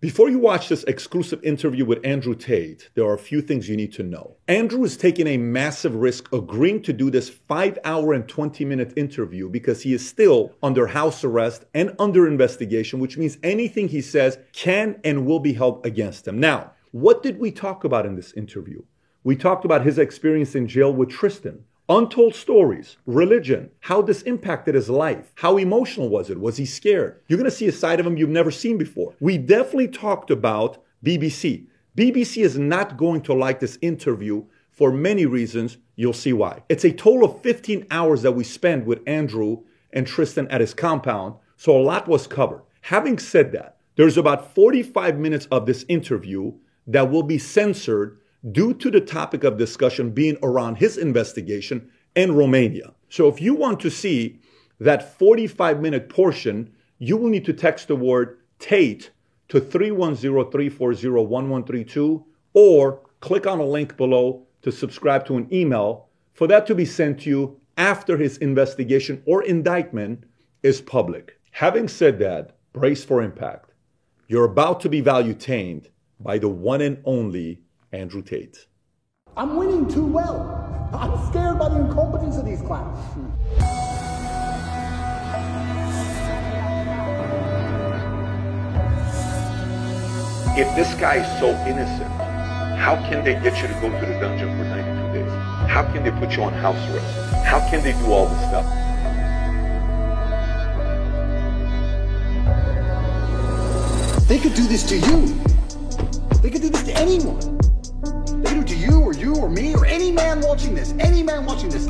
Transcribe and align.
Before 0.00 0.30
you 0.30 0.38
watch 0.38 0.70
this 0.70 0.82
exclusive 0.84 1.44
interview 1.44 1.84
with 1.84 2.06
Andrew 2.06 2.34
Tate, 2.34 2.88
there 2.94 3.04
are 3.04 3.12
a 3.12 3.18
few 3.18 3.42
things 3.42 3.68
you 3.68 3.76
need 3.76 3.92
to 3.92 4.02
know. 4.02 4.36
Andrew 4.48 4.82
is 4.82 4.96
taking 4.96 5.26
a 5.26 5.36
massive 5.36 5.94
risk 5.94 6.32
agreeing 6.32 6.80
to 6.84 6.94
do 6.94 7.10
this 7.10 7.28
5 7.28 7.78
hour 7.84 8.14
and 8.14 8.26
20 8.26 8.64
minute 8.64 8.94
interview 8.96 9.50
because 9.50 9.82
he 9.82 9.92
is 9.92 10.08
still 10.08 10.52
under 10.62 10.86
house 10.86 11.22
arrest 11.22 11.66
and 11.74 11.94
under 11.98 12.26
investigation, 12.26 12.98
which 12.98 13.18
means 13.18 13.36
anything 13.42 13.88
he 13.88 14.00
says 14.00 14.38
can 14.54 14.98
and 15.04 15.26
will 15.26 15.38
be 15.38 15.52
held 15.52 15.84
against 15.84 16.26
him. 16.26 16.40
Now, 16.40 16.72
what 16.92 17.22
did 17.22 17.38
we 17.38 17.50
talk 17.50 17.84
about 17.84 18.06
in 18.06 18.16
this 18.16 18.32
interview? 18.32 18.80
We 19.22 19.36
talked 19.36 19.66
about 19.66 19.84
his 19.84 19.98
experience 19.98 20.54
in 20.54 20.66
jail 20.66 20.94
with 20.94 21.10
Tristan, 21.10 21.62
Untold 21.90 22.36
stories, 22.36 22.98
religion, 23.04 23.68
how 23.80 24.00
this 24.00 24.22
impacted 24.22 24.76
his 24.76 24.88
life. 24.88 25.32
How 25.34 25.56
emotional 25.56 26.08
was 26.08 26.30
it? 26.30 26.38
Was 26.38 26.56
he 26.56 26.64
scared? 26.64 27.20
You're 27.26 27.42
to 27.42 27.50
see 27.50 27.66
a 27.66 27.72
side 27.72 27.98
of 27.98 28.06
him 28.06 28.16
you've 28.16 28.28
never 28.28 28.52
seen 28.52 28.78
before. 28.78 29.12
We 29.18 29.38
definitely 29.38 29.88
talked 29.88 30.30
about 30.30 30.84
BBC. 31.04 31.66
BBC 31.98 32.44
is 32.44 32.56
not 32.56 32.96
going 32.96 33.22
to 33.22 33.34
like 33.34 33.58
this 33.58 33.76
interview 33.82 34.44
for 34.70 34.92
many 34.92 35.26
reasons. 35.26 35.78
You'll 35.96 36.12
see 36.12 36.32
why. 36.32 36.62
It's 36.68 36.84
a 36.84 36.92
total 36.92 37.24
of 37.24 37.42
15 37.42 37.88
hours 37.90 38.22
that 38.22 38.36
we 38.36 38.44
spend 38.44 38.86
with 38.86 39.02
Andrew 39.08 39.64
and 39.92 40.06
Tristan 40.06 40.46
at 40.46 40.60
his 40.60 40.72
compound, 40.72 41.34
so 41.56 41.76
a 41.76 41.82
lot 41.82 42.06
was 42.06 42.28
covered. 42.28 42.62
Having 42.82 43.18
said 43.18 43.50
that, 43.50 43.78
there's 43.96 44.16
about 44.16 44.54
45 44.54 45.18
minutes 45.18 45.48
of 45.50 45.66
this 45.66 45.84
interview 45.88 46.52
that 46.86 47.10
will 47.10 47.24
be 47.24 47.38
censored 47.38 48.19
due 48.52 48.72
to 48.74 48.90
the 48.90 49.00
topic 49.00 49.44
of 49.44 49.58
discussion 49.58 50.10
being 50.10 50.36
around 50.42 50.76
his 50.76 50.96
investigation 50.96 51.90
in 52.14 52.34
Romania. 52.34 52.94
So 53.08 53.28
if 53.28 53.40
you 53.40 53.54
want 53.54 53.80
to 53.80 53.90
see 53.90 54.40
that 54.78 55.18
45 55.18 55.80
minute 55.80 56.08
portion, 56.08 56.72
you 56.98 57.16
will 57.16 57.28
need 57.28 57.44
to 57.46 57.52
text 57.52 57.88
the 57.88 57.96
word 57.96 58.38
Tate 58.58 59.10
to 59.48 59.60
310-340-1132 59.60 62.24
or 62.54 63.00
click 63.20 63.46
on 63.46 63.58
a 63.58 63.64
link 63.64 63.96
below 63.96 64.46
to 64.62 64.72
subscribe 64.72 65.24
to 65.26 65.36
an 65.36 65.48
email 65.52 66.08
for 66.32 66.46
that 66.46 66.66
to 66.66 66.74
be 66.74 66.84
sent 66.84 67.20
to 67.20 67.28
you 67.28 67.60
after 67.76 68.16
his 68.16 68.38
investigation 68.38 69.22
or 69.26 69.42
indictment 69.42 70.24
is 70.62 70.80
public. 70.80 71.38
Having 71.52 71.88
said 71.88 72.18
that, 72.20 72.56
brace 72.72 73.04
for 73.04 73.22
impact. 73.22 73.72
You're 74.28 74.44
about 74.44 74.80
to 74.80 74.88
be 74.88 75.00
value-tained 75.00 75.88
by 76.20 76.38
the 76.38 76.48
one 76.48 76.80
and 76.80 77.02
only 77.04 77.62
Andrew 77.92 78.22
Tate. 78.22 78.66
I'm 79.36 79.56
winning 79.56 79.88
too 79.88 80.06
well. 80.06 80.88
I'm 80.92 81.28
scared 81.28 81.58
by 81.58 81.68
the 81.70 81.80
incompetence 81.80 82.36
of 82.36 82.44
these 82.44 82.60
clowns. 82.60 82.98
If 90.56 90.74
this 90.76 90.94
guy 91.00 91.16
is 91.16 91.40
so 91.40 91.48
innocent, 91.66 92.10
how 92.78 92.94
can 93.08 93.24
they 93.24 93.34
get 93.34 93.60
you 93.60 93.66
to 93.66 93.74
go 93.80 93.88
to 93.88 94.06
the 94.06 94.20
dungeon 94.20 94.56
for 94.56 94.64
92 94.64 95.24
days? 95.24 95.32
How 95.68 95.82
can 95.92 96.04
they 96.04 96.12
put 96.12 96.36
you 96.36 96.44
on 96.44 96.52
house 96.52 96.76
arrest? 96.90 97.44
How 97.44 97.58
can 97.70 97.82
they 97.82 97.92
do 97.92 98.12
all 98.12 98.26
this 98.26 98.40
stuff? 98.48 98.66
They 104.28 104.38
could 104.38 104.54
do 104.54 104.68
this 104.68 104.84
to 104.84 104.96
you. 104.96 105.40
They 106.40 106.50
could 106.50 106.62
do 106.62 106.68
this 106.68 106.84
to 106.84 106.96
anyone. 106.96 107.59
They 108.42 108.54
do 108.54 108.60
it 108.60 108.68
to 108.68 108.76
you 108.76 109.00
or 109.00 109.12
you 109.12 109.36
or 109.36 109.48
me 109.48 109.74
or 109.74 109.84
any 109.84 110.10
man 110.10 110.40
watching 110.40 110.74
this. 110.74 110.94
Any 110.98 111.22
man 111.22 111.44
watching 111.44 111.68
this. 111.68 111.86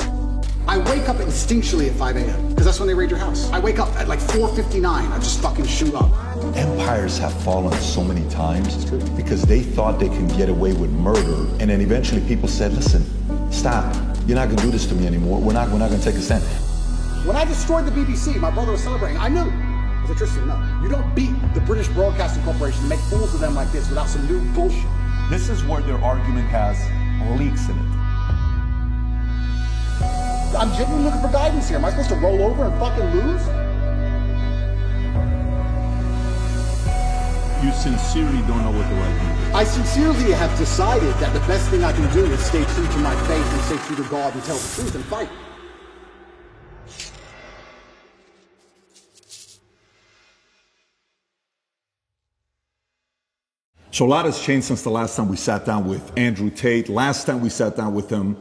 I 0.66 0.78
wake 0.78 1.08
up 1.08 1.16
instinctually 1.16 1.88
at 1.88 1.94
5 1.94 2.16
a.m. 2.16 2.48
because 2.48 2.64
that's 2.64 2.78
when 2.78 2.86
they 2.86 2.94
raid 2.94 3.10
your 3.10 3.18
house. 3.18 3.50
I 3.50 3.58
wake 3.58 3.78
up 3.78 3.88
at 3.96 4.08
like 4.08 4.20
4.59. 4.20 4.84
I 4.84 5.18
just 5.18 5.40
fucking 5.40 5.66
shoot 5.66 5.94
up. 5.94 6.10
Empires 6.56 7.18
have 7.18 7.32
fallen 7.42 7.72
so 7.80 8.04
many 8.04 8.28
times 8.30 8.84
because 9.16 9.42
they 9.42 9.60
thought 9.60 9.98
they 9.98 10.08
can 10.08 10.28
get 10.36 10.48
away 10.48 10.72
with 10.72 10.90
murder. 10.90 11.48
And 11.60 11.70
then 11.70 11.80
eventually 11.80 12.20
people 12.28 12.48
said, 12.48 12.72
listen, 12.72 13.04
stop. 13.50 13.94
You're 14.26 14.36
not 14.36 14.48
gonna 14.48 14.62
do 14.62 14.70
this 14.70 14.86
to 14.86 14.94
me 14.94 15.06
anymore. 15.06 15.40
We're 15.40 15.54
not, 15.54 15.70
we're 15.70 15.78
not 15.78 15.90
gonna 15.90 16.02
take 16.02 16.14
a 16.14 16.20
stand. 16.20 16.44
When 17.26 17.36
I 17.36 17.44
destroyed 17.44 17.86
the 17.86 17.90
BBC, 17.90 18.38
my 18.40 18.50
brother 18.50 18.72
was 18.72 18.82
celebrating. 18.82 19.18
I 19.18 19.28
knew. 19.28 19.40
I 19.40 20.04
said, 20.06 20.16
Tristan, 20.16 20.46
no. 20.48 20.80
You 20.82 20.88
don't 20.88 21.14
beat 21.14 21.32
the 21.54 21.60
British 21.60 21.88
Broadcasting 21.88 22.42
Corporation 22.44 22.80
and 22.80 22.88
make 22.88 23.00
fools 23.00 23.34
of 23.34 23.40
them 23.40 23.54
like 23.54 23.70
this 23.72 23.88
without 23.88 24.08
some 24.08 24.26
new 24.26 24.40
bullshit. 24.52 24.86
This 25.30 25.48
is 25.48 25.62
where 25.62 25.80
their 25.80 26.02
argument 26.02 26.48
has 26.48 26.76
leaks 27.38 27.68
in 27.68 27.78
it. 27.78 27.90
I'm 30.58 30.72
genuinely 30.74 31.04
looking 31.04 31.20
for 31.20 31.30
guidance 31.30 31.68
here. 31.68 31.78
Am 31.78 31.84
I 31.84 31.90
supposed 31.90 32.08
to 32.08 32.16
roll 32.16 32.42
over 32.42 32.64
and 32.64 32.76
fucking 32.80 33.04
lose? 33.14 33.46
You 37.62 37.70
sincerely 37.70 38.42
don't 38.48 38.64
know 38.66 38.72
what 38.74 38.88
the 38.90 38.96
right 38.96 39.18
thing 39.20 39.30
is. 39.46 39.54
I 39.54 39.62
sincerely 39.62 40.32
have 40.32 40.58
decided 40.58 41.14
that 41.22 41.32
the 41.32 41.46
best 41.46 41.70
thing 41.70 41.84
I 41.84 41.92
can 41.92 42.12
do 42.12 42.24
is 42.24 42.44
stay 42.44 42.64
true 42.64 42.88
to 42.88 42.98
my 42.98 43.14
faith 43.28 43.46
and 43.46 43.62
stay 43.62 43.78
true 43.86 44.02
to 44.02 44.10
God 44.10 44.34
and 44.34 44.42
tell 44.42 44.56
the 44.56 44.74
truth 44.74 44.96
and 44.96 45.04
fight. 45.04 45.28
So 53.92 54.06
a 54.06 54.08
lot 54.08 54.24
has 54.24 54.40
changed 54.40 54.68
since 54.68 54.82
the 54.82 54.90
last 54.90 55.16
time 55.16 55.28
we 55.28 55.36
sat 55.36 55.66
down 55.66 55.88
with 55.88 56.16
Andrew 56.16 56.48
Tate. 56.48 56.88
Last 56.88 57.24
time 57.24 57.40
we 57.40 57.48
sat 57.48 57.76
down 57.76 57.92
with 57.92 58.08
him, 58.08 58.36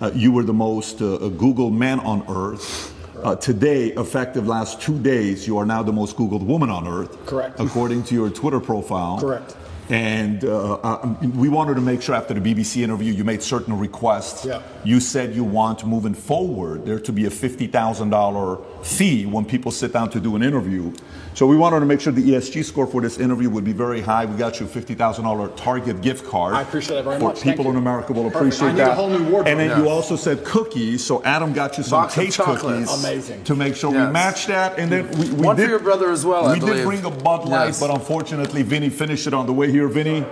uh, 0.00 0.10
you 0.14 0.30
were 0.30 0.42
the 0.42 0.52
most 0.52 1.00
uh, 1.00 1.18
Googled 1.18 1.72
man 1.72 2.00
on 2.00 2.22
earth. 2.28 2.94
Uh, 3.24 3.34
today, 3.36 3.88
effective 3.92 4.46
last 4.46 4.80
two 4.80 4.98
days, 4.98 5.46
you 5.46 5.56
are 5.56 5.64
now 5.64 5.82
the 5.82 5.92
most 5.92 6.16
Googled 6.16 6.44
woman 6.44 6.68
on 6.68 6.86
earth. 6.86 7.24
Correct. 7.24 7.58
According 7.60 8.04
to 8.04 8.14
your 8.14 8.28
Twitter 8.28 8.60
profile. 8.60 9.18
Correct. 9.18 9.56
And 9.88 10.44
uh, 10.44 10.74
uh, 10.74 11.16
we 11.34 11.48
wanted 11.48 11.74
to 11.74 11.80
make 11.80 12.00
sure 12.00 12.14
after 12.14 12.32
the 12.32 12.40
BBC 12.40 12.82
interview, 12.82 13.12
you 13.12 13.24
made 13.24 13.42
certain 13.42 13.76
requests. 13.76 14.44
Yeah. 14.44 14.62
You 14.84 15.00
said 15.00 15.34
you 15.34 15.44
want 15.44 15.84
moving 15.84 16.14
forward 16.14 16.84
there 16.84 17.00
to 17.00 17.12
be 17.12 17.24
a 17.24 17.30
$50,000 17.30 18.86
fee 18.86 19.26
when 19.26 19.44
people 19.46 19.72
sit 19.72 19.92
down 19.92 20.10
to 20.10 20.20
do 20.20 20.36
an 20.36 20.42
interview. 20.42 20.94
So 21.32 21.46
we 21.46 21.56
wanted 21.56 21.80
to 21.80 21.86
make 21.86 22.00
sure 22.00 22.12
the 22.12 22.22
ESG 22.32 22.64
score 22.64 22.86
for 22.86 23.00
this 23.00 23.18
interview 23.18 23.48
would 23.50 23.64
be 23.64 23.72
very 23.72 24.00
high. 24.02 24.26
We 24.26 24.36
got 24.36 24.60
you 24.60 24.66
a 24.66 24.68
$50,000 24.68 25.56
Target 25.56 26.02
gift 26.02 26.26
card. 26.26 26.54
I 26.54 26.62
appreciate 26.62 26.98
it 26.98 27.04
very 27.04 27.18
for 27.18 27.28
much. 27.28 27.40
People 27.40 27.70
in 27.70 27.76
America 27.76 28.12
will 28.12 28.24
Perfect. 28.24 28.36
appreciate 28.36 28.68
I 28.68 28.72
need 28.72 28.78
that. 28.80 28.90
a 28.90 28.94
whole 28.94 29.08
new 29.08 29.22
wardrobe. 29.22 29.46
And 29.46 29.58
then 29.60 29.70
Yeah. 29.70 29.78
you 29.80 29.88
also 29.88 30.16
said 30.16 30.44
cookies. 30.44 31.02
So 31.04 31.22
Adam 31.24 31.52
got 31.54 31.78
you 31.78 31.84
some 31.84 32.02
Box 32.02 32.14
cookies. 32.36 32.92
Amazing. 33.04 33.44
To 33.44 33.54
make 33.54 33.74
sure 33.76 33.90
we 33.90 33.96
Yes. 33.98 34.12
match 34.12 34.46
that. 34.48 34.78
And 34.78 34.90
then 34.92 35.08
we, 35.12 35.30
we 35.30 35.46
One 35.46 35.56
for 35.56 35.62
did, 35.62 35.70
your 35.70 35.78
brother 35.78 36.10
as 36.10 36.26
well, 36.26 36.50
We 36.52 36.58
did 36.58 36.84
bring 36.84 37.04
a 37.04 37.10
Bud 37.10 37.48
Light, 37.48 37.66
Yes. 37.68 37.80
but 37.80 37.90
unfortunately, 37.90 38.62
Vinny 38.62 38.90
finished 38.90 39.26
it 39.26 39.32
on 39.32 39.46
the 39.46 39.52
way 39.54 39.70
here. 39.70 39.88
Vinny, 39.88 40.24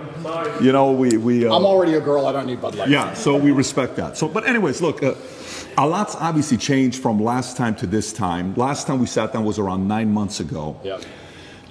you 0.61 0.71
know, 0.73 0.91
we. 0.91 1.17
we 1.17 1.47
uh, 1.47 1.55
I'm 1.55 1.65
already 1.65 1.93
a 1.95 2.01
girl. 2.01 2.27
I 2.27 2.33
don't 2.33 2.45
need 2.45 2.61
Bud 2.61 2.75
Light. 2.75 2.89
yeah, 2.89 3.13
so 3.13 3.35
we 3.37 3.51
respect 3.51 3.95
that. 3.95 4.17
So, 4.17 4.27
but 4.27 4.45
anyways, 4.47 4.81
look, 4.81 5.01
uh, 5.01 5.13
a 5.77 5.87
lot's 5.87 6.15
obviously 6.15 6.57
changed 6.57 7.01
from 7.01 7.21
last 7.21 7.57
time 7.57 7.75
to 7.75 7.87
this 7.87 8.11
time. 8.13 8.53
Last 8.55 8.87
time 8.87 8.99
we 8.99 9.05
sat 9.05 9.33
down 9.33 9.45
was 9.45 9.59
around 9.59 9.87
nine 9.87 10.11
months 10.11 10.39
ago. 10.39 10.79
Yeah. 10.83 10.99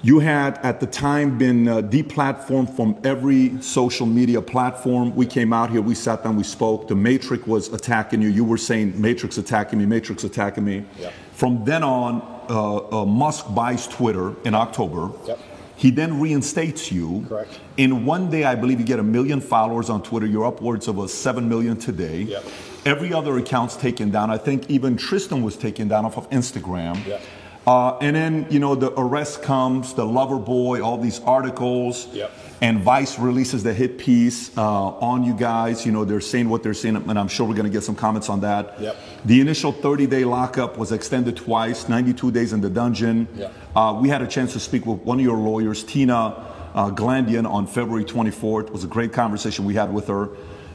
You 0.00 0.20
had 0.20 0.58
at 0.58 0.78
the 0.78 0.86
time 0.86 1.38
been 1.38 1.66
uh, 1.66 1.82
deplatformed 1.82 2.74
from 2.76 2.96
every 3.02 3.60
social 3.60 4.06
media 4.06 4.40
platform. 4.40 5.14
We 5.16 5.26
came 5.26 5.52
out 5.52 5.70
here, 5.70 5.82
we 5.82 5.96
sat 5.96 6.22
down, 6.22 6.36
we 6.36 6.44
spoke. 6.44 6.86
The 6.86 6.94
Matrix 6.94 7.46
was 7.48 7.72
attacking 7.72 8.22
you. 8.22 8.28
You 8.28 8.44
were 8.44 8.58
saying 8.58 9.00
Matrix 9.00 9.38
attacking 9.38 9.78
me, 9.80 9.86
Matrix 9.86 10.22
attacking 10.22 10.64
me. 10.64 10.84
Yep. 11.00 11.12
From 11.32 11.64
then 11.64 11.82
on, 11.82 12.22
uh, 12.48 13.02
uh, 13.02 13.04
Musk 13.04 13.52
buys 13.54 13.88
Twitter 13.88 14.36
in 14.44 14.54
October. 14.54 15.10
Yep. 15.26 15.38
He 15.74 15.90
then 15.90 16.20
reinstates 16.20 16.90
you. 16.92 17.24
Correct. 17.28 17.60
In 17.76 18.04
one 18.04 18.30
day, 18.30 18.44
I 18.44 18.54
believe 18.54 18.80
you 18.80 18.86
get 18.86 18.98
a 19.00 19.04
million 19.04 19.40
followers 19.40 19.90
on 19.90 20.02
Twitter. 20.02 20.26
You're 20.26 20.46
upwards 20.46 20.88
of 20.88 20.98
a 20.98 21.08
seven 21.08 21.48
million 21.48 21.76
today. 21.76 22.22
Yep. 22.22 22.44
Every 22.88 23.12
other 23.12 23.36
account's 23.36 23.76
taken 23.76 24.10
down. 24.10 24.30
I 24.30 24.38
think 24.38 24.70
even 24.70 24.96
Tristan 24.96 25.42
was 25.42 25.58
taken 25.58 25.88
down 25.88 26.06
off 26.06 26.16
of 26.16 26.28
Instagram. 26.30 27.06
Yep. 27.06 27.20
Uh, 27.66 27.98
and 27.98 28.16
then, 28.16 28.46
you 28.48 28.58
know, 28.58 28.74
the 28.74 28.98
arrest 28.98 29.42
comes, 29.42 29.92
the 29.92 30.06
lover 30.06 30.38
boy, 30.38 30.82
all 30.82 30.96
these 30.96 31.20
articles. 31.20 32.06
Yep. 32.14 32.32
And 32.62 32.80
Vice 32.80 33.18
releases 33.18 33.62
the 33.62 33.74
hit 33.74 33.98
piece 33.98 34.56
uh, 34.56 34.62
on 34.62 35.22
you 35.22 35.34
guys. 35.34 35.84
You 35.84 35.92
know, 35.92 36.06
they're 36.06 36.22
saying 36.22 36.48
what 36.48 36.62
they're 36.62 36.72
saying, 36.72 36.96
and 36.96 37.18
I'm 37.18 37.28
sure 37.28 37.46
we're 37.46 37.54
going 37.56 37.66
to 37.66 37.70
get 37.70 37.82
some 37.82 37.94
comments 37.94 38.30
on 38.30 38.40
that. 38.40 38.80
Yep. 38.80 38.96
The 39.26 39.42
initial 39.42 39.70
30 39.70 40.06
day 40.06 40.24
lockup 40.24 40.78
was 40.78 40.90
extended 40.90 41.36
twice, 41.36 41.90
92 41.90 42.30
days 42.30 42.54
in 42.54 42.62
the 42.62 42.70
dungeon. 42.70 43.28
Yep. 43.36 43.52
Uh, 43.76 43.98
we 44.00 44.08
had 44.08 44.22
a 44.22 44.26
chance 44.26 44.54
to 44.54 44.60
speak 44.60 44.86
with 44.86 45.00
one 45.00 45.18
of 45.18 45.24
your 45.26 45.36
lawyers, 45.36 45.84
Tina 45.84 46.14
uh, 46.14 46.90
Glandian, 46.90 47.46
on 47.46 47.66
February 47.66 48.06
24th. 48.06 48.68
It 48.68 48.72
was 48.72 48.84
a 48.84 48.88
great 48.88 49.12
conversation 49.12 49.66
we 49.66 49.74
had 49.74 49.92
with 49.92 50.08
her. 50.08 50.30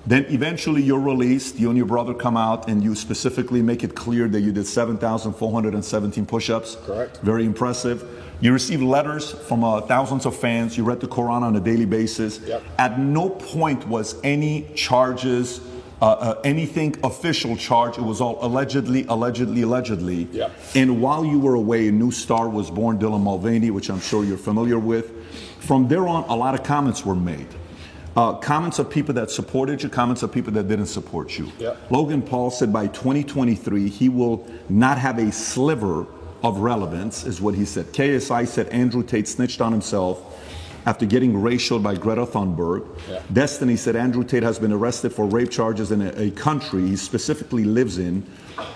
Then 0.05 0.25
eventually 0.29 0.81
you're 0.81 0.99
released. 0.99 1.59
You 1.59 1.69
and 1.69 1.77
your 1.77 1.85
brother 1.85 2.13
come 2.13 2.35
out 2.35 2.67
and 2.67 2.83
you 2.83 2.93
specifically 2.95 3.61
make 3.61 3.83
it 3.83 3.95
clear 3.95 4.27
that 4.27 4.41
you 4.41 4.51
did 4.51 4.67
7,417 4.67 6.25
push 6.25 6.49
ups. 6.49 6.75
Correct. 6.85 7.19
Very 7.21 7.45
impressive. 7.45 8.07
You 8.41 8.51
received 8.51 8.83
letters 8.83 9.31
from 9.31 9.63
uh, 9.63 9.81
thousands 9.81 10.25
of 10.25 10.35
fans. 10.35 10.77
You 10.77 10.83
read 10.83 10.99
the 10.99 11.07
Quran 11.07 11.43
on 11.43 11.55
a 11.55 11.61
daily 11.61 11.85
basis. 11.85 12.39
Yep. 12.39 12.63
At 12.77 12.99
no 12.99 13.29
point 13.29 13.87
was 13.87 14.19
any 14.23 14.67
charges 14.75 15.61
uh, 16.01 16.05
uh, 16.05 16.41
anything 16.43 16.93
official 17.05 17.55
charge. 17.55 17.97
It 17.97 18.01
was 18.01 18.19
all 18.19 18.37
allegedly, 18.45 19.05
allegedly, 19.07 19.61
allegedly. 19.61 20.27
Yeah. 20.33 20.49
And 20.75 21.01
while 21.01 21.23
you 21.23 21.39
were 21.39 21.53
away, 21.53 21.87
a 21.87 21.93
new 21.93 22.11
star 22.11 22.49
was 22.49 22.69
born, 22.69 22.99
Dylan 22.99 23.21
Mulvaney, 23.21 23.71
which 23.71 23.89
I'm 23.89 24.01
sure 24.01 24.25
you're 24.25 24.37
familiar 24.37 24.77
with. 24.77 25.13
From 25.59 25.87
there 25.87 26.05
on, 26.05 26.25
a 26.25 26.35
lot 26.35 26.55
of 26.55 26.63
comments 26.63 27.05
were 27.05 27.15
made. 27.15 27.47
Uh, 28.15 28.33
comments 28.33 28.77
of 28.77 28.89
people 28.89 29.13
that 29.15 29.31
supported 29.31 29.81
you, 29.81 29.89
comments 29.89 30.21
of 30.21 30.31
people 30.31 30.53
that 30.53 30.67
didn't 30.67 30.85
support 30.85 31.37
you. 31.37 31.51
Yeah. 31.57 31.75
Logan 31.89 32.21
Paul 32.21 32.51
said 32.51 32.71
by 32.71 32.87
2023 32.87 33.89
he 33.89 34.07
will 34.07 34.45
not 34.69 34.99
have 34.99 35.17
a 35.17 35.31
sliver 35.31 36.05
of 36.43 36.59
relevance, 36.59 37.23
is 37.23 37.41
what 37.41 37.55
he 37.55 37.65
said. 37.65 37.87
KSI 37.87 38.47
said 38.47 38.67
Andrew 38.67 39.01
Tate 39.01 39.27
snitched 39.27 39.61
on 39.61 39.71
himself 39.71 40.19
after 40.85 41.05
getting 41.05 41.41
racial 41.41 41.79
by 41.79 41.95
Greta 41.95 42.25
Thunberg. 42.25 42.85
Yeah. 43.09 43.21
Destiny 43.31 43.77
said 43.77 43.95
Andrew 43.95 44.23
Tate 44.23 44.43
has 44.43 44.59
been 44.59 44.73
arrested 44.73 45.13
for 45.13 45.25
rape 45.25 45.49
charges 45.49 45.91
in 45.91 46.01
a, 46.01 46.09
a 46.21 46.31
country 46.31 46.87
he 46.87 46.95
specifically 46.95 47.63
lives 47.63 47.97
in 47.97 48.25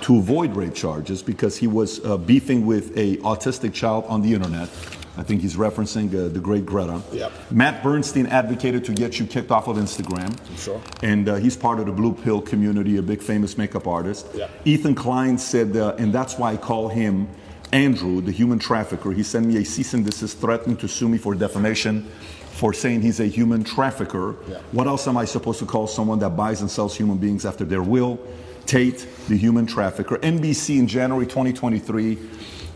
to 0.02 0.18
avoid 0.18 0.56
rape 0.56 0.74
charges 0.74 1.22
because 1.22 1.58
he 1.58 1.68
was 1.68 2.04
uh, 2.06 2.18
beefing 2.18 2.66
with 2.66 2.98
a 2.98 3.18
autistic 3.18 3.74
child 3.74 4.06
on 4.08 4.22
the 4.22 4.34
internet. 4.34 4.70
I 5.18 5.24
think 5.24 5.42
he's 5.42 5.56
referencing 5.56 6.14
uh, 6.14 6.30
the 6.30 6.40
great 6.40 6.66
Greta. 6.66 7.02
Yep. 7.12 7.32
Matt 7.52 7.84
Bernstein 7.84 8.28
advocated 8.28 8.86
to 8.86 8.94
get 8.94 9.20
you 9.20 9.26
kicked 9.26 9.50
off 9.50 9.68
of 9.68 9.78
Instagram. 9.78 10.38
Sure. 10.58 10.80
And 11.02 11.28
uh, 11.28 11.36
he's 11.36 11.58
part 11.58 11.80
of 11.80 11.88
the 11.88 11.92
Blue 11.92 12.14
Pill 12.14 12.40
community, 12.40 12.98
a 12.98 13.02
big 13.02 13.22
famous 13.22 13.58
makeup 13.58 13.88
artist. 13.88 14.28
Yeah. 14.36 14.48
Ethan 14.64 14.94
Klein 14.94 15.40
said, 15.40 15.76
uh, 15.76 15.96
and 15.98 16.14
that's 16.14 16.38
why 16.38 16.54
I 16.54 16.58
call 16.58 16.90
him 16.90 17.28
Andrew, 17.72 18.22
the 18.22 18.32
human 18.32 18.60
trafficker. 18.60 19.12
He 19.12 19.24
sent 19.24 19.48
me 19.48 19.58
a 19.58 19.66
cease 19.66 19.94
and 19.94 20.06
desist 20.06 20.38
threatening 20.40 20.78
to 20.78 20.88
sue 20.88 21.10
me 21.10 21.18
for 21.18 21.34
defamation 21.34 22.04
for 22.52 22.74
saying 22.74 23.02
he's 23.02 23.20
a 23.20 23.26
human 23.26 23.64
trafficker. 23.64 24.36
Yeah. 24.48 24.60
What 24.72 24.88
else 24.88 25.08
am 25.08 25.18
I 25.18 25.26
supposed 25.26 25.60
to 25.60 25.66
call 25.66 25.88
someone 25.88 26.20
that 26.20 26.32
buys 26.32 26.62
and 26.62 26.70
sells 26.70 26.96
human 26.96 27.18
beings 27.18 27.46
after 27.46 27.66
their 27.66 27.84
will? 27.84 28.20
Tate, 28.66 29.08
the 29.30 29.38
human 29.38 29.66
trafficker. 29.66 30.18
NBC 30.18 30.78
in 30.78 30.88
January 30.88 31.26
2023 31.26 32.18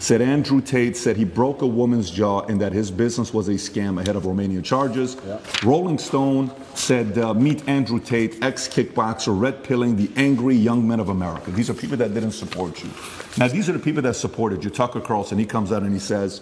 said 0.01 0.19
Andrew 0.19 0.61
Tate 0.61 0.97
said 0.97 1.15
he 1.15 1.25
broke 1.25 1.61
a 1.61 1.67
woman's 1.67 2.09
jaw 2.09 2.41
and 2.47 2.59
that 2.59 2.73
his 2.73 2.89
business 2.89 3.31
was 3.31 3.47
a 3.49 3.53
scam 3.53 4.01
ahead 4.01 4.15
of 4.15 4.23
Romanian 4.23 4.63
charges. 4.63 5.15
Yeah. 5.27 5.39
Rolling 5.63 5.99
Stone 5.99 6.51
said, 6.73 7.19
uh, 7.19 7.35
Meet 7.35 7.69
Andrew 7.69 7.99
Tate, 7.99 8.43
ex 8.43 8.67
kickboxer, 8.67 9.39
red 9.39 9.63
pilling 9.63 9.95
the 9.97 10.09
angry 10.15 10.55
young 10.55 10.87
men 10.87 10.99
of 10.99 11.09
America. 11.09 11.51
These 11.51 11.69
are 11.69 11.75
people 11.75 11.97
that 11.97 12.15
didn't 12.15 12.31
support 12.31 12.83
you. 12.83 12.89
Now, 13.37 13.47
these 13.47 13.69
are 13.69 13.73
the 13.73 13.79
people 13.79 14.01
that 14.01 14.15
supported 14.15 14.63
you. 14.63 14.71
Tucker 14.71 15.01
Carlson, 15.01 15.37
he 15.37 15.45
comes 15.45 15.71
out 15.71 15.83
and 15.83 15.93
he 15.93 15.99
says 15.99 16.41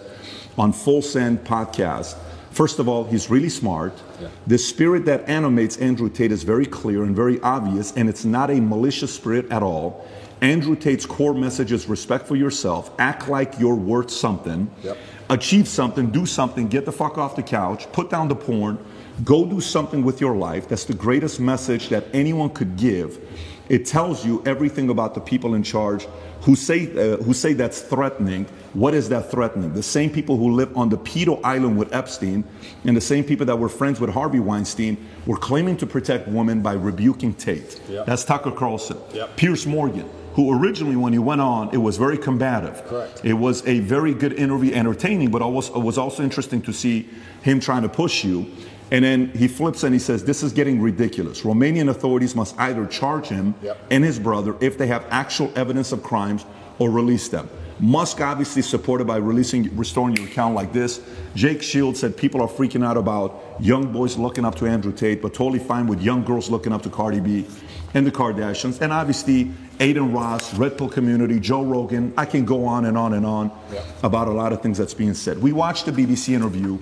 on 0.58 0.72
Full 0.72 1.02
Send 1.02 1.44
podcast, 1.44 2.18
first 2.52 2.80
of 2.80 2.88
all, 2.88 3.04
he's 3.04 3.30
really 3.30 3.50
smart. 3.50 3.94
Yeah. 4.22 4.30
The 4.48 4.58
spirit 4.58 5.04
that 5.06 5.28
animates 5.28 5.76
Andrew 5.80 6.10
Tate 6.10 6.32
is 6.32 6.44
very 6.44 6.66
clear 6.66 7.04
and 7.04 7.14
very 7.14 7.42
obvious, 7.42 7.92
and 7.98 8.08
it's 8.08 8.24
not 8.24 8.50
a 8.52 8.62
malicious 8.62 9.14
spirit 9.14 9.52
at 9.52 9.64
all. 9.64 10.08
Andrew 10.42 10.76
Tate's 10.76 11.06
core 11.06 11.34
message 11.34 11.72
is 11.72 11.88
respect 11.88 12.28
for 12.28 12.36
yourself, 12.36 12.92
act 12.98 13.28
like 13.28 13.60
you're 13.60 13.76
worth 13.76 14.10
something, 14.10 14.70
Yep. 14.84 14.98
achieve 15.30 15.68
something, 15.68 16.08
do 16.12 16.26
something, 16.26 16.68
get 16.68 16.86
the 16.86 16.92
fuck 16.92 17.18
off 17.18 17.36
the 17.36 17.44
couch, 17.44 17.92
put 17.92 18.10
down 18.10 18.28
the 18.30 18.36
porn, 18.36 18.78
go 19.26 19.46
do 19.46 19.60
something 19.60 20.04
with 20.04 20.22
your 20.22 20.36
life. 20.36 20.68
That's 20.70 20.86
the 20.86 20.94
greatest 20.94 21.40
message 21.40 21.90
that 21.90 22.06
anyone 22.14 22.50
could 22.52 22.78
give. 22.78 23.20
It 23.68 23.86
tells 23.86 24.26
you 24.26 24.42
everything 24.46 24.90
about 24.90 25.14
the 25.14 25.20
people 25.22 25.54
in 25.54 25.62
charge 25.62 26.08
who 26.42 26.56
say 26.56 26.88
uh, 26.96 27.18
who 27.18 27.34
say 27.34 27.54
that's 27.54 27.82
threatening. 27.82 28.46
What 28.74 28.94
is 28.96 29.10
that 29.10 29.30
threatening? 29.30 29.74
The 29.74 29.84
same 29.84 30.10
people 30.10 30.38
who 30.38 30.52
live 30.56 30.76
on 30.76 30.90
the 30.90 30.98
pedo 30.98 31.40
island 31.44 31.78
with 31.78 31.94
Epstein, 31.94 32.46
and 32.86 32.96
the 32.98 33.02
same 33.02 33.24
people 33.26 33.46
that 33.46 33.58
were 33.60 33.70
friends 33.70 34.00
with 34.00 34.10
Harvey 34.12 34.40
Weinstein, 34.40 34.98
were 35.28 35.38
claiming 35.38 35.76
to 35.78 35.86
protect 35.86 36.28
women 36.30 36.62
by 36.62 36.74
rebuking 36.74 37.34
Tate. 37.34 37.80
Yeah. 37.90 38.04
That's 38.08 38.24
Tucker 38.24 38.52
Carlson. 38.52 38.98
Yep. 39.14 39.36
Piers 39.36 39.68
Morgan, 39.68 40.10
who 40.40 40.58
originally, 40.58 40.96
when 40.96 41.12
he 41.12 41.20
went 41.20 41.42
on, 41.42 41.70
it 41.74 41.78
was 41.80 41.98
very 41.98 42.18
combative. 42.18 42.82
Correct. 42.86 43.20
It 43.26 43.34
was 43.34 43.68
a 43.68 43.82
very 43.82 44.14
good 44.14 44.32
interview, 44.32 44.74
entertaining, 44.74 45.32
but 45.32 45.42
it 45.42 45.52
was, 45.52 45.68
it 45.68 45.80
was 45.80 45.98
also 45.98 46.24
interesting 46.24 46.62
to 46.62 46.72
see 46.72 47.10
him 47.42 47.60
trying 47.60 47.82
to 47.82 47.90
push 47.90 48.24
you. 48.24 48.50
And 48.90 49.04
then 49.04 49.32
he 49.32 49.50
flips 49.50 49.84
and 49.84 49.94
he 49.94 50.00
says, 50.00 50.24
This 50.24 50.42
is 50.42 50.54
getting 50.54 50.82
ridiculous. 50.82 51.42
Romanian 51.42 51.90
authorities 51.90 52.38
must 52.38 52.58
either 52.58 52.86
charge 52.86 53.26
him 53.28 53.54
Yep. 53.62 53.78
and 53.92 54.02
his 54.02 54.18
brother 54.18 54.56
if 54.62 54.78
they 54.78 54.88
have 54.88 55.06
actual 55.10 55.52
evidence 55.58 55.92
of 55.92 56.04
crimes 56.04 56.46
or 56.80 56.90
release 56.90 57.28
them. 57.28 57.50
Musk 57.82 58.22
obviously 58.22 58.62
supported 58.62 59.08
by 59.08 59.18
releasing, 59.18 59.76
restoring 59.76 60.16
your 60.16 60.26
account 60.26 60.56
like 60.56 60.72
this. 60.72 61.02
Jake 61.36 61.62
Shields 61.62 62.00
said 62.00 62.16
people 62.16 62.42
are 62.42 62.48
freaking 62.48 62.86
out 62.86 62.96
about 62.96 63.42
young 63.60 63.92
boys 63.92 64.18
looking 64.18 64.46
up 64.46 64.56
to 64.56 64.68
Andrew 64.68 64.94
Tate, 64.94 65.22
but 65.22 65.34
totally 65.34 65.60
fine 65.60 65.86
with 65.86 66.02
young 66.02 66.24
girls 66.24 66.50
looking 66.50 66.72
up 66.72 66.82
to 66.84 66.90
Cardi 66.90 67.20
B 67.20 67.46
and 67.94 68.06
the 68.06 68.12
Kardashians. 68.12 68.82
And 68.82 68.92
obviously, 68.94 69.52
Adin 69.80 70.12
Ross, 70.14 70.54
Red 70.56 70.78
Pill 70.78 70.90
community, 70.90 71.40
Joe 71.40 71.64
Rogan. 71.64 72.14
I 72.18 72.26
can 72.26 72.46
go 72.46 72.66
on 72.66 72.86
and 72.86 72.98
on 72.98 73.14
and 73.14 73.26
on 73.26 73.52
Yeah. 73.74 73.80
about 74.04 74.28
a 74.28 74.32
lot 74.32 74.52
of 74.54 74.62
things 74.62 74.78
that's 74.78 74.94
being 74.94 75.14
said. 75.14 75.42
We 75.42 75.52
watched 75.54 75.86
the 75.86 75.92
BBC 75.92 76.34
interview 76.34 76.78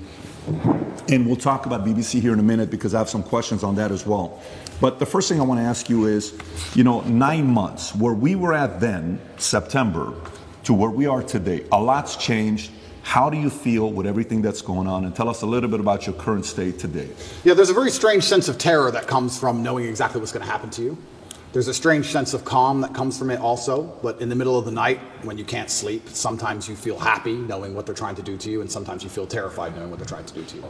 and 1.09 1.25
we'll 1.27 1.35
talk 1.35 1.65
about 1.65 1.85
BBC 1.85 2.19
here 2.21 2.33
in 2.33 2.39
a 2.39 2.43
minute 2.43 2.71
because 2.71 2.95
I 2.95 2.99
have 2.99 3.09
some 3.09 3.23
questions 3.23 3.63
on 3.63 3.75
that 3.75 3.91
as 3.91 4.05
well. 4.05 4.39
But 4.79 4.99
the 4.99 5.05
first 5.05 5.27
thing 5.29 5.39
I 5.39 5.43
want 5.43 5.59
to 5.59 5.65
ask 5.65 5.89
you 5.89 6.05
is, 6.05 6.33
you 6.75 6.83
know, 6.83 7.01
nine 7.01 7.47
months, 7.47 7.93
where 7.95 8.13
we 8.13 8.35
were 8.35 8.53
at 8.53 8.79
then, 8.79 9.19
September, 9.37 10.13
to 10.63 10.73
where 10.73 10.89
we 10.89 11.05
are 11.07 11.21
today, 11.23 11.63
a 11.71 11.81
lot's 11.81 12.15
changed. 12.15 12.71
How 13.07 13.29
do 13.29 13.37
you 13.37 13.49
feel 13.49 13.89
with 13.89 14.05
everything 14.05 14.41
that's 14.41 14.61
going 14.61 14.85
on? 14.85 15.05
And 15.05 15.15
tell 15.15 15.29
us 15.29 15.41
a 15.41 15.45
little 15.45 15.69
bit 15.69 15.79
about 15.79 16.05
your 16.05 16.13
current 16.15 16.45
state 16.45 16.77
today. 16.77 17.07
Yeah, 17.45 17.53
there's 17.53 17.69
a 17.69 17.73
very 17.73 17.89
strange 17.89 18.25
sense 18.25 18.49
of 18.49 18.57
terror 18.57 18.91
that 18.91 19.07
comes 19.07 19.39
from 19.39 19.63
knowing 19.63 19.85
exactly 19.85 20.19
what's 20.19 20.33
going 20.33 20.45
to 20.45 20.51
happen 20.51 20.69
to 20.71 20.81
you. 20.81 20.97
There's 21.53 21.69
a 21.69 21.73
strange 21.73 22.07
sense 22.07 22.33
of 22.33 22.43
calm 22.43 22.81
that 22.81 22.93
comes 22.93 23.17
from 23.17 23.31
it 23.31 23.39
also, 23.39 23.83
but 24.03 24.19
in 24.19 24.27
the 24.27 24.35
middle 24.35 24.59
of 24.59 24.65
the 24.65 24.71
night 24.71 24.99
when 25.23 25.37
you 25.37 25.45
can't 25.45 25.71
sleep, 25.71 26.09
sometimes 26.09 26.67
you 26.67 26.75
feel 26.75 26.99
happy 26.99 27.37
knowing 27.37 27.73
what 27.73 27.85
they're 27.85 27.95
trying 27.95 28.15
to 28.15 28.21
do 28.21 28.35
to 28.35 28.51
you, 28.51 28.59
and 28.59 28.69
sometimes 28.69 29.05
you 29.05 29.09
feel 29.09 29.25
terrified 29.25 29.73
knowing 29.73 29.89
what 29.89 29.99
they're 29.99 30.05
trying 30.05 30.25
to 30.25 30.33
do 30.33 30.43
to 30.43 30.57
you. 30.57 30.65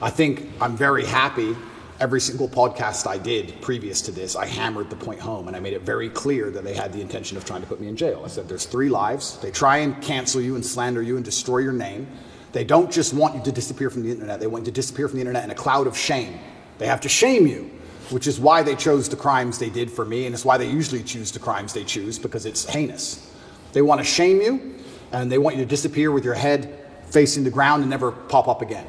I 0.00 0.08
think 0.08 0.48
I'm 0.62 0.78
very 0.78 1.04
happy. 1.04 1.54
Every 1.98 2.20
single 2.20 2.46
podcast 2.46 3.06
I 3.06 3.16
did 3.16 3.58
previous 3.62 4.02
to 4.02 4.12
this, 4.12 4.36
I 4.36 4.44
hammered 4.44 4.90
the 4.90 4.96
point 4.96 5.18
home 5.18 5.48
and 5.48 5.56
I 5.56 5.60
made 5.60 5.72
it 5.72 5.80
very 5.80 6.10
clear 6.10 6.50
that 6.50 6.62
they 6.62 6.74
had 6.74 6.92
the 6.92 7.00
intention 7.00 7.38
of 7.38 7.46
trying 7.46 7.62
to 7.62 7.66
put 7.66 7.80
me 7.80 7.88
in 7.88 7.96
jail. 7.96 8.20
I 8.22 8.28
said, 8.28 8.50
There's 8.50 8.66
three 8.66 8.90
lives. 8.90 9.38
They 9.38 9.50
try 9.50 9.78
and 9.78 10.00
cancel 10.02 10.42
you 10.42 10.56
and 10.56 10.66
slander 10.66 11.00
you 11.00 11.16
and 11.16 11.24
destroy 11.24 11.58
your 11.58 11.72
name. 11.72 12.06
They 12.52 12.64
don't 12.64 12.92
just 12.92 13.14
want 13.14 13.34
you 13.34 13.42
to 13.44 13.52
disappear 13.52 13.88
from 13.88 14.02
the 14.02 14.10
internet, 14.10 14.40
they 14.40 14.46
want 14.46 14.66
you 14.66 14.72
to 14.72 14.74
disappear 14.74 15.08
from 15.08 15.16
the 15.16 15.22
internet 15.22 15.44
in 15.44 15.50
a 15.50 15.54
cloud 15.54 15.86
of 15.86 15.96
shame. 15.96 16.38
They 16.76 16.86
have 16.86 17.00
to 17.00 17.08
shame 17.08 17.46
you, 17.46 17.70
which 18.10 18.26
is 18.26 18.38
why 18.38 18.62
they 18.62 18.76
chose 18.76 19.08
the 19.08 19.16
crimes 19.16 19.58
they 19.58 19.70
did 19.70 19.90
for 19.90 20.04
me, 20.04 20.26
and 20.26 20.34
it's 20.34 20.44
why 20.44 20.58
they 20.58 20.68
usually 20.68 21.02
choose 21.02 21.32
the 21.32 21.38
crimes 21.38 21.72
they 21.72 21.84
choose 21.84 22.18
because 22.18 22.44
it's 22.44 22.66
heinous. 22.66 23.34
They 23.72 23.80
want 23.80 24.00
to 24.00 24.04
shame 24.04 24.42
you, 24.42 24.74
and 25.12 25.32
they 25.32 25.38
want 25.38 25.56
you 25.56 25.62
to 25.62 25.68
disappear 25.68 26.12
with 26.12 26.24
your 26.26 26.34
head 26.34 26.78
facing 27.06 27.44
the 27.44 27.50
ground 27.50 27.82
and 27.82 27.90
never 27.90 28.12
pop 28.12 28.48
up 28.48 28.60
again. 28.60 28.86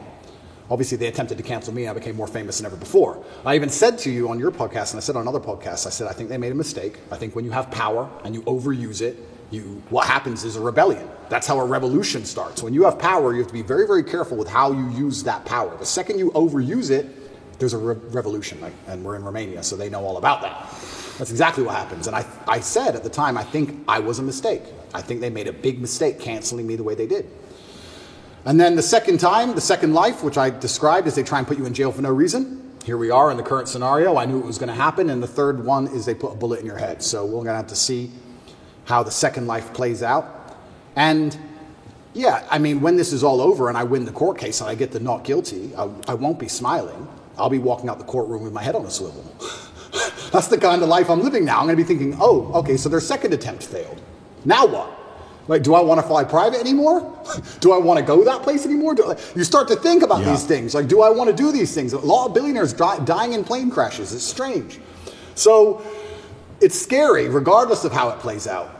Obviously, 0.69 0.97
they 0.97 1.07
attempted 1.07 1.37
to 1.37 1.43
cancel 1.43 1.73
me. 1.73 1.83
and 1.83 1.91
I 1.91 1.93
became 1.93 2.15
more 2.15 2.27
famous 2.27 2.57
than 2.57 2.65
ever 2.65 2.75
before. 2.75 3.23
I 3.45 3.55
even 3.55 3.69
said 3.69 3.97
to 3.99 4.11
you 4.11 4.29
on 4.29 4.37
your 4.39 4.51
podcast, 4.51 4.91
and 4.91 4.97
I 4.97 5.01
said 5.01 5.15
on 5.15 5.27
other 5.27 5.39
podcasts, 5.39 5.87
I 5.87 5.89
said, 5.89 6.07
I 6.07 6.13
think 6.13 6.29
they 6.29 6.37
made 6.37 6.51
a 6.51 6.55
mistake. 6.55 6.99
I 7.11 7.17
think 7.17 7.35
when 7.35 7.45
you 7.45 7.51
have 7.51 7.71
power 7.71 8.09
and 8.25 8.35
you 8.35 8.41
overuse 8.43 9.01
it, 9.01 9.17
you, 9.49 9.81
what 9.89 10.05
happens 10.05 10.43
is 10.43 10.57
a 10.57 10.61
rebellion. 10.61 11.09
That's 11.29 11.47
how 11.47 11.59
a 11.59 11.65
revolution 11.65 12.25
starts. 12.25 12.61
When 12.61 12.73
you 12.73 12.83
have 12.83 12.99
power, 12.99 13.31
you 13.31 13.39
have 13.39 13.47
to 13.47 13.53
be 13.53 13.61
very, 13.61 13.87
very 13.87 14.03
careful 14.03 14.35
with 14.35 14.49
how 14.49 14.73
you 14.73 14.89
use 14.91 15.23
that 15.23 15.45
power. 15.45 15.75
The 15.77 15.85
second 15.85 16.19
you 16.19 16.31
overuse 16.31 16.91
it, 16.91 17.05
there's 17.59 17.73
a 17.73 17.77
re- 17.77 17.95
revolution, 18.09 18.59
like, 18.59 18.73
and 18.87 19.03
we're 19.03 19.15
in 19.15 19.23
Romania, 19.23 19.63
so 19.63 19.75
they 19.77 19.89
know 19.89 20.05
all 20.05 20.17
about 20.17 20.41
that. 20.41 20.69
That's 21.17 21.31
exactly 21.31 21.63
what 21.63 21.75
happens. 21.75 22.07
And 22.07 22.15
I, 22.15 22.25
I 22.47 22.59
said 22.59 22.95
at 22.95 23.03
the 23.03 23.09
time, 23.09 23.37
I 23.37 23.43
think 23.43 23.83
I 23.87 23.99
was 23.99 24.19
a 24.19 24.23
mistake. 24.23 24.61
I 24.93 25.01
think 25.01 25.21
they 25.21 25.29
made 25.29 25.47
a 25.47 25.53
big 25.53 25.79
mistake 25.79 26.19
canceling 26.19 26.67
me 26.67 26.75
the 26.75 26.83
way 26.83 26.93
they 26.93 27.07
did. 27.07 27.27
And 28.45 28.59
then 28.59 28.75
the 28.75 28.81
second 28.81 29.19
time, 29.19 29.55
the 29.55 29.61
second 29.61 29.93
life, 29.93 30.23
which 30.23 30.37
I 30.37 30.49
described 30.49 31.07
is 31.07 31.15
they 31.15 31.23
try 31.23 31.39
and 31.39 31.47
put 31.47 31.57
you 31.57 31.65
in 31.65 31.73
jail 31.73 31.91
for 31.91 32.01
no 32.01 32.11
reason. 32.11 32.63
Here 32.85 32.97
we 32.97 33.11
are 33.11 33.29
in 33.31 33.37
the 33.37 33.43
current 33.43 33.67
scenario. 33.67 34.15
I 34.17 34.25
knew 34.25 34.39
it 34.39 34.45
was 34.45 34.57
going 34.57 34.69
to 34.69 34.75
happen. 34.75 35.09
And 35.09 35.21
the 35.21 35.27
third 35.27 35.65
one 35.65 35.87
is 35.87 36.05
they 36.05 36.15
put 36.15 36.31
a 36.31 36.35
bullet 36.35 36.61
in 36.61 36.65
your 36.65 36.77
head. 36.77 37.03
So 37.03 37.25
we're 37.25 37.43
going 37.43 37.47
to 37.47 37.55
have 37.55 37.67
to 37.67 37.75
see 37.75 38.11
how 38.85 39.03
the 39.03 39.11
second 39.11 39.47
life 39.47 39.73
plays 39.73 40.01
out. 40.01 40.57
And 40.95 41.37
yeah, 42.13 42.47
I 42.49 42.57
mean, 42.57 42.79
when 42.79 42.95
this 42.95 43.11
is 43.11 43.23
all 43.23 43.41
over 43.41 43.67
and 43.67 43.77
I 43.77 43.83
win 43.83 44.05
the 44.05 44.11
court 44.11 44.37
case 44.37 44.61
and 44.61 44.69
I 44.69 44.75
get 44.75 44.91
the 44.91 44.99
not 45.01 45.23
guilty, 45.23 45.75
I, 45.75 45.89
I 46.07 46.13
won't 46.13 46.39
be 46.39 46.47
smiling. 46.47 47.07
I'll 47.37 47.49
be 47.49 47.59
walking 47.59 47.89
out 47.89 47.99
the 47.99 48.05
courtroom 48.05 48.43
with 48.43 48.53
my 48.53 48.63
head 48.63 48.75
on 48.75 48.85
a 48.85 48.89
swivel. 48.89 49.23
That's 50.31 50.47
the 50.47 50.57
kind 50.57 50.81
of 50.81 50.89
life 50.89 51.09
I'm 51.09 51.21
living 51.21 51.45
now. 51.45 51.59
I'm 51.59 51.65
going 51.65 51.77
to 51.77 51.83
be 51.83 51.87
thinking, 51.87 52.17
oh, 52.19 52.51
okay, 52.53 52.77
so 52.77 52.89
their 52.89 52.99
second 52.99 53.33
attempt 53.33 53.63
failed. 53.63 54.01
Now 54.45 54.65
what? 54.65 54.96
Like, 55.47 55.63
do 55.63 55.75
I 55.75 55.81
want 55.81 55.99
to 56.01 56.05
fly 56.07 56.23
private 56.23 56.59
anymore? 56.59 56.99
do 57.59 57.71
I 57.71 57.77
want 57.77 57.99
to 57.99 58.05
go 58.05 58.23
that 58.23 58.43
place 58.43 58.65
anymore? 58.65 58.95
Do, 58.95 59.15
you 59.35 59.43
start 59.43 59.67
to 59.69 59.75
think 59.75 60.03
about 60.03 60.21
Yeah. 60.21 60.31
these 60.31 60.43
things. 60.43 60.75
Like, 60.75 60.87
do 60.87 61.01
I 61.01 61.09
want 61.09 61.29
to 61.29 61.35
do 61.35 61.51
these 61.51 61.73
things? 61.73 61.93
A 61.93 61.99
lot 61.99 62.27
of 62.27 62.33
billionaires 62.33 62.73
die, 62.73 62.99
dying 62.99 63.33
in 63.33 63.43
plane 63.43 63.69
crashes. 63.69 64.13
It's 64.13 64.23
strange. 64.23 64.79
So 65.35 65.81
it's 66.59 66.79
scary, 66.79 67.29
regardless 67.29 67.85
of 67.85 67.91
how 67.91 68.09
it 68.09 68.19
plays 68.19 68.47
out. 68.47 68.73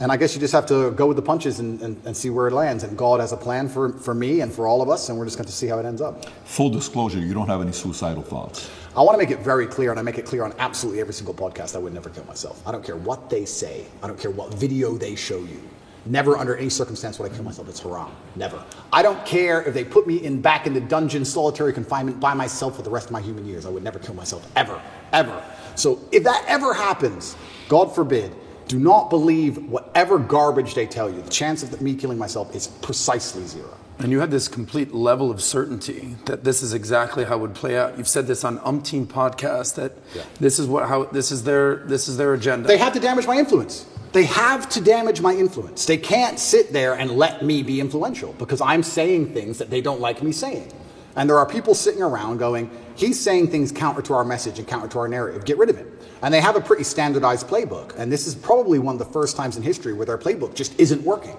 And 0.00 0.10
I 0.10 0.16
guess 0.16 0.34
you 0.34 0.40
just 0.40 0.54
have 0.54 0.64
to 0.66 0.92
go 0.92 1.06
with 1.06 1.16
the 1.16 1.22
punches 1.22 1.58
and, 1.60 1.78
and, 1.82 2.06
and 2.06 2.16
see 2.16 2.30
where 2.30 2.48
it 2.48 2.54
lands. 2.54 2.84
And 2.84 2.96
God 2.96 3.20
has 3.20 3.32
a 3.32 3.36
plan 3.36 3.68
for, 3.68 3.90
for 3.92 4.14
me 4.14 4.40
and 4.40 4.50
for 4.50 4.66
all 4.66 4.80
of 4.80 4.88
us, 4.88 5.10
and 5.10 5.18
we're 5.18 5.26
just 5.26 5.36
going 5.36 5.46
to 5.46 5.52
see 5.52 5.66
how 5.66 5.78
it 5.78 5.84
ends 5.84 6.00
up. 6.00 6.24
Full 6.46 6.70
disclosure, 6.70 7.18
you 7.18 7.34
don't 7.34 7.48
have 7.48 7.60
any 7.60 7.72
suicidal 7.72 8.22
thoughts. 8.22 8.70
I 8.96 9.02
want 9.02 9.12
to 9.12 9.18
make 9.18 9.30
it 9.30 9.40
very 9.44 9.66
clear, 9.66 9.90
and 9.90 10.00
I 10.00 10.02
make 10.02 10.16
it 10.16 10.24
clear 10.24 10.42
on 10.42 10.54
absolutely 10.58 11.02
every 11.02 11.12
single 11.12 11.34
podcast, 11.34 11.76
I 11.76 11.78
would 11.80 11.92
never 11.92 12.08
kill 12.08 12.24
myself. 12.24 12.66
I 12.66 12.72
don't 12.72 12.82
care 12.84 12.96
what 12.96 13.28
they 13.28 13.44
say, 13.44 13.84
I 14.02 14.06
don't 14.06 14.18
care 14.18 14.30
what 14.30 14.54
video 14.54 14.96
they 14.96 15.14
show 15.16 15.38
you. 15.38 15.60
Never 16.06 16.36
under 16.36 16.56
any 16.56 16.70
circumstance 16.70 17.18
would 17.18 17.30
I 17.30 17.34
kill 17.34 17.44
myself. 17.44 17.68
It's 17.68 17.80
haram. 17.80 18.10
Never. 18.36 18.62
I 18.92 19.02
don't 19.02 19.24
care 19.26 19.62
if 19.62 19.74
they 19.74 19.84
put 19.84 20.06
me 20.06 20.16
in 20.24 20.40
back 20.40 20.66
in 20.66 20.72
the 20.74 20.80
dungeon, 20.80 21.24
solitary 21.24 21.72
confinement 21.72 22.18
by 22.20 22.34
myself 22.34 22.76
for 22.76 22.82
the 22.82 22.90
rest 22.90 23.06
of 23.06 23.12
my 23.12 23.20
human 23.20 23.46
years. 23.46 23.66
I 23.66 23.68
would 23.70 23.82
never 23.84 23.98
kill 23.98 24.14
myself. 24.14 24.50
Ever. 24.56 24.80
Ever. 25.12 25.42
So 25.74 26.00
if 26.10 26.24
that 26.24 26.44
ever 26.48 26.72
happens, 26.74 27.36
God 27.68 27.94
forbid, 27.94 28.34
do 28.68 28.78
not 28.78 29.10
believe 29.10 29.58
whatever 29.68 30.18
garbage 30.18 30.74
they 30.74 30.86
tell 30.86 31.10
you. 31.10 31.20
The 31.22 31.30
chance 31.30 31.62
of 31.62 31.80
me 31.80 31.94
killing 31.94 32.18
myself 32.18 32.54
is 32.54 32.68
precisely 32.68 33.44
zero. 33.44 33.76
And 33.98 34.10
you 34.10 34.20
had 34.20 34.30
this 34.30 34.48
complete 34.48 34.94
level 34.94 35.30
of 35.30 35.42
certainty 35.42 36.16
that 36.24 36.42
this 36.42 36.62
is 36.62 36.72
exactly 36.72 37.24
how 37.24 37.36
it 37.36 37.40
would 37.40 37.54
play 37.54 37.76
out. 37.76 37.98
You've 37.98 38.08
said 38.08 38.26
this 38.26 38.44
on 38.44 38.58
umpteen 38.60 39.06
podcasts 39.06 39.74
that 39.74 39.92
Yeah. 40.14 40.22
this 40.38 40.58
is 40.58 40.66
what 40.66 40.88
how 40.88 41.04
this 41.04 41.30
is 41.30 41.42
their 41.44 41.76
this 41.84 42.08
is 42.08 42.16
their 42.16 42.32
agenda. 42.32 42.66
They 42.66 42.78
have 42.78 42.94
to 42.94 43.00
damage 43.00 43.26
my 43.26 43.36
influence. 43.36 43.84
They 44.12 44.24
have 44.24 44.68
to 44.70 44.80
damage 44.80 45.20
my 45.20 45.34
influence. 45.34 45.86
They 45.86 45.96
can't 45.96 46.38
sit 46.38 46.72
there 46.72 46.94
and 46.94 47.12
let 47.12 47.42
me 47.42 47.62
be 47.62 47.80
influential 47.80 48.32
because 48.34 48.60
I'm 48.60 48.82
saying 48.82 49.34
things 49.34 49.58
that 49.58 49.70
they 49.70 49.80
don't 49.80 50.00
like 50.00 50.22
me 50.22 50.32
saying. 50.32 50.72
And 51.16 51.28
there 51.28 51.38
are 51.38 51.46
people 51.46 51.74
sitting 51.74 52.02
around 52.02 52.38
going, 52.38 52.70
he's 52.96 53.20
saying 53.20 53.48
things 53.48 53.72
counter 53.72 54.02
to 54.02 54.14
our 54.14 54.24
message 54.24 54.58
and 54.58 54.66
counter 54.66 54.88
to 54.88 54.98
our 54.98 55.08
narrative. 55.08 55.44
Get 55.44 55.58
rid 55.58 55.70
of 55.70 55.76
him. 55.76 55.90
And 56.22 56.34
they 56.34 56.40
have 56.40 56.56
a 56.56 56.60
pretty 56.60 56.84
standardized 56.84 57.46
playbook. 57.46 57.96
And 57.96 58.10
this 58.10 58.26
is 58.26 58.34
probably 58.34 58.78
one 58.78 58.94
of 58.94 58.98
the 58.98 59.12
first 59.12 59.36
times 59.36 59.56
in 59.56 59.62
history 59.62 59.92
where 59.92 60.06
their 60.06 60.18
playbook 60.18 60.54
just 60.54 60.78
isn't 60.78 61.02
working. 61.02 61.36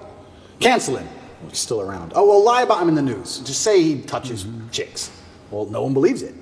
Cancel 0.59 0.97
him. 0.97 1.07
Oh, 1.43 1.49
he's 1.49 1.59
still 1.59 1.81
around. 1.81 2.13
Oh, 2.15 2.27
well, 2.27 2.43
lie 2.43 2.63
about 2.63 2.81
him 2.81 2.89
in 2.89 2.95
the 2.95 3.01
news. 3.01 3.39
Just 3.39 3.61
say 3.61 3.81
he 3.81 4.01
touches 4.01 4.43
mm-hmm. 4.43 4.69
chicks. 4.69 5.11
Well, 5.49 5.65
no 5.65 5.83
one 5.83 5.93
believes 5.93 6.21
it. 6.21 6.35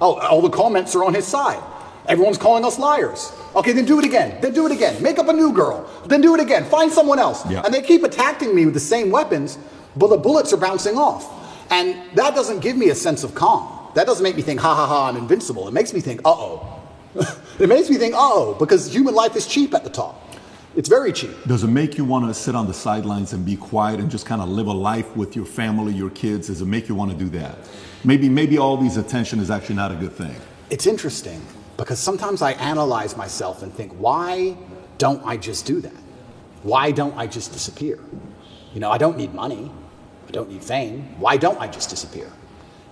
Oh, 0.00 0.18
all 0.20 0.42
the 0.42 0.50
comments 0.50 0.94
are 0.94 1.04
on 1.04 1.14
his 1.14 1.26
side. 1.26 1.62
Everyone's 2.06 2.38
calling 2.38 2.64
us 2.64 2.78
liars. 2.78 3.32
Okay, 3.56 3.72
then 3.72 3.86
do 3.86 3.98
it 3.98 4.04
again. 4.04 4.38
Then 4.40 4.52
do 4.52 4.66
it 4.66 4.72
again. 4.72 5.02
Make 5.02 5.18
up 5.18 5.28
a 5.28 5.32
new 5.32 5.52
girl. 5.52 5.88
Then 6.06 6.20
do 6.20 6.34
it 6.34 6.40
again. 6.40 6.64
Find 6.64 6.92
someone 6.92 7.18
else. 7.18 7.48
Yeah. 7.48 7.62
And 7.64 7.72
they 7.72 7.80
keep 7.80 8.02
attacking 8.02 8.54
me 8.54 8.66
with 8.66 8.74
the 8.74 8.80
same 8.80 9.10
weapons, 9.10 9.58
but 9.96 10.08
the 10.08 10.18
bullets 10.18 10.52
are 10.52 10.58
bouncing 10.58 10.98
off. 10.98 11.30
And 11.70 11.96
that 12.16 12.34
doesn't 12.34 12.60
give 12.60 12.76
me 12.76 12.90
a 12.90 12.94
sense 12.94 13.24
of 13.24 13.34
calm. 13.34 13.70
That 13.94 14.06
doesn't 14.06 14.22
make 14.22 14.36
me 14.36 14.42
think, 14.42 14.60
ha 14.60 14.74
ha 14.74 14.86
ha, 14.86 15.08
I'm 15.08 15.16
invincible. 15.16 15.66
It 15.66 15.72
makes 15.72 15.94
me 15.94 16.00
think, 16.00 16.20
uh 16.24 16.32
oh. 16.32 16.82
it 17.58 17.68
makes 17.68 17.88
me 17.88 17.96
think, 17.96 18.14
uh 18.14 18.18
oh, 18.20 18.56
because 18.58 18.92
human 18.92 19.14
life 19.14 19.34
is 19.36 19.46
cheap 19.46 19.72
at 19.72 19.84
the 19.84 19.90
top. 19.90 20.20
It's 20.76 20.88
very 20.88 21.12
cheap. 21.12 21.30
Does 21.46 21.62
it 21.62 21.68
make 21.68 21.96
you 21.96 22.04
want 22.04 22.26
to 22.26 22.34
sit 22.34 22.56
on 22.56 22.66
the 22.66 22.74
sidelines 22.74 23.32
and 23.32 23.46
be 23.46 23.56
quiet 23.56 24.00
and 24.00 24.10
just 24.10 24.26
kind 24.26 24.42
of 24.42 24.48
live 24.48 24.66
a 24.66 24.72
life 24.72 25.16
with 25.16 25.36
your 25.36 25.46
family, 25.46 25.92
your 25.92 26.10
kids? 26.10 26.48
Does 26.48 26.60
it 26.60 26.66
make 26.66 26.88
you 26.88 26.96
want 26.96 27.12
to 27.12 27.16
do 27.16 27.28
that? 27.38 27.56
Maybe, 28.02 28.28
maybe 28.28 28.58
all 28.58 28.76
these 28.76 28.96
attention 28.96 29.38
is 29.38 29.50
actually 29.50 29.76
not 29.76 29.92
a 29.92 29.94
good 29.94 30.12
thing. 30.12 30.34
It's 30.70 30.86
interesting 30.86 31.40
because 31.76 31.98
sometimes 31.98 32.42
I 32.42 32.52
analyze 32.52 33.16
myself 33.16 33.62
and 33.62 33.72
think, 33.72 33.92
why 33.92 34.56
don't 34.98 35.24
I 35.24 35.36
just 35.36 35.66
do 35.66 35.80
that? 35.80 35.92
Why 36.62 36.90
don't 36.90 37.16
I 37.16 37.26
just 37.26 37.52
disappear? 37.52 37.98
You 38.72 38.80
know, 38.80 38.90
I 38.90 38.98
don't 38.98 39.16
need 39.16 39.34
money. 39.34 39.70
I 40.28 40.30
don't 40.30 40.50
need 40.50 40.64
fame. 40.64 41.18
Why 41.18 41.36
don't 41.36 41.60
I 41.60 41.66
just 41.68 41.90
disappear? 41.90 42.30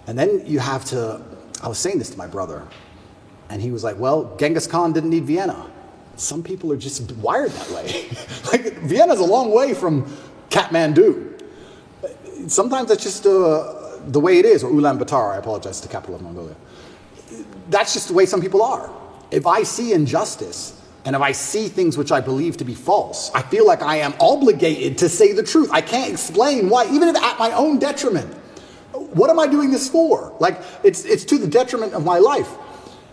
And 0.07 0.19
then 0.19 0.45
you 0.47 0.59
have 0.59 0.85
to, 0.87 1.23
I 1.62 1.69
was 1.69 1.79
saying 1.79 1.99
this 1.99 2.11
to 2.11 2.19
my 2.19 2.27
brother, 2.27 2.67
and 3.49 3.62
he 3.62 3.71
was 3.71 3.85
like, 3.85 3.99
well, 3.99 4.37
Genghis 4.37 4.67
Khan 4.67 4.93
didn't 4.93 5.11
need 5.11 5.25
Vienna. 5.25 5.71
Some 6.17 6.43
people 6.43 6.73
are 6.73 6.77
just 6.77 7.11
wired 7.12 7.51
that 7.53 7.71
way. 7.71 8.09
like, 8.53 8.75
Vienna's 8.79 9.21
a 9.21 9.25
long 9.25 9.53
way 9.53 9.75
from 9.75 10.05
Kathmandu. 10.51 11.41
Sometimes 12.49 12.89
that's 12.89 13.03
just 13.03 13.25
uh, 13.27 13.99
the 14.09 14.21
way 14.21 14.39
it 14.39 14.45
is, 14.45 14.65
or 14.65 14.71
Ulaanbaatar, 14.71 15.35
I 15.35 15.37
apologize, 15.37 15.81
the 15.81 15.89
capital 15.89 16.17
of 16.17 16.23
Mongolia 16.23 16.57
that's 17.69 17.92
just 17.92 18.09
the 18.09 18.14
way 18.14 18.26
some 18.26 18.40
people 18.40 18.62
are. 18.62 18.90
If 19.31 19.47
I 19.47 19.62
see 19.62 19.92
injustice 19.92 20.81
and 21.04 21.16
if 21.16 21.23
I 21.23 21.33
see 21.33 21.69
things 21.69 21.99
which 21.99 22.12
I 22.12 22.21
believe 22.21 22.57
to 22.59 22.64
be 22.64 22.75
false, 22.75 23.31
I 23.35 23.42
feel 23.42 23.66
like 23.66 23.83
I 23.83 23.97
am 23.97 24.14
obligated 24.21 24.99
to 24.99 25.09
say 25.09 25.33
the 25.33 25.42
truth. 25.42 25.71
I 25.73 25.81
can't 25.81 26.12
explain 26.12 26.69
why, 26.69 26.87
even 26.92 27.09
if 27.09 27.16
at 27.16 27.38
my 27.38 27.52
own 27.52 27.78
detriment. 27.78 28.33
What 28.92 29.31
am 29.31 29.38
I 29.38 29.47
doing 29.47 29.71
this 29.71 29.88
for? 29.88 30.35
Like, 30.38 30.61
it's, 30.85 31.04
it's 31.04 31.25
to 31.26 31.38
the 31.38 31.49
detriment 31.49 31.95
of 31.95 32.04
my 32.04 32.19
life. 32.19 32.50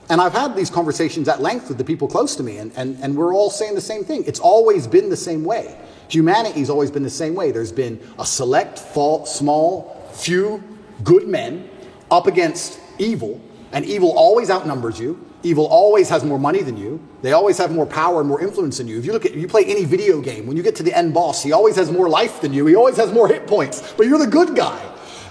And 0.10 0.20
I've 0.20 0.34
had 0.34 0.56
these 0.56 0.70
conversations 0.70 1.28
at 1.28 1.42
length 1.42 1.70
with 1.70 1.78
the 1.78 1.84
people 1.84 2.08
close 2.08 2.36
to 2.38 2.44
me, 2.44 2.58
and, 2.58 2.72
and, 2.76 2.98
and 3.02 3.16
we're 3.16 3.34
all 3.34 3.50
saying 3.50 3.76
the 3.76 3.82
same 3.82 4.04
thing. 4.04 4.24
It's 4.26 4.40
always 4.40 4.88
been 4.88 5.10
the 5.10 5.18
same 5.18 5.44
way. 5.44 5.78
Humanity's 6.10 6.70
always 6.70 6.90
been 6.90 7.04
the 7.04 7.10
same 7.10 7.36
way. 7.36 7.52
There's 7.52 7.72
been 7.72 8.00
a 8.18 8.26
select, 8.26 8.80
fall, 8.80 9.26
small, 9.26 9.96
few 10.14 10.64
good 11.04 11.28
men 11.28 11.70
up 12.10 12.26
against 12.26 12.80
evil, 12.98 13.40
and 13.72 13.86
evil 13.86 14.12
always 14.18 14.50
outnumbers 14.50 15.00
you. 15.00 15.26
Evil 15.44 15.68
always 15.68 16.10
has 16.10 16.24
more 16.24 16.40
money 16.40 16.62
than 16.62 16.76
you. 16.76 17.00
They 17.22 17.32
always 17.32 17.58
have 17.58 17.72
more 17.72 17.86
power 17.86 18.20
and 18.20 18.28
more 18.28 18.42
influence 18.42 18.78
than 18.78 18.88
you. 18.88 19.00
If 19.00 19.06
you 19.06 19.14
look 19.14 19.26
at, 19.26 19.34
you 19.34 19.48
play 19.48 19.64
any 19.66 19.86
video 19.86 20.20
game, 20.22 20.46
when 20.46 20.58
you 20.58 20.64
get 20.64 20.76
to 20.78 20.84
the 20.84 20.94
end 20.94 21.14
boss, 21.14 21.44
he 21.44 21.52
always 21.52 21.76
has 21.76 21.92
more 21.92 22.10
life 22.10 22.42
than 22.42 22.54
you. 22.54 22.66
He 22.66 22.76
always 22.76 22.98
has 22.98 23.12
more 23.14 23.28
hit 23.28 23.48
points, 23.48 23.94
but 23.94 24.06
you're 24.06 24.20
the 24.20 24.28
good 24.28 24.56
guy. 24.56 24.80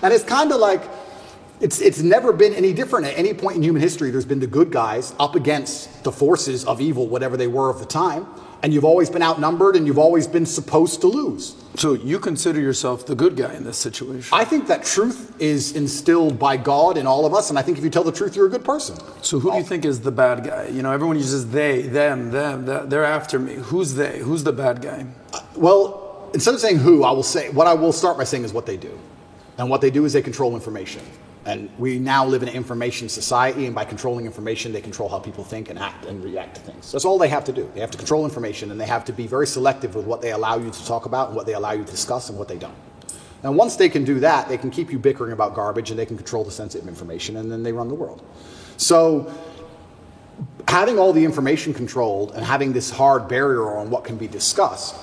And 0.02 0.12
it's 0.14 0.24
kind 0.24 0.52
of 0.52 0.60
like, 0.60 0.82
it's, 1.60 1.80
it's 1.80 2.00
never 2.00 2.32
been 2.32 2.54
any 2.54 2.72
different. 2.72 3.06
At 3.06 3.18
any 3.18 3.34
point 3.34 3.56
in 3.56 3.62
human 3.62 3.82
history, 3.82 4.10
there's 4.10 4.24
been 4.24 4.40
the 4.40 4.46
good 4.46 4.70
guys 4.70 5.12
up 5.18 5.34
against 5.34 6.04
the 6.04 6.12
forces 6.12 6.64
of 6.64 6.80
evil, 6.80 7.08
whatever 7.08 7.36
they 7.36 7.48
were 7.48 7.68
of 7.68 7.80
the 7.80 7.86
time. 7.86 8.26
And 8.62 8.74
you've 8.74 8.84
always 8.84 9.08
been 9.08 9.22
outnumbered 9.22 9.76
and 9.76 9.86
you've 9.86 9.98
always 9.98 10.26
been 10.26 10.46
supposed 10.46 11.00
to 11.02 11.06
lose. 11.06 11.54
so 11.76 11.92
you 11.92 12.18
consider 12.18 12.60
yourself 12.60 13.06
the 13.06 13.14
good 13.14 13.36
guy 13.36 13.54
in 13.54 13.62
this 13.62 13.78
situation. 13.78 14.36
I 14.36 14.44
think 14.44 14.66
that 14.66 14.84
truth 14.84 15.40
is 15.40 15.76
instilled 15.76 16.38
by 16.38 16.56
God 16.56 16.98
in 16.98 17.06
all 17.06 17.24
of 17.24 17.34
us. 17.34 17.50
And 17.50 17.58
I 17.58 17.62
think 17.62 17.78
if 17.78 17.84
you 17.84 17.90
tell 17.90 18.02
the 18.02 18.12
truth, 18.12 18.34
you're 18.34 18.46
a 18.46 18.50
good 18.50 18.64
person. 18.64 18.98
so 19.22 19.38
who 19.38 19.52
do 19.52 19.58
you 19.58 19.62
think 19.62 19.84
is 19.84 20.00
the 20.00 20.10
bad 20.10 20.42
guy? 20.42 20.66
You 20.66 20.82
know, 20.82 20.90
everyone 20.90 21.16
uses 21.16 21.50
they, 21.50 21.82
them, 21.82 22.30
them. 22.30 22.66
They're 22.88 23.04
after 23.04 23.38
me. 23.38 23.54
Who's 23.54 23.94
they? 23.94 24.18
Who's 24.18 24.42
the 24.42 24.52
bad 24.52 24.82
guy? 24.82 25.06
Uh, 25.32 25.40
well, 25.54 26.30
instead 26.34 26.54
of 26.54 26.60
saying 26.60 26.78
who, 26.78 27.04
I 27.04 27.12
will 27.12 27.22
say 27.22 27.50
what 27.50 27.66
I 27.66 27.74
will 27.74 27.92
start 27.92 28.18
by 28.18 28.24
saying 28.24 28.44
is 28.44 28.52
what 28.52 28.66
they 28.66 28.76
do. 28.76 28.98
And 29.56 29.70
what 29.70 29.80
they 29.80 29.90
do 29.90 30.04
is 30.04 30.12
they 30.12 30.22
control 30.22 30.54
information. 30.54 31.02
And 31.48 31.70
we 31.78 31.98
now 31.98 32.26
live 32.26 32.42
in 32.42 32.48
an 32.50 32.54
information 32.54 33.08
society, 33.08 33.64
and 33.64 33.74
by 33.74 33.86
controlling 33.86 34.26
information, 34.26 34.70
they 34.70 34.82
control 34.82 35.08
how 35.08 35.18
people 35.18 35.44
think 35.44 35.70
and 35.70 35.78
act 35.78 36.04
and 36.04 36.22
react 36.22 36.56
to 36.56 36.60
things. 36.60 36.92
That's 36.92 37.06
all 37.06 37.16
they 37.16 37.28
have 37.28 37.44
to 37.44 37.52
do. 37.52 37.70
They 37.72 37.80
have 37.80 37.90
to 37.92 37.96
control 37.96 38.26
information, 38.26 38.70
and 38.70 38.78
they 38.78 38.84
have 38.86 39.02
to 39.06 39.14
be 39.14 39.26
very 39.26 39.46
selective 39.46 39.94
with 39.94 40.04
what 40.04 40.20
they 40.20 40.32
allow 40.32 40.58
you 40.58 40.70
to 40.70 40.86
talk 40.86 41.06
about 41.06 41.28
and 41.28 41.36
what 41.36 41.46
they 41.46 41.54
allow 41.54 41.72
you 41.72 41.84
to 41.84 41.90
discuss 41.90 42.28
and 42.28 42.38
what 42.38 42.48
they 42.48 42.58
don't. 42.58 42.76
And 43.42 43.56
once 43.56 43.76
they 43.76 43.88
can 43.88 44.04
do 44.04 44.20
that, 44.20 44.50
they 44.50 44.58
can 44.58 44.70
keep 44.70 44.92
you 44.92 44.98
bickering 44.98 45.32
about 45.32 45.54
garbage 45.54 45.88
and 45.88 45.98
they 45.98 46.04
can 46.04 46.18
control 46.18 46.44
the 46.44 46.50
sensitive 46.50 46.86
information, 46.86 47.38
and 47.38 47.50
then 47.50 47.62
they 47.62 47.72
run 47.72 47.88
the 47.88 47.94
world. 47.94 48.22
So 48.76 49.32
having 50.66 50.98
all 50.98 51.14
the 51.14 51.24
information 51.24 51.72
controlled 51.72 52.32
and 52.32 52.44
having 52.44 52.74
this 52.74 52.90
hard 52.90 53.26
barrier 53.26 53.74
on 53.74 53.88
what 53.88 54.04
can 54.04 54.18
be 54.18 54.28
discussed, 54.28 54.96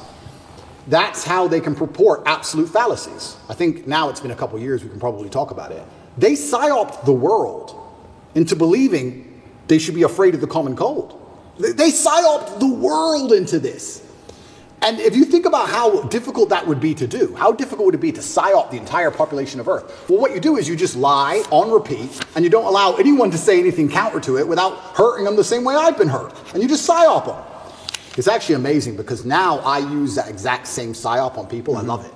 that's 0.89 1.23
how 1.23 1.47
they 1.47 1.59
can 1.59 1.73
purport 1.73 2.21
absolute 2.27 2.69
fallacies. 2.69 3.35
I 3.49 3.55
think 3.55 3.87
now 3.87 4.09
it's 4.09 4.19
been 4.19 4.29
a 4.29 4.35
couple 4.35 4.59
years, 4.59 4.83
we 4.83 4.91
can 4.91 4.99
probably 4.99 5.29
talk 5.29 5.49
about 5.49 5.71
it. 5.71 5.83
They 6.17 6.33
psyoped 6.33 7.05
the 7.05 7.13
world 7.13 7.75
into 8.35 8.55
believing 8.55 9.41
they 9.67 9.79
should 9.79 9.95
be 9.95 10.03
afraid 10.03 10.35
of 10.35 10.41
the 10.41 10.47
common 10.47 10.75
cold. 10.75 11.21
They 11.57 11.89
psyoped 11.89 12.59
the 12.59 12.73
world 12.73 13.31
into 13.33 13.59
this. 13.59 14.01
And 14.81 14.99
if 14.99 15.15
you 15.15 15.25
think 15.25 15.45
about 15.45 15.69
how 15.69 16.03
difficult 16.03 16.49
that 16.49 16.67
would 16.67 16.79
be 16.79 16.93
to 16.95 17.07
do, 17.07 17.33
how 17.33 17.51
difficult 17.51 17.87
would 17.87 17.95
it 17.95 18.01
be 18.01 18.11
to 18.11 18.21
psyop 18.21 18.69
the 18.69 18.77
entire 18.77 19.09
population 19.09 19.59
of 19.59 19.67
Earth? 19.67 20.07
Well, 20.07 20.19
what 20.19 20.31
you 20.35 20.39
do 20.39 20.57
is 20.57 20.69
you 20.69 20.75
just 20.75 20.95
lie 20.95 21.43
on 21.49 21.71
repeat, 21.71 22.23
and 22.35 22.43
you 22.43 22.51
don't 22.51 22.65
allow 22.65 22.95
anyone 22.95 23.31
to 23.31 23.37
say 23.37 23.57
anything 23.57 23.89
counter 23.89 24.19
to 24.19 24.37
it 24.37 24.47
without 24.47 24.77
hurting 24.95 25.25
them 25.25 25.35
the 25.35 25.43
same 25.43 25.63
way 25.63 25.75
I've 25.75 25.97
been 25.97 26.09
hurt. 26.09 26.35
And 26.53 26.61
you 26.61 26.69
just 26.69 26.87
psyop 26.87 27.25
them. 27.25 27.43
It's 28.17 28.27
actually 28.27 28.55
amazing 28.55 28.95
because 28.95 29.25
now 29.25 29.57
I 29.59 29.79
use 29.79 30.15
that 30.15 30.29
exact 30.29 30.67
same 30.67 30.93
psyop 30.93 31.37
on 31.37 31.47
people. 31.47 31.77
I 31.77 31.81
love 31.81 32.05
it. 32.05 32.13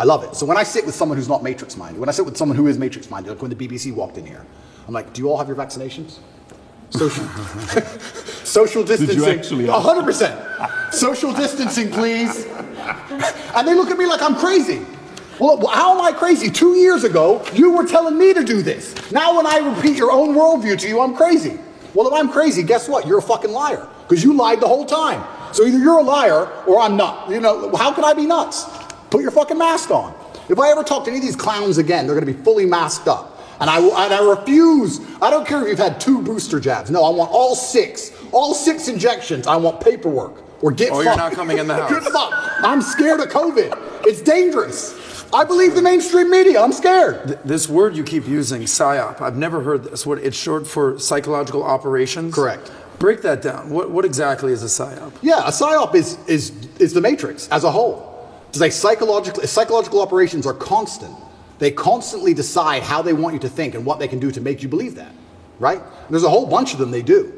I 0.00 0.04
love 0.04 0.24
it. 0.24 0.34
So 0.34 0.46
when 0.46 0.56
I 0.56 0.62
sit 0.62 0.86
with 0.86 0.94
someone 0.94 1.18
who's 1.18 1.28
not 1.28 1.42
matrix 1.42 1.76
minded, 1.76 2.00
when 2.00 2.08
I 2.08 2.12
sit 2.12 2.24
with 2.24 2.34
someone 2.34 2.56
who 2.56 2.68
is 2.68 2.78
matrix 2.78 3.10
minded, 3.10 3.28
like 3.32 3.42
when 3.42 3.50
the 3.50 3.68
BBC 3.68 3.94
walked 3.94 4.16
in 4.16 4.24
here, 4.24 4.46
I'm 4.88 4.94
like, 4.94 5.12
do 5.12 5.20
you 5.20 5.28
all 5.28 5.36
have 5.36 5.46
your 5.46 5.58
vaccinations? 5.58 6.20
Social, 6.88 7.24
social 8.44 8.82
distancing. 8.82 9.18
hundred 9.82 10.04
percent. 10.04 10.40
Social 10.90 11.34
distancing, 11.34 11.90
please. 11.90 12.46
And 13.54 13.68
they 13.68 13.74
look 13.74 13.90
at 13.90 13.98
me 13.98 14.06
like 14.06 14.22
I'm 14.22 14.36
crazy. 14.36 14.80
Well, 15.38 15.66
how 15.66 15.98
am 15.98 16.00
I 16.00 16.16
crazy? 16.16 16.50
Two 16.50 16.76
years 16.76 17.04
ago, 17.04 17.44
you 17.52 17.70
were 17.72 17.86
telling 17.86 18.16
me 18.16 18.32
to 18.32 18.42
do 18.42 18.62
this. 18.62 19.12
Now, 19.12 19.36
when 19.36 19.46
I 19.46 19.58
repeat 19.58 19.98
your 19.98 20.12
own 20.12 20.34
worldview 20.34 20.78
to 20.80 20.88
you, 20.88 21.00
I'm 21.00 21.14
crazy. 21.14 21.58
Well, 21.92 22.08
if 22.08 22.14
I'm 22.14 22.30
crazy, 22.30 22.62
guess 22.62 22.88
what? 22.88 23.06
You're 23.06 23.18
a 23.18 23.22
fucking 23.22 23.52
liar 23.52 23.86
because 24.08 24.24
you 24.24 24.32
lied 24.32 24.60
the 24.60 24.68
whole 24.68 24.86
time. 24.86 25.22
So 25.52 25.66
either 25.66 25.78
you're 25.78 25.98
a 25.98 26.02
liar 26.02 26.46
or 26.64 26.80
I'm 26.80 26.96
not. 26.96 27.28
You 27.28 27.40
know, 27.40 27.74
how 27.76 27.92
can 27.92 28.04
I 28.04 28.14
be 28.14 28.24
nuts? 28.24 28.64
Put 29.10 29.22
your 29.22 29.30
fucking 29.30 29.58
mask 29.58 29.90
on. 29.90 30.14
If 30.48 30.58
I 30.58 30.70
ever 30.70 30.82
talk 30.82 31.04
to 31.04 31.10
any 31.10 31.18
of 31.18 31.24
these 31.24 31.36
clowns 31.36 31.78
again, 31.78 32.06
they're 32.06 32.14
going 32.18 32.26
to 32.26 32.32
be 32.32 32.42
fully 32.44 32.66
masked 32.66 33.08
up. 33.08 33.38
And 33.60 33.68
I, 33.68 33.78
and 33.78 34.14
I 34.14 34.28
refuse. 34.28 35.00
I 35.20 35.30
don't 35.30 35.46
care 35.46 35.62
if 35.62 35.68
you've 35.68 35.78
had 35.78 36.00
two 36.00 36.22
booster 36.22 36.58
jabs. 36.60 36.90
No, 36.90 37.04
I 37.04 37.10
want 37.10 37.30
all 37.30 37.54
six. 37.54 38.12
All 38.32 38.54
six 38.54 38.88
injections. 38.88 39.46
I 39.46 39.56
want 39.56 39.80
paperwork. 39.80 40.42
or 40.62 40.72
get 40.72 40.90
oh, 40.92 40.96
Or 41.00 41.04
fucked. 41.04 41.16
you're 41.16 41.24
not 41.30 41.32
coming 41.34 41.58
in 41.58 41.66
the 41.68 41.74
house. 41.82 41.90
Get 41.90 42.02
fucked. 42.04 42.34
I'm 42.62 42.80
scared 42.82 43.20
of 43.20 43.28
COVID. 43.28 44.06
It's 44.06 44.22
dangerous. 44.22 44.98
I 45.32 45.44
believe 45.44 45.74
the 45.74 45.82
mainstream 45.82 46.30
media. 46.30 46.60
I'm 46.60 46.72
scared. 46.72 47.38
This 47.44 47.68
word 47.68 47.94
you 47.96 48.02
keep 48.02 48.26
using, 48.26 48.62
psyop, 48.62 49.20
I've 49.20 49.36
never 49.36 49.60
heard 49.62 49.84
this 49.84 50.04
word. 50.06 50.20
It's 50.24 50.36
short 50.36 50.66
for 50.66 50.98
psychological 50.98 51.62
operations. 51.62 52.34
Correct. 52.34 52.72
Break 52.98 53.22
that 53.22 53.40
down. 53.40 53.70
What, 53.70 53.90
what 53.90 54.04
exactly 54.04 54.52
is 54.52 54.62
a 54.62 54.66
psyop? 54.66 55.12
Yeah, 55.22 55.40
a 55.46 55.50
psyop 55.50 55.94
is 55.94 56.18
is 56.26 56.50
is 56.78 56.92
the 56.94 57.00
matrix 57.00 57.48
as 57.48 57.62
a 57.64 57.70
whole. 57.70 58.09
It's 58.52 58.76
psychological 58.76 59.42
psychological 59.46 60.02
operations 60.02 60.46
are 60.46 60.54
constant. 60.54 61.14
They 61.58 61.70
constantly 61.70 62.34
decide 62.34 62.82
how 62.82 63.02
they 63.02 63.12
want 63.12 63.34
you 63.34 63.40
to 63.40 63.48
think 63.48 63.74
and 63.74 63.84
what 63.84 63.98
they 63.98 64.08
can 64.08 64.18
do 64.18 64.30
to 64.30 64.40
make 64.40 64.62
you 64.62 64.68
believe 64.68 64.94
that. 64.96 65.12
Right? 65.58 65.82
There's 66.08 66.24
a 66.24 66.30
whole 66.30 66.46
bunch 66.46 66.72
of 66.72 66.78
them 66.78 66.90
they 66.90 67.02
do. 67.02 67.34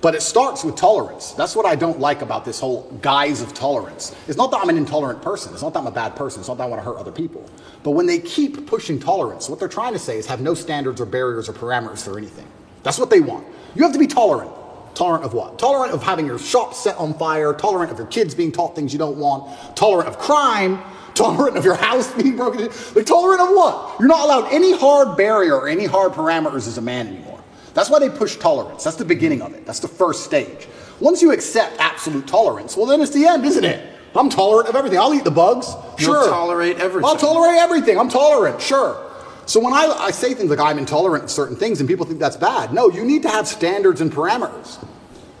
But 0.00 0.14
it 0.14 0.22
starts 0.22 0.62
with 0.64 0.76
tolerance. 0.76 1.32
That's 1.32 1.56
what 1.56 1.66
I 1.66 1.74
don't 1.74 1.98
like 1.98 2.22
about 2.22 2.44
this 2.44 2.60
whole 2.60 2.90
guise 3.02 3.42
of 3.42 3.52
tolerance. 3.52 4.14
It's 4.28 4.38
not 4.38 4.52
that 4.52 4.60
I'm 4.62 4.68
an 4.68 4.76
intolerant 4.76 5.22
person. 5.22 5.52
It's 5.52 5.62
not 5.62 5.72
that 5.74 5.80
I'm 5.80 5.88
a 5.88 5.92
bad 5.92 6.14
person. 6.14 6.40
It's 6.40 6.48
not 6.48 6.56
that 6.58 6.64
I 6.64 6.66
want 6.66 6.80
to 6.80 6.84
hurt 6.84 6.98
other 6.98 7.10
people. 7.10 7.44
But 7.82 7.90
when 7.92 8.06
they 8.06 8.20
keep 8.20 8.66
pushing 8.66 9.00
tolerance, 9.00 9.48
what 9.48 9.58
they're 9.58 9.68
trying 9.68 9.94
to 9.94 9.98
say 9.98 10.16
is 10.16 10.26
have 10.26 10.40
no 10.40 10.54
standards 10.54 11.00
or 11.00 11.04
barriers 11.04 11.48
or 11.48 11.52
parameters 11.52 12.04
for 12.04 12.16
anything. 12.16 12.46
That's 12.84 12.98
what 12.98 13.10
they 13.10 13.20
want. 13.20 13.44
You 13.74 13.82
have 13.82 13.92
to 13.92 13.98
be 13.98 14.06
tolerant. 14.06 14.52
Tolerant 14.94 15.24
of 15.24 15.32
what? 15.34 15.58
Tolerant 15.58 15.92
of 15.92 16.02
having 16.02 16.26
your 16.26 16.38
shop 16.38 16.74
set 16.74 16.96
on 16.96 17.14
fire, 17.14 17.52
tolerant 17.52 17.92
of 17.92 17.98
your 17.98 18.06
kids 18.08 18.34
being 18.34 18.50
taught 18.52 18.74
things 18.74 18.92
you 18.92 18.98
don't 18.98 19.16
want, 19.16 19.76
tolerant 19.76 20.08
of 20.08 20.18
crime, 20.18 20.80
tolerant 21.14 21.56
of 21.56 21.64
your 21.64 21.74
house 21.76 22.12
being 22.14 22.36
broken 22.36 22.62
into. 22.62 22.94
Like, 22.94 23.06
tolerant 23.06 23.40
of 23.40 23.48
what? 23.50 23.96
You're 24.00 24.08
not 24.08 24.24
allowed 24.24 24.52
any 24.52 24.76
hard 24.76 25.16
barrier 25.16 25.54
or 25.54 25.68
any 25.68 25.84
hard 25.86 26.12
parameters 26.12 26.66
as 26.66 26.78
a 26.78 26.82
man 26.82 27.06
anymore. 27.08 27.40
That's 27.74 27.90
why 27.90 27.98
they 28.00 28.08
push 28.10 28.36
tolerance. 28.36 28.82
That's 28.84 28.96
the 28.96 29.04
beginning 29.04 29.40
of 29.42 29.54
it. 29.54 29.64
That's 29.66 29.80
the 29.80 29.88
first 29.88 30.24
stage. 30.24 30.66
Once 31.00 31.22
you 31.22 31.30
accept 31.32 31.76
absolute 31.78 32.26
tolerance, 32.26 32.76
well, 32.76 32.86
then 32.86 33.00
it's 33.00 33.12
the 33.12 33.24
end, 33.26 33.44
isn't 33.44 33.64
it? 33.64 33.94
I'm 34.16 34.28
tolerant 34.28 34.68
of 34.68 34.74
everything. 34.74 34.98
I'll 34.98 35.14
eat 35.14 35.22
the 35.22 35.30
bugs. 35.30 35.68
You'll 35.98 36.14
Sure. 36.14 36.28
tolerate 36.28 36.78
everything. 36.78 37.04
I'll 37.08 37.16
tolerate 37.16 37.58
everything. 37.58 37.98
I'm 37.98 38.08
tolerant. 38.08 38.60
Sure. 38.60 38.96
So 39.48 39.60
when 39.60 39.72
I, 39.72 39.86
I 39.98 40.10
say 40.10 40.34
things 40.34 40.50
like 40.50 40.58
I'm 40.58 40.78
intolerant 40.78 41.24
of 41.24 41.30
certain 41.30 41.56
things 41.56 41.80
and 41.80 41.88
people 41.88 42.04
think 42.04 42.20
that's 42.20 42.36
bad, 42.36 42.74
no, 42.74 42.90
you 42.90 43.02
need 43.02 43.22
to 43.22 43.30
have 43.30 43.48
standards 43.48 44.02
and 44.02 44.12
parameters. 44.12 44.86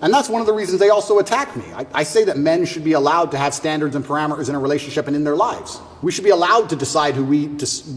And 0.00 0.14
that's 0.14 0.30
one 0.30 0.40
of 0.40 0.46
the 0.46 0.54
reasons 0.54 0.80
they 0.80 0.88
also 0.88 1.18
attack 1.18 1.54
me. 1.54 1.64
I, 1.74 1.86
I 1.92 2.02
say 2.04 2.24
that 2.24 2.38
men 2.38 2.64
should 2.64 2.84
be 2.84 2.92
allowed 2.92 3.32
to 3.32 3.36
have 3.36 3.52
standards 3.52 3.96
and 3.96 4.02
parameters 4.02 4.48
in 4.48 4.54
a 4.54 4.58
relationship 4.58 5.08
and 5.08 5.14
in 5.14 5.24
their 5.24 5.36
lives. 5.36 5.78
We 6.00 6.10
should 6.10 6.24
be 6.24 6.30
allowed 6.30 6.70
to 6.70 6.76
decide 6.76 7.16
who 7.16 7.24
we 7.24 7.48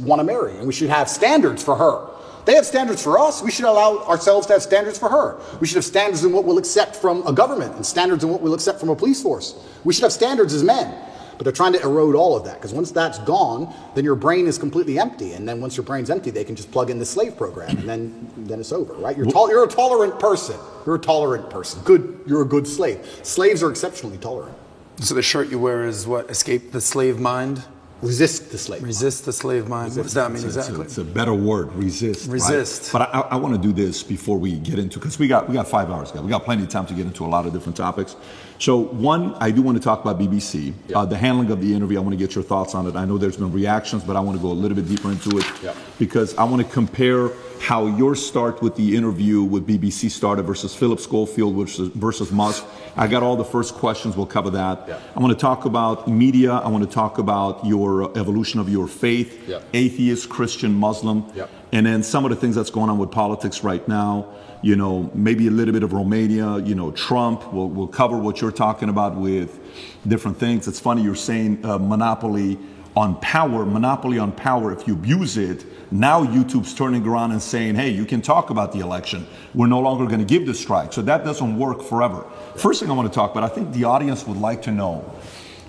want 0.03 0.19
to 0.19 0.23
marry, 0.23 0.57
and 0.57 0.67
we 0.67 0.73
should 0.73 0.89
have 0.89 1.07
standards 1.07 1.63
for 1.63 1.77
her. 1.77 2.09
They 2.43 2.55
have 2.55 2.65
standards 2.65 3.01
for 3.01 3.17
us. 3.17 3.41
We 3.41 3.51
should 3.51 3.65
allow 3.65 3.99
ourselves 3.99 4.47
to 4.47 4.53
have 4.53 4.63
standards 4.63 4.99
for 4.99 5.07
her. 5.07 5.39
We 5.61 5.67
should 5.67 5.75
have 5.75 5.85
standards 5.85 6.25
in 6.25 6.33
what 6.33 6.43
we'll 6.43 6.57
accept 6.57 6.97
from 6.97 7.25
a 7.25 7.31
government 7.31 7.75
and 7.75 7.85
standards 7.85 8.25
in 8.25 8.29
what 8.29 8.41
we'll 8.41 8.55
accept 8.55 8.81
from 8.81 8.89
a 8.89 8.95
police 8.97 9.23
force. 9.23 9.55
We 9.85 9.93
should 9.93 10.03
have 10.03 10.11
standards 10.11 10.53
as 10.53 10.63
men. 10.63 10.93
But 11.41 11.45
they're 11.45 11.53
trying 11.53 11.73
to 11.73 11.81
erode 11.81 12.13
all 12.13 12.37
of 12.37 12.45
that 12.45 12.57
because 12.57 12.71
once 12.71 12.91
that's 12.91 13.17
gone, 13.17 13.73
then 13.95 14.03
your 14.03 14.13
brain 14.13 14.45
is 14.45 14.59
completely 14.59 14.99
empty. 14.99 15.33
And 15.33 15.49
then 15.49 15.59
once 15.59 15.75
your 15.75 15.83
brain's 15.83 16.11
empty, 16.11 16.29
they 16.29 16.43
can 16.43 16.55
just 16.55 16.71
plug 16.71 16.91
in 16.91 16.99
the 16.99 17.05
slave 17.05 17.35
program, 17.35 17.79
and 17.79 17.89
then 17.89 18.31
then 18.37 18.59
it's 18.59 18.71
over, 18.71 18.93
right? 18.93 19.17
You're 19.17 19.25
you're 19.25 19.63
a 19.63 19.67
tolerant 19.67 20.19
person. 20.19 20.55
You're 20.85 20.97
a 20.97 20.99
tolerant 20.99 21.49
person. 21.49 21.81
Good. 21.81 22.19
You're 22.27 22.43
a 22.43 22.45
good 22.45 22.67
slave. 22.67 23.03
Slaves 23.23 23.63
are 23.63 23.71
exceptionally 23.71 24.19
tolerant. 24.19 24.55
So 24.97 25.15
the 25.15 25.23
shirt 25.23 25.49
you 25.49 25.57
wear 25.57 25.83
is 25.87 26.05
what? 26.05 26.29
Escape 26.29 26.73
the 26.73 26.79
slave 26.79 27.19
mind? 27.19 27.63
Resist 28.01 28.49
the 28.51 28.57
slave. 28.57 28.81
Resist 28.81 29.25
the 29.25 29.33
slave 29.33 29.67
mind. 29.67 29.95
What 29.95 30.03
does 30.03 30.13
that 30.15 30.31
mean 30.31 30.43
It's 30.43 30.55
a- 30.55 30.59
exactly? 30.59 30.85
It's 30.85 30.97
a 30.97 31.03
better 31.03 31.33
word, 31.35 31.71
resist. 31.73 32.25
right? 32.27 32.33
Resist. 32.33 32.91
But 32.91 33.13
I, 33.13 33.21
I 33.21 33.35
want 33.35 33.53
to 33.55 33.61
do 33.61 33.71
this 33.71 34.01
before 34.01 34.37
we 34.39 34.53
get 34.57 34.79
into 34.79 34.97
because 34.97 35.19
we 35.19 35.27
got 35.27 35.47
we 35.47 35.53
got 35.53 35.67
five 35.67 35.91
hours, 35.91 36.11
guys. 36.11 36.23
We 36.23 36.29
got 36.29 36.43
plenty 36.43 36.63
of 36.63 36.69
time 36.69 36.87
to 36.87 36.93
get 36.95 37.05
into 37.05 37.23
a 37.25 37.27
lot 37.27 37.45
of 37.45 37.53
different 37.53 37.77
topics. 37.77 38.15
So 38.57 38.77
one, 38.77 39.35
I 39.35 39.51
do 39.51 39.61
want 39.61 39.77
to 39.77 39.83
talk 39.83 40.01
about 40.01 40.19
BBC, 40.19 40.73
uh, 40.95 41.05
the 41.05 41.17
handling 41.17 41.51
of 41.51 41.61
the 41.61 41.73
interview. 41.73 41.97
I 41.97 42.01
want 42.01 42.13
to 42.13 42.17
get 42.17 42.33
your 42.35 42.43
thoughts 42.43 42.73
on 42.75 42.87
it. 42.87 42.95
I 42.95 43.05
know 43.05 43.17
there's 43.17 43.37
been 43.37 43.51
reactions, 43.51 44.03
but 44.03 44.15
I 44.15 44.19
want 44.19 44.37
to 44.37 44.41
go 44.41 44.51
a 44.51 44.53
little 44.53 44.75
bit 44.75 44.87
deeper 44.87 45.09
into 45.11 45.37
it 45.37 45.45
Yep. 45.63 45.75
because 45.99 46.35
I 46.37 46.43
want 46.43 46.61
to 46.65 46.71
compare 46.71 47.29
how 47.61 47.85
your 47.85 48.15
start 48.15 48.61
with 48.61 48.75
the 48.75 48.97
interview 48.97 49.43
with 49.43 49.67
BBC 49.67 50.09
started 50.09 50.43
versus 50.43 50.73
Philip 50.75 50.99
Schofield 50.99 51.55
versus, 51.55 51.89
versus 51.89 52.31
Musk. 52.31 52.65
I 52.97 53.07
got 53.07 53.21
all 53.21 53.35
the 53.35 53.45
first 53.45 53.75
questions. 53.75 54.17
We'll 54.17 54.25
cover 54.25 54.49
that. 54.49 54.85
Yeah. 54.87 54.99
I 55.15 55.19
want 55.19 55.31
to 55.31 55.39
talk 55.39 55.65
about 55.65 56.07
media. 56.07 56.53
I 56.53 56.67
want 56.69 56.83
to 56.83 56.89
talk 56.89 57.19
about 57.19 57.63
your 57.65 58.03
uh, 58.03 58.19
evolution 58.19 58.59
of 58.59 58.67
your 58.67 58.87
faith, 58.87 59.47
Yeah. 59.47 59.59
atheist, 59.73 60.27
Christian, 60.27 60.73
Muslim, 60.73 61.23
Yep. 61.35 61.49
and 61.71 61.85
then 61.85 62.01
some 62.03 62.25
of 62.25 62.31
the 62.31 62.35
things 62.35 62.55
that's 62.55 62.71
going 62.71 62.89
on 62.89 62.97
with 62.97 63.11
politics 63.11 63.63
right 63.63 63.87
now. 63.87 64.25
You 64.63 64.75
know, 64.75 65.09
maybe 65.15 65.47
a 65.47 65.51
little 65.51 65.73
bit 65.73 65.81
of 65.83 65.93
Romania. 65.93 66.57
You 66.59 66.75
know, 66.75 66.91
Trump. 66.91 67.51
We'll, 67.53 67.67
we'll 67.69 67.87
cover 67.87 68.17
what 68.17 68.41
you're 68.41 68.51
talking 68.51 68.89
about 68.89 69.15
with 69.15 69.59
different 70.07 70.37
things. 70.37 70.67
It's 70.67 70.79
funny 70.79 71.01
you're 71.03 71.15
saying 71.15 71.63
uh, 71.65 71.77
monopoly 71.79 72.59
on 72.95 73.19
power, 73.21 73.65
monopoly 73.65 74.19
on 74.19 74.31
power. 74.31 74.71
If 74.73 74.87
you 74.87 74.93
abuse 74.93 75.37
it, 75.37 75.65
now 75.91 76.25
YouTube's 76.25 76.73
turning 76.73 77.05
around 77.07 77.31
and 77.31 77.41
saying, 77.41 77.75
"Hey, 77.75 77.89
you 77.89 78.05
can 78.05 78.21
talk 78.21 78.49
about 78.49 78.71
the 78.71 78.79
election. 78.79 79.25
We're 79.53 79.67
no 79.67 79.79
longer 79.79 80.05
going 80.05 80.19
to 80.19 80.25
give 80.25 80.45
the 80.45 80.53
strike." 80.53 80.91
So 80.93 81.01
that 81.03 81.23
doesn't 81.23 81.57
work 81.57 81.81
forever. 81.83 82.25
First 82.57 82.81
thing 82.81 82.89
I 82.89 82.93
want 82.93 83.11
to 83.11 83.15
talk 83.15 83.31
about. 83.31 83.43
I 83.43 83.53
think 83.53 83.71
the 83.73 83.85
audience 83.85 84.27
would 84.27 84.37
like 84.37 84.61
to 84.63 84.71
know 84.71 85.03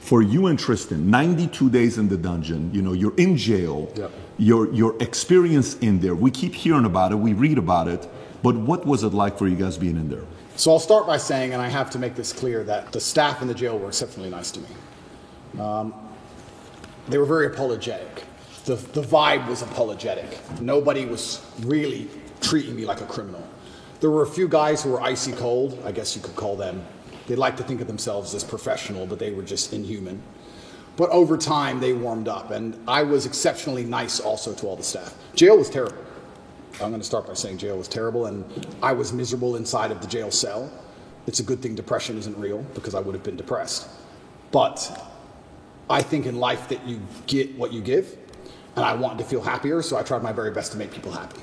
for 0.00 0.20
you 0.20 0.48
and 0.48 0.58
Tristan, 0.58 1.08
92 1.10 1.70
days 1.70 1.96
in 1.96 2.08
the 2.08 2.16
dungeon, 2.16 2.70
you 2.74 2.82
know, 2.82 2.92
you're 2.92 3.14
in 3.16 3.36
jail, 3.36 3.88
Yep. 3.94 4.10
your, 4.36 4.74
your 4.74 5.00
experience 5.00 5.76
in 5.78 6.00
there, 6.00 6.16
we 6.16 6.28
keep 6.28 6.54
hearing 6.54 6.84
about 6.84 7.12
it, 7.12 7.14
we 7.14 7.34
read 7.34 7.56
about 7.56 7.86
it, 7.86 8.08
but 8.42 8.56
what 8.56 8.84
was 8.84 9.04
it 9.04 9.14
like 9.14 9.38
for 9.38 9.46
you 9.46 9.54
guys 9.54 9.78
being 9.78 9.94
in 9.96 10.08
there? 10.08 10.24
So 10.56 10.72
I'll 10.72 10.80
start 10.80 11.06
by 11.06 11.18
saying, 11.18 11.52
and 11.52 11.62
I 11.62 11.68
have 11.68 11.88
to 11.90 12.00
make 12.00 12.16
this 12.16 12.32
clear, 12.32 12.64
that 12.64 12.90
the 12.90 13.00
staff 13.00 13.42
in 13.42 13.48
the 13.48 13.54
jail 13.54 13.78
were 13.78 13.86
exceptionally 13.86 14.28
nice 14.28 14.50
to 14.50 14.60
me. 14.60 15.60
Um, 15.60 15.94
they 17.08 17.18
were 17.18 17.26
very 17.26 17.46
apologetic. 17.46 18.24
The, 18.64 18.76
the 18.76 19.02
vibe 19.02 19.48
was 19.48 19.62
apologetic. 19.62 20.38
Nobody 20.60 21.04
was 21.04 21.44
really 21.60 22.08
treating 22.40 22.76
me 22.76 22.84
like 22.84 23.00
a 23.00 23.06
criminal. 23.06 23.46
There 24.00 24.10
were 24.10 24.22
a 24.22 24.26
few 24.26 24.48
guys 24.48 24.82
who 24.82 24.90
were 24.90 25.00
icy 25.00 25.32
cold, 25.32 25.80
I 25.84 25.92
guess 25.92 26.16
you 26.16 26.22
could 26.22 26.36
call 26.36 26.56
them. 26.56 26.84
They 27.26 27.36
like 27.36 27.56
to 27.56 27.62
think 27.62 27.80
of 27.80 27.86
themselves 27.86 28.34
as 28.34 28.42
professional, 28.44 29.06
but 29.06 29.18
they 29.18 29.32
were 29.32 29.42
just 29.42 29.72
inhuman. 29.72 30.22
But 30.96 31.10
over 31.10 31.38
time, 31.38 31.80
they 31.80 31.92
warmed 31.92 32.28
up, 32.28 32.50
and 32.50 32.78
I 32.86 33.02
was 33.02 33.26
exceptionally 33.26 33.84
nice 33.84 34.20
also 34.20 34.52
to 34.54 34.66
all 34.66 34.76
the 34.76 34.82
staff. 34.82 35.14
Jail 35.34 35.56
was 35.56 35.70
terrible. 35.70 35.96
I'm 36.74 36.90
going 36.90 37.00
to 37.00 37.06
start 37.06 37.26
by 37.26 37.34
saying 37.34 37.58
jail 37.58 37.78
was 37.78 37.88
terrible, 37.88 38.26
and 38.26 38.66
I 38.82 38.92
was 38.92 39.12
miserable 39.12 39.56
inside 39.56 39.90
of 39.90 40.00
the 40.00 40.06
jail 40.06 40.30
cell. 40.30 40.70
It's 41.26 41.40
a 41.40 41.42
good 41.42 41.60
thing 41.62 41.74
depression 41.74 42.18
isn't 42.18 42.36
real 42.36 42.62
because 42.74 42.94
I 42.94 43.00
would 43.00 43.14
have 43.14 43.22
been 43.22 43.36
depressed. 43.36 43.88
But 44.50 45.11
I 45.92 46.02
think 46.02 46.24
in 46.24 46.36
life 46.36 46.68
that 46.68 46.86
you 46.86 47.00
get 47.26 47.54
what 47.56 47.72
you 47.72 47.82
give, 47.82 48.16
and 48.76 48.84
I 48.84 48.94
wanted 48.94 49.18
to 49.18 49.24
feel 49.24 49.42
happier, 49.42 49.82
so 49.82 49.98
I 49.98 50.02
tried 50.02 50.22
my 50.22 50.32
very 50.32 50.50
best 50.50 50.72
to 50.72 50.78
make 50.78 50.90
people 50.90 51.12
happy. 51.12 51.42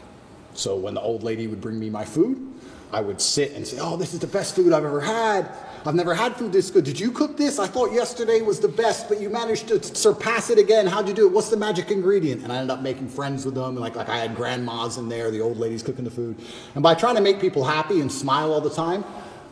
So 0.56 0.76
when 0.76 0.96
the 0.96 1.02
old 1.02 1.22
lady 1.22 1.46
would 1.46 1.62
bring 1.62 1.80
me 1.80 1.92
my 1.92 2.04
food, 2.04 2.52
I 2.92 3.02
would 3.02 3.22
sit 3.22 3.52
and 3.54 3.68
say, 3.68 3.78
Oh, 3.80 3.96
this 3.96 4.16
is 4.16 4.20
the 4.20 4.28
best 4.28 4.56
food 4.56 4.74
I've 4.74 4.84
ever 4.84 5.00
had. 5.00 5.48
I've 5.86 5.94
never 5.94 6.16
had 6.16 6.36
food 6.36 6.52
this 6.52 6.72
good. 6.72 6.84
Did 6.84 7.00
you 7.00 7.12
cook 7.12 7.38
this? 7.38 7.60
I 7.60 7.68
thought 7.68 7.94
yesterday 7.94 8.42
was 8.42 8.60
the 8.60 8.68
best, 8.68 9.08
but 9.08 9.22
you 9.22 9.30
managed 9.30 9.68
to 9.68 9.82
surpass 9.84 10.50
it 10.50 10.58
again. 10.58 10.88
How'd 10.88 11.08
you 11.08 11.14
do 11.14 11.28
it? 11.28 11.32
What's 11.32 11.50
the 11.50 11.58
magic 11.58 11.92
ingredient? 11.92 12.44
And 12.44 12.52
I 12.52 12.58
ended 12.58 12.72
up 12.72 12.82
making 12.82 13.10
friends 13.10 13.46
with 13.46 13.54
them. 13.54 13.76
Like, 13.76 13.96
like 13.96 14.10
I 14.10 14.18
had 14.18 14.36
grandmas 14.36 14.98
in 14.98 15.08
there, 15.08 15.30
the 15.30 15.42
old 15.42 15.58
ladies 15.58 15.84
cooking 15.84 16.04
the 16.04 16.12
food. 16.12 16.36
And 16.74 16.82
by 16.82 16.96
trying 16.96 17.16
to 17.16 17.22
make 17.22 17.40
people 17.40 17.64
happy 17.64 18.02
and 18.02 18.12
smile 18.12 18.52
all 18.52 18.62
the 18.62 18.72
time, 18.72 19.06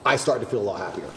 I 0.03 0.15
started 0.15 0.45
to 0.45 0.49
feel 0.49 0.61
a 0.61 0.63
lot 0.63 0.79
happier. 0.79 1.09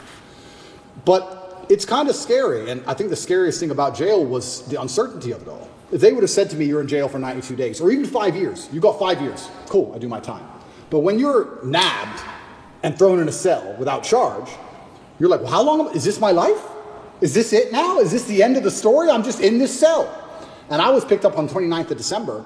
But 1.06 1.39
it's 1.70 1.84
kind 1.84 2.08
of 2.08 2.16
scary. 2.16 2.68
And 2.68 2.82
I 2.86 2.94
think 2.94 3.10
the 3.10 3.16
scariest 3.16 3.60
thing 3.60 3.70
about 3.70 3.94
jail 3.94 4.24
was 4.24 4.62
the 4.66 4.80
uncertainty 4.80 5.30
of 5.30 5.42
it 5.42 5.48
all. 5.48 5.68
If 5.92 6.00
they 6.00 6.12
would 6.12 6.22
have 6.22 6.30
said 6.30 6.50
to 6.50 6.56
me, 6.56 6.66
you're 6.66 6.80
in 6.80 6.88
jail 6.88 7.08
for 7.08 7.18
92 7.18 7.56
days, 7.56 7.80
or 7.80 7.90
even 7.90 8.04
five 8.04 8.36
years, 8.36 8.68
you 8.72 8.80
got 8.80 8.98
five 8.98 9.20
years, 9.22 9.48
cool, 9.66 9.92
I 9.94 9.98
do 9.98 10.08
my 10.08 10.20
time. 10.20 10.46
But 10.90 11.00
when 11.00 11.18
you're 11.18 11.64
nabbed 11.64 12.22
and 12.82 12.98
thrown 12.98 13.20
in 13.20 13.28
a 13.28 13.32
cell 13.32 13.74
without 13.78 14.02
charge, 14.02 14.50
you're 15.18 15.28
like, 15.28 15.40
well, 15.40 15.50
how 15.50 15.62
long 15.62 15.94
is 15.94 16.04
this 16.04 16.20
my 16.20 16.32
life? 16.32 16.60
Is 17.20 17.34
this 17.34 17.52
it 17.52 17.72
now? 17.72 17.98
Is 17.98 18.10
this 18.10 18.24
the 18.24 18.42
end 18.42 18.56
of 18.56 18.64
the 18.64 18.70
story? 18.70 19.10
I'm 19.10 19.22
just 19.22 19.40
in 19.40 19.58
this 19.58 19.78
cell. 19.78 20.16
And 20.70 20.80
I 20.80 20.90
was 20.90 21.04
picked 21.04 21.24
up 21.24 21.38
on 21.38 21.48
29th 21.48 21.90
of 21.90 21.98
December. 21.98 22.44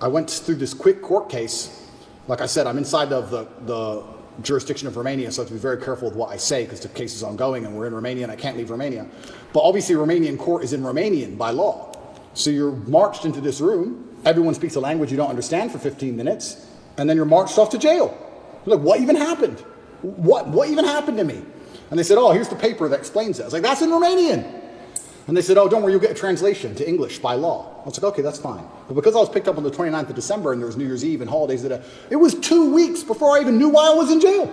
I 0.00 0.08
went 0.08 0.30
through 0.30 0.56
this 0.56 0.72
quick 0.72 1.02
court 1.02 1.28
case. 1.28 1.86
Like 2.28 2.40
I 2.40 2.46
said, 2.46 2.66
I'm 2.66 2.78
inside 2.78 3.12
of 3.12 3.30
the, 3.30 3.48
the 3.64 4.04
jurisdiction 4.42 4.88
of 4.88 4.96
Romania, 4.96 5.30
so 5.32 5.42
I 5.42 5.44
have 5.44 5.48
to 5.48 5.54
be 5.54 5.60
very 5.60 5.78
careful 5.78 6.08
with 6.08 6.16
what 6.16 6.30
I 6.30 6.36
say 6.36 6.64
because 6.64 6.80
the 6.80 6.88
case 6.88 7.14
is 7.14 7.22
ongoing 7.22 7.64
and 7.64 7.76
we're 7.76 7.86
in 7.86 7.94
Romania 7.94 8.24
and 8.24 8.32
I 8.32 8.36
can't 8.36 8.56
leave 8.56 8.70
Romania. 8.70 9.06
But 9.52 9.60
obviously, 9.60 9.94
Romanian 9.94 10.38
court 10.38 10.64
is 10.64 10.72
in 10.72 10.82
Romanian 10.82 11.36
by 11.36 11.50
law. 11.50 11.96
So 12.34 12.50
you're 12.50 12.72
marched 12.72 13.24
into 13.24 13.40
this 13.40 13.60
room, 13.60 14.16
everyone 14.24 14.54
speaks 14.54 14.76
a 14.76 14.80
language 14.80 15.10
you 15.10 15.16
don't 15.16 15.30
understand 15.30 15.72
for 15.72 15.78
15 15.78 16.16
minutes, 16.16 16.66
and 16.96 17.08
then 17.08 17.16
you're 17.16 17.26
marched 17.26 17.58
off 17.58 17.70
to 17.70 17.78
jail. 17.78 18.16
Like, 18.66 18.80
what 18.80 19.00
even 19.00 19.16
happened? 19.16 19.58
What, 20.02 20.48
what 20.48 20.68
even 20.68 20.84
happened 20.84 21.18
to 21.18 21.24
me? 21.24 21.42
And 21.90 21.98
they 21.98 22.02
said, 22.02 22.18
oh, 22.18 22.32
here's 22.32 22.48
the 22.48 22.56
paper 22.56 22.88
that 22.88 22.98
explains 22.98 23.38
it. 23.38 23.42
I 23.42 23.44
was 23.46 23.54
like, 23.54 23.62
that's 23.62 23.82
in 23.82 23.90
Romanian. 23.90 24.67
And 25.28 25.36
they 25.36 25.42
said, 25.42 25.58
oh, 25.58 25.68
don't 25.68 25.82
worry, 25.82 25.92
you'll 25.92 26.00
get 26.00 26.10
a 26.10 26.14
translation 26.14 26.74
to 26.76 26.88
English 26.88 27.18
by 27.18 27.34
law. 27.34 27.82
I 27.82 27.84
was 27.84 28.02
like, 28.02 28.12
okay, 28.14 28.22
that's 28.22 28.38
fine. 28.38 28.64
But 28.88 28.94
because 28.94 29.14
I 29.14 29.18
was 29.18 29.28
picked 29.28 29.46
up 29.46 29.58
on 29.58 29.62
the 29.62 29.70
29th 29.70 30.08
of 30.08 30.14
December 30.14 30.52
and 30.52 30.60
there 30.60 30.66
was 30.66 30.78
New 30.78 30.86
Year's 30.86 31.04
Eve 31.04 31.20
and 31.20 31.28
holidays, 31.28 31.62
that 31.64 31.72
uh, 31.72 31.82
it 32.08 32.16
was 32.16 32.34
two 32.34 32.72
weeks 32.72 33.02
before 33.02 33.36
I 33.36 33.42
even 33.42 33.58
knew 33.58 33.68
why 33.68 33.90
I 33.90 33.94
was 33.94 34.10
in 34.10 34.22
jail. 34.22 34.50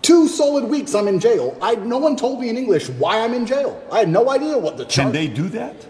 Two 0.00 0.26
solid 0.26 0.64
weeks 0.64 0.94
I'm 0.94 1.08
in 1.08 1.20
jail. 1.20 1.58
I 1.60 1.74
no 1.74 1.98
one 1.98 2.16
told 2.16 2.40
me 2.40 2.48
in 2.48 2.56
English 2.56 2.88
why 2.88 3.20
I'm 3.20 3.34
in 3.34 3.44
jail. 3.44 3.82
I 3.92 3.98
had 3.98 4.08
no 4.08 4.30
idea 4.30 4.56
what 4.56 4.78
the 4.78 4.84
charge. 4.84 5.06
Can 5.06 5.12
they 5.12 5.26
do 5.26 5.50
that? 5.50 5.86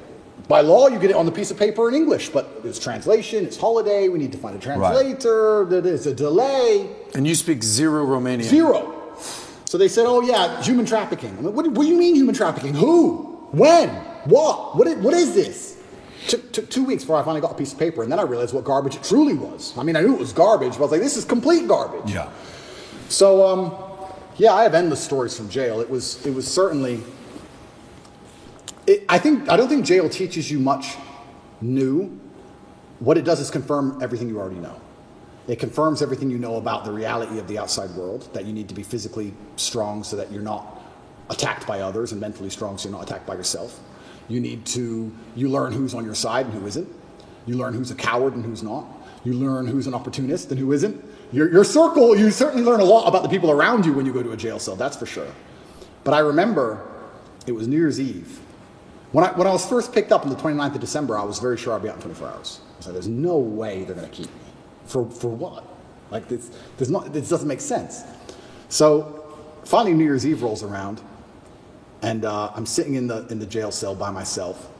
By 0.48 0.62
law, 0.62 0.88
you 0.88 0.98
get 0.98 1.10
it 1.10 1.16
on 1.16 1.26
the 1.26 1.32
piece 1.32 1.52
of 1.52 1.58
paper 1.58 1.88
in 1.88 1.94
English, 1.94 2.30
but 2.30 2.60
it's 2.64 2.78
translation, 2.80 3.44
it's 3.44 3.56
holiday, 3.56 4.08
we 4.08 4.18
need 4.18 4.32
to 4.32 4.38
find 4.38 4.56
a 4.56 4.58
translator, 4.58 5.66
there's 5.66 6.06
a 6.06 6.14
delay. 6.14 6.90
And 7.14 7.26
you 7.26 7.34
speak 7.34 7.62
zero 7.62 8.04
Romanian. 8.04 8.44
Zero. 8.44 9.14
So 9.66 9.76
they 9.76 9.88
said, 9.88 10.06
oh 10.06 10.22
yeah, 10.22 10.60
human 10.62 10.86
trafficking. 10.86 11.36
I'm 11.36 11.44
like, 11.44 11.54
what, 11.54 11.68
what 11.68 11.84
do 11.84 11.88
you 11.88 11.98
mean 11.98 12.14
human 12.16 12.34
trafficking? 12.34 12.72
Who? 12.74 13.37
When? 13.52 13.88
What? 14.24 14.76
What 14.76 14.86
is, 14.86 14.96
what 14.96 15.14
is 15.14 15.34
this? 15.34 15.82
Took, 16.26 16.52
took 16.52 16.70
two 16.70 16.84
weeks 16.84 17.04
before 17.04 17.16
I 17.16 17.22
finally 17.22 17.40
got 17.40 17.52
a 17.52 17.54
piece 17.54 17.72
of 17.72 17.78
paper, 17.78 18.02
and 18.02 18.12
then 18.12 18.18
I 18.18 18.22
realized 18.22 18.52
what 18.52 18.64
garbage 18.64 18.96
it 18.96 19.02
truly 19.02 19.34
was. 19.34 19.76
I 19.78 19.82
mean, 19.82 19.96
I 19.96 20.02
knew 20.02 20.14
it 20.14 20.18
was 20.18 20.32
garbage, 20.32 20.72
but 20.72 20.78
I 20.78 20.82
was 20.82 20.90
like, 20.92 21.00
this 21.00 21.16
is 21.16 21.24
complete 21.24 21.66
garbage. 21.66 22.12
Yeah. 22.12 22.28
So, 23.08 23.46
um, 23.46 23.74
yeah, 24.36 24.52
I 24.52 24.62
have 24.64 24.74
endless 24.74 25.02
stories 25.02 25.36
from 25.36 25.48
jail. 25.48 25.80
It 25.80 25.88
was, 25.88 26.24
it 26.26 26.34
was 26.34 26.46
certainly. 26.46 27.02
It, 28.86 29.04
I 29.08 29.18
think 29.18 29.48
I 29.48 29.56
don't 29.56 29.68
think 29.68 29.84
jail 29.84 30.08
teaches 30.08 30.50
you 30.50 30.58
much 30.58 30.96
new. 31.60 32.18
What 32.98 33.16
it 33.16 33.24
does 33.24 33.40
is 33.40 33.50
confirm 33.50 34.02
everything 34.02 34.28
you 34.28 34.38
already 34.38 34.60
know. 34.60 34.80
It 35.46 35.58
confirms 35.58 36.02
everything 36.02 36.30
you 36.30 36.38
know 36.38 36.56
about 36.56 36.84
the 36.84 36.92
reality 36.92 37.38
of 37.38 37.48
the 37.48 37.58
outside 37.58 37.90
world. 37.90 38.28
That 38.34 38.44
you 38.44 38.52
need 38.52 38.68
to 38.68 38.74
be 38.74 38.82
physically 38.82 39.32
strong 39.56 40.04
so 40.04 40.16
that 40.16 40.30
you're 40.30 40.42
not 40.42 40.77
attacked 41.30 41.66
by 41.66 41.80
others, 41.80 42.12
and 42.12 42.20
mentally 42.20 42.50
strong 42.50 42.78
so 42.78 42.88
you're 42.88 42.98
not 42.98 43.06
attacked 43.06 43.26
by 43.26 43.34
yourself. 43.34 43.80
You 44.28 44.40
need 44.40 44.66
to. 44.66 45.12
You 45.36 45.48
learn 45.48 45.72
who's 45.72 45.94
on 45.94 46.04
your 46.04 46.14
side 46.14 46.46
and 46.46 46.54
who 46.54 46.66
isn't. 46.66 46.88
You 47.46 47.56
learn 47.56 47.74
who's 47.74 47.90
a 47.90 47.94
coward 47.94 48.34
and 48.34 48.44
who's 48.44 48.62
not. 48.62 48.84
You 49.24 49.32
learn 49.32 49.66
who's 49.66 49.86
an 49.86 49.94
opportunist 49.94 50.50
and 50.50 50.60
who 50.60 50.72
isn't. 50.72 51.04
Your, 51.32 51.50
your 51.50 51.64
circle, 51.64 52.16
you 52.16 52.30
certainly 52.30 52.64
learn 52.64 52.80
a 52.80 52.84
lot 52.84 53.06
about 53.06 53.22
the 53.22 53.28
people 53.28 53.50
around 53.50 53.84
you 53.84 53.92
when 53.92 54.06
you 54.06 54.12
go 54.12 54.22
to 54.22 54.32
a 54.32 54.36
jail 54.36 54.58
cell, 54.58 54.76
that's 54.76 54.96
for 54.96 55.06
sure. 55.06 55.30
But 56.04 56.14
I 56.14 56.20
remember 56.20 56.86
it 57.46 57.52
was 57.52 57.68
New 57.68 57.76
Year's 57.76 58.00
Eve. 58.00 58.40
When 59.12 59.24
I, 59.24 59.32
when 59.32 59.46
I 59.46 59.50
was 59.50 59.66
first 59.66 59.92
picked 59.92 60.12
up 60.12 60.22
on 60.22 60.30
the 60.30 60.36
29th 60.36 60.74
of 60.74 60.80
December, 60.80 61.18
I 61.18 61.24
was 61.24 61.38
very 61.38 61.56
sure 61.56 61.74
I'd 61.74 61.82
be 61.82 61.88
out 61.88 61.96
in 61.96 62.02
24 62.02 62.28
hours. 62.28 62.60
I 62.78 62.82
said, 62.82 62.94
there's 62.94 63.08
no 63.08 63.36
way 63.38 63.84
they're 63.84 63.94
going 63.94 64.08
to 64.08 64.14
keep 64.14 64.26
me. 64.26 64.40
For, 64.86 65.10
for 65.10 65.28
what? 65.28 65.64
Like, 66.10 66.28
this, 66.28 66.50
there's 66.76 66.90
not, 66.90 67.12
this 67.12 67.28
doesn't 67.28 67.48
make 67.48 67.60
sense. 67.60 68.04
So 68.68 69.36
finally, 69.64 69.94
New 69.94 70.04
Year's 70.04 70.26
Eve 70.26 70.42
rolls 70.42 70.62
around, 70.62 71.00
and 72.02 72.24
uh, 72.24 72.52
I'm 72.54 72.66
sitting 72.66 72.94
in 72.94 73.06
the, 73.06 73.26
in 73.28 73.38
the 73.38 73.46
jail 73.46 73.70
cell 73.70 73.94
by 73.94 74.10
myself. 74.10 74.70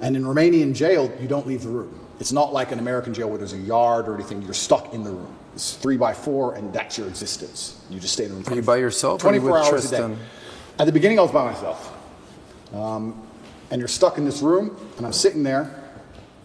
And 0.00 0.16
in 0.16 0.24
Romanian 0.24 0.74
jail, 0.74 1.12
you 1.20 1.28
don't 1.28 1.46
leave 1.46 1.62
the 1.62 1.68
room. 1.68 1.98
It's 2.18 2.32
not 2.32 2.52
like 2.52 2.72
an 2.72 2.78
American 2.78 3.14
jail 3.14 3.28
where 3.28 3.38
there's 3.38 3.54
a 3.54 3.58
yard 3.58 4.08
or 4.08 4.14
anything. 4.14 4.42
You're 4.42 4.54
stuck 4.54 4.92
in 4.92 5.04
the 5.04 5.10
room. 5.10 5.34
It's 5.54 5.74
three 5.74 5.96
by 5.96 6.12
four, 6.12 6.54
and 6.54 6.72
that's 6.72 6.98
your 6.98 7.08
existence. 7.08 7.82
You 7.90 7.98
just 7.98 8.12
stay 8.12 8.24
in 8.24 8.30
the 8.30 8.36
room. 8.36 8.44
Are 8.46 8.54
you 8.54 8.62
by 8.62 8.76
yourself 8.76 9.24
or 9.24 9.28
are 9.28 9.34
you 9.34 9.40
24 9.40 9.60
with 9.60 9.72
hours 9.72 9.92
a 9.92 10.08
day. 10.08 10.16
At 10.78 10.86
the 10.86 10.92
beginning, 10.92 11.18
I 11.18 11.22
was 11.22 11.32
by 11.32 11.44
myself. 11.44 11.96
Um, 12.74 13.22
and 13.70 13.78
you're 13.78 13.88
stuck 13.88 14.18
in 14.18 14.24
this 14.24 14.42
room, 14.42 14.76
and 14.96 15.06
I'm 15.06 15.12
sitting 15.12 15.42
there. 15.42 15.82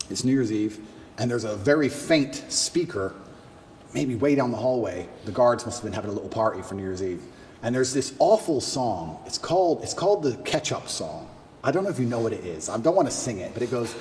It's 0.09 0.23
New 0.23 0.31
Year's 0.31 0.51
Eve, 0.51 0.79
and 1.17 1.29
there's 1.29 1.43
a 1.43 1.55
very 1.55 1.89
faint 1.89 2.35
speaker, 2.49 3.13
maybe 3.93 4.15
way 4.15 4.35
down 4.35 4.51
the 4.51 4.57
hallway. 4.57 5.07
The 5.25 5.31
guards 5.31 5.65
must 5.65 5.79
have 5.79 5.85
been 5.85 5.93
having 5.93 6.11
a 6.11 6.13
little 6.13 6.29
party 6.29 6.61
for 6.61 6.75
New 6.75 6.83
Year's 6.83 7.03
Eve. 7.03 7.21
And 7.65 7.73
there's 7.73 7.95
this 7.95 8.13
awful 8.19 8.61
song. 8.61 9.17
It's 9.25 9.39
called, 9.39 9.81
it's 9.81 9.95
called 9.95 10.21
the 10.21 10.35
Ketchup 10.43 10.87
Song. 10.87 11.27
I 11.63 11.71
don't 11.71 11.83
know 11.83 11.89
if 11.89 11.97
you 11.97 12.05
know 12.05 12.19
what 12.19 12.31
it 12.31 12.45
is. 12.45 12.69
I 12.69 12.77
don't 12.77 12.95
want 12.95 13.07
to 13.07 13.13
sing 13.13 13.39
it, 13.39 13.55
but 13.55 13.63
it 13.63 13.71
goes, 13.71 13.95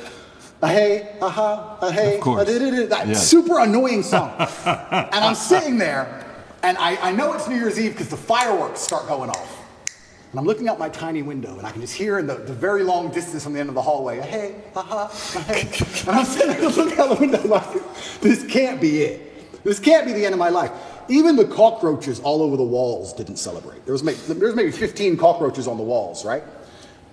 ah 0.62 0.66
hey, 0.66 1.16
aha, 1.22 1.78
ah 1.80 1.90
hey, 1.90 2.16
Of 2.16 2.20
course. 2.20 2.42
ah, 2.42 2.44
da-da-da," 2.44 2.86
that 2.88 3.08
Yeah. 3.08 3.14
super 3.14 3.60
annoying 3.60 4.02
song. 4.02 4.32
and 4.38 5.24
I'm 5.24 5.34
sitting 5.34 5.78
there, 5.78 6.26
and 6.62 6.76
I, 6.76 7.08
I 7.08 7.12
know 7.12 7.32
it's 7.32 7.48
New 7.48 7.56
Year's 7.56 7.80
Eve 7.80 7.92
because 7.92 8.10
the 8.10 8.18
fireworks 8.18 8.80
start 8.82 9.08
going 9.08 9.30
off. 9.30 9.58
And 10.32 10.38
I'm 10.38 10.44
looking 10.44 10.68
out 10.68 10.78
my 10.78 10.90
tiny 10.90 11.22
window, 11.22 11.56
and 11.56 11.66
I 11.66 11.70
can 11.70 11.80
just 11.80 11.94
hear 11.94 12.18
in 12.18 12.26
the, 12.26 12.34
the 12.34 12.52
very 12.52 12.82
long 12.82 13.10
distance 13.12 13.44
from 13.44 13.54
the 13.54 13.60
end 13.60 13.70
of 13.70 13.74
the 13.74 13.82
hallway, 13.82 14.20
hey, 14.20 14.56
aha, 14.76 15.04
a 15.36 15.40
hey. 15.40 15.62
And 16.06 16.18
I'm 16.18 16.26
sitting 16.26 16.50
there 16.50 16.68
looking 16.68 16.98
out 16.98 17.08
the 17.08 17.16
window 17.18 17.40
like, 17.46 18.20
this 18.20 18.44
can't 18.44 18.78
be 18.78 19.04
it. 19.04 19.64
This 19.64 19.78
can't 19.80 20.04
be 20.04 20.12
the 20.12 20.26
end 20.26 20.34
of 20.34 20.38
my 20.38 20.50
life. 20.50 20.70
Even 21.08 21.36
the 21.36 21.44
cockroaches 21.44 22.20
all 22.20 22.42
over 22.42 22.56
the 22.56 22.62
walls 22.62 23.12
didn't 23.12 23.36
celebrate. 23.36 23.84
There 23.84 23.92
was, 23.92 24.02
maybe, 24.02 24.18
there 24.28 24.48
was 24.48 24.56
maybe 24.56 24.70
15 24.70 25.16
cockroaches 25.16 25.66
on 25.66 25.76
the 25.76 25.82
walls, 25.82 26.24
right? 26.24 26.42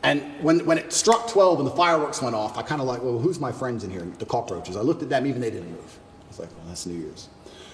And 0.04 0.22
when, 0.42 0.66
when 0.66 0.78
it 0.78 0.92
struck 0.92 1.28
12 1.28 1.60
and 1.60 1.68
the 1.68 1.76
fireworks 1.76 2.22
went 2.22 2.36
off, 2.36 2.58
I 2.58 2.64
kind 2.64 2.82
of 2.82 2.88
like, 2.88 3.04
well, 3.04 3.20
who's 3.20 3.40
my 3.40 3.52
friends 3.52 3.84
in 3.84 3.92
here? 3.92 4.08
The 4.18 4.26
cockroaches. 4.26 4.76
I 4.76 4.82
looked 4.82 5.04
at 5.04 5.10
them, 5.10 5.28
even 5.28 5.42
they 5.42 5.52
didn't 5.52 5.70
move. 5.70 6.00
I 6.24 6.28
was 6.28 6.40
like, 6.40 6.50
well, 6.58 6.68
that's 6.68 6.86
New 6.86 6.98
Year's. 6.98 7.30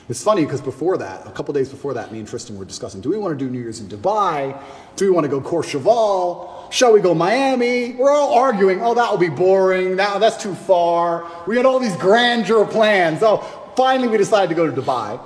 It's 0.09 0.23
funny 0.23 0.45
because 0.45 0.61
before 0.61 0.97
that, 0.97 1.27
a 1.27 1.31
couple 1.31 1.53
days 1.53 1.69
before 1.69 1.93
that, 1.95 2.13
me 2.13 2.19
and 2.19 2.27
Tristan 2.27 2.57
were 2.57 2.63
discussing: 2.63 3.01
Do 3.01 3.09
we 3.09 3.17
want 3.17 3.37
to 3.37 3.45
do 3.45 3.51
New 3.51 3.59
Year's 3.59 3.81
in 3.81 3.87
Dubai? 3.87 4.57
Do 4.95 5.03
we 5.03 5.11
want 5.11 5.25
to 5.25 5.29
go 5.29 5.41
Courchevel? 5.41 6.71
Shall 6.71 6.93
we 6.93 7.01
go 7.01 7.13
Miami? 7.13 7.93
We're 7.93 8.11
all 8.11 8.33
arguing. 8.33 8.81
Oh, 8.81 8.93
that 8.93 9.11
will 9.11 9.17
be 9.17 9.27
boring. 9.27 9.97
That, 9.97 10.19
that's 10.21 10.41
too 10.41 10.55
far. 10.55 11.29
We 11.45 11.57
had 11.57 11.65
all 11.65 11.79
these 11.79 11.95
grandeur 11.97 12.65
plans. 12.65 13.21
Oh, 13.21 13.37
finally, 13.75 14.07
we 14.07 14.17
decided 14.17 14.47
to 14.47 14.55
go 14.55 14.69
to 14.69 14.81
Dubai. 14.81 15.19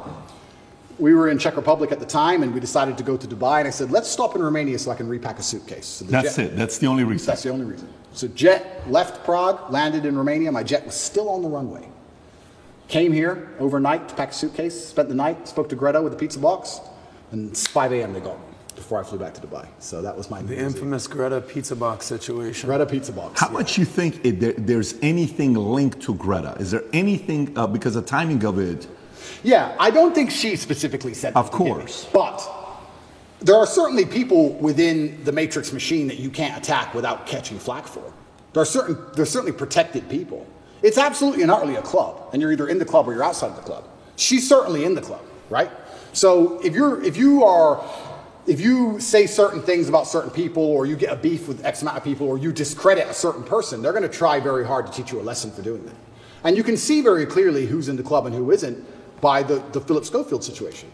We 1.02 1.16
were 1.16 1.30
in 1.30 1.40
Czech 1.40 1.56
Republic 1.56 1.92
at 1.92 2.00
the 2.00 2.06
time, 2.06 2.44
and 2.44 2.54
we 2.54 2.60
decided 2.60 2.96
to 3.00 3.04
go 3.04 3.18
to 3.18 3.28
Dubai. 3.28 3.58
And 3.58 3.68
I 3.68 3.72
said, 3.72 3.90
let's 3.90 4.08
stop 4.08 4.36
in 4.36 4.44
Romania 4.44 4.78
so 4.78 4.92
I 4.92 4.96
can 4.96 5.08
repack 5.10 5.40
a 5.40 5.44
suitcase. 5.44 5.88
So 5.88 6.06
That's 6.06 6.36
jet- 6.36 6.46
it. 6.46 6.56
That's 6.56 6.78
the 6.78 6.86
only 6.86 7.04
reason. 7.04 7.26
That's 7.26 7.42
the 7.42 7.50
only 7.50 7.66
reason. 7.66 7.90
So 8.14 8.28
jet 8.28 8.84
left 8.88 9.26
Prague, 9.26 9.72
landed 9.72 10.06
in 10.06 10.16
Romania. 10.16 10.52
My 10.52 10.62
jet 10.62 10.86
was 10.86 10.94
still 10.94 11.28
on 11.28 11.42
the 11.42 11.50
runway. 11.50 11.90
Came 12.88 13.12
here 13.12 13.50
overnight 13.58 14.10
to 14.10 14.16
pack 14.16 14.30
a 14.30 14.34
suitcase, 14.34 14.76
spent 14.86 15.10
the 15.10 15.16
night, 15.16 15.48
spoke 15.48 15.70
to 15.70 15.76
Greta 15.76 16.00
with 16.00 16.14
a 16.14 16.16
pizza 16.16 16.38
box, 16.38 16.82
and 17.32 17.50
it's 17.50 17.66
5 17.66 17.94
a.m. 17.94 18.14
they 18.14 18.20
got 18.20 18.38
me 18.38 18.46
before 18.76 19.00
I 19.00 19.04
flew 19.04 19.18
back 19.18 19.34
to 19.34 19.42
Dubai. 19.42 19.66
So 19.80 20.04
that 20.04 20.16
was 20.16 20.30
my 20.30 20.44
The 20.44 20.60
infamous 20.60 21.08
Greta 21.08 21.42
pizza 21.42 21.76
box 21.76 22.06
situation. 22.06 22.70
Greta 22.70 22.86
pizza 22.86 23.12
box. 23.12 23.40
How 23.40 23.48
yeah. 23.48 23.54
much 23.54 23.78
you 23.78 23.86
think 23.86 24.24
it, 24.24 24.40
there, 24.40 24.54
there's 24.54 24.94
anything 25.02 25.56
linked 25.56 26.00
to 26.02 26.14
Greta? 26.14 26.56
Is 26.60 26.70
there 26.70 26.84
anything 26.94 27.58
uh, 27.58 27.66
because 27.66 27.96
the 27.96 28.04
timing 28.04 28.44
of 28.46 28.60
it? 28.60 28.88
Yeah, 29.44 29.76
I 29.80 29.92
don't 29.92 30.14
think 30.14 30.32
she 30.32 30.56
specifically 30.56 31.14
said. 31.14 31.34
That. 31.34 31.40
Of 31.40 31.46
at 31.48 31.52
the 31.52 31.58
beginning, 31.58 31.80
course. 31.80 32.10
but 32.14 32.48
there 33.40 33.56
are 33.56 33.66
certainly 33.66 34.06
people 34.06 34.54
within 34.54 35.24
the 35.24 35.32
Matrix 35.32 35.74
machine 35.74 36.08
that 36.08 36.20
you 36.20 36.30
can't 36.30 36.58
attack 36.58 36.94
without 36.94 37.26
catching 37.26 37.58
flack 37.58 37.88
for. 37.88 38.14
There 38.54 38.62
are 38.62 38.66
certain, 38.66 38.98
there's 39.16 39.30
certainly 39.30 39.52
protected 39.52 40.08
people. 40.10 40.46
It's 40.84 40.98
absolutely 40.98 41.42
and 41.42 41.52
utterly 41.52 41.76
a 41.76 41.82
club, 41.82 42.30
and 42.34 42.42
you're 42.42 42.52
either 42.52 42.68
in 42.68 42.78
the 42.78 42.86
club 42.86 43.08
or 43.08 43.14
you're 43.14 43.24
outside 43.24 43.52
of 43.52 43.56
the 43.56 43.62
club. 43.62 43.88
She's 44.16 44.48
certainly 44.48 44.84
in 44.84 44.94
the 44.94 45.02
club, 45.02 45.22
right? 45.50 45.72
So 46.14 46.60
if 46.62 46.76
you're, 46.76 47.04
if 47.04 47.18
you 47.18 47.44
are, 47.44 47.84
if 48.46 48.60
you 48.60 49.00
say 49.00 49.26
certain 49.26 49.62
things 49.62 49.90
about 49.90 50.08
certain 50.08 50.32
people, 50.32 50.64
or 50.64 50.86
you 50.86 50.96
get 50.96 51.12
a 51.12 51.16
beef 51.16 51.48
with 51.48 51.66
X 51.66 51.82
amount 51.82 51.98
of 51.98 52.04
people, 52.04 52.28
or 52.28 52.38
you 52.38 52.52
discredit 52.52 53.08
a 53.08 53.14
certain 53.14 53.44
person, 53.44 53.82
they're 53.82 53.94
going 53.94 54.04
to 54.04 54.10
try 54.10 54.40
very 54.40 54.66
hard 54.66 54.88
to 54.88 54.92
teach 54.92 55.12
you 55.12 55.20
a 55.20 55.24
lesson 55.24 55.52
for 55.52 55.62
doing 55.62 55.86
that. 55.86 55.96
And 56.44 56.58
you 56.58 56.64
can 56.64 56.78
see 56.78 57.02
very 57.02 57.26
clearly 57.26 57.68
who's 57.68 57.88
in 57.88 57.96
the 57.96 58.04
club 58.04 58.26
and 58.26 58.36
who 58.36 58.52
isn't 58.52 58.84
by 59.22 59.44
the, 59.44 59.64
the 59.72 59.80
Philip 59.80 60.06
Schofield 60.06 60.44
situation. 60.44 60.92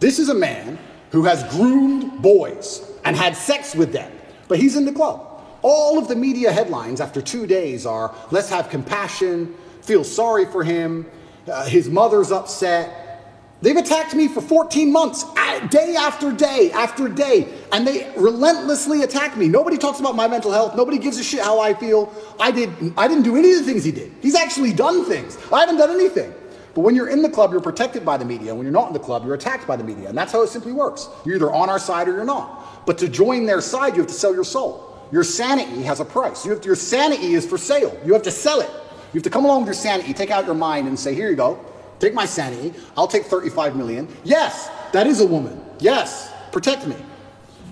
This 0.00 0.18
is 0.18 0.28
a 0.28 0.34
man 0.34 0.78
who 1.10 1.24
has 1.24 1.42
groomed 1.54 2.20
boys 2.20 2.90
and 3.04 3.16
had 3.16 3.36
sex 3.36 3.74
with 3.74 3.92
them, 3.92 4.12
but 4.48 4.58
he's 4.58 4.76
in 4.76 4.84
the 4.84 4.92
club. 4.92 5.22
All 5.62 5.98
of 5.98 6.08
the 6.08 6.16
media 6.16 6.52
headlines 6.52 7.00
after 7.00 7.22
two 7.22 7.46
days 7.46 7.86
are 7.86 8.14
let's 8.30 8.50
have 8.50 8.68
compassion, 8.68 9.54
feel 9.80 10.04
sorry 10.04 10.44
for 10.44 10.62
him, 10.62 11.06
uh, 11.50 11.64
his 11.66 11.88
mother's 11.88 12.30
upset. 12.30 13.02
They've 13.62 13.76
attacked 13.76 14.14
me 14.14 14.28
for 14.28 14.42
14 14.42 14.92
months, 14.92 15.24
day 15.70 15.96
after 15.96 16.30
day 16.30 16.70
after 16.72 17.08
day, 17.08 17.48
and 17.72 17.86
they 17.86 18.12
relentlessly 18.16 19.02
attack 19.02 19.34
me. 19.36 19.48
Nobody 19.48 19.78
talks 19.78 19.98
about 19.98 20.14
my 20.14 20.28
mental 20.28 20.52
health. 20.52 20.76
Nobody 20.76 20.98
gives 20.98 21.18
a 21.18 21.24
shit 21.24 21.40
how 21.40 21.58
I 21.58 21.72
feel. 21.72 22.12
I, 22.38 22.50
did, 22.50 22.70
I 22.98 23.08
didn't 23.08 23.24
do 23.24 23.34
any 23.34 23.52
of 23.52 23.58
the 23.60 23.64
things 23.64 23.82
he 23.82 23.92
did. 23.92 24.12
He's 24.20 24.34
actually 24.34 24.74
done 24.74 25.06
things. 25.06 25.38
I 25.50 25.60
haven't 25.60 25.78
done 25.78 25.90
anything. 25.90 26.34
But 26.76 26.82
when 26.82 26.94
you're 26.94 27.08
in 27.08 27.22
the 27.22 27.30
club, 27.30 27.52
you're 27.52 27.62
protected 27.62 28.04
by 28.04 28.18
the 28.18 28.24
media. 28.26 28.54
When 28.54 28.64
you're 28.64 28.72
not 28.72 28.88
in 28.88 28.92
the 28.92 29.00
club, 29.00 29.24
you're 29.24 29.34
attacked 29.34 29.66
by 29.66 29.76
the 29.76 29.82
media. 29.82 30.10
And 30.10 30.16
that's 30.16 30.30
how 30.30 30.42
it 30.42 30.48
simply 30.48 30.72
works. 30.72 31.08
You're 31.24 31.36
either 31.36 31.50
on 31.50 31.70
our 31.70 31.78
side 31.78 32.06
or 32.06 32.12
you're 32.12 32.26
not. 32.26 32.84
But 32.84 32.98
to 32.98 33.08
join 33.08 33.46
their 33.46 33.62
side, 33.62 33.94
you 33.94 34.02
have 34.02 34.08
to 34.08 34.14
sell 34.14 34.34
your 34.34 34.44
soul. 34.44 34.94
Your 35.10 35.24
sanity 35.24 35.82
has 35.84 36.00
a 36.00 36.04
price. 36.04 36.44
You 36.44 36.50
have 36.50 36.60
to, 36.60 36.66
your 36.66 36.76
sanity 36.76 37.32
is 37.32 37.46
for 37.46 37.56
sale. 37.56 37.98
You 38.04 38.12
have 38.12 38.22
to 38.24 38.30
sell 38.30 38.60
it. 38.60 38.68
You 38.68 39.14
have 39.14 39.22
to 39.22 39.30
come 39.30 39.46
along 39.46 39.60
with 39.60 39.68
your 39.68 39.74
sanity, 39.74 40.12
take 40.12 40.30
out 40.30 40.44
your 40.44 40.54
mind, 40.54 40.86
and 40.86 41.00
say, 41.00 41.14
here 41.14 41.30
you 41.30 41.36
go. 41.36 41.64
Take 41.98 42.12
my 42.12 42.26
sanity. 42.26 42.74
I'll 42.94 43.08
take 43.08 43.24
35 43.24 43.74
million. 43.74 44.06
Yes, 44.22 44.68
that 44.92 45.06
is 45.06 45.22
a 45.22 45.26
woman. 45.26 45.58
Yes, 45.78 46.30
protect 46.52 46.86
me. 46.86 46.96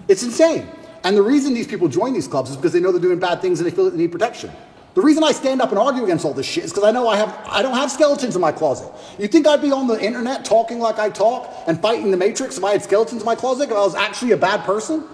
It's 0.09 0.23
insane. 0.23 0.67
And 1.03 1.15
the 1.15 1.23
reason 1.23 1.53
these 1.53 1.67
people 1.67 1.89
join 1.89 2.15
these 2.15 2.27
clubs 2.27 2.49
is 2.49 2.57
because 2.57 2.73
they 2.73 2.81
know 2.81 2.91
they're 2.91 3.03
doing 3.03 3.19
bad 3.19 3.43
things 3.43 3.61
and 3.61 3.71
they 3.71 3.75
feel 3.75 3.85
that 3.85 3.91
they 3.91 3.99
need 3.99 4.13
protection. 4.13 4.51
The 4.95 5.03
reason 5.03 5.25
I 5.25 5.33
stand 5.33 5.61
up 5.61 5.71
and 5.71 5.79
argue 5.79 6.05
against 6.05 6.25
all 6.25 6.33
this 6.33 6.47
shit 6.47 6.65
is 6.65 6.71
because 6.73 6.85
I 6.85 6.93
know 6.93 7.09
I 7.09 7.17
have 7.17 7.37
I 7.47 7.63
don't 7.63 7.75
have 7.75 7.91
skeletons 7.91 8.37
in 8.37 8.41
my 8.41 8.53
closet. 8.53 8.91
You 9.19 9.27
think 9.27 9.47
I'd 9.47 9.61
be 9.61 9.73
on 9.73 9.89
the 9.89 10.01
internet 10.01 10.45
talking 10.45 10.79
like 10.79 11.01
I 11.01 11.11
talk 11.11 11.53
and 11.67 11.81
fighting 11.81 12.13
the 12.13 12.17
Matrix 12.17 12.59
if 12.59 12.65
I 12.65 12.73
had 12.73 12.83
skeletons 12.85 13.23
in 13.23 13.27
my 13.27 13.35
closet 13.35 13.71
if 13.71 13.77
I 13.77 13.81
was 13.81 13.97
actually 13.97 14.33
a 14.33 14.37
bad 14.37 14.65
person? 14.65 15.05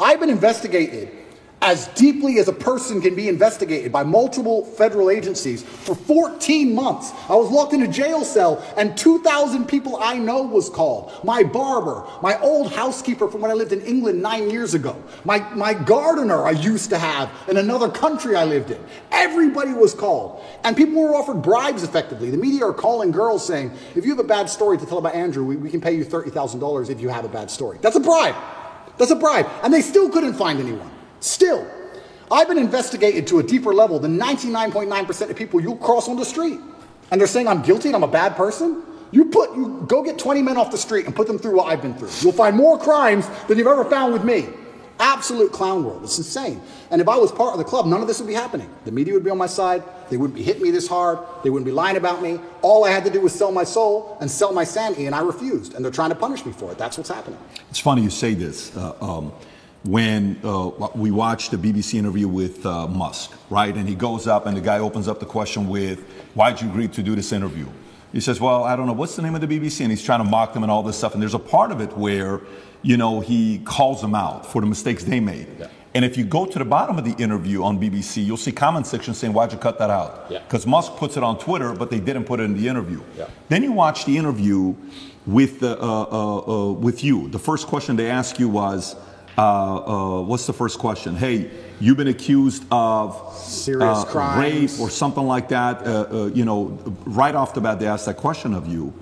I've 0.00 0.20
been 0.20 0.30
investigated 0.30 1.25
as 1.62 1.88
deeply 1.88 2.38
as 2.38 2.48
a 2.48 2.52
person 2.52 3.00
can 3.00 3.14
be 3.14 3.28
investigated 3.28 3.90
by 3.90 4.02
multiple 4.02 4.64
federal 4.64 5.08
agencies 5.08 5.62
for 5.62 5.94
14 5.94 6.74
months. 6.74 7.12
I 7.28 7.34
was 7.34 7.50
locked 7.50 7.72
in 7.72 7.82
a 7.82 7.88
jail 7.88 8.24
cell 8.24 8.62
and 8.76 8.96
2,000 8.96 9.66
people 9.66 9.96
I 9.96 10.18
know 10.18 10.42
was 10.42 10.68
called. 10.68 11.12
My 11.24 11.42
barber, 11.42 12.04
my 12.22 12.38
old 12.40 12.72
housekeeper 12.72 13.28
from 13.28 13.40
when 13.40 13.50
I 13.50 13.54
lived 13.54 13.72
in 13.72 13.80
England 13.82 14.20
nine 14.20 14.50
years 14.50 14.74
ago, 14.74 15.02
my, 15.24 15.38
my 15.54 15.72
gardener 15.72 16.44
I 16.44 16.50
used 16.50 16.90
to 16.90 16.98
have 16.98 17.30
in 17.48 17.56
another 17.56 17.88
country 17.88 18.36
I 18.36 18.44
lived 18.44 18.70
in. 18.70 18.84
Everybody 19.10 19.72
was 19.72 19.94
called. 19.94 20.44
And 20.62 20.76
people 20.76 21.02
were 21.02 21.14
offered 21.14 21.40
bribes 21.40 21.82
effectively. 21.82 22.30
The 22.30 22.36
media 22.36 22.66
are 22.66 22.74
calling 22.74 23.10
girls 23.10 23.46
saying, 23.46 23.72
if 23.94 24.04
you 24.04 24.10
have 24.10 24.20
a 24.20 24.28
bad 24.28 24.50
story 24.50 24.76
to 24.76 24.84
tell 24.84 24.98
about 24.98 25.14
Andrew, 25.14 25.44
we, 25.44 25.56
we 25.56 25.70
can 25.70 25.80
pay 25.80 25.96
you 25.96 26.04
$30,000 26.04 26.90
if 26.90 27.00
you 27.00 27.08
have 27.08 27.24
a 27.24 27.28
bad 27.28 27.50
story. 27.50 27.78
That's 27.80 27.96
a 27.96 28.00
bribe. 28.00 28.36
That's 28.98 29.10
a 29.10 29.16
bribe. 29.16 29.48
And 29.62 29.72
they 29.72 29.82
still 29.82 30.10
couldn't 30.10 30.34
find 30.34 30.60
anyone. 30.60 30.90
Still, 31.20 31.66
I've 32.30 32.48
been 32.48 32.58
investigated 32.58 33.26
to 33.28 33.38
a 33.38 33.42
deeper 33.42 33.72
level 33.72 33.98
than 33.98 34.18
99.9% 34.18 35.30
of 35.30 35.36
people 35.36 35.60
you'll 35.60 35.76
cross 35.76 36.08
on 36.08 36.16
the 36.16 36.24
street. 36.24 36.60
And 37.10 37.20
they're 37.20 37.28
saying 37.28 37.46
I'm 37.46 37.62
guilty 37.62 37.88
and 37.88 37.96
I'm 37.96 38.02
a 38.02 38.08
bad 38.08 38.36
person. 38.36 38.82
You 39.12 39.26
put 39.26 39.54
you 39.54 39.84
go 39.86 40.02
get 40.02 40.18
20 40.18 40.42
men 40.42 40.56
off 40.56 40.70
the 40.72 40.78
street 40.78 41.06
and 41.06 41.14
put 41.14 41.28
them 41.28 41.38
through 41.38 41.56
what 41.56 41.68
I've 41.68 41.80
been 41.80 41.94
through. 41.94 42.10
You'll 42.20 42.32
find 42.32 42.56
more 42.56 42.78
crimes 42.78 43.28
than 43.46 43.58
you've 43.58 43.66
ever 43.68 43.84
found 43.84 44.12
with 44.12 44.24
me. 44.24 44.48
Absolute 44.98 45.52
clown 45.52 45.84
world. 45.84 46.02
It's 46.04 46.16
insane. 46.16 46.60
And 46.90 47.02
if 47.02 47.08
I 47.08 47.16
was 47.16 47.30
part 47.30 47.52
of 47.52 47.58
the 47.58 47.64
club, 47.64 47.86
none 47.86 48.00
of 48.00 48.08
this 48.08 48.18
would 48.18 48.26
be 48.26 48.34
happening. 48.34 48.68
The 48.86 48.92
media 48.92 49.12
would 49.12 49.24
be 49.24 49.30
on 49.30 49.36
my 49.36 49.46
side. 49.46 49.82
They 50.08 50.16
wouldn't 50.16 50.34
be 50.34 50.42
hitting 50.42 50.62
me 50.62 50.70
this 50.70 50.88
hard. 50.88 51.18
They 51.44 51.50
wouldn't 51.50 51.66
be 51.66 51.72
lying 51.72 51.98
about 51.98 52.22
me. 52.22 52.40
All 52.62 52.84
I 52.84 52.90
had 52.90 53.04
to 53.04 53.10
do 53.10 53.20
was 53.20 53.34
sell 53.34 53.52
my 53.52 53.64
soul 53.64 54.16
and 54.20 54.30
sell 54.30 54.54
my 54.54 54.64
sanity, 54.64 55.04
and 55.04 55.14
I 55.14 55.20
refused. 55.20 55.74
And 55.74 55.84
they're 55.84 55.92
trying 55.92 56.08
to 56.10 56.14
punish 56.14 56.46
me 56.46 56.52
for 56.52 56.72
it. 56.72 56.78
That's 56.78 56.96
what's 56.96 57.10
happening. 57.10 57.38
It's 57.68 57.78
funny 57.78 58.02
you 58.02 58.10
say 58.10 58.32
this. 58.32 58.74
Uh, 58.74 58.94
um, 59.02 59.32
when 59.86 60.38
uh, 60.42 60.88
we 60.94 61.10
watched 61.10 61.52
the 61.52 61.56
BBC 61.56 61.94
interview 61.94 62.26
with 62.26 62.66
uh, 62.66 62.86
Musk, 62.88 63.32
right? 63.50 63.74
And 63.74 63.88
he 63.88 63.94
goes 63.94 64.26
up 64.26 64.46
and 64.46 64.56
the 64.56 64.60
guy 64.60 64.78
opens 64.78 65.08
up 65.08 65.20
the 65.20 65.26
question 65.26 65.68
with, 65.68 66.00
Why'd 66.34 66.60
you 66.60 66.68
agree 66.68 66.88
to 66.88 67.02
do 67.02 67.14
this 67.14 67.32
interview? 67.32 67.66
He 68.12 68.20
says, 68.20 68.40
Well, 68.40 68.64
I 68.64 68.76
don't 68.76 68.86
know, 68.86 68.92
what's 68.92 69.16
the 69.16 69.22
name 69.22 69.34
of 69.34 69.40
the 69.40 69.46
BBC? 69.46 69.82
And 69.82 69.90
he's 69.90 70.02
trying 70.02 70.20
to 70.20 70.24
mock 70.24 70.54
them 70.54 70.62
and 70.62 70.72
all 70.72 70.82
this 70.82 70.98
stuff. 70.98 71.14
And 71.14 71.22
there's 71.22 71.34
a 71.34 71.38
part 71.38 71.70
of 71.70 71.80
it 71.80 71.96
where, 71.96 72.40
you 72.82 72.96
know, 72.96 73.20
he 73.20 73.58
calls 73.60 74.00
them 74.00 74.14
out 74.14 74.44
for 74.44 74.60
the 74.60 74.66
mistakes 74.66 75.04
they 75.04 75.20
made. 75.20 75.48
Yeah. 75.58 75.68
And 75.94 76.04
if 76.04 76.18
you 76.18 76.24
go 76.24 76.44
to 76.44 76.58
the 76.58 76.64
bottom 76.64 76.98
of 76.98 77.04
the 77.04 77.22
interview 77.22 77.62
on 77.62 77.80
BBC, 77.80 78.24
you'll 78.24 78.36
see 78.36 78.52
comment 78.52 78.86
section 78.86 79.14
saying, 79.14 79.32
Why'd 79.32 79.52
you 79.52 79.58
cut 79.58 79.78
that 79.78 79.90
out? 79.90 80.28
Because 80.28 80.64
yeah. 80.64 80.70
Musk 80.70 80.96
puts 80.96 81.16
it 81.16 81.22
on 81.22 81.38
Twitter, 81.38 81.72
but 81.72 81.90
they 81.90 82.00
didn't 82.00 82.24
put 82.24 82.40
it 82.40 82.44
in 82.44 82.56
the 82.56 82.66
interview. 82.68 83.00
Yeah. 83.16 83.28
Then 83.48 83.62
you 83.62 83.72
watch 83.72 84.04
the 84.04 84.18
interview 84.18 84.74
with, 85.26 85.62
uh, 85.62 85.76
uh, 85.80 86.38
uh, 86.38 86.72
with 86.72 87.02
you. 87.04 87.28
The 87.28 87.38
first 87.38 87.66
question 87.66 87.96
they 87.96 88.10
ask 88.10 88.38
you 88.38 88.48
was, 88.48 88.96
uh, 89.38 90.18
uh, 90.18 90.22
what's 90.22 90.46
the 90.46 90.52
first 90.52 90.78
question? 90.78 91.14
Hey, 91.14 91.50
you've 91.78 91.96
been 91.96 92.08
accused 92.08 92.64
of 92.70 93.34
serious 93.36 94.04
uh, 94.04 94.36
rape 94.38 94.70
or 94.80 94.88
something 94.88 95.26
like 95.26 95.48
that. 95.50 95.86
Uh, 95.86 96.06
uh, 96.10 96.30
you 96.34 96.44
know, 96.44 96.78
right 97.04 97.34
off 97.34 97.54
the 97.54 97.60
bat, 97.60 97.78
they 97.78 97.86
ask 97.86 98.06
that 98.06 98.16
question 98.16 98.54
of 98.54 98.66
you. 98.66 98.94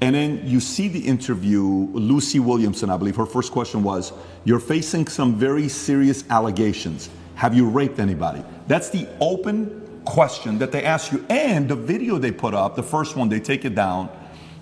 And 0.00 0.14
then 0.14 0.46
you 0.46 0.60
see 0.60 0.88
the 0.88 1.00
interview, 1.00 1.62
Lucy 1.62 2.38
Williamson, 2.38 2.88
I 2.88 2.96
believe, 2.96 3.16
her 3.16 3.26
first 3.26 3.52
question 3.52 3.82
was, 3.82 4.12
You're 4.44 4.60
facing 4.60 5.08
some 5.08 5.34
very 5.34 5.68
serious 5.68 6.24
allegations. 6.30 7.10
Have 7.34 7.54
you 7.54 7.68
raped 7.68 7.98
anybody? 7.98 8.44
That's 8.66 8.90
the 8.90 9.08
open 9.20 10.02
question 10.04 10.58
that 10.58 10.72
they 10.72 10.84
ask 10.84 11.12
you. 11.12 11.24
And 11.28 11.68
the 11.68 11.76
video 11.76 12.18
they 12.18 12.32
put 12.32 12.54
up, 12.54 12.76
the 12.76 12.82
first 12.82 13.16
one, 13.16 13.28
they 13.28 13.40
take 13.40 13.64
it 13.64 13.74
down. 13.74 14.08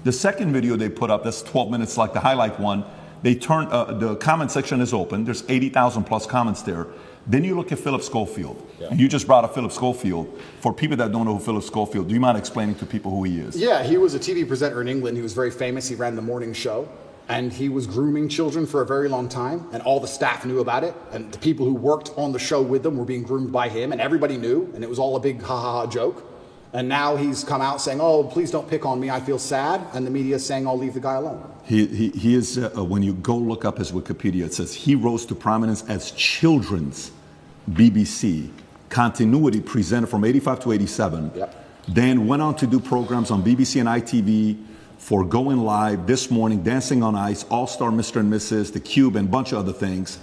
The 0.04 0.12
second 0.12 0.52
video 0.52 0.76
they 0.76 0.88
put 0.88 1.10
up, 1.10 1.24
that's 1.24 1.42
12 1.42 1.70
minutes 1.70 1.96
like 1.96 2.12
the 2.12 2.20
highlight 2.20 2.58
one, 2.58 2.84
they 3.22 3.34
turn, 3.34 3.66
uh, 3.70 3.92
the 3.92 4.16
comment 4.16 4.50
section 4.50 4.80
is 4.80 4.92
open. 4.92 5.24
There's 5.24 5.44
80,000 5.48 6.04
plus 6.04 6.26
comments 6.26 6.62
there. 6.62 6.86
Then 7.26 7.44
you 7.44 7.56
look 7.56 7.72
at 7.72 7.78
Philip 7.78 8.02
Schofield. 8.02 8.66
Yeah. 8.80 8.88
And 8.88 8.98
you 8.98 9.06
just 9.06 9.26
brought 9.26 9.44
up 9.44 9.54
Philip 9.54 9.72
Schofield. 9.72 10.40
For 10.60 10.72
people 10.72 10.96
that 10.96 11.12
don't 11.12 11.26
know 11.26 11.36
who 11.36 11.44
Philip 11.44 11.62
Schofield, 11.62 12.08
do 12.08 12.14
you 12.14 12.20
mind 12.20 12.38
explaining 12.38 12.76
to 12.76 12.86
people 12.86 13.10
who 13.10 13.24
he 13.24 13.38
is? 13.38 13.56
Yeah, 13.56 13.82
he 13.82 13.98
was 13.98 14.14
a 14.14 14.18
TV 14.18 14.46
presenter 14.46 14.80
in 14.80 14.88
England. 14.88 15.16
He 15.16 15.22
was 15.22 15.34
very 15.34 15.50
famous. 15.50 15.88
He 15.88 15.94
ran 15.94 16.16
the 16.16 16.22
morning 16.22 16.52
show. 16.52 16.88
And 17.28 17.52
he 17.52 17.68
was 17.68 17.86
grooming 17.86 18.30
children 18.30 18.66
for 18.66 18.80
a 18.80 18.86
very 18.86 19.10
long 19.10 19.28
time. 19.28 19.68
And 19.72 19.82
all 19.82 20.00
the 20.00 20.08
staff 20.08 20.46
knew 20.46 20.60
about 20.60 20.84
it. 20.84 20.94
And 21.12 21.30
the 21.30 21.38
people 21.38 21.66
who 21.66 21.74
worked 21.74 22.12
on 22.16 22.32
the 22.32 22.38
show 22.38 22.62
with 22.62 22.82
them 22.82 22.96
were 22.96 23.04
being 23.04 23.22
groomed 23.22 23.52
by 23.52 23.68
him. 23.68 23.92
And 23.92 24.00
everybody 24.00 24.38
knew. 24.38 24.72
And 24.74 24.82
it 24.82 24.88
was 24.88 24.98
all 24.98 25.14
a 25.16 25.20
big 25.20 25.42
ha 25.42 25.60
ha 25.60 25.72
ha 25.72 25.86
joke. 25.86 26.24
And 26.72 26.88
now 26.88 27.16
he's 27.16 27.44
come 27.44 27.62
out 27.62 27.80
saying, 27.80 28.00
oh, 28.00 28.24
please 28.24 28.50
don't 28.50 28.68
pick 28.68 28.84
on 28.84 29.00
me. 29.00 29.08
I 29.08 29.20
feel 29.20 29.38
sad. 29.38 29.80
And 29.94 30.06
the 30.06 30.10
media 30.10 30.36
is 30.36 30.44
saying, 30.44 30.66
I'll 30.66 30.76
leave 30.76 30.94
the 30.94 31.00
guy 31.00 31.14
alone. 31.14 31.50
He, 31.64 31.86
he, 31.86 32.08
he 32.10 32.34
is, 32.34 32.58
uh, 32.58 32.84
when 32.84 33.02
you 33.02 33.14
go 33.14 33.36
look 33.36 33.64
up 33.64 33.78
his 33.78 33.90
Wikipedia, 33.92 34.44
it 34.44 34.54
says 34.54 34.74
he 34.74 34.94
rose 34.94 35.24
to 35.26 35.34
prominence 35.34 35.82
as 35.88 36.10
children's 36.12 37.10
BBC 37.70 38.50
continuity 38.90 39.60
presenter 39.60 40.06
from 40.06 40.24
85 40.24 40.60
to 40.60 40.72
87. 40.72 41.32
Yep. 41.34 41.66
Then 41.88 42.26
went 42.26 42.42
on 42.42 42.54
to 42.56 42.66
do 42.66 42.80
programs 42.80 43.30
on 43.30 43.42
BBC 43.42 43.80
and 43.80 43.88
ITV 43.88 44.62
for 44.98 45.24
Going 45.24 45.58
Live, 45.58 46.06
This 46.06 46.30
Morning, 46.30 46.62
Dancing 46.62 47.02
on 47.02 47.14
Ice, 47.14 47.44
All 47.44 47.66
Star 47.66 47.90
Mr. 47.90 48.20
and 48.20 48.32
Mrs., 48.32 48.72
The 48.72 48.80
Cube, 48.80 49.16
and 49.16 49.28
a 49.28 49.30
bunch 49.30 49.52
of 49.52 49.58
other 49.58 49.72
things. 49.72 50.18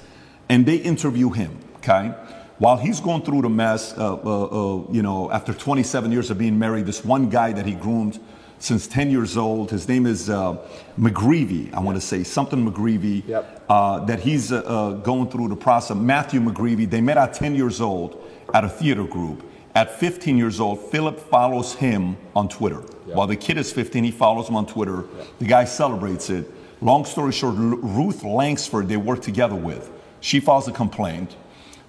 And 0.48 0.66
they 0.66 0.76
interview 0.76 1.30
him, 1.32 1.58
okay? 1.78 2.14
While 2.58 2.78
he's 2.78 3.00
going 3.00 3.22
through 3.22 3.42
the 3.42 3.50
mess, 3.50 3.94
uh, 3.98 4.14
uh, 4.14 4.44
uh, 4.46 4.84
you 4.92 5.02
know, 5.02 5.30
after 5.32 5.54
27 5.54 6.12
years 6.12 6.32
of 6.32 6.38
being 6.38 6.58
married, 6.58 6.86
this 6.86 7.04
one 7.04 7.30
guy 7.30 7.52
that 7.52 7.66
he 7.66 7.74
groomed 7.74 8.20
since 8.60 8.88
10 8.88 9.12
years 9.12 9.36
old, 9.36 9.70
his 9.72 9.88
name 9.88 10.06
is 10.06 10.30
uh, 10.30 10.58
McGreevy, 10.98 11.74
I 11.74 11.82
want 11.82 11.98
to 11.98 12.02
say, 12.02 12.24
something 12.24 12.66
McGreevy, 12.66 13.28
yep. 13.28 13.64
Uh, 13.68 14.06
that 14.06 14.20
he's 14.20 14.52
uh, 14.52 15.00
going 15.04 15.30
through 15.30 15.50
the 15.50 15.56
process. 15.56 15.98
Matthew 15.98 16.40
McGreevy, 16.40 16.90
they 16.90 17.02
met 17.02 17.18
at 17.18 17.34
10 17.34 17.56
years 17.56 17.82
old 17.82 18.24
at 18.54 18.64
a 18.64 18.70
theater 18.70 19.04
group. 19.04 19.44
At 19.74 20.00
15 20.00 20.38
years 20.38 20.60
old, 20.62 20.80
Philip 20.90 21.20
follows 21.20 21.74
him 21.74 22.16
on 22.34 22.48
Twitter. 22.48 22.82
Yep. 23.08 23.18
While 23.18 23.28
the 23.28 23.36
kid 23.36 23.58
is 23.58 23.74
15, 23.74 24.04
he 24.06 24.12
follows 24.12 24.48
him 24.48 24.56
on 24.56 24.66
Twitter. 24.66 25.04
Yep. 25.18 25.28
The 25.40 25.46
guy 25.46 25.66
celebrates 25.66 26.30
it. 26.30 26.50
Long 26.82 27.04
story 27.04 27.34
short, 27.34 27.56
Ruth 27.58 28.24
Langsford, 28.24 28.88
they 28.88 28.98
work 28.98 29.22
together 29.22 29.56
with. 29.56 29.92
She 30.22 30.40
files 30.40 30.68
a 30.68 30.72
complaint. 30.72 31.36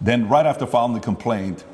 Then, 0.01 0.29
right 0.29 0.47
after 0.47 0.67
filing 0.67 0.95
the 0.95 1.01
complaint, 1.01 1.65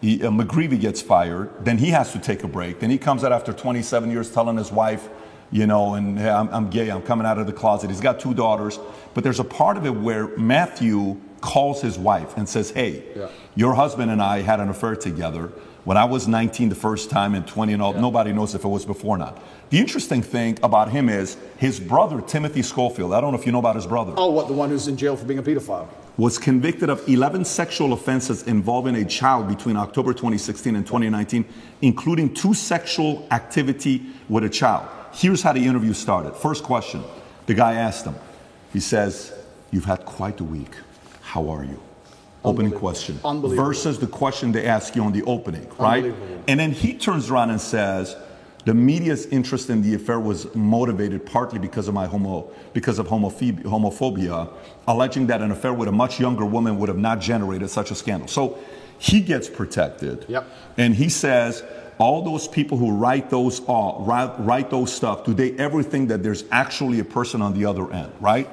he, 0.00 0.22
uh, 0.22 0.30
McGreevy 0.30 0.80
gets 0.80 1.00
fired. 1.00 1.64
Then 1.64 1.78
he 1.78 1.90
has 1.90 2.12
to 2.12 2.18
take 2.18 2.42
a 2.42 2.48
break. 2.48 2.80
Then 2.80 2.90
he 2.90 2.98
comes 2.98 3.24
out 3.24 3.32
after 3.32 3.52
27 3.52 4.10
years 4.10 4.30
telling 4.30 4.56
his 4.56 4.72
wife, 4.72 5.08
you 5.50 5.66
know, 5.66 5.94
and 5.94 6.18
hey, 6.18 6.30
I'm, 6.30 6.48
I'm, 6.48 6.70
gay, 6.70 6.88
I'm 6.88 7.02
coming 7.02 7.26
out 7.26 7.38
of 7.38 7.46
the 7.46 7.52
closet. 7.52 7.90
He's 7.90 8.00
got 8.00 8.18
two 8.18 8.34
daughters. 8.34 8.78
But 9.14 9.22
there's 9.22 9.40
a 9.40 9.44
part 9.44 9.76
of 9.76 9.86
it 9.86 9.94
where 9.94 10.28
Matthew 10.36 11.20
calls 11.40 11.82
his 11.82 11.98
wife 11.98 12.36
and 12.36 12.48
says, 12.48 12.70
hey, 12.70 13.04
yeah. 13.14 13.28
your 13.54 13.74
husband 13.74 14.10
and 14.10 14.22
I 14.22 14.40
had 14.40 14.60
an 14.60 14.68
affair 14.68 14.96
together. 14.96 15.52
When 15.84 15.96
I 15.96 16.04
was 16.04 16.28
19 16.28 16.68
the 16.68 16.74
first 16.74 17.10
time 17.10 17.34
and 17.34 17.46
20 17.46 17.72
and 17.72 17.82
all, 17.82 17.94
yeah. 17.94 18.00
nobody 18.00 18.32
knows 18.32 18.54
if 18.54 18.64
it 18.64 18.68
was 18.68 18.84
before 18.84 19.16
or 19.16 19.18
not. 19.18 19.42
The 19.70 19.78
interesting 19.78 20.22
thing 20.22 20.58
about 20.62 20.90
him 20.90 21.08
is 21.08 21.36
his 21.58 21.80
brother, 21.80 22.20
Timothy 22.20 22.62
Schofield. 22.62 23.12
I 23.12 23.20
don't 23.20 23.32
know 23.32 23.38
if 23.38 23.46
you 23.46 23.52
know 23.52 23.58
about 23.58 23.76
his 23.76 23.86
brother. 23.86 24.14
Oh, 24.16 24.30
what, 24.30 24.46
the 24.46 24.52
one 24.52 24.70
who's 24.70 24.86
in 24.86 24.96
jail 24.96 25.16
for 25.16 25.24
being 25.24 25.40
a 25.40 25.42
pedophile? 25.42 25.88
was 26.16 26.38
convicted 26.38 26.90
of 26.90 27.06
11 27.08 27.44
sexual 27.44 27.92
offenses 27.92 28.42
involving 28.44 28.96
a 28.96 29.04
child 29.04 29.48
between 29.48 29.76
October 29.76 30.12
2016 30.12 30.76
and 30.76 30.86
2019, 30.86 31.44
including 31.80 32.32
two 32.34 32.52
sexual 32.52 33.26
activity 33.30 34.02
with 34.28 34.44
a 34.44 34.48
child. 34.48 34.86
Here's 35.12 35.42
how 35.42 35.52
the 35.52 35.64
interview 35.64 35.94
started. 35.94 36.34
First 36.36 36.64
question 36.64 37.02
the 37.46 37.54
guy 37.54 37.74
asked 37.74 38.04
him, 38.04 38.14
he 38.72 38.80
says, 38.80 39.32
You've 39.70 39.86
had 39.86 40.04
quite 40.04 40.38
a 40.40 40.44
week. 40.44 40.76
How 41.22 41.48
are 41.48 41.64
you? 41.64 41.80
Opening 42.44 42.72
question. 42.72 43.20
Versus 43.56 43.98
the 43.98 44.06
question 44.06 44.52
they 44.52 44.66
ask 44.66 44.96
you 44.96 45.02
on 45.04 45.12
the 45.12 45.22
opening, 45.24 45.68
right? 45.78 46.14
And 46.48 46.58
then 46.58 46.72
he 46.72 46.94
turns 46.94 47.30
around 47.30 47.50
and 47.50 47.60
says, 47.60 48.16
the 48.64 48.74
media's 48.74 49.26
interest 49.26 49.70
in 49.70 49.82
the 49.82 49.94
affair 49.94 50.20
was 50.20 50.52
motivated 50.54 51.26
partly 51.26 51.58
because 51.58 51.88
of 51.88 51.94
my 51.94 52.06
homo, 52.06 52.48
because 52.72 52.98
of 53.00 53.08
homophobia, 53.08 54.48
alleging 54.86 55.26
that 55.26 55.42
an 55.42 55.50
affair 55.50 55.72
with 55.72 55.88
a 55.88 55.92
much 55.92 56.20
younger 56.20 56.44
woman 56.44 56.78
would 56.78 56.88
have 56.88 56.98
not 56.98 57.20
generated 57.20 57.70
such 57.70 57.90
a 57.90 57.94
scandal. 57.94 58.28
So 58.28 58.58
he 58.98 59.20
gets 59.20 59.48
protected, 59.48 60.26
yep. 60.28 60.46
and 60.76 60.94
he 60.94 61.08
says, 61.08 61.64
all 61.98 62.22
those 62.22 62.46
people 62.46 62.78
who 62.78 62.92
write 62.92 63.30
those 63.30 63.60
uh, 63.68 63.94
write, 63.98 64.34
write 64.38 64.70
those 64.70 64.92
stuff, 64.92 65.24
do 65.24 65.34
they 65.34 65.52
ever 65.58 65.82
think 65.82 66.08
that 66.08 66.22
there's 66.22 66.44
actually 66.50 67.00
a 67.00 67.04
person 67.04 67.42
on 67.42 67.54
the 67.54 67.64
other 67.64 67.92
end, 67.92 68.12
right? 68.20 68.48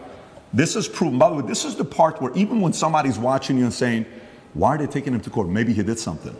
This 0.53 0.75
is 0.75 0.87
proven. 0.87 1.19
By 1.19 1.29
the 1.29 1.35
way, 1.35 1.47
this 1.47 1.65
is 1.65 1.75
the 1.75 1.85
part 1.85 2.21
where 2.21 2.33
even 2.35 2.61
when 2.61 2.73
somebody's 2.73 3.19
watching 3.19 3.57
you 3.57 3.65
and 3.65 3.73
saying, 3.73 4.05
why 4.53 4.75
are 4.75 4.77
they 4.77 4.87
taking 4.87 5.13
him 5.13 5.21
to 5.21 5.29
court? 5.29 5.47
Maybe 5.47 5.73
he 5.73 5.83
did 5.83 5.99
something. 5.99 6.35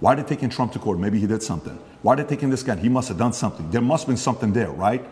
Why 0.00 0.12
are 0.12 0.16
they 0.16 0.22
taking 0.22 0.50
Trump 0.50 0.72
to 0.72 0.78
court? 0.78 0.98
Maybe 0.98 1.18
he 1.18 1.26
did 1.26 1.42
something. 1.42 1.78
Why 2.02 2.12
are 2.12 2.16
they 2.16 2.24
taking 2.24 2.50
this 2.50 2.62
guy? 2.62 2.76
He 2.76 2.88
must 2.88 3.08
have 3.08 3.16
done 3.16 3.32
something. 3.32 3.70
There 3.70 3.80
must 3.80 4.02
have 4.02 4.08
been 4.08 4.16
something 4.18 4.52
there, 4.52 4.70
right? 4.70 5.02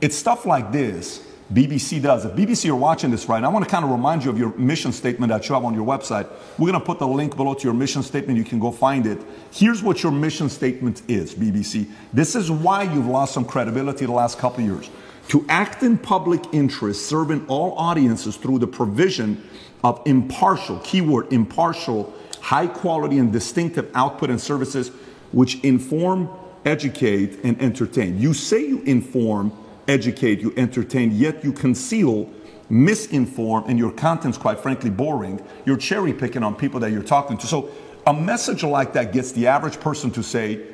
It's 0.00 0.14
stuff 0.14 0.46
like 0.46 0.70
this 0.70 1.26
BBC 1.52 2.02
does. 2.02 2.24
If 2.24 2.32
BBC 2.32 2.68
are 2.70 2.76
watching 2.76 3.10
this 3.10 3.28
right, 3.28 3.42
I 3.42 3.48
want 3.48 3.64
to 3.64 3.70
kind 3.70 3.84
of 3.84 3.90
remind 3.90 4.24
you 4.24 4.30
of 4.30 4.38
your 4.38 4.52
mission 4.56 4.92
statement 4.92 5.30
that 5.30 5.48
you 5.48 5.54
have 5.54 5.64
on 5.64 5.74
your 5.74 5.86
website. 5.86 6.28
We're 6.58 6.70
going 6.70 6.80
to 6.80 6.84
put 6.84 6.98
the 6.98 7.06
link 7.06 7.36
below 7.36 7.54
to 7.54 7.64
your 7.64 7.74
mission 7.74 8.02
statement. 8.02 8.36
You 8.36 8.44
can 8.44 8.58
go 8.58 8.72
find 8.72 9.06
it. 9.06 9.18
Here's 9.52 9.82
what 9.82 10.02
your 10.02 10.10
mission 10.10 10.48
statement 10.48 11.02
is, 11.08 11.34
BBC. 11.34 11.88
This 12.12 12.34
is 12.34 12.50
why 12.50 12.82
you've 12.82 13.06
lost 13.06 13.32
some 13.32 13.44
credibility 13.44 14.06
the 14.06 14.12
last 14.12 14.38
couple 14.38 14.64
of 14.64 14.70
years. 14.70 14.90
To 15.28 15.44
act 15.48 15.82
in 15.82 15.98
public 15.98 16.42
interest, 16.52 17.06
serving 17.06 17.46
all 17.48 17.76
audiences 17.78 18.36
through 18.36 18.58
the 18.58 18.66
provision 18.66 19.42
of 19.82 20.00
impartial, 20.06 20.78
keyword 20.80 21.32
impartial, 21.32 22.12
high 22.40 22.66
quality 22.66 23.18
and 23.18 23.32
distinctive 23.32 23.90
output 23.94 24.30
and 24.30 24.40
services 24.40 24.90
which 25.32 25.62
inform, 25.64 26.28
educate, 26.64 27.40
and 27.44 27.60
entertain. 27.60 28.18
You 28.18 28.34
say 28.34 28.66
you 28.66 28.82
inform, 28.82 29.52
educate, 29.88 30.40
you 30.40 30.54
entertain, 30.56 31.12
yet 31.12 31.42
you 31.42 31.52
conceal, 31.52 32.30
misinform, 32.70 33.68
and 33.68 33.78
your 33.78 33.92
content's 33.92 34.38
quite 34.38 34.60
frankly 34.60 34.90
boring. 34.90 35.44
You're 35.64 35.76
cherry 35.76 36.12
picking 36.12 36.42
on 36.42 36.54
people 36.54 36.80
that 36.80 36.92
you're 36.92 37.02
talking 37.02 37.36
to. 37.38 37.46
So 37.46 37.70
a 38.06 38.14
message 38.14 38.62
like 38.62 38.92
that 38.92 39.12
gets 39.12 39.32
the 39.32 39.48
average 39.48 39.80
person 39.80 40.10
to 40.12 40.22
say, 40.22 40.64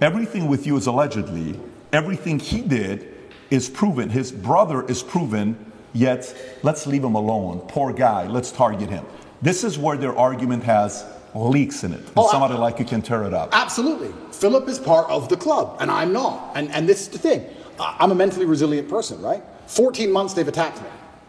everything 0.00 0.46
with 0.46 0.66
you 0.66 0.76
is 0.76 0.86
allegedly, 0.86 1.58
everything 1.92 2.38
he 2.38 2.60
did 2.60 3.11
is 3.52 3.68
proven, 3.68 4.08
his 4.08 4.32
brother 4.32 4.82
is 4.86 5.02
proven, 5.02 5.54
yet 5.92 6.34
let's 6.62 6.86
leave 6.86 7.04
him 7.04 7.14
alone. 7.14 7.60
Poor 7.68 7.92
guy, 7.92 8.26
let's 8.26 8.50
target 8.50 8.88
him. 8.88 9.04
This 9.42 9.62
is 9.62 9.78
where 9.78 9.98
their 9.98 10.16
argument 10.16 10.64
has 10.64 11.04
leaks 11.34 11.84
in 11.84 11.92
it. 11.92 12.00
And 12.00 12.10
Oh, 12.16 12.26
I- 12.26 12.30
somebody 12.30 12.54
like 12.54 12.78
you 12.78 12.86
can 12.86 13.02
tear 13.02 13.24
it 13.24 13.34
up. 13.34 13.50
Absolutely. 13.52 14.10
Philip 14.32 14.68
is 14.70 14.78
part 14.78 15.10
of 15.10 15.28
the 15.28 15.36
club, 15.36 15.76
and 15.80 15.90
I'm 15.90 16.12
not. 16.14 16.52
And, 16.54 16.70
and 16.72 16.88
this 16.88 17.02
is 17.02 17.08
the 17.08 17.18
thing 17.18 17.44
I- 17.78 17.96
I'm 18.00 18.10
a 18.10 18.14
mentally 18.14 18.46
resilient 18.46 18.88
person, 18.88 19.20
right? 19.20 19.42
14 19.66 20.10
months 20.10 20.32
they've 20.34 20.48
attacked 20.48 20.80
me. 20.80 20.88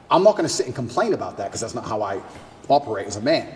I'm 0.09 0.23
not 0.23 0.33
going 0.33 0.47
to 0.47 0.53
sit 0.53 0.65
and 0.65 0.75
complain 0.75 1.13
about 1.13 1.37
that 1.37 1.45
because 1.47 1.59
that's 1.61 1.75
not 1.75 1.85
how 1.85 2.01
I 2.01 2.21
operate 2.69 3.07
as 3.07 3.17
a 3.17 3.21
man. 3.21 3.47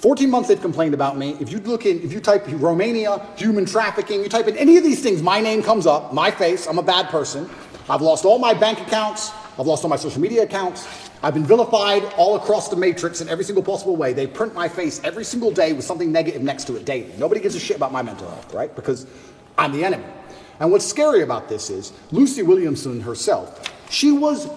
14 0.00 0.28
months 0.30 0.48
they've 0.48 0.60
complained 0.60 0.94
about 0.94 1.16
me. 1.16 1.36
If 1.40 1.50
you 1.52 1.58
look 1.60 1.86
in, 1.86 2.02
if 2.02 2.12
you 2.12 2.20
type 2.20 2.44
Romania, 2.48 3.24
human 3.36 3.64
trafficking, 3.64 4.20
you 4.22 4.28
type 4.28 4.48
in 4.48 4.56
any 4.56 4.76
of 4.76 4.82
these 4.84 5.00
things, 5.02 5.22
my 5.22 5.40
name 5.40 5.62
comes 5.62 5.86
up, 5.86 6.12
my 6.12 6.30
face, 6.30 6.66
I'm 6.66 6.78
a 6.78 6.82
bad 6.82 7.08
person. 7.08 7.48
I've 7.92 8.00
lost 8.00 8.24
all 8.24 8.38
my 8.38 8.54
bank 8.54 8.80
accounts, 8.80 9.32
I've 9.58 9.66
lost 9.66 9.84
all 9.84 9.90
my 9.90 9.96
social 9.96 10.22
media 10.22 10.44
accounts. 10.44 10.88
I've 11.22 11.34
been 11.34 11.44
vilified 11.44 12.02
all 12.16 12.36
across 12.36 12.70
the 12.70 12.76
matrix 12.76 13.20
in 13.20 13.28
every 13.28 13.44
single 13.44 13.62
possible 13.62 13.96
way. 13.96 14.14
They 14.14 14.26
print 14.26 14.54
my 14.54 14.66
face 14.66 14.98
every 15.04 15.24
single 15.24 15.50
day 15.50 15.74
with 15.74 15.84
something 15.84 16.10
negative 16.10 16.40
next 16.40 16.64
to 16.68 16.76
it 16.76 16.86
daily. 16.86 17.12
Nobody 17.18 17.38
gives 17.42 17.54
a 17.54 17.60
shit 17.60 17.76
about 17.76 17.92
my 17.92 18.00
mental 18.00 18.30
health, 18.30 18.54
right? 18.54 18.74
Because 18.74 19.06
I'm 19.58 19.72
the 19.72 19.84
enemy. 19.84 20.06
And 20.58 20.72
what's 20.72 20.86
scary 20.86 21.20
about 21.20 21.50
this 21.50 21.68
is 21.68 21.92
Lucy 22.12 22.42
Williamson 22.42 22.98
herself, 22.98 23.70
she 23.90 24.10
was 24.10 24.48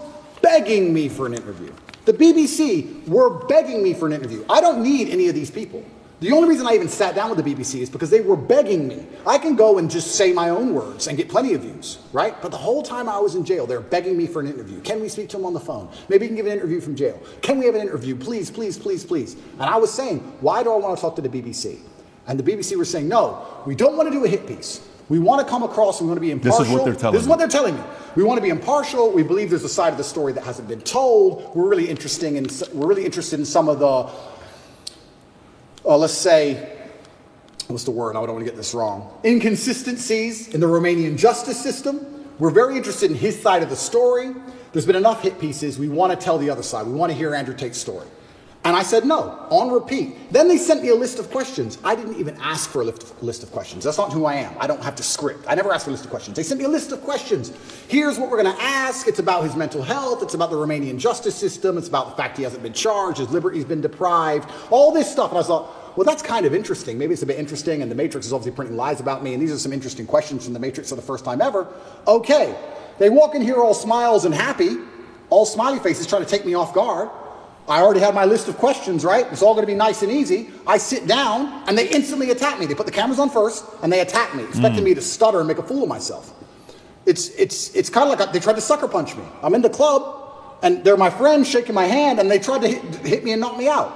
begging 0.41 0.93
me 0.93 1.10
for 1.10 1.26
an 1.26 1.34
interview. 1.34 1.74
The 2.06 2.13
BBC 2.13 3.06
were 3.06 3.45
begging 3.48 3.84
me 3.84 3.93
for 3.93 4.08
an 4.08 4.13
interview. 4.13 4.45
I 4.50 4.62
don't 4.62 4.82
need 4.82 5.10
any 5.10 5.28
of 5.28 5.36
these 5.36 5.52
people. 5.52 5.84
The 6.21 6.32
only 6.32 6.47
reason 6.47 6.65
I 6.65 6.73
even 6.75 6.88
sat 6.88 7.13
down 7.13 7.30
with 7.30 7.43
the 7.43 7.54
BBC 7.54 7.82
is 7.82 7.89
because 7.89 8.10
they 8.10 8.21
were 8.21 8.38
begging 8.38 8.88
me. 8.88 9.06
I 9.28 9.38
can 9.38 9.56
go 9.56 9.78
and 9.78 9.91
just 9.91 10.15
say 10.15 10.32
my 10.32 10.49
own 10.49 10.73
words 10.73 11.08
and 11.08 11.17
get 11.17 11.28
plenty 11.28 11.54
of 11.54 11.62
views, 11.62 11.99
right? 12.13 12.41
But 12.41 12.51
the 12.51 12.58
whole 12.58 12.82
time 12.82 13.10
I 13.10 13.19
was 13.19 13.36
in 13.36 13.43
jail, 13.43 13.67
they're 13.67 13.82
begging 13.82 14.17
me 14.17 14.25
for 14.25 14.39
an 14.39 14.47
interview. 14.47 14.80
Can 14.82 15.01
we 15.01 15.10
speak 15.10 15.28
to 15.30 15.38
him 15.38 15.45
on 15.45 15.54
the 15.54 15.60
phone? 15.60 15.89
Maybe 16.08 16.25
you 16.25 16.30
can 16.30 16.38
give 16.38 16.45
an 16.45 16.54
interview 16.54 16.80
from 16.80 16.95
jail. 16.95 17.21
Can 17.41 17.60
we 17.60 17.65
have 17.65 17.75
an 17.75 17.82
interview? 17.82 18.15
Please, 18.15 18.49
please, 18.49 18.78
please, 18.78 19.04
please. 19.04 19.36
And 19.54 19.63
I 19.63 19.75
was 19.75 19.93
saying, 19.93 20.19
why 20.39 20.63
do 20.63 20.71
I 20.71 20.78
want 20.78 20.97
to 20.97 21.01
talk 21.01 21.17
to 21.17 21.21
the 21.21 21.30
BBC? 21.30 21.80
And 22.28 22.39
the 22.39 22.49
BBC 22.49 22.78
were 22.78 22.86
saying, 22.86 23.10
no, 23.10 23.45
we 23.65 23.75
don't 23.75 23.97
want 23.97 24.08
to 24.08 24.12
do 24.12 24.23
a 24.23 24.28
hit 24.28 24.47
piece. 24.47 24.88
We 25.10 25.19
want 25.19 25.45
to 25.45 25.49
come 25.49 25.63
across, 25.63 26.01
we 26.01 26.08
want 26.08 26.17
to 26.17 26.21
be 26.21 26.32
impartial. 26.32 26.60
This 26.63 26.69
is 26.69 26.73
what 26.73 26.86
they're 26.86 26.95
telling 26.95 27.13
This 27.13 27.21
is 27.21 27.28
what 27.28 27.39
they're 27.39 27.47
telling 27.47 27.75
me. 27.75 27.82
We 28.15 28.23
want 28.23 28.38
to 28.38 28.41
be 28.41 28.49
impartial. 28.49 29.12
We 29.12 29.21
believe 29.21 29.49
there's 29.51 29.63
a 29.63 29.69
side 29.69 29.91
of 29.91 29.97
the 29.97 30.04
story 30.04 30.34
that 30.34 30.43
hasn't 30.43 30.67
been 30.67 30.82
told. 30.82 31.54
We're 31.56 31.69
really 31.69 31.89
interesting 31.89 32.38
in, 32.38 32.47
we're 32.73 32.88
really 32.88 33.06
interested 33.06 33.38
in 33.39 33.45
some 33.45 33.69
of 33.69 33.78
the, 33.78 34.10
uh, 35.86 35.98
let's 35.98 36.13
say, 36.13 36.78
what's 37.67 37.84
the 37.84 37.91
word? 37.91 38.12
I 38.15 38.26
don't 38.26 38.34
want 38.34 38.45
to 38.45 38.52
get 38.52 38.56
this 38.56 38.74
wrong. 38.74 39.19
Inconsistencies 39.24 40.54
in 40.54 40.60
the 40.60 40.67
Romanian 40.67 41.17
justice 41.17 41.62
system. 41.62 42.26
We're 42.39 42.50
very 42.50 42.76
interested 42.76 43.12
in 43.12 43.17
his 43.17 43.41
side 43.41 43.63
of 43.63 43.69
the 43.69 43.76
story. 43.76 44.34
There's 44.74 44.86
been 44.86 44.95
enough 44.95 45.21
hit 45.21 45.39
pieces. 45.39 45.80
We 45.80 45.88
want 45.88 46.12
to 46.12 46.17
tell 46.17 46.38
the 46.38 46.50
other 46.50 46.63
side. 46.63 46.86
We 46.86 46.93
want 46.93 47.12
to 47.12 47.17
hear 47.17 47.34
Andrew 47.34 47.56
Tate's 47.56 47.78
story. 47.78 48.08
And 48.65 48.75
I 48.75 48.82
said 48.82 49.06
no, 49.06 49.45
on 49.51 49.71
repeat. 49.71 50.32
Then 50.32 50.47
they 50.47 50.58
sent 50.58 50.82
me 50.82 50.89
a 50.89 50.95
list 50.95 51.19
of 51.19 51.30
questions. 51.30 51.78
I 51.84 51.95
didn't 51.95 52.15
even 52.15 52.36
ask 52.41 52.67
for 52.67 52.82
a 52.82 52.84
list 52.84 53.43
of, 53.43 53.51
questions. 53.51 53.84
That's 53.84 53.99
not 53.99 54.12
who 54.12 54.25
I 54.25 54.34
am. 54.34 54.56
I 54.60 54.65
don't 54.65 54.84
have 54.84 54.95
to 54.95 55.04
script. 55.04 55.45
I 55.47 55.54
never 55.54 55.71
ask 55.71 55.86
for 55.86 55.91
a 55.91 55.93
list 55.93 56.04
of 56.04 56.10
questions. 56.10 56.36
They 56.36 56.41
sent 56.41 56.60
me 56.60 56.65
a 56.65 56.69
list 56.69 56.91
of 56.91 57.04
questions. 57.04 57.54
Here's 57.88 58.17
what 58.17 58.32
we're 58.32 58.41
going 58.41 58.56
to 58.56 58.63
ask. 58.63 59.08
It's 59.08 59.19
about 59.19 59.43
his 59.43 59.56
mental 59.56 59.84
health. 59.84 60.23
It's 60.23 60.34
about 60.34 60.49
the 60.49 60.56
Romanian 60.56 60.97
justice 60.97 61.36
system. 61.36 61.78
It's 61.78 61.88
about 61.88 62.10
the 62.10 62.15
fact 62.15 62.38
he 62.38 62.43
hasn't 62.43 62.63
been 62.63 62.73
charged. 62.73 63.19
His 63.19 63.30
liberty's 63.30 63.65
been 63.65 63.82
deprived. 63.82 64.49
All 64.71 64.91
this 64.91 65.12
stuff. 65.12 65.30
And 65.30 65.39
I 65.39 65.43
thought, 65.43 65.95
well, 65.95 66.06
that's 66.06 66.23
kind 66.23 66.47
of 66.47 66.56
interesting. 66.56 66.97
Maybe 66.97 67.13
it's 67.13 67.21
a 67.21 67.28
bit 67.28 67.38
interesting. 67.38 67.84
And 67.84 67.91
the 67.91 67.95
Matrix 67.95 68.25
is 68.25 68.34
obviously 68.34 68.56
printing 68.56 68.78
lies 68.78 68.99
about 68.99 69.23
me. 69.23 69.36
And 69.36 69.43
these 69.43 69.51
are 69.51 69.60
some 69.60 69.73
interesting 69.73 70.08
questions 70.08 70.43
from 70.43 70.54
the 70.54 70.60
Matrix 70.60 70.89
for 70.89 70.95
the 70.95 71.04
first 71.04 71.23
time 71.23 71.39
ever. 71.39 71.67
Okay. 72.08 72.56
They 72.97 73.12
walk 73.12 73.36
in 73.36 73.43
here 73.43 73.58
all 73.58 73.75
smiles 73.75 74.25
and 74.25 74.34
happy, 74.34 74.78
all 75.30 75.45
smiley 75.45 75.78
faces 75.78 76.08
trying 76.08 76.23
to 76.23 76.30
take 76.30 76.47
me 76.47 76.56
off 76.56 76.73
guard. 76.73 77.12
I 77.67 77.82
already 77.82 77.99
had 77.99 78.13
my 78.13 78.25
list 78.25 78.47
of 78.47 78.58
questions, 78.58 79.04
right? 79.04 79.25
It's 79.32 79.41
all 79.41 79.54
going 79.54 79.65
to 79.65 79.71
be 79.71 79.78
nice 79.78 80.04
and 80.04 80.12
easy. 80.12 80.49
I 80.67 80.78
sit 80.78 81.08
down 81.08 81.63
and 81.67 81.78
they 81.78 81.89
instantly 81.89 82.30
attack 82.30 82.60
me. 82.60 82.67
They 82.67 82.75
put 82.75 82.86
the 82.86 82.91
cameras 82.91 83.17
on 83.17 83.30
first 83.30 83.65
and 83.82 83.91
they 83.91 84.01
attack 84.01 84.36
me, 84.36 84.43
expecting 84.43 84.82
hmm. 84.82 84.86
me 84.86 84.93
to 84.93 85.01
stutter 85.01 85.39
and 85.39 85.47
make 85.47 85.58
a 85.58 85.63
fool 85.63 85.84
of 85.84 85.89
myself. 85.89 86.32
It's, 87.06 87.30
it's, 87.30 87.75
it's 87.75 87.89
kind 87.89 88.12
of 88.12 88.19
like 88.19 88.32
they 88.32 88.39
tried 88.39 88.56
to 88.56 88.62
sucker 88.62 88.88
punch 88.88 89.15
me. 89.15 89.23
I'm 89.41 89.56
in 89.56 89.62
the 89.62 89.69
club 89.69 90.60
and 90.62 90.84
they're 90.84 90.97
my 90.97 91.10
friends 91.10 91.49
shaking 91.49 91.75
my 91.75 91.86
hand 91.86 92.19
and 92.19 92.30
they 92.30 92.39
tried 92.39 92.62
to 92.62 92.67
hit, 92.67 93.06
hit 93.06 93.23
me 93.23 93.32
and 93.32 93.41
knock 93.41 93.58
me 93.58 93.67
out. 93.67 93.93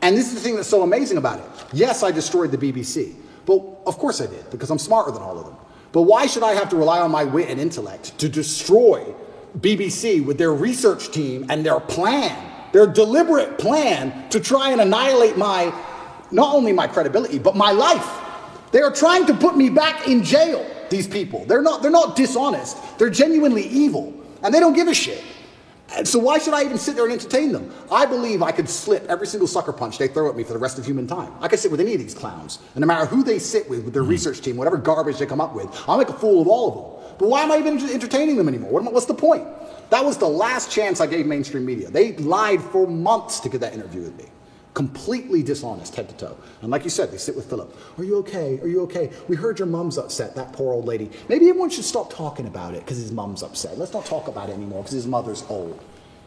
And 0.00 0.16
this 0.16 0.28
is 0.28 0.34
the 0.34 0.40
thing 0.40 0.56
that's 0.56 0.68
so 0.68 0.82
amazing 0.82 1.18
about 1.18 1.38
it. 1.38 1.46
Yes, 1.72 2.02
I 2.02 2.10
destroyed 2.10 2.50
the 2.50 2.58
BBC, 2.58 3.14
but 3.46 3.58
of 3.86 3.98
course 3.98 4.20
I 4.20 4.26
did 4.26 4.50
because 4.50 4.70
I'm 4.70 4.78
smarter 4.78 5.10
than 5.10 5.22
all 5.22 5.38
of 5.38 5.46
them. 5.46 5.56
But 5.92 6.02
why 6.02 6.26
should 6.26 6.42
I 6.42 6.52
have 6.52 6.70
to 6.70 6.76
rely 6.76 7.00
on 7.00 7.10
my 7.10 7.24
wit 7.24 7.50
and 7.50 7.60
intellect 7.60 8.18
to 8.18 8.28
destroy 8.28 9.14
BBC 9.58 10.24
with 10.24 10.38
their 10.38 10.52
research 10.52 11.10
team 11.12 11.46
and 11.50 11.64
their 11.64 11.78
plan, 11.78 12.36
their 12.72 12.86
deliberate 12.86 13.58
plan 13.58 14.28
to 14.30 14.40
try 14.40 14.72
and 14.72 14.80
annihilate 14.80 15.36
my, 15.36 15.72
not 16.30 16.54
only 16.54 16.72
my 16.72 16.86
credibility, 16.86 17.38
but 17.38 17.56
my 17.56 17.70
life? 17.70 18.20
They 18.72 18.80
are 18.80 18.92
trying 18.92 19.26
to 19.26 19.34
put 19.34 19.56
me 19.56 19.68
back 19.68 20.08
in 20.08 20.24
jail, 20.24 20.66
these 20.90 21.06
people. 21.06 21.44
They're 21.44 21.62
not, 21.62 21.82
they're 21.82 21.90
not 21.90 22.16
dishonest, 22.16 22.76
they're 22.98 23.10
genuinely 23.10 23.64
evil, 23.64 24.14
and 24.42 24.52
they 24.52 24.60
don't 24.60 24.72
give 24.72 24.88
a 24.88 24.94
shit. 24.94 25.22
And 25.94 26.08
so 26.08 26.18
why 26.18 26.38
should 26.38 26.54
I 26.54 26.64
even 26.64 26.78
sit 26.78 26.94
there 26.94 27.04
and 27.04 27.12
entertain 27.12 27.52
them? 27.52 27.70
I 27.90 28.06
believe 28.06 28.42
I 28.42 28.50
could 28.50 28.68
slip 28.68 29.04
every 29.08 29.26
single 29.26 29.46
sucker 29.46 29.72
punch 29.72 29.98
they 29.98 30.08
throw 30.08 30.30
at 30.30 30.36
me 30.36 30.42
for 30.42 30.54
the 30.54 30.58
rest 30.58 30.78
of 30.78 30.86
human 30.86 31.06
time. 31.06 31.30
I 31.40 31.48
could 31.48 31.58
sit 31.58 31.70
with 31.70 31.80
any 31.80 31.92
of 31.94 32.00
these 32.00 32.14
clowns, 32.14 32.60
and 32.74 32.80
no 32.80 32.86
matter 32.86 33.04
who 33.04 33.22
they 33.22 33.38
sit 33.38 33.68
with, 33.68 33.84
with 33.84 33.92
their 33.92 34.02
hmm. 34.02 34.08
research 34.08 34.40
team, 34.40 34.56
whatever 34.56 34.78
garbage 34.78 35.18
they 35.18 35.26
come 35.26 35.40
up 35.40 35.54
with, 35.54 35.68
I'll 35.86 35.98
make 35.98 36.08
a 36.08 36.14
fool 36.14 36.40
of 36.40 36.48
all 36.48 36.68
of 36.68 36.74
them. 36.74 37.16
But 37.18 37.28
why 37.28 37.42
am 37.42 37.52
I 37.52 37.58
even 37.58 37.78
entertaining 37.90 38.36
them 38.36 38.48
anymore? 38.48 38.70
What 38.70 38.80
am 38.80 38.88
I- 38.88 38.92
what's 38.92 39.06
the 39.06 39.14
point? 39.14 39.46
That 39.92 40.06
was 40.06 40.16
the 40.16 40.26
last 40.26 40.70
chance 40.70 41.02
I 41.02 41.06
gave 41.06 41.26
mainstream 41.26 41.66
media. 41.66 41.90
They 41.90 42.16
lied 42.16 42.62
for 42.62 42.86
months 42.86 43.40
to 43.40 43.50
get 43.50 43.60
that 43.60 43.74
interview 43.74 44.00
with 44.00 44.16
me. 44.16 44.24
Completely 44.72 45.42
dishonest, 45.42 45.94
head 45.94 46.08
to 46.08 46.14
toe. 46.16 46.38
And 46.62 46.70
like 46.70 46.84
you 46.84 46.88
said, 46.88 47.10
they 47.10 47.18
sit 47.18 47.36
with 47.36 47.44
Philip. 47.50 47.76
Are 47.98 48.02
you 48.02 48.16
okay? 48.20 48.58
Are 48.60 48.66
you 48.66 48.80
okay? 48.84 49.10
We 49.28 49.36
heard 49.36 49.58
your 49.58 49.66
mom's 49.66 49.98
upset, 49.98 50.34
that 50.34 50.54
poor 50.54 50.72
old 50.72 50.86
lady. 50.86 51.10
Maybe 51.28 51.46
everyone 51.50 51.68
should 51.68 51.84
stop 51.84 52.10
talking 52.10 52.46
about 52.46 52.72
it 52.72 52.80
because 52.80 52.96
his 52.96 53.12
mom's 53.12 53.42
upset. 53.42 53.76
Let's 53.76 53.92
not 53.92 54.06
talk 54.06 54.28
about 54.28 54.48
it 54.48 54.54
anymore 54.54 54.80
because 54.82 54.94
his 54.94 55.06
mother's 55.06 55.44
old. 55.50 55.84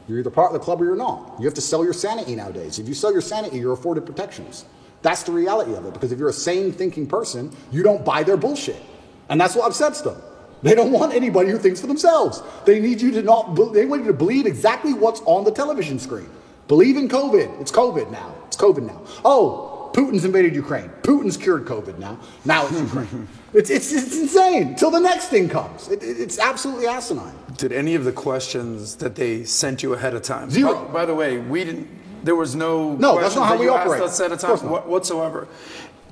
You're 0.07 0.19
either 0.19 0.29
part 0.29 0.53
of 0.53 0.53
the 0.53 0.63
club 0.63 0.79
or 0.79 0.85
you're 0.85 0.95
not. 0.95 1.33
You 1.39 1.45
have 1.45 1.55
to 1.55 1.61
sell 1.61 1.83
your 1.83 1.93
sanity 1.93 2.35
nowadays. 2.35 2.77
If 2.77 2.87
you 2.87 2.93
sell 2.93 3.11
your 3.11 3.21
sanity, 3.21 3.57
you're 3.57 3.73
afforded 3.73 4.05
protections. 4.05 4.65
That's 5.01 5.23
the 5.23 5.31
reality 5.31 5.73
of 5.73 5.87
it 5.87 5.93
because 5.95 6.11
if 6.11 6.19
you're 6.19 6.29
a 6.29 6.33
sane 6.33 6.71
thinking 6.71 7.07
person, 7.07 7.51
you 7.71 7.81
don't 7.81 8.05
buy 8.05 8.21
their 8.21 8.37
bullshit. 8.37 8.79
And 9.27 9.41
that's 9.41 9.55
what 9.55 9.65
upsets 9.65 10.01
them. 10.01 10.21
They 10.65 10.73
don't 10.73 10.91
want 10.91 11.13
anybody 11.13 11.51
who 11.51 11.59
thinks 11.59 11.79
for 11.79 11.85
themselves. 11.85 12.41
They 12.65 12.79
need 12.79 12.99
you 12.99 13.11
to 13.11 13.21
not, 13.21 13.55
they 13.71 13.85
want 13.85 14.01
you 14.01 14.07
to 14.07 14.17
believe 14.17 14.47
exactly 14.47 14.93
what's 14.93 15.21
on 15.25 15.43
the 15.43 15.51
television 15.51 15.99
screen. 15.99 16.27
Believe 16.67 16.97
in 16.97 17.07
COVID. 17.07 17.61
It's 17.61 17.71
COVID 17.71 18.09
now. 18.11 18.33
It's 18.47 18.57
COVID 18.57 18.81
now. 18.81 18.99
Oh, 19.23 19.91
Putin's 19.93 20.25
invaded 20.25 20.55
Ukraine. 20.55 20.89
Putin's 21.03 21.37
cured 21.37 21.65
COVID 21.65 21.99
now. 21.99 22.17
Now 22.45 22.65
it's 22.65 22.79
Ukraine. 22.81 23.27
it's, 23.53 23.69
it's, 23.69 23.93
it's 23.93 24.17
insane. 24.17 24.75
Till 24.75 24.89
the 24.89 24.99
next 24.99 25.27
thing 25.27 25.47
comes. 25.49 25.87
It, 25.87 26.01
it- 26.01 26.19
it's 26.19 26.39
absolutely 26.39 26.87
asinine. 26.87 27.35
Did 27.57 27.71
any 27.71 27.93
of 27.93 28.03
the 28.03 28.11
questions 28.11 28.95
that 28.95 29.13
they 29.13 29.43
sent 29.43 29.83
you 29.83 29.93
ahead 29.93 30.15
of 30.15 30.23
time? 30.23 30.49
Zero. 30.49 30.85
By, 30.85 30.91
by 30.93 31.05
the 31.05 31.13
way, 31.13 31.37
we 31.37 31.63
didn't. 31.63 31.87
There 32.25 32.35
was 32.35 32.55
no. 32.55 32.95
No, 32.95 33.21
that's 33.21 33.35
not 33.35 33.45
how 33.45 33.51
that 33.53 33.59
we 33.59 33.65
you 33.67 33.73
operate. 33.73 34.01
Asked 34.01 34.13
us 34.13 34.19
ahead 34.19 34.31
of 34.31 34.43
Of 34.43 34.59
time 34.59 34.67
course 34.69 34.85
whatsoever. 34.87 35.47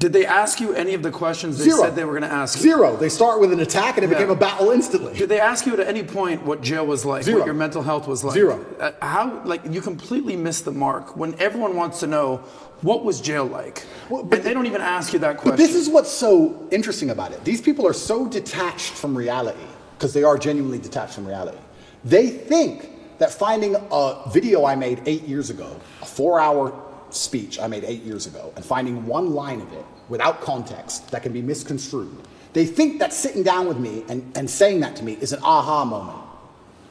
Did 0.04 0.12
they 0.12 0.26
ask 0.26 0.60
you 0.60 0.74
any 0.74 0.96
of 0.96 1.02
the 1.02 1.12
questions 1.12 1.58
they 1.58 1.64
Zero. 1.64 1.78
said 1.78 1.96
they 1.96 2.04
were 2.04 2.20
going 2.20 2.30
to 2.30 2.36
ask 2.36 2.58
you? 2.58 2.64
Zero. 2.64 2.98
They 2.98 3.08
start 3.08 3.40
with 3.40 3.54
an 3.54 3.62
attack 3.62 3.96
and 3.96 4.04
it 4.04 4.10
became 4.10 4.30
a 4.30 4.36
battle 4.36 4.70
instantly. 4.72 5.14
Did 5.14 5.30
they 5.30 5.40
ask 5.40 5.66
you 5.66 5.72
at 5.72 5.80
any 5.80 6.04
point 6.04 6.44
what 6.44 6.62
jail 6.62 6.86
was 6.86 7.06
like? 7.06 7.24
Zero. 7.24 7.40
What 7.40 7.46
your 7.46 7.54
mental 7.54 7.82
health 7.82 8.06
was 8.06 8.22
like? 8.22 8.34
Zero. 8.34 8.66
Uh, 8.82 8.92
how 9.02 9.42
like 9.46 9.62
you 9.70 9.80
completely 9.80 10.36
missed 10.36 10.66
the 10.66 10.74
mark 10.74 11.16
when 11.16 11.40
everyone 11.40 11.78
wants 11.78 12.02
to 12.02 12.08
know 12.08 12.40
what 12.82 13.06
was 13.06 13.22
jail 13.22 13.46
like, 13.46 13.86
Well, 14.10 14.24
but 14.24 14.40
and 14.40 14.46
they 14.46 14.54
don't 14.54 14.66
even 14.66 14.82
ask 14.82 15.14
you 15.14 15.20
that 15.20 15.38
question. 15.38 15.52
But 15.52 15.58
this 15.58 15.74
is 15.74 15.88
what's 15.88 16.12
so 16.12 16.68
interesting 16.70 17.12
about 17.12 17.32
it. 17.32 17.46
These 17.46 17.62
people 17.62 17.88
are 17.88 17.94
so 17.94 18.28
detached 18.28 18.92
from 18.92 19.18
reality 19.18 19.64
because 19.98 20.14
they 20.14 20.24
are 20.24 20.38
genuinely 20.38 20.80
detached 20.80 21.14
from 21.14 21.26
reality. 21.26 21.60
They 22.04 22.28
think 22.28 22.90
that 23.20 23.32
finding 23.32 23.78
a 23.90 24.30
video 24.34 24.66
I 24.66 24.76
made 24.76 25.02
eight 25.06 25.24
years 25.24 25.50
ago, 25.50 25.80
a 26.02 26.06
four 26.06 26.42
hour 26.42 26.78
speech 27.10 27.58
I 27.58 27.68
made 27.68 27.86
eight 27.86 28.04
years 28.04 28.28
ago, 28.28 28.52
and 28.58 28.66
finding 28.66 29.06
one 29.06 29.34
line 29.34 29.62
of 29.62 29.72
it 29.72 29.86
without 30.14 30.42
context 30.42 31.10
that 31.10 31.24
can 31.24 31.34
be 31.34 31.42
misconstrued, 31.42 32.16
they 32.54 32.68
think 32.68 33.00
that 33.00 33.12
sitting 33.12 33.42
down 33.42 33.68
with 33.68 33.80
me 33.80 34.04
and, 34.08 34.20
and 34.38 34.48
saying 34.48 34.80
that 34.82 34.96
to 34.98 35.04
me 35.04 35.14
is 35.20 35.34
an 35.34 35.40
aha 35.42 35.84
moment. 35.84 36.20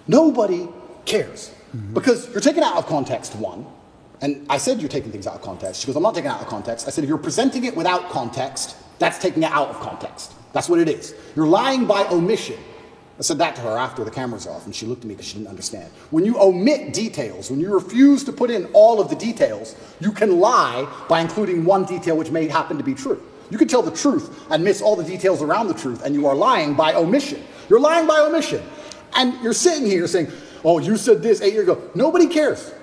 Nobody 0.09 0.69
cares. 1.05 1.53
Mm-hmm. 1.75 1.95
Because 1.95 2.29
you're 2.33 2.41
taking 2.41 2.65
out 2.65 2.77
of 2.77 2.87
context, 2.87 3.37
one. 3.37 3.65
And 4.23 4.45
I 4.51 4.59
said 4.59 4.81
you're 4.81 4.89
taking 4.89 5.13
things 5.13 5.29
out 5.29 5.37
of 5.37 5.43
context. 5.43 5.81
She 5.81 5.87
goes, 5.87 5.95
I'm 5.95 6.03
not 6.03 6.17
taking 6.17 6.31
it 6.33 6.35
out 6.35 6.41
of 6.41 6.49
context. 6.49 6.89
I 6.89 6.91
said, 6.91 7.05
if 7.05 7.09
you're 7.09 7.17
presenting 7.31 7.65
it 7.65 7.77
without 7.77 8.11
context, 8.11 8.77
that's 8.99 9.19
taking 9.19 9.45
it 9.45 9.53
out 9.53 9.69
of 9.69 9.79
context. 9.79 10.33
That's 10.53 10.69
what 10.69 10.81
it 10.81 10.89
is. 10.89 11.15
You're 11.37 11.47
lying 11.47 11.87
by 11.87 12.05
omission. 12.09 12.59
I 13.23 13.25
said 13.25 13.39
that 13.39 13.55
to 13.55 13.63
her 13.63 13.79
after 13.79 14.03
the 14.03 14.11
camera's 14.11 14.49
off, 14.49 14.67
and 14.67 14.75
she 14.75 14.85
looked 14.85 15.05
at 15.05 15.07
me 15.07 15.15
because 15.15 15.29
she 15.29 15.35
didn't 15.35 15.47
understand. 15.47 15.89
When 16.11 16.25
you 16.25 16.41
omit 16.41 16.93
details, 16.93 17.53
when 17.53 17.61
you 17.61 17.73
refuse 17.73 18.25
to 18.25 18.33
put 18.33 18.51
in 18.51 18.65
all 18.73 19.01
of 19.01 19.11
the 19.11 19.15
details, 19.15 19.77
you 20.01 20.11
can 20.11 20.41
lie 20.41 20.93
by 21.09 21.21
including 21.21 21.65
one 21.65 21.85
detail 21.85 22.17
which 22.17 22.33
may 22.33 22.49
happen 22.49 22.79
to 22.79 22.83
be 22.83 22.95
true. 22.95 23.23
You 23.49 23.59
can 23.59 23.69
tell 23.69 23.81
the 23.81 23.93
truth 23.93 24.45
and 24.51 24.65
miss 24.65 24.83
all 24.83 24.97
the 24.97 25.05
details 25.05 25.41
around 25.41 25.69
the 25.69 25.75
truth, 25.75 26.05
and 26.05 26.17
you 26.17 26.27
are 26.27 26.35
lying 26.35 26.75
by 26.75 26.95
omission. 26.95 27.41
You're 27.69 27.79
lying 27.79 28.09
by 28.09 28.19
omission. 28.19 28.61
And 29.15 29.41
you're 29.41 29.53
sitting 29.53 29.87
here 29.87 30.09
saying, 30.09 30.27
Oh, 30.65 30.81
you 30.81 30.97
said 30.97 31.23
this 31.23 31.43
eight 31.43 31.53
years 31.53 31.69
ago. 31.69 31.91
Nobody 31.95 32.27
cares 32.27 32.75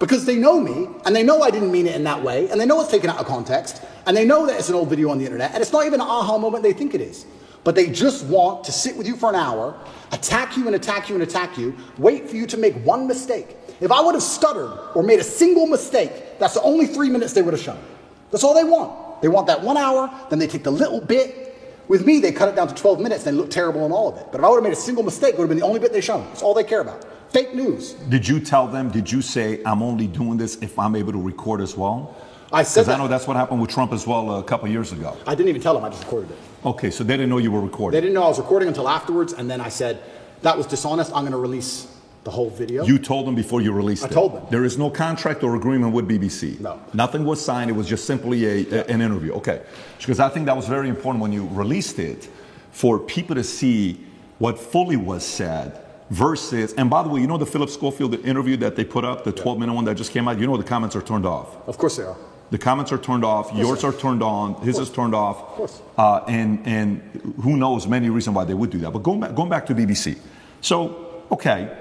because 0.00 0.24
they 0.24 0.34
know 0.34 0.58
me 0.58 0.88
and 1.06 1.14
they 1.14 1.22
know 1.22 1.40
I 1.42 1.52
didn't 1.52 1.70
mean 1.70 1.86
it 1.86 1.94
in 1.94 2.02
that 2.02 2.20
way, 2.20 2.50
and 2.50 2.60
they 2.60 2.66
know 2.66 2.80
it's 2.80 2.90
taken 2.90 3.10
out 3.10 3.18
of 3.18 3.26
context, 3.26 3.80
and 4.08 4.16
they 4.16 4.24
know 4.24 4.44
that 4.44 4.58
it's 4.58 4.70
an 4.70 4.74
old 4.74 4.88
video 4.88 5.10
on 5.10 5.18
the 5.18 5.24
internet, 5.24 5.52
and 5.52 5.62
it's 5.62 5.72
not 5.72 5.86
even 5.86 6.00
an 6.00 6.08
aha 6.08 6.36
moment 6.36 6.64
they 6.64 6.72
think 6.72 6.96
it 6.96 7.00
is. 7.00 7.26
But 7.64 7.74
they 7.74 7.88
just 7.88 8.26
want 8.26 8.62
to 8.64 8.72
sit 8.72 8.94
with 8.94 9.06
you 9.06 9.16
for 9.16 9.30
an 9.30 9.34
hour, 9.34 9.74
attack 10.12 10.56
you 10.56 10.66
and 10.66 10.76
attack 10.76 11.08
you 11.08 11.14
and 11.14 11.24
attack 11.24 11.56
you, 11.56 11.74
wait 11.98 12.28
for 12.28 12.36
you 12.36 12.46
to 12.46 12.58
make 12.58 12.74
one 12.84 13.08
mistake. 13.08 13.56
If 13.80 13.90
I 13.90 14.00
would 14.00 14.14
have 14.14 14.22
stuttered 14.22 14.78
or 14.94 15.02
made 15.02 15.18
a 15.18 15.24
single 15.24 15.66
mistake, 15.66 16.38
that's 16.38 16.54
the 16.54 16.62
only 16.62 16.86
three 16.86 17.08
minutes 17.08 17.32
they 17.32 17.42
would 17.42 17.54
have 17.54 17.62
shown. 17.62 17.82
That's 18.30 18.44
all 18.44 18.54
they 18.54 18.64
want. 18.64 19.22
They 19.22 19.28
want 19.28 19.46
that 19.46 19.62
one 19.62 19.78
hour, 19.78 20.10
then 20.28 20.38
they 20.38 20.46
take 20.46 20.62
the 20.62 20.70
little 20.70 21.00
bit. 21.00 21.40
With 21.88 22.06
me, 22.06 22.20
they 22.20 22.32
cut 22.32 22.48
it 22.48 22.56
down 22.56 22.68
to 22.68 22.74
12 22.74 23.00
minutes 23.00 23.26
and 23.26 23.36
they 23.36 23.40
look 23.40 23.50
terrible 23.50 23.84
in 23.86 23.92
all 23.92 24.08
of 24.08 24.18
it. 24.18 24.26
But 24.30 24.38
if 24.38 24.44
I 24.44 24.48
would 24.48 24.56
have 24.56 24.64
made 24.64 24.72
a 24.72 24.76
single 24.76 25.02
mistake, 25.02 25.34
it 25.34 25.38
would 25.38 25.44
have 25.44 25.48
been 25.50 25.58
the 25.58 25.66
only 25.66 25.80
bit 25.80 25.92
they 25.92 26.00
shown. 26.00 26.24
That's 26.26 26.42
all 26.42 26.54
they 26.54 26.64
care 26.64 26.80
about. 26.80 27.04
Fake 27.30 27.54
news. 27.54 27.94
Did 27.94 28.26
you 28.26 28.40
tell 28.40 28.66
them, 28.68 28.90
did 28.90 29.10
you 29.10 29.20
say, 29.20 29.60
I'm 29.64 29.82
only 29.82 30.06
doing 30.06 30.36
this 30.36 30.56
if 30.56 30.78
I'm 30.78 30.94
able 30.96 31.12
to 31.12 31.20
record 31.20 31.60
as 31.60 31.76
well? 31.76 32.14
I 32.52 32.62
said 32.62 32.82
Because 32.82 32.94
I 32.94 32.98
know 32.98 33.08
that's 33.08 33.26
what 33.26 33.36
happened 33.36 33.60
with 33.60 33.70
Trump 33.70 33.92
as 33.92 34.06
well 34.06 34.38
a 34.38 34.42
couple 34.42 34.68
years 34.68 34.92
ago. 34.92 35.16
I 35.26 35.34
didn't 35.34 35.48
even 35.48 35.60
tell 35.60 35.74
them, 35.74 35.84
I 35.84 35.88
just 35.88 36.04
recorded 36.04 36.30
it. 36.30 36.38
Okay, 36.64 36.90
so 36.90 37.04
they 37.04 37.14
didn't 37.14 37.28
know 37.30 37.38
you 37.38 37.52
were 37.52 37.60
recording. 37.60 37.96
They 37.96 38.00
didn't 38.00 38.14
know 38.14 38.22
I 38.24 38.28
was 38.28 38.38
recording 38.38 38.68
until 38.68 38.88
afterwards, 38.88 39.32
and 39.34 39.50
then 39.50 39.60
I 39.60 39.68
said, 39.68 40.02
that 40.42 40.56
was 40.56 40.66
dishonest. 40.66 41.10
I'm 41.14 41.22
going 41.22 41.32
to 41.32 41.38
release 41.38 41.88
the 42.24 42.30
whole 42.30 42.48
video. 42.48 42.84
You 42.86 42.98
told 42.98 43.26
them 43.26 43.34
before 43.34 43.60
you 43.60 43.70
released 43.72 44.02
I 44.04 44.06
it. 44.08 44.12
told 44.12 44.34
them. 44.34 44.46
There 44.50 44.64
is 44.64 44.78
no 44.78 44.88
contract 44.88 45.42
or 45.42 45.56
agreement 45.56 45.92
with 45.92 46.08
BBC. 46.08 46.58
No. 46.60 46.80
Nothing 46.94 47.24
was 47.26 47.44
signed. 47.44 47.68
It 47.70 47.74
was 47.74 47.86
just 47.86 48.06
simply 48.06 48.46
a, 48.46 48.80
a- 48.80 48.86
an 48.86 49.02
interview. 49.02 49.32
Okay. 49.34 49.60
Because 49.98 50.20
I 50.20 50.30
think 50.30 50.46
that 50.46 50.56
was 50.56 50.66
very 50.66 50.88
important 50.88 51.20
when 51.22 51.32
you 51.32 51.46
released 51.48 51.98
it 51.98 52.28
for 52.72 52.98
people 52.98 53.34
to 53.36 53.44
see 53.44 54.00
what 54.38 54.58
fully 54.58 54.96
was 54.96 55.22
said 55.24 55.78
versus, 56.10 56.72
and 56.74 56.88
by 56.88 57.02
the 57.02 57.08
way, 57.10 57.20
you 57.20 57.26
know 57.26 57.36
the 57.38 57.46
Philip 57.46 57.68
Schofield 57.68 58.14
interview 58.26 58.56
that 58.58 58.74
they 58.74 58.84
put 58.84 59.04
up, 59.04 59.24
the 59.24 59.32
12 59.32 59.58
minute 59.58 59.74
one 59.74 59.84
that 59.84 59.96
just 59.96 60.12
came 60.12 60.26
out? 60.28 60.38
You 60.38 60.46
know 60.46 60.56
the 60.56 60.64
comments 60.64 60.96
are 60.96 61.02
turned 61.02 61.26
off. 61.26 61.56
of 61.68 61.76
course 61.76 61.96
they 61.98 62.04
are. 62.04 62.16
The 62.50 62.58
comments 62.58 62.92
are 62.92 62.98
turned 62.98 63.24
off. 63.24 63.52
Yours 63.54 63.82
are 63.84 63.92
turned 63.92 64.22
on. 64.22 64.54
His 64.62 64.78
is 64.78 64.90
turned 64.90 65.14
off. 65.14 65.38
Of 65.38 65.46
course. 65.46 65.82
Uh, 65.96 66.24
and 66.28 66.66
and 66.66 67.00
who 67.42 67.56
knows 67.56 67.86
many 67.86 68.10
reasons 68.10 68.36
why 68.36 68.44
they 68.44 68.54
would 68.54 68.70
do 68.70 68.78
that. 68.80 68.92
But 68.92 69.02
going 69.02 69.20
back, 69.20 69.34
going 69.34 69.48
back 69.48 69.66
to 69.66 69.74
BBC. 69.74 70.18
So 70.60 71.24
okay, 71.30 71.76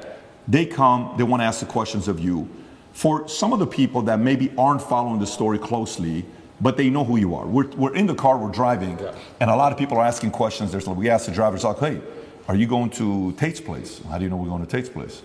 they 0.48 0.66
come. 0.66 1.16
They 1.18 1.24
want 1.24 1.42
to 1.42 1.46
ask 1.46 1.60
the 1.60 1.66
questions 1.66 2.08
of 2.08 2.20
you. 2.20 2.50
For 2.94 3.28
some 3.28 3.54
of 3.54 3.60
the 3.60 3.68
people 3.68 4.04
that 4.04 4.20
maybe 4.20 4.54
aren't 4.58 4.82
following 4.82 5.20
the 5.20 5.28
story 5.28 5.58
closely, 5.58 6.26
but 6.62 6.78
they 6.78 6.90
know 6.90 7.04
who 7.04 7.18
you 7.18 7.34
are. 7.36 7.46
We're, 7.46 7.68
we're 7.72 7.96
in 7.96 8.06
the 8.06 8.14
car. 8.16 8.38
We're 8.38 8.52
driving, 8.52 9.00
and 9.40 9.50
a 9.50 9.56
lot 9.56 9.72
of 9.72 9.78
people 9.78 9.98
are 9.98 10.06
asking 10.06 10.32
questions. 10.32 10.72
There's 10.72 10.88
we 10.88 11.10
ask 11.10 11.26
the 11.26 11.32
drivers 11.32 11.64
like, 11.64 11.80
"Hey, 11.80 12.02
are 12.48 12.56
you 12.56 12.68
going 12.68 12.90
to 12.92 13.34
Tate's 13.34 13.60
place? 13.60 14.02
How 14.10 14.18
do 14.18 14.24
you 14.24 14.30
know 14.30 14.38
we're 14.38 14.50
going 14.50 14.66
to 14.66 14.72
Tate's 14.72 14.90
place?" 14.90 15.24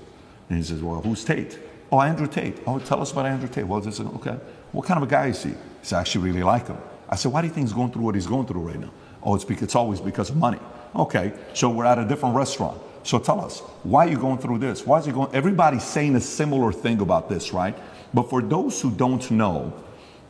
And 0.48 0.58
he 0.58 0.64
says, 0.64 0.82
Well, 0.82 1.00
who's 1.00 1.24
Tate? 1.24 1.58
Oh, 1.90 2.00
Andrew 2.00 2.26
Tate. 2.26 2.58
Oh, 2.66 2.78
tell 2.78 3.00
us 3.00 3.12
about 3.12 3.26
Andrew 3.26 3.48
Tate. 3.48 3.66
Well, 3.66 3.80
this 3.80 3.98
is 3.98 4.06
okay. 4.06 4.38
What 4.72 4.86
kind 4.86 5.02
of 5.02 5.08
a 5.08 5.10
guy 5.10 5.28
is 5.28 5.42
he? 5.42 5.50
He 5.50 5.56
said, 5.82 5.96
I 5.96 6.00
actually 6.00 6.30
really 6.30 6.42
like 6.42 6.66
him. 6.66 6.78
I 7.08 7.16
said, 7.16 7.32
Why 7.32 7.40
do 7.40 7.48
you 7.48 7.52
think 7.52 7.66
he's 7.66 7.74
going 7.74 7.92
through 7.92 8.02
what 8.02 8.14
he's 8.14 8.26
going 8.26 8.46
through 8.46 8.62
right 8.62 8.80
now? 8.80 8.90
Oh, 9.22 9.34
it's 9.34 9.44
because 9.44 9.64
it's 9.64 9.74
always 9.74 10.00
because 10.00 10.30
of 10.30 10.36
money. 10.36 10.58
Okay, 10.94 11.32
so 11.54 11.70
we're 11.70 11.84
at 11.84 11.98
a 11.98 12.04
different 12.04 12.34
restaurant. 12.34 12.80
So 13.02 13.18
tell 13.18 13.40
us, 13.40 13.60
why 13.84 14.06
are 14.06 14.10
you 14.10 14.18
going 14.18 14.38
through 14.38 14.58
this? 14.58 14.86
Why 14.86 14.98
is 14.98 15.06
he 15.06 15.12
going? 15.12 15.34
Everybody's 15.34 15.84
saying 15.84 16.14
a 16.16 16.20
similar 16.20 16.72
thing 16.72 17.00
about 17.00 17.28
this, 17.28 17.52
right? 17.52 17.76
But 18.12 18.28
for 18.28 18.42
those 18.42 18.80
who 18.80 18.90
don't 18.90 19.30
know, 19.30 19.72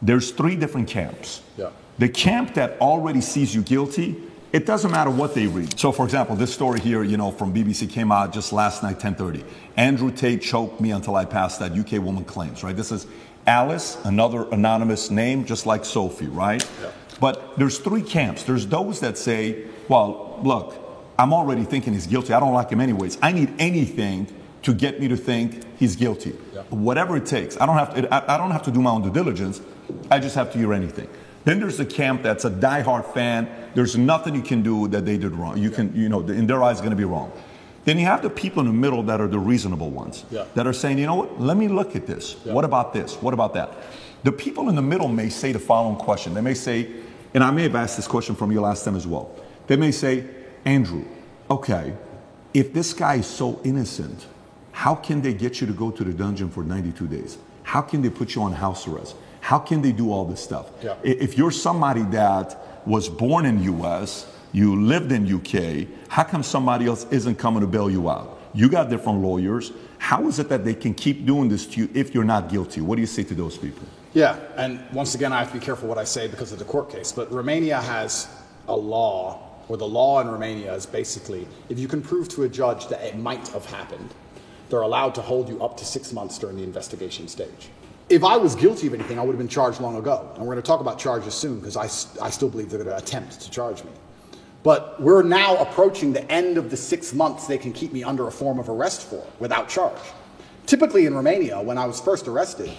there's 0.00 0.30
three 0.30 0.56
different 0.56 0.88
camps. 0.88 1.42
Yeah. 1.56 1.70
The 1.98 2.08
camp 2.08 2.54
that 2.54 2.80
already 2.80 3.20
sees 3.20 3.54
you 3.54 3.62
guilty, 3.62 4.16
it 4.52 4.64
doesn't 4.64 4.90
matter 4.90 5.10
what 5.10 5.34
they 5.34 5.46
read. 5.46 5.78
So, 5.78 5.92
for 5.92 6.04
example, 6.04 6.36
this 6.36 6.54
story 6.54 6.80
here, 6.80 7.02
you 7.02 7.16
know, 7.16 7.30
from 7.30 7.52
BBC 7.52 7.90
came 7.90 8.12
out 8.12 8.32
just 8.32 8.52
last 8.52 8.82
night, 8.82 8.98
10:30. 8.98 9.44
Andrew 9.76 10.10
Tate 10.10 10.40
choked 10.40 10.80
me 10.80 10.92
until 10.92 11.16
I 11.16 11.24
passed 11.24 11.58
that 11.60 11.72
UK 11.72 12.02
woman 12.02 12.24
claims, 12.24 12.62
right? 12.62 12.76
This 12.76 12.92
is 12.92 13.06
Alice, 13.48 13.96
another 14.04 14.46
anonymous 14.50 15.10
name, 15.10 15.46
just 15.46 15.64
like 15.64 15.84
Sophie, 15.84 16.26
right? 16.26 16.62
Yeah. 16.82 16.90
But 17.18 17.58
there's 17.58 17.78
three 17.78 18.02
camps. 18.02 18.42
There's 18.44 18.66
those 18.66 19.00
that 19.00 19.16
say, 19.16 19.64
well, 19.88 20.38
look, 20.42 20.76
I'm 21.18 21.32
already 21.32 21.64
thinking 21.64 21.94
he's 21.94 22.06
guilty. 22.06 22.34
I 22.34 22.40
don't 22.40 22.52
like 22.52 22.70
him 22.70 22.80
anyways. 22.80 23.16
I 23.22 23.32
need 23.32 23.52
anything 23.58 24.26
to 24.62 24.74
get 24.74 25.00
me 25.00 25.08
to 25.08 25.16
think 25.16 25.62
he's 25.78 25.96
guilty. 25.96 26.32
Whatever 26.68 27.16
it 27.16 27.24
takes. 27.24 27.58
I 27.58 27.64
don't 27.64 27.76
have 27.76 27.94
to, 27.94 28.30
I, 28.30 28.36
don't 28.36 28.50
have 28.50 28.62
to 28.64 28.70
do 28.70 28.82
my 28.82 28.90
own 28.90 29.02
due 29.02 29.10
diligence. 29.10 29.62
I 30.10 30.18
just 30.18 30.34
have 30.34 30.52
to 30.52 30.58
hear 30.58 30.74
anything. 30.74 31.08
Then 31.44 31.58
there's 31.58 31.78
the 31.78 31.86
camp 31.86 32.22
that's 32.22 32.44
a 32.44 32.50
diehard 32.50 33.14
fan. 33.14 33.48
There's 33.74 33.96
nothing 33.96 34.34
you 34.34 34.42
can 34.42 34.62
do 34.62 34.88
that 34.88 35.06
they 35.06 35.16
did 35.16 35.32
wrong. 35.32 35.56
You 35.56 35.70
can, 35.70 35.96
you 35.96 36.10
know, 36.10 36.20
in 36.20 36.46
their 36.46 36.62
eyes, 36.62 36.80
going 36.80 36.90
to 36.90 36.96
be 36.96 37.04
wrong. 37.04 37.32
Then 37.88 37.98
you 37.98 38.04
have 38.04 38.20
the 38.20 38.28
people 38.28 38.60
in 38.60 38.66
the 38.66 38.72
middle 38.74 39.02
that 39.04 39.18
are 39.18 39.26
the 39.26 39.38
reasonable 39.38 39.88
ones 39.88 40.26
Yeah. 40.30 40.44
that 40.56 40.66
are 40.66 40.74
saying, 40.74 40.98
you 40.98 41.06
know 41.06 41.14
what, 41.14 41.40
let 41.40 41.56
me 41.56 41.68
look 41.68 41.96
at 41.96 42.06
this. 42.06 42.36
What 42.44 42.66
about 42.66 42.92
this? 42.92 43.14
What 43.22 43.32
about 43.32 43.54
that? 43.54 43.72
The 44.24 44.32
people 44.32 44.68
in 44.68 44.74
the 44.74 44.82
middle 44.82 45.08
may 45.08 45.30
say 45.30 45.52
the 45.52 45.58
following 45.58 45.96
question. 45.96 46.34
They 46.34 46.42
may 46.42 46.52
say, 46.52 46.86
and 47.32 47.42
I 47.42 47.50
may 47.50 47.62
have 47.62 47.74
asked 47.74 47.96
this 47.96 48.06
question 48.06 48.34
from 48.34 48.52
you 48.52 48.60
last 48.60 48.84
time 48.84 48.94
as 48.94 49.06
well. 49.06 49.30
They 49.68 49.76
may 49.76 49.90
say, 49.90 50.24
Andrew, 50.66 51.02
okay, 51.50 51.94
if 52.52 52.74
this 52.74 52.92
guy 52.92 53.14
is 53.14 53.26
so 53.26 53.58
innocent, 53.64 54.26
how 54.72 54.94
can 54.94 55.22
they 55.22 55.32
get 55.32 55.62
you 55.62 55.66
to 55.66 55.72
go 55.72 55.90
to 55.90 56.04
the 56.04 56.12
dungeon 56.12 56.50
for 56.50 56.62
92 56.62 57.06
days? 57.06 57.38
How 57.62 57.80
can 57.80 58.02
they 58.02 58.10
put 58.10 58.34
you 58.34 58.42
on 58.42 58.52
house 58.52 58.86
arrest? 58.86 59.16
How 59.40 59.58
can 59.58 59.80
they 59.80 59.92
do 59.92 60.12
all 60.12 60.26
this 60.26 60.42
stuff? 60.44 60.66
Yeah. 60.82 60.96
If 61.02 61.38
you're 61.38 61.50
somebody 61.50 62.02
that 62.10 62.84
was 62.86 63.08
born 63.08 63.46
in 63.46 63.62
US, 63.62 64.26
you 64.58 64.74
lived 64.82 65.12
in 65.12 65.32
UK, 65.32 65.86
how 66.08 66.24
come 66.24 66.42
somebody 66.42 66.86
else 66.86 67.06
isn't 67.10 67.36
coming 67.36 67.60
to 67.60 67.66
bail 67.66 67.88
you 67.88 68.10
out? 68.10 68.40
You 68.54 68.68
got 68.68 68.90
different 68.90 69.20
lawyers. 69.20 69.72
How 69.98 70.26
is 70.26 70.40
it 70.40 70.48
that 70.48 70.64
they 70.64 70.74
can 70.74 70.94
keep 70.94 71.24
doing 71.24 71.48
this 71.48 71.64
to 71.68 71.80
you 71.80 71.90
if 71.94 72.12
you're 72.12 72.24
not 72.24 72.48
guilty? 72.48 72.80
What 72.80 72.96
do 72.96 73.00
you 73.00 73.06
say 73.06 73.22
to 73.22 73.34
those 73.34 73.56
people? 73.56 73.86
Yeah, 74.14 74.38
and 74.56 74.80
once 74.92 75.14
again, 75.14 75.32
I 75.32 75.38
have 75.38 75.52
to 75.52 75.58
be 75.58 75.64
careful 75.64 75.88
what 75.88 75.98
I 75.98 76.04
say 76.04 76.26
because 76.26 76.50
of 76.50 76.58
the 76.58 76.64
court 76.64 76.90
case. 76.90 77.12
But 77.12 77.30
Romania 77.30 77.80
has 77.80 78.26
a 78.66 78.74
law, 78.76 79.48
or 79.68 79.76
the 79.76 79.86
law 79.86 80.20
in 80.20 80.28
Romania 80.28 80.74
is 80.74 80.86
basically 80.86 81.46
if 81.68 81.78
you 81.78 81.86
can 81.86 82.02
prove 82.02 82.28
to 82.30 82.42
a 82.42 82.48
judge 82.48 82.88
that 82.88 83.02
it 83.02 83.16
might 83.16 83.46
have 83.48 83.66
happened, 83.66 84.12
they're 84.70 84.80
allowed 84.80 85.14
to 85.14 85.22
hold 85.22 85.48
you 85.48 85.62
up 85.62 85.76
to 85.76 85.84
six 85.84 86.12
months 86.12 86.38
during 86.38 86.56
the 86.56 86.64
investigation 86.64 87.28
stage. 87.28 87.68
If 88.08 88.24
I 88.24 88.36
was 88.36 88.54
guilty 88.54 88.86
of 88.86 88.94
anything, 88.94 89.18
I 89.18 89.22
would 89.22 89.32
have 89.32 89.38
been 89.38 89.48
charged 89.48 89.80
long 89.80 89.96
ago. 89.96 90.30
And 90.34 90.40
we're 90.40 90.54
going 90.54 90.62
to 90.62 90.66
talk 90.66 90.80
about 90.80 90.98
charges 90.98 91.34
soon 91.34 91.60
because 91.60 91.76
I, 91.76 91.84
I 92.24 92.30
still 92.30 92.48
believe 92.48 92.70
they're 92.70 92.82
going 92.82 92.96
to 92.96 93.02
attempt 93.02 93.40
to 93.40 93.50
charge 93.50 93.84
me. 93.84 93.90
But 94.62 95.00
we're 95.00 95.22
now 95.22 95.56
approaching 95.56 96.12
the 96.12 96.30
end 96.30 96.58
of 96.58 96.70
the 96.70 96.76
six 96.76 97.14
months 97.14 97.46
they 97.46 97.58
can 97.58 97.72
keep 97.72 97.92
me 97.92 98.02
under 98.02 98.26
a 98.26 98.30
form 98.30 98.58
of 98.58 98.68
arrest 98.68 99.08
for 99.08 99.24
without 99.38 99.68
charge. 99.68 99.98
Typically 100.66 101.06
in 101.06 101.14
Romania, 101.14 101.60
when 101.60 101.78
I 101.78 101.86
was 101.86 102.00
first 102.00 102.28
arrested, 102.28 102.70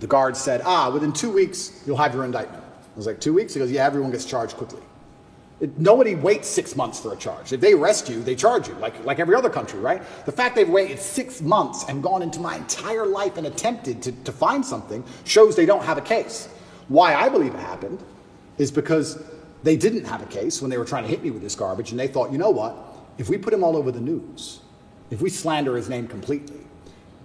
the 0.00 0.06
guard 0.06 0.36
said, 0.36 0.62
ah, 0.64 0.90
within 0.90 1.12
two 1.12 1.30
weeks, 1.30 1.82
you'll 1.86 1.96
have 1.96 2.14
your 2.14 2.24
indictment. 2.24 2.62
I 2.62 2.96
was 2.96 3.06
like, 3.06 3.20
two 3.20 3.34
weeks? 3.34 3.54
He 3.54 3.60
goes, 3.60 3.70
yeah, 3.70 3.84
everyone 3.84 4.10
gets 4.10 4.24
charged 4.24 4.56
quickly. 4.56 4.80
It, 5.60 5.78
nobody 5.78 6.14
waits 6.14 6.48
six 6.48 6.74
months 6.76 7.00
for 7.00 7.12
a 7.12 7.16
charge. 7.16 7.52
If 7.52 7.60
they 7.60 7.74
arrest 7.74 8.08
you, 8.08 8.22
they 8.22 8.34
charge 8.34 8.68
you, 8.68 8.74
like, 8.74 9.04
like 9.04 9.18
every 9.20 9.36
other 9.36 9.50
country, 9.50 9.78
right? 9.80 10.02
The 10.26 10.32
fact 10.32 10.56
they've 10.56 10.68
waited 10.68 10.98
six 10.98 11.40
months 11.40 11.84
and 11.88 12.02
gone 12.02 12.22
into 12.22 12.40
my 12.40 12.56
entire 12.56 13.06
life 13.06 13.36
and 13.36 13.46
attempted 13.46 14.02
to, 14.02 14.12
to 14.12 14.32
find 14.32 14.64
something 14.64 15.04
shows 15.24 15.54
they 15.54 15.66
don't 15.66 15.84
have 15.84 15.98
a 15.98 16.02
case. 16.02 16.48
Why 16.88 17.14
I 17.14 17.28
believe 17.28 17.54
it 17.54 17.60
happened 17.60 18.02
is 18.58 18.70
because 18.70 19.22
they 19.64 19.76
didn't 19.76 20.04
have 20.04 20.22
a 20.22 20.26
case 20.26 20.62
when 20.62 20.70
they 20.70 20.78
were 20.78 20.84
trying 20.84 21.02
to 21.02 21.10
hit 21.10 21.24
me 21.24 21.30
with 21.32 21.42
this 21.42 21.56
garbage, 21.56 21.90
and 21.90 21.98
they 21.98 22.06
thought, 22.06 22.30
you 22.30 22.38
know 22.38 22.50
what? 22.50 22.76
If 23.18 23.28
we 23.28 23.36
put 23.38 23.52
him 23.52 23.64
all 23.64 23.76
over 23.76 23.90
the 23.90 24.00
news, 24.00 24.60
if 25.10 25.20
we 25.20 25.30
slander 25.30 25.74
his 25.76 25.88
name 25.88 26.06
completely, 26.06 26.60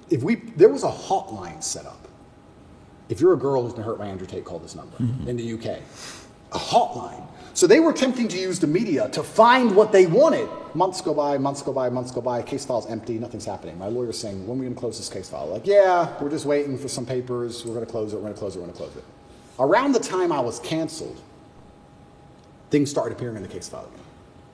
if 0.10 0.24
we 0.24 0.36
there 0.36 0.70
was 0.70 0.84
a 0.84 0.92
hotline 0.92 1.64
set 1.64 1.86
up 1.86 2.00
if 3.10 3.20
you're 3.20 3.34
a 3.34 3.38
girl 3.38 3.64
who's 3.64 3.74
been 3.74 3.84
hurt 3.84 3.98
by 3.98 4.06
Andrew 4.06 4.28
Tate, 4.28 4.46
call 4.46 4.60
this 4.60 4.76
number 4.76 4.96
mm-hmm. 4.98 5.28
in 5.28 5.36
the 5.36 5.54
UK. 5.54 5.80
A 6.52 6.58
hotline. 6.58 7.28
So 7.54 7.68
they 7.68 7.80
were 7.80 7.92
attempting 7.92 8.28
to 8.30 8.38
use 8.38 8.60
the 8.60 8.68
media 8.68 9.10
to 9.10 9.24
find 9.24 9.76
what 9.76 9.92
they 9.92 10.06
wanted. 10.06 10.48
Months 10.76 11.02
go 11.02 11.14
by, 11.14 11.38
months 11.38 11.62
go 11.64 11.74
by, 11.74 11.90
months 11.90 12.12
go 12.12 12.22
by, 12.22 12.42
case 12.44 12.66
file's 12.66 12.86
empty, 12.90 13.18
nothing's 13.18 13.46
happening. 13.46 13.78
My 13.78 13.88
lawyer's 13.88 14.18
saying, 14.18 14.48
when 14.48 14.58
are 14.58 14.62
we 14.62 14.66
going 14.66 14.76
to 14.76 14.80
close 14.80 14.98
this 14.98 15.10
case 15.10 15.28
file? 15.28 15.48
Like, 15.48 15.66
yeah, 15.66 16.16
we're 16.22 16.30
just 16.30 16.46
waiting 16.46 16.78
for 16.78 16.88
some 16.88 17.06
papers, 17.06 17.66
we're 17.66 17.74
going 17.74 17.86
to 17.86 17.92
close 17.92 18.14
it, 18.14 18.18
we're 18.18 18.22
going 18.22 18.34
to 18.34 18.40
close 18.40 18.56
it, 18.56 18.60
we're 18.60 18.66
going 18.66 18.78
to 18.78 18.84
close 18.84 18.96
it. 18.96 19.04
Around 19.58 19.94
the 19.94 20.00
time 20.00 20.32
I 20.32 20.40
was 20.40 20.60
canceled, 20.60 21.20
things 22.70 22.90
started 22.90 23.16
appearing 23.16 23.36
in 23.36 23.42
the 23.42 23.48
case 23.48 23.68
file 23.68 23.90
again. 23.94 24.06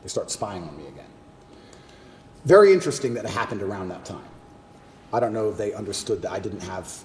They 0.03 0.09
start 0.09 0.31
spying 0.31 0.63
on 0.63 0.77
me 0.77 0.87
again. 0.87 1.05
Very 2.45 2.73
interesting 2.73 3.13
that 3.15 3.25
it 3.25 3.31
happened 3.31 3.61
around 3.61 3.89
that 3.89 4.05
time. 4.05 4.23
I 5.11 5.19
don't 5.19 5.33
know 5.33 5.49
if 5.49 5.57
they 5.57 5.73
understood 5.73 6.21
that 6.21 6.31
I 6.31 6.39
didn't 6.39 6.61
have, 6.61 7.03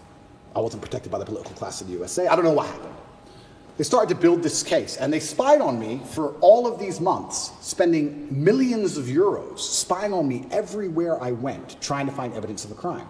I 0.54 0.60
wasn't 0.60 0.82
protected 0.82 1.10
by 1.10 1.18
the 1.18 1.24
political 1.24 1.54
class 1.54 1.80
of 1.80 1.86
the 1.86 1.94
USA. 1.94 2.26
I 2.26 2.36
don't 2.36 2.44
know 2.44 2.52
what 2.52 2.66
happened. 2.66 2.94
They 3.78 3.84
started 3.84 4.14
to 4.14 4.20
build 4.20 4.42
this 4.42 4.62
case, 4.62 4.98
and 4.98 5.10
they 5.10 5.20
spied 5.20 5.62
on 5.62 5.80
me 5.80 6.02
for 6.10 6.34
all 6.40 6.66
of 6.66 6.78
these 6.78 7.00
months, 7.00 7.52
spending 7.62 8.28
millions 8.30 8.98
of 8.98 9.06
euros 9.06 9.60
spying 9.60 10.12
on 10.12 10.28
me 10.28 10.46
everywhere 10.50 11.22
I 11.22 11.32
went, 11.32 11.80
trying 11.80 12.04
to 12.04 12.12
find 12.12 12.34
evidence 12.34 12.66
of 12.66 12.72
a 12.72 12.74
crime. 12.74 13.06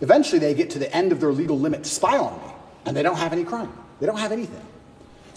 Eventually, 0.00 0.40
they 0.40 0.54
get 0.54 0.70
to 0.70 0.80
the 0.80 0.92
end 0.92 1.12
of 1.12 1.20
their 1.20 1.30
legal 1.30 1.56
limit 1.56 1.84
to 1.84 1.90
spy 1.90 2.18
on 2.18 2.36
me, 2.38 2.52
and 2.86 2.96
they 2.96 3.04
don't 3.04 3.18
have 3.18 3.32
any 3.32 3.44
crime. 3.44 3.72
They 4.00 4.06
don't 4.06 4.18
have 4.18 4.32
anything. 4.32 4.66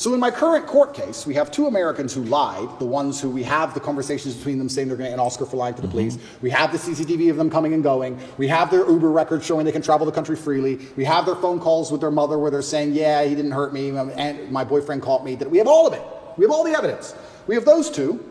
So, 0.02 0.16
in 0.16 0.20
my 0.20 0.32
current 0.32 0.66
court 0.66 0.96
case, 0.96 1.28
we 1.28 1.36
have 1.36 1.52
two 1.52 1.68
Americans 1.68 2.12
who 2.12 2.24
lied, 2.24 2.80
the 2.80 2.88
ones 2.88 3.22
who 3.22 3.30
we 3.30 3.44
have 3.44 3.76
the 3.76 3.80
conversations 3.80 4.34
between 4.34 4.58
them 4.58 4.68
saying 4.68 4.88
they're 4.88 4.98
going 4.98 5.06
to 5.06 5.12
get 5.12 5.20
an 5.20 5.24
Oscar 5.24 5.46
for 5.46 5.58
lying 5.58 5.76
to 5.76 5.82
the 5.82 5.88
mm-hmm. 5.88 5.96
police. 5.96 6.18
We 6.42 6.50
have 6.50 6.72
the 6.72 6.80
CCTV 6.80 7.30
of 7.30 7.38
them 7.38 7.52
coming 7.52 7.76
and 7.76 7.84
going. 7.84 8.18
We 8.40 8.48
have 8.48 8.72
their 8.72 8.90
Uber 8.90 9.12
records 9.12 9.46
showing 9.46 9.64
they 9.64 9.72
can 9.72 9.84
travel 9.84 10.08
the 10.08 10.12
country 10.12 10.36
freely. 10.36 10.80
We 10.98 11.06
have 11.06 11.28
their 11.28 11.36
phone 11.36 11.60
calls 11.60 11.92
with 11.92 12.02
their 12.02 12.10
mother 12.10 12.40
where 12.40 12.50
they're 12.50 12.64
saying, 12.64 12.94
Yeah, 12.94 13.24
he 13.26 13.36
didn't 13.36 13.52
hurt 13.52 13.74
me, 13.74 13.96
um, 13.96 14.12
and 14.16 14.52
my 14.52 14.64
boyfriend 14.64 15.04
caught 15.04 15.24
me. 15.24 15.36
We 15.36 15.60
have 15.60 15.68
all 15.68 15.86
of 15.86 15.94
it. 15.94 16.02
We 16.36 16.46
have 16.46 16.52
all 16.52 16.64
the 16.64 16.76
evidence. 16.76 17.14
We 17.46 17.54
have 17.54 17.66
those 17.66 17.92
two. 17.92 18.28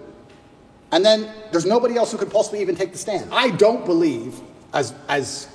And 0.91 1.05
then 1.05 1.33
there's 1.53 1.67
nobody 1.67 1.95
else 1.95 2.11
who 2.11 2.19
could 2.19 2.33
possibly 2.33 2.63
even 2.63 2.75
take 2.75 2.91
the 2.91 2.99
stand. 2.99 3.33
I 3.33 3.51
don't 3.51 3.85
believe, 3.85 4.41
as, 4.75 4.93
as, 5.09 5.47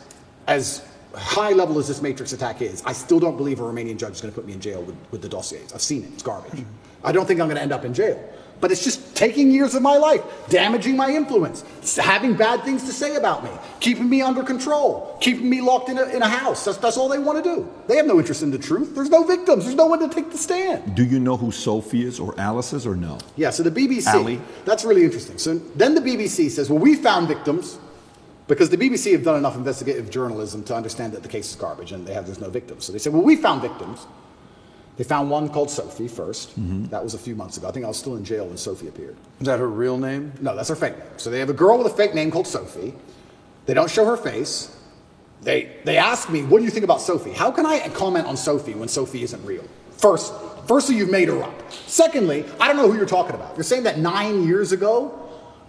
as 0.48 0.82
high 1.18 1.52
level 1.52 1.80
as 1.80 1.88
this 1.88 2.02
Matrix 2.02 2.34
attack 2.34 2.62
is, 2.62 2.84
I 2.86 2.94
still 2.94 3.20
don't 3.20 3.38
believe 3.38 3.60
a 3.60 3.64
Romanian 3.64 3.98
judge 3.98 4.14
is 4.14 4.22
going 4.22 4.34
to 4.34 4.36
put 4.36 4.46
me 4.46 4.54
in 4.54 4.62
jail 4.62 4.82
with, 4.82 4.96
with 5.12 5.22
the 5.22 5.30
dossiers. 5.30 5.74
I've 5.74 5.82
seen 5.82 6.04
it, 6.04 6.14
it's 6.14 6.24
garbage. 6.24 6.64
I 7.04 7.12
don't 7.12 7.26
think 7.26 7.40
I'm 7.40 7.48
going 7.48 7.58
to 7.58 7.62
end 7.62 7.72
up 7.72 7.86
in 7.86 7.94
jail. 7.94 8.20
But 8.62 8.72
it's 8.72 8.84
just 8.84 9.16
taking 9.16 9.52
years 9.52 9.76
of 9.76 9.82
my 9.82 9.98
life, 9.98 10.22
damaging 10.50 10.96
my 10.96 11.10
influence, 11.10 11.64
having 11.98 12.36
bad 12.36 12.64
things 12.64 12.84
to 12.84 12.94
say 12.94 13.16
about 13.16 13.44
me, 13.44 13.50
keeping 13.80 14.10
me 14.10 14.22
under 14.22 14.44
control, 14.44 15.18
keeping 15.20 15.50
me 15.50 15.62
locked 15.62 15.90
in 15.90 15.98
a, 15.98 16.04
in 16.06 16.22
a 16.22 16.28
house. 16.28 16.64
That's, 16.64 16.78
that's 16.78 16.98
all 16.98 17.10
they 17.10 17.20
want 17.20 17.44
to 17.44 17.56
do. 17.56 17.70
They 17.88 17.98
have 17.98 18.06
no 18.06 18.18
interest 18.18 18.44
in 18.44 18.52
the 18.52 18.58
truth. 18.58 18.96
There's 18.96 19.10
no 19.10 19.24
victims, 19.24 19.66
there's 19.66 19.76
no 19.76 19.88
one 19.88 20.00
to 20.00 20.08
take 20.08 20.32
the 20.32 20.38
stand. 20.38 20.96
Do 20.96 21.04
you 21.04 21.20
know 21.20 21.36
who 21.36 21.52
Sophie 21.52 22.06
is 22.06 22.20
or 22.20 22.34
Alice 22.40 22.72
is 22.72 22.88
or 22.88 22.96
no? 22.96 23.18
Yeah, 23.36 23.50
so 23.50 23.62
the 23.62 23.72
BBC, 23.72 24.08
Ali? 24.14 24.40
that's 24.64 24.86
really 24.86 25.04
interesting. 25.04 25.38
So 25.38 25.56
then 25.76 25.94
the 25.94 26.02
BBC 26.02 26.50
says, 26.50 26.70
well, 26.70 26.80
we 26.80 26.96
found 26.96 27.28
victims 27.28 27.78
because 28.48 28.70
the 28.70 28.78
BBC 28.78 29.12
have 29.14 29.24
done 29.24 29.38
enough 29.38 29.56
investigative 29.56 30.10
journalism 30.10 30.64
to 30.66 30.76
understand 30.76 31.14
that 31.14 31.24
the 31.24 31.30
case 31.30 31.50
is 31.50 31.56
garbage 31.56 31.92
and 31.92 32.06
they 32.06 32.14
have 32.14 32.26
there's 32.26 32.40
no 32.40 32.50
victims. 32.50 32.86
So 32.86 32.94
they 32.94 33.00
said, 33.00 33.14
well, 33.14 33.24
we 33.24 33.36
found 33.36 33.62
victims. 33.62 34.06
They 34.98 35.04
found 35.04 35.30
one 35.30 35.50
called 35.50 35.70
Sophie 35.70 36.08
1st 36.08 36.48
mm-hmm. 36.48 36.86
That 36.86 37.04
was 37.04 37.14
a 37.14 37.18
few 37.18 37.36
months 37.36 37.58
ago. 37.58 37.68
I 37.68 37.72
think 37.72 37.86
I 37.86 37.88
was 37.88 37.98
still 37.98 38.16
in 38.16 38.24
jail 38.24 38.48
when 38.48 38.58
Sophie 38.58 38.88
appeared. 38.88 39.18
Is 39.40 39.48
that 39.48 39.60
her 39.60 39.68
real 39.68 39.98
name? 39.98 40.32
No, 40.40 40.56
that's 40.56 40.70
her 40.70 40.76
fake 40.76 40.98
name. 40.98 41.08
So 41.18 41.30
they 41.30 41.40
have 41.40 41.50
a 41.50 41.54
girl 41.54 41.78
with 41.78 41.88
a 41.88 41.96
fake 41.96 42.14
name 42.14 42.32
called 42.32 42.48
Sophie. 42.48 42.94
They 43.66 43.74
don't 43.74 43.90
show 43.90 44.06
her 44.06 44.16
face. 44.16 44.78
They, 45.42 45.76
they 45.84 45.98
ask 45.98 46.30
me, 46.30 46.44
what 46.44 46.60
do 46.60 46.66
you 46.66 46.72
think 46.72 46.86
about 46.86 47.02
Sophie? 47.02 47.32
How 47.32 47.52
can 47.52 47.66
I 47.66 47.90
comment 47.90 48.26
on 48.26 48.38
Sophie 48.38 48.74
when 48.74 48.88
Sophie 48.88 49.24
isn't 49.24 49.44
real? 49.46 49.66
First, 49.98 50.34
firstly, 50.68 50.96
you've 50.96 51.12
made 51.12 51.28
her 51.28 51.42
up. 51.44 51.72
Secondly, 51.72 52.46
I 52.60 52.68
don't 52.68 52.78
know 52.78 52.90
who 52.90 52.98
you're 52.98 53.06
talking 53.06 53.36
about. 53.36 53.56
You're 53.58 53.64
saying 53.64 53.84
that 53.84 54.00
nine 54.00 54.48
years 54.48 54.72
ago 54.72 55.20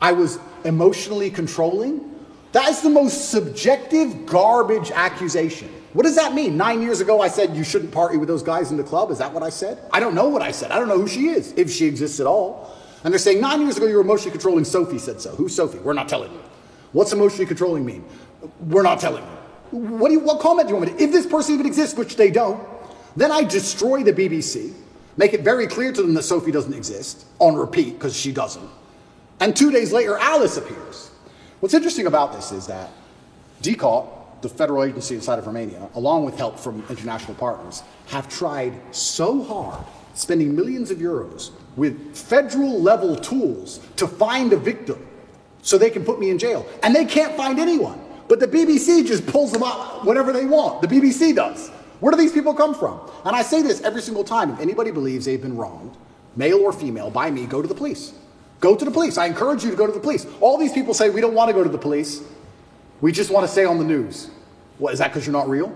I 0.01 0.12
was 0.12 0.39
emotionally 0.64 1.31
controlling? 1.31 2.15
That 2.57 2.70
is 2.70 2.80
the 2.80 2.88
most 2.88 3.30
subjective 3.30 4.24
garbage 4.24 4.90
accusation. 4.90 5.68
What 5.92 6.04
does 6.04 6.16
that 6.16 6.32
mean? 6.32 6.57
Nine 6.57 6.80
years 6.80 7.02
ago, 7.02 7.20
I 7.20 7.28
said 7.28 7.54
you 7.54 7.62
shouldn't 7.62 7.92
party 7.92 8.16
with 8.16 8.28
those 8.28 8.42
guys 8.42 8.70
in 8.70 8.78
the 8.78 8.82
club. 8.82 9.11
Is 9.11 9.18
that 9.18 9.30
what 9.30 9.42
I 9.42 9.50
said? 9.50 9.78
I 9.92 10.00
don't 10.00 10.14
know 10.14 10.30
what 10.30 10.40
I 10.40 10.52
said. 10.52 10.70
I 10.70 10.78
don't 10.78 10.88
know 10.88 10.96
who 10.96 11.07
she 11.07 11.28
is, 11.28 11.52
if 11.59 11.70
she 11.70 11.84
exists 11.84 12.18
at 12.18 12.26
all. 12.26 12.74
And 13.04 13.12
they're 13.12 13.18
saying 13.18 13.42
nine 13.42 13.61
years 13.61 13.76
ago 13.76 13.84
you 13.84 13.96
were 13.96 14.00
emotionally 14.00 14.30
controlling. 14.30 14.64
Sophie 14.64 14.98
said 14.98 15.20
so. 15.20 15.34
Who's 15.34 15.54
Sophie? 15.54 15.80
We're 15.80 15.92
not 15.92 16.09
telling 16.09 16.32
you. 16.32 16.40
What's 16.92 17.12
emotionally 17.12 17.44
controlling 17.44 17.84
mean? 17.84 18.02
We're 18.61 18.80
not 18.80 19.00
telling 19.00 19.22
you. 19.22 19.78
What, 19.78 20.09
do 20.09 20.14
you, 20.14 20.20
what 20.20 20.40
comment 20.40 20.66
do 20.66 20.72
you 20.72 20.80
want 20.80 20.92
me 20.92 20.96
to? 20.96 21.04
If 21.04 21.12
this 21.12 21.26
person 21.26 21.57
even 21.57 21.66
exists, 21.66 21.94
which 21.94 22.16
they 22.16 22.30
don't, 22.30 22.66
then 23.16 23.30
I 23.30 23.44
destroy 23.44 24.02
the 24.02 24.14
BBC, 24.14 24.72
make 25.18 25.34
it 25.34 25.42
very 25.42 25.66
clear 25.66 25.92
to 25.92 26.00
them 26.00 26.14
that 26.14 26.22
Sophie 26.22 26.52
doesn't 26.52 26.72
exist 26.72 27.26
on 27.38 27.54
repeat 27.54 27.98
because 27.98 28.16
she 28.16 28.32
doesn't. 28.32 28.70
And 29.40 29.54
two 29.54 29.70
days 29.70 29.92
later, 29.92 30.16
Alice 30.16 30.57
appears. 30.57 31.05
What's 31.61 31.74
interesting 31.74 32.07
about 32.07 32.32
this 32.32 32.52
is 32.52 32.66
that 32.66 32.90
DIICOT, 33.62 34.42
the 34.42 34.48
federal 34.48 34.84
agency 34.84 35.14
inside 35.14 35.38
of 35.38 35.46
Romania, 35.46 35.88
along 35.94 36.24
with 36.24 36.36
help 36.36 36.59
from 36.59 36.84
international 36.90 37.34
partners, 37.34 37.82
have 38.09 38.28
tried 38.28 38.74
so 38.94 39.42
hard, 39.42 39.84
spending 40.14 40.54
millions 40.54 40.90
of 40.90 40.98
euros 40.98 41.52
with 41.76 42.14
federal 42.14 42.80
level 42.80 43.16
tools 43.16 43.80
to 43.96 44.07
find 44.07 44.52
a 44.52 44.57
victim 44.57 45.07
so 45.62 45.78
they 45.78 45.90
can 45.90 46.04
put 46.04 46.20
me 46.20 46.30
in 46.30 46.38
jail. 46.38 46.66
And 46.82 46.94
they 46.94 47.07
can't 47.07 47.34
find 47.36 47.59
anyone. 47.59 48.00
But 48.28 48.40
the 48.40 48.48
BBC 48.48 49.07
just 49.07 49.26
pulls 49.26 49.52
them 49.52 49.62
out 49.62 50.04
whenever 50.04 50.32
they 50.32 50.44
want. 50.44 50.82
The 50.82 50.88
BBC 50.88 51.34
does. 51.34 51.70
Where 52.00 52.11
do 52.11 52.18
these 52.18 52.32
people 52.32 52.52
come 52.52 52.74
from? 52.74 53.00
And 53.24 53.34
I 53.34 53.42
say 53.42 53.62
this 53.62 53.80
every 53.80 54.02
single 54.02 54.24
time. 54.24 54.50
If 54.50 54.61
anybody 54.61 54.90
believes 54.90 55.24
they've 55.24 55.40
been 55.40 55.57
wronged, 55.57 55.96
male 56.34 56.61
or 56.61 56.72
female, 56.72 57.11
by 57.11 57.30
me, 57.30 57.46
go 57.46 57.62
to 57.62 57.68
the 57.68 57.74
police. 57.74 58.12
Go 58.61 58.74
to 58.74 58.84
the 58.84 58.90
police. 58.90 59.18
I 59.18 59.26
encourage 59.26 59.64
you 59.64 59.70
to 59.70 59.76
go 59.76 59.86
to 59.86 59.92
the 59.92 60.00
police. 60.00 60.26
All 60.40 60.59
these 60.59 60.72
people 60.72 60.94
say 60.94 61.11
we 61.11 61.20
don't 61.20 61.34
want 61.34 61.48
to 61.48 61.52
go 61.52 61.62
to 61.62 61.68
the 61.68 61.78
police. 61.78 62.22
We 63.00 63.12
just 63.12 63.30
want 63.30 63.44
to 63.46 63.52
stay 63.52 63.64
on 63.64 63.78
the 63.78 63.84
news. 63.84 64.30
What 64.78 64.92
is 64.92 64.98
that 64.98 65.09
because 65.09 65.26
you're 65.26 65.32
not 65.32 65.48
real? 65.48 65.74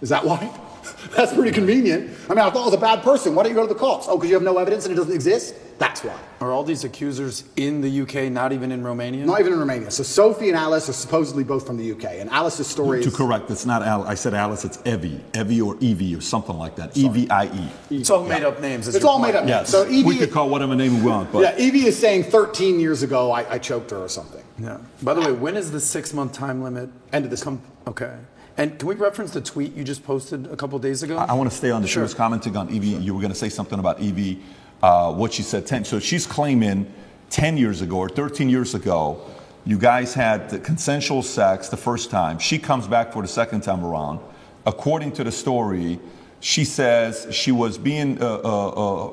Is 0.00 0.10
that 0.10 0.24
why? 0.24 0.52
That's 1.16 1.32
pretty 1.32 1.52
convenient. 1.52 2.10
I 2.28 2.34
mean, 2.34 2.40
I 2.40 2.50
thought 2.50 2.62
I 2.62 2.66
was 2.66 2.74
a 2.74 2.78
bad 2.78 3.02
person. 3.02 3.34
Why 3.34 3.42
don't 3.42 3.52
you 3.52 3.56
go 3.56 3.66
to 3.66 3.72
the 3.72 3.78
cops? 3.78 4.06
Oh, 4.08 4.16
because 4.16 4.28
you 4.28 4.34
have 4.34 4.42
no 4.42 4.58
evidence 4.58 4.84
and 4.84 4.92
it 4.92 4.96
doesn't 4.96 5.14
exist? 5.14 5.54
That's 5.78 6.02
why. 6.02 6.18
Are 6.40 6.50
all 6.50 6.64
these 6.64 6.82
accusers 6.82 7.44
in 7.56 7.80
the 7.80 8.00
UK, 8.02 8.30
not 8.32 8.52
even 8.52 8.72
in 8.72 8.82
Romania? 8.82 9.24
Not 9.24 9.38
even 9.40 9.52
in 9.52 9.58
Romania. 9.60 9.90
So 9.92 10.02
Sophie 10.02 10.48
and 10.48 10.56
Alice 10.58 10.88
are 10.88 10.92
supposedly 10.92 11.44
both 11.44 11.66
from 11.66 11.76
the 11.76 11.92
UK. 11.92 12.04
And 12.18 12.28
Alice's 12.30 12.66
story 12.66 13.00
To 13.02 13.08
is. 13.08 13.14
correct, 13.16 13.48
it's 13.50 13.64
not 13.64 13.82
Alice. 13.82 14.08
I 14.08 14.14
said 14.14 14.34
Alice, 14.34 14.64
it's 14.64 14.80
Evie. 14.84 15.20
Evie 15.36 15.60
or 15.60 15.76
Evie 15.80 16.16
or 16.16 16.20
something 16.20 16.56
like 16.58 16.74
that. 16.76 16.96
E 16.96 17.08
V 17.08 17.30
I 17.30 17.46
E. 17.46 17.68
It's 18.00 18.10
all 18.10 18.24
made 18.24 18.42
up 18.42 18.60
names. 18.60 18.88
It's 18.88 18.98
your 19.00 19.08
all 19.08 19.18
made 19.20 19.26
point. 19.34 19.36
up 19.36 19.44
names. 19.44 19.50
Yes. 19.50 19.70
So 19.70 19.86
Evie, 19.88 20.02
we 20.02 20.18
could 20.18 20.32
call 20.32 20.48
whatever 20.48 20.74
name 20.74 21.00
we 21.02 21.08
want, 21.08 21.30
but 21.32 21.40
yeah, 21.42 21.56
Evie 21.64 21.86
is 21.86 21.96
saying 21.96 22.24
13 22.24 22.80
years 22.80 23.02
ago 23.04 23.30
I, 23.30 23.54
I 23.54 23.58
choked 23.58 23.90
her 23.92 23.98
or 23.98 24.08
something. 24.08 24.42
Yeah. 24.58 24.78
By 25.02 25.14
the 25.14 25.20
way, 25.20 25.30
when 25.32 25.56
is 25.56 25.70
the 25.70 25.80
six 25.80 26.12
month 26.12 26.32
time 26.32 26.60
limit? 26.62 26.90
End 27.12 27.24
of 27.24 27.30
this 27.30 27.44
Come. 27.44 27.62
Okay. 27.86 28.16
And 28.56 28.76
can 28.76 28.88
we 28.88 28.96
reference 28.96 29.30
the 29.30 29.40
tweet 29.40 29.74
you 29.74 29.84
just 29.84 30.02
posted 30.02 30.48
a 30.48 30.56
couple 30.56 30.76
days 30.80 31.04
ago? 31.04 31.16
I, 31.16 31.26
I 31.26 31.32
want 31.34 31.48
to 31.48 31.56
stay 31.56 31.70
on 31.70 31.82
this. 31.82 31.90
She 31.90 31.94
Sure. 31.94 32.02
was 32.02 32.14
commenting 32.14 32.56
on 32.56 32.68
Evie. 32.70 32.88
You 32.88 33.14
were 33.14 33.20
going 33.20 33.32
to 33.32 33.38
say 33.38 33.48
something 33.48 33.78
about 33.78 34.00
Evie, 34.00 34.42
uh, 34.82 35.12
what 35.12 35.32
she 35.32 35.42
said 35.42 35.66
10. 35.66 35.84
So 35.84 35.98
she's 36.00 36.26
claiming 36.26 36.92
10 37.30 37.56
years 37.56 37.82
ago 37.82 37.96
or 37.96 38.08
13 38.08 38.48
years 38.48 38.74
ago, 38.74 39.20
you 39.64 39.78
guys 39.78 40.14
had 40.14 40.48
the 40.50 40.58
consensual 40.58 41.22
sex 41.22 41.68
the 41.68 41.76
first 41.76 42.10
time. 42.10 42.38
She 42.38 42.58
comes 42.58 42.86
back 42.86 43.12
for 43.12 43.22
the 43.22 43.28
second 43.28 43.62
time 43.62 43.84
around. 43.84 44.20
According 44.64 45.12
to 45.12 45.24
the 45.24 45.32
story, 45.32 46.00
she 46.40 46.64
says 46.64 47.26
she 47.30 47.52
was 47.52 47.78
being, 47.78 48.22
uh, 48.22 48.40
uh, 48.44 48.68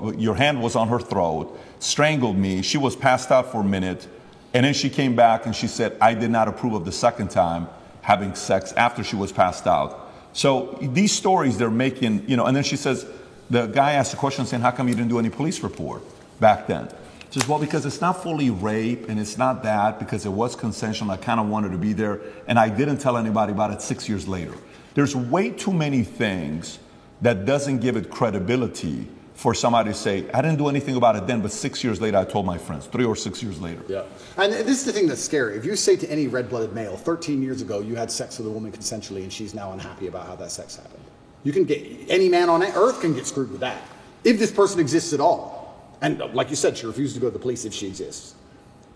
uh, 0.07 0.11
your 0.11 0.35
hand 0.35 0.61
was 0.61 0.75
on 0.75 0.87
her 0.89 0.99
throat, 0.99 1.59
strangled 1.79 2.37
me. 2.37 2.61
She 2.61 2.77
was 2.77 2.95
passed 2.95 3.31
out 3.31 3.51
for 3.51 3.61
a 3.61 3.63
minute. 3.63 4.07
And 4.53 4.65
then 4.65 4.73
she 4.73 4.89
came 4.89 5.15
back 5.15 5.45
and 5.45 5.55
she 5.55 5.67
said, 5.67 5.97
I 5.99 6.13
did 6.13 6.29
not 6.29 6.47
approve 6.47 6.73
of 6.73 6.85
the 6.85 6.91
second 6.91 7.31
time 7.31 7.67
having 8.01 8.35
sex 8.35 8.71
after 8.73 9.03
she 9.03 9.15
was 9.15 9.31
passed 9.31 9.67
out. 9.67 10.11
So 10.31 10.77
these 10.81 11.11
stories 11.11 11.57
they're 11.57 11.71
making, 11.71 12.29
you 12.29 12.37
know, 12.37 12.45
and 12.45 12.55
then 12.55 12.63
she 12.63 12.75
says, 12.75 13.05
the 13.49 13.67
guy 13.67 13.93
asked 13.93 14.13
a 14.13 14.17
question 14.17 14.45
saying, 14.45 14.61
How 14.61 14.71
come 14.71 14.87
you 14.87 14.95
didn't 14.95 15.09
do 15.09 15.19
any 15.19 15.29
police 15.29 15.61
report 15.61 16.03
back 16.39 16.67
then? 16.67 16.89
She 17.29 17.39
says, 17.39 17.49
Well, 17.49 17.59
because 17.59 17.85
it's 17.85 18.01
not 18.01 18.23
fully 18.23 18.49
rape 18.49 19.09
and 19.09 19.19
it's 19.19 19.37
not 19.37 19.63
that, 19.63 19.99
because 19.99 20.25
it 20.25 20.31
was 20.31 20.55
consensual. 20.55 21.11
I 21.11 21.17
kind 21.17 21.39
of 21.39 21.47
wanted 21.47 21.71
to 21.71 21.77
be 21.77 21.93
there, 21.93 22.21
and 22.47 22.57
I 22.57 22.69
didn't 22.69 22.97
tell 22.97 23.17
anybody 23.17 23.51
about 23.51 23.71
it 23.71 23.81
six 23.81 24.09
years 24.09 24.27
later. 24.27 24.53
There's 24.93 25.15
way 25.15 25.49
too 25.49 25.73
many 25.73 26.03
things 26.03 26.79
that 27.21 27.45
doesn't 27.45 27.79
give 27.79 27.95
it 27.95 28.09
credibility 28.09 29.07
for 29.35 29.53
somebody 29.53 29.91
to 29.91 29.93
say, 29.93 30.25
I 30.33 30.41
didn't 30.41 30.57
do 30.57 30.69
anything 30.69 30.95
about 30.95 31.17
it 31.17 31.27
then, 31.27 31.41
but 31.41 31.51
six 31.51 31.83
years 31.83 31.99
later 31.99 32.17
I 32.17 32.23
told 32.23 32.45
my 32.45 32.57
friends, 32.57 32.85
three 32.85 33.03
or 33.03 33.17
six 33.17 33.43
years 33.43 33.59
later. 33.59 33.83
Yeah. 33.87 34.03
And 34.37 34.53
this 34.53 34.79
is 34.79 34.85
the 34.85 34.93
thing 34.93 35.07
that's 35.07 35.21
scary. 35.21 35.57
If 35.57 35.65
you 35.65 35.75
say 35.75 35.97
to 35.97 36.09
any 36.09 36.27
red 36.27 36.49
blooded 36.49 36.73
male, 36.73 36.95
13 36.95 37.43
years 37.43 37.61
ago 37.61 37.81
you 37.81 37.95
had 37.95 38.09
sex 38.09 38.37
with 38.37 38.47
a 38.47 38.49
woman 38.49 38.71
consensually 38.71 39.23
and 39.23 39.31
she's 39.31 39.53
now 39.53 39.73
unhappy 39.73 40.07
about 40.07 40.25
how 40.25 40.35
that 40.37 40.51
sex 40.51 40.77
happened, 40.77 41.03
you 41.45 41.53
can 41.53 41.63
get, 41.63 42.09
any 42.09 42.27
man 42.27 42.49
on 42.49 42.61
earth 42.63 42.99
can 42.99 43.13
get 43.13 43.25
screwed 43.25 43.51
with 43.51 43.61
that. 43.61 43.81
If 44.25 44.39
this 44.39 44.51
person 44.51 44.81
exists 44.81 45.13
at 45.13 45.21
all. 45.21 45.53
And 46.01 46.19
like 46.33 46.49
you 46.49 46.55
said, 46.57 46.77
she 46.77 46.87
refused 46.87 47.13
to 47.13 47.21
go 47.21 47.27
to 47.27 47.31
the 47.31 47.39
police 47.39 47.63
if 47.63 47.73
she 47.73 47.87
exists. 47.87 48.35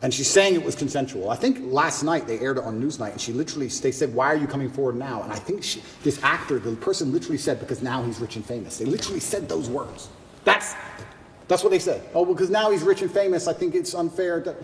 And 0.02 0.14
she's 0.14 0.30
saying 0.30 0.56
it 0.56 0.64
was 0.64 0.76
consensual. 0.76 1.30
I 1.30 1.36
think 1.36 1.60
last 1.62 2.04
night 2.04 2.26
they 2.26 2.40
aired 2.40 2.58
it 2.58 2.64
on 2.64 2.82
Newsnight, 2.82 3.12
and 3.12 3.22
she 3.22 3.34
literally 3.34 3.68
they 3.68 3.92
said, 3.92 4.14
"Why 4.14 4.28
are 4.28 4.38
you 4.38 4.48
coming 4.48 4.70
forward 4.70 4.96
now?" 4.96 5.24
And 5.24 5.34
I 5.34 5.36
think 5.36 5.62
she, 5.62 5.84
this 6.04 6.24
actor, 6.24 6.58
the 6.58 6.74
person, 6.78 7.12
literally 7.12 7.38
said, 7.38 7.60
"Because 7.60 7.82
now 7.82 8.02
he's 8.04 8.18
rich 8.22 8.38
and 8.38 8.46
famous." 8.46 8.78
They 8.78 8.86
literally 8.86 9.20
said 9.20 9.50
those 9.50 9.70
words. 9.70 10.08
That's 10.46 10.74
that's 11.50 11.64
what 11.64 11.72
they 11.72 11.80
said. 11.80 12.02
Oh, 12.14 12.24
because 12.24 12.50
now 12.50 12.72
he's 12.72 12.84
rich 12.84 13.02
and 13.02 13.12
famous. 13.12 13.46
I 13.50 13.54
think 13.54 13.76
it's 13.76 13.94
unfair. 13.94 14.40
To, 14.42 14.56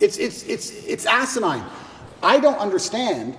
it's 0.00 0.18
it's 0.18 0.42
it's 0.42 0.70
it's 0.84 1.06
asinine. 1.06 1.64
I 2.22 2.38
don't 2.38 2.58
understand 2.58 3.38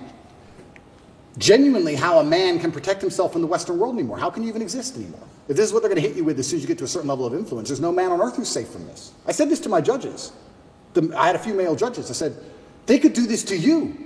genuinely 1.38 1.94
how 1.94 2.18
a 2.18 2.24
man 2.24 2.58
can 2.58 2.72
protect 2.72 3.00
himself 3.00 3.34
in 3.34 3.40
the 3.40 3.46
Western 3.46 3.78
world 3.78 3.94
anymore. 3.94 4.18
How 4.18 4.30
can 4.30 4.42
you 4.42 4.48
even 4.48 4.62
exist 4.62 4.96
anymore? 4.96 5.20
If 5.48 5.56
this 5.56 5.66
is 5.66 5.72
what 5.72 5.82
they're 5.82 5.90
going 5.90 6.02
to 6.02 6.06
hit 6.06 6.16
you 6.16 6.24
with 6.24 6.38
as 6.38 6.48
soon 6.48 6.58
as 6.58 6.62
you 6.62 6.68
get 6.68 6.78
to 6.78 6.84
a 6.84 6.88
certain 6.88 7.08
level 7.08 7.26
of 7.26 7.34
influence, 7.34 7.68
there's 7.68 7.80
no 7.80 7.92
man 7.92 8.10
on 8.10 8.20
earth 8.20 8.36
who's 8.36 8.48
safe 8.48 8.68
from 8.68 8.86
this. 8.86 9.12
I 9.26 9.32
said 9.32 9.48
this 9.48 9.60
to 9.60 9.68
my 9.68 9.80
judges. 9.80 10.32
The, 10.94 11.12
I 11.16 11.26
had 11.26 11.36
a 11.36 11.38
few 11.38 11.54
male 11.54 11.76
judges. 11.76 12.10
I 12.10 12.14
said, 12.14 12.36
They 12.86 12.98
could 12.98 13.12
do 13.12 13.26
this 13.26 13.44
to 13.44 13.56
you. 13.56 13.96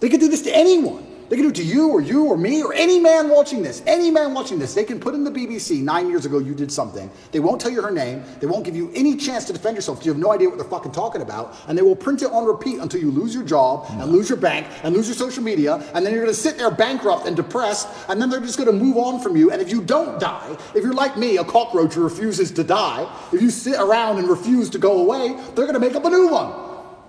They 0.00 0.08
could 0.08 0.20
do 0.20 0.28
this 0.28 0.42
to 0.42 0.54
anyone. 0.54 1.06
They 1.32 1.36
can 1.36 1.46
do 1.46 1.48
it 1.48 1.54
to 1.54 1.64
you 1.64 1.88
or 1.88 2.02
you 2.02 2.26
or 2.26 2.36
me 2.36 2.62
or 2.62 2.74
any 2.74 3.00
man 3.00 3.30
watching 3.30 3.62
this. 3.62 3.82
Any 3.86 4.10
man 4.10 4.34
watching 4.34 4.58
this. 4.58 4.74
They 4.74 4.84
can 4.84 5.00
put 5.00 5.14
in 5.14 5.24
the 5.24 5.30
BBC 5.30 5.80
nine 5.80 6.10
years 6.10 6.26
ago 6.26 6.38
you 6.38 6.54
did 6.54 6.70
something. 6.70 7.10
They 7.30 7.40
won't 7.40 7.58
tell 7.58 7.70
you 7.70 7.80
her 7.80 7.90
name. 7.90 8.22
They 8.38 8.46
won't 8.46 8.66
give 8.66 8.76
you 8.76 8.92
any 8.94 9.16
chance 9.16 9.46
to 9.46 9.54
defend 9.54 9.76
yourself 9.76 9.96
because 9.96 10.04
you 10.04 10.12
have 10.12 10.20
no 10.20 10.30
idea 10.30 10.50
what 10.50 10.58
they're 10.58 10.68
fucking 10.68 10.92
talking 10.92 11.22
about. 11.22 11.56
And 11.68 11.78
they 11.78 11.80
will 11.80 11.96
print 11.96 12.20
it 12.20 12.30
on 12.30 12.44
repeat 12.44 12.80
until 12.80 13.00
you 13.00 13.10
lose 13.10 13.34
your 13.34 13.44
job 13.44 13.86
and 13.92 14.12
lose 14.12 14.28
your 14.28 14.36
bank 14.36 14.66
and 14.82 14.94
lose 14.94 15.08
your 15.08 15.14
social 15.14 15.42
media. 15.42 15.76
And 15.94 16.04
then 16.04 16.12
you're 16.12 16.22
going 16.22 16.34
to 16.34 16.38
sit 16.38 16.58
there 16.58 16.70
bankrupt 16.70 17.26
and 17.26 17.34
depressed. 17.34 17.88
And 18.10 18.20
then 18.20 18.28
they're 18.28 18.38
just 18.38 18.58
going 18.58 18.70
to 18.70 18.84
move 18.84 18.98
on 18.98 19.18
from 19.18 19.34
you. 19.34 19.50
And 19.52 19.62
if 19.62 19.70
you 19.70 19.80
don't 19.80 20.20
die, 20.20 20.54
if 20.74 20.84
you're 20.84 20.92
like 20.92 21.16
me, 21.16 21.38
a 21.38 21.44
cockroach 21.44 21.94
who 21.94 22.02
refuses 22.02 22.50
to 22.50 22.62
die, 22.62 23.10
if 23.32 23.40
you 23.40 23.48
sit 23.48 23.80
around 23.80 24.18
and 24.18 24.28
refuse 24.28 24.68
to 24.68 24.78
go 24.78 24.98
away, 25.00 25.28
they're 25.54 25.64
going 25.64 25.72
to 25.72 25.80
make 25.80 25.94
up 25.94 26.04
a 26.04 26.10
new 26.10 26.28
one. 26.28 26.52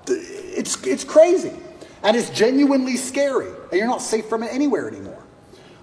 It's, 0.08 0.82
it's 0.88 1.04
crazy. 1.04 1.52
And 2.04 2.18
it's 2.18 2.30
genuinely 2.30 2.98
scary. 2.98 3.48
And 3.48 3.74
you're 3.74 3.88
not 3.88 4.02
safe 4.02 4.28
from 4.28 4.44
it 4.44 4.54
anywhere 4.54 4.88
anymore. 4.88 5.24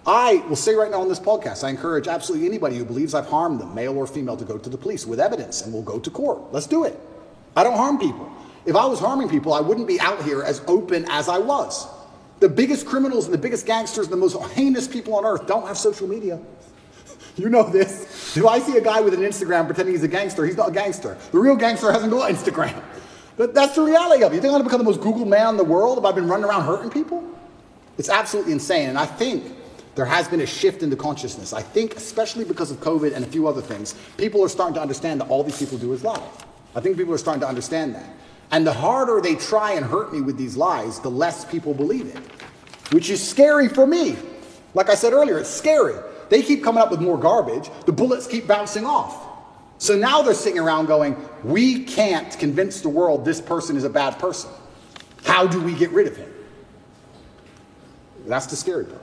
I 0.07 0.37
will 0.49 0.57
say 0.57 0.75
right 0.75 0.91
now 0.91 1.01
on 1.01 1.09
this 1.09 1.21
podcast, 1.21 1.63
I 1.63 1.69
encourage 1.69 2.09
absolutely 2.09 2.47
anybody 2.47 2.77
who 2.77 2.85
believes 2.85 3.15
I've 3.15 3.27
harmed 3.27 3.61
them, 3.61 3.75
male 3.75 3.97
or 3.97 4.07
female, 4.07 4.37
to 4.37 4.45
go 4.45 4.57
to 4.57 4.71
the 4.71 4.79
police 4.79 5.07
with 5.07 5.21
evidence 5.21 5.63
and 5.63 5.73
we'll 5.73 5.83
go 5.83 5.99
to 5.99 6.11
court. 6.11 6.53
Let's 6.53 6.67
do 6.67 6.85
it. 6.85 6.99
I 7.55 7.65
don't 7.65 7.77
harm 7.77 7.99
people. 7.99 8.31
If 8.65 8.77
I 8.77 8.87
was 8.87 8.99
harming 8.99 9.29
people, 9.29 9.53
I 9.53 9.61
wouldn't 9.61 9.89
be 9.89 10.01
out 10.01 10.23
here 10.23 10.43
as 10.43 10.63
open 10.67 11.07
as 11.11 11.29
I 11.29 11.39
was. 11.39 11.87
The 12.41 12.49
biggest 12.49 12.87
criminals 12.87 13.27
and 13.27 13.35
the 13.35 13.39
biggest 13.39 13.67
gangsters 13.67 14.07
and 14.07 14.13
the 14.13 14.17
most 14.17 14.41
heinous 14.53 14.89
people 14.89 15.15
on 15.15 15.25
earth 15.25 15.47
don't 15.47 15.67
have 15.67 15.77
social 15.79 16.09
media. 16.09 16.41
You 17.37 17.49
know 17.49 17.63
this. 17.63 18.37
If 18.37 18.45
I 18.45 18.59
see 18.59 18.77
a 18.77 18.83
guy 18.83 19.01
with 19.01 19.15
an 19.15 19.21
Instagram 19.21 19.65
pretending 19.65 19.95
he's 19.95 20.03
a 20.03 20.09
gangster, 20.09 20.45
he's 20.45 20.57
not 20.57 20.71
a 20.71 20.73
gangster. 20.73 21.17
The 21.31 21.39
real 21.39 21.57
gangster 21.57 21.91
hasn't 21.91 22.11
got 22.11 22.31
Instagram. 22.31 22.83
But 23.41 23.55
that's 23.55 23.75
the 23.75 23.81
reality 23.81 24.23
of 24.23 24.33
it. 24.33 24.35
You 24.35 24.43
think 24.43 24.53
I'm 24.53 24.61
going 24.61 24.65
to 24.65 24.69
become 24.69 24.85
the 24.85 24.85
most 24.85 25.01
Googled 25.01 25.27
man 25.27 25.49
in 25.49 25.57
the 25.57 25.65
world 25.65 25.97
if 25.97 26.05
I've 26.05 26.15
been 26.15 26.29
running 26.29 26.45
around 26.45 26.65
hurting 26.65 26.91
people? 26.91 27.27
It's 27.97 28.11
absolutely 28.11 28.53
insane. 28.53 28.91
And 28.91 28.99
I 28.99 29.07
think 29.07 29.55
there 29.95 30.05
has 30.05 30.29
been 30.29 30.43
a 30.43 30.47
shift 30.47 30.83
in 30.83 30.91
the 30.91 30.97
consciousness. 30.97 31.55
I 31.55 31.63
think, 31.63 31.97
especially 31.97 32.45
because 32.45 32.71
of 32.71 32.81
COVID 32.81 33.15
and 33.15 33.25
a 33.25 33.27
few 33.27 33.49
other 33.49 33.63
things, 33.63 33.95
people 34.19 34.45
are 34.45 34.49
starting 34.51 34.75
to 34.75 34.83
understand 34.83 35.23
that 35.23 35.31
all 35.31 35.43
these 35.43 35.59
people 35.59 35.79
do 35.79 35.95
is 35.95 36.05
lie. 36.05 36.23
I 36.75 36.81
think 36.81 36.99
people 36.99 37.15
are 37.15 37.19
starting 37.19 37.41
to 37.41 37.49
understand 37.49 37.95
that. 37.95 38.11
And 38.51 38.67
the 38.67 38.75
harder 38.75 39.23
they 39.23 39.37
try 39.37 39.73
and 39.73 39.87
hurt 39.87 40.13
me 40.13 40.21
with 40.21 40.37
these 40.37 40.55
lies, 40.55 41.01
the 41.01 41.11
less 41.11 41.47
people 41.47 41.73
believe 41.73 42.15
it, 42.15 42.19
which 42.93 43.09
is 43.09 43.27
scary 43.27 43.69
for 43.69 43.87
me. 43.87 44.17
Like 44.75 44.91
I 44.91 44.95
said 44.95 45.15
earlier, 45.15 45.39
it's 45.39 45.49
scary. 45.49 45.97
They 46.29 46.43
keep 46.43 46.63
coming 46.63 46.83
up 46.83 46.91
with 46.91 47.01
more 47.01 47.17
garbage, 47.17 47.71
the 47.87 47.93
bullets 47.93 48.27
keep 48.27 48.47
bouncing 48.47 48.85
off. 48.85 49.30
So 49.81 49.97
now 49.97 50.21
they're 50.21 50.35
sitting 50.35 50.59
around 50.59 50.87
going, 50.87 51.17
we 51.43 51.85
can't 51.85 52.39
convince 52.39 52.83
the 52.83 52.91
world 52.91 53.25
this 53.25 53.41
person 53.41 53.79
is 53.79 53.85
a 53.85 53.89
bad 53.91 54.19
person. 54.19 54.51
How 55.25 55.47
do 55.47 55.59
we 55.59 55.75
get 55.75 55.91
rid 55.91 56.07
of 56.07 56.19
him? 56.19 56.31
That's 58.27 58.45
the 58.45 58.57
scary 58.57 58.85
part. 58.85 59.01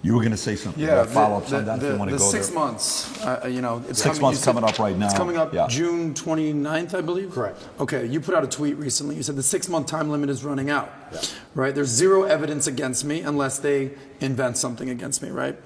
You 0.00 0.14
were 0.14 0.20
going 0.20 0.32
to 0.32 0.36
say 0.38 0.56
something. 0.56 0.82
Yeah, 0.82 1.04
follow 1.04 1.36
ups 1.36 1.50
the, 1.50 1.58
on 1.58 1.64
that 1.66 1.80
the, 1.80 1.86
if 1.88 1.92
you 1.92 1.98
want 1.98 2.10
to 2.10 2.16
go 2.16 2.22
six 2.24 2.48
there. 2.48 2.58
months, 2.58 3.22
uh, 3.22 3.46
you 3.48 3.60
know, 3.60 3.84
it's 3.86 4.02
Six 4.02 4.16
coming, 4.16 4.22
months 4.22 4.40
said- 4.40 4.54
coming 4.54 4.64
up 4.64 4.78
right 4.78 4.96
now. 4.96 5.04
It's 5.04 5.14
coming 5.14 5.36
up 5.36 5.52
Yeah. 5.52 5.68
June 5.68 6.14
29th, 6.14 6.94
I 6.94 7.02
believe. 7.02 7.30
Correct. 7.30 7.62
Okay, 7.78 8.06
you 8.06 8.18
put 8.18 8.34
out 8.34 8.42
a 8.42 8.48
tweet 8.48 8.76
recently. 8.78 9.14
You 9.14 9.22
said 9.22 9.36
the 9.36 9.42
six 9.42 9.68
month 9.68 9.88
time 9.88 10.08
limit 10.08 10.30
is 10.30 10.42
running 10.42 10.70
out. 10.70 10.90
Yeah. 11.12 11.20
Right? 11.54 11.74
There's 11.74 11.90
zero 11.90 12.22
evidence 12.22 12.66
against 12.66 13.04
me 13.04 13.20
unless 13.20 13.58
they 13.58 13.92
invent 14.20 14.56
something 14.56 14.88
against 14.88 15.22
me, 15.22 15.28
right? 15.28 15.56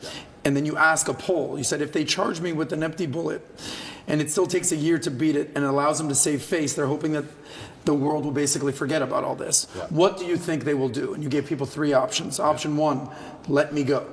And 0.44 0.56
then 0.56 0.66
you 0.66 0.76
ask 0.76 1.06
a 1.08 1.14
poll. 1.14 1.56
You 1.56 1.64
said 1.64 1.80
if 1.80 1.92
they 1.92 2.04
charge 2.04 2.40
me 2.40 2.52
with 2.52 2.72
an 2.72 2.82
empty 2.82 3.06
bullet 3.06 3.40
and 4.08 4.20
it 4.20 4.30
still 4.30 4.46
takes 4.46 4.72
a 4.72 4.76
year 4.76 4.98
to 4.98 5.10
beat 5.10 5.36
it 5.36 5.50
and 5.54 5.64
it 5.64 5.68
allows 5.68 5.98
them 5.98 6.08
to 6.08 6.14
save 6.14 6.42
face, 6.42 6.74
they're 6.74 6.86
hoping 6.86 7.12
that 7.12 7.24
the 7.84 7.94
world 7.94 8.24
will 8.24 8.32
basically 8.32 8.72
forget 8.72 9.02
about 9.02 9.24
all 9.24 9.36
this. 9.36 9.66
What 9.90 10.18
do 10.18 10.26
you 10.26 10.36
think 10.36 10.64
they 10.64 10.74
will 10.74 10.88
do? 10.88 11.14
And 11.14 11.22
you 11.22 11.28
gave 11.28 11.46
people 11.46 11.66
three 11.66 11.92
options. 11.92 12.40
Option 12.40 12.76
one, 12.76 13.08
let 13.48 13.72
me 13.72 13.84
go. 13.84 14.06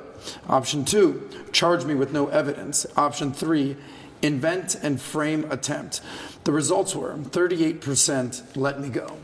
Option 0.48 0.86
two, 0.86 1.30
charge 1.52 1.84
me 1.86 1.96
with 1.96 2.14
no 2.14 2.28
evidence. 2.28 2.86
Option 2.96 3.34
three, 3.34 3.76
invent 4.22 4.76
and 4.76 5.02
frame 5.02 5.52
attempt. 5.52 6.02
The 6.46 6.52
results 6.52 6.96
were 6.96 7.16
38% 7.16 8.56
let 8.56 8.80
me 8.80 8.89
go, 8.89 9.18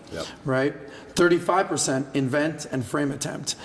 right? 0.46 0.74
35% 1.16 2.16
invent 2.16 2.66
and 2.66 2.86
frame 2.86 3.12
attempt. 3.12 3.56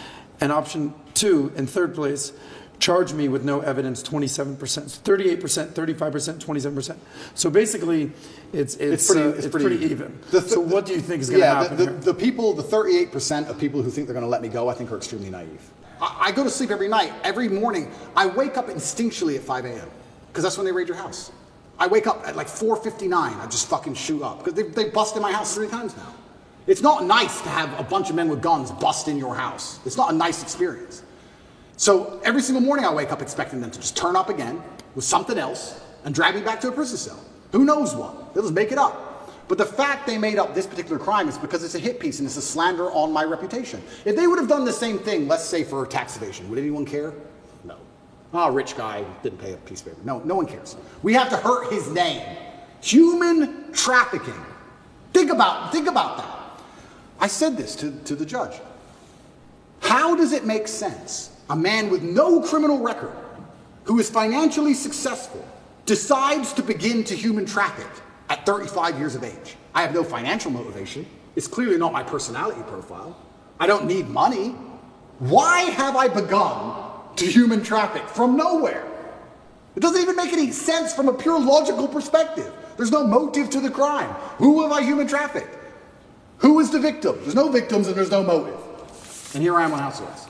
And 0.41 0.53
option 0.53 0.95
two, 1.15 1.53
in 1.57 1.67
third 1.67 1.95
place, 1.95 2.33
charge 2.79 3.13
me 3.13 3.29
with 3.29 3.45
no 3.45 3.61
evidence, 3.61 4.03
27%. 4.03 4.57
38%, 4.57 5.69
35%, 5.69 6.39
27%. 6.39 6.97
So 7.35 7.51
basically, 7.51 8.13
it's, 8.53 8.77
it's, 8.77 9.07
pretty- 9.07 9.23
uh, 9.23 9.29
it's 9.29 9.39
it's 9.47 9.53
pretty 9.53 9.67
pretty, 9.79 9.85
even. 9.87 10.19
th- 10.31 10.45
so 10.45 10.61
what 10.61 10.87
do 10.87 10.93
you 10.93 11.01
think 11.01 11.23
is 11.23 11.31
going 11.31 11.41
to 11.41 11.47
yeah, 11.47 11.63
happen 11.63 11.77
the, 11.77 11.87
the, 11.87 12.13
the 12.13 12.15
people, 12.15 12.53
the 12.53 12.63
38% 12.63 13.49
of 13.49 13.59
people 13.59 13.83
who 13.83 13.91
think 13.91 14.07
they're 14.07 14.15
going 14.15 14.25
to 14.25 14.31
let 14.31 14.43
me 14.43 14.49
go, 14.49 14.69
I 14.69 14.75
think 14.75 14.91
are 14.93 14.97
extremely 14.97 15.31
naive. 15.31 15.71
I, 16.01 16.27
I 16.27 16.33
go 16.33 16.45
to 16.45 16.51
sleep 16.51 16.71
every 16.71 16.89
night. 16.89 17.13
Every 17.23 17.49
morning, 17.49 17.91
I 18.17 18.27
wake 18.27 18.57
up 18.57 18.69
instinctually 18.69 19.37
at 19.37 19.43
5 19.43 19.65
a.m. 19.65 19.89
because 20.29 20.43
that's 20.43 20.57
when 20.57 20.67
they 20.67 20.73
raid 20.73 20.89
your 20.89 20.97
house. 20.97 21.33
I 21.79 21.87
wake 21.87 22.07
up 22.07 22.27
at 22.27 22.37
like 22.37 22.47
4.59. 22.47 23.13
I 23.13 23.47
just 23.47 23.69
fucking 23.69 23.95
shoot 23.95 24.23
up 24.23 24.45
because 24.45 24.55
they, 24.55 24.63
they 24.63 24.91
busted 24.91 25.21
my 25.23 25.33
house 25.33 25.55
three 25.55 25.69
times 25.69 25.97
now. 25.97 26.15
It's 26.67 26.81
not 26.81 27.05
nice 27.05 27.41
to 27.43 27.49
have 27.49 27.79
a 27.79 27.83
bunch 27.83 28.09
of 28.11 28.17
men 28.17 28.29
with 28.29 28.41
guns 28.41 28.71
bust 28.71 29.09
in 29.09 29.19
your 29.19 29.35
house. 29.35 29.81
It's 29.85 29.97
not 29.97 30.13
a 30.13 30.17
nice 30.17 30.43
experience. 30.43 31.03
So 31.77 32.21
every 32.25 32.43
single 32.43 32.63
morning 32.63 32.85
I 32.85 32.93
wake 32.93 33.11
up 33.11 33.21
expecting 33.21 33.61
them 33.61 33.71
to 33.71 33.81
just 33.81 33.97
turn 33.97 34.17
up 34.17 34.29
again 34.29 34.63
with 34.95 35.05
something 35.05 35.39
else 35.39 35.81
and 36.05 36.15
drag 36.15 36.35
me 36.35 36.43
back 36.43 36.61
to 36.61 36.69
a 36.69 36.73
prison 36.73 36.97
cell. 36.97 37.19
Who 37.53 37.65
knows 37.65 37.95
what? 37.95 38.35
They'll 38.35 38.45
just 38.45 38.55
make 38.55 38.73
it 38.73 38.79
up. 38.79 39.15
But 39.47 39.59
the 39.59 39.67
fact 39.67 40.07
they 40.07 40.17
made 40.17 40.39
up 40.39 40.55
this 40.55 40.67
particular 40.67 40.99
crime 40.99 41.29
is 41.29 41.37
because 41.37 41.63
it's 41.63 41.75
a 41.75 41.79
hit 41.79 42.01
piece 42.01 42.19
and 42.19 42.27
it's 42.27 42.37
a 42.37 42.43
slander 42.43 42.91
on 42.91 43.13
my 43.13 43.25
reputation. 43.25 43.83
If 44.05 44.17
they 44.17 44.27
would 44.27 44.39
have 44.39 44.49
done 44.49 44.65
the 44.65 44.73
same 44.73 44.99
thing, 44.99 45.29
let's 45.29 45.45
say 45.45 45.65
for 45.65 45.87
tax 45.87 46.17
evasion, 46.17 46.49
would 46.49 46.59
anyone 46.59 46.87
care? 46.87 47.13
No. 47.63 47.77
Oh, 48.33 48.51
rich 48.51 48.77
guy 48.77 49.05
didn't 49.23 49.39
pay 49.39 49.53
a 49.53 49.57
piece 49.59 49.81
of 49.81 49.89
paper. 49.89 49.99
No, 50.05 50.21
no 50.21 50.35
one 50.35 50.47
cares. 50.47 50.77
We 51.03 51.13
have 51.13 51.29
to 51.29 51.37
hurt 51.37 51.71
his 51.71 51.91
name. 51.91 52.23
Human 52.81 53.73
trafficking. 53.73 54.35
Think 55.13 55.31
about, 55.31 55.73
think 55.73 55.89
about 55.89 56.17
that. 56.19 56.65
I 57.21 57.27
said 57.27 57.57
this 57.57 57.77
to, 57.77 57.91
to 58.05 58.17
the 58.17 58.27
judge. 58.27 58.61
How 59.81 60.17
does 60.17 60.33
it 60.33 60.47
make 60.47 60.69
sense? 60.69 61.34
A 61.51 61.57
man 61.57 61.91
with 61.91 62.03
no 62.03 62.41
criminal 62.41 62.79
record, 62.79 63.13
who 63.85 63.99
is 63.99 64.09
financially 64.09 64.75
successful, 64.75 65.47
decides 65.85 66.53
to 66.55 66.63
begin 66.63 67.05
to 67.05 67.15
human 67.15 67.45
traffic 67.45 67.87
at 68.31 68.47
35 68.47 68.99
years 68.99 69.15
of 69.15 69.25
age. 69.25 69.57
I 69.75 69.83
have 69.83 69.93
no 69.93 70.03
financial 70.03 70.51
motivation. 70.51 71.07
It's 71.37 71.47
clearly 71.47 71.77
not 71.77 71.93
my 71.93 72.03
personality 72.03 72.63
profile. 72.63 73.17
I 73.61 73.67
don't 73.67 73.87
need 73.87 74.09
money. 74.09 74.55
Why 75.19 75.63
have 75.63 75.97
I 75.97 76.09
begun 76.09 76.91
to 77.17 77.27
human 77.27 77.63
traffic 77.63 78.09
from 78.09 78.37
nowhere? 78.37 78.87
It 79.77 79.81
doesn't 79.81 80.01
even 80.01 80.17
make 80.17 80.33
any 80.33 80.51
sense 80.51 80.95
from 80.95 81.09
a 81.09 81.13
pure 81.13 81.41
logical 81.41 81.89
perspective. 81.89 82.51
There's 82.77 82.91
no 82.91 83.07
motive 83.07 83.51
to 83.51 83.61
the 83.61 83.71
crime. 83.71 84.11
Who 84.39 84.63
have 84.63 84.73
I 84.73 84.83
human 84.83 85.07
trafficked? 85.07 85.59
Who 86.39 86.61
is 86.61 86.71
the 86.71 86.79
victim? 86.79 87.19
There's 87.21 87.35
no 87.35 87.51
victims 87.51 87.87
and 87.87 87.97
there's 87.97 88.11
no 88.11 88.23
motive. 88.23 88.59
And 89.35 89.43
here 89.43 89.57
I 89.57 89.65
am 89.65 89.73
on 89.73 89.81
house 89.81 90.01
arrest. 90.01 90.29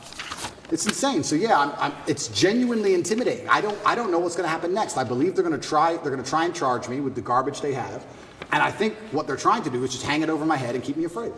It's 0.70 0.86
insane. 0.86 1.22
So 1.22 1.36
yeah, 1.36 1.58
I'm, 1.58 1.72
I'm, 1.78 1.92
it's 2.06 2.28
genuinely 2.28 2.94
intimidating. 2.94 3.48
I 3.48 3.60
don't, 3.60 3.78
I 3.84 3.94
don't 3.94 4.10
know 4.10 4.18
what's 4.18 4.34
going 4.34 4.46
to 4.46 4.50
happen 4.50 4.72
next. 4.72 4.96
I 4.96 5.04
believe 5.04 5.34
they're 5.34 5.44
going 5.44 5.58
to 5.58 5.68
try, 5.68 5.96
they're 5.96 6.10
going 6.10 6.22
to 6.22 6.28
try 6.28 6.44
and 6.44 6.54
charge 6.54 6.88
me 6.88 7.00
with 7.00 7.14
the 7.14 7.20
garbage 7.20 7.60
they 7.60 7.74
have, 7.74 8.04
and 8.52 8.62
I 8.62 8.70
think 8.70 8.94
what 9.12 9.26
they're 9.26 9.36
trying 9.36 9.62
to 9.64 9.70
do 9.70 9.82
is 9.84 9.92
just 9.92 10.04
hang 10.04 10.22
it 10.22 10.30
over 10.30 10.44
my 10.44 10.56
head 10.56 10.74
and 10.74 10.82
keep 10.82 10.96
me 10.96 11.04
afraid. 11.04 11.32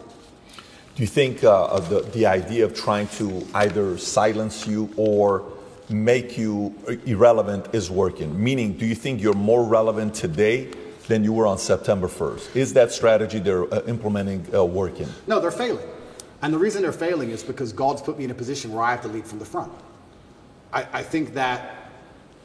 Do 0.94 1.02
you 1.02 1.06
think 1.06 1.44
uh, 1.44 1.78
the, 1.80 2.00
the 2.00 2.26
idea 2.26 2.64
of 2.64 2.74
trying 2.74 3.08
to 3.08 3.46
either 3.54 3.98
silence 3.98 4.66
you 4.66 4.90
or 4.96 5.44
make 5.90 6.38
you 6.38 6.74
irrelevant 7.04 7.74
is 7.74 7.90
working? 7.90 8.42
Meaning, 8.42 8.72
do 8.74 8.86
you 8.86 8.94
think 8.94 9.20
you're 9.20 9.34
more 9.34 9.64
relevant 9.64 10.14
today 10.14 10.72
than 11.06 11.22
you 11.22 11.32
were 11.32 11.46
on 11.46 11.58
September 11.58 12.08
1st? 12.08 12.56
Is 12.56 12.72
that 12.74 12.92
strategy 12.92 13.38
they're 13.38 13.72
uh, 13.72 13.82
implementing 13.86 14.46
uh, 14.54 14.64
working? 14.64 15.08
No, 15.26 15.38
they're 15.38 15.50
failing. 15.50 15.86
And 16.43 16.53
the 16.53 16.59
reason 16.59 16.82
they're 16.82 16.93
failing 16.93 17.30
is 17.30 17.43
because 17.43 17.72
God's 17.72 18.03
put 18.03 18.18
me 18.18 18.24
in 18.24 18.30
a 18.30 18.34
position 18.34 18.72
where 18.72 18.82
I 18.82 18.91
have 18.91 19.03
to 19.03 19.09
lead 19.09 19.26
from 19.26 19.39
the 19.39 19.45
front. 19.45 19.72
I, 20.72 20.87
I 20.93 21.03
think 21.03 21.34
that 21.34 21.91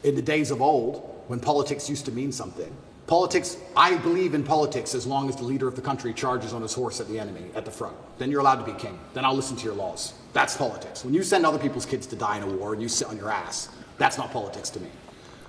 in 0.03 0.15
the 0.15 0.21
days 0.21 0.51
of 0.51 0.61
old, 0.61 1.23
when 1.27 1.39
politics 1.39 1.89
used 1.89 2.05
to 2.05 2.11
mean 2.11 2.31
something, 2.31 2.73
politics, 3.07 3.57
I 3.75 3.97
believe 3.97 4.33
in 4.33 4.43
politics 4.43 4.95
as 4.95 5.05
long 5.05 5.27
as 5.27 5.35
the 5.35 5.43
leader 5.43 5.67
of 5.67 5.75
the 5.75 5.81
country 5.81 6.13
charges 6.13 6.53
on 6.53 6.61
his 6.61 6.73
horse 6.73 7.01
at 7.01 7.07
the 7.07 7.19
enemy 7.19 7.43
at 7.55 7.65
the 7.65 7.71
front. 7.71 7.95
Then 8.17 8.31
you're 8.31 8.39
allowed 8.39 8.65
to 8.65 8.71
be 8.71 8.77
king. 8.79 8.97
Then 9.13 9.25
I'll 9.25 9.35
listen 9.35 9.57
to 9.57 9.65
your 9.65 9.75
laws. 9.75 10.13
That's 10.33 10.55
politics. 10.55 11.03
When 11.03 11.13
you 11.13 11.23
send 11.23 11.45
other 11.45 11.59
people's 11.59 11.85
kids 11.85 12.07
to 12.07 12.15
die 12.15 12.37
in 12.37 12.43
a 12.43 12.47
war 12.47 12.73
and 12.73 12.81
you 12.81 12.87
sit 12.87 13.07
on 13.07 13.17
your 13.17 13.29
ass, 13.29 13.69
that's 13.97 14.17
not 14.17 14.31
politics 14.31 14.69
to 14.71 14.79
me. 14.79 14.89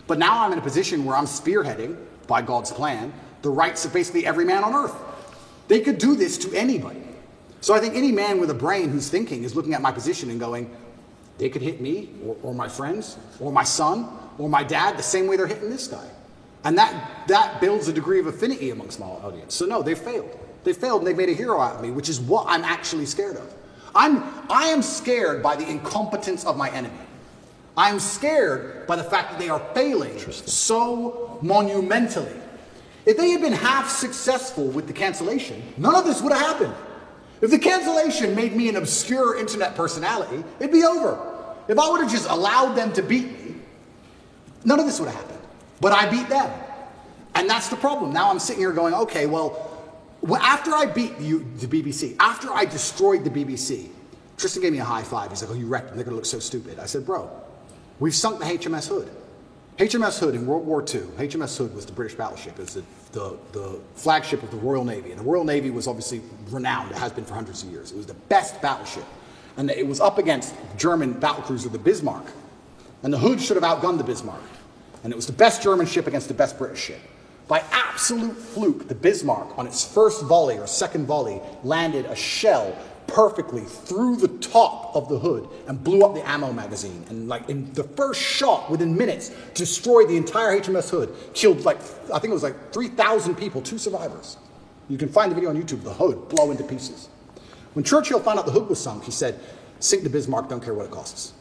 But 0.09 0.19
now 0.19 0.45
I'm 0.45 0.53
in 0.53 0.59
a 0.59 0.63
position 0.63 1.05
where 1.05 1.17
I'm 1.17 1.27
spearheading, 1.27 1.97
by 2.27 2.43
God's 2.43 2.73
plan, 2.73 3.13
the 3.43 3.51
rights 3.51 3.85
of 3.85 3.93
basically 3.93 4.27
every 4.27 4.45
man 4.45 4.65
on 4.65 4.75
earth. 4.75 4.95
They 5.69 5.81
could 5.81 5.99
do 5.99 6.17
this 6.17 6.39
to 6.39 6.53
anybody. 6.55 7.03
So 7.63 7.75
I 7.75 7.79
think 7.79 7.95
any 7.95 8.11
man 8.11 8.41
with 8.41 8.51
a 8.51 8.55
brain 8.55 8.91
who's 8.91 9.09
thinking 9.09 9.45
is 9.45 9.55
looking 9.55 9.73
at 9.73 9.81
my 9.81 9.93
position 9.93 10.31
and 10.31 10.41
going, 10.41 10.69
they 11.39 11.49
could 11.49 11.63
hit 11.63 11.81
me 11.81 12.11
or, 12.27 12.37
or 12.43 12.55
my 12.55 12.69
friends 12.69 13.17
or 13.39 13.53
my 13.53 13.63
son 13.63 14.09
or 14.37 14.49
my 14.49 14.65
dad 14.65 14.99
the 14.99 15.03
same 15.03 15.29
way 15.29 15.37
they're 15.37 15.47
hitting 15.47 15.71
this 15.71 15.87
guy. 15.87 16.07
And 16.65 16.77
that, 16.77 17.29
that 17.29 17.61
builds 17.61 17.87
a 17.87 17.93
degree 17.93 18.19
of 18.19 18.27
affinity 18.27 18.71
amongst 18.71 18.99
my 18.99 19.07
audience. 19.07 19.55
So 19.55 19.65
no, 19.65 19.81
they've 19.81 19.97
failed. 19.97 20.37
They 20.65 20.73
failed 20.73 21.03
and 21.03 21.07
they 21.07 21.15
made 21.15 21.29
a 21.29 21.35
hero 21.35 21.61
out 21.61 21.77
of 21.77 21.83
me, 21.83 21.93
which 21.93 22.09
is 22.09 22.21
what 22.21 22.47
I'm 22.49 22.65
actually 22.65 23.07
scared 23.07 23.37
of. 23.37 23.55
I'm, 23.95 24.25
I 24.51 24.65
am 24.67 24.83
scared 24.83 25.41
by 25.41 25.55
the 25.55 25.69
incompetence 25.69 26.45
of 26.45 26.57
my 26.57 26.69
enemy. 26.71 26.95
I 27.77 27.91
am 27.91 28.01
scared 28.01 28.89
by 28.89 28.97
the 28.97 29.05
fact 29.05 29.31
that 29.31 29.39
they 29.39 29.49
are 29.49 29.63
failing 29.73 30.19
so 30.19 31.39
monumentally. 31.43 32.35
If 33.07 33.17
they 33.17 33.31
had 33.31 33.41
been 33.41 33.53
half 33.53 33.89
successful 33.89 34.67
with 34.67 34.89
the 34.89 34.93
cancellation, 34.93 35.63
none 35.77 35.95
of 35.95 36.05
this 36.05 36.21
would 36.23 36.33
have 36.33 36.43
happened. 36.43 36.75
If 37.43 37.51
the 37.51 37.59
cancellation 37.59 38.37
made 38.37 38.55
me 38.55 38.69
an 38.69 38.77
obscure 38.77 39.37
internet 39.37 39.75
personality, 39.75 40.45
it'd 40.61 40.73
be 40.73 40.85
over. 40.85 41.19
If 41.67 41.79
I 41.79 41.91
would 41.91 42.01
have 42.01 42.11
just 42.11 42.31
allowed 42.31 42.75
them 42.75 42.93
to 42.95 43.03
beat 43.03 43.27
me, 43.27 43.57
none 44.65 44.79
of 44.79 44.87
this 44.87 45.01
would 45.01 45.09
have 45.09 45.21
happened. 45.21 45.41
But 45.81 45.93
I 45.93 46.09
beat 46.09 46.29
them. 46.29 46.51
And 47.35 47.51
that's 47.51 47.69
the 47.69 47.77
problem. 47.77 48.13
Now 48.13 48.31
I'm 48.31 48.39
sitting 48.39 48.63
here 48.63 48.73
going, 48.73 48.95
okay, 48.95 49.27
well, 49.27 49.69
after 50.41 50.73
I 50.73 50.87
beat 50.87 51.19
the, 51.19 51.39
the 51.67 51.67
BBC, 51.67 52.15
after 52.21 52.53
I 52.53 52.65
destroyed 52.65 53.25
the 53.25 53.31
BBC, 53.31 53.89
Tristan 54.37 54.63
gave 54.63 54.73
me 54.73 54.79
a 54.79 54.85
high 54.85 55.03
five. 55.03 55.31
He's 55.31 55.43
like, 55.43 55.51
oh, 55.51 55.55
you 55.55 55.67
wrecked 55.67 55.89
them. 55.89 55.97
They're 55.97 56.05
going 56.05 56.13
to 56.13 56.17
look 56.17 56.27
so 56.27 56.39
stupid. 56.39 56.79
I 56.79 56.87
said, 56.87 57.05
bro, 57.05 57.29
we've 57.99 58.15
sunk 58.15 58.39
the 58.39 58.45
HMS 58.45 58.89
Hood. 58.89 59.11
HMS 59.79 60.21
Hood 60.21 60.37
in 60.37 60.47
World 60.47 60.65
War 60.65 60.81
II, 60.81 61.01
HMS 61.19 61.57
Hood 61.59 61.75
was 61.75 61.87
the 61.87 61.93
British 61.93 62.17
battleship. 62.17 62.53
It 62.59 62.63
was 62.63 62.75
the, 62.75 62.85
the, 63.13 63.37
the, 63.53 63.79
flagship 63.95 64.43
of 64.43 64.51
the 64.51 64.57
Royal 64.57 64.85
Navy. 64.85 65.11
And 65.11 65.21
the 65.21 65.25
Royal 65.25 65.45
Navy 65.45 65.71
was 65.71 65.87
obviously 65.87 66.23
renowned. 66.51 66.91
It 66.91 66.97
has 66.97 67.13
been 67.13 67.25
for 67.25 67.35
hundreds 67.35 67.63
of 67.63 67.71
years. 67.71 67.93
It 67.93 67.97
was 67.97 68.07
the 68.07 68.15
best 68.15 68.61
battleship. 68.61 69.05
And 69.57 69.71
it 69.71 69.87
was 69.87 70.01
up 70.01 70.19
against 70.19 70.55
German 70.77 71.15
battlecruiser, 71.15 71.71
the 71.71 71.79
Bismarck. 71.79 72.27
And 73.03 73.13
the 73.13 73.19
Hood 73.19 73.41
should 73.41 73.63
have 73.63 73.65
outgunned 73.65 73.99
the 73.99 74.05
Bismarck. 74.05 74.43
And 75.05 75.13
it 75.13 75.17
was 75.17 75.27
the 75.27 75.33
best 75.33 75.63
German 75.63 75.87
ship 75.87 76.07
against 76.07 76.29
the 76.29 76.35
best 76.35 76.59
British 76.59 76.81
ship. 76.81 77.01
By 77.49 77.63
absolute 77.71 78.37
fluke, 78.37 78.89
the 78.89 78.95
Bismarck, 78.95 79.59
on 79.59 79.67
its 79.67 79.85
first 79.85 80.23
volley 80.23 80.59
or 80.59 80.67
second 80.67 81.07
volley, 81.07 81.41
landed 81.65 82.07
a 82.07 82.15
shell 82.15 82.77
perfectly 83.07 83.63
through 83.63 84.17
the 84.17 84.29
top 84.39 84.95
of 84.95 85.09
the 85.09 85.19
hood 85.19 85.49
and 85.69 85.83
blew 85.83 86.03
up 86.03 86.15
the 86.15 86.29
ammo 86.29 86.53
magazine. 86.53 87.05
And 87.09 87.29
like 87.29 87.49
in 87.49 87.73
the 87.75 87.85
first 87.85 88.21
shot, 88.21 88.71
within 88.71 88.97
minutes, 88.97 89.31
destroyed 89.55 90.09
the 90.09 90.17
entire 90.17 90.59
HMS 90.61 90.91
Hood. 90.91 91.15
Killed 91.35 91.65
like 91.65 91.79
I 92.13 92.19
think 92.19 92.31
it 92.31 92.35
was 92.35 92.43
like 92.43 92.73
3,000 92.73 93.35
people, 93.35 93.61
two 93.61 93.79
survivors. 93.79 94.37
You 94.89 94.99
can 94.99 95.09
find 95.09 95.31
the 95.31 95.35
video 95.35 95.51
on 95.51 95.57
YouTube. 95.57 95.83
The 95.85 95.93
hood 95.93 96.29
blow 96.29 96.51
into 96.51 96.65
pieces. 96.65 97.09
When 97.75 97.85
Churchill 97.85 98.21
found 98.21 98.39
out 98.39 98.47
the 98.47 98.53
hood 98.53 98.69
was 98.69 98.81
sunk, 98.81 99.05
he 99.05 99.11
said, 99.11 99.39
"Sink 99.79 100.03
the 100.03 100.11
Bismarck, 100.11 100.49
don't 100.49 100.63
care 100.63 100.75
what 100.75 100.87
it 100.87 100.91
costs." 100.91 101.33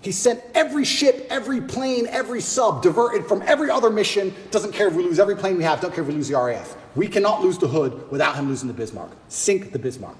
He 0.00 0.10
sent 0.10 0.42
every 0.54 0.84
ship, 0.84 1.28
every 1.30 1.60
plane, 1.60 2.08
every 2.08 2.40
sub 2.40 2.82
diverted 2.82 3.26
from 3.26 3.40
every 3.46 3.70
other 3.70 3.88
mission. 3.88 4.34
Doesn't 4.50 4.72
care 4.72 4.88
if 4.88 4.94
we 4.94 5.04
lose 5.04 5.20
every 5.20 5.36
plane 5.36 5.56
we 5.56 5.62
have, 5.62 5.80
don't 5.80 5.94
care 5.94 6.02
if 6.02 6.08
we 6.08 6.14
lose 6.14 6.28
the 6.28 6.36
RAF. 6.36 6.76
We 6.96 7.06
cannot 7.06 7.40
lose 7.42 7.56
the 7.56 7.68
hood 7.68 8.10
without 8.10 8.34
him 8.34 8.48
losing 8.48 8.66
the 8.66 8.74
Bismarck. 8.74 9.10
Sink 9.28 9.70
the 9.70 9.78
Bismarck. 9.78 10.16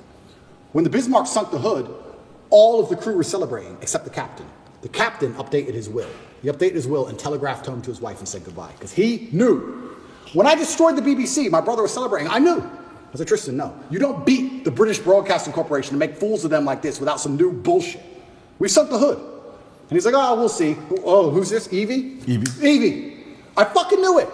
When 0.72 0.84
the 0.84 0.90
Bismarck 0.90 1.26
sunk 1.26 1.50
the 1.50 1.58
hood, 1.58 1.94
all 2.50 2.80
of 2.80 2.88
the 2.88 2.96
crew 2.96 3.16
were 3.16 3.22
celebrating 3.22 3.76
except 3.80 4.04
the 4.04 4.10
captain. 4.10 4.46
The 4.82 4.88
captain 4.88 5.34
updated 5.34 5.74
his 5.74 5.88
will. 5.88 6.10
He 6.42 6.48
updated 6.48 6.74
his 6.74 6.86
will 6.86 7.06
and 7.06 7.18
telegraphed 7.18 7.66
home 7.66 7.82
to 7.82 7.90
his 7.90 8.00
wife 8.00 8.18
and 8.18 8.28
said 8.28 8.44
goodbye 8.44 8.72
because 8.72 8.92
he 8.92 9.28
knew. 9.32 9.96
When 10.32 10.46
I 10.46 10.54
destroyed 10.54 10.96
the 10.96 11.02
BBC, 11.02 11.50
my 11.50 11.60
brother 11.60 11.82
was 11.82 11.92
celebrating. 11.92 12.28
I 12.28 12.38
knew. 12.38 12.58
I 13.12 13.16
said, 13.16 13.28
Tristan, 13.28 13.56
no. 13.56 13.78
You 13.90 13.98
don't 13.98 14.24
beat 14.24 14.64
the 14.64 14.70
British 14.70 14.98
Broadcasting 14.98 15.52
Corporation 15.52 15.92
and 15.92 15.98
make 15.98 16.16
fools 16.16 16.44
of 16.44 16.50
them 16.50 16.64
like 16.64 16.80
this 16.80 16.98
without 16.98 17.20
some 17.20 17.36
new 17.36 17.52
bullshit. 17.52 18.02
We 18.58 18.68
sunk 18.68 18.88
the 18.88 18.98
hood. 18.98 19.18
And 19.18 19.90
he's 19.90 20.06
like, 20.06 20.14
oh, 20.16 20.36
we'll 20.36 20.48
see. 20.48 20.76
Oh, 21.04 21.30
who's 21.30 21.50
this? 21.50 21.70
Evie? 21.72 22.18
Evie. 22.26 22.66
Evie. 22.66 23.24
I 23.56 23.64
fucking 23.64 24.00
knew 24.00 24.18
it. 24.18 24.28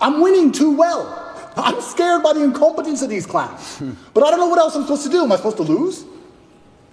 I'm 0.00 0.20
winning 0.20 0.52
too 0.52 0.76
well. 0.76 1.29
I'm 1.56 1.80
scared 1.80 2.22
by 2.22 2.32
the 2.32 2.42
incompetence 2.42 3.02
of 3.02 3.08
these 3.10 3.26
clowns. 3.26 3.82
but 4.14 4.22
I 4.24 4.30
don't 4.30 4.38
know 4.40 4.48
what 4.48 4.58
else 4.58 4.74
I'm 4.76 4.82
supposed 4.82 5.04
to 5.04 5.10
do. 5.10 5.22
Am 5.24 5.32
I 5.32 5.36
supposed 5.36 5.56
to 5.58 5.62
lose? 5.62 6.04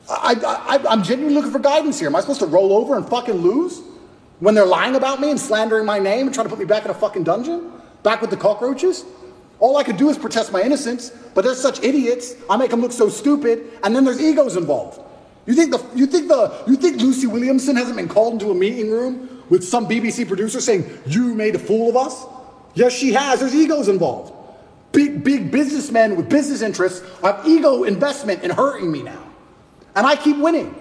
I, 0.10 0.80
I'm 0.89 1.03
genuinely 1.03 1.36
looking 1.36 1.51
for 1.51 1.60
guidance 1.60 1.99
here. 1.99 2.08
Am 2.08 2.16
I 2.16 2.22
supposed 2.22 2.39
to 2.39 2.45
roll 2.45 2.74
over 2.74 2.95
and 2.95 3.08
fucking 3.08 3.36
lose? 3.36 3.82
When 4.39 4.53
they're 4.55 4.66
lying 4.66 4.95
about 4.95 5.20
me 5.20 5.32
and 5.32 5.39
slandering 5.39 5.86
my 5.86 5.99
name 5.99 6.28
and 6.28 6.34
trying 6.34 6.45
to 6.45 6.49
put 6.49 6.60
me 6.60 6.66
back 6.66 6.86
in 6.86 6.91
a 6.91 6.93
fucking 6.93 7.24
dungeon? 7.24 7.72
Back 8.03 8.22
with 8.22 8.30
the 8.30 8.38
cockroaches? 8.38 9.03
All 9.60 9.78
I 9.78 9.84
could 9.84 9.97
do 9.97 10.10
is 10.10 10.18
protest 10.18 10.51
my 10.51 10.62
innocence, 10.62 11.10
but 11.34 11.43
they're 11.43 11.55
such 11.55 11.82
idiots. 11.84 12.36
I 12.49 12.58
make 12.58 12.70
them 12.70 12.80
look 12.80 12.91
so 12.91 13.10
stupid, 13.10 13.80
and 13.84 13.95
then 13.95 14.05
there's 14.05 14.22
egos 14.22 14.55
involved. 14.55 15.01
You 15.47 15.53
think 15.55 15.72
the 15.72 15.84
you 15.95 16.05
think 16.05 16.28
the 16.28 16.64
you 16.68 16.76
think 16.76 17.01
Lucy 17.01 17.26
Williamson 17.26 17.76
hasn't 17.76 17.95
been 17.97 18.08
called 18.08 18.34
into 18.34 18.51
a 18.51 18.55
meeting 18.55 18.91
room 18.91 19.43
with 19.49 19.64
some 19.64 19.88
BBC 19.88 20.28
producer 20.28 20.62
saying 20.62 20.86
you 21.08 21.34
made 21.34 21.55
a 21.55 21.60
fool 21.60 21.89
of 21.89 21.95
us? 21.97 22.26
Yes, 22.76 22.93
she 22.93 23.14
has. 23.14 23.39
There's 23.39 23.55
egos 23.55 23.88
involved. 23.88 24.34
Big 24.92 25.24
big 25.24 25.52
businessmen 25.52 26.16
with 26.16 26.30
business 26.30 26.62
interests 26.62 27.06
have 27.22 27.46
ego 27.46 27.84
investment 27.84 28.44
in 28.44 28.52
hurting 28.52 28.92
me 28.92 29.04
now, 29.04 29.22
and 29.96 30.08
I 30.08 30.16
keep 30.16 30.38
winning. 30.38 30.74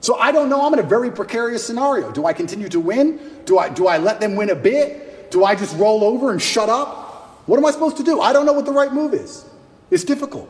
So 0.00 0.16
I 0.16 0.30
don't 0.30 0.48
know. 0.48 0.64
I'm 0.64 0.72
in 0.72 0.78
a 0.78 0.84
very 0.84 1.10
precarious 1.10 1.66
scenario. 1.66 2.12
Do 2.12 2.24
I 2.24 2.32
continue 2.32 2.68
to 2.68 2.80
win? 2.80 3.20
Do 3.44 3.58
I 3.58 3.68
do 3.68 3.88
I 3.88 3.98
let 3.98 4.20
them 4.20 4.36
win 4.36 4.50
a 4.50 4.54
bit? 4.54 5.30
Do 5.30 5.44
I 5.44 5.54
just 5.54 5.76
roll 5.76 6.04
over 6.04 6.30
and 6.30 6.40
shut 6.40 6.68
up? 6.68 7.42
What 7.46 7.58
am 7.58 7.64
I 7.64 7.70
supposed 7.70 7.96
to 7.96 8.04
do? 8.04 8.20
I 8.20 8.32
don't 8.32 8.46
know 8.46 8.52
what 8.52 8.64
the 8.64 8.72
right 8.72 8.92
move 8.92 9.12
is. 9.12 9.44
It's 9.90 10.04
difficult. 10.04 10.48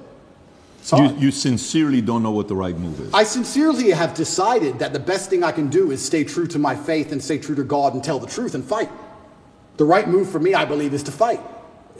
You, 0.97 1.15
you, 1.19 1.31
sincerely 1.31 2.01
don't 2.01 2.23
know 2.23 2.31
what 2.31 2.49
the 2.49 2.57
right 2.57 2.75
move 2.75 2.99
is. 3.01 3.13
I 3.13 3.23
sincerely 3.25 3.91
have 3.91 4.15
decided 4.15 4.79
that 4.79 4.95
the 4.95 4.99
best 4.99 5.29
thing 5.29 5.45
I 5.45 5.53
can 5.53 5.69
do 5.69 5.91
is 5.91 6.03
stay 6.03 6.25
true 6.25 6.47
to 6.47 6.59
my 6.59 6.75
faith 6.75 7.13
and 7.13 7.23
stay 7.23 7.37
true 7.37 7.55
to 7.57 7.65
God 7.65 7.93
and 7.93 8.03
tell 8.03 8.19
the 8.19 8.27
truth 8.27 8.55
and 8.55 8.65
fight. 8.65 8.89
The 9.77 9.85
right 9.85 10.09
move 10.09 10.31
for 10.31 10.41
me, 10.41 10.55
I 10.55 10.65
believe, 10.65 10.95
is 10.95 11.03
to 11.03 11.13
fight 11.13 11.41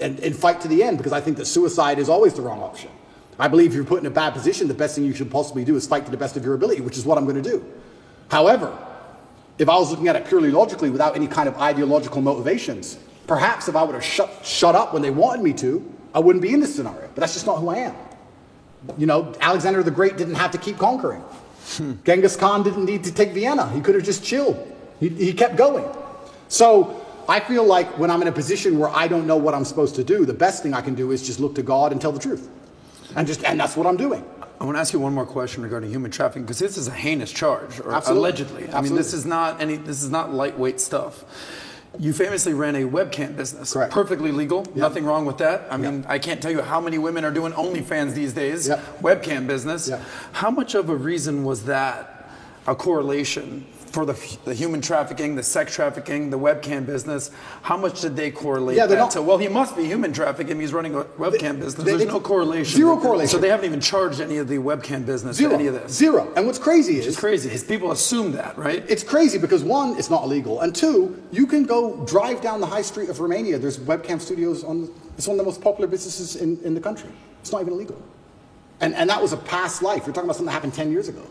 and, 0.01 0.19
and 0.21 0.35
fight 0.35 0.61
to 0.63 0.69
the 0.69 0.83
end 0.83 0.99
because 0.99 1.13
I 1.13 1.21
think 1.21 1.37
that 1.37 1.47
suicide 1.47 1.99
is 1.99 2.09
always 2.09 2.35
the 2.35 2.43
wrong 2.43 2.63
option. 2.63 2.91
I 3.39 3.49
believe 3.49 3.71
if 3.71 3.77
you're 3.77 3.85
put 3.85 4.01
in 4.01 4.07
a 4.07 4.11
bad 4.11 4.33
position, 4.33 4.67
the 4.67 4.75
best 4.75 4.97
thing 4.97 5.05
you 5.05 5.15
should 5.15 5.31
possibly 5.31 5.65
do 5.65 5.77
is 5.77 5.87
fight 5.87 6.05
to 6.07 6.11
the 6.11 6.17
best 6.17 6.37
of 6.37 6.45
your 6.45 6.55
ability, 6.55 6.81
which 6.81 6.99
is 6.99 7.05
what 7.05 7.19
I'm 7.19 7.25
going 7.25 7.41
to 7.41 7.51
do. 7.51 7.65
However, 8.31 8.77
if 9.59 9.69
I 9.69 9.77
was 9.77 9.91
looking 9.91 10.09
at 10.09 10.17
it 10.17 10.27
purely 10.27 10.51
logically 10.51 10.91
without 10.91 11.15
any 11.15 11.27
kind 11.29 11.49
of 11.49 11.57
ideological 11.59 12.21
motivations, 12.21 12.99
perhaps 13.27 13.69
if 13.69 13.77
I 13.77 13.83
would 13.85 13.95
have 13.95 14.05
shut, 14.05 14.45
shut 14.45 14.75
up 14.75 14.93
when 14.93 15.03
they 15.03 15.11
wanted 15.11 15.43
me 15.43 15.53
to, 15.55 15.95
I 16.15 16.19
wouldn't 16.19 16.43
be 16.43 16.53
in 16.53 16.61
this 16.61 16.75
scenario. 16.75 17.09
But 17.15 17.17
that's 17.17 17.35
just 17.35 17.47
not 17.47 17.59
who 17.59 17.69
I 17.69 17.79
am. 17.79 17.95
You 18.97 19.07
know, 19.07 19.35
Alexander 19.41 19.83
the 19.83 19.91
Great 19.91 20.17
didn't 20.17 20.37
have 20.37 20.51
to 20.53 20.59
keep 20.59 20.79
conquering. 20.79 21.21
Hmm. 21.77 21.95
Genghis 22.05 22.37
Khan 22.37 22.63
didn't 22.63 22.85
need 22.85 23.05
to 23.05 23.13
take 23.13 23.31
Vienna. 23.33 23.71
He 23.71 23.81
could 23.81 23.95
have 23.95 24.05
just 24.05 24.25
chilled. 24.25 24.57
He, 25.01 25.09
he 25.09 25.33
kept 25.33 25.57
going. 25.57 25.85
So 26.49 27.05
I 27.29 27.41
feel 27.41 27.65
like 27.65 27.99
when 27.99 28.11
I'm 28.11 28.23
in 28.23 28.29
a 28.29 28.33
position 28.33 28.79
where 28.79 28.89
I 28.89 29.07
don't 29.07 29.27
know 29.27 29.37
what 29.37 29.55
I'm 29.55 29.65
supposed 29.67 29.95
to 29.97 30.05
do, 30.05 30.25
the 30.25 30.33
best 30.33 30.63
thing 30.63 30.73
I 30.73 30.81
can 30.81 30.95
do 30.95 31.11
is 31.13 31.25
just 31.27 31.39
look 31.39 31.55
to 31.57 31.63
God 31.63 31.93
and 31.93 32.01
tell 32.01 32.13
the 32.13 32.19
truth. 32.19 32.49
And 33.15 33.27
just 33.27 33.45
and 33.45 33.61
that's 33.61 33.77
what 33.77 33.87
I'm 33.87 33.97
doing. 33.97 34.25
I 34.61 34.65
want 34.65 34.77
to 34.77 34.81
ask 34.81 34.93
you 34.93 34.99
one 34.99 35.15
more 35.15 35.27
question 35.27 35.63
regarding 35.63 35.91
human 35.91 36.11
trafficking 36.11 36.43
because 36.43 36.59
this 36.59 36.77
is 36.77 36.89
a 36.89 36.93
heinous 36.93 37.31
charge, 37.31 37.81
or 37.81 37.93
Absolutely. 37.93 38.21
allegedly. 38.21 38.63
Absolutely. 38.65 38.75
I 38.75 38.81
mean, 38.83 38.95
this 38.97 39.13
is 39.13 39.25
not 39.25 39.61
any. 39.61 39.77
This 39.77 40.03
is 40.03 40.11
not 40.11 40.33
lightweight 40.33 40.81
stuff. 40.81 41.25
You 41.99 42.13
famously 42.13 42.55
ran 42.55 42.77
a 42.77 42.83
webcam 42.83 43.37
business. 43.37 43.73
Correct. 43.73 43.93
Perfectly 43.93 44.31
legal. 44.31 44.65
Yep. 44.67 44.77
Nothing 44.77 45.05
wrong 45.05 45.27
with 45.27 45.39
that. 45.39 45.67
I 45.71 45.77
mean, 45.77 46.01
yep. 46.01 46.11
I 46.11 46.19
can't 46.19 46.43
tell 46.43 46.51
you 46.51 46.61
how 46.61 46.81
many 46.81 46.99
women 46.99 47.25
are 47.25 47.31
doing 47.31 47.53
OnlyFans 47.53 48.15
these 48.15 48.33
days. 48.33 48.69
Yep. 48.69 49.01
Webcam 49.01 49.47
business. 49.47 49.91
How 50.33 50.51
much 50.51 50.75
of 50.75 50.91
a 50.91 50.97
reason 50.97 51.45
was 51.45 51.65
that 51.65 52.31
a 52.67 52.75
correlation 52.75 53.67
for 53.91 54.05
the, 54.05 54.39
the 54.45 54.55
human 54.55 54.81
trafficking, 54.81 55.35
the 55.35 55.43
sex 55.43 55.75
trafficking, 55.75 56.31
the 56.31 56.39
webcam 56.39 56.87
business, 56.87 57.31
how 57.63 57.77
much 57.77 58.01
did 58.01 58.17
they 58.17 58.31
correlate 58.31 58.77
yeah, 58.77 58.87
that 58.87 58.97
not, 58.97 59.11
to? 59.13 59.23
Well, 59.23 59.39
he 59.39 59.49
must 59.49 59.77
be 59.77 59.85
human 59.85 60.13
trafficking. 60.13 60.61
He's 60.61 60.73
running 60.73 60.95
a 60.95 61.05
webcam 61.05 61.55
they, 61.55 61.61
business. 61.61 61.75
They, 61.75 61.97
There's 61.97 62.07
no 62.07 62.21
correlation. 62.21 62.77
Zero 62.77 62.97
correlation. 62.99 63.31
So 63.31 63.39
they 63.39 63.49
haven't 63.49 63.67
even 63.67 63.81
charged 63.81 64.21
any 64.21 64.39
of 64.39 64.49
the 64.49 64.57
webcam 64.57 65.07
business 65.07 65.37
zero, 65.37 65.55
any 65.55 65.67
of 65.67 65.75
this. 65.75 65.93
Zero. 65.93 66.33
And 66.37 66.47
what's 66.47 66.59
crazy 66.59 66.99
is 66.99 67.07
it's 67.07 67.19
crazy. 67.19 67.49
His 67.49 67.65
people 67.65 67.93
assume 67.93 68.33
that, 68.33 68.57
right? 68.59 68.85
It's 68.89 69.03
crazy 69.03 69.39
because 69.39 69.65
one, 69.65 69.97
it's 69.99 70.11
not 70.11 70.25
illegal, 70.25 70.61
and 70.61 70.75
two, 70.75 71.23
you 71.33 71.47
can 71.47 71.65
go 71.65 72.05
drive 72.05 72.41
down 72.41 72.61
the 72.61 72.67
high 72.67 72.83
street 72.83 73.09
of 73.09 73.21
Romania. 73.21 73.59
There's 73.59 73.79
webcam 73.79 74.21
studios 74.21 74.65
on. 74.65 74.83
The, 74.83 74.93
it's 75.17 75.27
one 75.27 75.35
of 75.35 75.39
the 75.39 75.51
most 75.51 75.61
popular 75.61 75.89
businesses 75.89 76.37
in, 76.37 76.61
in 76.63 76.75
the 76.75 76.81
country. 76.81 77.11
It's 77.41 77.51
not 77.51 77.61
even 77.63 77.73
illegal. 77.73 78.01
And, 78.81 78.95
and 78.95 79.11
that 79.11 79.21
was 79.21 79.33
a 79.33 79.37
past 79.37 79.83
life. 79.83 80.07
You're 80.07 80.15
talking 80.15 80.29
about 80.29 80.37
something 80.37 80.47
that 80.47 80.53
happened 80.53 80.75
10 80.75 80.93
years 80.93 81.09
ago. 81.09 81.27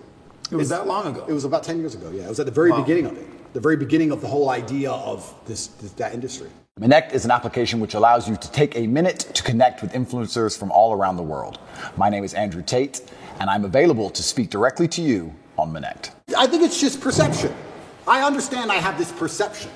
It 0.51 0.55
was 0.55 0.69
that 0.69 0.87
long 0.87 1.07
ago. 1.07 1.25
It 1.27 1.33
was 1.33 1.45
about 1.45 1.63
10 1.63 1.79
years 1.79 1.95
ago, 1.95 2.09
yeah. 2.11 2.23
It 2.23 2.29
was 2.29 2.39
at 2.39 2.45
the 2.45 2.51
very 2.51 2.71
wow. 2.71 2.81
beginning 2.81 3.05
of 3.05 3.17
it, 3.17 3.53
the 3.53 3.59
very 3.59 3.77
beginning 3.77 4.11
of 4.11 4.21
the 4.21 4.27
whole 4.27 4.49
idea 4.49 4.91
of 4.91 5.33
this, 5.45 5.67
this, 5.67 5.91
that 5.93 6.13
industry. 6.13 6.49
Minnect 6.79 7.13
is 7.13 7.25
an 7.25 7.31
application 7.31 7.79
which 7.79 7.95
allows 7.95 8.29
you 8.29 8.35
to 8.35 8.51
take 8.51 8.75
a 8.77 8.85
minute 8.85 9.19
to 9.33 9.43
connect 9.43 9.81
with 9.81 9.93
influencers 9.93 10.57
from 10.57 10.71
all 10.71 10.93
around 10.93 11.17
the 11.17 11.23
world. 11.23 11.59
My 11.97 12.09
name 12.09 12.23
is 12.23 12.33
Andrew 12.33 12.61
Tate, 12.61 13.01
and 13.39 13.49
I'm 13.49 13.65
available 13.65 14.09
to 14.11 14.23
speak 14.23 14.49
directly 14.49 14.87
to 14.89 15.01
you 15.01 15.33
on 15.57 15.73
Minnect. 15.73 16.11
I 16.37 16.45
think 16.45 16.63
it's 16.63 16.79
just 16.79 17.01
perception. 17.01 17.53
I 18.07 18.21
understand 18.23 18.71
I 18.71 18.75
have 18.75 18.97
this 18.97 19.11
perception. 19.11 19.71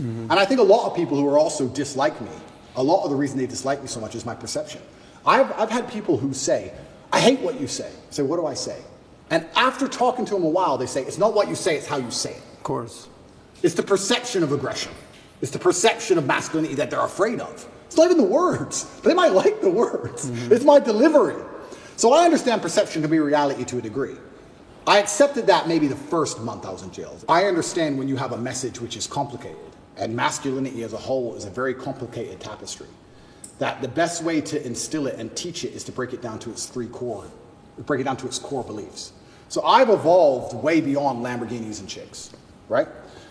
Mm-hmm. 0.00 0.30
And 0.30 0.32
I 0.32 0.44
think 0.44 0.60
a 0.60 0.64
lot 0.64 0.88
of 0.88 0.96
people 0.96 1.16
who 1.18 1.28
are 1.28 1.38
also 1.38 1.68
dislike 1.68 2.18
me, 2.20 2.30
a 2.76 2.82
lot 2.82 3.04
of 3.04 3.10
the 3.10 3.16
reason 3.16 3.38
they 3.38 3.46
dislike 3.46 3.82
me 3.82 3.88
so 3.88 4.00
much 4.00 4.14
is 4.14 4.24
my 4.24 4.34
perception. 4.34 4.80
I've, 5.26 5.52
I've 5.52 5.70
had 5.70 5.90
people 5.90 6.16
who 6.16 6.32
say, 6.32 6.72
I 7.12 7.20
hate 7.20 7.40
what 7.40 7.60
you 7.60 7.66
say. 7.66 7.88
I 7.88 8.10
say, 8.10 8.22
what 8.22 8.36
do 8.36 8.46
I 8.46 8.54
say? 8.54 8.80
And 9.30 9.46
after 9.54 9.88
talking 9.88 10.24
to 10.26 10.34
them 10.34 10.44
a 10.44 10.48
while, 10.48 10.78
they 10.78 10.86
say, 10.86 11.02
it's 11.02 11.18
not 11.18 11.34
what 11.34 11.48
you 11.48 11.54
say, 11.54 11.76
it's 11.76 11.86
how 11.86 11.96
you 11.96 12.10
say 12.10 12.32
it. 12.32 12.42
Of 12.54 12.62
course. 12.62 13.08
It's 13.62 13.74
the 13.74 13.82
perception 13.82 14.42
of 14.42 14.52
aggression. 14.52 14.92
It's 15.42 15.50
the 15.50 15.58
perception 15.58 16.18
of 16.18 16.26
masculinity 16.26 16.74
that 16.76 16.90
they're 16.90 17.04
afraid 17.04 17.40
of. 17.40 17.66
It's 17.86 17.96
not 17.96 18.06
even 18.06 18.18
the 18.18 18.24
words. 18.24 18.86
They 19.02 19.14
might 19.14 19.32
like 19.32 19.60
the 19.60 19.70
words. 19.70 20.30
Mm-hmm. 20.30 20.52
It's 20.52 20.64
my 20.64 20.78
delivery. 20.78 21.42
So 21.96 22.12
I 22.12 22.24
understand 22.24 22.62
perception 22.62 23.02
can 23.02 23.10
be 23.10 23.18
reality 23.18 23.64
to 23.64 23.78
a 23.78 23.82
degree. 23.82 24.16
I 24.86 24.98
accepted 24.98 25.46
that 25.48 25.68
maybe 25.68 25.86
the 25.86 25.96
first 25.96 26.40
month 26.40 26.64
I 26.64 26.70
was 26.70 26.82
in 26.82 26.90
jail. 26.90 27.18
I 27.28 27.44
understand 27.44 27.98
when 27.98 28.08
you 28.08 28.16
have 28.16 28.32
a 28.32 28.38
message 28.38 28.80
which 28.80 28.96
is 28.96 29.06
complicated, 29.06 29.58
and 29.96 30.14
masculinity 30.14 30.82
as 30.82 30.92
a 30.92 30.96
whole 30.96 31.34
is 31.34 31.44
a 31.44 31.50
very 31.50 31.74
complicated 31.74 32.40
tapestry. 32.40 32.86
That 33.58 33.82
the 33.82 33.88
best 33.88 34.22
way 34.22 34.40
to 34.40 34.64
instill 34.64 35.06
it 35.06 35.16
and 35.18 35.34
teach 35.36 35.64
it 35.64 35.74
is 35.74 35.84
to 35.84 35.92
break 35.92 36.12
it 36.12 36.22
down 36.22 36.38
to 36.40 36.50
its 36.50 36.66
three 36.66 36.86
core, 36.86 37.26
break 37.78 38.00
it 38.00 38.04
down 38.04 38.16
to 38.18 38.26
its 38.26 38.38
core 38.38 38.64
beliefs. 38.64 39.12
So 39.48 39.62
I've 39.62 39.88
evolved 39.88 40.54
way 40.54 40.80
beyond 40.80 41.24
Lamborghinis 41.24 41.80
and 41.80 41.88
chicks, 41.88 42.30
right? 42.68 42.88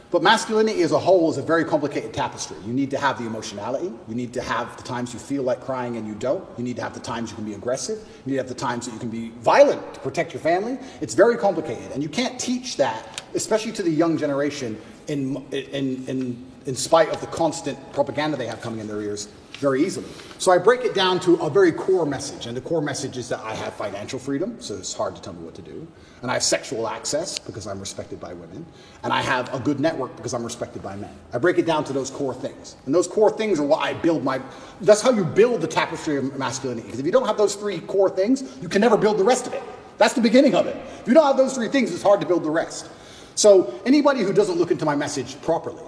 But 0.09 0.24
masculinity 0.24 0.82
as 0.84 0.93
a 0.93 0.99
whole 0.99 1.30
is 1.30 1.38
a 1.38 1.41
very 1.41 1.65
complicated 1.65 2.13
tapestry. 2.13 2.55
You 2.65 2.72
need 2.72 2.89
to 2.91 2.97
have 2.97 3.18
the 3.20 3.26
emotionality. 3.26 3.91
You 4.07 4.15
need 4.15 4.34
to 4.34 4.41
have 4.41 4.76
the 4.78 4.84
times 4.84 5.13
you 5.13 5.20
feel 5.20 5.43
like 5.43 5.59
crying 5.59 5.97
and 5.97 6.07
you 6.07 6.15
don't. 6.15 6.47
You 6.57 6.63
need 6.63 6.78
to 6.78 6.82
have 6.82 6.93
the 6.93 7.01
times 7.01 7.30
you 7.30 7.36
can 7.36 7.43
be 7.43 7.55
aggressive. 7.55 7.99
You 8.26 8.32
need 8.32 8.38
to 8.38 8.43
have 8.43 8.47
the 8.47 8.55
times 8.55 8.86
that 8.86 8.93
you 8.93 8.99
can 8.99 9.09
be 9.09 9.30
violent 9.41 9.93
to 9.95 9.99
protect 9.99 10.34
your 10.34 10.41
family. 10.41 10.80
It's 11.01 11.13
very 11.13 11.36
complicated. 11.36 11.91
And 11.91 12.01
you 12.01 12.07
can't 12.07 12.39
teach 12.39 12.78
that, 12.78 13.22
especially 13.34 13.74
to 13.74 13.84
the 13.84 13.91
young 13.91 14.18
generation, 14.18 14.82
in, 15.07 15.45
in, 15.51 16.05
in, 16.05 16.45
in 16.65 16.76
spite 16.76 17.09
of 17.09 17.20
the 17.20 17.28
constant 17.28 17.78
propaganda 17.91 18.38
they 18.38 18.47
have 18.47 18.61
coming 18.61 18.80
in 18.80 18.88
their 18.88 19.01
ears 19.01 19.28
very 19.59 19.83
easily. 19.83 20.07
So 20.39 20.51
I 20.51 20.59
break 20.59 20.85
it 20.85 20.93
down 20.93 21.19
to 21.21 21.35
a 21.37 21.49
very 21.49 21.71
core 21.71 22.05
message, 22.05 22.45
and 22.45 22.55
the 22.55 22.61
core 22.61 22.81
message 22.81 23.17
is 23.17 23.27
that 23.29 23.39
I 23.39 23.55
have 23.55 23.73
financial 23.73 24.19
freedom, 24.19 24.61
so 24.61 24.75
it's 24.75 24.93
hard 24.93 25.15
to 25.15 25.21
tell 25.21 25.33
me 25.33 25.43
what 25.43 25.55
to 25.55 25.63
do, 25.63 25.87
and 26.21 26.29
I 26.29 26.35
have 26.35 26.43
sexual 26.43 26.87
access 26.87 27.39
because 27.39 27.65
I'm 27.65 27.79
respected 27.79 28.19
by 28.19 28.33
women, 28.33 28.65
and 29.03 29.11
I 29.11 29.21
have 29.21 29.51
a 29.53 29.59
good 29.59 29.79
network 29.79 30.15
because 30.15 30.35
I'm 30.35 30.43
respected 30.43 30.83
by 30.83 30.95
men. 30.95 31.13
I 31.33 31.39
break 31.39 31.57
it 31.57 31.65
down 31.65 31.83
to 31.85 31.93
those 31.93 32.11
core 32.11 32.35
things, 32.35 32.75
and 32.85 32.93
those 32.93 33.07
core 33.07 33.31
things 33.31 33.59
are 33.59 33.65
what 33.65 33.79
I 33.79 33.95
build 33.95 34.23
my. 34.23 34.39
That's 34.81 35.01
how 35.01 35.11
you 35.11 35.25
build 35.25 35.61
the 35.61 35.67
tapestry 35.67 36.17
of 36.17 36.37
masculinity. 36.37 36.85
Because 36.85 36.99
if 36.99 37.05
you 37.05 37.11
don't 37.11 37.25
have 37.25 37.37
those 37.37 37.55
three 37.55 37.79
core 37.79 38.09
things, 38.09 38.57
you 38.61 38.69
can 38.69 38.81
never 38.81 38.95
build 38.95 39.17
the 39.17 39.23
rest 39.23 39.47
of 39.47 39.53
it. 39.53 39.63
That's 39.97 40.13
the 40.13 40.21
beginning 40.21 40.53
of 40.53 40.67
it. 40.67 40.75
If 41.01 41.07
you 41.07 41.15
don't 41.15 41.25
have 41.25 41.37
those 41.37 41.55
three 41.55 41.67
things, 41.67 41.91
it's 41.91 42.03
hard 42.03 42.21
to 42.21 42.27
build 42.27 42.43
the 42.43 42.51
rest. 42.51 42.87
So 43.33 43.79
anybody 43.85 44.21
who 44.21 44.33
doesn't 44.33 44.57
look 44.57 44.69
into 44.69 44.85
my 44.85 44.95
message 44.95 45.39
properly 45.41 45.83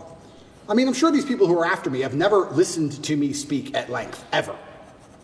I 0.69 0.75
mean, 0.75 0.87
I'm 0.87 0.93
sure 0.93 1.11
these 1.11 1.25
people 1.25 1.47
who 1.47 1.57
are 1.57 1.65
after 1.65 1.89
me 1.89 2.01
have 2.01 2.13
never 2.13 2.41
listened 2.51 3.03
to 3.03 3.17
me 3.17 3.33
speak 3.33 3.75
at 3.75 3.89
length, 3.89 4.23
ever. 4.31 4.55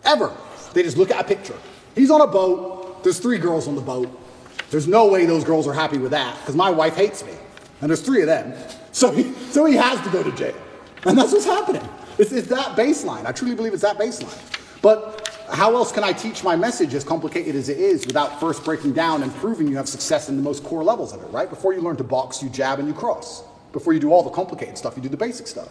Ever. 0.03 0.35
They 0.73 0.81
just 0.81 0.97
look 0.97 1.11
at 1.11 1.23
a 1.23 1.23
picture. 1.23 1.55
He's 1.93 2.09
on 2.09 2.21
a 2.21 2.27
boat, 2.27 3.03
there's 3.03 3.19
three 3.19 3.37
girls 3.37 3.67
on 3.67 3.75
the 3.75 3.81
boat. 3.81 4.09
There's 4.71 4.87
no 4.87 5.07
way 5.07 5.27
those 5.27 5.43
girls 5.43 5.67
are 5.67 5.73
happy 5.73 5.99
with 5.99 6.11
that, 6.11 6.37
because 6.39 6.55
my 6.55 6.71
wife 6.71 6.95
hates 6.95 7.23
me. 7.23 7.33
And 7.81 7.89
there's 7.89 8.01
three 8.01 8.21
of 8.21 8.27
them. 8.27 8.55
So 8.91 9.11
he, 9.11 9.31
so 9.51 9.65
he 9.65 9.75
has 9.75 10.01
to 10.01 10.09
go 10.09 10.23
to 10.23 10.31
jail. 10.35 10.55
And 11.05 11.15
that's 11.15 11.31
what's 11.31 11.45
happening. 11.45 11.87
It's, 12.17 12.31
it's 12.31 12.47
that 12.47 12.75
baseline. 12.75 13.27
I 13.27 13.31
truly 13.31 13.53
believe 13.53 13.73
it's 13.73 13.83
that 13.83 13.99
baseline. 13.99 14.41
But 14.81 15.29
how 15.51 15.75
else 15.75 15.91
can 15.91 16.03
I 16.03 16.11
teach 16.11 16.43
my 16.43 16.55
message, 16.55 16.95
as 16.95 17.03
complicated 17.03 17.55
as 17.55 17.69
it 17.69 17.77
is, 17.77 18.07
without 18.07 18.39
first 18.39 18.65
breaking 18.65 18.93
down 18.93 19.21
and 19.21 19.31
proving 19.35 19.67
you 19.67 19.77
have 19.77 19.87
success 19.87 20.27
in 20.27 20.37
the 20.37 20.43
most 20.43 20.63
core 20.63 20.83
levels 20.83 21.13
of 21.13 21.21
it, 21.21 21.27
right? 21.27 21.49
Before 21.49 21.71
you 21.71 21.81
learn 21.81 21.97
to 21.97 22.03
box, 22.03 22.41
you 22.41 22.49
jab 22.49 22.79
and 22.79 22.87
you 22.87 22.95
cross. 22.95 23.43
Before 23.75 23.91
you 23.91 23.99
do 23.99 24.13
all 24.13 24.23
the 24.23 24.29
complicated 24.29 24.77
stuff, 24.77 24.95
you 24.95 25.03
do 25.03 25.09
the 25.09 25.17
basic 25.17 25.47
stuff. 25.47 25.67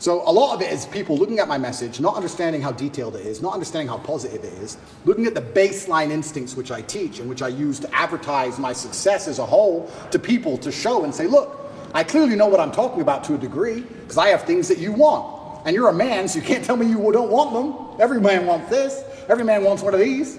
So 0.00 0.28
a 0.28 0.32
lot 0.32 0.52
of 0.52 0.62
it 0.62 0.72
is 0.72 0.84
people 0.86 1.16
looking 1.16 1.38
at 1.38 1.46
my 1.46 1.58
message, 1.58 2.00
not 2.00 2.16
understanding 2.16 2.60
how 2.60 2.72
detailed 2.72 3.14
it 3.14 3.24
is, 3.24 3.40
not 3.40 3.54
understanding 3.54 3.86
how 3.86 3.98
positive 3.98 4.42
it 4.42 4.52
is, 4.54 4.78
looking 5.04 5.26
at 5.26 5.34
the 5.34 5.40
baseline 5.40 6.10
instincts 6.10 6.56
which 6.56 6.72
I 6.72 6.82
teach 6.82 7.20
and 7.20 7.28
which 7.28 7.40
I 7.40 7.46
use 7.46 7.78
to 7.80 7.94
advertise 7.94 8.58
my 8.58 8.72
success 8.72 9.28
as 9.28 9.38
a 9.38 9.46
whole 9.46 9.88
to 10.10 10.18
people 10.18 10.58
to 10.58 10.72
show 10.72 11.04
and 11.04 11.14
say, 11.14 11.28
look, 11.28 11.70
I 11.94 12.02
clearly 12.02 12.34
know 12.34 12.48
what 12.48 12.58
I'm 12.58 12.72
talking 12.72 13.00
about 13.00 13.22
to 13.24 13.34
a 13.34 13.38
degree 13.38 13.82
because 13.82 14.18
I 14.18 14.30
have 14.30 14.42
things 14.42 14.66
that 14.66 14.78
you 14.78 14.90
want. 14.90 15.64
And 15.66 15.76
you're 15.76 15.88
a 15.88 15.94
man, 15.94 16.26
so 16.26 16.40
you 16.40 16.44
can't 16.44 16.64
tell 16.64 16.76
me 16.76 16.86
you 16.86 17.12
don't 17.12 17.30
want 17.30 17.52
them. 17.52 18.00
Every 18.00 18.20
man 18.20 18.44
wants 18.44 18.68
this. 18.70 19.04
Every 19.28 19.44
man 19.44 19.62
wants 19.62 19.84
one 19.84 19.94
of 19.94 20.00
these. 20.00 20.36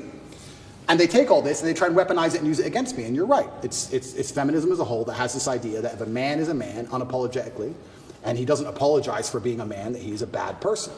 And 0.88 1.00
they 1.00 1.08
take 1.08 1.32
all 1.32 1.42
this 1.42 1.62
and 1.62 1.70
they 1.70 1.74
try 1.74 1.88
and 1.88 1.96
weaponize 1.96 2.34
it 2.34 2.40
and 2.40 2.48
use 2.48 2.60
it 2.60 2.66
against 2.66 2.98
me. 2.98 3.06
And 3.06 3.16
you're 3.16 3.26
right. 3.26 3.50
It's, 3.64 3.92
it's, 3.94 4.14
it's 4.16 4.32
feminism 4.32 4.72
as 4.72 4.80
a 4.80 4.84
whole 4.84 5.06
that 5.06 5.14
has 5.14 5.34
this 5.34 5.48
idea 5.48 5.82
that 5.82 5.94
if 5.94 6.02
a 6.02 6.06
man 6.06 6.40
is 6.40 6.50
a 6.50 6.54
man 6.54 6.88
unapologetically, 6.88 7.74
and 8.24 8.38
he 8.38 8.46
doesn't 8.46 8.68
apologize 8.68 9.30
for 9.30 9.40
being 9.40 9.60
a 9.60 9.66
man, 9.66 9.94
that 9.94 10.02
he's 10.02 10.22
a 10.22 10.28
bad 10.28 10.62
person. 10.62 10.94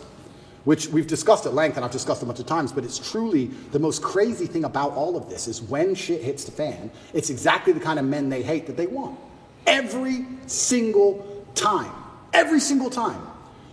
Which 0.65 0.87
we've 0.87 1.07
discussed 1.07 1.45
at 1.45 1.53
length 1.53 1.75
and 1.75 1.83
I've 1.83 1.91
discussed 1.91 2.23
a 2.23 2.25
bunch 2.25 2.39
of 2.39 2.45
times, 2.45 2.71
but 2.71 2.85
it's 2.85 3.11
truly 3.11 3.47
the 3.71 3.79
most 3.79 4.01
crazy 4.01 4.45
thing 4.45 4.63
about 4.63 4.93
all 4.93 5.17
of 5.17 5.29
this 5.29 5.47
is 5.47 5.61
when 5.61 5.93
shit 5.93 6.21
hits 6.21 6.45
the 6.45 6.51
fan, 6.51 6.89
it's 7.13 7.29
exactly 7.29 7.73
the 7.73 7.81
kind 7.81 7.99
of 7.99 8.05
men 8.05 8.29
they 8.29 8.41
hate 8.41 8.65
that 8.67 8.77
they 8.77 8.87
want. 8.87 9.19
Every 9.67 10.25
single 10.47 11.45
time. 11.53 11.91
Every 12.31 12.61
single 12.61 12.89
time. 12.89 13.21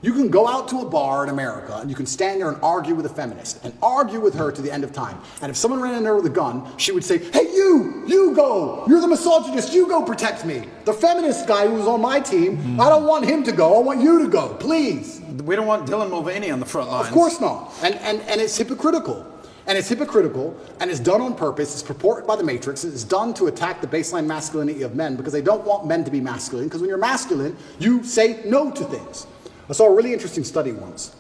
You 0.03 0.15
can 0.15 0.31
go 0.31 0.49
out 0.49 0.69
to 0.69 0.81
a 0.81 0.89
bar 0.89 1.25
in 1.25 1.31
America 1.31 1.77
and 1.77 1.91
you 1.91 1.97
can 1.97 2.07
stand 2.07 2.41
there 2.41 2.49
and 2.49 2.59
argue 2.63 2.95
with 2.95 3.05
a 3.05 3.11
feminist 3.11 3.63
and 3.65 3.77
argue 3.83 4.19
with 4.19 4.35
her 4.35 4.51
to 4.51 4.63
the 4.63 4.73
end 4.73 4.83
of 4.83 4.93
time. 4.93 5.21
And 5.43 5.51
if 5.51 5.57
someone 5.57 5.81
ran 5.81 5.95
in 5.95 6.03
there 6.03 6.17
with 6.17 6.25
a 6.25 6.31
gun, 6.31 6.67
she 6.79 6.91
would 6.91 7.05
say, 7.05 7.19
Hey, 7.19 7.53
you, 7.53 8.05
you 8.07 8.35
go. 8.35 8.85
You're 8.89 9.03
the 9.03 9.09
misogynist. 9.09 9.75
You 9.75 9.87
go 9.87 10.03
protect 10.03 10.47
me. 10.47 10.65
The 10.87 10.95
feminist 10.95 11.47
guy 11.47 11.67
who's 11.67 11.87
on 11.87 12.01
my 12.01 12.19
team, 12.19 12.57
mm-hmm. 12.57 12.81
I 12.81 12.89
don't 12.89 13.05
want 13.05 13.27
him 13.27 13.43
to 13.45 13.53
go. 13.53 13.77
I 13.77 13.83
want 13.83 14.01
you 14.01 14.23
to 14.23 14.29
go, 14.29 14.55
please. 14.55 15.21
We 15.45 15.55
don't 15.55 15.67
want 15.67 15.87
Dylan 15.87 16.11
Mulvaney 16.11 16.51
on 16.51 16.61
the 16.61 16.67
front 16.67 16.91
lines. 16.91 17.09
Of 17.09 17.13
course 17.13 17.41
not. 17.41 17.73
And, 17.83 17.95
and, 17.97 18.23
and 18.23 18.41
it's 18.41 18.57
hypocritical. 18.57 19.27
And 19.67 19.77
it's 19.77 19.89
hypocritical 19.89 20.57
and 20.81 20.91
it's 20.91 20.99
done 20.99 21.21
on 21.21 21.35
purpose. 21.35 21.75
It's 21.75 21.83
purported 21.83 22.27
by 22.27 22.37
the 22.37 22.43
Matrix. 22.43 22.85
It's 22.85 23.05
done 23.05 23.35
to 23.35 23.49
attack 23.49 23.83
the 23.83 23.87
baseline 23.87 24.27
masculinity 24.27 24.83
of 24.83 24.95
men 24.95 25.17
because 25.17 25.33
they 25.33 25.43
don't 25.43 25.65
want 25.65 25.87
men 25.87 26.05
to 26.05 26.11
be 26.11 26.21
masculine. 26.21 26.67
Because 26.67 26.81
when 26.81 26.89
you're 26.89 26.99
masculine, 26.99 27.57
you 27.79 28.03
say 28.03 28.41
no 28.47 28.71
to 28.71 28.85
things. 28.85 29.27
I 29.71 29.73
saw 29.73 29.87
a 29.87 29.95
really 29.95 30.13
interesting 30.13 30.43
study 30.43 30.73
once 30.73 31.15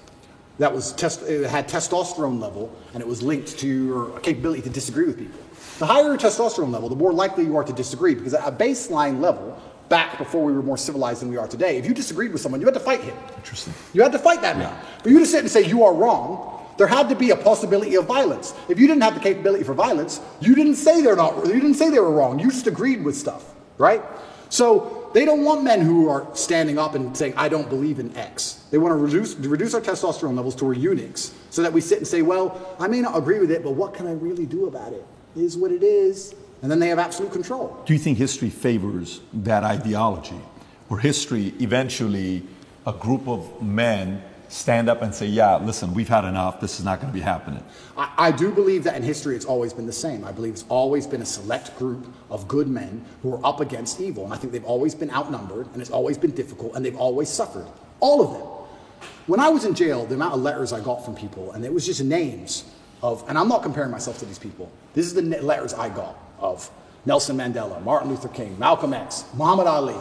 that 0.59 0.75
was 0.75 0.93
test, 0.93 1.23
it 1.23 1.49
had 1.49 1.69
testosterone 1.69 2.41
level 2.41 2.77
and 2.93 3.01
it 3.01 3.07
was 3.07 3.23
linked 3.23 3.57
to 3.59 3.69
your 3.69 4.19
capability 4.21 4.61
to 4.63 4.69
disagree 4.69 5.07
with 5.07 5.19
people. 5.19 5.41
The 5.79 5.87
higher 5.87 6.05
your 6.05 6.19
testosterone 6.19 6.73
level, 6.73 6.89
the 6.89 6.97
more 6.97 7.13
likely 7.13 7.45
you 7.45 7.57
are 7.57 7.63
to 7.63 7.73
disagree 7.73 8.15
because 8.15 8.35
at 8.35 8.47
a 8.47 8.51
baseline 8.51 9.21
level, 9.21 9.57
back 9.89 10.19
before 10.19 10.45
we 10.45 10.53
were 10.53 10.65
more 10.65 10.77
civilized 10.77 11.23
than 11.23 11.29
we 11.29 11.37
are 11.37 11.47
today, 11.47 11.77
if 11.77 11.87
you 11.87 11.95
disagreed 11.95 12.33
with 12.33 12.41
someone, 12.41 12.61
you 12.61 12.67
had 12.67 12.75
to 12.75 12.81
fight 12.81 13.01
him. 13.01 13.17
Interesting. 13.37 13.73
You 13.93 14.03
had 14.03 14.13
to 14.13 14.19
fight 14.19 14.43
that 14.43 14.59
man. 14.59 14.77
For 15.05 15.11
you 15.11 15.21
to 15.21 15.27
sit 15.27 15.41
and 15.41 15.51
say 15.51 15.65
you 15.65 15.85
are 15.85 15.95
wrong, 15.95 16.61
there 16.77 16.89
had 16.89 17.09
to 17.09 17.15
be 17.15 17.31
a 17.31 17.37
possibility 17.37 17.95
of 17.95 18.07
violence. 18.07 18.53
If 18.69 18.81
you 18.81 18.89
didn't 18.89 19.03
have 19.03 19.15
the 19.15 19.21
capability 19.21 19.63
for 19.63 19.75
violence, 19.75 20.21
you 20.41 20.57
didn't 20.57 20.75
say 20.75 21.03
they're 21.03 21.15
not. 21.15 21.47
You 21.47 21.55
didn't 21.55 21.75
say 21.75 21.89
they 21.91 22.01
were 22.01 22.11
wrong. 22.11 22.41
You 22.41 22.51
just 22.51 22.67
agreed 22.67 23.05
with 23.05 23.17
stuff, 23.17 23.55
right? 23.79 24.03
So 24.51 25.11
they 25.15 25.25
don't 25.25 25.45
want 25.45 25.65
men 25.65 25.81
who 25.81 26.09
are 26.09 26.27
standing 26.35 26.79
up 26.79 26.95
and 26.95 27.17
saying, 27.17 27.35
I 27.37 27.49
don't 27.49 27.69
believe 27.69 27.99
in 27.99 28.17
X. 28.17 28.65
They 28.71 28.79
want 28.79 28.93
to 28.93 28.97
reduce, 28.97 29.35
reduce 29.37 29.75
our 29.75 29.81
testosterone 29.81 30.37
levels 30.37 30.55
to 30.57 30.67
our 30.67 30.75
eunuchs 30.75 31.35
so 31.51 31.63
that 31.63 31.73
we 31.73 31.81
sit 31.81 31.99
and 31.99 32.07
say, 32.07 32.23
well, 32.23 32.77
I 32.79 32.87
may 32.89 33.01
not 33.01 33.17
agree 33.17 33.39
with 33.39 33.51
it, 33.51 33.63
but 33.63 33.73
what 33.73 33.95
can 33.95 34.07
I 34.07 34.13
really 34.13 34.47
do 34.47 34.67
about 34.67 34.93
it? 34.93 35.05
It 35.37 35.43
is 35.43 35.57
what 35.57 35.73
it 35.73 35.83
is. 35.83 36.35
And 36.63 36.71
then 36.71 36.79
they 36.79 36.89
have 36.89 36.99
absolute 36.99 37.33
control. 37.33 37.83
Do 37.87 37.93
you 37.93 37.99
think 37.99 38.19
history 38.19 38.51
favors 38.51 39.21
that 39.33 39.65
ideology? 39.65 40.41
Where 40.89 41.01
history 41.01 41.55
eventually, 41.61 42.43
a 42.87 42.93
group 42.93 43.27
of 43.29 43.63
men 43.63 44.23
stand 44.51 44.89
up 44.89 45.01
and 45.01 45.15
say, 45.15 45.27
yeah, 45.27 45.57
listen, 45.57 45.95
we've 45.95 46.09
had 46.09 46.25
enough. 46.25 46.61
This 46.61 46.81
is 46.81 46.85
not 46.85 47.01
going 47.01 47.13
to 47.13 47.17
be 47.17 47.23
happening. 47.23 47.63
I, 47.97 48.13
I, 48.19 48.33
do 48.33 48.51
believe 48.51 48.83
that 48.85 48.97
in 48.97 49.03
history 49.03 49.37
it's 49.37 49.45
always 49.45 49.73
been 49.73 49.87
the 49.87 49.93
same. 49.93 50.25
I 50.25 50.33
believe 50.33 50.55
it's 50.55 50.65
always 50.69 51.07
been 51.07 51.23
a 51.23 51.27
select 51.27 51.79
group 51.79 52.13
of 52.31 52.49
good 52.49 52.67
men 52.67 53.05
who 53.23 53.33
are 53.35 53.47
up 53.47 53.61
against 53.61 54.01
evil. 54.01 54.25
And 54.25 54.35
I 54.35 54.37
think 54.37 54.53
they've 54.53 54.65
always 54.65 54.93
been 54.93 55.11
outnumbered 55.13 55.69
and 55.73 55.81
it's 55.81 55.91
always 55.91 56.19
been 56.19 56.33
difficult 56.33 56.75
and 56.75 56.85
they've 56.85 56.97
always 56.97 57.29
suffered. 57.29 57.67
All 58.01 58.21
of 58.21 58.33
them. 58.33 59.09
When 59.29 59.39
I 59.39 59.49
was 59.49 59.65
in 59.65 59.75
jail, 59.75 60.05
the 60.05 60.17
amount 60.17 60.35
of 60.35 60.41
letters 60.41 60.73
I 60.73 60.81
got 60.81 61.05
from 61.05 61.15
people, 61.15 61.53
and 61.53 61.65
it 61.65 61.73
was 61.73 61.87
just 61.87 62.03
names 62.03 62.65
of, 63.03 63.25
and 63.29 63.39
I'm 63.39 63.49
not 63.49 63.63
comparing 63.63 63.93
myself 63.93 64.19
to 64.19 64.25
these 64.25 64.39
people. 64.39 64.71
This 64.95 65.07
is 65.07 65.15
the 65.15 65.23
letters 65.23 65.73
I 65.73 65.89
got 65.89 66.19
of 66.41 66.69
Nelson 67.07 67.37
Mandela, 67.37 67.83
Martin 67.85 68.11
Luther 68.11 68.29
King, 68.29 68.59
Malcolm 68.59 68.93
X, 68.93 69.25
Muhammad 69.35 69.69
Ali, 69.69 69.95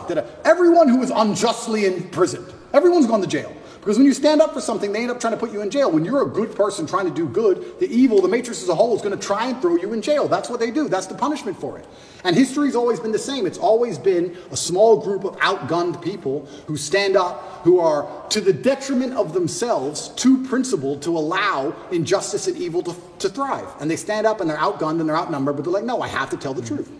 everyone 0.44 0.90
who 0.90 0.98
was 0.98 1.12
unjustly 1.12 1.86
imprisoned. 1.86 2.52
Everyone's 2.74 3.06
gone 3.06 3.22
to 3.22 3.28
jail. 3.28 3.54
Because 3.80 3.98
when 3.98 4.06
you 4.06 4.14
stand 4.14 4.42
up 4.42 4.54
for 4.54 4.60
something, 4.60 4.92
they 4.92 5.02
end 5.02 5.12
up 5.12 5.20
trying 5.22 5.34
to 5.34 5.40
put 5.40 5.54
you 5.54 5.62
in 5.62 5.70
jail. 5.70 5.90
When 5.90 6.04
you're 6.04 6.24
a 6.24 6.30
good 6.30 6.54
person 6.54 6.86
trying 6.86 7.06
to 7.06 7.14
do 7.14 7.28
good, 7.28 7.80
the 7.80 7.90
evil, 7.90 8.22
the 8.22 8.28
matrix 8.28 8.62
as 8.62 8.68
a 8.68 8.76
whole, 8.76 8.94
is 8.96 9.02
going 9.02 9.18
to 9.18 9.26
try 9.26 9.48
and 9.48 9.62
throw 9.62 9.78
you 9.78 9.94
in 9.94 10.02
jail. 10.02 10.28
That's 10.28 10.50
what 10.50 10.60
they 10.60 10.70
do. 10.70 10.90
That's 10.90 11.08
the 11.08 11.16
punishment 11.16 11.60
for 11.60 11.80
it. 11.80 11.86
And 12.26 12.36
history's 12.36 12.76
always 12.76 13.00
been 13.00 13.14
the 13.14 13.20
same. 13.20 13.46
It's 13.46 13.58
always 13.58 13.98
been 13.98 14.36
a 14.52 14.58
small 14.58 15.02
group 15.02 15.24
of 15.24 15.38
outgunned 15.38 16.02
people 16.02 16.46
who 16.68 16.76
stand 16.76 17.16
up, 17.16 17.64
who 17.64 17.80
are, 17.80 18.28
to 18.30 18.42
the 18.42 18.52
detriment 18.52 19.14
of 19.14 19.34
themselves, 19.34 20.10
too 20.10 20.46
principled 20.46 21.02
to 21.04 21.18
allow 21.18 21.74
injustice 21.92 22.48
and 22.48 22.58
evil 22.58 22.82
to, 22.84 22.96
to 23.20 23.30
thrive. 23.30 23.70
And 23.80 23.90
they 23.90 23.96
stand 23.96 24.28
up 24.28 24.42
and 24.42 24.50
they're 24.50 24.58
outgunned 24.58 25.00
and 25.00 25.08
they're 25.08 25.16
outnumbered, 25.16 25.56
but 25.56 25.64
they're 25.64 25.74
like, 25.74 25.86
no, 25.86 26.02
I 26.02 26.10
have 26.10 26.30
to 26.32 26.38
tell 26.38 26.54
the 26.54 26.62
truth. 26.62 26.92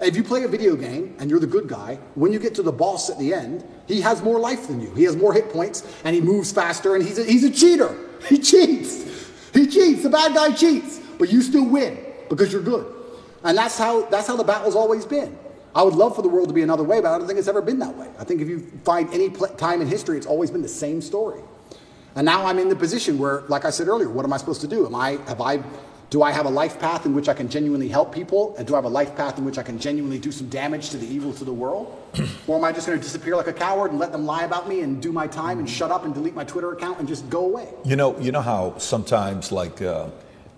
If 0.00 0.14
you 0.14 0.22
play 0.22 0.44
a 0.44 0.48
video 0.48 0.76
game 0.76 1.16
and 1.18 1.28
you're 1.28 1.40
the 1.40 1.46
good 1.46 1.66
guy, 1.66 1.98
when 2.14 2.32
you 2.32 2.38
get 2.38 2.54
to 2.56 2.62
the 2.62 2.72
boss 2.72 3.10
at 3.10 3.18
the 3.18 3.34
end, 3.34 3.64
he 3.86 4.00
has 4.00 4.22
more 4.22 4.38
life 4.38 4.68
than 4.68 4.80
you. 4.80 4.94
He 4.94 5.02
has 5.04 5.16
more 5.16 5.32
hit 5.32 5.50
points 5.50 5.84
and 6.04 6.14
he 6.14 6.20
moves 6.20 6.52
faster 6.52 6.94
and 6.94 7.04
he's 7.04 7.18
a, 7.18 7.24
he's 7.24 7.44
a 7.44 7.50
cheater. 7.50 7.96
He 8.28 8.36
cheats. 8.36 9.30
He 9.54 9.68
cheats. 9.68 10.02
The 10.02 10.10
bad 10.10 10.34
guy 10.34 10.50
cheats. 10.50 10.98
But 11.20 11.30
you 11.30 11.40
still 11.40 11.64
win 11.64 11.96
because 12.28 12.52
you're 12.52 12.62
good. 12.62 12.92
And 13.44 13.56
that's 13.56 13.78
how, 13.78 14.06
that's 14.06 14.26
how 14.26 14.36
the 14.36 14.42
battle's 14.42 14.74
always 14.74 15.06
been. 15.06 15.38
I 15.72 15.82
would 15.82 15.94
love 15.94 16.16
for 16.16 16.22
the 16.22 16.28
world 16.28 16.48
to 16.48 16.54
be 16.54 16.62
another 16.62 16.82
way, 16.82 17.00
but 17.00 17.12
I 17.12 17.18
don't 17.18 17.28
think 17.28 17.38
it's 17.38 17.46
ever 17.46 17.62
been 17.62 17.78
that 17.78 17.94
way. 17.94 18.08
I 18.18 18.24
think 18.24 18.40
if 18.40 18.48
you 18.48 18.68
find 18.82 19.08
any 19.14 19.30
time 19.56 19.80
in 19.80 19.86
history, 19.86 20.16
it's 20.16 20.26
always 20.26 20.50
been 20.50 20.62
the 20.62 20.68
same 20.68 21.00
story. 21.00 21.40
And 22.16 22.24
now 22.24 22.44
I'm 22.46 22.58
in 22.58 22.68
the 22.68 22.74
position 22.74 23.18
where, 23.18 23.42
like 23.42 23.64
I 23.64 23.70
said 23.70 23.86
earlier, 23.86 24.08
what 24.08 24.24
am 24.24 24.32
I 24.32 24.38
supposed 24.38 24.60
to 24.62 24.66
do? 24.66 24.86
Am 24.86 24.94
I 24.96 25.10
have 25.28 25.40
I 25.40 25.62
do 26.10 26.22
I 26.22 26.32
have 26.32 26.46
a 26.46 26.50
life 26.50 26.78
path 26.78 27.04
in 27.04 27.14
which 27.14 27.28
I 27.28 27.34
can 27.34 27.48
genuinely 27.48 27.88
help 27.88 28.14
people? 28.14 28.56
And 28.56 28.66
do 28.66 28.74
I 28.74 28.78
have 28.78 28.86
a 28.86 28.88
life 28.88 29.14
path 29.14 29.36
in 29.36 29.44
which 29.44 29.58
I 29.58 29.62
can 29.62 29.78
genuinely 29.78 30.18
do 30.18 30.32
some 30.32 30.48
damage 30.48 30.88
to 30.90 30.96
the 30.96 31.06
evil 31.06 31.34
to 31.34 31.44
the 31.44 31.52
world? 31.52 31.94
or 32.46 32.56
am 32.56 32.64
I 32.64 32.72
just 32.72 32.86
going 32.86 32.98
to 32.98 33.02
disappear 33.02 33.36
like 33.36 33.46
a 33.46 33.52
coward 33.52 33.90
and 33.90 34.00
let 34.00 34.12
them 34.12 34.24
lie 34.24 34.44
about 34.44 34.68
me 34.68 34.80
and 34.80 35.02
do 35.02 35.12
my 35.12 35.26
time 35.26 35.58
and 35.58 35.68
shut 35.68 35.90
up 35.90 36.04
and 36.04 36.14
delete 36.14 36.34
my 36.34 36.44
Twitter 36.44 36.72
account 36.72 36.98
and 36.98 37.06
just 37.06 37.28
go 37.28 37.44
away? 37.44 37.68
You 37.84 37.96
know, 37.96 38.18
you 38.20 38.32
know 38.32 38.40
how 38.40 38.78
sometimes, 38.78 39.52
like, 39.52 39.82
uh, 39.82 40.08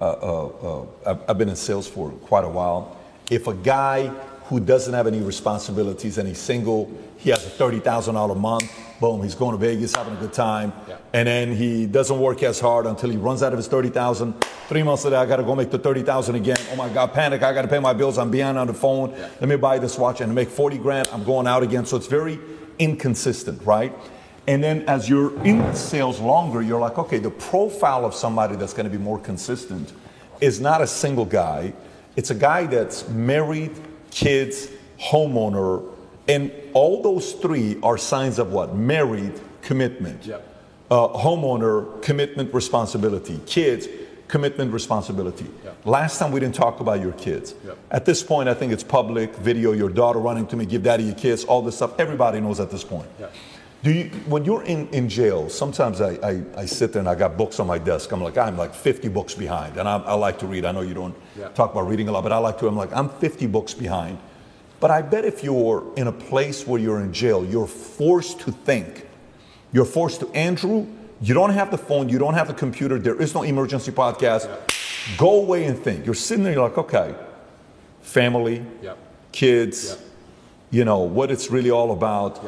uh, 0.01 0.05
uh, 0.05 0.46
uh, 0.46 0.86
I've, 1.07 1.30
I've 1.30 1.38
been 1.38 1.48
in 1.48 1.57
sales 1.57 1.88
for 1.88 2.11
quite 2.11 2.44
a 2.44 2.48
while. 2.48 2.96
If 3.28 3.48
a 3.48 3.55
guy 3.55 4.09
who 4.44 4.61
doesn't 4.61 4.94
have 4.94 5.09
any 5.09 5.20
responsibilities 5.20 6.18
and 6.18 6.28
he's 6.28 6.38
single, 6.38 6.90
he 7.16 7.30
has 7.30 7.44
a 7.44 7.51
thirty 7.51 7.80
thousand 7.80 8.14
dollar 8.14 8.34
a 8.34 8.38
month. 8.38 8.72
Boom, 9.01 9.22
he's 9.22 9.34
going 9.34 9.53
to 9.53 9.57
Vegas, 9.59 9.94
having 9.96 10.12
a 10.12 10.20
good 10.20 10.32
time, 10.34 10.74
Yeah. 10.86 10.96
and 11.14 11.26
then 11.26 11.57
he 11.57 11.86
doesn't 11.86 12.18
work 12.20 12.42
as 12.42 12.61
hard 12.61 12.84
until 12.84 13.09
he 13.09 13.16
runs 13.16 13.42
out 13.42 13.53
of 13.53 13.57
his 13.57 13.66
thirty 13.66 13.88
thousand. 13.88 14.34
Three 14.68 14.82
months 14.82 15.05
later, 15.05 15.16
I 15.16 15.24
got 15.24 15.36
to 15.36 15.42
go 15.42 15.55
make 15.55 15.70
the 15.70 15.78
thirty 15.78 16.03
thousand 16.03 16.34
again. 16.34 16.59
Oh 16.72 16.76
my 16.76 16.90
God, 16.90 17.14
panic! 17.14 17.42
I 17.42 17.55
got 17.55 17.62
to 17.62 17.68
pay 17.68 17.78
my 17.78 17.94
bills. 17.94 18.18
I'm 18.18 18.30
behind 18.30 18.59
on 18.59 18.66
the 18.66 18.74
phone. 18.74 19.12
Let 19.40 19.48
me 19.48 19.57
buy 19.57 19.78
this 19.78 19.96
watch 19.98 20.20
and 20.20 20.34
make 20.34 20.51
forty 20.51 20.76
grand. 20.76 21.09
I'm 21.12 21.24
going 21.24 21.46
out 21.46 21.62
again. 21.62 21.86
So 21.86 21.96
it's 21.96 22.09
very 22.09 22.38
inconsistent, 22.78 23.62
right? 23.64 23.94
And 24.46 24.62
then 24.62 24.82
as 24.88 25.09
you're 25.09 25.32
in 25.44 25.74
sales 25.74 26.20
longer, 26.20 26.61
you're 26.61 26.80
like, 26.80 26.98
okay, 26.98 27.18
the 27.18 27.30
profile 27.30 28.05
of 28.05 28.14
somebody 28.14 28.57
that's 28.57 28.72
going 28.74 28.84
to 28.84 28.90
be 28.90 29.03
more 29.03 29.18
consistent 29.18 29.92
is 30.40 30.61
not 30.61 30.82
a 30.82 30.86
single 30.86 31.24
guy. 31.24 31.72
It's 32.16 32.30
a 32.30 32.34
guy 32.34 32.66
that's 32.66 33.09
married, 33.09 33.72
kids, 34.11 34.68
homeowner, 34.98 35.84
and 36.31 36.53
all 36.74 37.03
those 37.03 37.33
three 37.33 37.78
are 37.83 37.99
signs 37.99 38.39
of 38.39 38.53
what? 38.53 38.76
Married, 38.76 39.41
commitment. 39.62 40.24
Yep. 40.24 40.47
Uh, 40.91 41.09
homeowner, 41.09 42.01
commitment, 42.03 42.53
responsibility. 42.55 43.41
Kids, 43.47 43.89
commitment, 44.28 44.72
responsibility. 44.72 45.47
Yep. 45.64 45.87
Last 45.87 46.18
time 46.18 46.31
we 46.31 46.41
didn't 46.41 46.55
talk 46.55 46.81
about 46.81 47.01
your 47.01 47.12
kids. 47.12 47.55
Yep. 47.64 47.78
At 47.91 48.05
this 48.05 48.22
point, 48.22 48.49
I 48.49 48.55
think 48.55 48.72
it's 48.72 48.85
public 48.85 49.35
video, 49.37 49.72
your 49.72 49.91
daughter 49.91 50.20
running 50.20 50.47
to 50.49 50.57
me, 50.57 50.66
give 50.66 50.85
daddy 50.85 51.05
your 51.05 51.16
kiss, 51.16 51.45
all 51.45 51.62
this 51.62 51.76
stuff. 51.76 51.99
Everybody 51.99 52.41
knows 52.41 52.61
at 52.61 52.70
this 52.70 52.85
point. 52.85 53.09
Do 53.83 53.91
you, 53.91 54.05
when 54.26 54.45
you're 54.45 54.62
in, 54.64 54.89
in 54.91 55.09
jail, 55.09 55.49
sometimes 55.49 56.03
I, 56.03 56.11
I, 56.22 56.43
I 56.55 56.66
sit 56.66 56.93
there 56.93 57.01
and 57.01 57.09
I 57.09 57.14
got 57.14 57.39
books 57.39 57.59
on 57.61 57.66
my 57.66 57.78
desk. 57.78 58.12
I'm 58.12 58.20
like, 58.20 58.37
I'm 58.37 58.59
like 58.59 58.74
50 58.74 59.09
books 59.09 59.35
behind. 59.35 59.78
And 59.78 59.89
I, 59.89 59.97
I 59.97 60.14
like 60.14 60.39
to 60.41 60.47
read. 60.47 60.66
I 60.66 60.72
know 60.72 60.83
you 60.83 60.93
don't 60.93 61.14
talk 61.55 61.72
about 61.72 61.89
reading 61.89 62.09
a 62.09 62.12
lot, 62.12 62.22
but 62.22 62.31
I 62.31 62.39
like 62.39 62.59
to. 62.59 62.68
I'm 62.68 62.76
like, 62.76 62.93
I'm 62.93 63.09
50 63.09 63.47
books 63.47 63.72
behind. 63.72 64.18
But 64.81 64.91
I 64.91 65.03
bet 65.03 65.24
if 65.24 65.45
you're 65.45 65.85
in 65.97 66.07
a 66.07 66.12
place 66.12 66.66
where 66.66 66.81
you're 66.81 67.01
in 67.01 67.12
jail, 67.12 67.45
you're 67.45 67.66
forced 67.66 68.41
to 68.41 68.53
think. 68.53 69.07
You're 69.72 69.85
forced 69.85 70.20
to, 70.20 70.28
Andrew, 70.31 70.87
you 71.20 71.35
don't 71.35 71.51
have 71.53 71.70
the 71.70 71.78
phone, 71.78 72.09
you 72.09 72.18
don't 72.18 72.35
have 72.35 72.49
the 72.49 72.55
computer, 72.55 72.99
there 72.99 73.20
is 73.20 73.35
no 73.35 73.43
emergency 73.43 73.93
podcast. 73.93 74.49
Go 75.18 75.43
away 75.43 75.64
and 75.64 75.78
think. 75.78 76.05
You're 76.07 76.14
sitting 76.14 76.45
there, 76.45 76.55
you're 76.55 76.62
like, 76.68 76.78
okay, 76.78 77.14
family, 78.01 78.64
Yep. 78.83 78.99
kids, 79.33 79.89
Yep. 79.91 79.99
you 80.70 80.85
know, 80.87 81.01
what 81.01 81.31
it's 81.31 81.51
really 81.51 81.70
all 81.70 81.93
about 81.93 82.41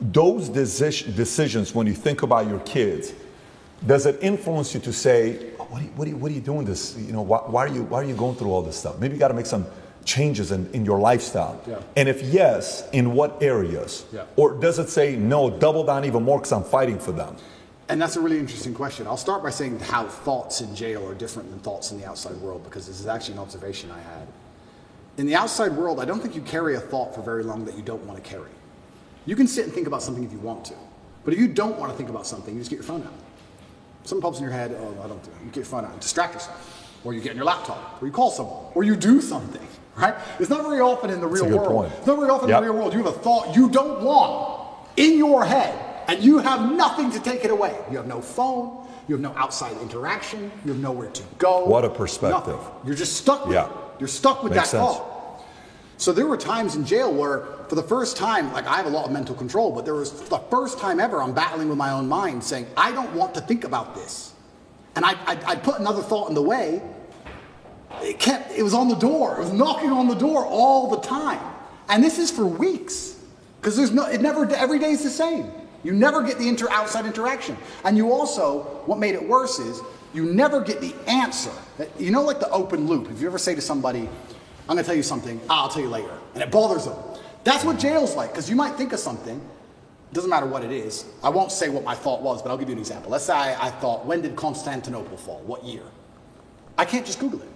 those 0.00 0.48
deci- 0.48 1.14
decisions 1.14 1.74
when 1.74 1.86
you 1.86 1.92
think 1.92 2.22
about 2.22 2.48
your 2.48 2.60
kids 2.60 3.12
does 3.86 4.06
it 4.06 4.16
influence 4.22 4.72
you 4.72 4.80
to 4.80 4.92
say 4.94 5.50
"Oh, 5.58 5.64
what 5.64 5.78
are 5.80 5.84
you, 5.84 5.90
what 5.94 6.06
are 6.06 6.10
you, 6.10 6.16
what 6.16 6.30
are 6.30 6.34
you 6.34 6.40
doing 6.40 6.64
this 6.64 6.96
you 6.96 7.12
know 7.12 7.20
why, 7.20 7.38
why 7.46 7.64
are 7.66 7.68
you 7.68 7.82
why 7.82 7.98
are 8.00 8.04
you 8.04 8.14
going 8.14 8.34
through 8.34 8.50
all 8.50 8.62
this 8.62 8.76
stuff 8.76 8.98
maybe 8.98 9.12
you 9.14 9.20
got 9.20 9.28
to 9.28 9.34
make 9.34 9.44
some 9.44 9.66
changes 10.04 10.50
in, 10.52 10.68
in 10.72 10.84
your 10.84 10.98
lifestyle 10.98 11.60
Yeah. 11.66 11.80
and 11.96 12.08
if 12.08 12.22
yes 12.22 12.88
in 12.92 13.12
what 13.14 13.42
areas 13.42 14.04
Yeah. 14.12 14.24
or 14.36 14.52
does 14.54 14.78
it 14.78 14.88
say 14.88 15.16
no 15.16 15.50
double 15.50 15.84
down 15.84 16.04
even 16.04 16.22
more 16.22 16.38
because 16.38 16.52
i'm 16.52 16.64
fighting 16.64 16.98
for 16.98 17.12
them 17.12 17.36
And 17.90 18.00
that's 18.00 18.14
a 18.16 18.20
really 18.20 18.38
interesting 18.38 18.72
question. 18.72 19.06
I'll 19.08 19.16
start 19.16 19.42
by 19.42 19.50
saying 19.50 19.80
how 19.80 20.06
thoughts 20.06 20.60
in 20.60 20.76
jail 20.76 21.04
are 21.08 21.14
different 21.14 21.50
than 21.50 21.58
thoughts 21.58 21.90
in 21.90 21.98
the 22.00 22.06
outside 22.06 22.36
world 22.36 22.62
because 22.62 22.86
this 22.86 23.00
is 23.00 23.06
actually 23.08 23.34
an 23.34 23.40
observation 23.40 23.90
I 23.90 23.98
had. 24.14 24.26
In 25.18 25.26
the 25.26 25.34
outside 25.34 25.72
world, 25.72 25.98
I 25.98 26.04
don't 26.04 26.20
think 26.22 26.36
you 26.36 26.42
carry 26.42 26.76
a 26.76 26.80
thought 26.80 27.14
for 27.16 27.20
very 27.22 27.42
long 27.42 27.64
that 27.64 27.74
you 27.76 27.82
don't 27.82 28.04
want 28.06 28.16
to 28.22 28.30
carry. 28.30 28.52
You 29.26 29.34
can 29.34 29.48
sit 29.48 29.64
and 29.64 29.74
think 29.74 29.88
about 29.88 30.02
something 30.04 30.22
if 30.22 30.32
you 30.32 30.38
want 30.38 30.64
to, 30.66 30.74
but 31.24 31.34
if 31.34 31.40
you 31.40 31.48
don't 31.48 31.76
want 31.80 31.90
to 31.92 31.96
think 31.98 32.10
about 32.10 32.26
something, 32.28 32.54
you 32.54 32.60
just 32.60 32.70
get 32.70 32.76
your 32.76 32.84
phone 32.92 33.02
out. 33.02 33.12
Something 34.04 34.22
pops 34.22 34.38
in 34.38 34.44
your 34.44 34.52
head, 34.60 34.70
oh, 34.80 34.94
I 35.04 35.08
don't 35.08 35.22
do 35.24 35.30
it. 35.30 35.36
You 35.44 35.46
get 35.50 35.56
your 35.56 35.64
phone 35.74 35.84
out 35.84 35.90
and 35.92 36.00
distract 36.00 36.34
yourself. 36.34 36.60
Or 37.02 37.12
you 37.12 37.20
get 37.20 37.30
on 37.30 37.36
your 37.36 37.46
laptop, 37.54 38.00
or 38.00 38.06
you 38.06 38.12
call 38.12 38.30
someone, 38.30 38.64
or 38.76 38.84
you 38.84 38.94
do 38.94 39.20
something, 39.20 39.66
right? 40.00 40.14
It's 40.38 40.50
not 40.50 40.62
very 40.62 40.80
often 40.80 41.10
in 41.10 41.20
the 41.20 41.26
real 41.26 41.46
world. 41.48 41.68
point. 41.68 41.92
It's 41.98 42.06
not 42.06 42.18
very 42.18 42.30
often 42.30 42.48
Yep. 42.48 42.58
in 42.58 42.64
the 42.64 42.70
real 42.72 42.80
world 42.80 42.92
you 42.94 43.02
have 43.04 43.14
a 43.14 43.18
thought 43.18 43.54
you 43.54 43.68
don't 43.70 44.02
want 44.02 44.60
in 44.96 45.16
your 45.18 45.44
head, 45.44 45.74
and 46.08 46.22
you 46.22 46.38
have 46.38 46.72
nothing 46.72 47.10
to 47.12 47.20
take 47.20 47.44
it 47.44 47.50
away. 47.50 47.76
You 47.90 47.96
have 47.98 48.06
no 48.06 48.20
phone, 48.20 48.86
you 49.08 49.14
have 49.14 49.22
no 49.22 49.32
outside 49.36 49.76
interaction, 49.80 50.50
you 50.64 50.72
have 50.72 50.80
nowhere 50.82 51.08
to 51.10 51.22
go. 51.38 51.64
What 51.64 51.84
a 51.84 51.90
perspective. 51.90 52.54
Nothing. 52.56 52.66
You're 52.84 52.94
just 52.96 53.16
stuck 53.16 53.46
with 53.46 53.54
Yeah. 53.54 53.66
it. 53.66 53.70
You're 53.98 54.08
stuck 54.08 54.42
with 54.42 54.52
Makes 54.52 54.70
that 54.72 54.78
sense. 54.78 54.96
thought. 54.96 55.06
So 55.98 56.12
there 56.12 56.26
were 56.26 56.38
times 56.38 56.76
in 56.76 56.86
jail 56.86 57.12
where, 57.12 57.42
for 57.68 57.74
the 57.74 57.82
first 57.82 58.16
time, 58.16 58.52
like 58.54 58.66
I 58.66 58.76
have 58.76 58.86
a 58.86 58.90
lot 58.90 59.04
of 59.04 59.12
mental 59.12 59.34
control, 59.34 59.70
but 59.70 59.84
there 59.84 59.94
was 59.94 60.10
the 60.12 60.38
first 60.50 60.78
time 60.78 60.98
ever 60.98 61.20
I'm 61.22 61.32
battling 61.34 61.68
with 61.68 61.76
my 61.76 61.90
own 61.92 62.08
mind, 62.08 62.42
saying 62.42 62.66
I 62.76 62.90
don't 62.92 63.12
want 63.14 63.34
to 63.34 63.40
think 63.42 63.64
about 63.64 63.94
this, 63.94 64.32
and 64.96 65.04
I 65.04 65.12
I, 65.26 65.38
I 65.46 65.54
put 65.56 65.78
another 65.78 66.02
thought 66.02 66.28
in 66.30 66.34
the 66.34 66.42
way. 66.42 66.80
It 68.02 68.18
kept. 68.18 68.52
It 68.52 68.62
was 68.62 68.74
on 68.74 68.88
the 68.88 68.94
door. 68.96 69.36
It 69.36 69.40
was 69.40 69.52
knocking 69.52 69.90
on 69.90 70.08
the 70.08 70.14
door 70.14 70.46
all 70.46 70.90
the 70.90 71.00
time, 71.00 71.40
and 71.88 72.02
this 72.02 72.18
is 72.18 72.30
for 72.30 72.46
weeks, 72.46 73.16
because 73.60 73.76
there's 73.76 73.90
no. 73.92 74.06
It 74.06 74.20
never. 74.20 74.50
Every 74.54 74.78
day 74.78 74.92
is 74.92 75.02
the 75.02 75.10
same. 75.10 75.50
You 75.82 75.92
never 75.92 76.22
get 76.22 76.38
the 76.38 76.48
inter 76.48 76.68
outside 76.70 77.06
interaction, 77.06 77.56
and 77.84 77.96
you 77.96 78.12
also. 78.12 78.62
What 78.86 78.98
made 78.98 79.14
it 79.14 79.28
worse 79.28 79.58
is 79.58 79.80
you 80.14 80.24
never 80.24 80.60
get 80.60 80.80
the 80.80 80.94
answer. 81.06 81.52
You 81.98 82.10
know, 82.10 82.22
like 82.22 82.40
the 82.40 82.50
open 82.50 82.86
loop. 82.86 83.10
If 83.10 83.20
you 83.20 83.26
ever 83.26 83.38
say 83.38 83.54
to 83.54 83.60
somebody, 83.60 84.08
I'm 84.68 84.76
going 84.76 84.78
to 84.78 84.84
tell 84.84 84.96
you 84.96 85.02
something, 85.02 85.40
"Ah, 85.50 85.62
I'll 85.62 85.68
tell 85.68 85.82
you 85.82 85.88
later. 85.88 86.12
And 86.34 86.42
it 86.42 86.50
bothers 86.50 86.84
them. 86.84 86.96
That's 87.44 87.64
what 87.64 87.78
jail's 87.78 88.14
like, 88.14 88.30
because 88.30 88.48
you 88.50 88.56
might 88.56 88.74
think 88.76 88.92
of 88.92 89.00
something, 89.00 89.40
doesn't 90.12 90.30
matter 90.30 90.46
what 90.46 90.62
it 90.62 90.70
is. 90.70 91.06
I 91.22 91.28
won't 91.28 91.50
say 91.50 91.68
what 91.70 91.84
my 91.84 91.94
thought 91.94 92.22
was, 92.22 92.42
but 92.42 92.50
I'll 92.50 92.58
give 92.58 92.68
you 92.68 92.74
an 92.74 92.78
example. 92.80 93.10
Let's 93.10 93.24
say 93.24 93.32
I, 93.32 93.68
I 93.68 93.70
thought, 93.70 94.04
when 94.04 94.20
did 94.20 94.36
Constantinople 94.36 95.16
fall? 95.16 95.40
What 95.46 95.64
year? 95.64 95.82
I 96.76 96.84
can't 96.84 97.06
just 97.06 97.18
Google 97.18 97.40
it. 97.42 97.48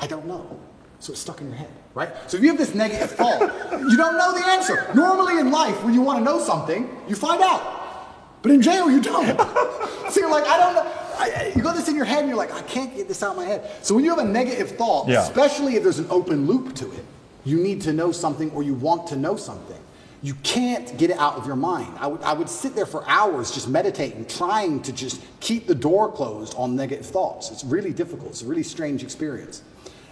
I 0.00 0.06
don't 0.06 0.26
know. 0.26 0.58
So 0.98 1.12
it's 1.12 1.20
stuck 1.20 1.40
in 1.40 1.48
your 1.48 1.56
head, 1.56 1.68
right? 1.94 2.10
So 2.26 2.36
if 2.38 2.42
you 2.42 2.48
have 2.48 2.58
this 2.58 2.74
negative 2.74 3.10
thought, 3.10 3.40
you 3.72 3.96
don't 3.96 4.16
know 4.16 4.32
the 4.32 4.44
answer. 4.46 4.90
Normally 4.94 5.38
in 5.38 5.50
life, 5.50 5.82
when 5.84 5.92
you 5.92 6.00
want 6.00 6.18
to 6.20 6.24
know 6.24 6.40
something, 6.40 6.88
you 7.06 7.14
find 7.14 7.42
out. 7.42 8.42
But 8.42 8.52
in 8.52 8.62
jail, 8.62 8.90
you 8.90 9.02
don't. 9.02 9.26
so 10.10 10.20
you're 10.20 10.30
like, 10.30 10.44
I 10.46 10.56
don't 10.58 10.74
know. 10.74 10.92
I, 11.18 11.52
you 11.54 11.62
got 11.62 11.76
this 11.76 11.88
in 11.88 11.96
your 11.96 12.04
head 12.04 12.20
and 12.20 12.28
you're 12.28 12.36
like, 12.36 12.52
I 12.52 12.62
can't 12.62 12.94
get 12.94 13.08
this 13.08 13.22
out 13.22 13.32
of 13.32 13.36
my 13.36 13.44
head. 13.44 13.70
So 13.82 13.94
when 13.94 14.04
you 14.04 14.10
have 14.10 14.18
a 14.18 14.28
negative 14.28 14.70
thought, 14.76 15.08
Yeah. 15.08 15.22
especially 15.22 15.76
if 15.76 15.82
there's 15.82 15.98
an 15.98 16.06
open 16.10 16.46
loop 16.46 16.74
to 16.76 16.90
it, 16.92 17.04
you 17.44 17.58
need 17.58 17.82
to 17.82 17.92
know 17.92 18.12
something 18.12 18.50
or 18.52 18.62
you 18.62 18.74
want 18.74 19.06
to 19.08 19.16
know 19.16 19.36
something. 19.36 19.78
You 20.22 20.34
can't 20.42 20.96
get 20.96 21.10
it 21.10 21.18
out 21.18 21.34
of 21.34 21.46
your 21.46 21.56
mind. 21.56 21.92
I 21.98 22.06
would, 22.06 22.22
I 22.22 22.32
would 22.32 22.48
sit 22.48 22.74
there 22.74 22.86
for 22.86 23.04
hours 23.08 23.50
just 23.50 23.68
meditating, 23.68 24.26
trying 24.26 24.80
to 24.82 24.92
just 24.92 25.20
keep 25.40 25.66
the 25.66 25.74
door 25.74 26.10
closed 26.10 26.54
on 26.56 26.74
negative 26.74 27.06
thoughts. 27.06 27.50
It's 27.50 27.64
really 27.64 27.92
difficult. 27.92 28.30
It's 28.30 28.42
a 28.42 28.46
really 28.46 28.62
strange 28.62 29.02
experience. 29.02 29.62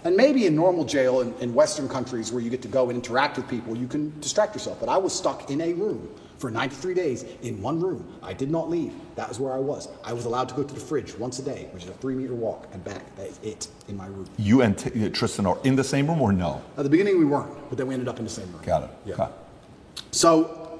And 0.05 0.15
maybe 0.15 0.45
in 0.45 0.55
normal 0.55 0.85
jail 0.85 1.21
in, 1.21 1.33
in 1.39 1.51
Western 1.55 1.89
countries 1.89 2.31
where 2.31 2.41
you 2.43 2.51
get 2.51 2.61
to 2.61 2.67
go 2.67 2.89
and 2.89 2.95
interact 2.95 3.37
with 3.37 3.49
people, 3.49 3.75
you 3.75 3.87
can 3.87 4.17
distract 4.19 4.53
yourself. 4.53 4.79
But 4.79 4.87
I 4.87 4.97
was 4.97 5.13
stuck 5.13 5.49
in 5.49 5.59
a 5.61 5.73
room 5.73 6.07
for 6.37 6.51
93 6.51 6.93
days 6.93 7.25
in 7.41 7.59
one 7.59 7.79
room. 7.79 8.13
I 8.21 8.31
did 8.31 8.51
not 8.51 8.69
leave. 8.69 8.93
That 9.15 9.27
was 9.27 9.39
where 9.39 9.53
I 9.53 9.57
was. 9.57 9.87
I 10.03 10.13
was 10.13 10.25
allowed 10.25 10.47
to 10.49 10.55
go 10.55 10.61
to 10.61 10.73
the 10.73 10.79
fridge 10.79 11.17
once 11.17 11.39
a 11.39 11.41
day, 11.41 11.69
which 11.71 11.83
is 11.85 11.89
a 11.89 11.93
three 11.93 12.13
meter 12.13 12.35
walk 12.35 12.67
and 12.71 12.83
back. 12.83 13.15
That 13.15 13.27
is 13.27 13.39
it 13.41 13.67
in 13.87 13.97
my 13.97 14.05
room. 14.05 14.27
you 14.37 14.61
and 14.61 14.77
T- 14.77 15.05
uh, 15.05 15.09
tristan 15.09 15.47
are 15.47 15.57
in 15.63 15.75
the 15.75 15.83
same 15.83 16.05
room 16.07 16.21
or 16.21 16.31
no 16.31 16.61
At 16.77 16.83
the 16.83 16.89
beginning, 16.89 17.17
we 17.17 17.25
weren't, 17.25 17.51
but 17.69 17.77
then 17.79 17.87
we 17.87 17.95
ended 17.95 18.07
up 18.07 18.19
in 18.19 18.25
the 18.25 18.31
same 18.31 18.51
room. 18.51 18.61
got 18.63 18.83
it 18.83 18.89
Yeah. 19.05 19.13
okay. 19.15 19.31
So, 20.11 20.79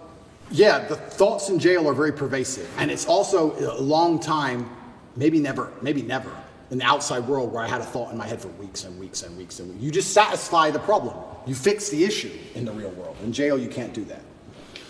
yeah, 0.51 0.79
the 0.85 0.97
thoughts 0.97 1.49
in 1.49 1.57
jail 1.57 1.89
are 1.89 1.93
very 1.93 2.13
pervasive. 2.13 2.69
And 2.77 2.91
it's 2.91 3.07
also 3.07 3.55
a 3.75 3.81
long 3.81 4.19
time, 4.19 4.69
maybe 5.15 5.39
never, 5.39 5.71
maybe 5.81 6.03
never, 6.03 6.31
in 6.71 6.79
the 6.79 6.85
outside 6.85 7.27
world 7.27 7.51
where 7.51 7.61
I 7.61 7.67
had 7.67 7.81
a 7.81 7.85
thought 7.85 8.11
in 8.11 8.17
my 8.17 8.27
head 8.27 8.41
for 8.41 8.47
weeks 8.49 8.83
and 8.83 8.99
weeks 8.99 9.23
and 9.23 9.37
weeks 9.37 9.59
and 9.59 9.69
weeks. 9.69 9.83
You 9.83 9.91
just 9.91 10.13
satisfy 10.13 10.71
the 10.71 10.79
problem. 10.79 11.15
You 11.45 11.53
fix 11.53 11.89
the 11.89 12.03
issue 12.03 12.31
in 12.55 12.65
the 12.65 12.71
real 12.71 12.89
world. 12.91 13.15
In 13.23 13.31
jail, 13.31 13.57
you 13.57 13.69
can't 13.69 13.93
do 13.93 14.03
that. 14.05 14.21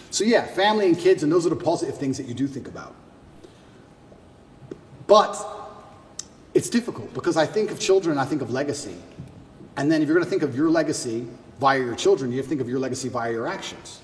So, 0.10 0.24
yeah, 0.24 0.46
family 0.46 0.88
and 0.88 0.98
kids, 0.98 1.24
and 1.24 1.32
those 1.32 1.46
are 1.46 1.50
the 1.50 1.58
positive 1.58 1.98
things 1.98 2.18
that 2.18 2.28
you 2.28 2.34
do 2.34 2.48
think 2.48 2.68
about. 2.68 2.96
But 5.08 5.36
it's 6.54 6.70
difficult 6.70 7.14
because 7.14 7.36
I 7.36 7.46
think 7.46 7.70
of 7.72 7.80
children, 7.80 8.18
I 8.18 8.26
think 8.26 8.42
of 8.42 8.52
legacy. 8.52 8.96
And 9.76 9.92
then 9.92 10.02
if 10.02 10.08
you're 10.08 10.16
going 10.16 10.24
to 10.24 10.30
think 10.30 10.44
of 10.44 10.56
your 10.56 10.70
legacy 10.70 11.28
via 11.60 11.80
your 11.80 11.96
children, 11.96 12.32
you 12.32 12.38
have 12.38 12.46
to 12.46 12.50
think 12.50 12.62
of 12.62 12.70
your 12.70 12.80
legacy 12.80 13.10
via 13.10 13.32
your 13.32 13.48
actions. 13.48 14.02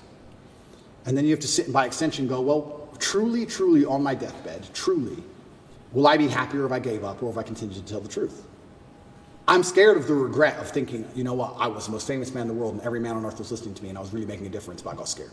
And 1.06 1.16
then 1.16 1.24
you 1.24 1.30
have 1.30 1.40
to 1.40 1.48
sit 1.48 1.64
and 1.64 1.72
by 1.72 1.86
extension 1.86 2.28
go, 2.28 2.40
well, 2.42 2.88
truly, 2.98 3.46
truly 3.46 3.84
on 3.84 4.02
my 4.02 4.14
deathbed, 4.14 4.68
truly, 4.74 5.22
will 5.92 6.06
I 6.06 6.16
be 6.16 6.28
happier 6.28 6.64
if 6.66 6.72
I 6.72 6.78
gave 6.78 7.04
up 7.04 7.22
or 7.22 7.30
if 7.30 7.38
I 7.38 7.42
continued 7.42 7.76
to 7.76 7.90
tell 7.90 8.00
the 8.00 8.08
truth? 8.08 8.44
I'm 9.48 9.62
scared 9.62 9.96
of 9.96 10.06
the 10.06 10.14
regret 10.14 10.56
of 10.58 10.70
thinking, 10.70 11.04
you 11.14 11.24
know 11.24 11.34
what, 11.34 11.56
I 11.58 11.66
was 11.66 11.86
the 11.86 11.92
most 11.92 12.06
famous 12.06 12.32
man 12.32 12.42
in 12.42 12.48
the 12.48 12.54
world 12.54 12.74
and 12.74 12.82
every 12.82 13.00
man 13.00 13.16
on 13.16 13.24
earth 13.26 13.38
was 13.38 13.50
listening 13.50 13.74
to 13.74 13.82
me 13.82 13.88
and 13.88 13.98
I 13.98 14.00
was 14.00 14.12
really 14.12 14.26
making 14.26 14.46
a 14.46 14.50
difference, 14.50 14.82
but 14.82 14.90
I 14.90 14.96
got 14.96 15.08
scared. 15.08 15.32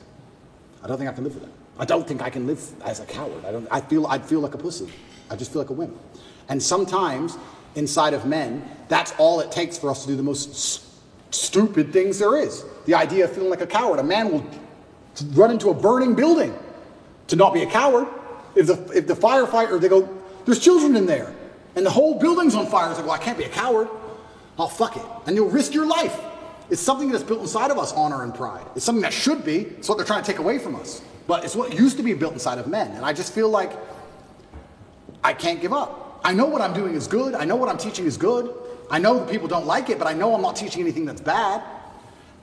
I 0.84 0.88
don't 0.88 0.98
think 0.98 1.10
I 1.10 1.14
can 1.14 1.24
live 1.24 1.36
with 1.36 1.44
that. 1.44 1.52
I 1.78 1.86
don't 1.86 2.08
think 2.08 2.22
I 2.22 2.30
can 2.30 2.48
live 2.48 2.62
as 2.84 3.00
a 3.00 3.06
coward. 3.06 3.46
I 3.46 3.52
don't. 3.52 3.68
I 3.72 3.82
feel. 3.82 4.06
I'd 4.08 4.26
feel 4.26 4.40
like 4.42 4.54
a 4.54 4.58
pussy. 4.58 4.90
I 5.30 5.36
just 5.36 5.52
feel 5.52 5.62
like 5.62 5.70
a 5.70 5.74
wimp. 5.74 5.96
And 6.50 6.62
sometimes 6.62 7.38
inside 7.76 8.14
of 8.14 8.26
men, 8.26 8.70
that's 8.88 9.14
all 9.18 9.40
it 9.40 9.52
takes 9.52 9.78
for 9.78 9.90
us 9.90 10.02
to 10.04 10.08
do 10.08 10.16
the 10.16 10.24
most 10.24 10.50
s- 10.50 11.00
stupid 11.32 11.94
things 11.94 12.20
there 12.20 12.38
is. 12.38 12.66
The 12.86 12.96
idea 12.96 13.26
of 13.26 13.32
feeling 13.32 13.50
like 13.50 13.62
a 13.62 13.68
coward. 13.68 14.00
A 14.00 14.04
man 14.04 14.32
will 14.32 14.46
run 15.34 15.52
into 15.52 15.70
a 15.70 15.74
burning 15.74 16.16
building 16.16 16.58
to 17.28 17.36
not 17.36 17.54
be 17.54 17.62
a 17.64 17.70
coward. 17.70 18.08
If 18.56 18.68
the 18.68 18.74
if 18.94 19.08
the 19.08 19.14
firefighter 19.16 19.80
they 19.80 19.88
go, 19.90 20.02
there's 20.46 20.60
children 20.60 20.96
in 20.96 21.06
there, 21.06 21.34
and 21.76 21.86
the 21.86 21.90
whole 21.90 22.20
building's 22.20 22.56
on 22.56 22.68
fire. 22.68 22.90
It's 22.90 22.98
like, 22.98 23.08
well, 23.08 23.16
I 23.16 23.24
can't 23.24 23.38
be 23.38 23.46
a 23.46 23.50
coward. 23.50 23.88
Oh 24.58 24.68
fuck 24.68 24.98
it, 24.98 25.04
and 25.26 25.36
you'll 25.36 25.50
risk 25.50 25.74
your 25.74 25.86
life. 25.86 26.20
It's 26.70 26.82
something 26.82 27.12
that's 27.12 27.24
built 27.24 27.42
inside 27.42 27.72
of 27.72 27.80
us, 27.80 27.94
honor 27.94 28.24
and 28.24 28.34
pride. 28.34 28.66
It's 28.76 28.86
something 28.86 29.02
that 29.02 29.14
should 29.14 29.44
be. 29.44 29.62
It's 29.62 29.90
what 29.90 29.98
they're 29.98 30.06
trying 30.06 30.24
to 30.24 30.32
take 30.32 30.40
away 30.40 30.60
from 30.60 30.76
us. 30.76 31.02
But 31.26 31.44
it's 31.44 31.56
what 31.56 31.74
used 31.74 31.98
to 31.98 32.04
be 32.04 32.14
built 32.14 32.34
inside 32.34 32.58
of 32.58 32.68
men, 32.68 32.92
and 32.92 33.06
I 33.06 33.14
just 33.14 33.34
feel 33.34 33.50
like 33.50 33.72
I 35.24 35.34
can't 35.34 35.62
give 35.62 35.74
up. 35.74 36.22
I 36.24 36.34
know 36.34 36.46
what 36.46 36.62
I'm 36.62 36.74
doing 36.74 36.96
is 36.96 37.08
good. 37.08 37.34
I 37.34 37.46
know 37.46 37.56
what 37.56 37.70
I'm 37.70 37.78
teaching 37.78 38.06
is 38.06 38.18
good. 38.18 38.54
I 38.92 39.00
know 39.00 39.20
that 39.20 39.30
people 39.30 39.48
don't 39.48 39.66
like 39.66 39.90
it, 39.90 39.98
but 39.98 40.08
I 40.08 40.14
know 40.14 40.34
I'm 40.34 40.42
not 40.42 40.56
teaching 40.56 40.82
anything 40.82 41.06
that's 41.06 41.22
bad. 41.22 41.64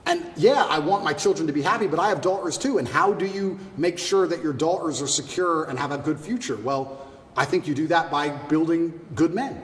And 0.05 0.25
yeah, 0.37 0.63
I 0.63 0.79
want 0.79 1.03
my 1.03 1.13
children 1.13 1.47
to 1.47 1.53
be 1.53 1.61
happy, 1.61 1.85
but 1.85 1.99
I 1.99 2.07
have 2.09 2.21
daughters 2.21 2.57
too. 2.57 2.77
And 2.77 2.87
how 2.87 3.11
do 3.13 3.25
you 3.25 3.59
make 3.75 3.99
sure 3.99 4.25
that 4.27 4.41
your 4.41 4.53
daughters 4.53 5.01
are 5.01 5.07
secure 5.07 5.65
and 5.65 5.77
have 5.77 5.91
a 5.91 5.97
good 5.97 6.19
future? 6.19 6.55
Well, 6.55 7.06
I 7.37 7.45
think 7.45 7.67
you 7.67 7.75
do 7.75 7.87
that 7.87 8.09
by 8.09 8.29
building 8.29 8.99
good 9.13 9.33
men. 9.33 9.63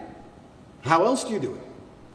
How 0.83 1.05
else 1.05 1.23
do 1.23 1.33
you 1.33 1.39
do 1.39 1.55
it? 1.55 1.61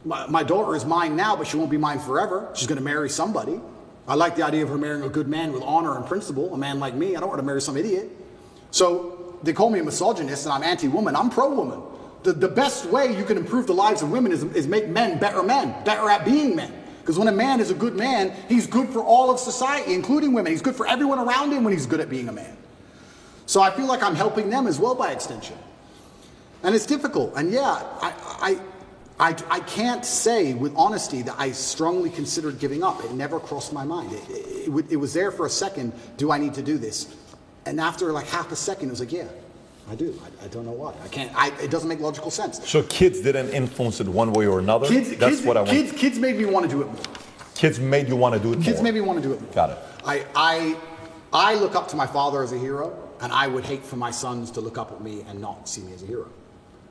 My, 0.05 0.25
my 0.27 0.41
daughter 0.41 0.75
is 0.75 0.85
mine 0.85 1.17
now, 1.17 1.35
but 1.35 1.45
she 1.45 1.57
won't 1.57 1.69
be 1.69 1.77
mine 1.77 1.99
forever. 1.99 2.49
She's 2.55 2.67
going 2.67 2.77
to 2.77 2.83
marry 2.83 3.09
somebody. 3.09 3.59
I 4.07 4.15
like 4.15 4.37
the 4.37 4.43
idea 4.43 4.63
of 4.63 4.69
her 4.69 4.77
marrying 4.77 5.03
a 5.03 5.09
good 5.09 5.27
man 5.27 5.51
with 5.51 5.61
honor 5.63 5.97
and 5.97 6.05
principle, 6.05 6.53
a 6.53 6.57
man 6.57 6.79
like 6.79 6.95
me. 6.95 7.15
I 7.15 7.19
don't 7.19 7.27
want 7.27 7.39
to 7.39 7.45
marry 7.45 7.61
some 7.61 7.75
idiot. 7.75 8.09
So 8.71 9.37
they 9.43 9.51
call 9.51 9.69
me 9.69 9.79
a 9.79 9.83
misogynist 9.83 10.45
and 10.45 10.53
I'm 10.53 10.63
anti 10.63 10.87
woman. 10.87 11.15
I'm 11.15 11.29
pro 11.29 11.53
woman. 11.53 11.81
The, 12.23 12.33
the 12.33 12.47
best 12.47 12.85
way 12.85 13.15
you 13.15 13.25
can 13.25 13.37
improve 13.37 13.67
the 13.67 13.73
lives 13.73 14.01
of 14.01 14.11
women 14.11 14.31
is, 14.31 14.43
is 14.43 14.67
make 14.67 14.87
men 14.87 15.19
better 15.19 15.43
men, 15.43 15.75
better 15.83 16.09
at 16.09 16.25
being 16.25 16.55
men. 16.55 16.73
Because 17.01 17.17
when 17.17 17.27
a 17.27 17.33
man 17.33 17.59
is 17.59 17.71
a 17.71 17.73
good 17.75 17.95
man, 17.95 18.33
he's 18.47 18.67
good 18.67 18.89
for 18.89 19.03
all 19.03 19.31
of 19.31 19.39
society, 19.39 19.93
including 19.93 20.33
women. 20.33 20.51
He's 20.51 20.61
good 20.61 20.75
for 20.75 20.87
everyone 20.87 21.19
around 21.19 21.51
him 21.51 21.63
when 21.63 21.73
he's 21.73 21.85
good 21.85 21.99
at 21.99 22.09
being 22.09 22.29
a 22.29 22.31
man. 22.31 22.55
So 23.49 23.63
I 23.63 23.71
feel 23.71 23.87
like 23.87 24.03
I'm 24.03 24.13
helping 24.13 24.51
them 24.51 24.67
as 24.67 24.77
well 24.77 24.93
by 24.93 25.11
extension. 25.11 25.57
And 26.61 26.75
it's 26.75 26.85
difficult. 26.85 27.33
And 27.35 27.51
yeah, 27.51 27.83
I, 27.99 28.13
I, 29.19 29.29
I, 29.31 29.35
I 29.49 29.59
can't 29.61 30.05
say 30.05 30.53
with 30.53 30.71
honesty 30.75 31.23
that 31.23 31.33
I 31.39 31.51
strongly 31.53 32.11
considered 32.11 32.59
giving 32.59 32.83
up. 32.83 33.03
It 33.03 33.11
never 33.11 33.39
crossed 33.39 33.73
my 33.73 33.83
mind. 33.83 34.13
It, 34.13 34.29
it, 34.29 34.69
it, 34.69 34.91
it 34.91 34.95
was 34.97 35.15
there 35.15 35.31
for 35.31 35.47
a 35.47 35.49
second. 35.49 35.93
Do 36.17 36.31
I 36.31 36.37
need 36.37 36.53
to 36.53 36.61
do 36.61 36.77
this? 36.77 37.15
And 37.65 37.81
after 37.81 38.11
like 38.11 38.27
half 38.27 38.51
a 38.51 38.55
second, 38.55 38.89
it 38.89 38.91
was 38.91 38.99
like, 38.99 39.11
yeah, 39.11 39.27
I 39.89 39.95
do. 39.95 40.21
I, 40.23 40.45
I 40.45 40.47
don't 40.49 40.63
know 40.63 40.71
why. 40.71 40.93
I 41.03 41.07
can't. 41.07 41.31
I, 41.35 41.47
it 41.59 41.71
doesn't 41.71 41.89
make 41.89 42.01
logical 42.01 42.29
sense. 42.29 42.69
So 42.69 42.83
kids 42.83 43.19
didn't 43.21 43.49
influence 43.49 43.99
it 43.99 44.07
one 44.07 44.31
way 44.31 44.45
or 44.45 44.59
another. 44.59 44.85
Kids, 44.87 45.09
That's 45.17 45.37
kids, 45.37 45.47
what 45.47 45.57
I 45.57 45.61
want. 45.61 45.71
kids, 45.71 45.91
kids 45.93 46.19
made 46.19 46.37
me 46.37 46.45
want 46.45 46.69
to 46.69 46.71
do 46.71 46.83
it 46.83 46.85
more. 46.85 47.01
Kids 47.55 47.79
made 47.79 48.07
you 48.09 48.15
want 48.15 48.35
to 48.35 48.39
do 48.39 48.53
it 48.53 48.61
Kids 48.61 48.75
more. 48.77 48.83
made 48.83 48.93
me 48.93 49.01
want 49.01 49.19
to 49.23 49.27
do 49.27 49.33
it 49.33 49.41
more. 49.41 49.51
Got 49.53 49.71
it. 49.71 49.79
I, 50.05 50.23
I, 50.35 50.77
I 51.33 51.55
look 51.55 51.73
up 51.73 51.87
to 51.87 51.95
my 51.95 52.05
father 52.05 52.43
as 52.43 52.51
a 52.53 52.57
hero, 52.59 53.08
and 53.21 53.31
I 53.31 53.47
would 53.47 53.65
hate 53.65 53.83
for 53.83 53.95
my 53.95 54.11
sons 54.11 54.51
to 54.51 54.61
look 54.61 54.77
up 54.77 54.91
at 54.91 55.01
me 55.01 55.23
and 55.27 55.39
not 55.41 55.67
see 55.67 55.81
me 55.81 55.93
as 55.93 56.03
a 56.03 56.05
hero. 56.05 56.27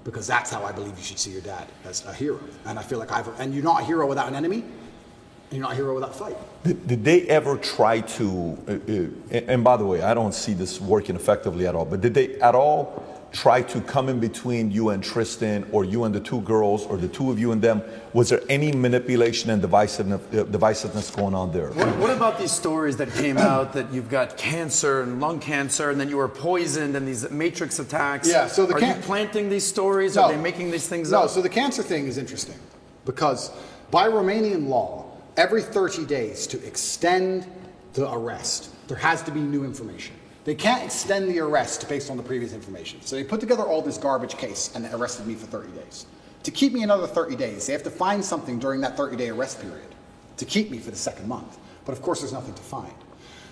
Because 0.04 0.26
that's 0.26 0.50
how 0.50 0.64
I 0.64 0.72
believe 0.72 0.96
you 0.96 1.04
should 1.04 1.18
see 1.18 1.30
your 1.30 1.40
dad 1.42 1.66
as 1.84 2.04
a 2.06 2.12
hero. 2.12 2.40
And 2.66 2.78
I 2.78 2.82
feel 2.82 2.98
like 2.98 3.12
I've, 3.12 3.28
and 3.40 3.54
you're 3.54 3.64
not 3.64 3.82
a 3.82 3.84
hero 3.84 4.06
without 4.06 4.28
an 4.28 4.34
enemy, 4.34 4.62
and 4.62 5.52
you're 5.52 5.62
not 5.62 5.72
a 5.72 5.76
hero 5.76 5.94
without 5.94 6.14
fight. 6.14 6.36
Did, 6.62 6.86
did 6.86 7.04
they 7.04 7.22
ever 7.22 7.56
try 7.56 8.00
to? 8.00 8.58
Uh, 8.68 8.72
uh, 8.72 9.40
and 9.48 9.64
by 9.64 9.76
the 9.76 9.84
way, 9.84 10.02
I 10.02 10.14
don't 10.14 10.34
see 10.34 10.54
this 10.54 10.80
working 10.80 11.16
effectively 11.16 11.66
at 11.66 11.74
all. 11.74 11.84
But 11.84 12.00
did 12.00 12.14
they 12.14 12.34
at 12.40 12.54
all 12.54 13.07
try 13.32 13.60
to 13.62 13.80
come 13.80 14.08
in 14.08 14.20
between 14.20 14.70
you 14.70 14.90
and 14.90 15.02
Tristan, 15.02 15.66
or 15.72 15.84
you 15.84 16.04
and 16.04 16.14
the 16.14 16.20
two 16.20 16.40
girls, 16.42 16.86
or 16.86 16.96
the 16.96 17.08
two 17.08 17.30
of 17.30 17.38
you 17.38 17.52
and 17.52 17.60
them? 17.60 17.82
Was 18.12 18.30
there 18.30 18.40
any 18.48 18.72
manipulation 18.72 19.50
and 19.50 19.62
divisiveness, 19.62 20.20
uh, 20.38 20.44
divisiveness 20.44 21.14
going 21.14 21.34
on 21.34 21.52
there? 21.52 21.70
What, 21.70 21.96
what 21.98 22.10
about 22.10 22.38
these 22.38 22.52
stories 22.52 22.96
that 22.96 23.12
came 23.12 23.36
out 23.36 23.72
that 23.74 23.92
you've 23.92 24.08
got 24.08 24.36
cancer 24.36 25.02
and 25.02 25.20
lung 25.20 25.40
cancer, 25.40 25.90
and 25.90 26.00
then 26.00 26.08
you 26.08 26.16
were 26.16 26.28
poisoned, 26.28 26.96
and 26.96 27.06
these 27.06 27.30
matrix 27.30 27.78
attacks? 27.78 28.28
Yeah, 28.28 28.46
so 28.46 28.64
the 28.66 28.74
are 28.74 28.80
can- 28.80 28.96
you 28.96 29.02
planting 29.02 29.48
these 29.48 29.66
stories? 29.66 30.16
Are 30.16 30.30
they 30.30 30.40
making 30.40 30.70
these 30.70 30.88
things 30.88 31.10
no, 31.10 31.18
up? 31.18 31.24
No, 31.24 31.28
so 31.28 31.42
the 31.42 31.48
cancer 31.48 31.82
thing 31.82 32.06
is 32.06 32.18
interesting 32.18 32.56
because 33.04 33.50
by 33.90 34.08
Romanian 34.08 34.68
law, 34.68 35.06
every 35.36 35.62
30 35.62 36.04
days 36.06 36.46
to 36.48 36.66
extend 36.66 37.46
the 37.94 38.10
arrest, 38.10 38.70
there 38.88 38.96
has 38.96 39.22
to 39.22 39.30
be 39.30 39.40
new 39.40 39.64
information. 39.64 40.14
They 40.48 40.54
can't 40.54 40.82
extend 40.82 41.28
the 41.28 41.40
arrest 41.40 41.86
based 41.90 42.10
on 42.10 42.16
the 42.16 42.22
previous 42.22 42.54
information. 42.54 43.02
So 43.02 43.16
they 43.16 43.22
put 43.22 43.38
together 43.38 43.64
all 43.64 43.82
this 43.82 43.98
garbage 43.98 44.38
case 44.38 44.70
and 44.74 44.86
arrested 44.94 45.26
me 45.26 45.34
for 45.34 45.44
30 45.44 45.72
days. 45.72 46.06
To 46.44 46.50
keep 46.50 46.72
me 46.72 46.82
another 46.82 47.06
30 47.06 47.36
days, 47.36 47.66
they 47.66 47.74
have 47.74 47.82
to 47.82 47.90
find 47.90 48.24
something 48.24 48.58
during 48.58 48.80
that 48.80 48.96
30 48.96 49.14
day 49.16 49.28
arrest 49.28 49.60
period 49.60 49.94
to 50.38 50.46
keep 50.46 50.70
me 50.70 50.78
for 50.78 50.90
the 50.90 50.96
second 50.96 51.28
month. 51.28 51.58
But 51.84 51.92
of 51.92 52.00
course, 52.00 52.20
there's 52.20 52.32
nothing 52.32 52.54
to 52.54 52.62
find. 52.62 52.94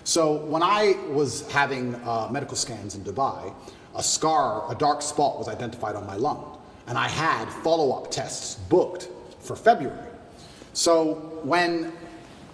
So 0.05 0.37
when 0.45 0.63
I 0.63 0.97
was 1.09 1.47
having 1.51 1.93
uh, 2.03 2.29
medical 2.31 2.57
scans 2.57 2.95
in 2.95 3.03
Dubai, 3.03 3.53
a 3.93 4.01
scar, 4.01 4.65
a 4.71 4.73
dark 4.73 5.03
spot 5.03 5.37
was 5.37 5.47
identified 5.47 5.95
on 5.95 6.07
my 6.07 6.15
lung. 6.15 6.59
And 6.87 6.97
I 6.97 7.09
had 7.09 7.47
follow 7.61 7.95
up 7.95 8.09
tests 8.09 8.55
booked 8.69 9.09
for 9.39 9.55
February. 9.55 10.09
So 10.73 11.13
when, 11.43 11.93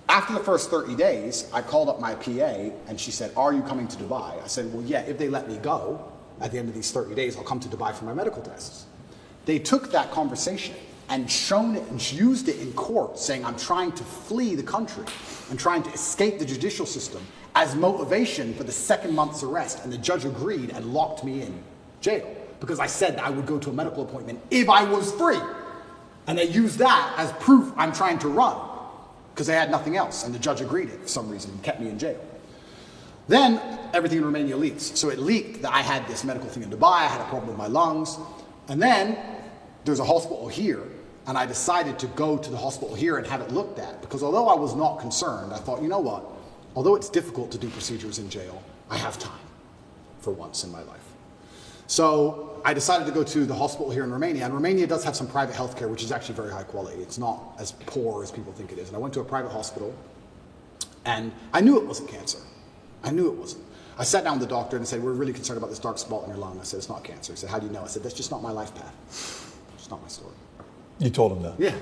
after 0.10 0.34
the 0.34 0.40
first 0.40 0.70
30 0.70 0.96
days, 0.96 1.50
I 1.54 1.62
called 1.62 1.90
up 1.90 2.00
my 2.00 2.16
PA 2.16 2.72
and 2.88 3.00
she 3.00 3.12
said, 3.12 3.32
Are 3.38 3.54
you 3.54 3.62
coming 3.62 3.88
to 3.88 3.98
Dubai? 3.98 4.44
I 4.44 4.48
said, 4.48 4.72
Well, 4.74 4.84
yeah, 4.84 5.02
if 5.02 5.18
they 5.18 5.30
let 5.30 5.48
me 5.48 5.58
go 5.58 6.12
at 6.42 6.52
the 6.52 6.60
end 6.60 6.70
of 6.70 6.76
these 6.76 6.92
30 6.92 7.16
days, 7.16 7.38
I'll 7.38 7.44
come 7.44 7.60
to 7.62 7.70
Dubai 7.70 7.94
for 7.94 8.06
my 8.06 8.14
medical 8.14 8.42
tests. 8.42 8.86
They 9.46 9.60
took 9.60 9.92
that 9.92 10.12
conversation 10.12 10.76
and 11.10 11.30
shown 11.30 11.76
it 11.76 11.84
and 11.90 12.12
used 12.12 12.48
it 12.50 12.60
in 12.60 12.74
court, 12.74 13.18
saying, 13.18 13.46
I'm 13.46 13.58
trying 13.58 13.92
to 13.94 14.04
flee 14.04 14.56
the 14.56 14.64
country. 14.64 15.06
I'm 15.50 15.58
trying 15.58 15.84
to 15.84 15.92
escape 15.92 16.40
the 16.40 16.46
judicial 16.46 16.86
system 16.86 17.26
as 17.56 17.76
motivation 17.76 18.54
for 18.56 18.64
the 18.64 18.72
second 18.72 19.14
month's 19.14 19.44
arrest. 19.44 19.84
And 19.84 19.92
the 19.92 19.98
judge 19.98 20.26
agreed 20.26 20.72
and 20.72 20.94
locked 20.94 21.24
me 21.24 21.42
in 21.42 21.64
jail 22.02 22.28
because 22.60 22.80
I 22.80 22.88
said 22.88 23.20
I 23.20 23.30
would 23.30 23.46
go 23.46 23.60
to 23.60 23.70
a 23.70 23.74
medical 23.74 24.04
appointment 24.04 24.40
if 24.50 24.70
I 24.70 24.84
was 24.84 25.12
free. 25.14 25.40
And 26.28 26.38
they 26.38 26.48
used 26.48 26.80
that 26.80 27.14
as 27.18 27.32
proof 27.34 27.72
I'm 27.78 27.92
trying 27.92 28.20
to 28.20 28.28
run 28.30 28.73
because 29.34 29.48
they 29.48 29.56
had 29.56 29.72
nothing 29.72 29.98
else. 29.98 30.24
And 30.24 30.34
the 30.34 30.40
judge 30.40 30.62
agreed 30.62 30.90
it 30.90 31.02
for 31.02 31.08
some 31.08 31.30
reason 31.30 31.52
and 31.52 31.64
kept 31.64 31.80
me 31.80 31.90
in 31.90 31.98
jail. 31.98 32.24
Then 33.28 33.60
everything 33.94 34.20
in 34.20 34.26
Romania 34.26 34.56
leaks. 34.56 35.00
So 35.00 35.10
it 35.10 35.18
leaked 35.18 35.62
that 35.62 35.74
I 35.74 35.82
had 35.82 36.08
this 36.08 36.24
medical 36.24 36.50
thing 36.50 36.64
in 36.64 36.70
Dubai, 36.70 37.00
I 37.00 37.08
had 37.08 37.22
a 37.22 37.26
problem 37.26 37.48
with 37.48 37.58
my 37.58 37.68
lungs. 37.68 38.18
And 38.68 38.82
then 38.82 39.18
there's 39.86 40.00
a 40.00 40.06
hospital 40.06 40.48
here, 40.48 40.84
and 41.26 41.38
I 41.38 41.46
decided 41.46 41.98
to 42.00 42.08
go 42.08 42.38
to 42.38 42.50
the 42.50 42.58
hospital 42.58 42.96
here 42.96 43.18
and 43.18 43.26
have 43.28 43.42
it 43.42 43.52
looked 43.52 43.80
at. 43.80 44.02
Because 44.02 44.24
although 44.24 44.48
I 44.48 44.56
was 44.56 44.76
not 44.76 45.00
concerned, 45.00 45.54
I 45.54 45.58
thought, 45.58 45.82
you 45.82 45.88
know 45.88 46.00
what? 46.00 46.26
Although 46.76 46.96
it's 46.96 47.10
difficult 47.10 47.52
to 47.52 47.58
do 47.58 47.70
procedures 47.70 48.20
in 48.20 48.30
jail, 48.30 48.62
I 48.90 48.98
have 48.98 49.18
time 49.18 49.40
for 50.20 50.32
once 50.32 50.64
in 50.64 50.72
my 50.72 50.82
life. 50.84 51.04
So 51.88 52.53
I 52.66 52.74
decided 52.74 53.06
to 53.08 53.12
go 53.12 53.24
to 53.24 53.46
the 53.46 53.54
hospital 53.54 53.92
here 53.92 54.04
in 54.04 54.12
Romania, 54.12 54.46
and 54.46 54.54
Romania 54.54 54.88
does 54.88 55.04
have 55.04 55.16
some 55.16 55.28
private 55.28 55.54
healthcare, 55.56 55.90
which 55.90 56.04
is 56.04 56.12
actually 56.12 56.36
very 56.36 56.52
high 56.52 56.64
quality. 56.64 57.02
It's 57.02 57.18
not 57.18 57.56
as 57.60 57.74
poor 57.74 58.24
as 58.24 58.32
people 58.32 58.54
think 58.54 58.72
it 58.72 58.80
is. 58.80 58.88
And 58.88 58.96
I 58.96 59.00
went 59.00 59.14
to 59.16 59.20
a 59.20 59.26
private 59.26 59.52
hospital, 59.52 59.94
and 61.06 61.34
I 61.52 61.60
knew 61.60 61.78
it 61.78 61.86
wasn't 61.86 62.10
cancer. 62.10 62.40
I 63.04 63.12
knew 63.12 63.28
it 63.28 63.38
wasn't. 63.38 63.66
I 63.98 64.04
sat 64.04 64.24
down 64.24 64.40
with 64.40 64.48
the 64.48 64.56
doctor 64.56 64.78
and 64.78 64.88
said, 64.88 65.04
We're 65.04 65.12
really 65.12 65.34
concerned 65.34 65.58
about 65.58 65.70
this 65.70 65.80
dark 65.80 65.98
spot 65.98 66.24
in 66.24 66.30
your 66.30 66.38
lung. 66.38 66.60
I 66.60 66.64
said, 66.64 66.78
It's 66.78 66.90
not 66.90 67.04
cancer. 67.04 67.34
He 67.34 67.38
said, 67.38 67.50
How 67.50 67.60
do 67.60 67.68
you 67.68 67.72
know? 67.72 67.84
I 67.84 67.88
said, 67.88 68.02
That's 68.02 68.16
just 68.16 68.32
not 68.32 68.42
my 68.42 68.52
life 68.52 68.74
path. 68.74 69.60
It's 69.76 69.90
not 69.90 70.02
my 70.02 70.08
story. 70.08 70.34
You 71.00 71.10
told 71.10 71.34
him 71.34 71.44
that. 71.44 71.60
Yeah. 71.60 71.76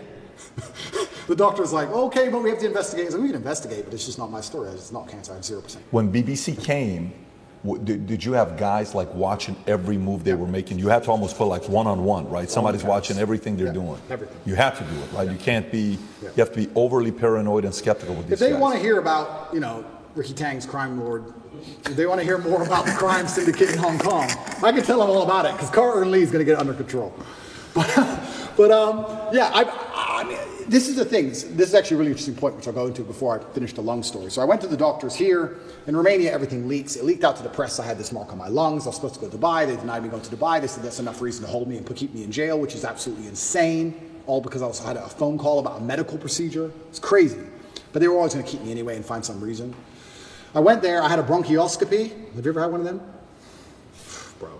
the 1.27 1.35
doctor 1.35 1.61
was 1.61 1.71
like, 1.71 1.89
Okay, 1.89 2.29
but 2.29 2.41
we 2.41 2.49
have 2.49 2.59
to 2.59 2.65
investigate. 2.65 3.07
I 3.07 3.09
said, 3.11 3.21
We 3.21 3.27
can 3.27 3.37
investigate, 3.37 3.85
but 3.85 3.93
it's 3.93 4.05
just 4.05 4.17
not 4.17 4.31
my 4.31 4.41
story. 4.41 4.69
It's 4.71 4.91
not 4.91 5.07
cancer. 5.07 5.31
I 5.31 5.35
have 5.35 5.43
0%. 5.43 5.77
When 5.91 6.11
BBC 6.11 6.61
came, 6.61 7.13
did, 7.83 8.07
did 8.07 8.23
you 8.25 8.33
have 8.33 8.57
guys 8.57 8.95
like 8.95 9.13
watching 9.13 9.55
every 9.67 9.97
move 9.97 10.23
they 10.23 10.33
were 10.33 10.47
making? 10.47 10.79
You 10.79 10.87
have 10.89 11.03
to 11.05 11.11
almost 11.11 11.37
put 11.37 11.45
like 11.45 11.67
one 11.69 11.85
on 11.87 12.03
one, 12.03 12.27
right? 12.29 12.49
Somebody's 12.49 12.83
watching 12.83 13.17
everything 13.19 13.55
they're 13.55 13.67
Yeah, 13.67 13.73
doing. 13.73 14.01
everything. 14.09 14.37
You 14.45 14.55
have 14.55 14.77
to 14.79 14.83
do 14.83 14.99
it, 15.01 15.11
right? 15.13 15.29
You 15.29 15.37
can't 15.37 15.71
be. 15.71 15.97
You 16.23 16.29
have 16.37 16.51
to 16.53 16.57
be 16.57 16.69
overly 16.75 17.11
paranoid 17.11 17.65
and 17.65 17.73
skeptical 17.73 18.15
with 18.15 18.25
these 18.27 18.33
If 18.33 18.39
they 18.39 18.51
guys. 18.51 18.59
want 18.59 18.75
to 18.75 18.81
hear 18.81 18.99
about, 18.99 19.53
you 19.53 19.59
know, 19.59 19.85
Ricky 20.15 20.33
Tan's 20.33 20.65
crime 20.65 20.99
lord, 20.99 21.33
if 21.85 21.95
they 21.95 22.05
want 22.07 22.19
to 22.19 22.25
hear 22.25 22.37
more 22.39 22.63
about 22.63 22.85
the 22.85 22.91
crime 22.93 23.27
syndicate 23.27 23.69
in 23.71 23.77
Hong 23.77 23.99
Kong, 23.99 24.29
I 24.63 24.71
can 24.71 24.83
tell 24.83 24.99
them 24.99 25.09
all 25.09 25.21
about 25.23 25.45
it 25.45 25.51
because 25.53 25.69
Carter 25.69 26.01
and 26.01 26.11
Lee 26.11 26.21
is 26.23 26.31
going 26.31 26.43
to 26.43 26.49
get 26.51 26.59
under 26.59 26.73
control. 26.73 27.13
But, 27.73 28.19
but 28.57 28.69
um, 28.71 29.05
yeah, 29.31 29.49
I, 29.53 29.63
I 29.95 30.23
mean, 30.25 30.37
this 30.71 30.87
is 30.87 30.95
the 30.95 31.03
thing. 31.03 31.27
This, 31.27 31.43
is 31.43 31.75
actually 31.75 31.95
a 31.95 31.97
really 31.99 32.11
interesting 32.11 32.33
point, 32.33 32.55
which 32.55 32.65
I'll 32.65 32.73
go 32.73 32.87
into 32.87 33.01
before 33.03 33.37
I 33.37 33.43
finish 33.53 33.73
the 33.73 33.81
lung 33.81 34.03
story. 34.03 34.31
So 34.31 34.41
I 34.41 34.45
went 34.45 34.61
to 34.61 34.67
the 34.67 34.77
doctors 34.77 35.13
here 35.13 35.57
in 35.85 35.97
Romania. 35.97 36.31
Everything 36.31 36.65
leaks. 36.69 36.95
It 36.95 37.03
leaked 37.03 37.25
out 37.25 37.35
to 37.35 37.43
the 37.43 37.49
press. 37.49 37.77
I 37.77 37.85
had 37.85 37.97
this 37.97 38.13
mark 38.13 38.31
on 38.31 38.37
my 38.37 38.47
lungs. 38.47 38.85
I 38.85 38.89
was 38.89 38.95
supposed 38.95 39.15
to 39.15 39.19
go 39.19 39.29
to 39.29 39.37
Dubai. 39.37 39.67
They 39.67 39.75
denied 39.75 40.01
me 40.03 40.07
going 40.07 40.21
to 40.21 40.33
Dubai. 40.33 40.61
They 40.61 40.67
said 40.67 40.81
that's 40.81 40.99
enough 40.99 41.21
reason 41.21 41.43
to 41.43 41.51
hold 41.51 41.67
me 41.67 41.75
and 41.75 41.95
keep 41.95 42.13
me 42.13 42.23
in 42.23 42.31
jail, 42.31 42.57
which 42.57 42.73
is 42.73 42.85
absolutely 42.85 43.27
insane. 43.27 44.21
All 44.27 44.39
because 44.39 44.61
I 44.61 44.65
also 44.65 44.85
had 44.85 44.95
a 44.95 45.09
phone 45.09 45.37
call 45.37 45.59
about 45.59 45.81
a 45.81 45.83
medical 45.83 46.17
procedure. 46.17 46.71
It's 46.87 46.99
crazy. 46.99 47.41
But 47.91 47.99
they 47.99 48.07
were 48.07 48.15
always 48.15 48.33
going 48.33 48.45
to 48.45 48.49
keep 48.49 48.61
me 48.61 48.71
anyway 48.71 48.95
and 48.95 49.05
find 49.05 49.25
some 49.25 49.41
reason. 49.41 49.75
I 50.55 50.61
went 50.61 50.81
there. 50.81 51.03
I 51.03 51.09
had 51.09 51.19
a 51.19 51.23
bronchioscopy. 51.23 52.33
Have 52.35 52.45
you 52.45 52.51
ever 52.51 52.61
had 52.61 52.71
one 52.71 52.79
of 52.79 52.85
them? 52.85 53.01
Bro, 54.39 54.51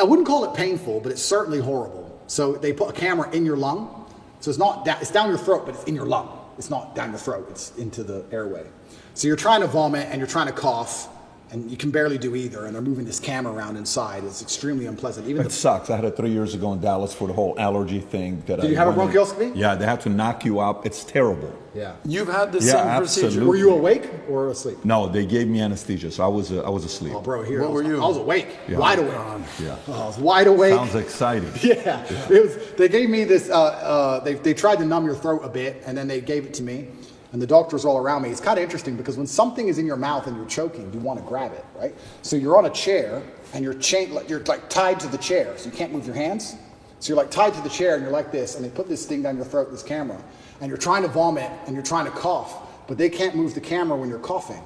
I 0.00 0.04
wouldn't 0.04 0.26
call 0.26 0.50
it 0.50 0.56
painful, 0.56 1.00
but 1.00 1.12
it's 1.12 1.20
certainly 1.20 1.60
horrible. 1.60 2.18
So 2.28 2.54
they 2.54 2.72
put 2.72 2.88
a 2.88 2.98
camera 2.98 3.30
in 3.32 3.44
your 3.44 3.58
lung. 3.58 4.01
So 4.42 4.50
it's 4.50 4.58
not 4.58 4.86
it's 5.00 5.12
down 5.12 5.28
your 5.28 5.38
throat, 5.38 5.64
but 5.64 5.76
it's 5.76 5.84
in 5.84 5.94
your 5.94 6.04
lung. 6.04 6.36
It's 6.58 6.68
not 6.68 6.96
down 6.96 7.10
your 7.10 7.18
throat. 7.20 7.46
It's 7.48 7.76
into 7.76 8.02
the 8.02 8.24
airway. 8.32 8.66
So 9.14 9.28
you're 9.28 9.36
trying 9.36 9.60
to 9.60 9.68
vomit 9.68 10.08
and 10.10 10.18
you're 10.18 10.26
trying 10.26 10.48
to 10.48 10.52
cough, 10.52 11.08
and 11.52 11.70
you 11.70 11.76
can 11.76 11.90
barely 11.90 12.16
do 12.18 12.34
either. 12.34 12.64
And 12.64 12.74
they're 12.74 12.82
moving 12.82 13.04
this 13.04 13.20
camera 13.20 13.52
around 13.52 13.76
inside. 13.76 14.24
It's 14.24 14.40
extremely 14.42 14.86
unpleasant. 14.86 15.28
Even 15.28 15.42
It 15.42 15.44
the 15.44 15.50
sucks. 15.50 15.90
I 15.90 15.96
had 15.96 16.04
it 16.06 16.16
three 16.16 16.30
years 16.30 16.54
ago 16.54 16.72
in 16.72 16.80
Dallas 16.80 17.12
for 17.14 17.28
the 17.28 17.34
whole 17.34 17.54
allergy 17.60 18.00
thing. 18.00 18.42
That 18.46 18.56
Did 18.60 18.66
I 18.66 18.68
you 18.70 18.76
have 18.76 18.88
a 18.88 18.90
went 18.92 19.12
bronchioscopy? 19.12 19.52
Yeah, 19.54 19.74
they 19.74 19.84
had 19.84 20.00
to 20.02 20.08
knock 20.08 20.44
you 20.44 20.60
out. 20.62 20.86
It's 20.86 21.04
terrible. 21.04 21.52
yeah. 21.74 21.94
You've 22.06 22.28
had 22.28 22.52
the 22.52 22.58
Yeah, 22.60 22.72
same 22.72 22.96
procedure. 22.98 23.26
absolutely. 23.26 23.46
Were 23.48 23.56
you 23.56 23.70
awake 23.72 24.10
or 24.30 24.48
asleep? 24.48 24.78
No, 24.84 25.08
they 25.08 25.26
gave 25.26 25.46
me 25.46 25.60
anesthesia, 25.60 26.10
so 26.10 26.24
I 26.24 26.28
was 26.28 26.50
uh, 26.52 26.62
I 26.62 26.70
was 26.70 26.84
asleep. 26.84 27.12
Oh, 27.14 27.20
bro, 27.20 27.42
here. 27.42 27.60
What 27.60 27.68
I 27.68 27.72
was, 27.72 27.84
were 27.84 27.90
you? 27.92 28.02
I 28.02 28.06
was 28.08 28.16
awake, 28.16 28.48
Yeah. 28.68 28.78
wide 28.78 28.98
awake. 28.98 29.12
Yeah. 29.60 29.76
Oh, 29.88 30.02
I 30.04 30.06
was 30.06 30.18
wide 30.18 30.46
awake. 30.46 30.74
Sounds 30.74 30.94
exciting. 30.94 31.52
Yeah, 31.62 32.04
it 32.30 32.42
was. 32.44 32.56
They 32.78 32.88
gave 32.88 33.08
me 33.10 33.24
this. 33.24 33.50
Uh, 33.50 33.54
uh, 33.62 34.20
they 34.24 34.34
they 34.34 34.54
tried 34.54 34.78
to 34.78 34.84
numb 34.86 35.04
your 35.06 35.14
throat 35.14 35.42
a 35.44 35.48
bit, 35.48 35.82
and 35.86 35.96
then 35.96 36.08
they 36.08 36.20
gave 36.20 36.44
it 36.46 36.54
to 36.54 36.62
me. 36.62 36.88
And 37.32 37.40
the 37.40 37.46
doctors 37.46 37.86
all 37.86 37.96
around 37.96 38.22
me. 38.22 38.28
It's 38.28 38.42
kind 38.42 38.58
of 38.58 38.62
interesting 38.62 38.94
because 38.94 39.16
when 39.16 39.26
something 39.26 39.68
is 39.68 39.78
in 39.78 39.86
your 39.86 39.96
mouth 39.96 40.26
and 40.26 40.36
you're 40.36 40.46
choking, 40.46 40.92
you 40.92 41.00
want 41.00 41.18
to 41.18 41.24
grab 41.24 41.52
it, 41.52 41.64
right? 41.74 41.94
So 42.20 42.36
you're 42.36 42.58
on 42.58 42.66
a 42.66 42.70
chair 42.70 43.22
and 43.54 43.64
you're 43.64 43.74
chain, 43.74 44.16
you're 44.28 44.40
like 44.44 44.68
tied 44.68 45.00
to 45.00 45.08
the 45.08 45.16
chair, 45.16 45.56
so 45.56 45.70
you 45.70 45.74
can't 45.74 45.92
move 45.92 46.06
your 46.06 46.14
hands. 46.14 46.56
So 47.00 47.08
you're 47.08 47.16
like 47.16 47.30
tied 47.30 47.54
to 47.54 47.60
the 47.62 47.70
chair 47.70 47.94
and 47.94 48.02
you're 48.02 48.12
like 48.12 48.30
this, 48.30 48.54
and 48.54 48.64
they 48.64 48.68
put 48.68 48.86
this 48.86 49.06
thing 49.06 49.22
down 49.22 49.36
your 49.36 49.46
throat, 49.46 49.70
this 49.70 49.82
camera, 49.82 50.22
and 50.60 50.68
you're 50.68 50.78
trying 50.78 51.02
to 51.02 51.08
vomit 51.08 51.50
and 51.66 51.74
you're 51.74 51.84
trying 51.84 52.04
to 52.04 52.12
cough, 52.12 52.86
but 52.86 52.98
they 52.98 53.08
can't 53.08 53.34
move 53.34 53.54
the 53.54 53.60
camera 53.60 53.96
when 53.96 54.08
you're 54.08 54.18
coughing. 54.18 54.62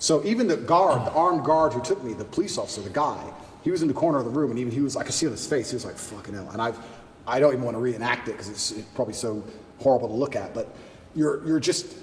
So 0.00 0.24
even 0.24 0.48
the 0.48 0.56
guard, 0.56 1.06
the 1.06 1.12
armed 1.12 1.44
guard 1.44 1.72
who 1.72 1.80
took 1.82 2.02
me, 2.02 2.14
the 2.14 2.24
police 2.24 2.58
officer, 2.58 2.82
the 2.82 2.90
guy, 2.90 3.32
he 3.62 3.70
was 3.70 3.82
in 3.82 3.88
the 3.88 3.94
corner 3.94 4.18
of 4.18 4.24
the 4.24 4.30
room, 4.30 4.50
and 4.50 4.58
even 4.58 4.72
he 4.72 4.80
was, 4.80 4.96
I 4.96 5.04
could 5.04 5.14
see 5.14 5.26
on 5.26 5.32
his 5.32 5.46
face, 5.46 5.70
he 5.70 5.76
was 5.76 5.84
like, 5.84 5.96
"Fucking 5.96 6.34
hell!" 6.34 6.48
And 6.52 6.62
I've, 6.62 6.78
I 7.26 7.40
don't 7.40 7.52
even 7.52 7.64
want 7.64 7.74
to 7.76 7.80
reenact 7.80 8.28
it 8.28 8.32
because 8.32 8.48
it's, 8.48 8.70
it's 8.72 8.88
probably 8.94 9.14
so 9.14 9.42
horrible 9.78 10.08
to 10.08 10.14
look 10.14 10.36
at. 10.36 10.54
But 10.54 10.74
you're, 11.14 11.44
you're 11.46 11.60
just 11.60 11.96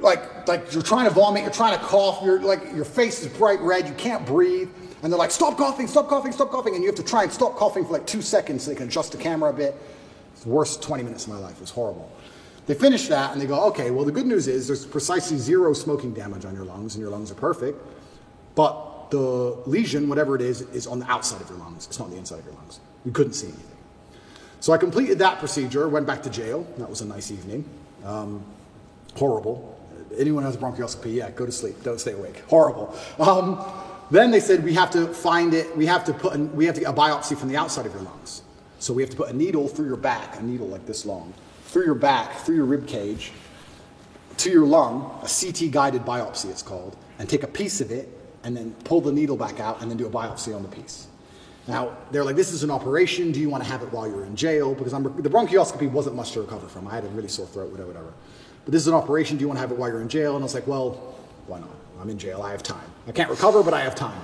like, 0.00 0.46
like 0.48 0.72
you're 0.72 0.82
trying 0.82 1.08
to 1.08 1.14
vomit, 1.14 1.42
you're 1.42 1.52
trying 1.52 1.78
to 1.78 1.84
cough, 1.84 2.20
you're 2.24 2.40
like, 2.40 2.72
your 2.74 2.84
face 2.84 3.20
is 3.20 3.28
bright 3.36 3.60
red, 3.60 3.86
you 3.86 3.94
can't 3.94 4.24
breathe, 4.26 4.68
and 5.02 5.12
they're 5.12 5.18
like, 5.18 5.30
"Stop 5.30 5.56
coughing, 5.56 5.86
stop 5.86 6.08
coughing, 6.08 6.32
stop 6.32 6.50
coughing," 6.50 6.74
and 6.74 6.82
you 6.82 6.88
have 6.88 6.96
to 6.96 7.04
try 7.04 7.22
and 7.22 7.32
stop 7.32 7.56
coughing 7.56 7.84
for 7.84 7.92
like 7.92 8.06
two 8.06 8.22
seconds 8.22 8.64
so 8.64 8.70
they 8.70 8.76
can 8.76 8.88
adjust 8.88 9.12
the 9.12 9.18
camera 9.18 9.50
a 9.50 9.52
bit. 9.52 9.80
It's 10.32 10.42
the 10.42 10.50
worst 10.50 10.82
20 10.82 11.02
minutes 11.02 11.24
of 11.24 11.32
my 11.32 11.38
life. 11.38 11.54
It 11.56 11.60
was 11.60 11.70
horrible. 11.70 12.10
They 12.66 12.74
finish 12.74 13.08
that 13.08 13.32
and 13.32 13.40
they 13.40 13.46
go, 13.46 13.64
okay, 13.68 13.90
well, 13.90 14.04
the 14.04 14.12
good 14.12 14.26
news 14.26 14.46
is 14.46 14.66
there's 14.66 14.84
precisely 14.84 15.38
zero 15.38 15.72
smoking 15.72 16.12
damage 16.12 16.44
on 16.44 16.54
your 16.54 16.64
lungs, 16.64 16.94
and 16.94 17.02
your 17.02 17.10
lungs 17.10 17.30
are 17.30 17.34
perfect. 17.34 17.80
But 18.54 19.10
the 19.10 19.56
lesion, 19.66 20.08
whatever 20.08 20.36
it 20.36 20.42
is, 20.42 20.60
is 20.60 20.86
on 20.86 20.98
the 20.98 21.10
outside 21.10 21.40
of 21.40 21.48
your 21.48 21.58
lungs. 21.58 21.86
It's 21.86 21.98
not 21.98 22.06
on 22.06 22.10
the 22.10 22.18
inside 22.18 22.40
of 22.40 22.44
your 22.44 22.54
lungs. 22.54 22.80
You 23.04 23.12
couldn't 23.12 23.32
see 23.32 23.46
anything. 23.46 23.64
So 24.60 24.72
I 24.72 24.78
completed 24.78 25.18
that 25.20 25.38
procedure, 25.38 25.88
went 25.88 26.06
back 26.06 26.22
to 26.24 26.30
jail. 26.30 26.66
That 26.78 26.90
was 26.90 27.00
a 27.00 27.06
nice 27.06 27.30
evening. 27.30 27.64
Um, 28.04 28.44
horrible. 29.14 29.77
Anyone 30.16 30.44
has 30.44 30.54
a 30.54 30.58
bronchioscopy, 30.58 31.14
yeah, 31.14 31.30
go 31.30 31.46
to 31.46 31.52
sleep. 31.52 31.82
Don't 31.82 32.00
stay 32.00 32.12
awake. 32.12 32.42
Horrible. 32.48 32.96
Um, 33.18 33.64
then 34.10 34.30
they 34.30 34.40
said 34.40 34.64
we 34.64 34.74
have 34.74 34.90
to 34.92 35.12
find 35.12 35.52
it. 35.52 35.76
We 35.76 35.86
have 35.86 36.04
to 36.04 36.12
put. 36.12 36.34
An, 36.34 36.54
we 36.56 36.64
have 36.66 36.74
to 36.76 36.80
get 36.80 36.90
a 36.90 36.94
biopsy 36.94 37.36
from 37.36 37.48
the 37.48 37.56
outside 37.56 37.86
of 37.86 37.92
your 37.92 38.02
lungs. 38.02 38.42
So 38.78 38.94
we 38.94 39.02
have 39.02 39.10
to 39.10 39.16
put 39.16 39.28
a 39.28 39.32
needle 39.32 39.68
through 39.68 39.86
your 39.86 39.96
back, 39.96 40.38
a 40.38 40.42
needle 40.42 40.68
like 40.68 40.86
this 40.86 41.04
long, 41.04 41.34
through 41.64 41.84
your 41.84 41.96
back, 41.96 42.36
through 42.38 42.56
your 42.56 42.64
rib 42.64 42.86
cage, 42.86 43.32
to 44.38 44.50
your 44.50 44.66
lung, 44.66 45.18
a 45.22 45.28
CT 45.28 45.72
guided 45.72 46.02
biopsy 46.02 46.48
it's 46.48 46.62
called, 46.62 46.96
and 47.18 47.28
take 47.28 47.42
a 47.42 47.48
piece 47.48 47.80
of 47.80 47.90
it 47.90 48.08
and 48.44 48.56
then 48.56 48.72
pull 48.84 49.00
the 49.00 49.12
needle 49.12 49.36
back 49.36 49.58
out 49.58 49.82
and 49.82 49.90
then 49.90 49.98
do 49.98 50.06
a 50.06 50.10
biopsy 50.10 50.54
on 50.54 50.62
the 50.62 50.68
piece. 50.68 51.08
Now, 51.66 51.96
they're 52.10 52.24
like, 52.24 52.36
this 52.36 52.52
is 52.52 52.62
an 52.62 52.70
operation. 52.70 53.30
Do 53.30 53.40
you 53.40 53.50
want 53.50 53.62
to 53.62 53.68
have 53.68 53.82
it 53.82 53.92
while 53.92 54.08
you're 54.08 54.24
in 54.24 54.36
jail? 54.36 54.74
Because 54.74 54.94
I'm, 54.94 55.02
the 55.02 55.28
bronchioscopy 55.28 55.90
wasn't 55.90 56.16
much 56.16 56.32
to 56.32 56.40
recover 56.40 56.66
from. 56.66 56.88
I 56.88 56.94
had 56.94 57.04
a 57.04 57.08
really 57.08 57.28
sore 57.28 57.46
throat, 57.46 57.70
whatever, 57.70 57.88
whatever. 57.88 58.12
But 58.68 58.72
this 58.72 58.82
is 58.82 58.88
an 58.88 58.92
operation. 58.92 59.38
Do 59.38 59.40
you 59.40 59.48
want 59.48 59.56
to 59.56 59.60
have 59.62 59.72
it 59.72 59.78
while 59.78 59.88
you're 59.88 60.02
in 60.02 60.10
jail? 60.10 60.34
And 60.34 60.42
I 60.42 60.44
was 60.44 60.52
like, 60.52 60.66
well, 60.66 60.90
why 61.46 61.58
not? 61.58 61.70
I'm 61.98 62.10
in 62.10 62.18
jail. 62.18 62.42
I 62.42 62.50
have 62.50 62.62
time. 62.62 62.84
I 63.06 63.12
can't 63.12 63.30
recover, 63.30 63.62
but 63.62 63.72
I 63.72 63.80
have 63.80 63.94
time. 63.94 64.22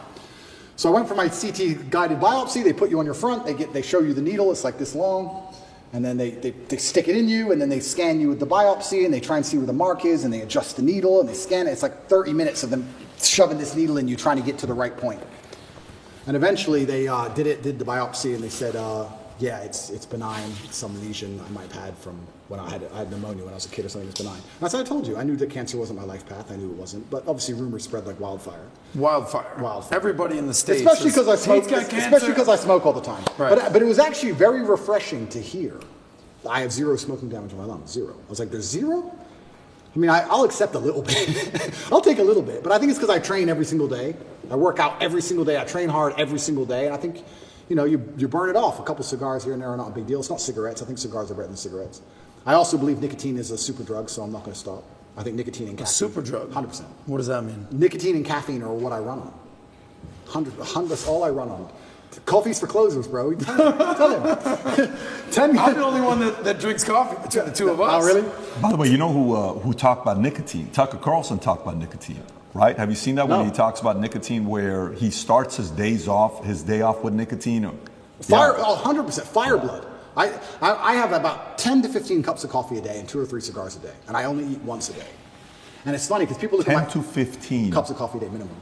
So 0.77 0.91
I 0.91 0.93
went 0.93 1.09
for 1.09 1.15
my 1.15 1.31
CT 1.31 1.89
guided 1.89 2.21
biopsy. 2.21 2.63
They 2.63 2.75
put 2.75 2.91
you 2.91 2.99
on 2.99 3.07
your 3.07 3.15
front. 3.15 3.47
They, 3.47 3.55
get, 3.55 3.73
they 3.73 3.81
show 3.81 4.01
you 4.01 4.13
the 4.13 4.21
needle. 4.21 4.51
It's 4.51 4.63
like 4.63 4.77
this 4.77 4.95
long. 4.95 5.55
And 5.95 6.05
then 6.05 6.19
they, 6.19 6.33
they, 6.33 6.51
they 6.51 6.77
stick 6.77 7.09
it 7.09 7.17
in 7.17 7.27
you, 7.27 7.53
and 7.53 7.63
then 7.63 7.71
they 7.71 7.81
scan 7.81 8.21
you 8.21 8.29
with 8.29 8.39
the 8.39 8.47
biopsy, 8.47 9.07
and 9.07 9.15
they 9.15 9.19
try 9.19 9.39
and 9.39 9.47
see 9.47 9.57
where 9.57 9.67
the 9.67 9.73
mark 9.73 10.05
is, 10.05 10.25
and 10.25 10.35
they 10.35 10.43
adjust 10.43 10.77
the 10.77 10.83
needle, 10.83 11.21
and 11.21 11.29
they 11.29 11.33
scan 11.33 11.67
it. 11.67 11.71
It's 11.71 11.83
like 11.83 12.09
30 12.09 12.35
minutes 12.35 12.63
of 12.63 12.69
them 12.69 12.87
shoving 13.23 13.57
this 13.57 13.75
needle 13.75 13.97
in 13.97 14.09
you, 14.09 14.15
trying 14.15 14.37
to 14.37 14.43
get 14.43 14.59
to 14.59 14.67
the 14.67 14.75
right 14.75 14.95
point. 14.95 15.23
And 16.27 16.37
eventually 16.37 16.85
they 16.85 17.09
uh, 17.09 17.29
did 17.29 17.47
it, 17.47 17.63
did 17.63 17.79
the 17.79 17.85
biopsy, 17.87 18.35
and 18.35 18.45
they 18.45 18.51
said, 18.51 18.77
uh, 18.77 19.09
yeah, 19.39 19.61
it's, 19.61 19.89
it's 19.89 20.05
benign. 20.05 20.51
Some 20.71 21.01
lesion 21.01 21.41
I 21.41 21.49
might 21.49 21.73
have 21.73 21.83
had 21.83 21.97
from 21.97 22.21
when 22.49 22.61
I 22.61 22.71
had, 22.71 22.85
I 22.93 22.99
had 22.99 23.11
pneumonia 23.11 23.45
when 23.45 23.53
I 23.53 23.57
was 23.57 23.67
a 23.67 23.71
kid 23.71 23.87
or 23.87 23.89
something. 23.89 24.09
It's 24.09 24.21
benign. 24.21 24.37
And 24.37 24.67
as 24.67 24.75
I 24.75 24.83
told 24.83 25.07
you, 25.07 25.17
I 25.17 25.23
knew 25.23 25.37
that 25.37 25.49
cancer 25.49 25.79
wasn't 25.79 25.99
my 25.99 26.05
life 26.05 26.27
path. 26.27 26.51
I 26.51 26.57
knew 26.57 26.71
it 26.71 26.77
wasn't. 26.77 27.09
But 27.11 27.27
obviously 27.27 27.55
rumors 27.55 27.85
spread 27.85 28.07
like 28.07 28.21
wildfire. 28.21 28.67
Wildfire. 28.95 29.57
Wildfire. 29.59 29.97
Everybody 29.97 30.37
in 30.37 30.47
the 30.47 30.55
states. 30.55 30.83
Especially 30.83 31.11
because 31.11 31.29
I 31.29 31.37
smoke. 31.37 31.71
Especially 31.71 32.29
because 32.29 32.49
I 32.49 32.57
smoke 32.57 32.85
all 32.85 32.93
the 32.93 33.01
time. 33.01 33.25
Right. 33.39 33.57
But 33.59 33.73
but 33.73 33.81
it 33.81 33.87
was 33.87 33.99
actually 33.99 34.33
very 34.33 34.63
refreshing 34.63 35.27
to 35.29 35.41
hear. 35.41 35.81
I 36.49 36.61
have 36.61 36.73
zero 36.73 36.97
smoking 36.97 37.31
damage 37.31 37.53
on 37.53 37.59
my 37.59 37.65
lungs. 37.65 37.91
Zero. 37.91 38.15
I 38.15 38.31
was 38.31 38.39
like, 38.39 38.51
there's 38.51 38.69
zero. 38.69 39.17
I 39.95 39.99
mean, 39.99 40.11
I, 40.11 40.21
I'll 40.29 40.45
accept 40.45 40.75
a 40.75 40.79
little 40.79 41.03
bit. 41.03 41.73
I'll 41.93 42.01
take 42.01 42.19
a 42.19 42.23
little 42.23 42.43
bit, 42.43 42.63
but 42.63 42.73
I 42.73 42.79
think 42.79 42.91
it's 42.91 42.99
because 42.99 43.15
I 43.15 43.21
train 43.21 43.49
every 43.49 43.65
single 43.65 43.87
day. 43.87 44.17
I 44.51 44.57
work 44.57 44.81
out 44.81 45.01
every 45.01 45.23
single 45.23 45.45
day. 45.45 45.59
I 45.59 45.65
train 45.65 45.89
hard 45.89 46.15
every 46.19 46.39
single 46.39 46.67
day, 46.67 46.87
and 46.87 46.95
I 46.95 46.99
think, 46.99 47.25
you 47.69 47.77
know, 47.77 47.85
you, 47.85 48.13
you 48.17 48.27
burn 48.27 48.51
it 48.51 48.57
off. 48.57 48.81
A 48.81 48.83
couple 48.83 49.05
cigars 49.05 49.45
here 49.45 49.53
and 49.53 49.63
there 49.63 49.71
are 49.71 49.77
not 49.77 49.89
a 49.89 49.93
big 49.93 50.07
deal. 50.07 50.19
It's 50.19 50.31
not 50.31 50.41
cigarettes. 50.41 50.83
I 50.83 50.85
think 50.85 50.99
cigars 50.99 51.31
are 51.31 51.35
better 51.35 51.47
than 51.47 51.57
cigarettes. 51.57 52.03
I 52.47 52.55
also 52.55 52.77
believe 52.77 53.01
nicotine 53.01 53.39
is 53.39 53.51
a 53.51 53.59
super 53.59 53.83
drug, 53.83 54.11
so 54.11 54.23
I'm 54.23 54.33
not 54.33 54.43
going 54.45 54.53
to 54.53 54.59
stop. 54.59 54.85
I 55.17 55.23
think 55.23 55.37
nicotine 55.37 55.69
and 55.69 55.79
caffeine. 55.79 55.93
Super 55.93 56.21
drug. 56.23 56.53
Hundred 56.53 56.69
percent. 56.69 56.89
What 57.07 57.19
does 57.19 57.29
that 57.29 57.43
mean? 57.43 57.67
Nicotine 57.71 58.17
and 58.17 58.25
caffeine 58.25 58.63
are 58.63 58.73
what 58.73 58.93
I 58.93 58.99
run 58.99 59.19
on. 59.21 59.33
100. 60.31 60.89
That's 60.89 61.07
all 61.07 61.23
I 61.25 61.31
run 61.31 61.49
on. 61.49 61.71
Coffee's 62.27 62.61
for 62.61 62.67
closers, 62.67 63.07
bro. 63.09 63.35
Tell 63.35 63.73
him. 63.73 64.37
Tell 65.31 65.51
him. 65.51 65.59
I'm 65.59 65.75
the 65.75 65.85
only 65.85 66.01
one 66.01 66.21
that, 66.21 66.45
that 66.45 66.61
drinks 66.61 66.85
coffee 66.85 67.17
between 67.23 67.47
the 67.47 67.53
two 67.53 67.71
of 67.71 67.81
us. 67.81 68.03
Oh, 68.03 68.07
really? 68.07 68.29
By 68.63 68.71
the 68.71 68.77
way, 68.77 68.89
you 68.89 68.97
know 68.99 69.13
who 69.13 69.35
uh, 69.35 69.55
who 69.55 69.73
talked 69.73 70.03
about 70.03 70.21
nicotine? 70.21 70.71
Tucker 70.71 70.99
Carlson 70.99 71.39
talked 71.39 71.63
about 71.63 71.77
nicotine, 71.77 72.23
right? 72.53 72.77
Have 72.77 72.89
you 72.91 72.97
seen 72.97 73.17
that 73.17 73.29
when 73.29 73.45
he 73.45 73.51
talks 73.51 73.81
about 73.81 73.99
nicotine, 73.99 74.47
where 74.47 74.93
he 74.93 75.11
starts 75.11 75.57
his 75.57 75.71
days 75.71 76.07
off, 76.09 76.45
his 76.45 76.63
day 76.63 76.83
off 76.83 77.03
with 77.03 77.15
nicotine? 77.15 77.63
Fire, 78.21 78.55
Yeah. 78.57 78.65
oh, 78.65 78.81
100% 78.85 79.23
fire 79.25 79.59
blood. 79.59 79.85
I, 80.17 80.29
I, 80.61 80.91
I 80.91 80.95
have 80.95 81.13
about 81.13 81.59
10 81.59 81.83
to 81.83 81.89
15 81.89 82.23
cups 82.23 82.45
of 82.45 82.51
coffee 82.51 82.79
a 82.79 82.81
day 82.81 82.99
and 83.01 83.09
two 83.09 83.19
or 83.19 83.27
three 83.27 83.41
cigars 83.41 83.77
a 83.77 83.81
day. 83.81 83.93
And 84.09 84.17
I 84.17 84.25
only 84.25 84.45
eat 84.47 84.61
once 84.63 84.89
a 84.91 84.93
day. 84.93 85.07
And 85.85 85.95
it's 85.95 86.07
funny 86.09 86.25
because 86.25 86.39
people 86.39 86.57
look 86.59 86.67
10 86.67 86.77
at 86.77 86.85
my 86.87 86.91
to 86.93 87.03
15. 87.03 87.73
cups 87.73 87.91
of 87.91 87.97
coffee 87.97 88.19
a 88.19 88.21
day 88.23 88.29
minimum. 88.29 88.57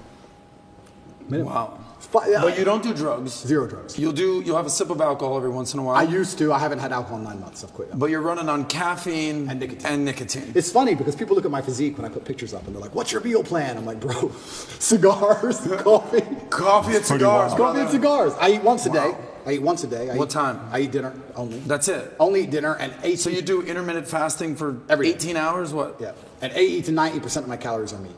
Minimum. 1.29 1.53
Wow. 1.55 1.79
Fi- 2.01 2.29
yeah, 2.31 2.41
But 2.43 2.59
you 2.59 2.65
don't 2.65 2.83
do 2.83 2.93
drugs. 2.93 3.31
Zero 3.47 3.67
drugs. 3.69 3.97
You'll 3.97 4.13
do. 4.13 4.43
You'll 4.45 4.57
have 4.57 4.67
a 4.67 4.71
sip 4.71 4.91
of 4.91 5.01
alcohol 5.01 5.37
every 5.37 5.51
once 5.51 5.73
in 5.73 5.79
a 5.79 5.85
while. 5.85 5.95
I 5.95 6.03
used 6.03 6.37
to. 6.39 6.53
I 6.53 6.59
haven't 6.59 6.81
had 6.81 6.91
alcohol 6.91 7.19
in 7.19 7.25
nine 7.25 7.41
months. 7.41 7.63
I've 7.63 7.73
quit. 7.73 7.97
but 7.97 8.07
you're 8.11 8.21
running 8.21 8.49
on 8.49 8.65
caffeine 8.65 9.49
And 9.49 9.61
nicotine. 9.61 9.87
And 9.87 10.05
nicotine. 10.05 10.53
It's 10.57 10.73
funny 10.73 10.97
because 10.97 11.15
people 11.15 11.37
look 11.37 11.45
at 11.45 11.51
my 11.53 11.63
physique 11.63 11.97
when 11.97 12.05
I 12.05 12.09
put 12.13 12.25
pictures 12.25 12.53
up 12.55 12.67
and 12.67 12.75
they're 12.75 12.83
like, 12.83 12.95
what's 12.97 13.13
your 13.13 13.21
meal 13.21 13.45
plan? 13.45 13.77
I'm 13.79 13.87
like, 13.87 14.01
bro, 14.01 14.31
cigars, 14.81 15.61
coffee. 15.79 16.23
coffee 16.51 16.97
and 16.97 17.05
cigars. 17.05 17.55
Coffee 17.55 17.81
and 17.81 17.91
cigars. 17.91 18.33
I 18.41 18.51
eat 18.55 18.63
once 18.63 18.85
a 18.87 18.91
day. 18.91 19.15
Wow. 19.45 19.51
I 19.51 19.55
eat 19.55 19.63
once 19.63 19.85
a 19.85 19.87
day. 19.87 20.11
I 20.11 20.17
What 20.17 20.29
eat- 20.29 20.33
time? 20.33 20.61
I 20.73 20.81
eat 20.81 20.91
dinner 20.93 21.13
only. 21.37 21.59
That's 21.61 21.89
it. 21.89 22.15
Only 22.19 22.43
eat 22.45 22.51
dinner 22.51 22.75
and 22.77 22.93
eight. 23.03 23.19
So 23.19 23.31
you 23.31 23.43
do 23.43 23.63
intermittent 23.63 24.07
fasting 24.09 24.57
for 24.57 24.77
every 24.89 25.09
18 25.09 25.37
hours? 25.37 25.73
What? 25.73 25.97
Yeah. 26.01 26.13
And 26.41 26.53
80 26.55 26.83
to 26.83 26.93
90% 26.93 27.37
of 27.43 27.49
my 27.49 27.57
calories 27.57 27.93
are 27.93 27.99
meat. 27.99 28.13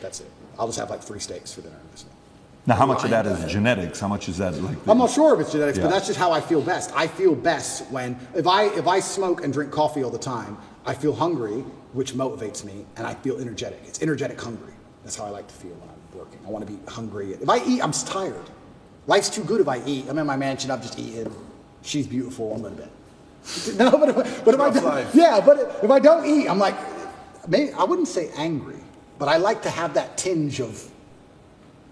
That's 0.00 0.20
it. 0.20 0.30
I'll 0.58 0.66
just 0.66 0.78
have 0.78 0.90
like 0.90 1.02
three 1.02 1.20
steaks 1.20 1.52
for 1.52 1.60
dinner. 1.62 1.76
Now, 2.68 2.74
how 2.74 2.84
much 2.86 3.04
of 3.04 3.10
Lying 3.12 3.24
that 3.24 3.26
is 3.26 3.38
ahead. 3.38 3.48
genetics? 3.48 4.00
How 4.00 4.08
much 4.08 4.28
is 4.28 4.38
that 4.38 4.52
like? 4.60 4.76
I'm 4.88 4.98
not 4.98 5.10
sure 5.10 5.32
if 5.34 5.40
it's 5.40 5.52
genetics, 5.52 5.78
Yeah. 5.78 5.84
but 5.84 5.90
that's 5.90 6.08
just 6.08 6.18
how 6.18 6.32
I 6.32 6.40
feel 6.40 6.60
best. 6.60 6.90
I 6.96 7.06
feel 7.06 7.32
best 7.36 7.84
when 7.92 8.18
if 8.34 8.48
I 8.48 8.64
if 8.74 8.88
I 8.88 8.98
smoke 8.98 9.44
and 9.44 9.52
drink 9.52 9.70
coffee 9.70 10.02
all 10.02 10.10
the 10.10 10.18
time, 10.18 10.58
I 10.84 10.92
feel 10.94 11.12
hungry, 11.14 11.62
which 11.92 12.14
motivates 12.14 12.64
me, 12.64 12.84
and 12.96 13.06
I 13.06 13.14
feel 13.14 13.38
energetic. 13.38 13.78
It's 13.86 14.02
energetic 14.02 14.40
hungry. 14.40 14.72
That's 15.04 15.14
how 15.14 15.26
I 15.26 15.30
like 15.30 15.46
to 15.46 15.54
feel 15.54 15.74
when 15.74 15.88
I'm 15.90 16.18
working. 16.18 16.40
I 16.44 16.50
want 16.50 16.66
to 16.66 16.72
be 16.72 16.78
hungry. 16.90 17.34
If 17.34 17.48
I 17.48 17.58
eat, 17.64 17.80
I'm 17.84 17.92
tired. 17.92 18.34
Life's 19.06 19.30
too 19.30 19.44
good 19.44 19.60
if 19.60 19.68
I 19.68 19.82
eat. 19.84 20.06
I'm 20.08 20.18
in 20.18 20.26
my 20.26 20.36
mansion. 20.36 20.70
I've 20.70 20.82
just 20.82 20.98
eaten. 20.98 21.32
She's 21.82 22.06
beautiful. 22.06 22.54
I'm 22.54 22.62
to 22.62 22.70
bed. 22.70 22.90
No, 23.76 23.92
but 23.92 24.08
if, 24.08 24.44
but 24.44 24.54
if 24.54 24.60
I 24.60 24.70
don't, 24.70 25.14
yeah, 25.14 25.40
but 25.44 25.78
if 25.82 25.90
I 25.90 26.00
don't 26.00 26.26
eat, 26.26 26.48
I'm 26.48 26.58
like, 26.58 26.74
maybe 27.46 27.72
I 27.72 27.84
wouldn't 27.84 28.08
say 28.08 28.30
angry, 28.36 28.80
but 29.20 29.28
I 29.28 29.36
like 29.36 29.62
to 29.62 29.70
have 29.70 29.94
that 29.94 30.18
tinge 30.18 30.60
of 30.60 30.90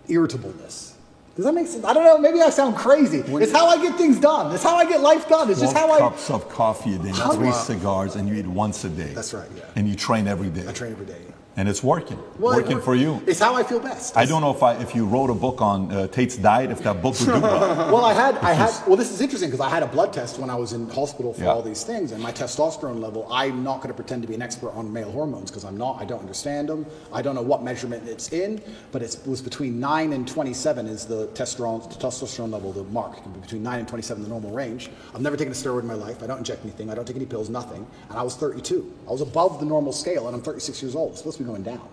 irritableness. 0.08 0.96
Does 1.36 1.44
that 1.44 1.54
make 1.54 1.66
sense? 1.66 1.84
I 1.84 1.92
don't 1.92 2.04
know. 2.04 2.18
Maybe 2.18 2.40
I 2.40 2.50
sound 2.50 2.76
crazy. 2.76 3.18
It's 3.18 3.52
how 3.52 3.66
I 3.66 3.80
get 3.82 3.96
things 3.96 4.20
done. 4.20 4.54
It's 4.54 4.62
how 4.62 4.76
I 4.76 4.84
get 4.84 5.00
life 5.00 5.28
done. 5.28 5.50
It's 5.50 5.60
just 5.60 5.72
12 5.72 5.88
how 5.88 5.94
I. 5.94 5.98
cups 5.98 6.30
of 6.30 6.48
coffee 6.48 6.94
a 6.94 6.98
day, 6.98 7.12
three 7.12 7.52
cigars, 7.52 8.14
and 8.14 8.28
you 8.28 8.34
eat 8.34 8.46
once 8.46 8.84
a 8.84 8.88
day. 8.88 9.12
That's 9.12 9.34
right, 9.34 9.48
yeah. 9.56 9.64
And 9.74 9.88
you 9.88 9.96
train 9.96 10.28
every 10.28 10.48
day. 10.48 10.64
I 10.68 10.72
train 10.72 10.92
every 10.92 11.06
day. 11.06 11.20
And 11.56 11.68
it's 11.68 11.84
working. 11.84 12.18
Well, 12.40 12.56
working 12.56 12.78
it- 12.78 12.82
for 12.84 12.96
you. 12.96 13.22
It's 13.28 13.38
how 13.38 13.54
I 13.54 13.62
feel 13.62 13.78
best. 13.78 14.16
I 14.16 14.24
don't 14.24 14.40
know 14.40 14.50
if 14.50 14.60
I, 14.64 14.74
if 14.82 14.92
you 14.92 15.06
wrote 15.06 15.30
a 15.30 15.34
book 15.34 15.62
on 15.62 15.90
uh, 15.92 16.08
Tate's 16.08 16.36
diet, 16.36 16.72
if 16.72 16.80
that 16.82 17.00
book 17.00 17.14
would 17.20 17.26
do 17.26 17.40
well. 17.40 17.90
Well, 17.94 18.04
I 18.04 18.12
had, 18.12 18.36
I 18.38 18.52
had. 18.52 18.72
Well, 18.88 18.96
this 18.96 19.12
is 19.12 19.20
interesting 19.20 19.50
because 19.50 19.64
I 19.64 19.68
had 19.68 19.84
a 19.84 19.86
blood 19.86 20.12
test 20.12 20.40
when 20.40 20.50
I 20.50 20.56
was 20.56 20.72
in 20.72 20.90
hospital 20.90 21.32
for 21.32 21.42
Yeah. 21.44 21.50
all 21.50 21.62
these 21.62 21.84
things, 21.84 22.10
and 22.10 22.20
my 22.20 22.32
testosterone 22.32 23.00
level. 23.00 23.28
I'm 23.30 23.62
not 23.62 23.76
going 23.76 23.88
to 23.88 23.94
pretend 23.94 24.22
to 24.22 24.28
be 24.28 24.34
an 24.34 24.42
expert 24.42 24.70
on 24.72 24.92
male 24.92 25.12
hormones 25.12 25.50
because 25.52 25.64
I'm 25.64 25.76
not. 25.76 26.00
I 26.02 26.04
don't 26.04 26.18
understand 26.20 26.68
them. 26.68 26.86
I 27.12 27.22
don't 27.22 27.36
know 27.36 27.42
what 27.42 27.62
measurement 27.62 28.08
it's 28.08 28.32
in, 28.32 28.60
but 28.90 29.00
it 29.02 29.16
was 29.24 29.40
between 29.40 29.78
nine 29.78 30.12
and 30.12 30.26
27 30.26 30.88
is 30.88 31.06
the 31.06 31.28
testosterone, 31.28 31.82
testosterone 32.00 32.50
level. 32.50 32.72
The 32.72 32.82
mark 32.84 33.16
It 33.18 33.22
can 33.22 33.32
be 33.32 33.38
between 33.38 33.62
nine 33.62 33.78
and 33.78 33.86
27, 33.86 34.24
the 34.24 34.28
normal 34.28 34.50
range. 34.50 34.90
I've 35.14 35.20
never 35.20 35.36
taken 35.36 35.52
a 35.52 35.54
steroid 35.56 35.82
in 35.82 35.86
my 35.86 35.94
life. 35.94 36.20
I 36.22 36.26
don't 36.26 36.38
inject 36.38 36.64
anything. 36.64 36.90
I 36.90 36.94
don't 36.96 37.06
take 37.06 37.16
any 37.16 37.26
pills. 37.26 37.48
Nothing. 37.48 37.86
And 38.10 38.18
I 38.18 38.22
was 38.24 38.34
32. 38.34 38.92
I 39.06 39.12
was 39.12 39.20
above 39.20 39.60
the 39.60 39.66
normal 39.66 39.92
scale, 39.92 40.26
and 40.26 40.34
I'm 40.34 40.42
36 40.42 40.82
years 40.82 40.96
old. 40.96 41.10
It's 41.10 41.18
supposed 41.18 41.36
to 41.38 41.43
be 41.43 41.43
going 41.46 41.62
down. 41.62 41.86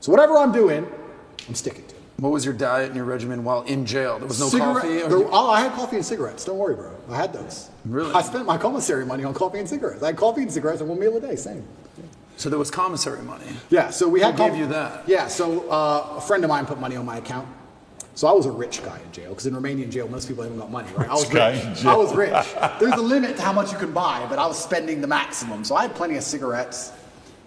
So 0.00 0.10
whatever 0.12 0.36
I'm 0.38 0.52
doing, 0.52 0.86
I'm 1.48 1.54
sticking 1.54 1.84
to. 1.86 1.94
It. 1.94 2.00
What 2.18 2.30
was 2.30 2.44
your 2.44 2.54
diet 2.54 2.86
and 2.86 2.96
your 2.96 3.04
regimen 3.04 3.42
while 3.42 3.62
in 3.62 3.84
jail? 3.84 4.18
There 4.18 4.28
was 4.28 4.38
no 4.38 4.48
Cigarette- 4.48 4.74
coffee? 4.82 5.02
Or 5.02 5.08
there- 5.08 5.28
oh, 5.30 5.50
I 5.50 5.60
had 5.62 5.72
coffee 5.72 5.96
and 5.96 6.04
cigarettes. 6.06 6.44
Don't 6.44 6.58
worry, 6.58 6.74
bro. 6.76 6.90
I 7.10 7.16
had 7.16 7.32
those. 7.32 7.68
Really? 7.84 8.12
I 8.14 8.22
spent 8.22 8.46
my 8.46 8.58
commissary 8.58 9.04
money 9.04 9.24
on 9.24 9.34
coffee 9.34 9.58
and 9.58 9.68
cigarettes. 9.68 10.02
I 10.02 10.06
had 10.06 10.16
coffee 10.16 10.42
and 10.42 10.52
cigarettes 10.52 10.80
and 10.80 10.88
one 10.88 11.00
meal 11.00 11.16
a 11.16 11.20
day, 11.20 11.34
same. 11.36 11.64
so 12.36 12.48
there 12.48 12.58
was 12.58 12.70
commissary 12.70 13.22
money. 13.22 13.46
Yeah, 13.70 13.90
so 13.90 14.08
we 14.08 14.20
had. 14.20 14.32
Who 14.34 14.38
gave 14.38 14.50
coff- 14.50 14.58
you 14.58 14.66
that? 14.68 15.08
Yeah, 15.08 15.26
so 15.26 15.68
uh, 15.68 16.14
a 16.16 16.20
friend 16.20 16.44
of 16.44 16.48
mine 16.48 16.66
put 16.66 16.78
money 16.78 16.96
on 16.96 17.04
my 17.06 17.16
account. 17.18 17.48
So 18.14 18.28
I 18.28 18.32
was 18.32 18.44
a 18.46 18.50
rich 18.50 18.84
guy 18.84 19.00
in 19.04 19.10
jail 19.10 19.30
because 19.30 19.46
in 19.46 19.54
Romanian 19.54 19.90
jail, 19.90 20.06
most 20.06 20.28
people 20.28 20.42
haven't 20.44 20.58
got 20.58 20.70
money, 20.70 20.88
right? 20.96 21.08
I 21.08 21.14
was 21.14 21.24
Rich 21.24 21.34
guy 21.34 21.52
rich. 21.52 21.64
in 21.64 21.74
jail. 21.76 21.90
I 21.90 21.96
was 21.96 22.14
rich. 22.14 22.46
There's 22.78 22.92
a 22.92 23.02
limit 23.02 23.36
to 23.36 23.42
how 23.42 23.54
much 23.54 23.72
you 23.72 23.78
can 23.78 23.92
buy, 23.92 24.26
but 24.28 24.38
I 24.38 24.46
was 24.46 24.62
spending 24.62 25.00
the 25.00 25.06
maximum. 25.06 25.64
So 25.64 25.74
I 25.76 25.82
had 25.82 25.94
plenty 25.94 26.16
of 26.18 26.22
cigarettes, 26.22 26.92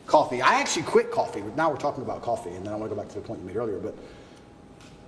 coffee. 0.06 0.42
I 0.42 0.60
actually 0.60 0.84
quit 0.84 1.12
coffee. 1.12 1.42
Now 1.56 1.70
we're 1.70 1.78
talking 1.78 2.04
about 2.04 2.22
coffee, 2.22 2.52
and 2.52 2.66
then 2.66 2.74
I 2.74 2.76
want 2.76 2.90
to 2.90 2.96
go 2.96 3.02
back 3.02 3.10
to 3.10 3.16
the 3.16 3.22
point 3.22 3.40
you 3.42 3.48
made 3.48 3.56
earlier. 3.56 3.80
But 3.80 3.96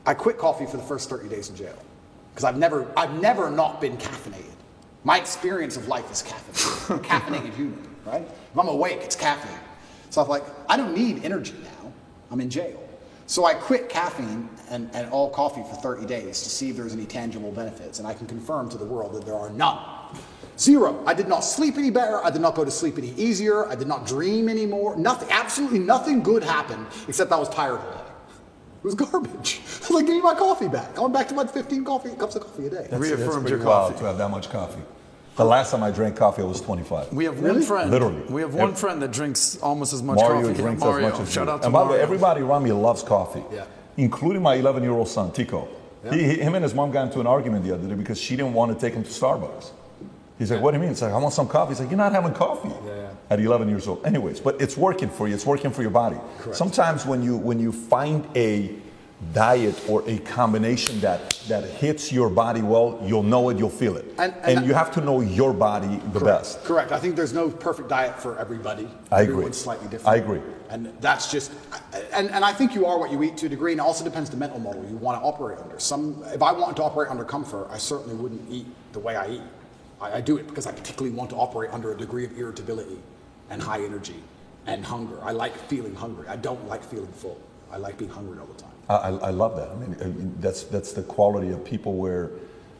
I 0.06 0.14
quit 0.14 0.38
coffee 0.38 0.66
for 0.66 0.78
the 0.78 0.84
first 0.84 1.10
30 1.10 1.30
days 1.30 1.50
in 1.50 1.56
jail 1.56 1.78
because 2.32 2.44
I've 2.44 2.58
never, 2.58 2.88
I've 2.96 3.20
never 3.20 3.50
not 3.50 3.82
been 3.82 3.98
caffeinated. 3.98 4.46
My 5.04 5.18
experience 5.18 5.78
of 5.78 5.88
life 5.88 6.12
is 6.12 6.24
caffeinated. 6.24 6.90
I'm 6.90 7.00
a 7.00 7.02
caffeinated 7.02 7.54
human, 7.56 7.96
right? 8.06 8.22
If 8.22 8.58
I'm 8.58 8.68
awake, 8.68 9.00
it's 9.02 9.16
caffeine. 9.16 9.60
So 10.10 10.22
I'm 10.22 10.28
like, 10.28 10.44
I 10.70 10.78
don't 10.78 10.94
need 10.94 11.26
energy 11.26 11.56
now. 11.64 11.92
I'm 12.32 12.42
in 12.42 12.50
jail. 12.50 12.84
So 13.26 13.44
I 13.44 13.54
quit 13.54 13.90
caffeine 13.90 14.50
and, 14.70 14.90
and 14.94 15.10
all 15.10 15.30
coffee 15.30 15.64
for 15.64 15.76
30 15.76 16.06
days 16.06 16.42
to 16.44 16.50
see 16.50 16.70
if 16.70 16.78
there's 16.78 16.94
any 16.94 17.06
tangible 17.06 17.52
benefits. 17.52 18.00
And 18.00 18.08
I 18.08 18.14
can 18.14 18.26
confirm 18.28 18.70
to 18.70 18.78
the 18.78 18.86
world 18.86 19.14
that 19.14 19.26
there 19.26 19.36
are 19.36 19.50
none. 19.50 19.97
Zero. 20.60 21.04
I 21.06 21.14
did 21.14 21.28
not 21.28 21.42
sleep 21.42 21.78
any 21.78 21.92
better. 21.92 22.24
I 22.24 22.32
did 22.32 22.42
not 22.42 22.56
go 22.56 22.66
to 22.66 22.72
sleep 22.72 22.98
any 22.98 23.12
easier. 23.12 23.68
I 23.68 23.76
did 23.76 23.88
not 23.88 24.08
dream 24.08 24.50
anymore. 24.50 24.96
Nothing, 24.98 25.30
absolutely 25.32 25.80
nothing 25.80 26.24
good 26.24 26.44
happened 26.44 26.88
except 27.08 27.32
I 27.32 27.38
was 27.38 27.50
tired 27.50 27.80
all 27.80 27.92
day. 27.92 28.02
It 28.80 28.84
was 28.84 28.96
garbage. 28.96 29.60
I 29.62 29.66
was 29.80 29.92
like, 29.92 30.06
give 30.08 30.16
me 30.16 30.22
my 30.22 30.34
coffee 30.34 30.68
back. 30.68 30.98
I 30.98 31.02
went 31.02 31.14
back 31.14 31.28
to 31.30 31.36
my 31.36 31.46
15 31.46 31.84
coffee, 31.86 32.10
cups 32.16 32.36
of 32.36 32.44
coffee 32.44 32.68
a 32.68 32.70
day. 32.70 32.88
That's, 32.90 32.94
Reaffirmed 33.02 33.22
that's 33.22 33.36
pretty 33.38 33.50
your 33.58 33.66
wild 33.66 33.92
coffee. 33.92 34.00
to 34.00 34.06
have 34.06 34.18
that 34.18 34.30
much 34.32 34.50
coffee. 34.50 34.82
The 35.36 35.46
last 35.46 35.70
time 35.70 35.84
I 35.84 35.92
drank 35.92 36.16
coffee, 36.16 36.42
I 36.42 36.46
was 36.46 36.62
25. 36.62 37.14
We 37.14 37.26
have 37.26 37.40
one 37.40 37.62
friend. 37.62 37.92
Literally. 37.92 38.22
We 38.24 38.42
have 38.42 38.56
one 38.56 38.70
Ev- 38.70 38.80
friend 38.80 39.00
that 39.04 39.12
drinks 39.12 39.58
almost 39.62 39.94
as 39.94 40.02
much 40.02 40.18
Mario 40.18 40.48
coffee. 40.48 40.54
drinks 40.62 40.80
Mario. 40.82 41.08
as 41.08 41.14
much 41.14 41.22
as 41.22 41.32
Shout 41.32 41.46
you. 41.48 41.54
out 41.54 41.62
to 41.62 41.68
And 41.68 41.74
by 41.74 41.84
the 41.84 41.92
way, 41.92 42.00
everybody 42.00 42.42
around 42.42 42.64
me 42.64 42.72
loves 42.72 43.04
coffee, 43.04 43.44
Yeah. 43.54 43.66
including 43.98 44.42
my 44.42 44.56
11 44.56 44.82
year 44.82 44.94
old 44.94 45.08
son, 45.08 45.32
Tico. 45.32 45.68
He, 46.12 46.24
he- 46.24 46.40
him 46.40 46.56
and 46.56 46.64
his 46.64 46.74
mom 46.74 46.90
got 46.92 47.06
into 47.08 47.20
an 47.20 47.28
argument 47.28 47.64
the 47.66 47.74
other 47.76 47.88
day 47.88 47.94
because 47.94 48.20
she 48.20 48.36
didn't 48.36 48.54
want 48.54 48.72
to 48.74 48.80
take 48.84 48.96
him 48.96 49.04
to 49.04 49.10
Starbucks. 49.10 49.72
He's 50.38 50.52
like, 50.52 50.62
What 50.62 50.72
do 50.72 50.78
you 50.78 50.82
mean? 50.82 50.92
It's 50.92 51.02
like, 51.02 51.14
I 51.14 51.18
want 51.18 51.34
some 51.34 51.48
coffee. 51.48 51.70
He's 51.72 51.80
like, 51.80 51.90
You're 51.90 51.98
not 51.98 52.12
having 52.12 52.34
coffee 52.34 52.72
at 53.30 53.40
11 53.40 53.70
years 53.70 53.88
old. 53.88 54.06
Anyways, 54.06 54.40
but 54.40 54.62
it's 54.62 54.78
working 54.78 55.10
for 55.10 55.28
you, 55.28 55.34
it's 55.36 55.46
working 55.46 55.72
for 55.72 55.82
your 55.82 55.92
body. 55.92 56.18
Sometimes 56.54 57.06
when 57.06 57.22
you, 57.24 57.36
when 57.38 57.60
you 57.60 57.72
find 57.72 58.28
a 58.36 58.76
diet 59.34 59.84
or 59.90 60.04
a 60.08 60.20
combination 60.20 61.00
that, 61.02 61.32
that 61.48 61.64
hits 61.64 62.12
your 62.12 62.30
body 62.30 62.62
well, 62.62 63.02
you'll 63.04 63.24
know 63.24 63.50
it, 63.50 63.58
you'll 63.58 63.68
feel 63.68 63.98
it. 63.98 64.06
And- 64.20 64.32
And, 64.44 64.60
and- 64.60 64.68
you 64.68 64.76
have 64.76 64.92
to 64.92 65.02
know 65.02 65.22
your 65.22 65.54
body 65.54 66.00
the 66.14 66.20
best. 66.20 66.64
Correct. 66.64 66.92
I 66.92 67.00
think 67.00 67.16
there's 67.16 67.34
no 67.34 67.50
perfect 67.50 67.90
diet 67.90 68.20
for 68.20 68.38
everybody. 68.38 68.88
I 69.12 69.22
agree. 69.22 69.34
Everyone's 69.34 69.58
slightly 69.58 69.88
different. 69.88 70.08
I 70.08 70.18
agree. 70.18 70.42
And 70.70 70.94
that's 71.02 71.32
just, 71.32 71.52
and, 72.14 72.30
and 72.30 72.46
I 72.46 72.54
think 72.54 72.76
you 72.76 72.86
are 72.86 73.00
what 73.00 73.10
you 73.12 73.24
eat 73.24 73.38
to 73.38 73.48
a 73.48 73.50
degree, 73.50 73.72
and 73.72 73.80
it 73.82 73.84
also 73.84 74.04
depends 74.04 74.30
the 74.30 74.38
mental 74.38 74.60
model 74.60 74.86
you 74.88 74.98
want 74.98 75.20
to 75.20 75.26
operate 75.26 75.58
under. 75.60 75.80
Some, 75.80 76.24
if 76.28 76.44
I 76.44 76.52
wanted 76.52 76.76
to 76.76 76.84
operate 76.84 77.10
under 77.10 77.24
comfort, 77.24 77.70
I 77.72 77.80
certainly 77.80 78.16
wouldn't 78.16 78.48
eat 78.52 78.68
the 78.94 79.00
way 79.00 79.16
I 79.16 79.30
eat. 79.32 79.42
I, 80.02 80.18
I 80.18 80.22
do 80.22 80.38
it 80.38 80.48
because 80.48 80.66
I 80.66 80.72
particularly 80.72 81.16
want 81.16 81.30
to 81.32 81.36
operate 81.36 81.72
under 81.72 81.92
a 81.92 81.98
degree 81.98 82.26
of 82.26 82.38
irritability 82.38 83.00
and 83.50 83.62
high 83.62 83.84
energy 83.84 84.16
and 84.66 84.86
hunger. 84.86 85.24
I 85.24 85.32
like 85.32 85.56
feeling 85.68 85.96
hungry. 85.96 86.28
I 86.28 86.36
don't 86.36 86.68
like 86.68 86.84
feeling 86.84 87.12
full. 87.12 87.40
I 87.72 87.78
like 87.78 87.98
being 87.98 88.12
hungry 88.12 88.40
all 88.40 88.46
the 88.46 88.62
time. 88.62 88.72
I, 88.90 88.96
I 88.96 89.10
I 89.10 89.30
love 89.32 89.56
that. 89.58 89.70
I 89.70 89.76
mean, 89.76 89.96
I 90.02 90.06
mean, 90.06 90.36
that's 90.40 90.64
that's 90.64 90.94
the 90.94 91.04
quality 91.04 91.50
of 91.50 91.64
people 91.66 91.96
where, 91.96 92.32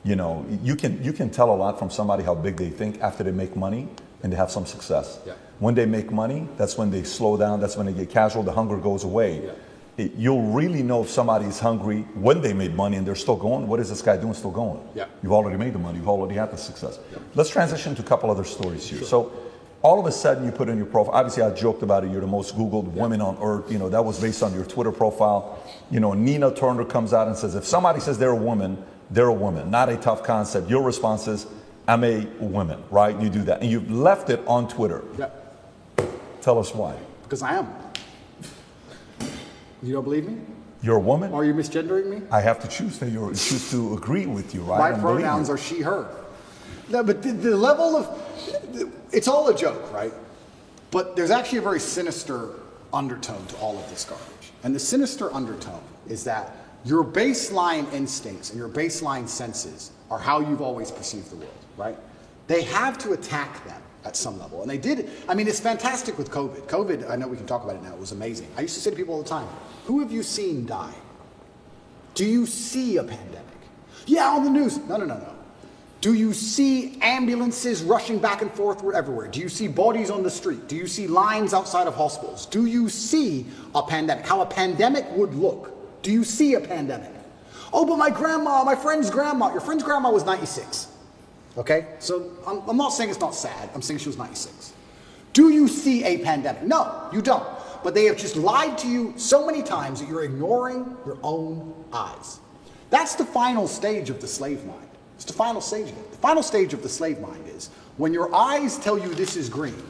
you 0.04 0.16
know, 0.16 0.46
you 0.64 0.76
can 0.76 1.04
you 1.04 1.12
can 1.12 1.30
tell 1.30 1.52
a 1.52 1.56
lot 1.56 1.78
from 1.78 1.90
somebody 1.90 2.24
how 2.24 2.36
big 2.36 2.58
they 2.58 2.70
think 2.70 3.02
after 3.02 3.24
they 3.24 3.32
make 3.32 3.56
money 3.56 3.90
and 4.24 4.32
they 4.32 4.38
have 4.38 4.52
some 4.52 4.66
success. 4.66 5.20
Yeah. 5.26 5.34
When 5.60 5.76
they 5.76 5.86
make 5.86 6.12
money, 6.12 6.48
that's 6.58 6.78
when 6.78 6.92
they 6.92 7.04
slow 7.04 7.36
down. 7.38 7.60
That's 7.60 7.76
when 7.76 7.86
they 7.86 7.94
get 7.94 8.10
casual. 8.10 8.44
The 8.44 8.52
hunger 8.52 8.78
goes 8.78 9.04
away. 9.04 9.44
Yeah. 9.44 9.52
You'll 9.98 10.44
really 10.44 10.84
know 10.84 11.04
if 11.04 11.10
somebody's 11.10 11.60
hungry 11.60 12.02
when 12.14 12.42
they 12.42 12.54
made 12.54 12.76
money 12.76 12.98
and 12.98 13.06
they're 13.06 13.16
still 13.16 13.36
going. 13.36 13.68
What 13.68 13.80
is 13.80 13.90
this 13.90 14.02
guy 14.02 14.16
doing? 14.16 14.34
Still 14.36 14.52
going? 14.52 14.88
Yeah. 14.94 15.06
You've 15.24 15.34
already 15.34 15.58
made 15.58 15.74
the 15.74 15.80
money. 15.80 15.98
You've 15.98 16.10
already 16.10 16.36
had 16.36 16.52
the 16.52 16.58
success. 16.58 17.00
Let's 17.36 17.50
transition 17.50 17.96
to 17.96 18.02
a 18.02 18.06
couple 18.06 18.30
other 18.32 18.44
stories 18.44 18.88
here. 18.88 19.02
So. 19.04 19.32
All 19.84 20.00
of 20.00 20.08
a 20.08 20.12
sudden, 20.12 20.44
you 20.44 20.52
put 20.52 20.70
in 20.70 20.78
your 20.78 20.88
profile. 20.88 21.14
Obviously, 21.14 21.44
I 21.44 21.52
joked 21.52 21.84
about 21.84 22.04
it. 22.04 22.12
You're 22.12 22.20
the 22.20 22.28
most 22.28 22.58
Googled 22.58 22.86
women 22.94 23.22
on 23.22 23.38
earth. 23.40 23.72
You 23.72 23.78
know 23.78 23.90
that 23.90 24.04
was 24.04 24.20
based 24.20 24.42
on 24.42 24.52
your 24.52 24.66
Twitter 24.66 24.92
profile. 24.92 25.64
You 25.92 26.00
know, 26.00 26.14
Nina 26.14 26.54
Turner 26.54 26.84
comes 26.84 27.14
out 27.14 27.28
and 27.28 27.38
says, 27.38 27.54
if 27.54 27.64
somebody 27.64 28.00
says 28.00 28.18
they're 28.18 28.32
a 28.32 28.36
woman, 28.36 28.84
they're 29.12 29.28
a 29.28 29.34
woman. 29.34 29.70
Not 29.70 29.88
a 29.90 29.96
tough 29.96 30.24
concept. 30.24 30.68
Your 30.68 30.82
response 30.82 31.28
is, 31.28 31.46
I'm 31.88 32.04
a 32.04 32.26
woman, 32.40 32.84
right? 32.90 33.18
You 33.22 33.30
do 33.30 33.44
that, 33.44 33.62
and 33.62 33.70
you've 33.70 33.90
left 33.90 34.32
it 34.32 34.42
on 34.48 34.68
Twitter. 34.68 35.04
Yeah. 35.18 35.30
Tell 36.42 36.58
us 36.58 36.74
why. 36.74 36.96
Because 37.22 37.44
I 37.44 37.58
am. 37.58 37.72
You 39.84 39.94
don't 39.94 40.04
believe 40.04 40.28
me? 40.28 40.38
You're 40.82 40.98
a 40.98 41.00
woman. 41.00 41.34
Are 41.34 41.44
you 41.44 41.54
misgendering 41.54 42.08
me? 42.08 42.22
I 42.32 42.42
have 42.42 42.60
to 42.60 42.68
choose 42.68 43.00
to 43.00 43.10
you 43.10 43.30
choose 43.30 43.72
to 43.72 43.96
agree 43.96 44.26
with 44.26 44.54
you, 44.54 44.62
right? 44.62 44.78
My 44.78 44.88
I 44.88 44.92
don't 44.92 45.02
believe 45.02 45.20
pronouns 45.22 45.50
are 45.50 45.58
she, 45.58 45.82
her. 45.82 46.08
No, 46.90 47.04
but 47.04 47.22
the, 47.22 47.32
the 47.32 47.58
level 47.58 47.96
of 47.96 49.04
it's 49.12 49.28
all 49.28 49.50
a 49.50 49.56
joke, 49.56 49.92
right? 49.92 50.14
But 50.92 51.16
there's 51.16 51.32
actually 51.32 51.60
a 51.60 51.64
very 51.64 51.80
sinister 51.80 52.52
undertone 52.94 53.46
to 53.48 53.56
all 53.58 53.78
of 53.78 53.90
this 53.90 54.06
garbage. 54.06 54.52
And 54.64 54.74
the 54.74 54.80
sinister 54.80 55.34
undertone 55.34 55.82
is 56.08 56.24
that 56.24 56.56
your 56.86 57.04
baseline 57.04 57.92
instincts 57.92 58.52
and 58.52 58.60
your 58.60 58.70
baseline 58.70 59.28
senses 59.28 59.92
are 60.10 60.20
how 60.20 60.40
you've 60.40 60.62
always 60.62 60.92
perceived 60.92 61.30
the 61.32 61.36
world, 61.36 61.66
right? 61.76 61.98
They 62.48 62.64
have 62.64 62.98
to 63.00 63.12
attack 63.12 63.66
them 63.66 63.82
at 64.08 64.16
some 64.16 64.40
level. 64.40 64.62
And 64.62 64.70
they 64.70 64.78
did. 64.78 65.10
I 65.28 65.36
mean, 65.36 65.48
it's 65.48 65.60
fantastic 65.60 66.18
with 66.18 66.32
COVID. 66.32 66.68
COVID, 66.68 67.10
I 67.10 67.16
know 67.16 67.28
we 67.28 67.38
can 67.38 67.46
talk 67.46 67.64
about 67.64 67.76
it 67.76 67.84
now, 67.84 67.94
it 67.94 68.00
was 68.00 68.14
amazing. 68.14 68.48
I 68.58 68.62
used 68.62 68.74
to 68.76 68.82
say 68.82 68.90
to 68.90 68.96
people 68.96 69.14
all 69.14 69.22
the 69.22 69.30
time, 69.30 69.48
who 69.86 70.00
have 70.00 70.12
you 70.12 70.24
seen 70.24 70.66
die? 70.66 70.94
Do 72.16 72.26
you 72.26 72.46
see 72.46 72.98
a 72.98 73.04
pandemic? 73.04 73.44
Yeah, 74.08 74.30
on 74.30 74.44
the 74.44 74.50
news. 74.50 74.78
No, 74.78 74.98
no, 74.98 75.06
no, 75.06 75.18
no. 75.18 75.34
Do 76.00 76.14
you 76.14 76.34
see 76.34 77.00
ambulances 77.02 77.84
rushing 77.84 78.20
back 78.20 78.42
and 78.42 78.52
forth 78.52 78.84
everywhere? 78.94 79.28
Do 79.28 79.40
you 79.40 79.50
see 79.50 79.68
bodies 79.68 80.10
on 80.10 80.24
the 80.24 80.30
street? 80.30 80.68
Do 80.68 80.76
you 80.76 80.88
see 80.88 81.08
lines 81.08 81.54
outside 81.54 81.88
of 81.88 81.96
hospitals? 81.96 82.46
Do 82.46 82.66
you 82.66 82.88
see 82.88 83.46
a 83.76 83.82
pandemic? 83.82 84.26
How 84.26 84.42
a 84.42 84.46
pandemic 84.46 85.06
would 85.12 85.34
look? 85.34 86.02
Do 86.04 86.12
you 86.12 86.24
see 86.24 86.54
a 86.54 86.62
pandemic? 86.62 87.12
Oh, 87.74 87.86
but 87.86 87.98
my 87.98 88.10
grandma, 88.10 88.64
my 88.64 88.76
friend's 88.76 89.10
grandma, 89.10 89.52
your 89.52 89.60
friend's 89.60 89.84
grandma 89.84 90.12
was 90.12 90.24
96. 90.24 90.88
Okay? 91.58 91.88
So 92.00 92.32
I'm, 92.46 92.62
I'm 92.70 92.78
not 92.78 92.90
saying 92.90 93.10
it's 93.10 93.20
not 93.20 93.36
sad, 93.36 93.70
I'm 93.74 93.82
saying 93.82 94.00
she 94.00 94.10
was 94.10 94.18
96. 94.18 94.74
Do 95.34 95.50
you 95.50 95.68
see 95.68 96.04
a 96.04 96.20
pandemic? 96.20 96.64
No, 96.64 97.10
you 97.12 97.22
don't. 97.22 97.46
But 97.84 97.94
they 97.94 98.06
have 98.06 98.18
just 98.18 98.36
lied 98.36 98.78
to 98.80 98.88
you 98.88 99.14
so 99.18 99.46
many 99.46 99.62
times 99.62 100.00
that 100.00 100.10
you're 100.10 100.24
ignoring 100.24 100.98
your 101.06 101.18
own 101.24 101.74
eyes. 101.94 102.40
That's 102.90 103.16
the 103.16 103.26
final 103.26 103.68
stage 103.68 104.10
of 104.10 104.20
the 104.22 104.28
slave 104.28 104.66
mind. 104.66 104.88
It's 105.16 105.26
the 105.26 105.34
final 105.34 105.62
stage 105.62 105.90
of 105.90 105.98
it. 105.98 106.12
The 106.12 106.18
final 106.18 106.44
stage 106.44 106.74
of 106.74 106.84
the 106.84 106.90
slave 106.90 107.20
mind 107.20 107.48
is 107.48 107.70
when 107.98 108.14
your 108.14 108.34
eyes 108.34 108.78
tell 108.78 108.98
you 108.98 109.14
this 109.14 109.36
is 109.36 109.50
green, 109.50 109.82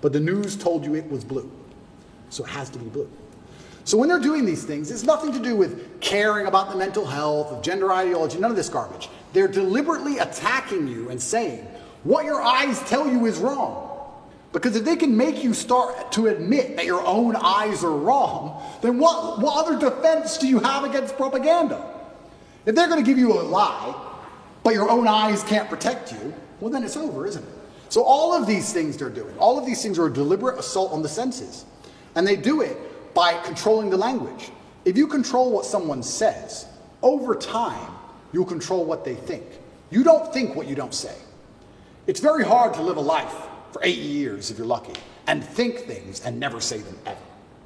but 0.00 0.12
the 0.12 0.20
news 0.20 0.56
told 0.56 0.84
you 0.84 0.94
it 0.94 1.08
was 1.10 1.24
blue. 1.24 1.50
So 2.30 2.44
it 2.44 2.50
has 2.50 2.70
to 2.70 2.78
be 2.78 2.86
blue. 2.86 3.10
So 3.84 3.98
when 3.98 4.08
they're 4.08 4.18
doing 4.18 4.46
these 4.46 4.64
things, 4.64 4.90
it's 4.90 5.02
nothing 5.02 5.32
to 5.32 5.38
do 5.38 5.54
with 5.54 6.00
caring 6.00 6.46
about 6.46 6.70
the 6.70 6.76
mental 6.76 7.04
health, 7.04 7.48
of 7.48 7.62
gender 7.62 7.92
ideology, 7.92 8.38
none 8.38 8.50
of 8.50 8.56
this 8.56 8.70
garbage. 8.70 9.10
They're 9.34 9.48
deliberately 9.48 10.18
attacking 10.18 10.88
you 10.88 11.10
and 11.10 11.20
saying, 11.20 11.66
what 12.02 12.24
your 12.24 12.40
eyes 12.40 12.80
tell 12.88 13.06
you 13.06 13.26
is 13.26 13.38
wrong. 13.38 13.90
Because 14.52 14.76
if 14.76 14.84
they 14.84 14.96
can 14.96 15.16
make 15.16 15.42
you 15.42 15.52
start 15.52 16.12
to 16.12 16.28
admit 16.28 16.76
that 16.76 16.86
your 16.86 17.04
own 17.04 17.34
eyes 17.34 17.82
are 17.82 17.96
wrong, 17.96 18.62
then 18.82 18.98
what, 18.98 19.40
what 19.40 19.66
other 19.66 19.78
defense 19.78 20.38
do 20.38 20.46
you 20.46 20.60
have 20.60 20.84
against 20.84 21.16
propaganda? 21.16 21.90
If 22.64 22.74
they're 22.74 22.88
going 22.88 23.04
to 23.04 23.06
give 23.06 23.18
you 23.18 23.32
a 23.32 23.42
lie, 23.42 23.94
but 24.62 24.74
your 24.74 24.88
own 24.88 25.08
eyes 25.08 25.42
can't 25.42 25.68
protect 25.68 26.12
you, 26.12 26.32
well, 26.60 26.70
then 26.70 26.84
it's 26.84 26.96
over, 26.96 27.26
isn't 27.26 27.42
it? 27.42 27.50
So 27.88 28.02
all 28.02 28.32
of 28.32 28.46
these 28.46 28.72
things 28.72 28.96
they're 28.96 29.10
doing, 29.10 29.36
all 29.38 29.58
of 29.58 29.66
these 29.66 29.82
things 29.82 29.98
are 29.98 30.06
a 30.06 30.12
deliberate 30.12 30.58
assault 30.58 30.92
on 30.92 31.02
the 31.02 31.08
senses. 31.08 31.64
And 32.14 32.26
they 32.26 32.36
do 32.36 32.60
it 32.60 32.78
by 33.14 33.40
controlling 33.44 33.90
the 33.90 33.96
language. 33.96 34.50
If 34.84 34.96
you 34.96 35.06
control 35.06 35.50
what 35.50 35.64
someone 35.64 36.02
says, 36.02 36.66
over 37.02 37.34
time, 37.34 37.90
you'll 38.32 38.44
control 38.44 38.84
what 38.84 39.04
they 39.04 39.14
think. 39.14 39.44
You 39.90 40.02
don't 40.04 40.32
think 40.32 40.56
what 40.56 40.66
you 40.66 40.74
don't 40.74 40.94
say. 40.94 41.14
It's 42.06 42.20
very 42.20 42.44
hard 42.44 42.74
to 42.74 42.82
live 42.82 42.96
a 42.96 43.00
life 43.00 43.34
for 43.72 43.80
eight 43.82 43.98
years, 43.98 44.50
if 44.50 44.58
you're 44.58 44.66
lucky, 44.66 44.92
and 45.26 45.42
think 45.42 45.80
things 45.80 46.20
and 46.20 46.38
never 46.38 46.60
say 46.60 46.78
them 46.78 46.98
ever. 47.06 47.20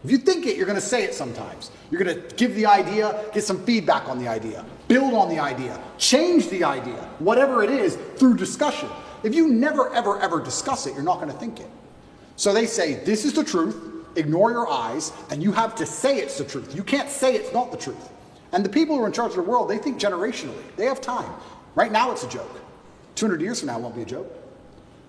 If 0.04 0.12
you 0.12 0.18
think 0.18 0.46
it, 0.46 0.56
you're 0.56 0.66
going 0.66 0.76
to 0.76 0.80
say 0.80 1.02
it 1.02 1.14
sometimes. 1.14 1.72
You're 1.90 2.02
going 2.02 2.16
to 2.16 2.34
give 2.36 2.54
the 2.54 2.66
idea, 2.66 3.24
get 3.34 3.42
some 3.42 3.64
feedback 3.64 4.08
on 4.08 4.18
the 4.18 4.28
idea, 4.28 4.64
build 4.86 5.12
on 5.14 5.28
the 5.28 5.40
idea, 5.40 5.80
change 5.98 6.48
the 6.50 6.62
idea, 6.62 6.96
whatever 7.18 7.64
it 7.64 7.70
is, 7.70 7.96
through 8.16 8.36
discussion. 8.36 8.88
If 9.24 9.34
you 9.34 9.48
never, 9.48 9.92
ever, 9.92 10.20
ever 10.20 10.40
discuss 10.40 10.86
it, 10.86 10.94
you're 10.94 11.02
not 11.02 11.16
going 11.16 11.32
to 11.32 11.38
think 11.38 11.58
it. 11.58 11.70
So 12.36 12.52
they 12.52 12.66
say, 12.66 13.02
This 13.04 13.24
is 13.24 13.32
the 13.32 13.42
truth, 13.42 13.97
ignore 14.16 14.50
your 14.50 14.68
eyes, 14.68 15.12
and 15.30 15.42
you 15.42 15.52
have 15.52 15.74
to 15.76 15.86
say 15.86 16.18
it's 16.18 16.38
the 16.38 16.44
truth. 16.44 16.74
You 16.74 16.82
can't 16.82 17.08
say 17.08 17.34
it's 17.34 17.52
not 17.52 17.70
the 17.70 17.76
truth. 17.76 18.10
And 18.52 18.64
the 18.64 18.68
people 18.68 18.96
who 18.96 19.02
are 19.02 19.06
in 19.06 19.12
charge 19.12 19.30
of 19.30 19.36
the 19.36 19.42
world, 19.42 19.68
they 19.68 19.78
think 19.78 20.00
generationally. 20.00 20.62
They 20.76 20.86
have 20.86 21.00
time. 21.00 21.30
Right 21.74 21.92
now, 21.92 22.10
it's 22.12 22.24
a 22.24 22.28
joke. 22.28 22.50
200 23.14 23.40
years 23.40 23.60
from 23.60 23.68
now, 23.68 23.78
it 23.78 23.82
won't 23.82 23.94
be 23.94 24.02
a 24.02 24.06
joke. 24.06 24.32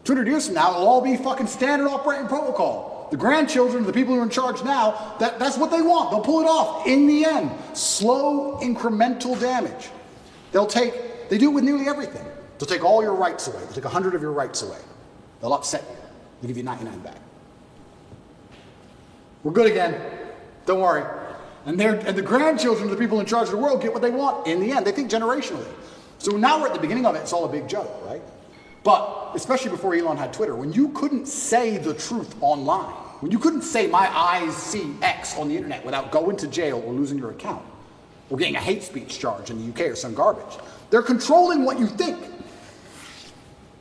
200 0.03 0.27
years 0.27 0.45
from 0.45 0.55
now, 0.55 0.71
it'll 0.71 0.88
all 0.88 1.01
be 1.01 1.15
fucking 1.15 1.47
standard 1.47 1.88
operating 1.88 2.27
protocol. 2.27 3.07
The 3.11 3.17
grandchildren, 3.17 3.85
the 3.85 3.93
people 3.93 4.13
who 4.13 4.19
are 4.19 4.23
in 4.23 4.30
charge 4.30 4.63
now, 4.63 5.15
that, 5.19 5.39
that's 5.39 5.57
what 5.57 5.71
they 5.71 5.81
want. 5.81 6.11
They'll 6.11 6.21
pull 6.21 6.41
it 6.41 6.47
off 6.47 6.85
in 6.85 7.07
the 7.07 7.26
end. 7.26 7.51
Slow, 7.73 8.59
incremental 8.61 9.39
damage. 9.39 9.89
They'll 10.51 10.67
take, 10.67 11.30
they 11.30 11.38
do 11.38 11.51
it 11.51 11.53
with 11.53 11.63
nearly 11.63 11.88
everything. 11.88 12.26
They'll 12.57 12.67
take 12.67 12.84
all 12.84 13.01
your 13.01 13.15
rights 13.15 13.47
away. 13.47 13.59
They'll 13.59 13.73
take 13.73 13.84
100 13.84 14.15
of 14.15 14.21
your 14.21 14.31
rights 14.31 14.61
away. 14.61 14.80
They'll 15.41 15.53
upset 15.53 15.84
you. 15.89 15.95
They'll 16.41 16.49
give 16.49 16.57
you 16.57 16.63
99 16.63 16.99
back. 16.99 17.15
We're 19.44 19.53
good 19.53 19.68
again. 19.68 19.99
Don't 20.66 20.82
worry. 20.82 21.03
And, 21.66 21.80
and 21.80 22.18
the 22.18 22.22
grandchildren 22.22 22.86
of 22.86 22.91
the 22.91 22.98
people 22.98 23.20
in 23.20 23.26
charge 23.26 23.45
of 23.45 23.52
the 23.52 23.57
world 23.57 23.82
get 23.82 23.94
what 23.94 24.02
they 24.02 24.11
want 24.11 24.48
in 24.48 24.60
the 24.60 24.72
end. 24.72 24.86
They 24.86 24.91
think 24.91 25.11
generationally. 25.11 25.68
So 26.18 26.32
now 26.36 26.60
we're 26.60 26.68
at 26.68 26.74
the 26.74 26.80
beginning 26.80 27.06
of 27.06 27.16
it. 27.16 27.20
It's 27.20 27.34
all 27.34 27.45
a 27.45 27.52
big 27.52 27.68
joke, 27.68 27.90
right? 28.06 28.22
But 28.84 29.32
especially 29.36 29.72
before 29.72 29.94
Elon 29.94 30.18
had 30.18 30.34
Twitter, 30.34 30.56
when 30.56 30.74
you 30.74 30.90
couldn't 30.90 31.28
say 31.28 31.78
the 31.78 31.94
truth 31.94 32.36
online, 32.41 32.94
when 33.22 33.32
you 33.32 33.40
couldn't 33.40 33.64
say 33.64 33.88
my 33.88 34.10
eyes 34.18 34.56
see 34.56 34.95
X 35.02 35.38
on 35.38 35.49
the 35.49 35.56
internet 35.56 35.86
without 35.86 36.11
going 36.11 36.38
to 36.38 36.48
jail 36.48 36.82
or 36.86 36.94
losing 36.94 37.18
your 37.18 37.32
account, 37.32 37.64
or 38.30 38.38
getting 38.38 38.56
a 38.56 38.60
hate 38.60 38.84
speech 38.84 39.20
charge 39.20 39.49
in 39.49 39.60
the 39.60 39.74
UK 39.74 39.91
or 39.91 39.95
some 39.95 40.14
garbage, 40.14 40.57
they're 40.90 41.02
controlling 41.02 41.66
what 41.66 41.80
you 41.80 41.88
think. 41.88 42.18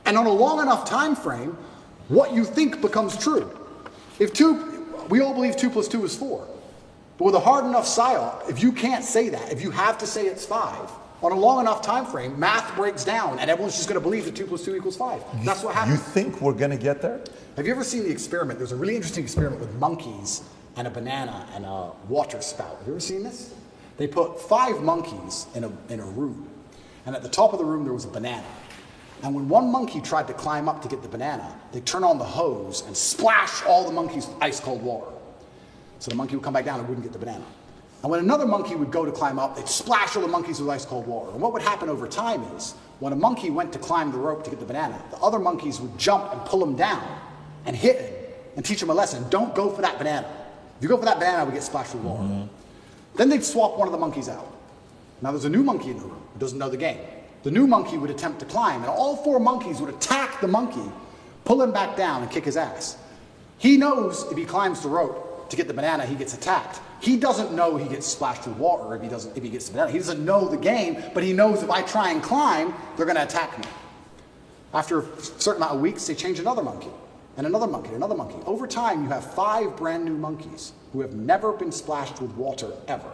And 0.06 0.16
on 0.16 0.26
a 0.26 0.32
long 0.32 0.60
enough 0.60 0.88
time 0.88 1.14
frame, 1.14 1.56
what 2.08 2.32
you 2.32 2.44
think 2.44 2.80
becomes 2.80 3.16
true. 3.16 3.50
If 4.18 4.32
two, 4.32 4.67
we 5.08 5.20
all 5.20 5.34
believe 5.34 5.56
two 5.56 5.70
plus 5.70 5.88
two 5.88 6.04
is 6.04 6.14
four. 6.14 6.46
But 7.18 7.24
with 7.24 7.34
a 7.34 7.40
hard 7.40 7.64
enough 7.64 7.86
psyop, 7.86 8.48
if 8.48 8.62
you 8.62 8.72
can't 8.72 9.04
say 9.04 9.28
that, 9.30 9.52
if 9.52 9.62
you 9.62 9.70
have 9.70 9.98
to 9.98 10.06
say 10.06 10.26
it's 10.26 10.46
five, 10.46 10.90
on 11.22 11.32
a 11.32 11.34
long 11.34 11.60
enough 11.60 11.82
time 11.82 12.06
frame, 12.06 12.38
math 12.38 12.76
breaks 12.76 13.04
down 13.04 13.40
and 13.40 13.50
everyone's 13.50 13.74
just 13.74 13.88
going 13.88 14.00
to 14.00 14.00
believe 14.00 14.24
that 14.24 14.36
2 14.36 14.46
plus 14.46 14.64
2 14.64 14.76
equals 14.76 14.96
5. 14.96 15.44
That's 15.44 15.64
what 15.64 15.74
happens. 15.74 15.98
You 15.98 16.04
think 16.04 16.40
we're 16.40 16.52
going 16.52 16.70
to 16.70 16.76
get 16.76 17.02
there? 17.02 17.20
Have 17.56 17.66
you 17.66 17.72
ever 17.72 17.82
seen 17.82 18.04
the 18.04 18.10
experiment? 18.10 18.58
There's 18.60 18.70
a 18.70 18.76
really 18.76 18.94
interesting 18.94 19.24
experiment 19.24 19.60
with 19.60 19.74
monkeys 19.74 20.42
and 20.76 20.86
a 20.86 20.90
banana 20.90 21.48
and 21.54 21.64
a 21.64 21.90
water 22.08 22.40
spout. 22.40 22.78
Have 22.78 22.86
you 22.86 22.92
ever 22.92 23.00
seen 23.00 23.24
this? 23.24 23.52
They 23.96 24.06
put 24.06 24.40
five 24.40 24.80
monkeys 24.80 25.46
in 25.56 25.64
a, 25.64 25.72
in 25.88 25.98
a 25.98 26.04
room, 26.04 26.48
and 27.04 27.16
at 27.16 27.24
the 27.24 27.28
top 27.28 27.52
of 27.52 27.58
the 27.58 27.64
room 27.64 27.82
there 27.82 27.92
was 27.92 28.04
a 28.04 28.08
banana. 28.08 28.46
And 29.22 29.34
when 29.34 29.48
one 29.48 29.70
monkey 29.70 30.00
tried 30.00 30.26
to 30.28 30.34
climb 30.34 30.68
up 30.68 30.80
to 30.82 30.88
get 30.88 31.02
the 31.02 31.08
banana, 31.08 31.52
they'd 31.72 31.84
turn 31.84 32.04
on 32.04 32.18
the 32.18 32.24
hose 32.24 32.82
and 32.86 32.96
splash 32.96 33.62
all 33.64 33.84
the 33.84 33.92
monkeys 33.92 34.26
with 34.26 34.36
ice 34.40 34.60
cold 34.60 34.82
water. 34.82 35.10
So 35.98 36.10
the 36.10 36.16
monkey 36.16 36.36
would 36.36 36.44
come 36.44 36.54
back 36.54 36.64
down 36.64 36.78
and 36.78 36.88
wouldn't 36.88 37.04
get 37.04 37.12
the 37.12 37.18
banana. 37.18 37.44
And 38.02 38.10
when 38.12 38.20
another 38.20 38.46
monkey 38.46 38.76
would 38.76 38.92
go 38.92 39.04
to 39.04 39.10
climb 39.10 39.40
up, 39.40 39.56
they'd 39.56 39.68
splash 39.68 40.14
all 40.14 40.22
the 40.22 40.28
monkeys 40.28 40.60
with 40.60 40.70
ice 40.70 40.84
cold 40.84 41.08
water. 41.08 41.32
And 41.32 41.40
what 41.40 41.52
would 41.52 41.62
happen 41.62 41.88
over 41.88 42.06
time 42.06 42.44
is, 42.56 42.74
when 43.00 43.12
a 43.12 43.16
monkey 43.16 43.50
went 43.50 43.72
to 43.72 43.78
climb 43.80 44.12
the 44.12 44.18
rope 44.18 44.44
to 44.44 44.50
get 44.50 44.60
the 44.60 44.66
banana, 44.66 45.02
the 45.10 45.16
other 45.16 45.40
monkeys 45.40 45.80
would 45.80 45.98
jump 45.98 46.32
and 46.32 46.40
pull 46.42 46.62
him 46.62 46.76
down 46.76 47.02
and 47.66 47.74
hit 47.74 48.00
him 48.00 48.14
and 48.54 48.64
teach 48.64 48.80
him 48.80 48.90
a 48.90 48.94
lesson. 48.94 49.28
Don't 49.30 49.52
go 49.54 49.68
for 49.70 49.82
that 49.82 49.98
banana. 49.98 50.28
If 50.76 50.82
you 50.82 50.88
go 50.88 50.96
for 50.96 51.06
that 51.06 51.18
banana, 51.18 51.44
we 51.44 51.52
get 51.52 51.64
splashed 51.64 51.94
with 51.94 52.04
water. 52.04 52.22
Mm-hmm. 52.22 52.46
Then 53.16 53.28
they'd 53.30 53.44
swap 53.44 53.76
one 53.76 53.88
of 53.88 53.92
the 53.92 53.98
monkeys 53.98 54.28
out. 54.28 54.46
Now 55.20 55.32
there's 55.32 55.44
a 55.44 55.50
new 55.50 55.64
monkey 55.64 55.90
in 55.90 55.98
the 55.98 56.04
room 56.04 56.22
who 56.32 56.38
doesn't 56.38 56.58
know 56.58 56.68
the 56.68 56.76
game. 56.76 57.00
The 57.42 57.50
new 57.50 57.66
monkey 57.66 57.98
would 57.98 58.10
attempt 58.10 58.40
to 58.40 58.46
climb, 58.46 58.80
and 58.80 58.90
all 58.90 59.16
four 59.16 59.38
monkeys 59.38 59.80
would 59.80 59.94
attack 59.94 60.40
the 60.40 60.48
monkey, 60.48 60.90
pull 61.44 61.62
him 61.62 61.72
back 61.72 61.96
down, 61.96 62.22
and 62.22 62.30
kick 62.30 62.44
his 62.44 62.56
ass. 62.56 62.96
He 63.58 63.76
knows 63.76 64.24
if 64.30 64.36
he 64.36 64.44
climbs 64.44 64.82
the 64.82 64.88
rope 64.88 65.48
to 65.50 65.56
get 65.56 65.66
the 65.68 65.74
banana, 65.74 66.04
he 66.04 66.14
gets 66.14 66.34
attacked. 66.34 66.80
He 67.00 67.16
doesn't 67.16 67.52
know 67.52 67.76
he 67.76 67.88
gets 67.88 68.06
splashed 68.06 68.46
with 68.46 68.56
water 68.56 68.94
if 68.94 69.02
he 69.02 69.08
doesn't 69.08 69.36
if 69.36 69.42
he 69.42 69.48
gets 69.48 69.66
the 69.66 69.72
banana. 69.72 69.90
He 69.90 69.98
doesn't 69.98 70.24
know 70.24 70.48
the 70.48 70.56
game, 70.56 71.02
but 71.14 71.22
he 71.22 71.32
knows 71.32 71.62
if 71.62 71.70
I 71.70 71.82
try 71.82 72.10
and 72.10 72.22
climb, 72.22 72.74
they're 72.96 73.06
going 73.06 73.16
to 73.16 73.22
attack 73.22 73.56
me. 73.58 73.64
After 74.74 75.00
a 75.00 75.22
certain 75.22 75.62
amount 75.62 75.76
of 75.76 75.80
weeks, 75.80 76.06
they 76.06 76.14
change 76.14 76.38
another 76.38 76.62
monkey, 76.62 76.90
and 77.36 77.46
another 77.46 77.66
monkey, 77.66 77.94
another 77.94 78.14
monkey. 78.14 78.38
Over 78.46 78.66
time, 78.66 79.04
you 79.04 79.08
have 79.08 79.32
five 79.34 79.76
brand 79.76 80.04
new 80.04 80.16
monkeys 80.16 80.72
who 80.92 81.00
have 81.00 81.14
never 81.14 81.52
been 81.52 81.72
splashed 81.72 82.20
with 82.20 82.32
water 82.32 82.72
ever. 82.86 83.10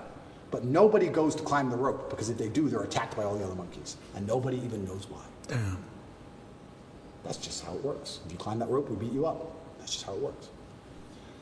But 0.55 0.63
nobody 0.63 1.09
goes 1.09 1.35
to 1.35 1.43
climb 1.43 1.69
the 1.69 1.77
rope 1.77 2.09
because 2.11 2.31
if 2.31 2.39
they 2.39 2.49
do, 2.49 2.69
they're 2.69 2.85
attacked 2.85 3.17
by 3.17 3.25
all 3.25 3.35
the 3.35 3.45
other 3.45 3.57
monkeys, 3.57 3.97
and 4.15 4.25
nobody 4.25 4.59
even 4.59 4.85
knows 4.85 5.05
why. 5.11 5.19
Damn. 5.49 5.79
That's 7.25 7.39
just 7.39 7.65
how 7.65 7.75
it 7.75 7.83
works. 7.83 8.21
If 8.25 8.31
you 8.31 8.39
climb 8.39 8.61
that 8.61 8.69
rope, 8.69 8.89
we 8.89 8.95
beat 8.95 9.13
you 9.13 9.27
up. 9.27 9.51
That's 9.81 9.91
just 9.91 10.07
how 10.07 10.15
it 10.15 10.21
works. 10.21 10.51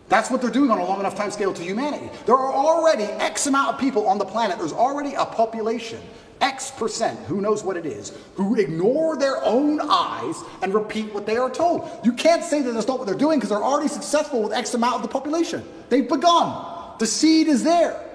That's 0.09 0.31
what 0.31 0.41
they're 0.41 0.51
doing 0.51 0.71
on 0.71 0.79
a 0.79 0.85
long 0.87 0.99
enough 0.99 1.15
time 1.15 1.31
scale 1.31 1.53
to 1.53 1.63
humanity. 1.63 2.09
There 2.25 2.37
are 2.37 2.55
already 2.55 3.03
X 3.03 3.47
amount 3.47 3.75
of 3.75 3.79
people 3.79 4.09
on 4.09 4.17
the 4.17 4.25
planet. 4.25 4.57
There's 4.57 4.73
already 4.73 5.13
a 5.13 5.27
population, 5.27 6.01
X 6.41 6.71
percent, 6.71 7.19
who 7.27 7.43
knows 7.43 7.63
what 7.63 7.77
it 7.77 7.85
is, 7.85 8.17
who 8.37 8.55
ignore 8.55 9.19
their 9.19 9.45
own 9.45 9.79
eyes 9.83 10.37
and 10.63 10.73
repeat 10.73 11.13
what 11.13 11.27
they 11.27 11.37
are 11.37 11.51
told. 11.51 11.87
You 12.03 12.15
can't 12.15 12.43
say 12.43 12.63
that 12.63 12.73
that's 12.73 12.89
not 12.89 12.97
what 12.97 13.07
they're 13.07 13.15
doing 13.15 13.41
because 13.41 13.51
they're 13.51 13.63
already 13.63 13.89
successful 13.89 14.43
with 14.43 14.55
X 14.55 14.73
amount 14.73 14.97
of 14.97 15.03
the 15.03 15.09
population. 15.09 15.63
They've 15.91 16.09
begun. 16.09 16.97
The 16.99 17.07
seed 17.07 17.49
is 17.49 17.63
there. 17.63 18.09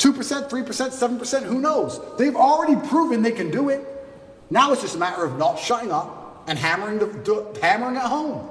2%, 0.00 0.48
3%, 0.48 0.64
7%, 0.64 1.42
who 1.42 1.60
knows? 1.60 2.00
They've 2.16 2.34
already 2.34 2.74
proven 2.88 3.20
they 3.20 3.32
can 3.32 3.50
do 3.50 3.68
it. 3.68 3.86
Now 4.48 4.72
it's 4.72 4.80
just 4.80 4.96
a 4.96 4.98
matter 4.98 5.24
of 5.24 5.38
not 5.38 5.58
shutting 5.58 5.92
up 5.92 6.42
and 6.48 6.58
hammering, 6.58 6.98
the, 6.98 7.58
hammering 7.60 7.96
at 7.96 8.06
home. 8.06 8.48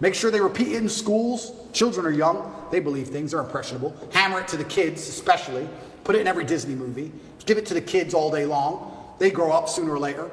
Make 0.00 0.14
sure 0.14 0.30
they 0.30 0.40
repeat 0.40 0.68
it 0.68 0.74
in 0.74 0.90
schools. 0.90 1.52
Children 1.72 2.04
are 2.04 2.10
young, 2.10 2.54
they 2.70 2.78
believe 2.78 3.08
things, 3.08 3.30
they're 3.30 3.40
impressionable. 3.40 3.96
Hammer 4.12 4.40
it 4.40 4.48
to 4.48 4.58
the 4.58 4.64
kids, 4.64 5.08
especially. 5.08 5.66
Put 6.04 6.14
it 6.14 6.20
in 6.20 6.26
every 6.26 6.44
Disney 6.44 6.74
movie. 6.74 7.10
Give 7.46 7.56
it 7.56 7.64
to 7.66 7.74
the 7.74 7.80
kids 7.80 8.12
all 8.12 8.30
day 8.30 8.44
long. 8.44 9.14
They 9.18 9.30
grow 9.30 9.50
up 9.50 9.70
sooner 9.70 9.92
or 9.92 9.98
later. 9.98 10.30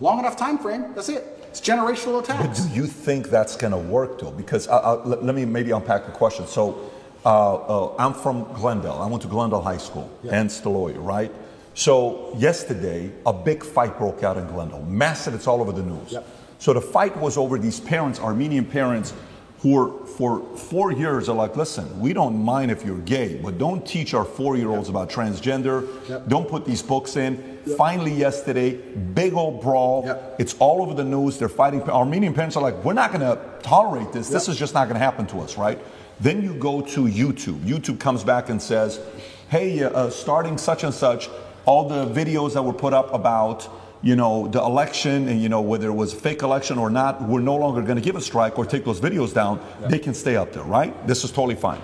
Long 0.00 0.18
enough 0.18 0.36
time 0.36 0.56
frame, 0.56 0.94
that's 0.94 1.10
it. 1.10 1.40
It's 1.48 1.60
generational 1.60 2.22
attacks. 2.22 2.60
But 2.60 2.68
do 2.68 2.74
you 2.74 2.86
think 2.86 3.28
that's 3.28 3.54
going 3.54 3.72
to 3.72 3.78
work, 3.78 4.18
though? 4.18 4.30
Because 4.30 4.66
uh, 4.68 4.76
uh, 4.76 5.02
let, 5.04 5.34
me 5.34 5.44
maybe 5.44 5.72
unpack 5.72 6.06
the 6.06 6.12
question. 6.12 6.46
So 6.46 6.89
uh, 7.24 7.54
uh, 7.54 7.94
I'm 7.98 8.14
from 8.14 8.44
Glendale. 8.54 8.98
I 9.00 9.06
went 9.06 9.22
to 9.22 9.28
Glendale 9.28 9.62
High 9.62 9.78
School, 9.78 10.10
yeah. 10.22 10.40
and 10.40 10.50
the 10.50 10.68
lawyer, 10.68 11.00
right? 11.00 11.32
So 11.74 12.34
yesterday, 12.36 13.12
a 13.24 13.32
big 13.32 13.64
fight 13.64 13.96
broke 13.98 14.22
out 14.22 14.36
in 14.36 14.46
Glendale. 14.48 14.82
Massive, 14.82 15.34
it's 15.34 15.46
all 15.46 15.60
over 15.60 15.72
the 15.72 15.82
news. 15.82 16.12
Yep. 16.12 16.26
So 16.58 16.72
the 16.72 16.80
fight 16.80 17.16
was 17.16 17.36
over 17.36 17.58
these 17.58 17.80
parents, 17.80 18.20
Armenian 18.20 18.66
parents, 18.66 19.14
who 19.60 19.78
are 19.78 20.06
for 20.06 20.40
four 20.56 20.90
years 20.90 21.28
are 21.28 21.36
like, 21.36 21.54
listen, 21.54 22.00
we 22.00 22.12
don't 22.14 22.42
mind 22.42 22.70
if 22.70 22.84
you're 22.84 22.98
gay, 23.00 23.36
but 23.42 23.58
don't 23.58 23.86
teach 23.86 24.14
our 24.14 24.24
four-year-olds 24.24 24.88
yep. 24.88 24.96
about 24.96 25.10
transgender. 25.10 25.86
Yep. 26.08 26.28
Don't 26.28 26.48
put 26.48 26.64
these 26.64 26.82
books 26.82 27.16
in. 27.16 27.58
Finally, 27.76 28.12
yesterday, 28.12 28.72
big 28.72 29.34
old 29.34 29.60
brawl. 29.60 30.34
It's 30.38 30.54
all 30.58 30.80
over 30.82 30.94
the 30.94 31.04
news. 31.04 31.38
They're 31.38 31.50
fighting. 31.50 31.82
Armenian 31.82 32.32
parents 32.32 32.56
are 32.56 32.62
like, 32.62 32.82
we're 32.84 32.94
not 32.94 33.12
going 33.12 33.20
to 33.20 33.38
tolerate 33.62 34.12
this. 34.12 34.30
This 34.30 34.48
is 34.48 34.58
just 34.58 34.72
not 34.72 34.86
going 34.86 34.94
to 34.94 35.04
happen 35.04 35.26
to 35.26 35.40
us, 35.40 35.58
right? 35.58 35.78
Then 36.20 36.42
you 36.42 36.54
go 36.54 36.80
to 36.82 37.04
YouTube. 37.04 37.60
YouTube 37.64 37.98
comes 37.98 38.24
back 38.24 38.48
and 38.50 38.60
says, 38.60 39.00
hey, 39.48 39.82
uh, 39.82 40.10
starting 40.10 40.58
such 40.58 40.84
and 40.84 40.92
such, 40.92 41.28
all 41.64 41.88
the 41.88 42.06
videos 42.06 42.54
that 42.54 42.62
were 42.62 42.72
put 42.72 42.92
up 42.92 43.12
about 43.14 43.68
you 44.02 44.16
know, 44.16 44.48
the 44.48 44.60
election 44.60 45.28
and, 45.28 45.42
you 45.42 45.48
know, 45.48 45.60
whether 45.60 45.88
it 45.88 45.92
was 45.92 46.14
a 46.14 46.16
fake 46.16 46.42
election 46.42 46.78
or 46.78 46.88
not, 46.88 47.20
we're 47.22 47.40
no 47.40 47.56
longer 47.56 47.82
going 47.82 47.96
to 47.96 48.02
give 48.02 48.16
a 48.16 48.20
strike 48.20 48.58
or 48.58 48.64
take 48.64 48.84
those 48.84 49.00
videos 49.00 49.34
down. 49.34 49.60
Yeah. 49.80 49.88
They 49.88 49.98
can 49.98 50.14
stay 50.14 50.36
up 50.36 50.52
there, 50.52 50.62
right? 50.62 51.06
This 51.06 51.22
is 51.22 51.30
totally 51.30 51.54
fine. 51.54 51.80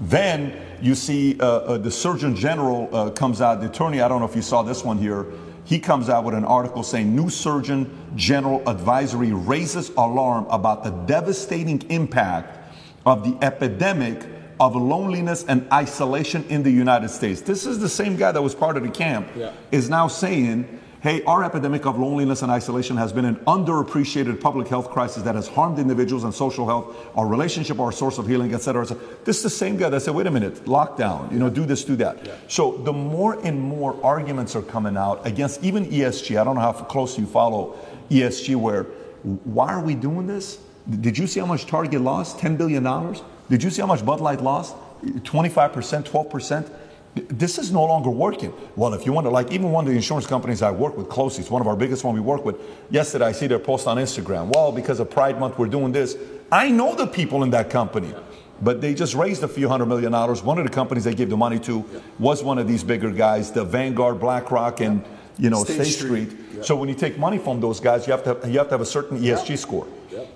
Then 0.00 0.60
you 0.80 0.94
see 0.94 1.40
uh, 1.40 1.44
uh, 1.44 1.78
the 1.78 1.90
Surgeon 1.90 2.36
General 2.36 2.88
uh, 2.94 3.10
comes 3.10 3.40
out, 3.40 3.60
the 3.60 3.66
attorney, 3.68 4.00
I 4.00 4.08
don't 4.08 4.20
know 4.20 4.28
if 4.28 4.36
you 4.36 4.42
saw 4.42 4.62
this 4.62 4.84
one 4.84 4.98
here, 4.98 5.26
he 5.64 5.80
comes 5.80 6.08
out 6.08 6.22
with 6.22 6.34
an 6.34 6.44
article 6.44 6.84
saying 6.84 7.16
new 7.16 7.28
Surgeon 7.28 7.90
General 8.14 8.62
advisory 8.68 9.32
raises 9.32 9.88
alarm 9.96 10.46
about 10.48 10.84
the 10.84 10.90
devastating 10.90 11.82
impact 11.90 12.65
of 13.06 13.24
the 13.24 13.44
epidemic 13.44 14.22
of 14.58 14.74
loneliness 14.74 15.44
and 15.48 15.66
isolation 15.72 16.44
in 16.48 16.62
the 16.62 16.70
United 16.70 17.08
States. 17.08 17.40
This 17.40 17.64
is 17.64 17.78
the 17.78 17.88
same 17.88 18.16
guy 18.16 18.32
that 18.32 18.42
was 18.42 18.54
part 18.54 18.76
of 18.76 18.82
the 18.82 18.90
camp, 18.90 19.28
yeah. 19.36 19.52
is 19.70 19.88
now 19.88 20.08
saying 20.08 20.80
Hey, 21.06 21.22
our 21.22 21.44
epidemic 21.44 21.86
of 21.86 22.00
loneliness 22.00 22.42
and 22.42 22.50
isolation 22.50 22.96
has 22.96 23.12
been 23.12 23.26
an 23.26 23.36
underappreciated 23.46 24.40
public 24.40 24.66
health 24.66 24.90
crisis 24.90 25.22
that 25.22 25.36
has 25.36 25.46
harmed 25.46 25.78
individuals 25.78 26.24
and 26.24 26.34
social 26.34 26.66
health, 26.66 26.96
our 27.14 27.28
relationship, 27.28 27.78
our 27.78 27.92
source 27.92 28.18
of 28.18 28.26
healing, 28.26 28.52
etc." 28.52 28.82
et. 28.90 29.24
This 29.24 29.36
is 29.36 29.42
the 29.44 29.50
same 29.50 29.76
guy 29.76 29.88
that 29.90 30.00
said, 30.00 30.16
wait 30.16 30.26
a 30.26 30.32
minute, 30.32 30.64
lockdown, 30.64 31.30
you 31.30 31.38
know, 31.38 31.48
do 31.48 31.64
this, 31.64 31.84
do 31.84 31.94
that. 31.96 32.18
So 32.48 32.78
the 32.78 32.92
more 32.92 33.38
and 33.44 33.60
more 33.60 33.96
arguments 34.02 34.56
are 34.56 34.62
coming 34.62 34.96
out 34.96 35.24
against 35.24 35.62
even 35.62 35.86
ESG. 35.86 36.40
I 36.40 36.42
don't 36.42 36.56
know 36.56 36.62
how 36.62 36.72
close 36.72 37.16
you 37.16 37.26
follow 37.26 37.76
ESG, 38.10 38.56
where 38.56 38.84
why 39.44 39.72
are 39.72 39.82
we 39.82 39.94
doing 39.94 40.26
this? 40.26 40.58
Did 40.88 41.18
you 41.18 41.26
see 41.26 41.40
how 41.40 41.46
much 41.46 41.66
Target 41.66 42.00
lost? 42.00 42.38
$10 42.38 42.56
billion? 42.56 42.84
Did 43.50 43.62
you 43.62 43.70
see 43.70 43.80
how 43.80 43.88
much 43.88 44.04
Bud 44.04 44.20
Light 44.20 44.40
lost? 44.40 44.74
25%, 45.04 46.04
12%? 46.04 46.70
This 47.28 47.58
is 47.58 47.72
no 47.72 47.84
longer 47.84 48.10
working. 48.10 48.52
Well, 48.76 48.92
if 48.92 49.06
you 49.06 49.12
want 49.12 49.26
to, 49.26 49.30
like, 49.30 49.50
even 49.50 49.72
one 49.72 49.84
of 49.86 49.90
the 49.90 49.96
insurance 49.96 50.26
companies 50.26 50.60
I 50.60 50.70
work 50.70 50.96
with 50.96 51.08
closely, 51.08 51.40
it's 51.42 51.50
one 51.50 51.62
of 51.62 51.66
our 51.66 51.76
biggest 51.76 52.04
one 52.04 52.14
we 52.14 52.20
work 52.20 52.44
with. 52.44 52.56
Yesterday, 52.90 53.24
I 53.24 53.32
see 53.32 53.46
their 53.46 53.58
post 53.58 53.86
on 53.86 53.96
Instagram. 53.96 54.54
Well, 54.54 54.70
because 54.70 55.00
of 55.00 55.10
Pride 55.10 55.40
Month, 55.40 55.58
we're 55.58 55.68
doing 55.68 55.92
this. 55.92 56.16
I 56.52 56.70
know 56.70 56.94
the 56.94 57.06
people 57.06 57.42
in 57.42 57.50
that 57.50 57.70
company, 57.70 58.14
but 58.60 58.80
they 58.80 58.94
just 58.94 59.14
raised 59.14 59.42
a 59.42 59.48
few 59.48 59.68
hundred 59.68 59.86
million 59.86 60.12
dollars. 60.12 60.42
One 60.42 60.58
of 60.58 60.64
the 60.64 60.70
companies 60.70 61.04
they 61.04 61.14
gave 61.14 61.30
the 61.30 61.36
money 61.36 61.58
to 61.60 61.84
was 62.18 62.42
one 62.44 62.58
of 62.58 62.68
these 62.68 62.84
bigger 62.84 63.10
guys, 63.10 63.50
the 63.50 63.64
Vanguard, 63.64 64.20
BlackRock, 64.20 64.80
and 64.80 65.02
you 65.38 65.50
know 65.50 65.64
State 65.64 65.74
State, 65.74 65.92
Street. 65.92 66.30
Street. 66.30 66.64
So 66.64 66.76
when 66.76 66.88
you 66.88 66.94
take 66.94 67.18
money 67.18 67.38
from 67.38 67.60
those 67.60 67.80
guys, 67.80 68.06
you 68.06 68.12
have 68.12 68.24
to 68.24 68.48
you 68.48 68.58
have 68.58 68.68
to 68.68 68.74
have 68.74 68.80
a 68.80 68.86
certain 68.86 69.18
ESG 69.18 69.58
score. 69.58 69.86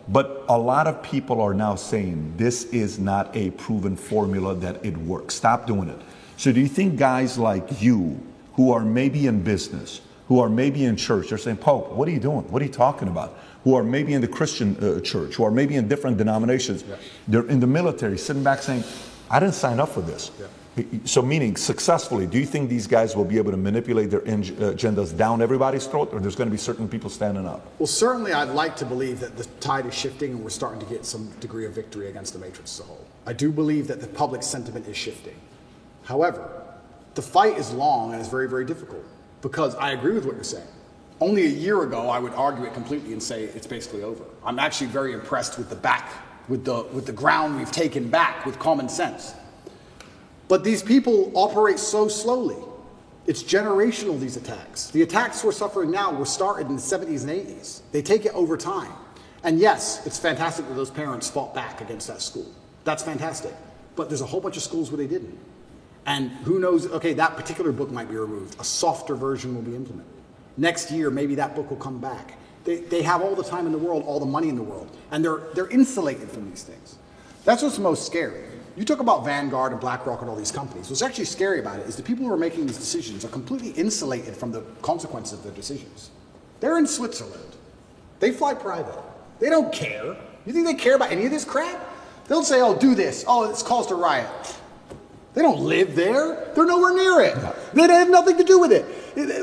But 0.09 0.45
a 0.49 0.59
lot 0.59 0.87
of 0.87 1.03
people 1.03 1.41
are 1.41 1.55
now 1.55 1.75
saying 1.75 2.35
this 2.37 2.65
is 2.65 2.99
not 2.99 3.35
a 3.37 3.51
proven 3.53 3.97
formula 3.97 4.55
that 4.57 4.85
it 4.85 4.97
works. 4.97 5.35
Stop 5.35 5.67
doing 5.67 5.89
it. 5.89 6.01
So 6.37 6.53
do 6.53 6.61
you 6.61 6.69
think 6.69 6.97
guys 6.97 7.39
like 7.39 7.83
you, 7.83 8.21
who 8.55 8.73
are 8.73 8.85
maybe 8.85 9.27
in 9.27 9.43
business, 9.43 10.01
who 10.29 10.41
are 10.41 10.49
maybe 10.49 10.85
in 10.85 10.97
church, 10.97 11.29
they're 11.29 11.39
saying, 11.39 11.59
Pope, 11.59 11.91
what 11.93 12.09
are 12.09 12.13
you 12.13 12.21
doing? 12.21 12.51
What 12.51 12.63
are 12.63 12.65
you 12.65 12.71
talking 12.71 13.09
about? 13.09 13.37
Who 13.65 13.75
are 13.75 13.83
maybe 13.85 14.15
in 14.15 14.21
the 14.21 14.29
Christian 14.29 14.77
uh, 14.77 15.01
church, 15.01 15.35
who 15.35 15.45
are 15.45 15.51
maybe 15.51 15.77
in 15.77 15.89
different 15.89 16.17
denominations, 16.17 16.85
they're 17.29 17.47
in 17.49 17.61
the 17.61 17.67
military, 17.67 18.17
sitting 18.17 18.43
back 18.43 18.63
saying, 18.63 18.85
I 19.29 19.39
didn't 19.39 19.55
sign 19.55 19.81
up 19.81 19.91
for 19.91 20.01
this. 20.01 20.31
So, 21.05 21.23
meaning 21.23 21.57
successfully, 21.57 22.27
do 22.27 22.39
you 22.39 22.47
think 22.47 22.69
these 22.69 22.87
guys 22.87 23.17
will 23.17 23.25
be 23.25 23.39
able 23.39 23.51
to 23.51 23.57
manipulate 23.57 24.11
their 24.11 24.23
uh, 24.23 24.75
agendas 24.75 25.17
down 25.17 25.43
everybody's 25.43 25.87
throat, 25.87 26.11
or 26.13 26.21
there's 26.21 26.37
going 26.37 26.49
to 26.49 26.53
be 26.53 26.59
certain 26.59 26.89
people 26.89 27.11
standing 27.11 27.47
up? 27.47 27.67
Well, 27.79 27.87
certainly 27.87 28.33
I'd 28.33 28.51
like 28.51 28.77
to 28.77 28.85
believe 28.85 29.21
that 29.21 29.37
the 29.37 29.45
tide 29.61 29.87
is 29.87 29.95
shifting 29.95 30.33
and 30.33 30.43
we're 30.43 30.51
starting 30.51 30.81
to 30.81 30.87
get 30.87 31.05
some 31.05 31.31
degree 31.41 31.67
of 31.67 31.73
victory 31.73 32.09
against 32.09 32.33
the 32.33 32.39
Matrix 32.39 32.79
as 32.79 32.81
a 32.81 32.89
whole. 32.89 33.07
I 33.27 33.33
do 33.33 33.51
believe 33.51 33.87
that 33.89 34.01
the 34.01 34.07
public 34.07 34.43
sentiment 34.43 34.87
is 34.87 34.97
shifting. 34.97 35.37
However, 36.05 36.51
the 37.15 37.23
fight 37.23 37.59
is 37.59 37.73
long 37.73 38.13
and 38.13 38.21
it's 38.21 38.31
very, 38.31 38.49
very 38.49 38.65
difficult 38.65 39.05
because 39.43 39.75
I 39.77 39.93
agree 39.93 40.15
with 40.15 40.25
what 40.25 40.35
you're 40.35 40.45
saying. 40.45 40.67
Only 41.21 41.45
a 41.45 41.51
year 41.51 41.83
ago, 41.83 42.09
I 42.09 42.19
would 42.19 42.33
argue 42.33 42.65
it 42.65 42.73
completely 42.73 43.13
and 43.13 43.23
say 43.23 43.45
it's 43.45 43.67
basically 43.67 44.03
over. 44.03 44.25
I'm 44.45 44.59
actually 44.59 44.87
very 44.87 45.13
impressed 45.13 45.59
with 45.59 45.69
the 45.69 45.77
back, 45.77 46.11
with 46.49 46.65
the, 46.65 46.85
with 46.93 47.05
the 47.05 47.13
ground 47.13 47.59
we've 47.59 47.71
taken 47.71 48.09
back 48.09 48.47
with 48.47 48.59
common 48.59 48.89
sense. 48.89 49.35
But 50.51 50.65
these 50.65 50.83
people 50.83 51.31
operate 51.35 51.79
so 51.79 52.09
slowly. 52.09 52.57
It's 53.29 53.41
generational, 53.41 54.19
these 54.19 54.37
attacks. 54.37 54.91
The 54.91 55.03
attacks 55.03 55.45
we're 55.45 55.53
suffering 55.53 55.93
now 55.93 56.13
were 56.13 56.27
started 56.27 56.67
in 56.67 56.75
the 56.75 56.83
70s 56.83 57.23
and 57.23 57.31
80s. 57.31 57.83
They 57.93 58.03
take 58.03 58.27
it 58.27 58.35
over 58.35 58.57
time. 58.57 58.91
And 59.45 59.61
yes, 59.61 60.05
it's 60.09 60.19
fantastic 60.19 60.67
that 60.67 60.75
those 60.75 60.91
parents 60.91 61.31
fought 61.31 61.55
back 61.55 61.81
against 61.81 62.09
that 62.09 62.21
school. 62.21 62.47
That's 62.83 63.01
fantastic. 63.01 63.55
But 63.95 64.09
there's 64.09 64.23
a 64.23 64.27
whole 64.27 64.41
bunch 64.41 64.57
of 64.57 64.65
schools 64.65 64.91
where 64.91 64.99
they 64.99 65.07
didn't. 65.07 65.39
And 66.07 66.31
who 66.43 66.59
knows, 66.59 66.89
okay, 66.89 67.13
that 67.13 67.37
particular 67.37 67.71
book 67.71 67.93
might 67.93 68.09
be 68.09 68.17
removed. 68.17 68.61
A 68.61 68.65
softer 68.65 69.15
version 69.15 69.55
will 69.55 69.63
be 69.63 69.77
implemented. 69.77 70.13
Next 70.57 70.91
year, 70.91 71.11
maybe 71.11 71.37
that 71.37 71.55
book 71.55 71.71
will 71.71 71.77
come 71.77 72.01
back. 72.01 72.35
They, 72.65 72.81
they 72.81 73.03
have 73.03 73.23
all 73.23 73.37
the 73.37 73.45
time 73.45 73.67
in 73.67 73.73
the 73.73 73.79
world, 73.79 74.03
all 74.05 74.19
the 74.19 74.27
money 74.27 74.49
in 74.49 74.57
the 74.57 74.65
world, 74.65 74.91
and 75.13 75.25
they're, 75.25 75.43
they're 75.55 75.69
insulated 75.69 76.29
from 76.29 76.51
these 76.51 76.65
things. 76.65 76.97
That's 77.45 77.63
what's 77.63 77.79
most 77.79 78.05
scary. 78.05 78.50
You 78.77 78.85
talk 78.85 79.01
about 79.01 79.25
Vanguard 79.25 79.73
and 79.73 79.81
BlackRock 79.81 80.21
and 80.21 80.31
all 80.31 80.37
these 80.37 80.53
companies. 80.53 80.89
What's 80.89 81.03
actually 81.03 81.25
scary 81.25 81.61
about 81.61 81.81
it 81.81 81.87
is 81.87 81.97
the 81.97 82.03
people 82.03 82.25
who 82.25 82.33
are 82.33 82.39
making 82.39 82.67
these 82.67 82.79
decisions 82.79 83.25
are 83.25 83.29
completely 83.29 83.71
insulated 83.71 84.37
from 84.37 84.53
the 84.53 84.63
consequences 84.83 85.39
of 85.39 85.45
their 85.45 85.53
decisions. 85.53 86.11
They're 86.61 86.79
in 86.79 86.87
Switzerland. 86.87 87.57
They 88.21 88.31
fly 88.33 88.55
private. 88.55 88.95
They 89.41 89.51
don't 89.51 89.73
care. 89.73 90.17
You 90.47 90.53
think 90.53 90.67
they 90.67 90.75
care 90.75 90.95
about 90.95 91.11
any 91.11 91.25
of 91.25 91.31
this 91.31 91.45
crap? 91.45 91.81
They'll 92.29 92.45
say, 92.45 92.61
oh, 92.61 92.77
do 92.77 92.95
this. 92.95 93.25
Oh, 93.27 93.51
it's 93.51 93.63
caused 93.63 93.91
a 93.91 93.95
riot. 93.95 94.57
They 95.35 95.43
don't 95.43 95.61
live 95.61 95.97
there. 95.97 96.53
They're 96.55 96.67
nowhere 96.67 96.95
near 96.95 97.21
it. 97.21 97.37
They 97.75 97.83
have 97.83 98.11
nothing 98.11 98.37
to 98.37 98.45
do 98.45 98.59
with 98.59 98.73
it. 98.73 98.85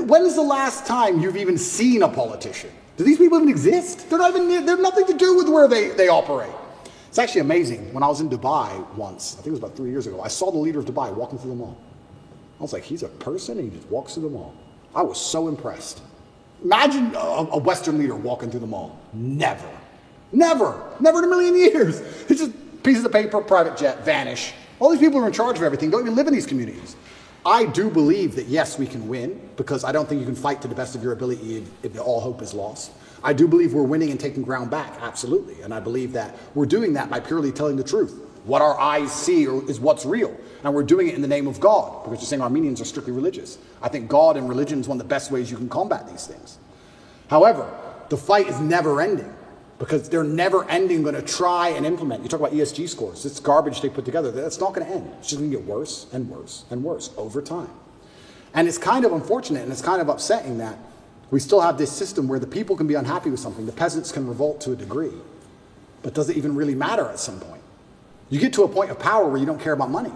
When's 0.05 0.35
the 0.35 0.41
last 0.41 0.85
time 0.85 1.19
you've 1.19 1.37
even 1.37 1.57
seen 1.57 2.03
a 2.03 2.07
politician? 2.07 2.69
Do 2.97 3.03
these 3.03 3.17
people 3.17 3.37
even 3.37 3.49
exist? 3.49 4.09
They're 4.09 4.19
not 4.19 4.31
even. 4.31 4.47
They 4.47 4.71
have 4.71 4.79
nothing 4.79 5.05
to 5.07 5.13
do 5.13 5.35
with 5.35 5.49
where 5.49 5.67
they, 5.67 5.89
they 5.89 6.07
operate. 6.07 6.51
It's 7.17 7.23
actually 7.23 7.41
amazing. 7.41 7.91
When 7.95 8.03
I 8.03 8.07
was 8.09 8.21
in 8.21 8.29
Dubai 8.29 8.93
once, 8.93 9.33
I 9.33 9.35
think 9.37 9.47
it 9.47 9.49
was 9.49 9.59
about 9.59 9.75
three 9.75 9.89
years 9.89 10.05
ago, 10.05 10.21
I 10.21 10.27
saw 10.27 10.51
the 10.51 10.59
leader 10.59 10.77
of 10.77 10.85
Dubai 10.85 11.11
walking 11.11 11.39
through 11.39 11.49
the 11.49 11.55
mall. 11.55 11.75
I 12.59 12.61
was 12.61 12.73
like, 12.73 12.83
he's 12.83 13.01
a 13.01 13.07
person 13.07 13.57
and 13.57 13.71
he 13.71 13.75
just 13.75 13.89
walks 13.89 14.13
through 14.13 14.25
the 14.25 14.29
mall. 14.29 14.53
I 14.93 15.01
was 15.01 15.19
so 15.19 15.47
impressed. 15.47 16.01
Imagine 16.63 17.15
a, 17.15 17.57
Western 17.57 17.97
leader 17.97 18.13
walking 18.13 18.51
through 18.51 18.59
the 18.59 18.67
mall. 18.67 18.99
Never. 19.13 19.67
Never. 20.31 20.79
Never 20.99 21.17
in 21.17 21.23
a 21.23 21.27
million 21.27 21.55
years. 21.55 22.01
It's 22.29 22.39
just 22.39 22.83
pieces 22.83 23.03
of 23.03 23.11
paper, 23.11 23.41
private 23.41 23.77
jet, 23.77 24.05
vanish. 24.05 24.53
All 24.79 24.91
these 24.91 24.99
people 24.99 25.19
are 25.19 25.25
in 25.25 25.33
charge 25.33 25.57
of 25.57 25.63
everything 25.63 25.89
don't 25.89 26.01
even 26.01 26.15
live 26.15 26.27
in 26.27 26.35
these 26.35 26.45
communities. 26.45 26.95
I 27.43 27.65
do 27.65 27.89
believe 27.89 28.35
that 28.35 28.45
yes, 28.45 28.77
we 28.77 28.85
can 28.85 29.07
win 29.07 29.41
because 29.57 29.83
I 29.83 29.91
don't 29.91 30.07
think 30.07 30.19
you 30.19 30.27
can 30.27 30.35
fight 30.35 30.61
to 30.61 30.67
the 30.67 30.75
best 30.75 30.93
of 30.93 31.01
your 31.01 31.13
ability 31.13 31.65
if 31.81 31.99
all 31.99 32.21
hope 32.21 32.43
is 32.43 32.53
lost. 32.53 32.91
I 33.23 33.33
do 33.33 33.47
believe 33.47 33.73
we're 33.73 33.83
winning 33.83 34.11
and 34.11 34.19
taking 34.19 34.43
ground 34.43 34.69
back, 34.69 34.97
absolutely. 35.01 35.61
And 35.61 35.73
I 35.73 35.79
believe 35.79 36.13
that 36.13 36.35
we're 36.53 36.65
doing 36.65 36.93
that 36.93 37.09
by 37.09 37.19
purely 37.19 37.51
telling 37.51 37.75
the 37.75 37.83
truth. 37.83 38.23
What 38.45 38.61
our 38.61 38.79
eyes 38.79 39.11
see 39.11 39.43
is 39.43 39.79
what's 39.79 40.05
real. 40.05 40.35
And 40.63 40.73
we're 40.73 40.83
doing 40.83 41.07
it 41.09 41.15
in 41.15 41.21
the 41.21 41.27
name 41.27 41.47
of 41.47 41.59
God 41.59 42.03
because 42.03 42.19
you're 42.19 42.27
saying 42.27 42.41
Armenians 42.41 42.79
are 42.79 42.85
strictly 42.85 43.11
religious. 43.11 43.57
I 43.81 43.89
think 43.89 44.07
God 44.07 44.37
and 44.37 44.47
religion 44.47 44.79
is 44.79 44.87
one 44.87 44.99
of 44.99 45.03
the 45.05 45.09
best 45.09 45.31
ways 45.31 45.51
you 45.51 45.57
can 45.57 45.69
combat 45.69 46.07
these 46.09 46.25
things. 46.25 46.57
However, 47.29 47.69
the 48.09 48.17
fight 48.17 48.47
is 48.47 48.59
never 48.59 49.01
ending 49.01 49.33
because 49.79 50.09
they're 50.09 50.23
never 50.23 50.67
ending 50.69 51.03
going 51.03 51.15
to 51.15 51.21
try 51.21 51.69
and 51.69 51.85
implement. 51.85 52.23
You 52.23 52.29
talk 52.29 52.39
about 52.39 52.53
ESG 52.53 52.89
scores, 52.89 53.25
it's 53.25 53.39
garbage 53.39 53.81
they 53.81 53.89
put 53.89 54.05
together. 54.05 54.31
That's 54.31 54.59
not 54.59 54.73
going 54.73 54.87
to 54.87 54.93
end. 54.93 55.11
It's 55.19 55.29
just 55.29 55.39
going 55.39 55.51
to 55.51 55.57
get 55.57 55.65
worse 55.65 56.07
and 56.13 56.29
worse 56.29 56.65
and 56.71 56.83
worse 56.83 57.11
over 57.17 57.41
time. 57.41 57.69
And 58.53 58.67
it's 58.67 58.77
kind 58.77 59.05
of 59.05 59.11
unfortunate 59.11 59.63
and 59.63 59.71
it's 59.71 59.81
kind 59.81 60.01
of 60.01 60.09
upsetting 60.09 60.57
that 60.59 60.77
we 61.31 61.39
still 61.39 61.61
have 61.61 61.77
this 61.77 61.91
system 61.91 62.27
where 62.27 62.39
the 62.39 62.47
people 62.47 62.75
can 62.75 62.87
be 62.87 62.93
unhappy 62.95 63.29
with 63.29 63.39
something, 63.39 63.65
the 63.65 63.71
peasants 63.71 64.11
can 64.11 64.27
revolt 64.27 64.61
to 64.61 64.71
a 64.71 64.75
degree, 64.75 65.13
but 66.03 66.13
does 66.13 66.29
it 66.29 66.37
even 66.37 66.55
really 66.55 66.75
matter 66.75 67.05
at 67.05 67.19
some 67.19 67.39
point? 67.39 67.61
You 68.29 68.39
get 68.39 68.53
to 68.53 68.63
a 68.63 68.67
point 68.67 68.91
of 68.91 68.99
power 68.99 69.27
where 69.27 69.37
you 69.37 69.45
don't 69.45 69.59
care 69.59 69.73
about 69.73 69.89
money. 69.89 70.11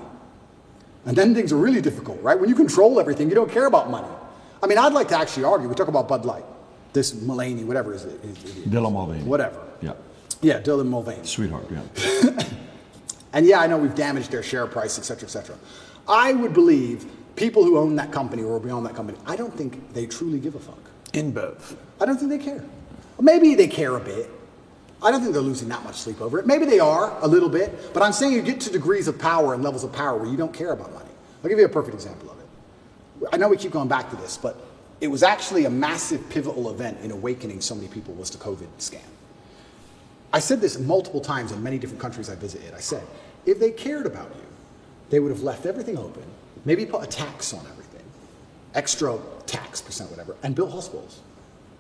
And 1.05 1.17
then 1.17 1.33
things 1.33 1.51
are 1.51 1.57
really 1.57 1.81
difficult, 1.81 2.21
right? 2.21 2.39
When 2.39 2.49
you 2.49 2.55
control 2.55 2.99
everything, 2.99 3.29
you 3.29 3.35
don't 3.35 3.51
care 3.51 3.65
about 3.65 3.89
money. 3.89 4.07
I 4.61 4.67
mean, 4.67 4.77
I'd 4.77 4.93
like 4.93 5.07
to 5.09 5.17
actually 5.17 5.45
argue. 5.45 5.67
We 5.67 5.75
talk 5.75 5.87
about 5.87 6.07
Bud 6.07 6.25
Light, 6.25 6.43
this 6.93 7.13
Mulaney, 7.13 7.65
whatever 7.65 7.93
is 7.93 8.05
it? 8.05 8.21
Dylan 8.69 8.93
Mulvaney. 8.93 9.23
Whatever. 9.23 9.59
Yeah. 9.81 9.93
Yeah, 10.41 10.61
Dylan 10.61 10.87
Mulvaney. 10.87 11.25
Sweetheart, 11.25 11.67
yeah. 11.71 12.43
And 13.33 13.45
yeah, 13.45 13.61
I 13.61 13.67
know 13.67 13.77
we've 13.77 13.95
damaged 13.95 14.29
their 14.29 14.43
share 14.43 14.67
price, 14.67 14.99
et 14.99 15.03
cetera, 15.03 15.23
et 15.23 15.31
cetera. 15.31 15.55
I 16.07 16.33
would 16.33 16.53
believe 16.53 17.05
people 17.35 17.63
who 17.63 17.77
own 17.77 17.95
that 17.95 18.11
company 18.11 18.43
or 18.43 18.57
are 18.57 18.59
beyond 18.59 18.85
that 18.85 18.95
company, 18.95 19.17
I 19.25 19.35
don't 19.35 19.55
think 19.55 19.93
they 19.93 20.05
truly 20.05 20.39
give 20.39 20.55
a 20.55 20.59
fuck. 20.59 20.79
InBev. 21.13 21.75
I 21.99 22.05
don't 22.05 22.17
think 22.17 22.29
they 22.29 22.37
care. 22.37 22.63
Maybe 23.19 23.55
they 23.55 23.67
care 23.67 23.95
a 23.95 23.99
bit. 23.99 24.29
I 25.03 25.11
don't 25.11 25.21
think 25.21 25.33
they're 25.33 25.41
losing 25.41 25.69
that 25.69 25.83
much 25.83 25.95
sleep 25.95 26.21
over 26.21 26.39
it. 26.39 26.45
Maybe 26.45 26.65
they 26.65 26.79
are 26.79 27.17
a 27.21 27.27
little 27.27 27.49
bit, 27.49 27.93
but 27.93 28.03
I'm 28.03 28.13
saying 28.13 28.33
you 28.33 28.41
get 28.41 28.59
to 28.61 28.71
degrees 28.71 29.07
of 29.07 29.17
power 29.17 29.53
and 29.53 29.63
levels 29.63 29.83
of 29.83 29.91
power 29.91 30.17
where 30.17 30.29
you 30.29 30.37
don't 30.37 30.53
care 30.53 30.71
about 30.71 30.93
money. 30.93 31.09
I'll 31.43 31.49
give 31.49 31.57
you 31.57 31.65
a 31.65 31.69
perfect 31.69 31.95
example 31.95 32.29
of 32.29 32.39
it. 32.39 33.29
I 33.33 33.37
know 33.37 33.47
we 33.47 33.57
keep 33.57 33.71
going 33.71 33.87
back 33.87 34.09
to 34.11 34.15
this, 34.15 34.37
but 34.37 34.57
it 34.99 35.07
was 35.07 35.23
actually 35.23 35.65
a 35.65 35.69
massive 35.69 36.29
pivotal 36.29 36.69
event 36.69 36.99
in 37.01 37.11
awakening 37.11 37.61
so 37.61 37.73
many 37.73 37.87
people 37.87 38.13
was 38.13 38.29
the 38.29 38.37
COVID 38.37 38.67
scam. 38.77 39.01
I 40.31 40.39
said 40.39 40.61
this 40.61 40.79
multiple 40.79 41.19
times 41.19 41.51
in 41.51 41.61
many 41.61 41.77
different 41.79 41.99
countries 41.99 42.29
I 42.29 42.35
visited. 42.35 42.73
I 42.73 42.79
said, 42.79 43.03
if 43.45 43.59
they 43.59 43.71
cared 43.71 44.05
about 44.05 44.29
you, 44.35 44.43
they 45.09 45.19
would 45.19 45.31
have 45.31 45.41
left 45.41 45.65
everything 45.65 45.97
open, 45.97 46.23
maybe 46.63 46.85
put 46.85 47.03
a 47.03 47.07
tax 47.07 47.53
on 47.53 47.65
everything, 47.65 47.90
extra 48.73 49.17
tax 49.45 49.81
percent, 49.81 50.09
whatever, 50.09 50.35
and 50.43 50.55
built 50.55 50.71
hospitals. 50.71 51.21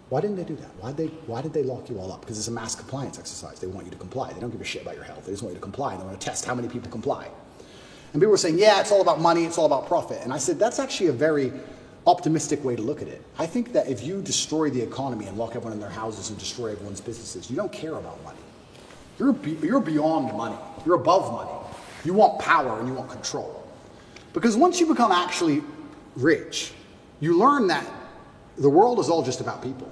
Why 0.09 0.19
didn't 0.19 0.35
they 0.35 0.43
do 0.43 0.55
that? 0.57 0.69
Why 0.79 0.91
they 0.91 1.07
why 1.25 1.41
did 1.41 1.53
they 1.53 1.63
lock 1.63 1.89
you 1.89 1.97
all 1.99 2.11
up? 2.11 2.21
Because 2.21 2.37
it's 2.37 2.49
a 2.49 2.51
mass 2.51 2.75
compliance 2.75 3.17
exercise. 3.17 3.59
They 3.59 3.67
want 3.67 3.85
you 3.85 3.91
to 3.91 3.97
comply. 3.97 4.33
They 4.33 4.41
don't 4.41 4.51
give 4.51 4.59
a 4.59 4.65
shit 4.65 4.81
about 4.81 4.95
your 4.95 5.05
health. 5.05 5.25
They 5.25 5.31
just 5.31 5.41
want 5.41 5.53
you 5.53 5.59
to 5.59 5.63
comply. 5.63 5.95
They 5.95 6.03
want 6.03 6.19
to 6.19 6.25
test 6.25 6.45
how 6.45 6.53
many 6.53 6.67
people 6.67 6.91
comply. 6.91 7.29
And 8.13 8.21
people 8.21 8.31
were 8.31 8.37
saying, 8.37 8.59
yeah, 8.59 8.81
it's 8.81 8.91
all 8.91 9.01
about 9.01 9.21
money, 9.21 9.45
it's 9.45 9.57
all 9.57 9.65
about 9.65 9.87
profit. 9.87 10.19
And 10.21 10.33
I 10.33 10.37
said, 10.37 10.59
that's 10.59 10.79
actually 10.79 11.07
a 11.07 11.13
very 11.13 11.53
optimistic 12.05 12.63
way 12.63 12.75
to 12.75 12.81
look 12.81 13.01
at 13.01 13.07
it. 13.07 13.21
I 13.37 13.45
think 13.45 13.71
that 13.73 13.87
if 13.87 14.03
you 14.03 14.21
destroy 14.21 14.69
the 14.69 14.81
economy 14.81 15.27
and 15.27 15.37
lock 15.37 15.51
everyone 15.51 15.73
in 15.73 15.79
their 15.79 15.89
houses 15.89 16.29
and 16.29 16.37
destroy 16.37 16.73
everyone's 16.73 16.99
businesses, 16.99 17.49
you 17.49 17.55
don't 17.55 17.71
care 17.71 17.95
about 17.95 18.21
money. 18.23 18.39
You're, 19.17 19.33
be, 19.33 19.51
you're 19.65 19.79
beyond 19.79 20.35
money. 20.35 20.57
You're 20.85 20.95
above 20.95 21.31
money. 21.31 21.51
You 22.03 22.13
want 22.13 22.39
power 22.39 22.79
and 22.79 22.87
you 22.87 22.93
want 22.93 23.09
control. 23.09 23.65
Because 24.33 24.57
once 24.57 24.79
you 24.79 24.87
become 24.87 25.11
actually 25.11 25.63
rich, 26.15 26.73
you 27.21 27.37
learn 27.37 27.67
that 27.67 27.87
the 28.57 28.69
world 28.69 28.99
is 28.99 29.09
all 29.09 29.23
just 29.23 29.39
about 29.39 29.63
people. 29.63 29.89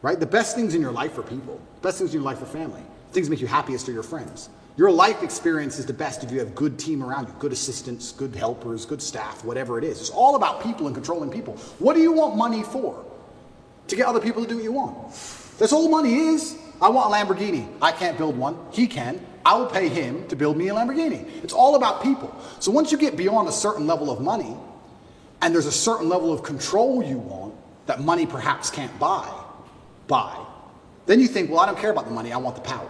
Right? 0.00 0.18
The 0.18 0.26
best 0.26 0.56
things 0.56 0.74
in 0.74 0.80
your 0.80 0.92
life 0.92 1.18
are 1.18 1.22
people. 1.22 1.60
The 1.76 1.80
best 1.88 1.98
things 1.98 2.10
in 2.10 2.22
your 2.22 2.24
life 2.24 2.40
are 2.40 2.46
family. 2.46 2.80
The 3.08 3.14
things 3.14 3.28
that 3.28 3.32
make 3.32 3.40
you 3.40 3.46
happiest 3.46 3.88
are 3.88 3.92
your 3.92 4.02
friends. 4.02 4.48
Your 4.76 4.90
life 4.90 5.22
experience 5.22 5.78
is 5.78 5.84
the 5.84 5.92
best 5.92 6.24
if 6.24 6.32
you 6.32 6.38
have 6.38 6.54
good 6.54 6.78
team 6.78 7.04
around 7.04 7.28
you, 7.28 7.34
good 7.38 7.52
assistants, 7.52 8.10
good 8.10 8.34
helpers, 8.34 8.86
good 8.86 9.02
staff, 9.02 9.44
whatever 9.44 9.76
it 9.76 9.84
is. 9.84 10.00
It's 10.00 10.10
all 10.10 10.34
about 10.34 10.62
people 10.62 10.86
and 10.86 10.96
controlling 10.96 11.30
people. 11.30 11.56
What 11.78 11.94
do 11.94 12.00
you 12.00 12.12
want 12.12 12.36
money 12.36 12.62
for? 12.62 13.04
To 13.88 13.96
get 13.96 14.06
other 14.06 14.20
people 14.20 14.42
to 14.42 14.48
do 14.48 14.54
what 14.56 14.64
you 14.64 14.72
want. 14.72 15.10
That's 15.58 15.72
all 15.72 15.90
money 15.90 16.14
is. 16.14 16.56
I 16.80 16.88
want 16.88 17.12
a 17.12 17.16
Lamborghini. 17.16 17.68
I 17.82 17.92
can't 17.92 18.16
build 18.16 18.36
one. 18.36 18.56
He 18.72 18.86
can. 18.86 19.24
I 19.44 19.56
will 19.56 19.66
pay 19.66 19.88
him 19.88 20.26
to 20.28 20.36
build 20.36 20.56
me 20.56 20.68
a 20.68 20.74
Lamborghini. 20.74 21.44
It's 21.44 21.52
all 21.52 21.74
about 21.74 22.02
people. 22.02 22.34
So 22.58 22.72
once 22.72 22.90
you 22.90 22.98
get 22.98 23.16
beyond 23.16 23.48
a 23.48 23.52
certain 23.52 23.86
level 23.86 24.10
of 24.10 24.20
money, 24.20 24.56
and 25.42 25.52
there's 25.52 25.66
a 25.66 25.72
certain 25.72 26.08
level 26.08 26.32
of 26.32 26.42
control 26.42 27.02
you 27.02 27.18
want 27.18 27.54
that 27.86 28.00
money 28.00 28.24
perhaps 28.24 28.70
can't 28.70 28.96
buy, 28.98 29.28
buy, 30.06 30.34
then 31.06 31.20
you 31.20 31.26
think, 31.26 31.50
well, 31.50 31.60
I 31.60 31.66
don't 31.66 31.78
care 31.78 31.90
about 31.90 32.06
the 32.06 32.12
money, 32.12 32.32
I 32.32 32.38
want 32.38 32.54
the 32.54 32.62
power. 32.62 32.88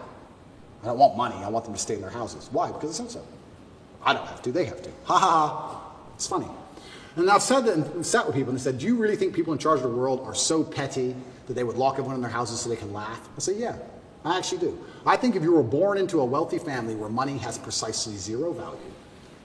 I 0.82 0.86
don't 0.86 0.98
want 0.98 1.16
money, 1.16 1.36
I 1.42 1.48
want 1.48 1.64
them 1.64 1.74
to 1.74 1.80
stay 1.80 1.94
in 1.94 2.02
their 2.02 2.10
houses. 2.10 2.48
Why? 2.52 2.70
Because 2.70 2.90
it 2.90 2.94
says 2.94 3.12
so. 3.12 3.24
I 4.04 4.12
don't 4.12 4.26
have 4.26 4.42
to, 4.42 4.52
they 4.52 4.66
have 4.66 4.82
to. 4.82 4.90
Ha 5.04 5.18
ha 5.18 5.30
ha. 5.30 5.92
It's 6.14 6.26
funny. 6.26 6.48
And 7.16 7.30
I've 7.30 7.42
said 7.42 7.60
that 7.60 7.76
and 7.76 8.04
sat 8.04 8.26
with 8.26 8.34
people 8.34 8.50
and 8.50 8.58
they 8.58 8.62
said, 8.62 8.78
Do 8.78 8.86
you 8.86 8.96
really 8.96 9.16
think 9.16 9.34
people 9.34 9.52
in 9.52 9.58
charge 9.58 9.78
of 9.78 9.84
the 9.84 9.96
world 9.96 10.20
are 10.24 10.34
so 10.34 10.64
petty 10.64 11.14
that 11.46 11.54
they 11.54 11.64
would 11.64 11.76
lock 11.76 11.94
everyone 11.94 12.16
in 12.16 12.20
their 12.20 12.30
houses 12.30 12.60
so 12.60 12.68
they 12.68 12.76
can 12.76 12.92
laugh? 12.92 13.28
I 13.36 13.40
say, 13.40 13.56
Yeah, 13.56 13.76
I 14.24 14.38
actually 14.38 14.58
do. 14.58 14.84
I 15.06 15.16
think 15.16 15.36
if 15.36 15.42
you 15.42 15.52
were 15.52 15.62
born 15.62 15.98
into 15.98 16.20
a 16.20 16.24
wealthy 16.24 16.58
family 16.58 16.94
where 16.94 17.10
money 17.10 17.38
has 17.38 17.58
precisely 17.58 18.16
zero 18.16 18.52
value, 18.52 18.78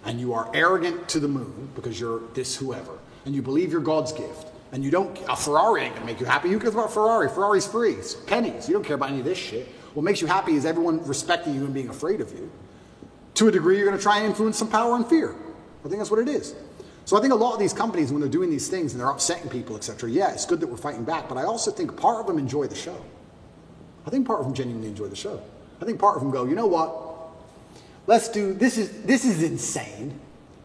and 0.08 0.20
you 0.20 0.34
are 0.34 0.50
arrogant 0.54 1.08
to 1.10 1.20
the 1.20 1.28
moon 1.28 1.70
because 1.76 2.00
you're 2.00 2.22
this 2.34 2.56
whoever, 2.56 2.98
and 3.26 3.36
you 3.36 3.42
believe 3.42 3.72
you're 3.72 3.82
God's 3.82 4.14
gift, 4.14 4.48
and 4.72 4.84
you 4.84 4.90
don't, 4.90 5.18
a 5.30 5.36
Ferrari 5.36 5.84
ain't 5.84 5.94
gonna 5.94 6.06
make 6.06 6.20
you 6.20 6.26
happy. 6.26 6.50
Who 6.50 6.60
cares 6.60 6.74
about 6.74 6.92
Ferrari? 6.94 7.30
Ferrari's 7.30 7.68
free. 7.68 7.94
It's 7.94 8.16
pennies. 8.16 8.68
You 8.68 8.74
don't 8.74 8.84
care 8.84 8.96
about 8.96 9.10
any 9.10 9.20
of 9.20 9.26
this 9.26 9.38
shit. 9.38 9.68
What 9.94 10.04
makes 10.04 10.22
you 10.22 10.28
happy 10.28 10.54
is 10.54 10.66
everyone 10.66 11.06
respecting 11.06 11.56
you 11.56 11.66
and 11.66 11.74
being 11.74 11.90
afraid 11.90 12.22
of 12.22 12.32
you. 12.32 12.50
To 13.36 13.50
a 13.50 13.52
degree, 13.52 13.78
you're 13.78 13.86
gonna 13.86 14.02
try 14.02 14.18
and 14.18 14.26
influence 14.26 14.58
some 14.58 14.70
power 14.70 14.96
and 14.96 15.06
fear. 15.06 15.36
I 15.86 15.90
think 15.90 16.00
that's 16.00 16.10
what 16.10 16.20
it 16.20 16.30
is. 16.30 16.56
So 17.06 17.18
I 17.18 17.22
think 17.22 17.34
a 17.34 17.38
lot 17.38 17.54
of 17.54 17.60
these 17.60 17.74
companies, 17.74 18.12
when 18.12 18.22
they're 18.22 18.30
doing 18.30 18.50
these 18.50 18.68
things 18.68 18.94
and 18.94 19.00
they're 19.00 19.10
upsetting 19.10 19.50
people, 19.50 19.76
etc., 19.76 20.10
yeah, 20.10 20.32
it's 20.34 20.46
good 20.46 20.60
that 20.62 20.68
we're 20.68 20.78
fighting 20.78 21.04
back, 21.04 21.30
but 21.30 21.38
I 21.38 21.44
also 21.44 21.72
think 21.72 21.96
part 21.96 22.20
of 22.20 22.28
them 22.28 22.38
enjoy 22.38 22.68
the 22.68 22.76
show. 22.76 23.02
I 24.06 24.10
think 24.10 24.26
part 24.26 24.40
of 24.40 24.46
them 24.46 24.54
genuinely 24.54 24.88
enjoy 24.88 25.08
the 25.08 25.16
show. 25.16 25.42
I 25.82 25.86
think 25.86 26.00
part 26.00 26.16
of 26.16 26.22
them 26.22 26.32
go, 26.32 26.46
you 26.46 26.56
know 26.56 26.68
what? 26.68 27.07
Let's 28.08 28.30
do 28.30 28.54
this 28.54 28.78
is 28.78 29.04
this 29.04 29.26
is 29.26 29.44
insane. 29.44 30.18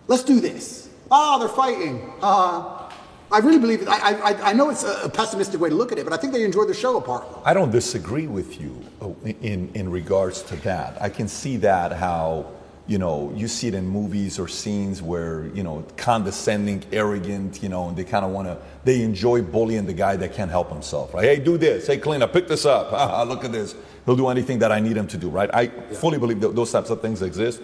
Let's 0.07 0.23
do 0.23 0.41
this. 0.41 0.89
Ah, 1.11 1.39
they're 1.39 1.49
fighting. 1.49 2.13
Uh, 2.23 2.89
I 3.31 3.39
really 3.39 3.59
believe 3.59 3.83
it. 3.83 3.89
I, 3.89 4.13
I, 4.13 4.51
I 4.51 4.53
know 4.53 4.71
it's 4.71 4.85
a 4.85 5.09
pessimistic 5.09 5.61
way 5.61 5.69
to 5.69 5.75
look 5.75 5.91
at 5.91 5.99
it, 5.99 6.05
but 6.05 6.13
I 6.13 6.17
think 6.17 6.33
they 6.33 6.45
enjoy 6.45 6.65
the 6.67 6.75
show 6.75 6.99
apart. 6.99 7.25
I 7.45 7.55
don't 7.55 7.71
disagree 7.71 8.27
with 8.27 8.61
you 8.61 8.73
uh, 9.01 9.09
in 9.41 9.71
in 9.75 9.91
regards 9.91 10.43
to 10.43 10.57
that. 10.63 11.01
I 11.03 11.09
can 11.09 11.29
see 11.29 11.57
that 11.59 11.93
how 11.93 12.47
you 12.93 12.99
know 12.99 13.33
you 13.35 13.49
see 13.49 13.69
it 13.69 13.75
in 13.75 13.87
movies 13.87 14.39
or 14.39 14.47
scenes 14.47 15.01
where 15.01 15.47
you 15.55 15.63
know 15.63 15.83
condescending, 15.97 16.85
arrogant, 16.93 17.63
you 17.63 17.71
know, 17.71 17.89
and 17.89 17.97
they 17.97 18.05
kind 18.05 18.23
of 18.23 18.33
want 18.33 18.47
to 18.49 18.59
they 18.85 19.01
enjoy 19.01 19.41
bullying 19.41 19.87
the 19.87 19.95
guy 19.95 20.15
that 20.17 20.35
can't 20.35 20.51
help 20.51 20.71
himself. 20.71 21.15
Right? 21.15 21.25
Hey, 21.25 21.39
do 21.39 21.57
this. 21.57 21.87
Hey, 21.87 21.97
clean 21.97 22.21
up. 22.21 22.35
Pick 22.35 22.49
this 22.49 22.67
up. 22.67 22.93
Ah, 23.03 23.23
look 23.23 23.45
at 23.45 23.53
this. 23.53 23.75
He'll 24.05 24.21
do 24.25 24.29
anything 24.29 24.59
that 24.59 24.71
I 24.71 24.79
need 24.81 24.97
him 24.97 25.09
to 25.09 25.17
do. 25.17 25.31
Right? 25.31 25.51
I 25.55 25.63
yeah. 25.63 25.93
fully 26.03 26.19
believe 26.19 26.41
that 26.41 26.55
those 26.55 26.71
types 26.71 26.91
of 26.91 27.01
things 27.01 27.23
exist, 27.23 27.63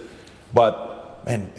but 0.55 1.23
man 1.27 1.51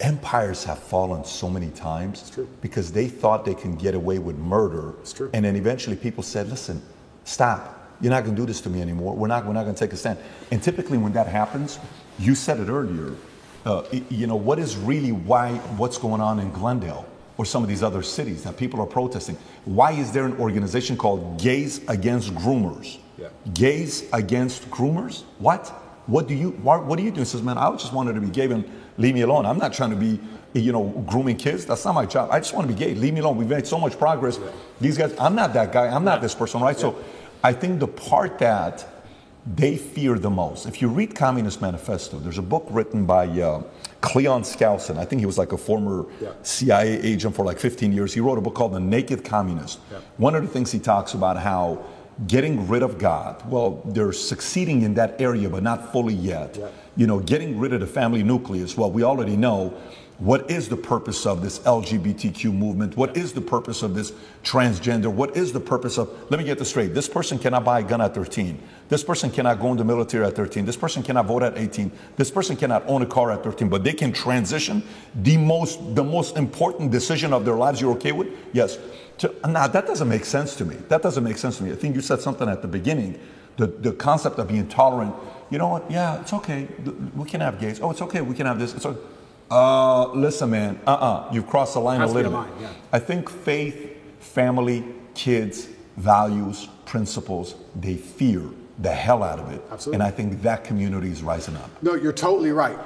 empires 0.00 0.64
have 0.64 0.80
fallen 0.80 1.24
so 1.24 1.48
many 1.48 1.70
times 1.70 2.36
because 2.60 2.90
they 2.90 3.06
thought 3.06 3.44
they 3.44 3.54
can 3.54 3.76
get 3.76 3.94
away 3.94 4.18
with 4.18 4.36
murder. 4.36 4.94
And 5.32 5.44
then 5.44 5.54
eventually 5.54 5.94
people 5.94 6.24
said, 6.24 6.48
listen, 6.48 6.82
stop. 7.22 7.96
You're 8.00 8.10
not 8.10 8.24
going 8.24 8.34
to 8.34 8.42
do 8.42 8.46
this 8.46 8.60
to 8.62 8.70
me 8.70 8.82
anymore. 8.82 9.14
We're 9.14 9.28
not, 9.28 9.46
we're 9.46 9.52
not 9.52 9.62
going 9.62 9.76
to 9.76 9.80
take 9.80 9.92
a 9.92 9.96
stand. 9.96 10.18
And 10.50 10.60
typically 10.60 10.98
when 10.98 11.12
that 11.12 11.28
happens, 11.28 11.78
you 12.18 12.34
said 12.34 12.60
it 12.60 12.68
earlier, 12.68 13.14
uh, 13.64 13.82
you 14.10 14.26
know, 14.26 14.36
what 14.36 14.58
is 14.58 14.76
really 14.76 15.12
why, 15.12 15.54
what's 15.76 15.98
going 15.98 16.20
on 16.20 16.38
in 16.38 16.50
Glendale 16.52 17.06
or 17.36 17.44
some 17.44 17.62
of 17.62 17.68
these 17.68 17.82
other 17.82 18.02
cities 18.02 18.44
that 18.44 18.56
people 18.56 18.80
are 18.80 18.86
protesting? 18.86 19.36
Why 19.64 19.92
is 19.92 20.12
there 20.12 20.24
an 20.24 20.36
organization 20.38 20.96
called 20.96 21.40
Gays 21.40 21.80
Against 21.88 22.34
Groomers? 22.34 22.98
Yeah. 23.18 23.28
Gays 23.52 24.08
Against 24.12 24.70
Groomers? 24.70 25.22
What? 25.38 25.68
What 26.06 26.28
do 26.28 26.34
you, 26.34 26.50
what, 26.50 26.84
what 26.84 26.98
do 26.98 27.02
you 27.02 27.10
doing? 27.10 27.20
He 27.20 27.24
says, 27.24 27.42
man, 27.42 27.56
I 27.56 27.70
just 27.72 27.92
wanted 27.92 28.14
to 28.14 28.20
be 28.20 28.28
gay 28.28 28.50
and 28.50 28.70
leave 28.98 29.14
me 29.14 29.22
alone. 29.22 29.46
I'm 29.46 29.58
not 29.58 29.72
trying 29.72 29.90
to 29.90 29.96
be, 29.96 30.20
you 30.52 30.70
know, 30.70 30.84
grooming 31.06 31.36
kids. 31.36 31.64
That's 31.64 31.84
not 31.84 31.94
my 31.94 32.04
job. 32.04 32.28
I 32.30 32.40
just 32.40 32.54
want 32.54 32.68
to 32.68 32.74
be 32.74 32.78
gay. 32.78 32.94
Leave 32.94 33.14
me 33.14 33.20
alone. 33.20 33.38
We've 33.38 33.48
made 33.48 33.66
so 33.66 33.78
much 33.78 33.98
progress. 33.98 34.38
These 34.80 34.98
guys, 34.98 35.14
I'm 35.18 35.34
not 35.34 35.54
that 35.54 35.72
guy. 35.72 35.88
I'm 35.88 36.04
not 36.04 36.20
this 36.20 36.34
person, 36.34 36.60
right? 36.60 36.78
So 36.78 37.02
I 37.42 37.54
think 37.54 37.80
the 37.80 37.88
part 37.88 38.38
that 38.40 38.86
they 39.46 39.76
fear 39.76 40.18
the 40.18 40.30
most, 40.30 40.66
if 40.66 40.80
you 40.80 40.88
read 40.88 41.14
Communist 41.14 41.60
Manifesto, 41.60 42.18
there's 42.18 42.38
a 42.38 42.42
book 42.42 42.66
written 42.70 43.04
by 43.04 43.26
uh, 43.26 43.62
Cleon 44.00 44.42
Skousen. 44.42 44.96
I 44.96 45.04
think 45.04 45.20
he 45.20 45.26
was 45.26 45.36
like 45.36 45.52
a 45.52 45.58
former 45.58 46.06
yeah. 46.20 46.32
CIA 46.42 47.00
agent 47.02 47.36
for 47.36 47.44
like 47.44 47.58
15 47.58 47.92
years. 47.92 48.14
He 48.14 48.20
wrote 48.20 48.38
a 48.38 48.40
book 48.40 48.54
called 48.54 48.72
The 48.72 48.80
Naked 48.80 49.22
Communist. 49.22 49.80
Yeah. 49.92 49.98
One 50.16 50.34
of 50.34 50.42
the 50.42 50.48
things 50.48 50.72
he 50.72 50.78
talks 50.78 51.12
about 51.12 51.36
how 51.36 51.84
getting 52.26 52.66
rid 52.68 52.82
of 52.82 52.96
God, 52.96 53.46
well, 53.50 53.82
they're 53.84 54.12
succeeding 54.12 54.82
in 54.82 54.94
that 54.94 55.20
area, 55.20 55.50
but 55.50 55.62
not 55.62 55.92
fully 55.92 56.14
yet. 56.14 56.56
Yeah 56.56 56.68
you 56.96 57.06
know, 57.06 57.20
getting 57.20 57.58
rid 57.58 57.72
of 57.72 57.80
the 57.80 57.86
family 57.86 58.22
nucleus. 58.22 58.76
Well, 58.76 58.90
we 58.90 59.02
already 59.02 59.36
know 59.36 59.74
what 60.18 60.48
is 60.48 60.68
the 60.68 60.76
purpose 60.76 61.26
of 61.26 61.42
this 61.42 61.58
LGBTQ 61.60 62.52
movement? 62.52 62.96
What 62.96 63.16
is 63.16 63.32
the 63.32 63.40
purpose 63.40 63.82
of 63.82 63.94
this 63.94 64.12
transgender? 64.44 65.12
What 65.12 65.36
is 65.36 65.52
the 65.52 65.60
purpose 65.60 65.98
of, 65.98 66.08
let 66.30 66.38
me 66.38 66.44
get 66.44 66.58
this 66.58 66.68
straight. 66.68 66.94
This 66.94 67.08
person 67.08 67.36
cannot 67.38 67.64
buy 67.64 67.80
a 67.80 67.82
gun 67.82 68.00
at 68.00 68.14
13. 68.14 68.60
This 68.88 69.02
person 69.02 69.30
cannot 69.30 69.60
go 69.60 69.72
in 69.72 69.76
the 69.76 69.84
military 69.84 70.24
at 70.24 70.36
13. 70.36 70.64
This 70.64 70.76
person 70.76 71.02
cannot 71.02 71.26
vote 71.26 71.42
at 71.42 71.58
18. 71.58 71.90
This 72.16 72.30
person 72.30 72.56
cannot 72.56 72.86
own 72.86 73.02
a 73.02 73.06
car 73.06 73.32
at 73.32 73.42
13, 73.42 73.68
but 73.68 73.82
they 73.82 73.92
can 73.92 74.12
transition 74.12 74.84
the 75.16 75.36
most, 75.36 75.96
the 75.96 76.04
most 76.04 76.36
important 76.36 76.92
decision 76.92 77.32
of 77.32 77.44
their 77.44 77.56
lives. 77.56 77.80
You're 77.80 77.92
okay 77.94 78.12
with? 78.12 78.28
Yes. 78.52 78.78
Now, 79.44 79.66
that 79.66 79.86
doesn't 79.86 80.08
make 80.08 80.24
sense 80.24 80.54
to 80.56 80.64
me. 80.64 80.76
That 80.88 81.02
doesn't 81.02 81.24
make 81.24 81.38
sense 81.38 81.58
to 81.58 81.64
me. 81.64 81.72
I 81.72 81.76
think 81.76 81.96
you 81.96 82.00
said 82.00 82.20
something 82.20 82.48
at 82.48 82.62
the 82.62 82.68
beginning. 82.68 83.18
The, 83.56 83.66
the 83.66 83.92
concept 83.92 84.38
of 84.38 84.48
being 84.48 84.68
tolerant 84.68 85.14
you 85.50 85.58
know 85.58 85.68
what? 85.68 85.90
Yeah, 85.90 86.20
it's 86.20 86.32
okay. 86.32 86.66
We 87.14 87.28
can 87.28 87.40
have 87.40 87.60
gays. 87.60 87.80
Oh, 87.80 87.90
it's 87.90 88.02
okay. 88.02 88.20
We 88.20 88.34
can 88.34 88.46
have 88.46 88.58
this. 88.58 88.74
It's 88.74 88.86
okay. 88.86 89.00
Uh, 89.50 90.08
listen, 90.12 90.50
man. 90.50 90.80
Uh-uh. 90.86 91.28
You've 91.32 91.46
crossed 91.46 91.74
the 91.74 91.80
line 91.80 92.00
a 92.00 92.06
little 92.06 92.42
bit. 92.42 92.52
Yeah. 92.60 92.72
I 92.92 92.98
think 92.98 93.28
faith, 93.30 93.96
family, 94.20 94.84
kids, 95.14 95.68
values, 95.96 96.68
principles, 96.86 97.54
they 97.76 97.96
fear 97.96 98.42
the 98.80 98.90
hell 98.90 99.22
out 99.22 99.38
of 99.38 99.52
it. 99.52 99.62
Absolutely. 99.70 99.94
And 99.94 100.02
I 100.02 100.10
think 100.10 100.42
that 100.42 100.64
community 100.64 101.10
is 101.10 101.22
rising 101.22 101.56
up. 101.56 101.70
No, 101.82 101.94
you're 101.94 102.12
totally 102.12 102.50
right. 102.50 102.78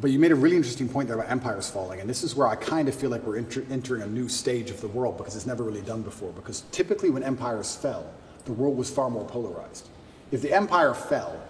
But 0.00 0.10
you 0.10 0.18
made 0.18 0.32
a 0.32 0.36
really 0.36 0.56
interesting 0.56 0.88
point 0.88 1.08
there 1.08 1.18
about 1.18 1.30
empires 1.30 1.70
falling. 1.70 2.00
And 2.00 2.08
this 2.08 2.22
is 2.22 2.34
where 2.34 2.46
I 2.46 2.54
kind 2.56 2.88
of 2.88 2.94
feel 2.94 3.10
like 3.10 3.22
we're 3.22 3.38
enter- 3.38 3.64
entering 3.70 4.02
a 4.02 4.06
new 4.06 4.28
stage 4.28 4.70
of 4.70 4.80
the 4.80 4.88
world 4.88 5.16
because 5.16 5.36
it's 5.36 5.46
never 5.46 5.62
really 5.62 5.80
done 5.82 6.02
before. 6.02 6.32
Because 6.32 6.62
typically 6.70 7.10
when 7.10 7.22
empires 7.22 7.74
fell, 7.74 8.06
the 8.44 8.52
world 8.52 8.76
was 8.76 8.90
far 8.90 9.10
more 9.10 9.24
polarized. 9.24 9.88
If 10.30 10.42
the 10.42 10.52
empire 10.52 10.92
fell, 10.92 11.40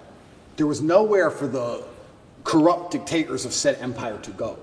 there 0.56 0.66
was 0.66 0.80
nowhere 0.80 1.30
for 1.30 1.46
the 1.46 1.84
corrupt 2.46 2.92
dictators 2.92 3.44
of 3.44 3.52
said 3.52 3.76
empire 3.80 4.18
to 4.22 4.30
go. 4.30 4.56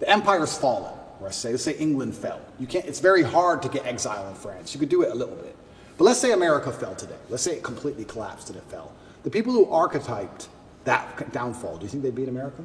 The 0.00 0.08
empire's 0.08 0.56
fallen, 0.56 0.92
I 1.24 1.30
say, 1.30 1.50
let's 1.50 1.62
say 1.62 1.76
England 1.76 2.14
fell. 2.16 2.40
You 2.58 2.66
can't, 2.66 2.86
it's 2.86 2.98
very 2.98 3.22
hard 3.22 3.60
to 3.62 3.68
get 3.68 3.86
exile 3.86 4.26
in 4.26 4.34
France. 4.34 4.72
You 4.72 4.80
could 4.80 4.88
do 4.88 5.02
it 5.02 5.12
a 5.12 5.14
little 5.14 5.36
bit. 5.36 5.54
But 5.98 6.04
let's 6.04 6.18
say 6.18 6.32
America 6.32 6.72
fell 6.72 6.94
today. 6.94 7.18
Let's 7.28 7.42
say 7.42 7.52
it 7.52 7.62
completely 7.62 8.06
collapsed 8.06 8.48
and 8.48 8.56
it 8.56 8.64
fell. 8.64 8.92
The 9.22 9.30
people 9.30 9.52
who 9.52 9.70
archetyped 9.70 10.48
that 10.84 11.30
downfall, 11.30 11.76
do 11.76 11.84
you 11.84 11.90
think 11.90 12.02
they'd 12.02 12.14
beat 12.14 12.28
America? 12.28 12.62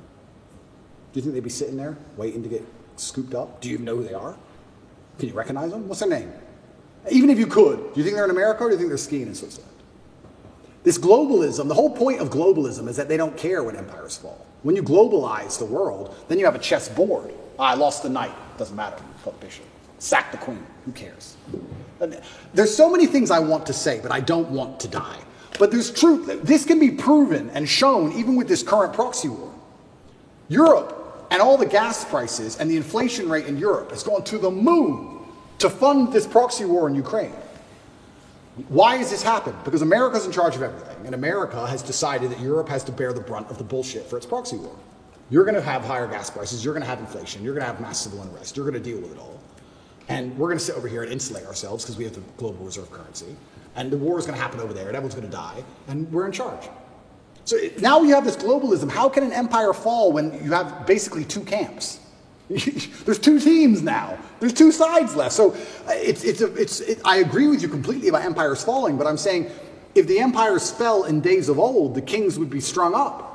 Do 1.12 1.20
you 1.20 1.22
think 1.22 1.34
they'd 1.34 1.44
be 1.44 1.50
sitting 1.50 1.76
there 1.76 1.98
waiting 2.16 2.42
to 2.42 2.48
get 2.48 2.64
scooped 2.96 3.36
up? 3.36 3.60
Do 3.60 3.68
you 3.68 3.74
even 3.74 3.86
know 3.86 3.98
who 3.98 4.04
they 4.04 4.14
are? 4.14 4.38
Can 5.20 5.28
you 5.28 5.36
recognize 5.36 5.72
them? 5.72 5.90
What's 5.90 6.00
their 6.00 6.10
name? 6.10 6.32
Even 7.12 7.30
if 7.30 7.38
you 7.38 7.48
could, 7.48 7.94
do 7.94 8.00
you 8.00 8.04
think 8.06 8.16
they're 8.16 8.24
in 8.24 8.32
America 8.32 8.64
or 8.64 8.70
do 8.70 8.76
you 8.76 8.78
think 8.78 8.90
they're 8.90 8.98
skiing 8.98 9.28
in 9.28 9.36
Switzerland? 9.36 9.75
This 10.86 11.00
globalism, 11.00 11.68
the 11.68 11.74
whole 11.74 11.90
point 11.90 12.22
of 12.22 12.30
globalism 12.30 12.88
is 12.88 12.96
that 12.96 13.10
they 13.10 13.18
don't 13.18 13.36
care 13.36 13.64
when 13.64 13.76
empires 13.76 14.16
fall. 14.16 14.46
When 14.62 14.76
you 14.76 14.84
globalize 14.84 15.58
the 15.58 15.66
world, 15.66 16.16
then 16.28 16.38
you 16.38 16.46
have 16.46 16.54
a 16.54 16.60
chess 16.60 16.88
board. 16.88 17.34
Ah, 17.58 17.72
I 17.72 17.74
lost 17.74 18.04
the 18.04 18.10
knight. 18.10 18.32
Doesn't 18.60 18.76
matter. 18.76 19.04
Put 19.24 19.40
the 19.40 19.48
bishop. 19.48 19.66
Sack 19.98 20.32
the 20.32 20.38
queen. 20.38 20.64
Who 20.86 20.92
cares? 20.92 21.38
There's 22.54 22.76
so 22.76 22.88
many 22.88 23.08
things 23.08 23.32
I 23.32 23.40
want 23.40 23.66
to 23.66 23.74
say, 23.74 24.00
but 24.00 24.12
I 24.12 24.20
don't 24.20 24.50
want 24.52 24.80
to 24.82 24.88
die. 24.88 25.20
But 25.58 25.72
there's 25.72 25.92
truth. 25.92 26.44
This 26.44 26.66
can 26.66 26.80
be 26.80 26.92
proven 26.92 27.50
and 27.52 27.68
shown 27.68 28.12
even 28.12 28.36
with 28.36 28.48
this 28.48 28.62
current 28.62 28.94
proxy 28.94 29.30
war. 29.30 29.52
Europe 30.50 31.28
and 31.32 31.42
all 31.42 31.58
the 31.58 31.66
gas 31.66 32.06
prices 32.06 32.58
and 32.58 32.70
the 32.70 32.78
inflation 32.78 33.28
rate 33.28 33.48
in 33.48 33.58
Europe 33.58 33.90
has 33.90 34.04
gone 34.04 34.24
to 34.26 34.38
the 34.38 34.52
moon 34.52 35.20
to 35.58 35.70
fund 35.70 36.14
this 36.14 36.28
proxy 36.28 36.66
war 36.66 36.88
in 36.88 36.94
Ukraine. 36.94 37.34
Why 38.70 38.96
has 38.98 39.12
this 39.12 39.22
happened? 39.22 39.58
Because 39.66 39.82
America's 39.82 40.26
in 40.26 40.32
charge 40.32 40.56
of 40.56 40.62
everything, 40.64 41.06
and 41.06 41.14
America 41.14 41.68
has 41.68 41.82
decided 41.82 42.32
that 42.32 42.40
Europe 42.40 42.70
has 42.70 42.84
to 42.86 42.92
bear 42.92 43.12
the 43.12 43.20
brunt 43.22 43.50
of 43.50 43.58
the 43.58 43.64
bullshit 43.66 44.06
for 44.10 44.18
its 44.18 44.26
proxy 44.26 44.58
war. 44.58 44.76
You're 45.30 45.44
going 45.44 45.56
to 45.56 45.62
have 45.62 45.84
higher 45.84 46.08
gas 46.08 46.30
prices, 46.30 46.64
you're 46.64 46.74
going 46.74 46.84
to 46.84 46.88
have 46.90 47.00
inflation, 47.00 47.44
you're 47.44 47.54
going 47.54 47.66
to 47.66 47.72
have 47.72 47.82
mass 47.82 48.00
civil 48.00 48.22
unrest, 48.22 48.56
you're 48.56 48.70
going 48.70 48.82
to 48.82 48.90
deal 48.92 49.02
with 49.02 49.12
it 49.12 49.20
all. 49.20 49.40
and 50.08 50.38
we're 50.38 50.48
going 50.48 50.58
to 50.58 50.64
sit 50.64 50.76
over 50.76 50.88
here 50.88 51.04
and 51.04 51.12
insulate 51.12 51.46
ourselves 51.46 51.84
because 51.84 51.98
we 51.98 52.04
have 52.04 52.14
the 52.14 52.22
global 52.38 52.64
reserve 52.64 52.92
currency, 52.92 53.36
and 53.76 53.92
the 53.92 53.98
war 53.98 54.20
is 54.20 54.26
going 54.26 54.38
to 54.38 54.42
happen 54.42 54.60
over 54.60 54.74
there, 54.74 54.88
and 54.88 54.96
everyone's 54.96 55.16
going 55.16 55.26
to 55.26 55.32
die, 55.36 55.64
and 55.88 56.12
we're 56.12 56.26
in 56.26 56.32
charge. 56.32 56.70
So 57.46 57.58
now 57.80 58.02
you 58.02 58.14
have 58.16 58.26
this 58.26 58.38
globalism. 58.38 58.90
How 58.90 59.08
can 59.10 59.24
an 59.24 59.32
empire 59.32 59.74
fall 59.74 60.12
when 60.12 60.34
you 60.44 60.52
have 60.52 60.86
basically 60.88 61.24
two 61.24 61.42
camps? 61.42 62.00
There's 63.06 63.20
two 63.20 63.40
teams 63.40 63.82
now. 63.82 64.18
There's 64.40 64.54
two 64.54 64.72
sides 64.72 65.16
left. 65.16 65.34
So 65.34 65.56
it's 65.88 66.24
it's 66.24 66.42
a, 66.42 66.54
it's. 66.56 66.80
It, 66.82 67.02
I 67.04 67.18
agree 67.18 67.48
with 67.48 67.62
you 67.62 67.68
completely 67.68 68.10
about 68.10 68.24
empires 68.24 68.64
falling, 68.64 68.98
but 68.98 69.08
I'm 69.08 69.18
saying 69.18 69.50
if 69.96 70.08
the 70.08 70.20
empires 70.20 70.70
fell 70.70 71.06
in 71.06 71.22
days 71.22 71.50
of 71.50 71.58
old, 71.58 71.96
the 71.96 72.02
kings 72.02 72.38
would 72.38 72.50
be 72.50 72.60
strung 72.60 72.94
up. 72.94 73.32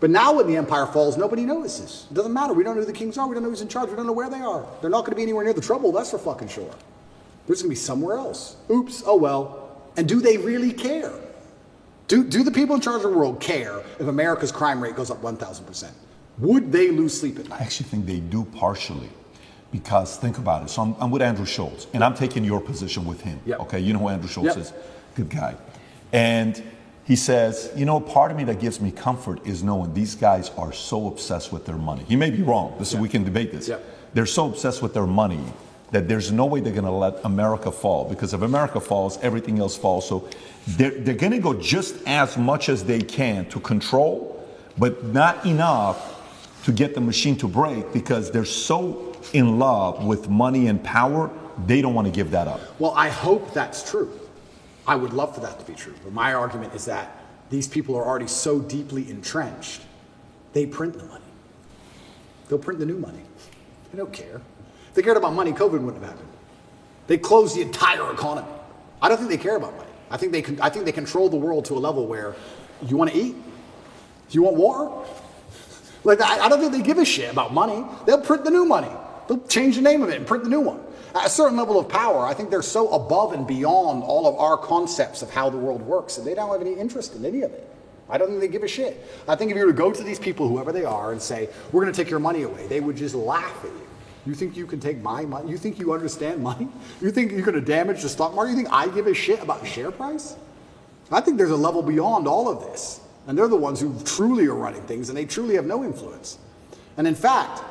But 0.00 0.10
now 0.10 0.32
when 0.32 0.46
the 0.46 0.56
empire 0.56 0.86
falls, 0.86 1.16
nobody 1.16 1.44
notices. 1.44 2.06
It 2.10 2.14
doesn't 2.14 2.32
matter. 2.32 2.52
We 2.52 2.62
don't 2.62 2.76
know 2.76 2.82
who 2.82 2.86
the 2.86 2.92
kings 2.92 3.18
are. 3.18 3.26
We 3.26 3.34
don't 3.34 3.42
know 3.42 3.50
who's 3.50 3.62
in 3.62 3.68
charge. 3.68 3.90
We 3.90 3.96
don't 3.96 4.06
know 4.06 4.12
where 4.12 4.30
they 4.30 4.38
are. 4.38 4.64
They're 4.80 4.90
not 4.90 5.00
going 5.00 5.10
to 5.10 5.16
be 5.16 5.22
anywhere 5.22 5.44
near 5.44 5.52
the 5.52 5.60
trouble. 5.60 5.90
That's 5.90 6.10
for 6.10 6.18
fucking 6.18 6.48
sure. 6.48 6.64
They're 6.64 7.54
just 7.54 7.64
going 7.64 7.64
to 7.64 7.68
be 7.70 7.74
somewhere 7.74 8.16
else. 8.16 8.56
Oops. 8.70 9.02
Oh 9.04 9.16
well. 9.16 9.82
And 9.96 10.08
do 10.08 10.20
they 10.20 10.38
really 10.38 10.72
care? 10.72 11.12
Do, 12.06 12.24
do 12.24 12.44
the 12.44 12.52
people 12.52 12.76
in 12.76 12.80
charge 12.80 13.04
of 13.04 13.10
the 13.10 13.18
world 13.18 13.40
care 13.40 13.80
if 13.98 14.06
America's 14.06 14.52
crime 14.52 14.80
rate 14.80 14.94
goes 14.94 15.10
up 15.10 15.20
1,000%? 15.20 15.90
Would 16.38 16.70
they 16.72 16.90
lose 16.90 17.18
sleep 17.20 17.38
at 17.38 17.48
night? 17.48 17.60
I 17.60 17.64
actually 17.64 17.88
think 17.88 18.06
they 18.06 18.20
do 18.20 18.44
partially. 18.44 19.10
Because 19.70 20.16
think 20.16 20.38
about 20.38 20.62
it. 20.62 20.70
So 20.70 20.80
I'm, 20.80 20.96
I'm 20.98 21.10
with 21.10 21.20
Andrew 21.20 21.44
Schulz, 21.44 21.88
and 21.92 22.02
I'm 22.02 22.14
taking 22.14 22.42
your 22.42 22.58
position 22.58 23.04
with 23.04 23.20
him. 23.20 23.38
Yep. 23.44 23.60
Okay, 23.60 23.78
you 23.80 23.92
know 23.92 23.98
who 23.98 24.08
Andrew 24.08 24.28
Schulz 24.28 24.46
Yep. 24.46 24.56
is. 24.56 24.72
Good 25.14 25.28
guy. 25.28 25.56
And 26.10 26.62
he 27.04 27.16
says, 27.16 27.70
you 27.76 27.84
know, 27.84 28.00
part 28.00 28.30
of 28.30 28.38
me 28.38 28.44
that 28.44 28.60
gives 28.60 28.80
me 28.80 28.90
comfort 28.90 29.46
is 29.46 29.62
knowing 29.62 29.92
these 29.92 30.14
guys 30.14 30.50
are 30.56 30.72
so 30.72 31.06
obsessed 31.06 31.52
with 31.52 31.66
their 31.66 31.76
money. 31.76 32.02
He 32.08 32.16
may 32.16 32.30
be 32.30 32.42
wrong. 32.42 32.76
This 32.78 32.94
is 32.94 32.98
we 32.98 33.10
can 33.10 33.24
debate 33.24 33.52
this. 33.52 33.68
Yep. 33.68 33.84
They're 34.14 34.24
so 34.26 34.46
obsessed 34.46 34.80
with 34.80 34.94
their 34.94 35.06
money 35.06 35.42
that 35.90 36.08
there's 36.08 36.32
no 36.32 36.46
way 36.46 36.60
they're 36.60 36.72
going 36.72 36.84
to 36.84 36.90
let 36.90 37.22
America 37.24 37.70
fall. 37.70 38.06
Because 38.06 38.32
if 38.32 38.40
America 38.40 38.80
falls, 38.80 39.18
everything 39.18 39.58
else 39.58 39.76
falls. 39.76 40.08
So 40.08 40.28
they're, 40.66 40.90
they're 40.92 41.14
going 41.14 41.32
to 41.32 41.38
go 41.40 41.52
just 41.52 41.96
as 42.06 42.38
much 42.38 42.70
as 42.70 42.84
they 42.84 43.00
can 43.02 43.44
to 43.50 43.60
control, 43.60 44.46
but 44.78 45.04
not 45.04 45.44
enough 45.44 46.17
to 46.68 46.72
get 46.74 46.94
the 46.94 47.00
machine 47.00 47.34
to 47.34 47.48
break 47.48 47.90
because 47.94 48.30
they're 48.30 48.44
so 48.44 49.16
in 49.32 49.58
love 49.58 50.04
with 50.04 50.28
money 50.28 50.66
and 50.66 50.84
power, 50.84 51.30
they 51.66 51.80
don't 51.80 51.94
want 51.94 52.06
to 52.06 52.12
give 52.12 52.30
that 52.30 52.46
up. 52.46 52.60
Well, 52.78 52.92
I 52.94 53.08
hope 53.08 53.54
that's 53.54 53.90
true. 53.90 54.12
I 54.86 54.94
would 54.94 55.14
love 55.14 55.34
for 55.34 55.40
that 55.40 55.58
to 55.58 55.64
be 55.64 55.72
true. 55.72 55.94
But 56.04 56.12
my 56.12 56.34
argument 56.34 56.74
is 56.74 56.84
that 56.84 57.24
these 57.48 57.66
people 57.66 57.96
are 57.96 58.04
already 58.04 58.26
so 58.26 58.60
deeply 58.60 59.08
entrenched, 59.08 59.80
they 60.52 60.66
print 60.66 60.98
the 60.98 61.06
money. 61.06 61.24
They'll 62.50 62.58
print 62.58 62.80
the 62.80 62.86
new 62.86 62.98
money. 62.98 63.22
They 63.90 63.96
don't 63.96 64.12
care. 64.12 64.42
If 64.90 64.94
they 64.94 65.00
cared 65.00 65.16
about 65.16 65.32
money, 65.32 65.52
COVID 65.52 65.80
wouldn't 65.80 66.02
have 66.02 66.10
happened. 66.10 66.28
They 67.06 67.16
closed 67.16 67.56
the 67.56 67.62
entire 67.62 68.12
economy. 68.12 68.46
I 69.00 69.08
don't 69.08 69.16
think 69.16 69.30
they 69.30 69.38
care 69.38 69.56
about 69.56 69.74
money. 69.74 69.88
I 70.10 70.18
think 70.18 70.32
they, 70.32 70.42
con- 70.42 70.60
I 70.60 70.68
think 70.68 70.84
they 70.84 70.92
control 70.92 71.30
the 71.30 71.36
world 71.36 71.64
to 71.66 71.74
a 71.74 71.80
level 71.80 72.06
where 72.06 72.36
you 72.86 72.98
want 72.98 73.10
to 73.10 73.16
eat? 73.16 73.32
Do 73.32 74.34
you 74.34 74.42
want 74.42 74.56
water? 74.56 75.08
Like, 76.08 76.22
I, 76.22 76.46
I 76.46 76.48
don't 76.48 76.58
think 76.58 76.72
they 76.72 76.80
give 76.80 76.96
a 76.96 77.04
shit 77.04 77.30
about 77.30 77.52
money. 77.52 77.84
They'll 78.06 78.22
print 78.22 78.42
the 78.42 78.50
new 78.50 78.64
money. 78.64 78.88
They'll 79.28 79.46
change 79.46 79.76
the 79.76 79.82
name 79.82 80.00
of 80.00 80.08
it 80.08 80.16
and 80.16 80.26
print 80.26 80.42
the 80.42 80.48
new 80.48 80.60
one. 80.60 80.80
At 81.14 81.26
a 81.26 81.28
certain 81.28 81.58
level 81.58 81.78
of 81.78 81.86
power, 81.86 82.24
I 82.24 82.32
think 82.32 82.48
they're 82.48 82.62
so 82.62 82.88
above 82.94 83.34
and 83.34 83.46
beyond 83.46 84.02
all 84.02 84.26
of 84.26 84.34
our 84.36 84.56
concepts 84.56 85.20
of 85.20 85.28
how 85.30 85.50
the 85.50 85.58
world 85.58 85.82
works 85.82 86.16
that 86.16 86.24
they 86.24 86.34
don't 86.34 86.50
have 86.50 86.62
any 86.62 86.72
interest 86.72 87.14
in 87.14 87.26
any 87.26 87.42
of 87.42 87.52
it. 87.52 87.70
I 88.08 88.16
don't 88.16 88.28
think 88.28 88.40
they 88.40 88.48
give 88.48 88.62
a 88.62 88.68
shit. 88.68 89.06
I 89.28 89.36
think 89.36 89.50
if 89.50 89.56
you 89.58 89.66
were 89.66 89.72
to 89.72 89.76
go 89.76 89.92
to 89.92 90.02
these 90.02 90.18
people, 90.18 90.48
whoever 90.48 90.72
they 90.72 90.86
are, 90.86 91.12
and 91.12 91.20
say, 91.20 91.50
we're 91.72 91.82
going 91.82 91.92
to 91.92 92.02
take 92.02 92.10
your 92.10 92.20
money 92.20 92.42
away, 92.44 92.66
they 92.68 92.80
would 92.80 92.96
just 92.96 93.14
laugh 93.14 93.62
at 93.62 93.70
you. 93.70 93.86
You 94.24 94.34
think 94.34 94.56
you 94.56 94.66
can 94.66 94.80
take 94.80 95.02
my 95.02 95.26
money? 95.26 95.50
You 95.50 95.58
think 95.58 95.78
you 95.78 95.92
understand 95.92 96.42
money? 96.42 96.68
You 97.02 97.10
think 97.10 97.32
you're 97.32 97.42
going 97.42 97.54
to 97.54 97.60
damage 97.60 98.00
the 98.00 98.08
stock 98.08 98.34
market? 98.34 98.52
You 98.52 98.56
think 98.56 98.72
I 98.72 98.88
give 98.88 99.06
a 99.06 99.14
shit 99.14 99.42
about 99.42 99.66
share 99.66 99.90
price? 99.90 100.36
I 101.10 101.20
think 101.20 101.36
there's 101.36 101.50
a 101.50 101.56
level 101.56 101.82
beyond 101.82 102.26
all 102.26 102.48
of 102.48 102.60
this. 102.60 103.00
And 103.28 103.38
they're 103.38 103.46
the 103.46 103.56
ones 103.56 103.78
who 103.80 103.94
truly 104.04 104.46
are 104.46 104.54
running 104.54 104.82
things, 104.82 105.10
and 105.10 105.16
they 105.16 105.26
truly 105.26 105.54
have 105.54 105.66
no 105.66 105.84
influence. 105.84 106.38
And 106.96 107.06
in 107.06 107.14
fact, 107.14 107.62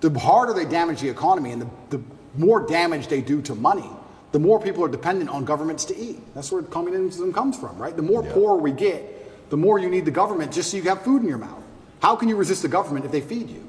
the 0.00 0.18
harder 0.18 0.54
they 0.54 0.64
damage 0.64 1.00
the 1.00 1.08
economy 1.10 1.50
and 1.50 1.60
the, 1.60 1.98
the 1.98 2.02
more 2.36 2.66
damage 2.66 3.08
they 3.08 3.20
do 3.20 3.42
to 3.42 3.54
money, 3.54 3.90
the 4.32 4.38
more 4.38 4.60
people 4.60 4.84
are 4.84 4.88
dependent 4.88 5.28
on 5.28 5.44
governments 5.44 5.84
to 5.86 5.96
eat. 5.98 6.20
That's 6.34 6.50
where 6.52 6.62
communism 6.62 7.32
comes 7.32 7.58
from, 7.58 7.76
right? 7.76 7.94
The 7.94 8.02
more 8.02 8.22
poor 8.22 8.56
we 8.56 8.70
get, 8.70 9.50
the 9.50 9.56
more 9.56 9.80
you 9.80 9.90
need 9.90 10.04
the 10.04 10.12
government 10.12 10.52
just 10.52 10.70
so 10.70 10.76
you 10.76 10.84
have 10.84 11.02
food 11.02 11.22
in 11.22 11.28
your 11.28 11.38
mouth. 11.38 11.62
How 12.00 12.14
can 12.14 12.28
you 12.28 12.36
resist 12.36 12.62
the 12.62 12.68
government 12.68 13.04
if 13.04 13.10
they 13.10 13.20
feed 13.20 13.50
you? 13.50 13.68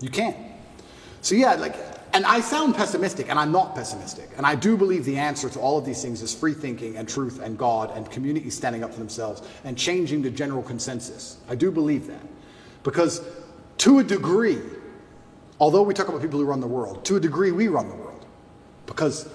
You 0.00 0.08
can't. 0.08 0.36
So 1.20 1.34
yeah, 1.34 1.54
like, 1.54 1.76
and 2.14 2.26
I 2.26 2.40
sound 2.40 2.74
pessimistic, 2.74 3.30
and 3.30 3.38
I'm 3.38 3.52
not 3.52 3.74
pessimistic. 3.74 4.28
And 4.36 4.44
I 4.44 4.54
do 4.54 4.76
believe 4.76 5.04
the 5.04 5.16
answer 5.16 5.48
to 5.48 5.58
all 5.58 5.78
of 5.78 5.86
these 5.86 6.02
things 6.02 6.20
is 6.20 6.34
free 6.34 6.52
thinking 6.52 6.96
and 6.96 7.08
truth 7.08 7.40
and 7.42 7.56
God 7.56 7.90
and 7.96 8.10
communities 8.10 8.54
standing 8.54 8.84
up 8.84 8.92
for 8.92 8.98
themselves 8.98 9.42
and 9.64 9.78
changing 9.78 10.20
the 10.20 10.30
general 10.30 10.62
consensus. 10.62 11.38
I 11.48 11.54
do 11.54 11.70
believe 11.70 12.06
that. 12.08 12.20
Because 12.82 13.22
to 13.78 14.00
a 14.00 14.04
degree, 14.04 14.60
although 15.58 15.82
we 15.82 15.94
talk 15.94 16.08
about 16.08 16.20
people 16.20 16.38
who 16.38 16.44
run 16.44 16.60
the 16.60 16.66
world, 16.66 17.04
to 17.06 17.16
a 17.16 17.20
degree 17.20 17.50
we 17.50 17.68
run 17.68 17.88
the 17.88 17.94
world. 17.94 18.26
Because 18.84 19.28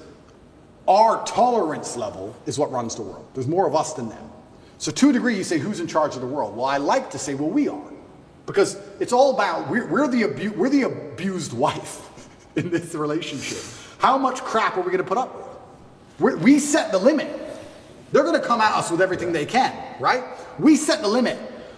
our 0.88 1.26
tolerance 1.26 1.98
level 1.98 2.36
is 2.46 2.60
what 2.60 2.72
runs 2.72 2.96
the 2.96 3.02
world. 3.02 3.28
There's 3.34 3.48
more 3.48 3.68
of 3.68 3.76
us 3.76 3.94
than 3.94 4.10
them. 4.10 4.30
So 4.78 4.92
to 4.92 5.10
a 5.10 5.14
degree, 5.14 5.36
you 5.36 5.44
say, 5.44 5.58
who's 5.58 5.80
in 5.80 5.88
charge 5.88 6.14
of 6.14 6.22
the 6.22 6.28
world? 6.28 6.56
Well, 6.56 6.66
I 6.66 6.78
like 6.78 7.10
to 7.12 7.18
say, 7.18 7.34
well, 7.34 7.50
we 7.50 7.68
are. 7.68 7.92
Because 8.46 8.80
it's 9.00 9.12
all 9.12 9.34
about, 9.34 9.68
we're, 9.68 9.88
we're, 9.88 10.08
the, 10.08 10.26
abu- 10.26 10.54
we're 10.54 10.70
the 10.70 10.84
abused 10.84 11.54
wife 11.54 12.07
in 12.62 12.70
this 12.70 12.94
relationship. 12.96 13.60
How 14.00 14.18
much 14.18 14.44
crap 14.44 14.78
are 14.78 14.82
we 14.82 14.88
going 14.88 14.98
to 14.98 15.04
put 15.04 15.18
up 15.18 15.36
with? 15.36 15.46
We're, 16.20 16.38
we 16.38 16.60
set 16.60 16.92
the 16.92 16.98
limit. 16.98 17.28
They're 18.12 18.24
going 18.24 18.40
to 18.40 18.46
come 18.46 18.62
at 18.62 18.74
us 18.74 18.90
with 18.90 19.02
everything 19.02 19.32
they 19.32 19.46
can, 19.46 19.74
right? 20.00 20.24
We 20.60 20.76
set 20.76 21.02
the 21.02 21.08
limit. 21.08 21.38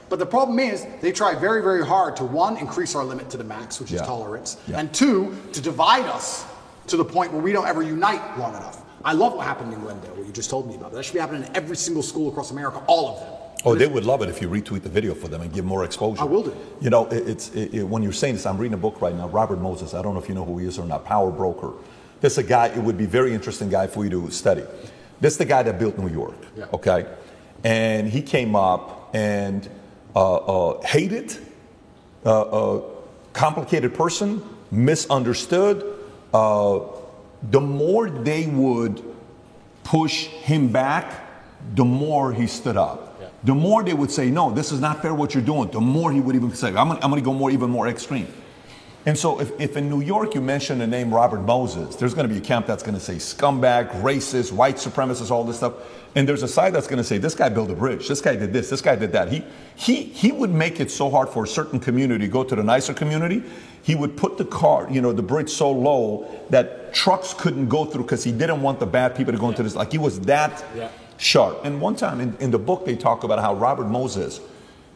But 0.09 0.19
the 0.19 0.25
problem 0.25 0.57
is, 0.57 0.87
they 1.01 1.11
try 1.11 1.35
very, 1.35 1.61
very 1.61 1.85
hard 1.85 2.15
to 2.17 2.23
one, 2.25 2.57
increase 2.57 2.95
our 2.95 3.03
limit 3.03 3.29
to 3.31 3.37
the 3.37 3.43
max, 3.43 3.79
which 3.79 3.91
is 3.91 4.01
tolerance, 4.01 4.57
Yeah. 4.67 4.79
and 4.79 4.91
two, 4.93 5.37
to 5.53 5.61
divide 5.61 6.05
us 6.05 6.45
to 6.87 6.97
the 6.97 7.05
point 7.05 7.31
where 7.31 7.41
we 7.41 7.51
don't 7.51 7.67
ever 7.67 7.83
unite 7.83 8.37
long 8.39 8.55
enough. 8.55 8.81
I 9.05 9.13
love 9.13 9.33
what 9.33 9.45
happened 9.45 9.71
in 9.73 9.79
Glendale, 9.81 10.15
what 10.15 10.25
you 10.25 10.33
just 10.33 10.49
told 10.49 10.67
me 10.67 10.75
about. 10.75 10.93
That 10.93 11.03
should 11.03 11.13
be 11.13 11.19
happening 11.19 11.43
in 11.43 11.55
every 11.55 11.75
single 11.75 12.01
school 12.01 12.29
across 12.29 12.51
America, 12.51 12.81
all 12.87 13.09
of 13.09 13.19
them. 13.19 13.38
Oh, 13.65 13.75
they 13.75 13.87
would 13.87 14.05
love 14.05 14.21
it 14.21 14.29
if 14.29 14.41
you 14.41 14.47
retweet 14.49 14.83
the 14.83 14.89
video 14.89 15.13
for 15.13 15.27
them 15.27 15.41
and 15.41 15.51
give 15.51 15.65
more 15.65 15.83
exposure. 15.83 16.21
I 16.21 16.25
will 16.25 16.43
do. 16.43 16.55
You 16.79 16.89
know, 16.89 17.07
it, 17.07 17.27
it's 17.27 17.49
it, 17.53 17.73
it- 17.73 17.83
when 17.83 18.01
you're 18.03 18.13
saying 18.13 18.35
this, 18.35 18.45
I'm 18.45 18.57
reading 18.57 18.73
a 18.73 18.77
book 18.77 19.01
right 19.01 19.13
now, 19.13 19.27
Robert 19.27 19.59
Moses. 19.59 19.93
I 19.93 20.01
don't 20.01 20.13
know 20.13 20.21
if 20.21 20.29
you 20.29 20.35
know 20.35 20.45
who 20.45 20.57
he 20.59 20.65
is 20.67 20.79
or 20.79 20.85
not. 20.85 21.03
Power 21.05 21.29
Broker. 21.31 21.73
This 22.21 22.33
is 22.33 22.37
a 22.39 22.43
guy. 22.43 22.67
It 22.67 22.77
would 22.77 22.97
be 22.97 23.03
a 23.05 23.07
very 23.07 23.33
interesting 23.33 23.69
guy 23.69 23.87
for 23.87 24.03
you 24.05 24.09
to 24.11 24.31
study. 24.31 24.63
This 25.19 25.33
is 25.33 25.37
the 25.37 25.45
guy 25.45 25.63
that 25.63 25.77
built 25.79 25.97
New 25.97 26.07
York. 26.09 26.35
Yeah. 26.57 26.65
Okay, 26.73 27.05
and 27.65 28.07
he 28.07 28.21
came 28.21 28.55
up 28.55 29.09
and 29.13 29.69
uh, 30.15 30.35
uh, 30.35 30.81
hated, 30.85 31.35
uh, 32.25 32.41
uh, 32.77 32.81
complicated 33.33 33.93
person, 33.93 34.41
misunderstood. 34.71 35.83
Uh, 36.33 36.79
the 37.51 37.59
more 37.61 38.09
they 38.09 38.45
would 38.47 39.03
push 39.83 40.27
him 40.27 40.71
back, 40.71 41.25
the 41.75 41.85
more 41.85 42.31
he 42.33 42.47
stood 42.47 42.77
up. 42.77 43.08
The 43.43 43.55
more 43.55 43.83
they 43.83 43.93
would 43.93 44.11
say, 44.11 44.29
no, 44.29 44.51
this 44.51 44.71
is 44.71 44.81
not 44.81 45.01
fair 45.01 45.13
what 45.13 45.33
you're 45.33 45.43
doing, 45.43 45.71
the 45.71 45.79
more 45.79 46.11
he 46.11 46.19
would 46.19 46.35
even 46.35 46.53
say, 46.53 46.69
I'm 46.69 46.89
gonna, 46.89 46.99
I'm 47.01 47.09
gonna 47.09 47.21
go 47.21 47.33
more, 47.33 47.51
even 47.51 47.69
more 47.69 47.87
extreme. 47.87 48.27
And 49.05 49.17
so 49.17 49.39
if, 49.39 49.57
if 49.59 49.77
in 49.77 49.89
New 49.89 50.01
York 50.01 50.35
you 50.35 50.41
mention 50.41 50.79
the 50.79 50.87
name 50.87 51.13
Robert 51.13 51.41
Moses, 51.41 51.95
there's 51.95 52.13
gonna 52.13 52.27
be 52.27 52.37
a 52.37 52.41
camp 52.41 52.67
that's 52.67 52.83
gonna 52.83 52.99
say 52.99 53.15
scumbag, 53.15 53.89
racist, 54.01 54.51
white 54.51 54.75
supremacist, 54.75 55.31
all 55.31 55.45
this 55.45 55.57
stuff. 55.57 55.73
And 56.15 56.27
there's 56.27 56.43
a 56.43 56.49
side 56.49 56.73
that's 56.73 56.87
gonna 56.87 57.03
say, 57.03 57.17
this 57.17 57.33
guy 57.33 57.47
built 57.47 57.71
a 57.71 57.75
bridge, 57.75 58.09
this 58.09 58.19
guy 58.19 58.35
did 58.35 58.51
this, 58.51 58.69
this 58.69 58.81
guy 58.81 58.97
did 58.97 59.13
that. 59.13 59.31
He, 59.31 59.43
he, 59.75 60.03
he 60.03 60.33
would 60.33 60.51
make 60.51 60.81
it 60.81 60.91
so 60.91 61.09
hard 61.09 61.29
for 61.29 61.45
a 61.45 61.47
certain 61.47 61.79
community 61.79 62.25
to 62.25 62.31
go 62.31 62.43
to 62.43 62.55
the 62.55 62.63
nicer 62.63 62.93
community. 62.93 63.41
He 63.83 63.95
would 63.95 64.17
put 64.17 64.37
the 64.37 64.45
car, 64.45 64.89
you 64.91 65.01
know, 65.01 65.13
the 65.13 65.23
bridge 65.23 65.49
so 65.49 65.71
low 65.71 66.27
that 66.49 66.93
trucks 66.93 67.33
couldn't 67.33 67.69
go 67.69 67.85
through 67.85 68.03
because 68.03 68.25
he 68.25 68.33
didn't 68.33 68.61
want 68.61 68.81
the 68.81 68.85
bad 68.85 69.15
people 69.15 69.31
to 69.31 69.39
go 69.39 69.47
into 69.47 69.63
this. 69.63 69.75
Like 69.75 69.93
he 69.93 69.97
was 69.97 70.19
that 70.21 70.63
sharp. 71.19 71.59
And 71.63 71.79
one 71.79 71.95
time 71.95 72.19
in, 72.19 72.35
in 72.39 72.49
the 72.49 72.57
book, 72.57 72.85
they 72.85 72.95
talk 72.95 73.23
about 73.23 73.39
how 73.39 73.53
Robert 73.53 73.87
Moses, 73.87 74.39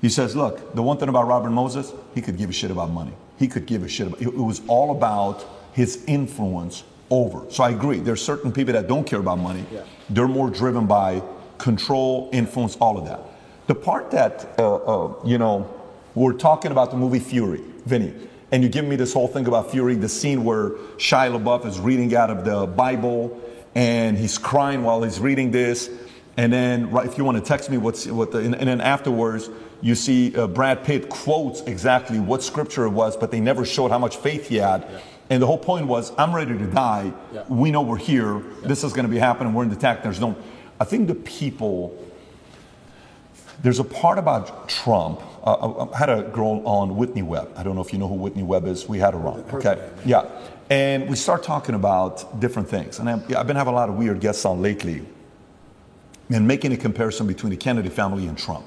he 0.02 0.10
says, 0.10 0.36
look, 0.36 0.74
the 0.74 0.82
one 0.82 0.98
thing 0.98 1.10
about 1.10 1.28
Robert 1.28 1.52
Moses, 1.52 1.94
he 2.16 2.22
could 2.22 2.38
give 2.38 2.50
a 2.50 2.54
shit 2.54 2.72
about 2.72 2.90
money. 2.90 3.14
He 3.38 3.48
could 3.48 3.66
give 3.66 3.84
a 3.84 3.90
shit 3.90 4.08
about 4.08 4.22
it. 4.22 4.28
It 4.28 4.36
was 4.36 4.62
all 4.68 4.92
about 4.92 5.46
his 5.74 6.04
influence 6.08 6.84
over. 7.10 7.50
So 7.52 7.64
I 7.64 7.72
agree. 7.72 8.00
There's 8.00 8.24
certain 8.24 8.52
people 8.52 8.74
that 8.74 8.88
don't 8.88 9.06
care 9.06 9.20
about 9.20 9.38
money. 9.38 9.66
Yeah. 9.72 9.84
They're 10.10 10.28
more 10.28 10.50
driven 10.50 10.88
by 10.88 11.22
control, 11.58 12.30
influence, 12.32 12.76
all 12.78 12.98
of 12.98 13.06
that. 13.06 13.20
The 13.68 13.76
part 13.76 14.12
that, 14.12 14.56
uh, 14.58 14.76
uh, 14.76 15.14
you 15.26 15.38
know, 15.38 15.70
we're 16.16 16.34
talking 16.34 16.72
about 16.72 16.92
the 16.92 16.98
movie 16.98 17.20
Fury, 17.20 17.62
Vinny, 17.86 18.14
and 18.52 18.62
you 18.62 18.70
give 18.70 18.86
me 18.86 18.96
this 18.96 19.14
whole 19.14 19.28
thing 19.28 19.48
about 19.48 19.72
Fury, 19.72 19.96
the 19.96 20.10
scene 20.10 20.44
where 20.44 20.72
Shia 20.98 21.42
LaBeouf 21.42 21.66
is 21.66 21.80
reading 21.80 22.16
out 22.16 22.30
of 22.30 22.46
the 22.46 22.68
Bible 22.68 23.42
and 23.76 24.18
he's 24.18 24.38
crying 24.38 24.84
while 24.84 25.02
he's 25.02 25.20
reading 25.20 25.50
this. 25.50 25.90
And 26.38 26.52
then, 26.52 26.90
right, 26.90 27.06
if 27.06 27.18
you 27.18 27.24
want 27.24 27.38
to 27.38 27.44
text 27.44 27.70
me 27.70 27.78
what's 27.78 28.08
what 28.08 28.32
the, 28.32 28.40
and, 28.40 28.56
and 28.56 28.68
then 28.68 28.82
afterwards, 28.82 29.50
you 29.82 29.94
see 29.96 30.36
uh, 30.36 30.48
Brad 30.48 30.84
Pitt 30.84 31.10
quotes 31.10 31.62
exactly 31.62 32.20
what 32.20 32.42
scripture 32.42 32.86
it 32.86 32.90
was, 32.90 33.16
but 33.16 33.30
they 33.32 33.40
never 33.40 33.66
showed 33.66 33.92
how 33.92 34.00
much 34.00 34.18
faith 34.18 34.48
he 34.50 34.56
had. 34.56 34.88
And 35.30 35.42
the 35.42 35.46
whole 35.48 35.58
point 35.60 35.88
was, 35.88 36.12
I'm 36.18 36.34
ready 36.34 36.58
to 36.58 36.66
die. 36.68 37.14
Yeah. 37.34 37.44
We 37.50 37.70
know 37.72 37.82
we're 37.82 37.98
here. 37.98 38.40
This 38.64 38.84
is 38.84 38.94
going 38.94 39.06
to 39.06 39.12
be 39.12 39.20
happening. 39.20 39.54
We're 39.54 39.64
in 39.64 39.70
the 39.70 39.76
attack. 39.76 40.02
There's 40.04 40.20
no. 40.20 40.36
I 40.80 40.86
think 40.86 41.08
the 41.08 41.16
people. 41.16 41.98
There's 43.62 43.80
a 43.80 43.84
part 43.84 44.18
about 44.18 44.68
Trump. 44.68 45.22
Uh, 45.44 45.54
I- 45.54 45.94
I 45.94 45.98
had 45.98 46.10
a 46.10 46.24
girl 46.24 46.62
on 46.66 46.98
Whitney 46.98 47.22
Webb. 47.22 47.52
I 47.56 47.64
don't 47.64 47.76
know 47.76 47.82
if 47.82 47.94
you 47.94 48.00
know 48.00 48.08
who 48.08 48.16
Whitney 48.16 48.44
Webb 48.44 48.66
is. 48.68 48.90
We 48.90 48.98
had 49.00 49.14
her 49.14 49.20
on. 49.26 49.46
Okay. 49.54 49.90
Yeah. 50.06 50.26
And 50.70 51.08
we 51.10 51.16
start 51.16 51.44
talking 51.44 51.76
about 51.76 52.40
different 52.40 52.68
things. 52.70 53.00
And 53.00 53.08
I'm- 53.10 53.24
I've 53.38 53.48
been 53.48 53.56
having 53.56 53.74
a 53.74 53.76
lot 53.76 53.90
of 53.90 53.96
weird 53.96 54.20
guests 54.20 54.44
on 54.46 54.62
lately 54.62 55.06
and 56.34 56.48
making 56.48 56.74
a 56.74 56.78
comparison 56.78 57.28
between 57.28 57.52
the 57.52 57.58
Kennedy 57.58 57.90
family 57.90 58.28
and 58.28 58.38
Trump 58.38 58.66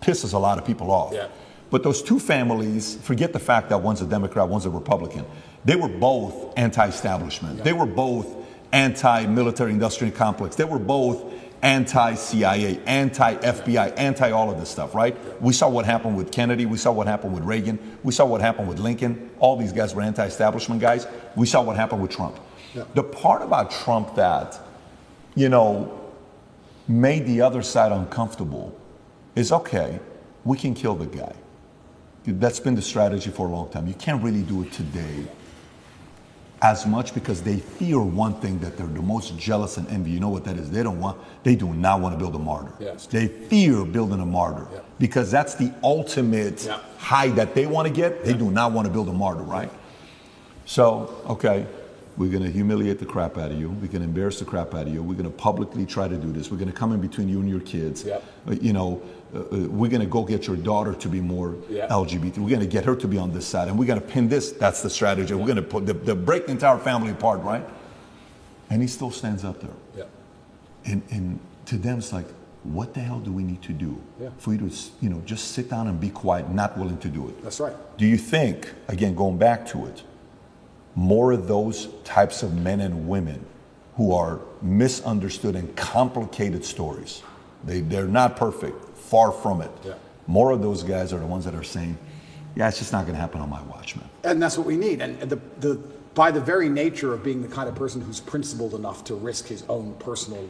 pisses 0.00 0.32
a 0.32 0.38
lot 0.38 0.58
of 0.58 0.64
people 0.64 0.90
off. 0.90 1.12
Yeah. 1.12 1.28
But 1.70 1.82
those 1.82 2.02
two 2.02 2.18
families, 2.18 2.96
forget 3.02 3.32
the 3.32 3.40
fact 3.40 3.68
that 3.70 3.82
one's 3.82 4.00
a 4.00 4.06
Democrat, 4.06 4.48
one's 4.48 4.64
a 4.64 4.70
Republican. 4.70 5.26
They 5.64 5.76
were 5.76 5.88
both 5.88 6.56
anti-establishment. 6.56 7.62
They 7.64 7.72
were 7.72 7.84
both 7.84 8.34
anti-military 8.72 9.72
industrial 9.72 10.14
complex. 10.14 10.56
They 10.56 10.64
were 10.64 10.78
both 10.78 11.22
anti-CIA, 11.60 12.80
anti-FBI, 12.86 13.98
anti 13.98 14.30
all 14.30 14.50
of 14.50 14.58
this 14.60 14.70
stuff, 14.70 14.94
right? 14.94 15.16
We 15.42 15.52
saw 15.52 15.68
what 15.68 15.84
happened 15.84 16.16
with 16.16 16.30
Kennedy. 16.30 16.64
We 16.64 16.78
saw 16.78 16.92
what 16.92 17.06
happened 17.08 17.34
with 17.34 17.42
Reagan. 17.42 17.98
We 18.04 18.12
saw 18.12 18.24
what 18.24 18.40
happened 18.40 18.68
with 18.68 18.78
Lincoln. 18.78 19.30
All 19.40 19.56
these 19.56 19.72
guys 19.72 19.94
were 19.94 20.02
anti-establishment 20.02 20.80
guys. 20.80 21.06
We 21.34 21.46
saw 21.46 21.60
what 21.60 21.76
happened 21.76 22.00
with 22.00 22.12
Trump. 22.12 22.38
The 22.94 23.02
part 23.02 23.42
about 23.42 23.72
Trump 23.72 24.14
that, 24.14 24.60
you 25.34 25.48
know, 25.48 25.97
made 26.88 27.26
the 27.26 27.40
other 27.40 27.62
side 27.62 27.92
uncomfortable 27.92 28.74
is 29.34 29.52
okay, 29.52 30.00
we 30.44 30.56
can 30.56 30.74
kill 30.74 30.94
the 30.94 31.06
guy. 31.06 31.34
That's 32.26 32.60
been 32.60 32.74
the 32.74 32.82
strategy 32.82 33.30
for 33.30 33.46
a 33.46 33.50
long 33.50 33.70
time. 33.70 33.86
You 33.86 33.94
can't 33.94 34.22
really 34.22 34.42
do 34.42 34.62
it 34.62 34.72
today 34.72 35.24
as 36.60 36.84
much 36.86 37.14
because 37.14 37.40
they 37.42 37.56
fear 37.58 38.00
one 38.00 38.34
thing 38.40 38.58
that 38.58 38.76
they're 38.76 38.86
the 38.86 39.00
most 39.00 39.38
jealous 39.38 39.76
and 39.76 39.86
envy. 39.88 40.10
You 40.10 40.18
know 40.20 40.28
what 40.28 40.44
that 40.44 40.56
is? 40.56 40.70
They 40.70 40.82
don't 40.82 40.98
want, 40.98 41.16
they 41.44 41.54
do 41.54 41.72
not 41.72 42.00
want 42.00 42.14
to 42.14 42.18
build 42.18 42.34
a 42.34 42.38
martyr. 42.38 42.72
Yes. 42.80 43.06
They 43.06 43.28
fear 43.28 43.84
building 43.84 44.20
a 44.20 44.26
martyr 44.26 44.66
Yeah. 44.72 44.80
because 44.98 45.30
that's 45.30 45.54
the 45.54 45.72
ultimate 45.84 46.64
Yeah. 46.66 46.80
high 46.98 47.28
that 47.30 47.54
they 47.54 47.66
want 47.66 47.86
to 47.86 47.94
get. 47.94 48.24
They 48.24 48.34
do 48.34 48.50
not 48.50 48.72
want 48.72 48.86
to 48.86 48.92
build 48.92 49.08
a 49.08 49.12
martyr, 49.12 49.42
right? 49.42 49.70
So, 50.66 51.14
okay, 51.28 51.64
we're 52.18 52.30
going 52.30 52.42
to 52.42 52.50
humiliate 52.50 52.98
the 52.98 53.06
crap 53.06 53.38
out 53.38 53.52
of 53.52 53.58
you. 53.60 53.68
We're 53.70 53.86
going 53.86 54.00
to 54.02 54.08
embarrass 54.08 54.40
the 54.40 54.44
crap 54.44 54.74
out 54.74 54.86
of 54.86 54.92
you. 54.92 55.02
We're 55.02 55.14
going 55.14 55.30
to 55.30 55.36
publicly 55.36 55.86
try 55.86 56.08
to 56.08 56.16
do 56.16 56.32
this. 56.32 56.50
We're 56.50 56.58
going 56.58 56.70
to 56.70 56.76
come 56.76 56.92
in 56.92 57.00
between 57.00 57.28
you 57.28 57.38
and 57.40 57.48
your 57.48 57.60
kids. 57.60 58.02
Yep. 58.04 58.24
Uh, 58.48 58.52
You 58.60 58.72
know, 58.72 59.00
uh, 59.34 59.38
uh, 59.38 59.44
we're 59.68 59.88
going 59.90 60.00
to 60.00 60.06
go 60.06 60.24
get 60.24 60.46
your 60.46 60.56
daughter 60.56 60.94
to 60.94 61.08
be 61.08 61.20
more 61.20 61.54
Yep. 61.70 61.88
LGBT. 61.90 62.38
We're 62.38 62.48
going 62.48 62.60
to 62.60 62.66
get 62.66 62.84
her 62.84 62.96
to 62.96 63.06
be 63.08 63.18
on 63.18 63.32
this 63.32 63.46
side, 63.46 63.68
and 63.68 63.78
we're 63.78 63.86
going 63.86 64.00
to 64.00 64.06
pin 64.06 64.28
this. 64.28 64.52
That's 64.52 64.82
the 64.82 64.90
strategy. 64.90 65.32
We're 65.34 65.46
going 65.46 65.56
to 65.56 65.62
put 65.62 65.86
the, 65.86 65.94
the 65.94 66.14
break 66.14 66.46
the 66.46 66.52
entire 66.52 66.78
family 66.78 67.12
apart, 67.12 67.40
right? 67.42 67.64
And 68.70 68.82
he 68.82 68.88
still 68.88 69.10
stands 69.10 69.44
up 69.44 69.60
there. 69.60 69.76
Yeah. 69.96 70.04
And, 70.92 71.02
and 71.10 71.38
to 71.66 71.76
them, 71.78 71.98
it's 71.98 72.12
like, 72.12 72.26
what 72.64 72.92
the 72.94 73.00
hell 73.00 73.20
do 73.20 73.32
we 73.32 73.44
need 73.44 73.62
to 73.62 73.72
do 73.72 74.00
Yeah. 74.20 74.30
for 74.38 74.52
you 74.52 74.68
to, 74.68 74.76
you 75.00 75.08
know, 75.08 75.22
just 75.24 75.52
sit 75.52 75.70
down 75.70 75.86
and 75.86 76.00
be 76.00 76.10
quiet, 76.10 76.50
not 76.50 76.76
willing 76.76 76.98
to 76.98 77.08
do 77.08 77.28
it? 77.28 77.42
That's 77.44 77.60
right. 77.60 77.74
Do 77.96 78.06
you 78.06 78.16
think, 78.18 78.72
again, 78.88 79.14
going 79.14 79.38
back 79.38 79.64
to 79.68 79.86
it, 79.86 80.02
more 80.94 81.32
of 81.32 81.46
those 81.46 81.88
types 82.04 82.42
of 82.42 82.54
men 82.54 82.80
and 82.80 83.08
women 83.08 83.44
who 83.96 84.12
are 84.12 84.40
misunderstood 84.62 85.56
and 85.56 85.74
complicated 85.76 86.64
stories, 86.64 87.22
they, 87.64 87.80
they're 87.80 88.06
not 88.06 88.36
perfect, 88.36 88.96
far 88.96 89.32
from 89.32 89.60
it. 89.60 89.70
Yeah. 89.84 89.94
More 90.26 90.50
of 90.50 90.62
those 90.62 90.82
guys 90.82 91.12
are 91.12 91.18
the 91.18 91.26
ones 91.26 91.44
that 91.44 91.54
are 91.54 91.64
saying, 91.64 91.98
yeah, 92.54 92.68
it's 92.68 92.78
just 92.78 92.92
not 92.92 93.02
going 93.02 93.14
to 93.14 93.20
happen 93.20 93.40
on 93.40 93.48
my 93.48 93.62
watch, 93.62 93.96
man. 93.96 94.08
And 94.24 94.42
that's 94.42 94.58
what 94.58 94.66
we 94.66 94.76
need. 94.76 95.00
And 95.00 95.18
the, 95.20 95.40
the, 95.60 95.80
by 96.14 96.30
the 96.30 96.40
very 96.40 96.68
nature 96.68 97.14
of 97.14 97.22
being 97.22 97.42
the 97.42 97.48
kind 97.48 97.68
of 97.68 97.74
person 97.74 98.00
who's 98.00 98.20
principled 98.20 98.74
enough 98.74 99.04
to 99.04 99.14
risk 99.14 99.46
his 99.46 99.64
own 99.68 99.94
personal 99.94 100.48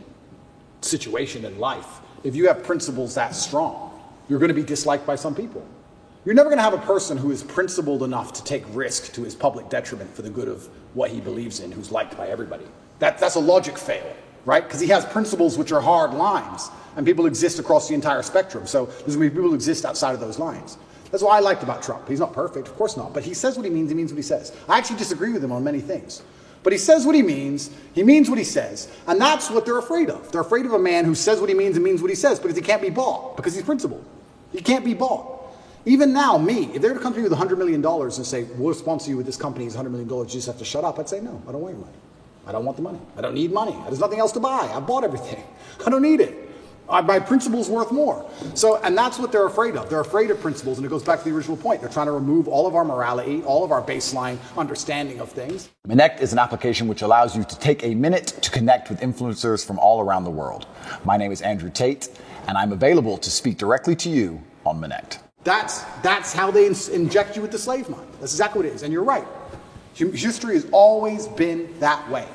situation 0.81 1.45
in 1.45 1.59
life, 1.59 2.01
if 2.25 2.35
you 2.35 2.49
have 2.49 2.63
principles 2.63 3.15
that 3.15 3.35
strong, 3.35 4.01
you're 4.29 4.39
going 4.39 4.49
to 4.49 4.55
be 4.55 4.63
disliked 4.63 5.07
by 5.07 5.17
some 5.17 5.35
people. 5.35 5.67
You're 6.25 6.35
never 6.35 6.49
going 6.49 6.59
to 6.59 6.65
have 6.65 6.75
a 6.75 6.79
person 6.79 7.17
who 7.17 7.31
is 7.31 7.43
principled 7.43 8.03
enough 8.03 8.33
to 8.35 8.45
take 8.45 8.65
risk 8.75 9.13
to 9.15 9.23
his 9.23 9.35
public 9.35 9.69
detriment 9.69 10.15
for 10.15 10.23
the 10.23 10.31
good 10.31 10.49
of 10.49 10.69
what 10.95 11.11
he 11.11 11.21
believes 11.21 11.61
in, 11.61 11.71
who's 11.71 11.93
liked 11.93 12.17
by 12.17 12.29
everybody. 12.29 12.67
That, 12.99 13.19
that's 13.19 13.37
a 13.37 13.41
logic 13.41 13.79
fail, 13.79 14.15
right? 14.45 14.65
Because 14.65 14.81
he 14.81 14.89
has 14.89 15.05
principles 15.07 15.57
which 15.57 15.71
are 15.71 15.81
hard 15.81 16.13
lines, 16.13 16.71
and 16.97 17.07
people 17.07 17.27
exist 17.27 17.61
across 17.61 17.89
the 17.89 17.95
entire 17.95 18.23
spectrum. 18.23 18.67
So 18.67 18.87
there's 18.87 19.17
going 19.17 19.29
to 19.29 19.31
be 19.31 19.31
people 19.31 19.51
who 19.51 19.55
exist 19.55 19.85
outside 19.85 20.15
of 20.15 20.21
those 20.21 20.39
lines. 20.39 20.77
That's 21.11 21.23
what 21.23 21.35
I 21.35 21.41
liked 21.41 21.63
about 21.63 21.83
Trump. 21.83 22.09
He's 22.09 22.21
not 22.21 22.33
perfect, 22.33 22.69
of 22.69 22.75
course 22.75 22.97
not, 22.97 23.15
but 23.15 23.23
he 23.23 23.33
says 23.33 23.57
what 23.57 23.65
he 23.65 23.71
means, 23.71 23.91
he 23.91 23.95
means 23.97 24.13
what 24.13 24.19
he 24.19 24.23
says. 24.23 24.55
I 24.69 24.77
actually 24.77 24.99
disagree 24.99 25.33
with 25.33 25.43
him 25.43 25.53
on 25.53 25.63
many 25.65 25.81
things. 25.81 26.23
But 26.65 26.73
he 26.73 26.79
says 26.79 27.07
what 27.07 27.15
he 27.15 27.23
means, 27.23 27.71
he 27.95 28.03
means 28.03 28.29
what 28.29 28.37
he 28.37 28.45
says, 28.45 28.89
and 29.07 29.21
that's 29.21 29.49
what 29.49 29.65
they're 29.65 29.79
afraid 29.79 30.11
of. 30.11 30.33
They're 30.33 30.41
afraid 30.41 30.67
of 30.67 30.73
a 30.73 30.79
man 30.79 31.05
who 31.05 31.15
says 31.15 31.41
what 31.41 31.49
he 31.49 31.55
means 31.55 31.77
and 31.77 31.85
means 31.85 32.03
what 32.03 32.11
he 32.11 32.17
says 32.17 32.41
because 32.41 32.57
he 32.57 32.63
can't 32.63 32.83
be 32.83 32.91
bought, 32.91 33.37
because 33.37 33.55
he's 33.55 33.63
principled. 33.63 34.05
He 34.53 34.61
can't 34.61 34.85
be 34.85 34.93
bought. 34.93 35.38
Even 35.85 36.13
now, 36.13 36.37
me, 36.39 36.71
if 36.75 36.83
they 36.83 36.89
were 36.89 36.95
to 36.95 37.01
come 37.01 37.13
to 37.15 37.21
me 37.21 37.29
with 37.29 37.39
$100 37.39 37.57
million 37.57 37.85
and 37.85 38.13
say, 38.13 38.45
we'll 38.57 38.75
sponsor 38.75 39.11
you 39.11 39.17
with 39.17 39.27
this 39.27 39.37
company, 39.37 39.67
it's 39.67 39.77
$100 39.77 39.91
million, 39.91 40.09
you 40.09 40.27
just 40.27 40.47
have 40.47 40.59
to 40.59 40.65
shut 40.65 40.85
up, 40.85 40.99
I'd 40.99 41.09
say, 41.09 41.21
no, 41.21 41.43
I 41.49 41.53
don't 41.53 41.61
want 41.61 41.75
your 41.75 41.85
money. 41.85 41.97
I 42.47 42.53
don't 42.53 42.65
want 42.65 42.77
the 42.77 42.83
money. 42.83 43.01
I 43.17 43.21
don't 43.21 43.35
need 43.35 43.53
money. 43.53 43.77
There's 43.87 44.01
nothing 44.01 44.19
else 44.19 44.33
to 44.33 44.41
buy. 44.41 44.71
I 44.73 44.81
bought 44.81 45.05
everything. 45.05 45.43
I 45.87 45.91
don't 45.91 46.03
need 46.03 46.21
it. 46.21 46.49
I, 46.89 47.03
my 47.03 47.21
principle's 47.21 47.69
worth 47.69 47.93
more. 47.93 48.29
So, 48.55 48.77
and 48.83 48.97
that's 48.97 49.19
what 49.19 49.31
they're 49.31 49.47
afraid 49.47 49.77
of. 49.77 49.91
They're 49.91 50.01
afraid 50.01 50.31
of 50.31 50.41
principles, 50.41 50.79
and 50.79 50.87
it 50.87 50.89
goes 50.89 51.03
back 51.03 51.19
to 51.19 51.25
the 51.29 51.37
original 51.37 51.57
point. 51.57 51.83
They're 51.83 51.91
trying 51.91 52.07
to 52.07 52.13
remove 52.13 52.49
all 52.49 52.67
of 52.67 52.75
our 52.75 52.85
morality, 52.85 53.43
all 53.43 53.65
of 53.65 53.73
our 53.73 53.83
baseline 53.83 54.39
understanding 54.57 55.21
of 55.21 55.31
things. 55.31 55.69
Connect 55.87 56.23
is 56.23 56.33
an 56.33 56.39
application 56.39 56.89
which 56.89 57.03
allows 57.03 57.37
you 57.37 57.45
to 57.45 57.59
take 57.59 57.85
a 57.85 57.95
minute 57.95 58.29
to 58.41 58.51
connect 58.51 58.89
with 58.89 59.01
influencers 59.01 59.67
from 59.67 59.79
all 59.79 60.01
around 60.01 60.25
the 60.25 60.31
world. 60.31 60.67
My 61.05 61.19
name 61.19 61.31
is 61.31 61.43
Andrew 61.43 61.71
Tate, 61.71 62.09
and 62.47 62.57
I'm 62.57 62.73
available 62.73 63.19
to 63.19 63.31
speak 63.31 63.59
directly 63.59 63.95
to 63.97 64.09
you 64.09 64.43
on 64.65 64.81
Minnect. 64.81 65.19
That's, 65.45 65.83
that's 66.03 66.33
how 66.33 66.51
they 66.51 66.67
ins- 66.67 66.89
inject 66.89 67.37
you 67.37 67.43
with 67.43 67.51
the 67.53 67.59
slave 67.59 67.89
mind. 67.89 68.09
That's 68.21 68.33
exactly 68.33 68.59
what 68.59 68.67
it 68.67 68.75
is. 68.75 68.83
And 68.83 68.93
you're 68.93 69.05
right. 69.05 69.27
History 69.95 70.55
has 70.55 70.67
always 70.71 71.27
been 71.27 71.75
that 71.81 72.09
way. 72.11 72.27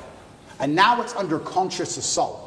And 0.60 0.74
now 0.74 1.00
it's 1.00 1.14
under 1.14 1.38
conscious 1.38 1.96
assault. 1.96 2.40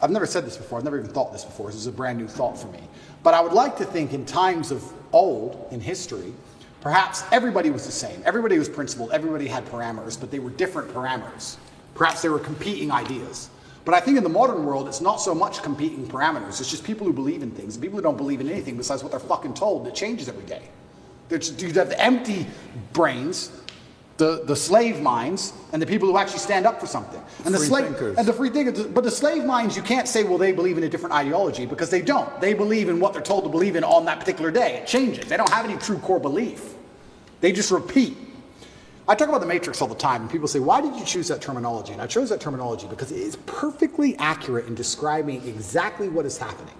I've 0.00 0.10
never 0.10 0.26
said 0.26 0.44
this 0.44 0.56
before. 0.56 0.78
I've 0.78 0.84
never 0.84 0.98
even 0.98 1.10
thought 1.10 1.32
this 1.32 1.44
before. 1.44 1.66
This 1.66 1.76
is 1.76 1.86
a 1.86 1.92
brand 1.92 2.18
new 2.18 2.28
thought 2.28 2.58
for 2.58 2.68
me. 2.68 2.80
But 3.22 3.34
I 3.34 3.40
would 3.40 3.52
like 3.52 3.76
to 3.78 3.84
think 3.84 4.12
in 4.12 4.24
times 4.24 4.70
of 4.70 4.84
old, 5.12 5.68
in 5.72 5.80
history, 5.80 6.32
perhaps 6.80 7.24
everybody 7.32 7.70
was 7.70 7.84
the 7.84 7.92
same. 7.92 8.22
Everybody 8.24 8.58
was 8.58 8.68
principled. 8.68 9.10
Everybody 9.10 9.48
had 9.48 9.64
parameters, 9.66 10.18
but 10.18 10.30
they 10.30 10.38
were 10.38 10.50
different 10.50 10.92
parameters. 10.92 11.56
Perhaps 11.94 12.22
they 12.22 12.28
were 12.28 12.38
competing 12.38 12.92
ideas. 12.92 13.50
But 13.88 13.94
I 13.94 14.00
think 14.00 14.18
in 14.18 14.22
the 14.22 14.28
modern 14.28 14.66
world, 14.66 14.86
it's 14.86 15.00
not 15.00 15.16
so 15.16 15.34
much 15.34 15.62
competing 15.62 16.06
parameters. 16.06 16.60
It's 16.60 16.70
just 16.70 16.84
people 16.84 17.06
who 17.06 17.12
believe 17.14 17.42
in 17.42 17.50
things. 17.50 17.74
And 17.74 17.82
people 17.82 17.96
who 17.96 18.02
don't 18.02 18.18
believe 18.18 18.38
in 18.38 18.50
anything 18.50 18.76
besides 18.76 19.02
what 19.02 19.12
they're 19.12 19.18
fucking 19.18 19.54
told 19.54 19.86
that 19.86 19.94
changes 19.94 20.28
every 20.28 20.44
day. 20.44 20.60
There's, 21.30 21.62
you 21.62 21.72
have 21.72 21.88
the 21.88 21.98
empty 21.98 22.46
brains, 22.92 23.50
the, 24.18 24.44
the 24.44 24.54
slave 24.54 25.00
minds, 25.00 25.54
and 25.72 25.80
the 25.80 25.86
people 25.86 26.06
who 26.06 26.18
actually 26.18 26.40
stand 26.40 26.66
up 26.66 26.78
for 26.78 26.86
something. 26.86 27.18
And 27.46 27.54
the 27.54 27.58
Free 27.60 27.66
slave 27.66 27.84
thinkers. 27.86 28.18
and 28.18 28.28
the 28.28 28.32
free 28.34 28.50
thinkers. 28.50 28.86
But 28.88 29.04
the 29.04 29.10
slave 29.10 29.46
minds, 29.46 29.74
you 29.74 29.82
can't 29.82 30.06
say, 30.06 30.22
well, 30.22 30.36
they 30.36 30.52
believe 30.52 30.76
in 30.76 30.84
a 30.84 30.88
different 30.90 31.14
ideology 31.14 31.64
because 31.64 31.88
they 31.88 32.02
don't. 32.02 32.42
They 32.42 32.52
believe 32.52 32.90
in 32.90 33.00
what 33.00 33.14
they're 33.14 33.22
told 33.22 33.44
to 33.44 33.48
believe 33.48 33.74
in 33.74 33.84
on 33.84 34.04
that 34.04 34.20
particular 34.20 34.50
day. 34.50 34.74
It 34.82 34.86
changes. 34.86 35.24
They 35.24 35.38
don't 35.38 35.48
have 35.48 35.64
any 35.64 35.78
true 35.78 35.96
core 35.96 36.20
belief. 36.20 36.74
They 37.40 37.52
just 37.52 37.70
repeat. 37.70 38.18
I 39.10 39.14
talk 39.14 39.30
about 39.30 39.40
the 39.40 39.46
matrix 39.46 39.80
all 39.80 39.88
the 39.88 39.94
time, 39.94 40.20
and 40.20 40.30
people 40.30 40.48
say, 40.48 40.58
Why 40.58 40.82
did 40.82 40.94
you 40.94 41.04
choose 41.04 41.28
that 41.28 41.40
terminology? 41.40 41.94
And 41.94 42.02
I 42.02 42.06
chose 42.06 42.28
that 42.28 42.42
terminology 42.42 42.86
because 42.86 43.10
it 43.10 43.18
is 43.18 43.36
perfectly 43.46 44.14
accurate 44.18 44.66
in 44.66 44.74
describing 44.74 45.48
exactly 45.48 46.10
what 46.10 46.26
is 46.26 46.36
happening. 46.36 46.74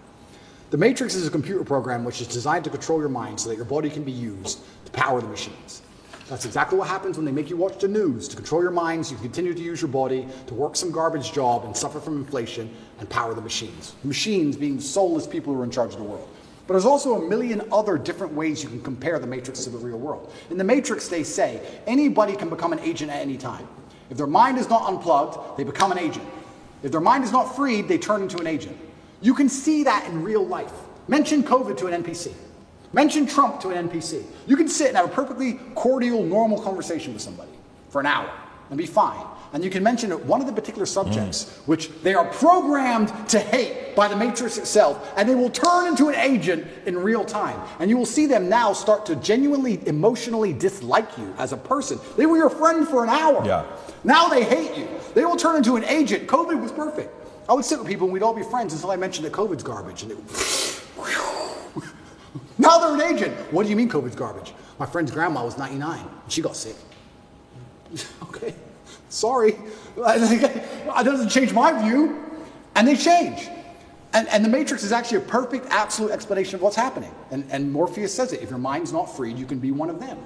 The 0.69 0.77
matrix 0.77 1.15
is 1.15 1.27
a 1.27 1.31
computer 1.31 1.65
program 1.65 2.05
which 2.05 2.21
is 2.21 2.27
designed 2.27 2.65
to 2.65 2.71
control 2.71 3.01
your 3.01 3.09
mind 3.09 3.41
so 3.41 3.49
that 3.49 3.57
your 3.57 3.65
body 3.65 3.89
can 3.89 4.05
be 4.05 4.13
used 4.13 4.61
to 4.85 4.91
power 4.93 5.23
the 5.23 5.27
machines. 5.27 5.81
That's 6.29 6.45
exactly 6.45 6.79
what 6.79 6.89
happens 6.89 7.17
when 7.17 7.25
they 7.25 7.33
make 7.33 7.49
you 7.49 7.57
watch 7.57 7.79
the 7.79 7.89
news 7.89 8.29
to 8.29 8.37
control 8.37 8.61
your 8.61 8.73
minds. 8.73 9.11
You 9.11 9.17
continue 9.17 9.55
to 9.55 9.63
use 9.63 9.81
your 9.81 9.89
body 9.89 10.29
to 10.49 10.55
work 10.55 10.77
some 10.77 10.91
garbage 10.91 11.33
job 11.33 11.65
and 11.65 11.75
suffer 11.75 11.99
from 11.99 12.19
inflation 12.19 12.71
and 12.99 13.09
power 13.09 13.33
the 13.33 13.41
machines. 13.41 13.95
The 14.03 14.09
machines 14.09 14.55
being 14.55 14.79
soulless 14.79 15.27
people 15.27 15.55
who 15.55 15.63
are 15.63 15.65
in 15.65 15.71
charge 15.71 15.95
of 15.95 15.99
the 15.99 16.05
world. 16.05 16.29
But 16.69 16.75
there's 16.75 16.85
also 16.85 17.15
a 17.15 17.29
million 17.29 17.63
other 17.73 17.97
different 17.97 18.35
ways 18.35 18.63
you 18.63 18.69
can 18.69 18.83
compare 18.83 19.19
the 19.19 19.27
Matrix 19.27 19.65
to 19.65 19.71
the 19.71 19.79
real 19.79 19.99
world. 19.99 20.31
In 20.51 20.59
the 20.59 20.65
Matrix, 20.65 21.09
they 21.09 21.25
say 21.25 21.63
anybody 21.87 22.37
can 22.37 22.51
become 22.51 22.75
an 22.75 22.79
agent 22.81 23.11
at 23.11 23.23
any 23.23 23.39
time. 23.39 23.67
If 24.11 24.19
their 24.19 24.27
mind 24.27 24.59
is 24.59 24.69
not 24.69 24.87
unplugged, 24.87 25.57
they 25.57 25.65
become 25.65 25.93
an 25.93 25.99
agent. 25.99 26.29
If 26.83 26.93
their 26.93 27.01
mind 27.01 27.25
is 27.25 27.33
not 27.33 27.57
freed, 27.57 27.89
they 27.89 27.97
turn 27.97 28.21
into 28.21 28.37
an 28.37 28.47
agent. 28.47 28.77
You 29.23 29.33
can 29.33 29.49
see 29.49 29.83
that 29.85 30.07
in 30.09 30.23
real 30.23 30.47
life. 30.47 30.73
Mention 31.09 31.43
COVID 31.43 31.79
to 31.79 31.87
an 31.87 32.05
NPC. 32.05 32.35
Mention 32.93 33.27
Trump 33.27 33.61
to 33.61 33.71
an 33.71 33.89
NPC. 33.89 34.23
You 34.47 34.55
can 34.55 34.69
sit 34.69 34.89
and 34.89 34.97
have 34.99 35.07
a 35.07 35.13
perfectly 35.13 35.55
cordial, 35.75 36.23
normal 36.23 36.61
conversation 36.61 37.15
with 37.15 37.23
somebody 37.23 37.51
for 37.89 38.01
an 38.01 38.07
hour. 38.07 38.31
and 38.69 38.77
be 38.77 38.85
fine. 38.85 39.25
And 39.53 39.65
you 39.65 39.71
can 39.71 39.83
mention 39.83 40.11
one 40.27 40.41
of 40.41 40.47
the 40.47 40.53
particular 40.53 40.85
subjects, 40.87 41.45
Mm. 41.45 41.67
which 41.69 41.91
they 42.03 42.15
are 42.15 42.27
programmed 42.27 43.13
to 43.29 43.39
hate 43.39 43.97
by 43.97 44.07
the 44.07 44.15
Matrix 44.17 44.59
itself, 44.59 45.11
and 45.17 45.29
they 45.29 45.35
will 45.35 45.51
turn 45.51 45.87
into 45.87 46.09
an 46.09 46.15
agent 46.15 46.67
in 46.87 46.99
real 46.99 47.25
time. 47.25 47.61
And 47.79 47.89
you 47.91 47.97
will 47.97 48.07
see 48.07 48.27
them 48.27 48.49
now 48.49 48.73
start 48.73 49.07
to 49.07 49.17
genuinely, 49.17 49.81
emotionally 49.87 50.53
dislike 50.53 51.17
you 51.17 51.35
as 51.39 51.53
a 51.53 51.57
person. 51.57 51.99
They 52.17 52.27
were 52.27 52.37
your 52.37 52.51
friend 52.51 52.87
for 52.87 53.03
an 53.03 53.11
hour. 53.11 53.43
Yeah. 53.45 53.65
Now 54.05 54.29
they 54.29 54.45
hate 54.45 54.77
you. 54.77 54.87
They 55.15 55.25
will 55.25 55.37
turn 55.37 55.57
into 55.57 55.77
an 55.77 55.85
agent. 55.85 56.27
COVID 56.27 56.61
was 56.61 56.71
perfect. 56.73 57.11
I 57.49 57.55
would 57.55 57.65
sit 57.65 57.79
with 57.79 57.89
people 57.89 58.05
and 58.07 58.13
we'd 58.13 58.23
all 58.23 58.35
be 58.35 58.43
friends 58.43 58.75
until 58.75 58.91
I 58.91 58.97
mentioned 58.97 59.25
that 59.25 59.33
COVID's 59.33 59.63
garbage. 59.63 60.03
And 60.03 60.11
they 60.13 60.17
now 62.59 62.79
they're 62.79 62.95
an 62.95 63.15
agent. 63.15 63.35
What 63.53 63.63
do 63.65 63.71
you 63.71 63.77
mean 63.77 63.89
COVID's 63.89 64.15
garbage? 64.17 64.53
My 64.79 64.85
friend's 64.87 65.11
grandma 65.11 65.45
was 65.45 65.57
99 65.57 65.99
and 66.01 66.33
she 66.33 66.43
got 66.43 66.57
sick. 66.57 66.77
okay, 68.25 68.55
sorry. 69.09 69.57
That 69.97 71.05
doesn't 71.05 71.29
change 71.29 71.53
my 71.53 71.83
view. 71.83 72.25
And 72.75 72.87
they 72.87 72.97
change. 72.97 73.49
And, 74.13 74.29
and 74.29 74.45
the 74.45 74.49
Matrix 74.49 74.85
is 74.85 74.93
actually 74.93 75.19
a 75.19 75.23
perfect, 75.23 75.67
absolute 75.71 76.13
explanation 76.13 76.55
of 76.55 76.63
what's 76.63 76.77
happening. 76.77 77.13
And, 77.31 77.45
and 77.51 77.71
Morpheus 77.73 78.15
says 78.15 78.33
it 78.33 78.43
if 78.43 78.51
your 78.51 78.59
mind's 78.59 78.93
not 78.93 79.05
freed, 79.05 79.37
you 79.37 79.47
can 79.47 79.59
be 79.59 79.71
one 79.71 79.91
of 79.91 80.01
them. 80.01 80.19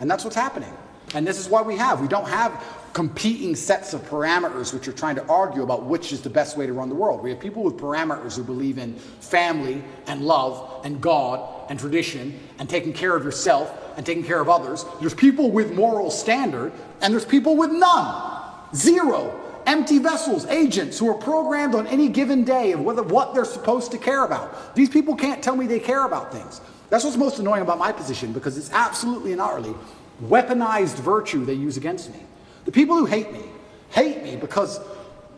And 0.00 0.10
that's 0.10 0.24
what's 0.24 0.36
happening. 0.36 0.72
And 1.14 1.26
this 1.26 1.38
is 1.38 1.48
why 1.48 1.62
we 1.62 1.76
have, 1.76 2.00
we 2.00 2.08
don't 2.08 2.28
have 2.28 2.62
competing 2.92 3.54
sets 3.54 3.92
of 3.92 4.00
parameters 4.08 4.72
which 4.72 4.88
are 4.88 4.92
trying 4.92 5.16
to 5.16 5.26
argue 5.26 5.62
about 5.62 5.84
which 5.84 6.12
is 6.12 6.22
the 6.22 6.30
best 6.30 6.56
way 6.56 6.66
to 6.66 6.72
run 6.72 6.88
the 6.88 6.94
world. 6.94 7.22
We 7.22 7.30
have 7.30 7.38
people 7.38 7.62
with 7.62 7.76
parameters 7.76 8.36
who 8.36 8.42
believe 8.42 8.78
in 8.78 8.94
family 8.94 9.84
and 10.06 10.22
love 10.22 10.80
and 10.84 11.00
God 11.00 11.70
and 11.70 11.78
tradition 11.78 12.38
and 12.58 12.68
taking 12.68 12.92
care 12.92 13.14
of 13.14 13.22
yourself 13.22 13.70
and 13.96 14.04
taking 14.04 14.24
care 14.24 14.40
of 14.40 14.48
others. 14.48 14.84
There's 14.98 15.14
people 15.14 15.50
with 15.50 15.74
moral 15.74 16.10
standard 16.10 16.72
and 17.00 17.12
there's 17.12 17.24
people 17.24 17.56
with 17.56 17.70
none. 17.70 18.42
Zero. 18.74 19.42
Empty 19.66 19.98
vessels, 19.98 20.46
agents 20.46 20.98
who 20.98 21.08
are 21.08 21.14
programmed 21.14 21.74
on 21.74 21.88
any 21.88 22.08
given 22.08 22.44
day 22.44 22.72
of 22.72 22.80
whether, 22.80 23.02
what 23.02 23.34
they're 23.34 23.44
supposed 23.44 23.90
to 23.90 23.98
care 23.98 24.24
about. 24.24 24.76
These 24.76 24.90
people 24.90 25.16
can't 25.16 25.42
tell 25.42 25.56
me 25.56 25.66
they 25.66 25.80
care 25.80 26.04
about 26.04 26.30
things. 26.32 26.60
That's 26.88 27.04
what's 27.04 27.16
most 27.16 27.40
annoying 27.40 27.62
about 27.62 27.78
my 27.78 27.90
position 27.90 28.32
because 28.32 28.56
it's 28.56 28.70
absolutely 28.70 29.32
and 29.32 29.40
utterly 29.40 29.74
weaponized 30.22 30.96
virtue 30.96 31.44
they 31.44 31.54
use 31.54 31.76
against 31.76 32.12
me. 32.12 32.20
The 32.64 32.72
people 32.72 32.96
who 32.96 33.06
hate 33.06 33.32
me 33.32 33.42
hate 33.90 34.22
me 34.22 34.36
because, 34.36 34.78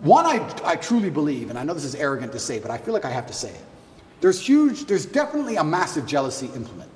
one, 0.01 0.27
I, 0.27 0.55
I 0.65 0.77
truly 0.77 1.11
believe, 1.11 1.49
and 1.49 1.59
I 1.59 1.65
know 1.65 1.75
this 1.75 1.85
is 1.85 1.95
arrogant 1.95 2.33
to 2.33 2.39
say, 2.39 2.59
but 2.59 2.71
I 2.71 2.77
feel 2.77 2.93
like 2.93 3.05
I 3.05 3.11
have 3.11 3.27
to 3.29 3.33
say 3.33 3.51
it. 3.51 3.65
There's 4.21 4.41
huge, 4.45 4.85
there's 4.85 5.07
definitely 5.07 5.57
a 5.57 5.65
massive 5.65 6.07
jealousy 6.07 6.47
implement. 6.55 6.91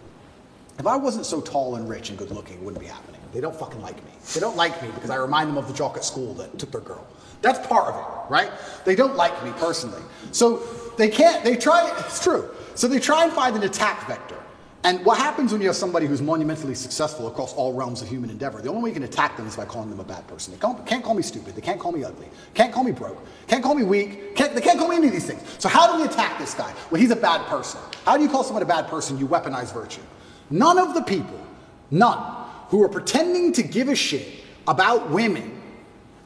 If 0.79 0.87
I 0.87 0.97
wasn't 0.97 1.25
so 1.25 1.41
tall 1.41 1.77
and 1.77 1.89
rich 1.89 2.11
and 2.11 2.19
good 2.19 2.31
looking, 2.31 2.57
it 2.57 2.63
wouldn't 2.63 2.81
be 2.81 2.89
happening. 2.89 3.21
They 3.33 3.41
don't 3.41 3.55
fucking 3.55 3.81
like 3.81 3.97
me. 4.05 4.13
They 4.35 4.41
don't 4.41 4.57
like 4.57 4.81
me 4.83 4.91
because 4.95 5.11
I 5.11 5.17
remind 5.17 5.49
them 5.49 5.59
of 5.59 5.67
the 5.67 5.75
jock 5.75 5.97
at 5.97 6.05
school 6.05 6.35
that 6.35 6.59
took 6.59 6.71
their 6.71 6.81
girl. 6.81 7.07
That's 7.41 7.67
part 7.67 7.89
of 7.89 7.97
it, 7.97 8.31
right? 8.31 8.51
They 8.85 8.95
don't 8.95 9.17
like 9.17 9.43
me 9.45 9.51
personally. 9.53 10.03
So 10.31 10.63
they 10.97 11.09
can't, 11.09 11.43
they 11.45 11.57
try, 11.57 11.93
it's 11.99 12.23
true. 12.23 12.51
So 12.75 12.87
they 12.87 13.01
try 13.01 13.25
and 13.25 13.33
find 13.33 13.57
an 13.57 13.63
attack 13.65 14.07
vector. 14.07 14.37
And 14.85 15.05
what 15.05 15.19
happens 15.19 15.53
when 15.53 15.61
you 15.61 15.69
have 15.69 15.77
somebody 15.77 16.07
who's 16.07 16.21
monumentally 16.21 16.75
successful 16.75 17.29
across 17.29 17.55
all 17.55 17.73
realms 17.73 18.03
of 18.03 18.09
human 18.09 18.31
endeavor? 18.31 18.61
The 18.61 18.69
only 18.69 18.83
way 18.83 18.91
you 18.91 18.95
can 18.95 19.05
attack 19.05 19.37
them 19.37 19.47
is 19.47 19.57
by 19.57 19.65
calling 19.65 19.91
them 19.91 20.01
a 20.01 20.05
bad 20.05 20.27
person. 20.27 20.53
They 20.53 20.59
can't, 20.59 20.85
can't 20.85 21.05
call 21.05 21.15
me 21.15 21.23
stupid. 21.23 21.55
They 21.55 21.61
can't 21.61 21.79
call 21.79 21.93
me 21.93 22.03
ugly. 22.03 22.29
Can't 22.55 22.73
call 22.73 22.83
me 22.83 22.91
broke. 22.91 23.25
Can't 23.47 23.63
call 23.63 23.77
me 23.77 23.85
weak. 23.85 24.35
Can't, 24.35 24.55
they 24.55 24.61
can't 24.61 24.79
call 24.81 24.89
me 24.89 24.97
any 24.97 25.07
of 25.07 25.13
these 25.13 25.27
things. 25.27 25.41
So 25.59 25.69
how 25.69 25.93
do 25.93 26.03
we 26.03 26.09
attack 26.09 26.37
this 26.39 26.55
guy? 26.55 26.75
Well, 26.91 27.01
he's 27.01 27.13
a 27.13 27.17
bad 27.17 27.47
person. 27.47 27.81
How 28.05 28.17
do 28.17 28.25
you 28.25 28.29
call 28.29 28.43
someone 28.43 28.63
a 28.63 28.67
bad 28.67 28.89
person? 28.89 29.19
You 29.19 29.29
weaponize 29.29 29.73
virtue. 29.73 30.03
None 30.51 30.79
of 30.79 30.95
the 30.95 31.03
people, 31.03 31.41
none, 31.93 32.19
who 32.73 32.83
are 32.83 32.89
pretending 32.89 33.53
to 33.53 33.63
give 33.63 33.91
a 33.91 33.95
shit 33.95 34.27
about 34.67 35.11
women 35.11 35.61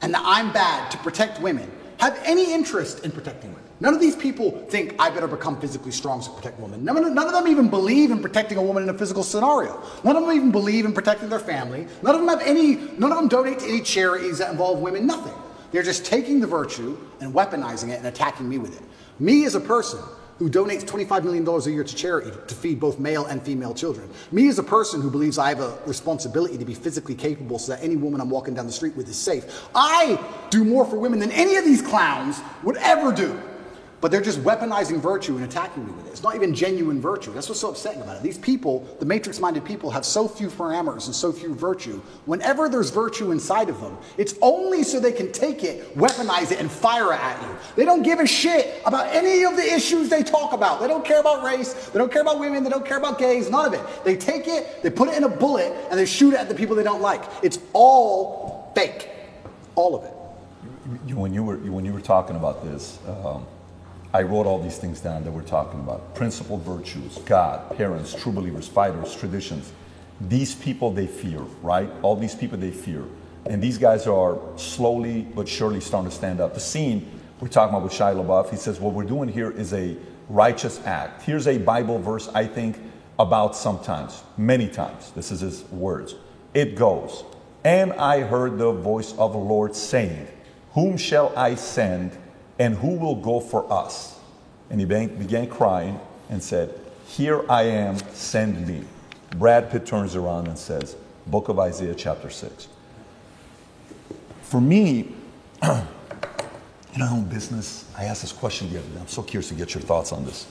and 0.00 0.14
that 0.14 0.22
I'm 0.24 0.52
bad 0.52 0.92
to 0.92 0.98
protect 0.98 1.40
women 1.40 1.68
have 1.98 2.16
any 2.24 2.52
interest 2.54 3.04
in 3.04 3.10
protecting 3.10 3.50
women. 3.50 3.68
None 3.80 3.92
of 3.92 3.98
these 3.98 4.14
people 4.14 4.52
think 4.68 4.94
I 4.96 5.10
better 5.10 5.26
become 5.26 5.60
physically 5.60 5.90
strong 5.90 6.22
to 6.22 6.30
protect 6.30 6.60
women. 6.60 6.84
None 6.84 6.98
of, 6.98 7.12
none 7.12 7.26
of 7.26 7.32
them 7.32 7.48
even 7.48 7.68
believe 7.68 8.12
in 8.12 8.22
protecting 8.22 8.58
a 8.58 8.62
woman 8.62 8.84
in 8.84 8.88
a 8.88 8.94
physical 8.96 9.24
scenario. 9.24 9.82
None 10.04 10.14
of 10.14 10.22
them 10.22 10.32
even 10.36 10.52
believe 10.52 10.84
in 10.84 10.92
protecting 10.92 11.28
their 11.28 11.40
family. 11.40 11.88
None 12.02 12.14
of 12.14 12.20
them 12.20 12.28
have 12.28 12.46
any, 12.46 12.76
none 12.96 13.10
of 13.10 13.18
them 13.18 13.26
donate 13.26 13.58
to 13.58 13.66
any 13.66 13.80
charities 13.80 14.38
that 14.38 14.52
involve 14.52 14.78
women, 14.78 15.04
nothing. 15.04 15.34
They're 15.72 15.82
just 15.82 16.06
taking 16.06 16.38
the 16.38 16.46
virtue 16.46 16.96
and 17.20 17.34
weaponizing 17.34 17.88
it 17.88 17.98
and 17.98 18.06
attacking 18.06 18.48
me 18.48 18.58
with 18.58 18.80
it. 18.80 18.86
Me 19.18 19.46
as 19.46 19.56
a 19.56 19.60
person 19.60 19.98
who 20.38 20.50
donates 20.50 20.84
$25 20.84 21.24
million 21.24 21.46
a 21.48 21.70
year 21.70 21.84
to 21.84 21.94
charity 21.94 22.30
to 22.46 22.54
feed 22.54 22.78
both 22.78 22.98
male 22.98 23.26
and 23.26 23.42
female 23.42 23.74
children. 23.74 24.08
Me 24.32 24.48
as 24.48 24.58
a 24.58 24.62
person 24.62 25.00
who 25.00 25.10
believes 25.10 25.38
I 25.38 25.48
have 25.48 25.60
a 25.60 25.78
responsibility 25.86 26.58
to 26.58 26.64
be 26.64 26.74
physically 26.74 27.14
capable 27.14 27.58
so 27.58 27.72
that 27.72 27.82
any 27.82 27.96
woman 27.96 28.20
I'm 28.20 28.30
walking 28.30 28.54
down 28.54 28.66
the 28.66 28.72
street 28.72 28.96
with 28.96 29.08
is 29.08 29.16
safe. 29.16 29.68
I 29.74 30.22
do 30.50 30.64
more 30.64 30.84
for 30.84 30.98
women 30.98 31.18
than 31.18 31.32
any 31.32 31.56
of 31.56 31.64
these 31.64 31.80
clowns 31.80 32.40
would 32.62 32.76
ever 32.76 33.12
do. 33.12 33.40
But 34.06 34.12
they're 34.12 34.20
just 34.20 34.38
weaponizing 34.44 35.00
virtue 35.00 35.34
and 35.34 35.44
attacking 35.44 35.84
me 35.84 35.90
with 35.90 36.06
it. 36.06 36.10
It's 36.10 36.22
not 36.22 36.36
even 36.36 36.54
genuine 36.54 37.00
virtue. 37.00 37.32
That's 37.32 37.48
what's 37.48 37.60
so 37.60 37.70
upsetting 37.70 38.02
about 38.02 38.18
it. 38.18 38.22
These 38.22 38.38
people, 38.38 38.86
the 39.00 39.04
matrix 39.04 39.40
minded 39.40 39.64
people, 39.64 39.90
have 39.90 40.04
so 40.04 40.28
few 40.28 40.46
parameters 40.46 41.06
and 41.06 41.14
so 41.16 41.32
few 41.32 41.56
virtue. 41.56 42.00
Whenever 42.24 42.68
there's 42.68 42.90
virtue 42.90 43.32
inside 43.32 43.68
of 43.68 43.80
them, 43.80 43.98
it's 44.16 44.36
only 44.42 44.84
so 44.84 45.00
they 45.00 45.10
can 45.10 45.32
take 45.32 45.64
it, 45.64 45.92
weaponize 45.96 46.52
it, 46.52 46.60
and 46.60 46.70
fire 46.70 47.12
at 47.12 47.42
you. 47.42 47.48
They 47.74 47.84
don't 47.84 48.04
give 48.04 48.20
a 48.20 48.28
shit 48.28 48.80
about 48.86 49.12
any 49.12 49.44
of 49.44 49.56
the 49.56 49.64
issues 49.64 50.08
they 50.08 50.22
talk 50.22 50.52
about. 50.52 50.80
They 50.80 50.86
don't 50.86 51.04
care 51.04 51.18
about 51.18 51.42
race, 51.42 51.72
they 51.88 51.98
don't 51.98 52.12
care 52.12 52.22
about 52.22 52.38
women, 52.38 52.62
they 52.62 52.70
don't 52.70 52.86
care 52.86 52.98
about 52.98 53.18
gays, 53.18 53.50
none 53.50 53.66
of 53.66 53.74
it. 53.74 54.04
They 54.04 54.16
take 54.16 54.46
it, 54.46 54.84
they 54.84 54.90
put 54.90 55.08
it 55.08 55.16
in 55.16 55.24
a 55.24 55.28
bullet, 55.28 55.72
and 55.90 55.98
they 55.98 56.06
shoot 56.06 56.32
it 56.32 56.38
at 56.38 56.48
the 56.48 56.54
people 56.54 56.76
they 56.76 56.84
don't 56.84 57.02
like. 57.02 57.24
It's 57.42 57.58
all 57.72 58.70
fake. 58.76 59.10
All 59.74 59.96
of 59.96 60.04
it. 60.04 60.12
When 61.12 61.34
you 61.34 61.42
were 61.42 61.56
when 61.56 61.84
you 61.84 61.92
were 61.92 62.00
talking 62.00 62.36
about 62.36 62.62
this, 62.62 63.00
um, 63.08 63.44
I 64.16 64.22
wrote 64.22 64.46
all 64.46 64.58
these 64.58 64.78
things 64.78 64.98
down 65.00 65.24
that 65.24 65.30
we're 65.30 65.42
talking 65.42 65.78
about: 65.80 66.14
principled 66.14 66.62
virtues, 66.62 67.18
God, 67.26 67.76
parents, 67.76 68.14
true 68.14 68.32
believers, 68.32 68.66
fighters, 68.66 69.14
traditions. 69.14 69.70
These 70.22 70.54
people 70.54 70.90
they 70.90 71.06
fear, 71.06 71.40
right? 71.60 71.90
All 72.00 72.16
these 72.16 72.34
people 72.34 72.56
they 72.56 72.70
fear, 72.70 73.04
and 73.44 73.62
these 73.62 73.76
guys 73.76 74.06
are 74.06 74.38
slowly 74.56 75.20
but 75.20 75.46
surely 75.46 75.80
starting 75.80 76.08
to 76.08 76.16
stand 76.16 76.40
up. 76.40 76.54
The 76.54 76.60
scene 76.60 77.06
we're 77.40 77.48
talking 77.48 77.74
about 77.74 77.84
with 77.84 77.92
Shia 77.92 78.14
LaBeouf, 78.16 78.48
he 78.48 78.56
says, 78.56 78.80
"What 78.80 78.94
we're 78.94 79.04
doing 79.04 79.28
here 79.28 79.50
is 79.50 79.74
a 79.74 79.98
righteous 80.30 80.80
act." 80.86 81.20
Here's 81.24 81.46
a 81.46 81.58
Bible 81.58 81.98
verse 81.98 82.30
I 82.34 82.46
think 82.46 82.80
about 83.18 83.54
sometimes, 83.54 84.22
many 84.38 84.66
times. 84.66 85.12
This 85.14 85.30
is 85.30 85.40
his 85.40 85.64
words. 85.70 86.14
It 86.54 86.74
goes, 86.74 87.22
"And 87.64 87.92
I 87.92 88.20
heard 88.20 88.56
the 88.56 88.72
voice 88.72 89.12
of 89.18 89.32
the 89.32 89.44
Lord 89.54 89.76
saying." 89.76 90.26
Whom 90.72 90.96
shall 90.96 91.34
I 91.36 91.54
send, 91.56 92.12
and 92.58 92.74
who 92.76 92.96
will 92.96 93.16
go 93.16 93.40
for 93.40 93.70
us? 93.72 94.18
And 94.70 94.80
he 94.80 94.86
began, 94.86 95.48
crying 95.48 96.00
and 96.28 96.42
said, 96.42 96.78
Here 97.06 97.48
I 97.50 97.62
am, 97.62 97.98
send 98.10 98.66
me. 98.66 98.82
Brad 99.36 99.70
Pitt 99.70 99.86
turns 99.86 100.16
around 100.16 100.48
and 100.48 100.58
says, 100.58 100.96
Book 101.26 101.48
of 101.48 101.58
Isaiah, 101.58 101.94
chapter 101.94 102.30
6. 102.30 102.68
For 104.42 104.60
me, 104.60 105.12
you 105.62 107.02
know, 107.02 107.08
own 107.10 107.24
business, 107.24 107.84
I 107.96 108.04
asked 108.04 108.22
this 108.22 108.32
question 108.32 108.72
the 108.72 108.78
other 108.78 108.88
day. 108.88 109.00
I'm 109.00 109.08
so 109.08 109.22
curious 109.22 109.48
to 109.48 109.54
get 109.54 109.74
your 109.74 109.82
thoughts 109.82 110.12
on 110.12 110.24
this. 110.24 110.46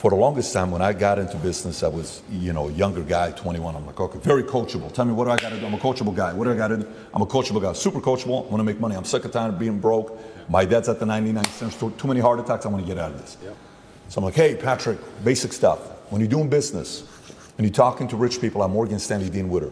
For 0.00 0.08
the 0.08 0.16
longest 0.16 0.54
time, 0.54 0.70
when 0.70 0.80
I 0.80 0.94
got 0.94 1.18
into 1.18 1.36
business, 1.36 1.82
I 1.82 1.88
was, 1.88 2.22
you 2.30 2.54
know, 2.54 2.70
a 2.70 2.72
younger 2.72 3.02
guy, 3.02 3.32
21. 3.32 3.76
I'm 3.76 3.84
like, 3.84 4.00
okay, 4.00 4.18
very 4.20 4.42
coachable. 4.42 4.90
Tell 4.90 5.04
me 5.04 5.12
what 5.12 5.26
do 5.26 5.30
I 5.30 5.36
got 5.36 5.50
to 5.50 5.60
do? 5.60 5.66
I'm 5.66 5.74
a 5.74 5.78
coachable 5.78 6.16
guy. 6.16 6.32
What 6.32 6.44
do 6.44 6.52
I 6.52 6.56
got 6.56 6.68
to 6.68 6.78
do? 6.78 6.88
I'm 7.12 7.20
a 7.20 7.26
coachable 7.26 7.60
guy, 7.60 7.74
super 7.74 8.00
coachable. 8.00 8.46
I 8.46 8.48
want 8.48 8.60
to 8.60 8.62
make 8.62 8.80
money. 8.80 8.96
I'm 8.96 9.04
sick 9.04 9.26
of 9.26 9.30
time 9.30 9.50
of 9.52 9.58
being 9.58 9.78
broke. 9.78 10.18
My 10.48 10.64
dad's 10.64 10.88
at 10.88 11.00
the 11.00 11.04
99 11.04 11.44
cents. 11.44 11.74
store. 11.74 11.90
too 11.90 12.08
many 12.08 12.18
heart 12.18 12.40
attacks. 12.40 12.64
I 12.64 12.70
want 12.70 12.82
to 12.82 12.88
get 12.88 12.96
out 12.96 13.10
of 13.10 13.20
this. 13.20 13.36
So 14.08 14.20
I'm 14.20 14.24
like, 14.24 14.32
hey, 14.32 14.54
Patrick, 14.54 14.98
basic 15.22 15.52
stuff. 15.52 15.80
When 16.10 16.22
you're 16.22 16.30
doing 16.30 16.48
business 16.48 17.04
and 17.58 17.66
you're 17.66 17.74
talking 17.74 18.08
to 18.08 18.16
rich 18.16 18.40
people, 18.40 18.62
I'm 18.62 18.70
Morgan 18.70 18.98
Stanley 18.98 19.28
Dean 19.28 19.50
Witter. 19.50 19.70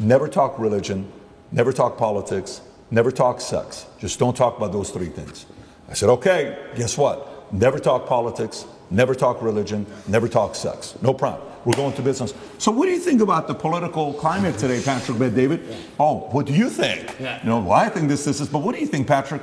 Never 0.00 0.26
talk 0.26 0.58
religion. 0.58 1.08
Never 1.52 1.72
talk 1.72 1.96
politics. 1.96 2.62
Never 2.90 3.12
talk 3.12 3.40
sex. 3.40 3.86
Just 4.00 4.18
don't 4.18 4.36
talk 4.36 4.56
about 4.56 4.72
those 4.72 4.90
three 4.90 5.10
things. 5.10 5.46
I 5.88 5.94
said, 5.94 6.08
okay, 6.08 6.58
guess 6.74 6.98
what? 6.98 7.52
Never 7.52 7.78
talk 7.78 8.06
politics, 8.08 8.66
never 8.90 9.14
talk 9.14 9.42
religion, 9.42 9.86
never 10.06 10.28
talk 10.28 10.54
sex. 10.54 10.94
No 11.02 11.14
problem. 11.14 11.46
We're 11.64 11.76
going 11.76 11.94
to 11.94 12.02
business. 12.02 12.32
So, 12.58 12.70
what 12.72 12.86
do 12.86 12.92
you 12.92 13.00
think 13.00 13.20
about 13.20 13.48
the 13.48 13.54
political 13.54 14.14
climate 14.14 14.56
today, 14.58 14.80
Patrick 14.82 15.18
Bet 15.18 15.34
David? 15.34 15.76
Oh, 15.98 16.28
what 16.30 16.46
do 16.46 16.54
you 16.54 16.70
think? 16.70 17.14
Yeah. 17.18 17.42
You 17.42 17.48
know, 17.48 17.60
well, 17.60 17.72
I 17.72 17.88
think 17.88 18.08
this, 18.08 18.24
this, 18.24 18.40
is, 18.40 18.48
but 18.48 18.60
what 18.60 18.74
do 18.74 18.80
you 18.80 18.86
think, 18.86 19.06
Patrick? 19.06 19.42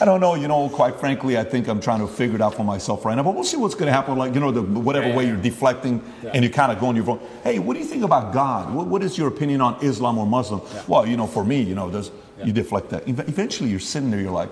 I 0.00 0.06
don't 0.06 0.20
know. 0.20 0.34
You 0.34 0.48
know, 0.48 0.70
quite 0.70 0.96
frankly, 0.96 1.36
I 1.36 1.44
think 1.44 1.68
I'm 1.68 1.80
trying 1.80 2.00
to 2.00 2.08
figure 2.08 2.34
it 2.34 2.40
out 2.40 2.54
for 2.54 2.64
myself 2.64 3.04
right 3.04 3.14
now. 3.14 3.22
But 3.22 3.34
we'll 3.34 3.44
see 3.44 3.58
what's 3.58 3.74
going 3.74 3.86
to 3.86 3.92
happen. 3.92 4.16
Like, 4.16 4.34
you 4.34 4.40
know, 4.40 4.50
the, 4.50 4.62
whatever 4.62 5.08
Yeah, 5.08 5.16
way 5.16 5.26
you're 5.26 5.36
deflecting 5.36 6.02
and 6.32 6.42
you 6.42 6.48
kind 6.48 6.72
of 6.72 6.80
go 6.80 6.86
on 6.86 6.96
your 6.96 7.04
phone. 7.04 7.20
Hey, 7.44 7.58
what 7.58 7.74
do 7.74 7.80
you 7.80 7.84
think 7.84 8.02
about 8.02 8.32
God? 8.32 8.72
What, 8.72 8.86
what 8.86 9.02
is 9.02 9.18
your 9.18 9.28
opinion 9.28 9.60
on 9.60 9.76
Islam 9.84 10.16
or 10.16 10.26
Muslim? 10.26 10.62
Well, 10.88 11.06
you 11.06 11.18
know, 11.18 11.26
for 11.26 11.44
me, 11.44 11.60
you 11.60 11.74
know, 11.74 11.90
there's, 11.90 12.10
you 12.42 12.52
deflect 12.52 12.88
that. 12.90 13.06
Eventually, 13.06 13.68
you're 13.68 13.78
sitting 13.78 14.10
there, 14.10 14.20
you're 14.20 14.30
like, 14.30 14.48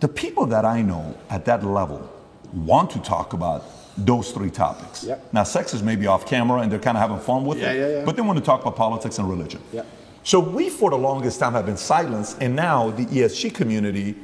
the 0.00 0.08
people 0.08 0.46
that 0.46 0.64
I 0.64 0.80
know 0.80 1.18
at 1.28 1.44
that 1.44 1.62
level 1.62 2.10
want 2.52 2.90
to 2.92 2.98
talk 3.00 3.32
about 3.32 3.64
those 3.96 4.30
three 4.30 4.50
topics. 4.50 5.04
Yep. 5.04 5.32
Now, 5.32 5.42
sex 5.42 5.74
is 5.74 5.82
maybe 5.82 6.06
off 6.06 6.26
camera 6.26 6.60
and 6.60 6.70
they're 6.70 6.78
kind 6.78 6.96
of 6.96 7.00
having 7.02 7.18
fun 7.18 7.44
with 7.44 7.58
Yeah, 7.58 7.72
it, 7.72 7.78
yeah, 7.78 7.98
yeah. 7.98 8.04
but 8.04 8.14
they 8.16 8.22
want 8.22 8.38
to 8.38 8.44
talk 8.44 8.60
about 8.62 8.76
politics 8.76 9.18
and 9.18 9.28
religion. 9.28 9.60
Yep. 9.72 9.86
So 10.24 10.38
we, 10.40 10.68
for 10.68 10.90
the 10.90 10.98
longest 10.98 11.40
time, 11.40 11.52
have 11.54 11.66
been 11.66 11.76
silenced, 11.76 12.36
and 12.40 12.54
now 12.54 12.90
the 12.90 13.06
ESG 13.06 13.54
community, 13.54 14.14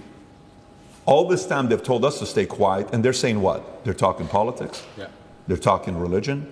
all 1.06 1.26
this 1.28 1.46
time, 1.46 1.68
they've 1.68 1.82
told 1.82 2.04
us 2.04 2.18
to 2.18 2.26
stay 2.26 2.46
quiet, 2.46 2.88
and 2.92 3.04
they're 3.04 3.12
saying 3.12 3.40
what? 3.40 3.84
They're 3.84 3.94
talking 3.94 4.26
politics, 4.28 4.82
Yeah. 4.96 5.06
they're 5.48 5.56
talking 5.56 5.98
religion, 5.98 6.46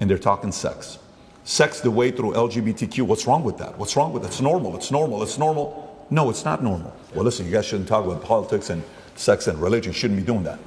and 0.00 0.10
they're 0.10 0.18
talking 0.18 0.52
sex. 0.52 0.98
Sex 1.44 1.80
the 1.80 1.90
way 1.90 2.10
through 2.10 2.32
LGBTQ. 2.34 3.02
What's 3.06 3.26
wrong 3.26 3.44
with 3.44 3.58
that? 3.58 3.78
What's 3.78 3.96
wrong 3.96 4.12
with 4.12 4.24
it? 4.24 4.26
It's 4.26 4.40
normal. 4.40 4.74
It's 4.76 4.90
normal. 4.90 5.22
It's 5.22 5.38
normal. 5.38 6.06
No, 6.10 6.28
it's 6.30 6.44
not 6.44 6.62
normal. 6.62 6.92
Well, 7.14 7.24
listen, 7.24 7.46
you 7.46 7.52
guys 7.52 7.64
shouldn't 7.66 7.88
talk 7.88 8.04
about 8.04 8.22
politics 8.24 8.70
and 8.70 8.82
sex 9.14 9.46
and 9.46 9.60
religion. 9.60 9.92
You 9.92 9.98
shouldn't 9.98 10.18
be 10.18 10.26
doing 10.26 10.42
that. 10.44 10.58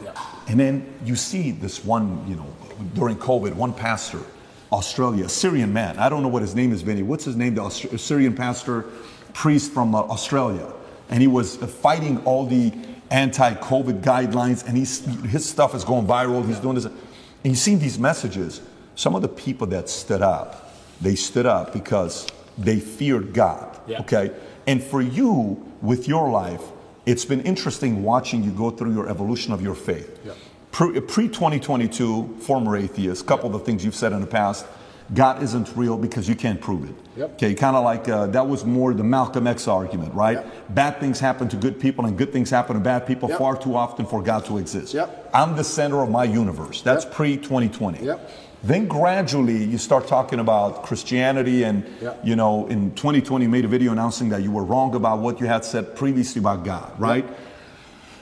And 0.50 0.60
then 0.60 0.94
you 1.06 1.16
see 1.16 1.52
this 1.52 1.86
one, 1.86 2.28
you 2.28 2.36
know, 2.36 2.54
during 2.96 3.16
COVID, 3.16 3.54
one 3.54 3.72
pastor, 3.72 4.20
Australia, 4.72 5.26
a 5.26 5.30
Syrian 5.30 5.72
man. 5.72 5.98
I 6.00 6.10
don't 6.10 6.24
know 6.24 6.28
what 6.28 6.42
his 6.42 6.56
name 6.56 6.74
is, 6.74 6.82
Vinny. 6.82 7.04
What's 7.04 7.24
his 7.24 7.36
name? 7.36 7.56
The 7.56 7.62
Aust- 7.62 7.98
Syrian 8.00 8.36
pastor, 8.36 8.86
priest 9.34 9.72
from 9.72 9.94
uh, 9.94 10.00
Australia. 10.02 10.74
And 11.10 11.22
he 11.22 11.28
was 11.28 11.62
uh, 11.62 11.68
fighting 11.68 12.18
all 12.26 12.46
the 12.46 12.74
anti-COVID 13.12 14.02
guidelines, 14.02 14.68
and 14.68 14.76
he's, 14.76 15.06
his 15.26 15.48
stuff 15.48 15.74
is 15.76 15.84
going 15.84 16.08
viral. 16.08 16.46
He's 16.46 16.60
doing 16.60 16.76
this. 16.76 16.86
And 16.86 16.96
you 17.44 17.56
see 17.56 17.76
these 17.76 18.00
messages. 18.00 18.62
Some 18.96 19.16
of 19.16 19.22
the 19.22 19.30
people 19.30 19.68
that 19.68 19.88
stood 19.88 20.22
up, 20.22 20.74
they 21.00 21.16
stood 21.16 21.46
up 21.46 21.74
because 21.74 22.28
they 22.58 22.80
feared 22.80 23.34
God. 23.34 23.80
Yeah. 23.88 24.02
Okay? 24.02 24.32
And 24.68 24.84
for 24.84 25.02
you, 25.02 25.64
with 25.82 26.08
your 26.08 26.30
life, 26.30 26.62
it's 27.10 27.26
been 27.26 27.41
interesting 27.41 28.03
watching 28.03 28.44
you 28.44 28.52
go 28.52 28.69
through 28.69 28.94
your 28.94 29.10
evolution 29.10 29.52
of 29.52 29.61
your 29.64 29.73
faith. 29.73 30.19
Yeah. 30.23 30.34
Pre 30.72 30.94
2022, 31.27 32.38
former 32.40 32.77
atheist, 32.77 33.26
couple 33.26 33.48
of 33.48 33.53
the 33.53 33.60
things 33.60 33.84
you've 33.84 33.95
said 33.95 34.14
in 34.14 34.22
the 34.22 34.27
past, 34.27 34.68
God 35.15 35.41
isn't 35.41 35.76
real 35.76 35.98
because 35.98 36.30
you 36.30 36.36
can't 36.36 36.61
prove 36.61 36.88
it. 36.88 36.95
Yep. 37.18 37.34
Okay, 37.34 37.56
kind 37.56 37.76
of 37.76 37.84
like 37.84 38.07
uh, 38.07 38.27
that 38.27 38.48
was 38.48 38.64
more 38.64 38.94
the 38.94 39.03
Malcolm 39.03 39.48
X 39.48 39.68
argument, 39.68 40.14
right? 40.14 40.38
Yep. 40.38 40.76
Bad 40.76 40.99
things 40.99 41.19
happen 41.19 41.49
to 41.49 41.57
good 41.57 41.80
people 41.80 42.06
and 42.06 42.15
good 42.15 42.31
things 42.31 42.52
happen 42.52 42.76
to 42.76 42.80
bad 42.80 43.07
people 43.07 43.27
Yep. 43.30 43.40
far 43.40 43.57
too 43.57 43.76
often 43.76 44.06
for 44.06 44.22
God 44.22 44.45
to 44.45 44.60
exist. 44.60 44.94
I'm 45.34 45.56
the 45.56 45.64
center 45.64 46.03
of 46.03 46.11
my 46.11 46.26
universe. 46.26 46.84
That's 46.84 47.06
pre 47.06 47.38
2020. 47.38 48.06
Then 48.64 48.88
gradually 48.88 49.64
you 49.64 49.77
start 49.77 50.07
talking 50.07 50.40
about 50.40 50.84
Christianity, 50.84 51.64
and 51.64 51.86
Yep. 52.02 52.22
you 52.26 52.36
know, 52.36 52.68
in 52.68 52.91
2020 52.91 53.45
you 53.45 53.49
made 53.49 53.65
a 53.65 53.69
video 53.69 53.91
announcing 53.91 54.30
that 54.30 54.44
you 54.44 54.52
were 54.52 54.64
wrong 54.64 54.95
about 54.95 55.19
what 55.19 55.40
you 55.40 55.48
had 55.48 55.64
said 55.64 55.95
previously 55.95 56.40
about 56.40 56.65
God, 56.65 56.91
right? 56.99 57.26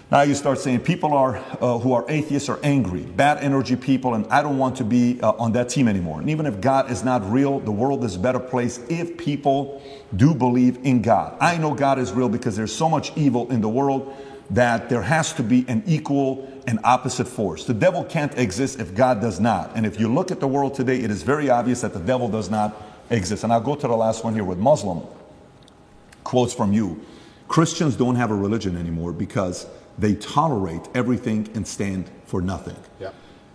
Now 0.10 0.22
you 0.22 0.36
start 0.36 0.60
saying 0.60 0.82
people 0.82 1.14
are 1.14 1.36
uh, 1.60 1.80
who 1.80 1.92
are 1.92 2.06
atheists 2.08 2.48
are 2.48 2.60
angry, 2.64 3.02
bad 3.02 3.40
energy 3.44 3.76
people, 3.76 4.14
and 4.14 4.26
I 4.28 4.42
don't 4.42 4.58
want 4.58 4.78
to 4.78 4.86
be 4.86 5.20
uh, 5.22 5.32
on 5.34 5.52
that 5.54 5.68
team 5.68 5.88
anymore. 5.90 6.22
And 6.22 6.30
even 6.30 6.46
if 6.46 6.62
God 6.62 6.90
is 6.90 7.04
not 7.04 7.30
real, 7.30 7.60
the 7.60 7.74
world 7.74 8.06
is 8.06 8.16
a 8.16 8.20
better 8.20 8.40
place 8.40 8.80
if 8.90 9.18
people 9.18 9.82
do 10.16 10.34
believe 10.34 10.78
in 10.84 11.02
God. 11.02 11.36
I 11.42 11.58
know 11.58 11.74
God 11.74 12.00
is 12.00 12.14
real 12.14 12.30
because 12.30 12.56
there's 12.56 12.74
so 12.74 12.88
much 12.88 13.12
evil 13.18 13.52
in 13.52 13.60
the 13.60 13.68
world 13.68 14.16
that 14.50 14.90
there 14.90 15.02
has 15.02 15.34
to 15.34 15.44
be 15.44 15.66
an 15.68 15.84
equal 15.86 16.52
and 16.68 16.80
opposite 16.84 17.28
force. 17.28 17.66
The 17.66 17.74
devil 17.74 18.04
can't 18.04 18.38
exist 18.38 18.80
if 18.80 18.96
God 18.96 19.22
does 19.22 19.40
not. 19.40 19.72
And 19.76 19.86
if 19.86 20.00
you 20.00 20.14
look 20.14 20.32
at 20.32 20.40
the 20.40 20.48
world 20.48 20.74
today, 20.74 21.00
it 21.00 21.12
is 21.12 21.24
very 21.24 21.50
obvious 21.50 21.82
that 21.82 21.94
the 21.94 22.00
devil 22.00 22.30
does 22.30 22.50
not 22.50 22.82
exist. 23.10 23.44
And 23.44 23.52
I'll 23.52 23.62
go 23.62 23.76
to 23.76 23.88
the 23.88 23.96
last 23.96 24.24
one 24.24 24.34
here 24.34 24.44
with 24.44 24.58
Muslim 24.58 25.02
quotes 26.24 26.54
from 26.54 26.74
you. 26.74 27.00
Christians 27.48 27.96
don't 27.96 28.16
have 28.16 28.32
a 28.32 28.36
religion 28.36 28.76
anymore 28.76 29.14
because 29.14 29.66
they 29.98 30.14
tolerate 30.16 30.82
everything 30.94 31.50
and 31.56 31.66
stand 31.66 32.10
for 32.26 32.42
nothing. 32.42 32.76
Yeah. 33.00 33.12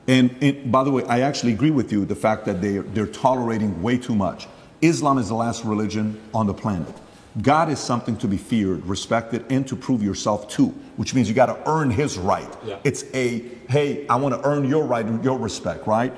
And, 0.09 0.35
and 0.41 0.73
by 0.73 0.83
the 0.83 0.91
way, 0.91 1.05
I 1.05 1.21
actually 1.21 1.53
agree 1.53 1.71
with 1.71 1.93
you 1.93 2.05
the 2.05 2.17
fact 2.17 2.47
that 2.47 2.63
they, 2.63 2.79
they're 2.79 3.07
tolerating 3.07 3.83
way 3.83 3.99
too 3.99 4.15
much. 4.15 4.49
Islam 4.81 5.19
is 5.19 5.29
the 5.29 5.35
last 5.35 5.65
religion 5.65 6.21
on 6.35 6.47
the 6.47 6.55
planet. 6.55 6.95
God 7.41 7.69
is 7.69 7.79
something 7.79 8.17
to 8.19 8.29
be 8.29 8.37
feared, 8.37 8.85
respected, 8.85 9.45
and 9.51 9.67
to 9.69 9.77
prove 9.77 10.03
yourself 10.03 10.49
to, 10.51 10.75
which 10.97 11.15
means 11.15 11.29
you 11.29 11.35
got 11.35 11.47
to 11.47 11.71
earn 11.71 11.91
his 11.91 12.19
right. 12.19 12.49
Yeah. 12.65 12.79
It's 12.85 13.05
a, 13.15 13.45
hey, 13.69 14.07
I 14.09 14.17
want 14.17 14.35
to 14.35 14.49
earn 14.49 14.69
your 14.69 14.85
right 14.85 15.05
and 15.05 15.23
your 15.25 15.39
respect, 15.39 15.87
right? 15.87 16.13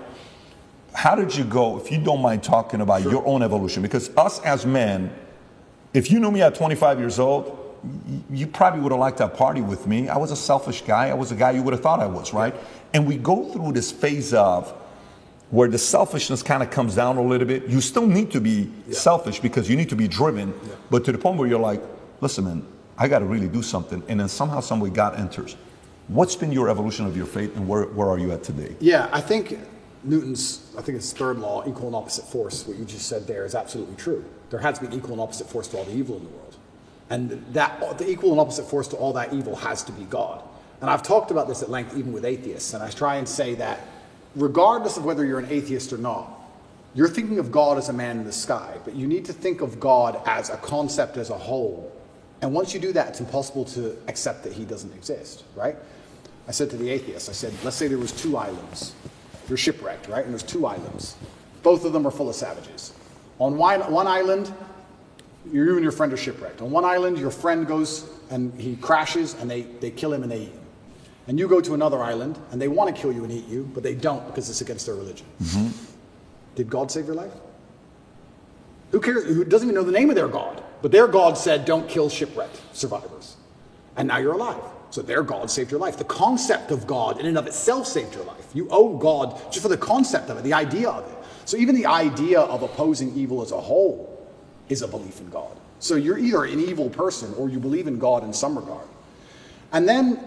How 0.92 1.14
did 1.14 1.34
you 1.34 1.44
go, 1.44 1.78
if 1.78 1.90
you 1.90 1.98
don't 1.98 2.22
mind 2.22 2.42
talking 2.42 2.80
about 2.80 3.02
your 3.02 3.26
own 3.26 3.42
evolution? 3.42 3.82
Because 3.82 4.10
us 4.16 4.40
as 4.40 4.64
men, 4.64 5.12
if 5.92 6.10
you 6.10 6.20
knew 6.20 6.30
me 6.30 6.42
at 6.42 6.54
25 6.54 6.98
years 6.98 7.18
old, 7.18 7.60
you 8.30 8.46
probably 8.46 8.80
would 8.80 8.92
have 8.92 9.00
liked 9.00 9.18
to 9.18 9.28
party 9.28 9.60
with 9.60 9.86
me. 9.86 10.08
I 10.08 10.16
was 10.16 10.30
a 10.30 10.36
selfish 10.36 10.82
guy. 10.82 11.10
I 11.10 11.14
was 11.14 11.32
a 11.32 11.34
guy 11.34 11.50
you 11.50 11.62
would 11.62 11.72
have 11.72 11.82
thought 11.82 12.00
I 12.00 12.06
was, 12.06 12.32
right? 12.32 12.54
And 12.92 13.06
we 13.06 13.16
go 13.16 13.50
through 13.52 13.72
this 13.72 13.92
phase 13.92 14.32
of 14.32 14.72
where 15.50 15.68
the 15.68 15.78
selfishness 15.78 16.42
kind 16.42 16.62
of 16.62 16.70
comes 16.70 16.96
down 16.96 17.16
a 17.16 17.22
little 17.22 17.46
bit. 17.46 17.68
You 17.68 17.80
still 17.80 18.06
need 18.06 18.30
to 18.32 18.40
be 18.40 18.72
selfish 18.90 19.38
because 19.38 19.68
you 19.68 19.76
need 19.76 19.88
to 19.90 19.96
be 19.96 20.08
driven, 20.08 20.54
but 20.90 21.04
to 21.04 21.12
the 21.12 21.18
point 21.18 21.38
where 21.38 21.48
you're 21.48 21.60
like, 21.60 21.82
listen, 22.20 22.44
man, 22.44 22.66
I 22.96 23.08
got 23.08 23.20
to 23.20 23.24
really 23.24 23.48
do 23.48 23.62
something. 23.62 24.02
And 24.08 24.20
then 24.20 24.28
somehow, 24.28 24.60
some 24.60 24.80
way, 24.80 24.90
God 24.90 25.18
enters. 25.18 25.56
What's 26.08 26.36
been 26.36 26.52
your 26.52 26.68
evolution 26.68 27.06
of 27.06 27.16
your 27.16 27.26
faith, 27.26 27.56
and 27.56 27.66
where, 27.66 27.84
where 27.84 28.08
are 28.08 28.18
you 28.18 28.30
at 28.32 28.42
today? 28.42 28.76
Yeah, 28.78 29.08
I 29.12 29.20
think 29.20 29.58
Newton's, 30.04 30.70
I 30.76 30.82
think 30.82 30.98
it's 30.98 31.12
third 31.12 31.38
law, 31.38 31.66
equal 31.66 31.86
and 31.86 31.96
opposite 31.96 32.26
force, 32.26 32.66
what 32.66 32.76
you 32.76 32.84
just 32.84 33.08
said 33.08 33.26
there 33.26 33.44
is 33.46 33.54
absolutely 33.54 33.96
true. 33.96 34.24
There 34.50 34.60
has 34.60 34.78
to 34.78 34.86
be 34.86 34.94
equal 34.94 35.12
and 35.12 35.20
opposite 35.20 35.48
force 35.48 35.66
to 35.68 35.78
all 35.78 35.84
the 35.84 35.96
evil 35.96 36.16
in 36.18 36.24
the 36.24 36.30
world. 36.30 36.56
And 37.10 37.44
that 37.52 37.98
the 37.98 38.08
equal 38.08 38.32
and 38.32 38.40
opposite 38.40 38.66
force 38.66 38.88
to 38.88 38.96
all 38.96 39.12
that 39.14 39.32
evil 39.32 39.56
has 39.56 39.82
to 39.84 39.92
be 39.92 40.04
God. 40.04 40.42
And 40.80 40.90
I've 40.90 41.02
talked 41.02 41.30
about 41.30 41.48
this 41.48 41.62
at 41.62 41.70
length 41.70 41.96
even 41.96 42.12
with 42.12 42.24
atheists, 42.24 42.74
and 42.74 42.82
I 42.82 42.90
try 42.90 43.16
and 43.16 43.28
say 43.28 43.54
that 43.54 43.80
regardless 44.36 44.96
of 44.96 45.04
whether 45.04 45.24
you're 45.24 45.38
an 45.38 45.48
atheist 45.50 45.92
or 45.92 45.98
not, 45.98 46.30
you're 46.94 47.08
thinking 47.08 47.38
of 47.38 47.50
God 47.50 47.78
as 47.78 47.88
a 47.88 47.92
man 47.92 48.18
in 48.18 48.24
the 48.24 48.32
sky, 48.32 48.76
but 48.84 48.94
you 48.94 49.06
need 49.06 49.24
to 49.24 49.32
think 49.32 49.62
of 49.62 49.80
God 49.80 50.20
as 50.26 50.50
a 50.50 50.56
concept 50.58 51.16
as 51.16 51.30
a 51.30 51.38
whole. 51.38 51.90
And 52.42 52.52
once 52.52 52.74
you 52.74 52.80
do 52.80 52.92
that, 52.92 53.08
it's 53.08 53.20
impossible 53.20 53.64
to 53.66 53.96
accept 54.08 54.42
that 54.44 54.52
he 54.52 54.64
doesn't 54.64 54.92
exist, 54.94 55.44
right? 55.54 55.76
I 56.46 56.52
said 56.52 56.70
to 56.70 56.76
the 56.76 56.90
atheist, 56.90 57.28
I 57.28 57.32
said, 57.32 57.52
let's 57.64 57.76
say 57.76 57.88
there 57.88 57.98
was 57.98 58.12
two 58.12 58.36
islands. 58.36 58.94
You're 59.48 59.58
shipwrecked, 59.58 60.08
right? 60.08 60.24
And 60.24 60.32
there's 60.32 60.42
two 60.42 60.66
islands. 60.66 61.16
Both 61.62 61.84
of 61.84 61.92
them 61.92 62.06
are 62.06 62.10
full 62.10 62.28
of 62.28 62.34
savages. 62.34 62.92
On 63.38 63.56
one, 63.56 63.80
one 63.90 64.06
island, 64.06 64.52
you 65.50 65.74
and 65.74 65.82
your 65.82 65.92
friend 65.92 66.12
are 66.12 66.16
shipwrecked. 66.16 66.60
On 66.60 66.70
one 66.70 66.84
island, 66.84 67.18
your 67.18 67.30
friend 67.30 67.66
goes 67.66 68.08
and 68.30 68.52
he 68.60 68.76
crashes 68.76 69.34
and 69.34 69.50
they, 69.50 69.62
they 69.62 69.90
kill 69.90 70.12
him 70.12 70.22
and 70.22 70.30
they 70.30 70.42
eat 70.42 70.52
him. 70.52 70.60
And 71.26 71.38
you 71.38 71.48
go 71.48 71.60
to 71.60 71.74
another 71.74 72.02
island 72.02 72.38
and 72.50 72.60
they 72.60 72.68
want 72.68 72.94
to 72.94 73.00
kill 73.00 73.12
you 73.12 73.24
and 73.24 73.32
eat 73.32 73.46
you, 73.46 73.70
but 73.72 73.82
they 73.82 73.94
don't 73.94 74.26
because 74.26 74.50
it's 74.50 74.60
against 74.60 74.86
their 74.86 74.94
religion. 74.94 75.26
Mm-hmm. 75.42 75.68
Did 76.56 76.70
God 76.70 76.90
save 76.90 77.06
your 77.06 77.14
life? 77.14 77.32
Who 78.90 79.00
cares? 79.00 79.24
Who 79.24 79.44
doesn't 79.44 79.68
even 79.68 79.74
know 79.74 79.82
the 79.82 79.92
name 79.92 80.10
of 80.10 80.16
their 80.16 80.28
God? 80.28 80.62
But 80.84 80.92
their 80.92 81.08
God 81.08 81.38
said, 81.38 81.64
don't 81.64 81.88
kill 81.88 82.10
shipwrecked 82.10 82.60
survivors. 82.76 83.36
And 83.96 84.06
now 84.06 84.18
you're 84.18 84.34
alive. 84.34 84.62
So 84.90 85.00
their 85.00 85.22
God 85.22 85.50
saved 85.50 85.70
your 85.70 85.80
life. 85.80 85.96
The 85.96 86.04
concept 86.04 86.70
of 86.70 86.86
God 86.86 87.18
in 87.18 87.24
and 87.24 87.38
of 87.38 87.46
itself 87.46 87.86
saved 87.86 88.14
your 88.14 88.24
life. 88.24 88.50
You 88.52 88.68
owe 88.70 88.98
God 88.98 89.40
just 89.50 89.62
for 89.62 89.70
the 89.70 89.78
concept 89.78 90.28
of 90.28 90.36
it, 90.36 90.44
the 90.44 90.52
idea 90.52 90.90
of 90.90 91.10
it. 91.10 91.16
So 91.46 91.56
even 91.56 91.74
the 91.74 91.86
idea 91.86 92.38
of 92.38 92.62
opposing 92.62 93.16
evil 93.16 93.40
as 93.40 93.50
a 93.50 93.58
whole 93.58 94.28
is 94.68 94.82
a 94.82 94.86
belief 94.86 95.20
in 95.20 95.30
God. 95.30 95.56
So 95.78 95.94
you're 95.94 96.18
either 96.18 96.44
an 96.44 96.60
evil 96.60 96.90
person 96.90 97.32
or 97.38 97.48
you 97.48 97.58
believe 97.58 97.86
in 97.86 97.98
God 97.98 98.22
in 98.22 98.34
some 98.34 98.54
regard. 98.54 98.86
And 99.72 99.88
then 99.88 100.22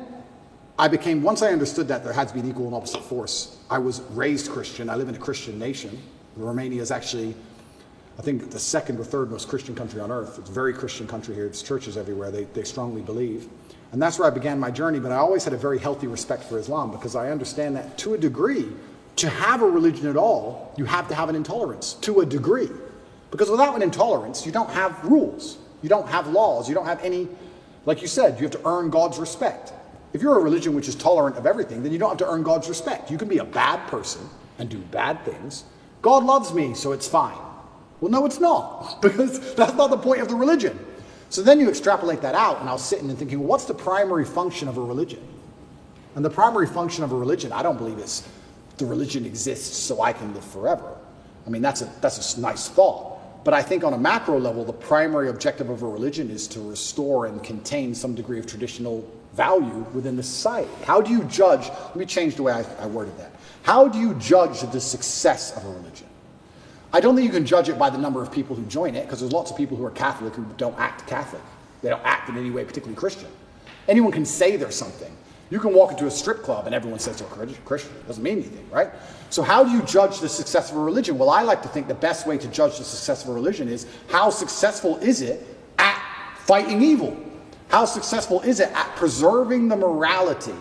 I 0.79 0.87
became, 0.87 1.21
once 1.21 1.43
I 1.43 1.49
understood 1.49 1.87
that 1.89 2.03
there 2.03 2.13
had 2.13 2.29
to 2.29 2.33
be 2.33 2.39
an 2.39 2.49
equal 2.49 2.65
and 2.65 2.73
opposite 2.73 3.03
force, 3.03 3.59
I 3.69 3.77
was 3.77 4.01
raised 4.09 4.49
Christian. 4.49 4.89
I 4.89 4.95
live 4.95 5.07
in 5.07 5.13
a 5.13 5.19
Christian 5.19 5.59
nation. 5.59 6.01
Romania 6.35 6.81
is 6.81 6.89
actually, 6.89 7.35
I 8.17 8.21
think, 8.21 8.49
the 8.49 8.59
second 8.59 8.99
or 8.99 9.03
third 9.03 9.29
most 9.29 9.47
Christian 9.47 9.75
country 9.75 10.01
on 10.01 10.11
earth. 10.11 10.39
It's 10.39 10.49
a 10.49 10.53
very 10.53 10.73
Christian 10.73 11.07
country 11.07 11.35
here. 11.35 11.45
There's 11.45 11.61
churches 11.61 11.97
everywhere. 11.97 12.31
They, 12.31 12.45
they 12.45 12.63
strongly 12.63 13.01
believe. 13.01 13.47
And 13.91 14.01
that's 14.01 14.17
where 14.17 14.27
I 14.27 14.31
began 14.31 14.59
my 14.59 14.71
journey. 14.71 14.99
But 14.99 15.11
I 15.11 15.17
always 15.17 15.43
had 15.43 15.53
a 15.53 15.57
very 15.57 15.77
healthy 15.77 16.07
respect 16.07 16.43
for 16.43 16.57
Islam 16.57 16.91
because 16.91 17.15
I 17.15 17.29
understand 17.29 17.75
that 17.75 17.97
to 17.99 18.15
a 18.15 18.17
degree, 18.17 18.67
to 19.17 19.29
have 19.29 19.61
a 19.61 19.67
religion 19.67 20.07
at 20.07 20.17
all, 20.17 20.73
you 20.77 20.85
have 20.85 21.07
to 21.09 21.15
have 21.15 21.29
an 21.29 21.35
intolerance 21.35 21.93
to 21.93 22.21
a 22.21 22.25
degree. 22.25 22.69
Because 23.29 23.49
without 23.49 23.75
an 23.75 23.81
intolerance, 23.81 24.45
you 24.45 24.51
don't 24.51 24.69
have 24.71 25.03
rules, 25.03 25.57
you 25.81 25.89
don't 25.89 26.07
have 26.07 26.27
laws, 26.27 26.67
you 26.67 26.73
don't 26.73 26.85
have 26.85 27.03
any, 27.03 27.27
like 27.85 28.01
you 28.01 28.07
said, 28.07 28.37
you 28.39 28.43
have 28.43 28.51
to 28.51 28.67
earn 28.67 28.89
God's 28.89 29.19
respect. 29.19 29.73
If 30.13 30.21
you're 30.21 30.39
a 30.39 30.43
religion 30.43 30.73
which 30.73 30.87
is 30.87 30.95
tolerant 30.95 31.35
of 31.35 31.45
everything, 31.45 31.83
then 31.83 31.91
you 31.91 31.99
don't 31.99 32.09
have 32.09 32.17
to 32.19 32.29
earn 32.29 32.41
God's 32.41 32.69
respect. 32.69 33.11
You 33.11 33.17
can 33.17 33.27
be 33.27 33.39
a 33.39 33.45
bad 33.45 33.87
person 33.89 34.27
and 34.57 34.69
do 34.69 34.79
bad 34.79 35.23
things. 35.25 35.65
God 36.01 36.23
loves 36.23 36.53
me, 36.53 36.73
so 36.73 36.93
it's 36.93 37.07
fine. 37.07 37.37
Well, 37.99 38.11
no, 38.11 38.25
it's 38.25 38.39
not, 38.39 39.01
because 39.01 39.55
that's 39.55 39.73
not 39.73 39.89
the 39.89 39.97
point 39.97 40.21
of 40.21 40.29
the 40.29 40.35
religion. 40.35 40.79
So 41.29 41.41
then 41.41 41.59
you 41.59 41.67
extrapolate 41.67 42.21
that 42.21 42.35
out, 42.35 42.61
and 42.61 42.69
I 42.69 42.73
was 42.73 42.83
sitting 42.83 43.09
and 43.09 43.17
thinking, 43.17 43.39
well, 43.39 43.49
what's 43.49 43.65
the 43.65 43.73
primary 43.73 44.23
function 44.23 44.67
of 44.67 44.77
a 44.77 44.81
religion? 44.81 45.21
And 46.15 46.23
the 46.23 46.29
primary 46.29 46.67
function 46.67 47.03
of 47.03 47.11
a 47.11 47.15
religion, 47.15 47.51
I 47.51 47.61
don't 47.61 47.77
believe 47.77 47.99
is 47.99 48.27
the 48.77 48.85
religion 48.85 49.25
exists 49.25 49.77
so 49.77 50.01
I 50.01 50.13
can 50.13 50.33
live 50.33 50.45
forever. 50.45 50.95
I 51.45 51.49
mean, 51.49 51.61
that's 51.61 51.81
a, 51.81 51.91
that's 52.01 52.37
a 52.37 52.41
nice 52.41 52.69
thought. 52.69 53.43
But 53.43 53.53
I 53.53 53.61
think 53.61 53.83
on 53.83 53.93
a 53.93 53.97
macro 53.97 54.39
level, 54.39 54.65
the 54.65 54.73
primary 54.73 55.29
objective 55.29 55.69
of 55.69 55.81
a 55.81 55.87
religion 55.87 56.29
is 56.29 56.47
to 56.49 56.61
restore 56.61 57.27
and 57.27 57.41
contain 57.43 57.95
some 57.95 58.13
degree 58.13 58.39
of 58.39 58.45
traditional 58.45 59.09
value 59.33 59.85
within 59.93 60.17
the 60.17 60.23
society. 60.23 60.69
How 60.83 60.99
do 60.99 61.11
you 61.11 61.23
judge? 61.25 61.69
Let 61.69 61.95
me 61.95 62.05
change 62.05 62.35
the 62.35 62.43
way 62.43 62.53
I, 62.53 62.65
I 62.83 62.87
worded 62.87 63.17
that. 63.19 63.31
How 63.63 63.87
do 63.87 63.99
you 63.99 64.15
judge 64.15 64.61
the 64.61 64.81
success 64.81 65.55
of 65.55 65.65
a 65.65 65.69
religion? 65.69 66.06
I 66.93 66.99
don't 66.99 67.15
think 67.15 67.25
you 67.25 67.33
can 67.33 67.45
judge 67.45 67.69
it 67.69 67.77
by 67.77 67.89
the 67.89 67.97
number 67.97 68.21
of 68.21 68.31
people 68.31 68.55
who 68.55 68.63
join 68.65 68.95
it, 68.95 69.05
because 69.05 69.19
there's 69.19 69.33
lots 69.33 69.51
of 69.51 69.57
people 69.57 69.75
who 69.77 69.85
are 69.85 69.91
Catholic 69.91 70.33
who 70.33 70.45
don't 70.57 70.77
act 70.79 71.05
Catholic. 71.07 71.41
They 71.81 71.89
don't 71.89 72.03
act 72.03 72.29
in 72.29 72.37
any 72.37 72.49
way 72.49 72.63
particularly 72.63 72.95
Christian. 72.95 73.29
Anyone 73.87 74.11
can 74.11 74.25
say 74.25 74.57
they're 74.57 74.71
something. 74.71 75.11
You 75.49 75.59
can 75.59 75.73
walk 75.73 75.91
into 75.91 76.07
a 76.07 76.11
strip 76.11 76.43
club 76.43 76.65
and 76.65 76.75
everyone 76.75 76.99
says 76.99 77.19
they're 77.19 77.47
Christian. 77.63 77.95
It 77.95 78.07
doesn't 78.07 78.23
mean 78.23 78.39
anything, 78.39 78.69
right? 78.69 78.89
So, 79.29 79.41
how 79.41 79.63
do 79.63 79.71
you 79.71 79.81
judge 79.83 80.19
the 80.19 80.27
success 80.27 80.71
of 80.71 80.77
a 80.77 80.81
religion? 80.81 81.17
Well, 81.17 81.29
I 81.29 81.41
like 81.41 81.61
to 81.61 81.69
think 81.69 81.87
the 81.87 81.93
best 81.93 82.27
way 82.27 82.37
to 82.37 82.47
judge 82.49 82.77
the 82.77 82.83
success 82.83 83.23
of 83.23 83.29
a 83.29 83.33
religion 83.33 83.69
is 83.69 83.87
how 84.09 84.29
successful 84.29 84.97
is 84.97 85.21
it 85.21 85.45
at 85.79 86.01
fighting 86.39 86.81
evil? 86.81 87.15
How 87.69 87.85
successful 87.85 88.41
is 88.41 88.59
it 88.59 88.71
at 88.71 88.95
preserving 88.95 89.69
the 89.69 89.75
morality 89.75 90.55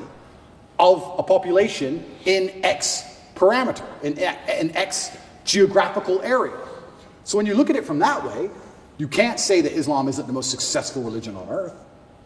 of 0.79 1.15
a 1.19 1.23
population 1.23 2.05
in 2.25 2.51
X 2.65 3.03
parameter, 3.35 3.85
in, 4.03 4.19
in 4.19 4.77
X 4.77 5.17
geographical 5.47 6.21
area? 6.23 6.57
So 7.25 7.39
when 7.39 7.47
you 7.47 7.55
look 7.55 7.71
at 7.71 7.77
it 7.77 7.85
from 7.85 7.99
that 8.01 8.23
way, 8.25 8.51
you 8.99 9.09
can't 9.09 9.41
say 9.41 9.61
that 9.61 9.73
Islam 9.73 10.09
isn't 10.09 10.27
the 10.27 10.33
most 10.33 10.51
successful 10.51 11.03
religion 11.03 11.37
on 11.37 11.49
earth. 11.49 11.75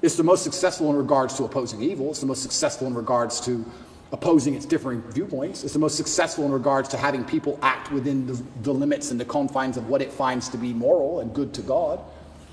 It's 0.02 0.16
the 0.16 0.24
most 0.24 0.42
successful 0.42 0.90
in 0.90 0.96
regards 0.96 1.36
to 1.36 1.44
opposing 1.44 1.82
evil. 1.82 2.10
It's 2.10 2.20
the 2.20 2.26
most 2.26 2.42
successful 2.42 2.86
in 2.86 2.94
regards 2.94 3.40
to 3.42 3.64
opposing 4.12 4.54
its 4.54 4.66
differing 4.66 5.02
viewpoints. 5.12 5.62
It's 5.62 5.72
the 5.72 5.78
most 5.78 5.96
successful 5.96 6.44
in 6.44 6.52
regards 6.52 6.88
to 6.90 6.96
having 6.96 7.24
people 7.24 7.58
act 7.62 7.92
within 7.92 8.26
the, 8.26 8.42
the 8.62 8.72
limits 8.72 9.10
and 9.10 9.20
the 9.20 9.24
confines 9.24 9.76
of 9.76 9.88
what 9.88 10.02
it 10.02 10.12
finds 10.12 10.48
to 10.48 10.58
be 10.58 10.72
moral 10.72 11.20
and 11.20 11.34
good 11.34 11.52
to 11.54 11.62
God. 11.62 12.00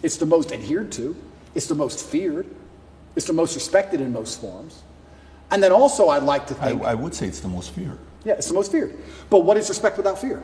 It's 0.04 0.18
the 0.18 0.26
most 0.26 0.52
adhered 0.52 0.92
to. 0.94 1.16
It's 1.56 1.68
the 1.68 1.76
most 1.76 2.06
feared. 2.06 2.48
It's 3.16 3.26
the 3.26 3.34
most 3.34 3.56
respected 3.56 4.02
in 4.02 4.14
most 4.14 4.40
forms. 4.40 4.84
And 5.50 5.64
then 5.64 5.72
also, 5.72 6.10
I'd 6.10 6.24
like 6.24 6.46
to 6.48 6.54
think. 6.54 6.84
I, 6.84 6.92
I 6.92 6.94
would 6.94 7.16
say 7.16 7.26
it's 7.26 7.40
the 7.40 7.48
most 7.48 7.72
feared. 7.72 7.98
Yeah, 8.28 8.34
it's 8.34 8.50
the 8.50 8.54
most 8.54 8.74
feared. 8.74 8.94
But 9.30 9.46
what 9.46 9.56
is 9.56 9.70
respect 9.70 9.96
without 9.96 10.20
fear? 10.20 10.44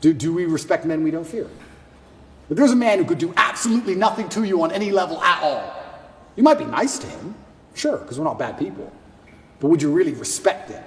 Do, 0.00 0.14
do 0.14 0.32
we 0.32 0.46
respect 0.46 0.86
men 0.86 1.04
we 1.04 1.10
don't 1.10 1.26
fear? 1.26 1.50
If 2.48 2.56
there's 2.56 2.70
a 2.70 2.76
man 2.76 2.98
who 2.98 3.04
could 3.04 3.18
do 3.18 3.34
absolutely 3.36 3.94
nothing 3.94 4.30
to 4.30 4.42
you 4.42 4.62
on 4.62 4.72
any 4.72 4.90
level 4.90 5.22
at 5.22 5.42
all, 5.42 5.82
you 6.34 6.42
might 6.42 6.56
be 6.56 6.64
nice 6.64 6.96
to 6.96 7.06
him, 7.06 7.34
sure, 7.74 7.98
because 7.98 8.18
we're 8.18 8.24
not 8.24 8.38
bad 8.38 8.58
people. 8.58 8.90
But 9.60 9.68
would 9.68 9.82
you 9.82 9.92
really 9.92 10.14
respect 10.14 10.70
him? 10.70 10.82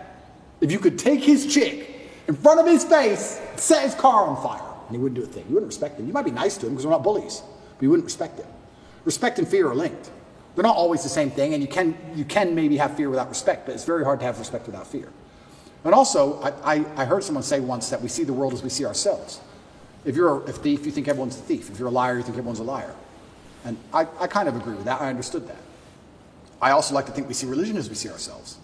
If 0.60 0.72
you 0.72 0.80
could 0.80 0.98
take 0.98 1.24
his 1.24 1.46
chick 1.46 2.10
in 2.28 2.36
front 2.36 2.60
of 2.60 2.66
his 2.66 2.84
face, 2.84 3.40
set 3.58 3.84
his 3.84 3.94
car 3.94 4.26
on 4.26 4.42
fire, 4.42 4.74
and 4.88 4.96
he 4.96 4.98
wouldn't 4.98 5.24
do 5.24 5.24
a 5.24 5.32
thing, 5.32 5.46
you 5.48 5.54
wouldn't 5.54 5.70
respect 5.70 6.00
him. 6.00 6.08
You 6.08 6.14
might 6.14 6.26
be 6.26 6.32
nice 6.32 6.58
to 6.58 6.66
him 6.66 6.74
because 6.74 6.88
we're 6.88 6.94
not 6.94 7.04
bullies, 7.04 7.44
but 7.76 7.84
you 7.84 7.92
wouldn't 7.92 8.06
respect 8.06 8.40
him. 8.40 8.48
Respect 9.06 9.38
and 9.38 9.48
fear 9.48 9.70
are 9.70 9.76
linked. 9.76 10.10
They're 10.56 10.64
not 10.64 10.76
always 10.76 11.04
the 11.04 11.10
same 11.10 11.30
thing, 11.30 11.54
and 11.54 11.62
you 11.62 11.70
can, 11.70 11.96
you 12.16 12.26
can 12.26 12.56
maybe 12.56 12.78
have 12.78 12.98
fear 12.98 13.12
without 13.12 13.30
respect, 13.30 13.68
but 13.68 13.76
it's 13.76 13.86
very 13.86 14.04
hard 14.04 14.20
to 14.22 14.26
have 14.26 14.40
respect 14.40 14.66
without 14.66 14.88
fear. 14.88 15.12
And 15.88 15.96
also, 15.96 16.42
I, 16.42 16.76
I, 16.76 16.86
I 16.98 17.06
heard 17.06 17.24
someone 17.24 17.44
say 17.44 17.62
once 17.62 17.90
that 17.92 18.02
we 18.02 18.10
see 18.10 18.26
the 18.26 18.34
world 18.34 18.52
as 18.52 18.62
we 18.62 18.68
see 18.68 18.84
ourselves. 18.84 19.40
If 20.04 20.18
you're 20.18 20.44
a 20.44 20.52
thief, 20.52 20.86
you 20.86 20.92
think 20.92 21.08
everyone's 21.08 21.38
a 21.38 21.42
thief. 21.42 21.70
If 21.72 21.80
you're 21.80 21.88
a 21.88 21.92
liar, 21.92 22.18
you 22.18 22.24
think 22.24 22.38
everyone's 22.38 22.60
a 22.60 22.64
liar. 22.64 22.94
And 23.64 23.78
I, 23.94 24.06
I 24.20 24.28
kind 24.28 24.50
of 24.50 24.58
agree 24.58 24.76
with 24.76 24.84
that. 24.84 25.00
I 25.00 25.10
understood 25.10 25.48
that. 25.48 25.62
I 26.62 26.72
also 26.72 26.94
like 26.94 27.06
to 27.06 27.14
think 27.14 27.30
we 27.30 27.34
see 27.34 27.48
religion 27.48 27.78
as 27.78 27.88
we 27.88 27.96
see 27.96 28.10
ourselves. 28.10 28.58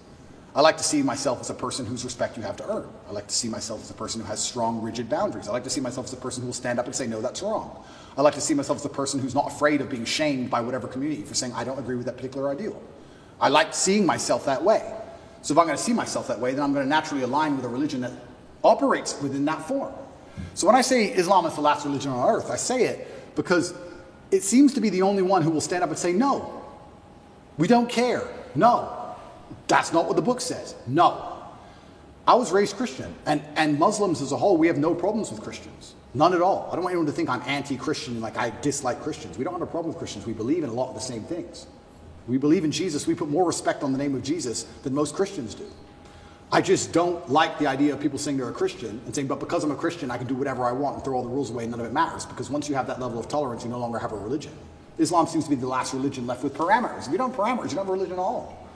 I 0.53 0.59
like 0.59 0.75
to 0.75 0.83
see 0.83 1.01
myself 1.01 1.39
as 1.39 1.49
a 1.49 1.53
person 1.53 1.85
whose 1.85 2.03
respect 2.03 2.35
you 2.35 2.43
have 2.43 2.57
to 2.57 2.69
earn. 2.69 2.89
I 3.07 3.13
like 3.13 3.27
to 3.27 3.33
see 3.33 3.47
myself 3.47 3.81
as 3.83 3.89
a 3.89 3.93
person 3.93 4.19
who 4.19 4.27
has 4.27 4.43
strong, 4.43 4.81
rigid 4.81 5.09
boundaries. 5.09 5.47
I 5.47 5.53
like 5.53 5.63
to 5.63 5.69
see 5.69 5.79
myself 5.79 6.07
as 6.07 6.13
a 6.13 6.17
person 6.17 6.41
who 6.41 6.47
will 6.47 6.53
stand 6.53 6.77
up 6.77 6.87
and 6.87 6.93
say, 6.93 7.07
no, 7.07 7.21
that's 7.21 7.41
wrong. 7.41 7.85
I 8.17 8.21
like 8.21 8.33
to 8.33 8.41
see 8.41 8.53
myself 8.53 8.79
as 8.79 8.85
a 8.85 8.89
person 8.89 9.21
who's 9.21 9.33
not 9.33 9.47
afraid 9.47 9.79
of 9.79 9.89
being 9.89 10.03
shamed 10.03 10.49
by 10.49 10.59
whatever 10.59 10.89
community 10.89 11.21
for 11.21 11.35
saying, 11.35 11.53
I 11.53 11.63
don't 11.63 11.79
agree 11.79 11.95
with 11.95 12.05
that 12.07 12.17
particular 12.17 12.51
ideal. 12.51 12.83
I 13.39 13.47
like 13.47 13.73
seeing 13.73 14.05
myself 14.05 14.43
that 14.43 14.61
way. 14.61 14.93
So 15.43 15.53
if 15.53 15.57
I'm 15.57 15.65
going 15.65 15.77
to 15.77 15.83
see 15.83 15.93
myself 15.93 16.27
that 16.29 16.39
way, 16.39 16.53
then 16.53 16.63
I'm 16.63 16.73
going 16.73 16.85
to 16.85 16.89
naturally 16.89 17.23
align 17.23 17.55
with 17.57 17.65
a 17.65 17.69
religion 17.69 18.01
that 18.01 18.13
operates 18.63 19.21
within 19.21 19.45
that 19.45 19.67
form. 19.67 19.93
So 20.55 20.65
when 20.65 20.75
I 20.75 20.81
say 20.81 21.13
Islam 21.13 21.45
is 21.45 21.53
the 21.53 21.61
last 21.61 21.85
religion 21.85 22.11
on 22.11 22.35
earth, 22.35 22.49
I 22.49 22.55
say 22.55 22.85
it 22.85 23.35
because 23.35 23.75
it 24.31 24.41
seems 24.41 24.73
to 24.73 24.81
be 24.81 24.89
the 24.89 25.01
only 25.01 25.21
one 25.21 25.41
who 25.41 25.51
will 25.51 25.61
stand 25.61 25.83
up 25.83 25.89
and 25.89 25.99
say, 25.99 26.13
no, 26.13 26.63
we 27.57 27.67
don't 27.67 27.89
care. 27.89 28.27
No, 28.55 29.15
that's 29.67 29.93
not 29.93 30.05
what 30.07 30.15
the 30.15 30.21
book 30.21 30.41
says. 30.41 30.75
No. 30.87 31.29
I 32.25 32.35
was 32.35 32.53
raised 32.53 32.77
Christian, 32.77 33.13
and, 33.25 33.43
and 33.57 33.77
Muslims 33.77 34.21
as 34.21 34.31
a 34.31 34.37
whole, 34.37 34.55
we 34.55 34.67
have 34.67 34.77
no 34.77 34.95
problems 34.95 35.29
with 35.29 35.41
Christians. 35.41 35.93
None 36.13 36.33
at 36.33 36.41
all. 36.41 36.69
I 36.71 36.75
don't 36.75 36.83
want 36.83 36.93
anyone 36.93 37.07
to 37.07 37.11
think 37.11 37.27
I'm 37.27 37.41
anti 37.45 37.75
Christian, 37.75 38.21
like 38.21 38.37
I 38.37 38.51
dislike 38.61 39.01
Christians. 39.01 39.37
We 39.37 39.43
don't 39.43 39.53
have 39.53 39.61
a 39.61 39.67
problem 39.67 39.89
with 39.89 39.97
Christians. 39.97 40.25
We 40.25 40.33
believe 40.33 40.63
in 40.63 40.69
a 40.69 40.73
lot 40.73 40.89
of 40.89 40.95
the 40.95 41.01
same 41.01 41.23
things. 41.23 41.67
We 42.27 42.37
believe 42.37 42.63
in 42.63 42.71
Jesus. 42.71 43.05
We 43.05 43.15
put 43.15 43.29
more 43.29 43.45
respect 43.45 43.83
on 43.83 43.91
the 43.91 43.97
name 43.97 44.15
of 44.15 44.23
Jesus 44.23 44.63
than 44.83 44.93
most 44.93 45.15
Christians 45.15 45.55
do. 45.55 45.65
I 46.51 46.61
just 46.61 46.93
don't 46.93 47.27
like 47.29 47.57
the 47.57 47.65
idea 47.65 47.93
of 47.93 47.99
people 47.99 48.19
saying 48.19 48.37
they're 48.37 48.49
a 48.49 48.53
Christian 48.53 49.01
and 49.05 49.15
saying, 49.15 49.27
but 49.27 49.39
because 49.39 49.63
I'm 49.63 49.71
a 49.71 49.75
Christian, 49.75 50.11
I 50.11 50.17
can 50.17 50.27
do 50.27 50.35
whatever 50.35 50.65
I 50.65 50.71
want 50.71 50.95
and 50.95 51.03
throw 51.03 51.15
all 51.15 51.23
the 51.23 51.29
rules 51.29 51.49
away 51.49 51.63
and 51.63 51.71
none 51.71 51.79
of 51.79 51.85
it 51.87 51.93
matters. 51.93 52.25
Because 52.25 52.49
once 52.49 52.69
you 52.69 52.75
have 52.75 52.85
that 52.87 52.99
level 52.99 53.19
of 53.19 53.27
tolerance, 53.27 53.63
you 53.63 53.71
no 53.71 53.79
longer 53.79 53.97
have 53.97 54.11
a 54.11 54.17
religion. 54.17 54.53
Islam 54.99 55.25
seems 55.25 55.45
to 55.45 55.49
be 55.49 55.55
the 55.55 55.67
last 55.67 55.93
religion 55.93 56.27
left 56.27 56.43
with 56.43 56.53
parameters. 56.53 57.07
If 57.07 57.11
you 57.11 57.17
don't 57.17 57.31
have 57.31 57.39
parameters, 57.39 57.71
you 57.71 57.75
don't 57.75 57.85
have 57.85 57.89
a 57.89 57.93
religion 57.93 58.13
at 58.13 58.19
all. 58.19 58.69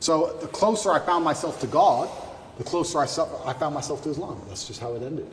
So 0.00 0.36
the 0.40 0.46
closer 0.46 0.92
I 0.92 1.00
found 1.00 1.24
myself 1.24 1.60
to 1.60 1.66
God, 1.66 2.08
the 2.56 2.64
closer 2.64 3.00
I, 3.00 3.02
I 3.44 3.52
found 3.52 3.74
myself 3.74 4.02
to 4.04 4.10
Islam. 4.10 4.40
That's 4.48 4.68
just 4.68 4.80
how 4.80 4.94
it 4.94 5.02
ended. 5.02 5.28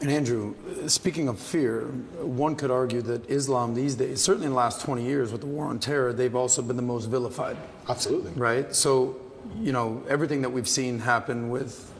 And 0.00 0.10
Andrew, 0.10 0.54
speaking 0.86 1.28
of 1.28 1.38
fear, 1.38 1.82
one 2.22 2.56
could 2.56 2.70
argue 2.70 3.02
that 3.02 3.28
Islam 3.28 3.74
these 3.74 3.96
days, 3.96 4.22
certainly 4.22 4.46
in 4.46 4.52
the 4.52 4.56
last 4.56 4.80
20 4.80 5.04
years 5.04 5.30
with 5.30 5.42
the 5.42 5.46
war 5.46 5.66
on 5.66 5.78
terror, 5.78 6.14
they've 6.14 6.34
also 6.34 6.62
been 6.62 6.76
the 6.76 6.82
most 6.82 7.06
vilified. 7.06 7.56
Absolutely. 7.86 8.32
Right? 8.32 8.74
So, 8.74 9.16
you 9.58 9.72
know, 9.72 10.02
everything 10.08 10.40
that 10.42 10.50
we've 10.50 10.68
seen 10.68 11.00
happen 11.00 11.50
with 11.50 11.92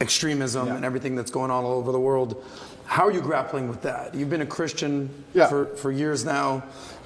extremism 0.00 0.66
yeah. 0.66 0.76
and 0.76 0.84
everything 0.84 1.14
that's 1.14 1.30
going 1.30 1.52
on 1.52 1.64
all 1.64 1.74
over 1.74 1.92
the 1.92 2.00
world, 2.00 2.44
how 2.86 3.06
are 3.06 3.12
you 3.12 3.20
grappling 3.20 3.68
with 3.68 3.82
that? 3.82 4.12
You've 4.12 4.30
been 4.30 4.40
a 4.40 4.46
Christian 4.46 5.24
yeah. 5.32 5.46
for, 5.46 5.66
for 5.76 5.92
years 5.92 6.24
now, 6.24 6.64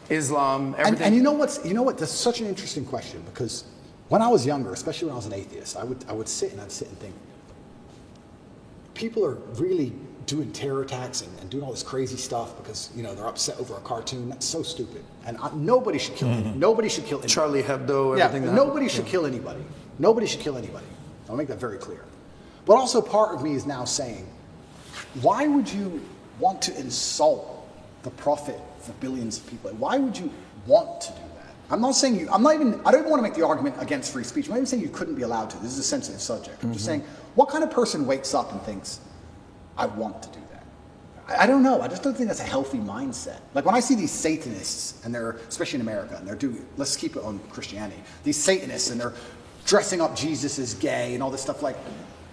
Islam, 0.09 0.75
everything. 0.79 0.95
And, 0.95 1.03
and 1.03 1.15
you 1.15 1.23
know 1.23 1.33
what's, 1.33 1.63
you 1.63 1.75
know 1.75 1.83
what, 1.83 1.99
that's 1.99 2.11
such 2.11 2.41
an 2.41 2.47
interesting 2.47 2.87
question 2.87 3.23
because 3.27 3.65
when 4.09 4.23
I 4.23 4.29
was 4.29 4.47
younger, 4.47 4.73
especially 4.73 5.09
when 5.09 5.13
I 5.13 5.17
was 5.17 5.27
an 5.27 5.35
atheist, 5.35 5.77
I 5.77 5.85
would, 5.85 6.03
I 6.09 6.13
would 6.13 6.29
sit 6.29 6.53
and 6.53 6.61
I'd 6.63 6.73
sit 6.73 6.89
and 6.89 6.99
think, 7.01 7.15
people 8.95 9.25
are 9.25 9.35
really 9.55 9.93
doing 10.27 10.51
terror 10.53 10.83
attacks 10.83 11.21
and, 11.21 11.41
and, 11.41 11.51
doing 11.51 11.63
all 11.63 11.71
this 11.71 11.83
crazy 11.83 12.17
stuff 12.17 12.57
because 12.57 12.91
you 12.97 13.03
know 13.03 13.15
they're 13.15 13.27
upset 13.27 13.59
over 13.59 13.77
a 13.77 13.81
cartoon. 13.81 14.29
That's 14.31 14.47
so 14.47 14.63
stupid. 14.63 15.05
And 15.27 15.37
I, 15.39 15.51
nobody 15.55 15.99
should 15.99 16.17
kill. 16.17 16.29
Mm-hmm. 16.29 16.59
Nobody 16.59 16.89
should 16.89 17.05
kill. 17.05 17.19
Anybody. 17.19 17.35
Charlie 17.35 17.63
Hebdo. 17.63 18.19
Everything. 18.19 18.49
Yeah. 18.49 18.55
Nobody 18.55 18.89
should 18.89 19.05
yeah. 19.05 19.11
kill 19.11 19.27
anybody. 19.27 19.65
Nobody 19.99 20.27
should 20.27 20.41
kill 20.41 20.57
anybody. 20.57 20.87
I'll 21.29 21.37
make 21.37 21.49
that 21.49 21.61
very 21.61 21.79
clear. 21.79 22.05
But 22.67 22.77
also, 22.77 23.01
part 23.01 23.35
of 23.35 23.43
me 23.43 23.55
is 23.55 23.67
now 23.67 23.85
saying, 23.85 24.27
why 25.21 25.47
would 25.47 25.71
you 25.71 26.01
want 26.39 26.63
to 26.63 26.79
insult 26.79 27.69
the 28.03 28.11
prophet 28.11 28.61
for 28.81 28.93
billions 28.95 29.39
of 29.39 29.47
people? 29.47 29.71
Why 29.73 29.99
would 29.99 30.17
you 30.17 30.33
want 30.67 31.03
to 31.03 31.13
do 31.13 31.19
that? 31.37 31.55
I'm 31.71 31.81
not 31.81 31.93
saying 31.93 32.19
you. 32.19 32.29
I'm 32.31 32.43
not 32.43 32.55
even. 32.55 32.81
I 32.87 32.91
don't 32.91 33.01
even 33.01 33.11
want 33.11 33.23
to 33.23 33.29
make 33.29 33.35
the 33.35 33.47
argument 33.47 33.77
against 33.79 34.13
free 34.13 34.25
speech. 34.25 34.47
I'm 34.47 34.53
not 34.53 34.57
even 34.57 34.67
saying 34.67 34.83
you 34.83 34.89
couldn't 34.89 35.15
be 35.15 35.23
allowed 35.23 35.51
to. 35.51 35.59
This 35.59 35.73
is 35.73 35.79
a 35.79 35.85
sensitive 35.85 36.21
subject. 36.21 36.57
I'm 36.63 36.69
mm-hmm. 36.69 36.73
just 36.73 36.87
saying 36.87 37.05
what 37.35 37.49
kind 37.49 37.65
of 37.65 37.71
person 37.71 38.07
wakes 38.07 38.35
up 38.35 38.53
and 38.53 38.61
thinks, 38.63 39.01
I 39.77 39.87
want 39.87 40.23
to 40.23 40.29
do 40.29 40.41
that? 40.53 40.65
I, 41.29 41.45
I 41.45 41.47
don't 41.47 41.63
know. 41.63 41.81
I 41.81 41.89
just 41.89 42.03
don't 42.03 42.17
think 42.17 42.29
that's 42.29 42.41
a 42.41 42.45
healthy 42.45 42.79
mindset. 42.79 43.41
Like 43.55 43.65
when 43.65 43.75
I 43.75 43.81
see 43.81 43.95
these 43.95 44.13
Satanists, 44.13 45.05
and 45.05 45.15
they're, 45.15 45.33
especially 45.49 45.77
in 45.77 45.81
America, 45.83 46.17
and 46.17 46.27
they're 46.27 46.35
doing, 46.35 46.65
let's 46.77 46.97
keep 46.97 47.17
it 47.17 47.23
on 47.23 47.39
Christianity, 47.51 48.03
these 48.23 48.43
Satanists, 48.43 48.91
and 48.91 49.01
they're 49.01 49.15
dressing 49.67 50.01
up 50.01 50.15
Jesus 50.15 50.59
as 50.59 50.75
gay 50.75 51.15
and 51.15 51.23
all 51.23 51.31
this 51.31 51.43
stuff, 51.43 51.63
like, 51.63 51.77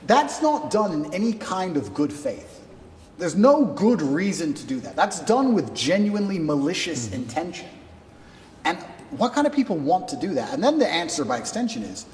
that's 0.08 0.42
not 0.42 0.72
done 0.72 1.06
in 1.06 1.14
any 1.14 1.34
kind 1.34 1.78
of 1.78 1.94
good 1.94 2.12
faith. 2.12 2.60
There's 3.18 3.36
no 3.36 3.66
good 3.66 4.02
reason 4.02 4.54
to 4.56 4.66
do 4.66 4.80
that. 4.80 4.96
That's 4.96 5.20
done 5.20 5.54
with 5.54 5.76
genuinely 5.76 6.40
malicious 6.40 7.06
mm-hmm. 7.06 7.16
intention. 7.16 7.70
And 8.66 8.80
what 9.12 9.34
kind 9.34 9.46
of 9.46 9.54
people 9.54 9.78
want 9.78 10.08
to 10.10 10.16
do 10.16 10.34
that? 10.34 10.54
And 10.54 10.64
then 10.64 10.80
the 10.80 10.88
answer 10.88 11.24
by 11.24 11.38
extension 11.38 11.84
is 11.84 12.06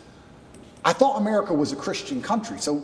I 0.85 0.93
thought 0.93 1.17
America 1.17 1.53
was 1.53 1.71
a 1.71 1.75
Christian 1.75 2.21
country. 2.21 2.59
So 2.59 2.83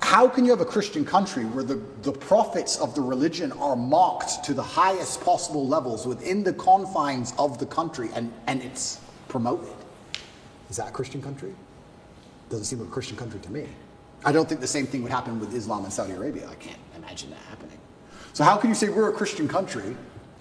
how 0.00 0.28
can 0.28 0.44
you 0.44 0.50
have 0.50 0.60
a 0.60 0.66
Christian 0.66 1.04
country 1.04 1.44
where 1.44 1.64
the, 1.64 1.80
the 2.02 2.12
prophets 2.12 2.78
of 2.78 2.94
the 2.94 3.00
religion 3.00 3.52
are 3.52 3.76
mocked 3.76 4.44
to 4.44 4.54
the 4.54 4.62
highest 4.62 5.20
possible 5.22 5.66
levels 5.66 6.06
within 6.06 6.44
the 6.44 6.52
confines 6.52 7.32
of 7.38 7.58
the 7.58 7.66
country 7.66 8.10
and, 8.14 8.32
and 8.46 8.62
it's 8.62 9.00
promoted? 9.28 9.74
Is 10.70 10.76
that 10.76 10.88
a 10.88 10.92
Christian 10.92 11.22
country? 11.22 11.54
Doesn't 12.50 12.66
seem 12.66 12.78
like 12.78 12.88
a 12.88 12.92
Christian 12.92 13.16
country 13.16 13.40
to 13.40 13.50
me. 13.50 13.66
I 14.24 14.32
don't 14.32 14.48
think 14.48 14.60
the 14.60 14.66
same 14.66 14.86
thing 14.86 15.02
would 15.02 15.12
happen 15.12 15.38
with 15.40 15.54
Islam 15.54 15.84
in 15.84 15.90
Saudi 15.90 16.12
Arabia. 16.12 16.48
I 16.48 16.54
can't 16.54 16.78
imagine 16.96 17.30
that 17.30 17.40
happening. 17.48 17.78
So, 18.32 18.44
how 18.44 18.56
can 18.56 18.70
you 18.70 18.74
say 18.74 18.88
we're 18.88 19.08
a 19.08 19.12
Christian 19.12 19.48
country, 19.48 19.96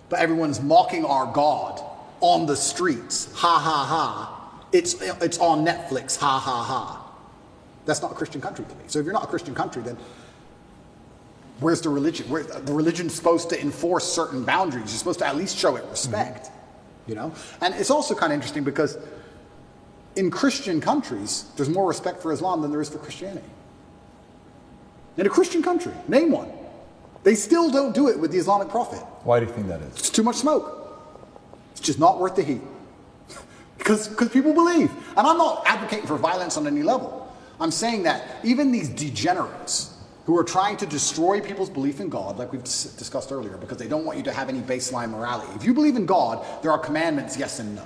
but 0.10 0.20
everyone's 0.20 0.62
mocking 0.62 1.06
our 1.06 1.32
God 1.32 1.82
on 2.20 2.46
the 2.46 2.56
streets? 2.56 3.32
Ha 3.34 3.60
ha 3.60 3.86
ha 3.86 4.35
it's, 4.76 5.02
it's 5.02 5.38
on 5.40 5.66
Netflix, 5.66 6.18
ha 6.18 6.40
ha 6.40 6.64
ha. 6.64 7.02
That's 7.86 8.02
not 8.02 8.12
a 8.12 8.16
Christian 8.16 8.42
country 8.42 8.66
to 8.66 8.76
me. 8.76 8.84
So 8.88 9.00
if 9.00 9.06
you're 9.06 9.14
not 9.14 9.24
a 9.24 9.28
Christian 9.28 9.56
country, 9.56 9.82
then 9.82 9.98
where's 11.60 11.82
the 11.82 11.90
religion? 11.90 12.28
Where, 12.30 12.44
the 12.44 12.74
religion's 12.74 13.14
supposed 13.14 13.50
to 13.52 13.62
enforce 13.62 14.04
certain 14.12 14.44
boundaries. 14.44 14.92
You're 14.92 15.00
supposed 15.00 15.20
to 15.20 15.28
at 15.28 15.36
least 15.36 15.58
show 15.58 15.76
it 15.76 15.86
respect, 15.90 16.46
mm-hmm. 16.46 17.10
you 17.10 17.16
know? 17.16 17.34
And 17.62 17.74
it's 17.76 17.92
also 17.92 18.16
kind 18.16 18.34
of 18.34 18.36
interesting 18.36 18.64
because 18.64 18.98
in 20.16 20.32
Christian 20.32 20.82
countries, 20.82 21.46
there's 21.56 21.70
more 21.70 21.88
respect 21.88 22.22
for 22.22 22.32
Islam 22.32 22.62
than 22.62 22.72
there 22.72 22.82
is 22.82 22.90
for 22.90 22.98
Christianity. 22.98 23.50
in 25.18 25.26
a 25.26 25.30
Christian 25.30 25.62
country. 25.64 25.94
Name 26.08 26.32
one. 26.32 26.52
They 27.24 27.36
still 27.36 27.72
don't 27.72 27.94
do 27.96 28.08
it 28.10 28.20
with 28.20 28.32
the 28.32 28.38
Islamic 28.38 28.70
Prophet. 28.70 29.00
Why 29.24 29.40
do 29.40 29.46
you 29.46 29.52
think 29.52 29.68
that 29.68 29.82
is? 29.82 29.98
It's 29.98 30.10
too 30.10 30.24
much 30.24 30.36
smoke. 30.36 30.66
It's 31.72 31.82
just 31.82 32.00
not 32.00 32.20
worth 32.20 32.36
the 32.36 32.44
heat. 32.44 32.62
Because 33.86 34.08
people 34.30 34.52
believe. 34.52 34.90
And 35.16 35.28
I'm 35.28 35.38
not 35.38 35.62
advocating 35.68 36.08
for 36.08 36.18
violence 36.18 36.58
on 36.58 36.66
any 36.66 36.82
level. 36.82 37.32
I'm 37.60 37.70
saying 37.70 38.02
that 38.04 38.44
even 38.44 38.72
these 38.72 38.90
degenerates 38.90 39.96
who 40.26 40.36
are 40.36 40.44
trying 40.44 40.76
to 40.78 40.88
destroy 40.88 41.40
people's 41.40 41.70
belief 41.70 42.00
in 42.00 42.10
God, 42.10 42.40
like 42.40 42.52
we've 42.52 42.64
discussed 42.64 43.32
earlier, 43.32 43.58
because 43.58 43.78
they 43.78 43.88
don't 43.88 44.04
want 44.04 44.18
you 44.18 44.24
to 44.24 44.34
have 44.34 44.50
any 44.50 44.60
baseline 44.60 45.12
morality. 45.12 45.54
If 45.54 45.64
you 45.64 45.72
believe 45.72 45.98
in 45.98 46.08
God, 46.08 46.44
there 46.64 46.72
are 46.72 46.80
commandments, 46.80 47.38
yes 47.38 47.60
and 47.60 47.76
no. 47.76 47.84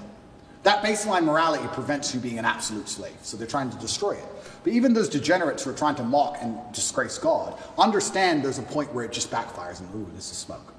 That 0.63 0.81
baseline 0.85 1.25
morality 1.25 1.67
prevents 1.73 2.13
you 2.13 2.21
being 2.21 2.39
an 2.39 2.45
absolute 2.45 2.87
slave. 2.87 3.17
So 3.21 3.35
they're 3.35 3.45
trying 3.45 3.69
to 3.69 3.77
destroy 3.77 4.11
it. 4.11 4.25
But 4.63 4.71
even 4.71 4.93
those 4.93 5.09
degenerates 5.09 5.65
who 5.65 5.71
are 5.71 5.77
trying 5.77 5.95
to 5.95 6.03
mock 6.03 6.37
and 6.39 6.57
disgrace 6.71 7.17
God 7.17 7.61
understand 7.77 8.41
there's 8.41 8.59
a 8.59 8.63
point 8.63 8.93
where 8.93 9.03
it 9.03 9.11
just 9.11 9.29
backfires 9.29 9.81
and, 9.81 9.93
ooh, 9.95 10.09
this 10.15 10.31
is 10.31 10.37
smoke. 10.37 10.73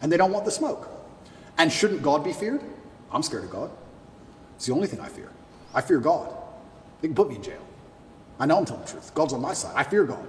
And 0.00 0.10
they 0.10 0.16
don't 0.16 0.32
want 0.32 0.44
the 0.44 0.50
smoke. 0.50 0.88
And 1.58 1.70
shouldn't 1.70 2.02
God 2.02 2.24
be 2.24 2.32
feared? 2.32 2.60
I'm 3.12 3.22
scared 3.22 3.44
of 3.44 3.50
God. 3.50 3.70
It's 4.62 4.68
the 4.68 4.74
only 4.74 4.86
thing 4.86 5.00
I 5.00 5.08
fear. 5.08 5.28
I 5.74 5.80
fear 5.80 5.98
God. 5.98 6.32
They 7.00 7.08
can 7.08 7.16
put 7.16 7.28
me 7.28 7.34
in 7.34 7.42
jail. 7.42 7.66
I 8.38 8.46
know 8.46 8.58
I'm 8.58 8.64
telling 8.64 8.84
the 8.84 8.88
truth. 8.88 9.12
God's 9.12 9.32
on 9.32 9.40
my 9.40 9.54
side. 9.54 9.72
I 9.74 9.82
fear 9.82 10.04
God. 10.04 10.24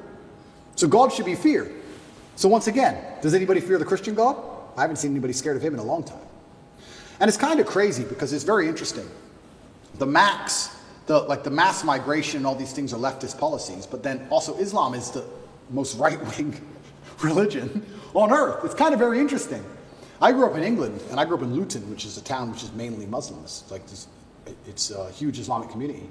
So 0.76 0.88
God 0.88 1.14
should 1.14 1.28
be 1.28 1.36
feared. 1.36 1.72
So 2.36 2.50
once 2.50 2.66
again, 2.66 2.98
does 3.22 3.36
anybody 3.36 3.60
fear 3.60 3.78
the 3.78 3.86
Christian 3.86 4.16
God? 4.16 4.36
I 4.76 4.82
haven't 4.82 4.96
seen 4.96 5.12
anybody 5.12 5.34
scared 5.34 5.56
of 5.56 5.62
him 5.62 5.76
in 5.76 5.80
a 5.80 5.84
long 5.84 6.04
time. 6.04 6.26
And 7.20 7.28
it's 7.28 7.38
kind 7.38 7.60
of 7.60 7.68
crazy 7.68 8.06
because 8.06 8.34
it's 8.34 8.44
very 8.44 8.68
interesting. 8.68 9.08
The 10.00 10.08
max, 10.08 10.76
the 11.06 11.20
like 11.20 11.44
the 11.44 11.52
mass 11.52 11.84
migration 11.84 12.38
and 12.38 12.48
all 12.48 12.56
these 12.56 12.74
things 12.74 12.92
are 12.92 12.98
leftist 12.98 13.38
policies, 13.38 13.86
but 13.86 14.02
then 14.02 14.26
also 14.32 14.58
Islam 14.58 14.96
is 14.96 15.12
the 15.12 15.26
most 15.70 15.96
right-wing 16.00 16.60
religion 17.22 17.86
on 18.16 18.32
earth. 18.32 18.66
It's 18.66 18.74
kind 18.74 18.96
of 18.96 19.00
very 19.00 19.20
interesting. 19.20 19.64
I 20.20 20.32
grew 20.32 20.50
up 20.50 20.56
in 20.56 20.64
England, 20.64 21.04
and 21.12 21.20
I 21.20 21.26
grew 21.26 21.38
up 21.38 21.44
in 21.44 21.54
Luton, 21.54 21.88
which 21.92 22.06
is 22.06 22.18
a 22.18 22.24
town 22.24 22.50
which 22.50 22.64
is 22.64 22.72
mainly 22.72 23.06
Muslims. 23.06 23.62
It's 23.64 23.72
like 23.72 23.86
this, 23.88 24.08
it's 24.68 24.92
a 24.92 25.10
huge 25.12 25.40
Islamic 25.40 25.70
community. 25.70 26.10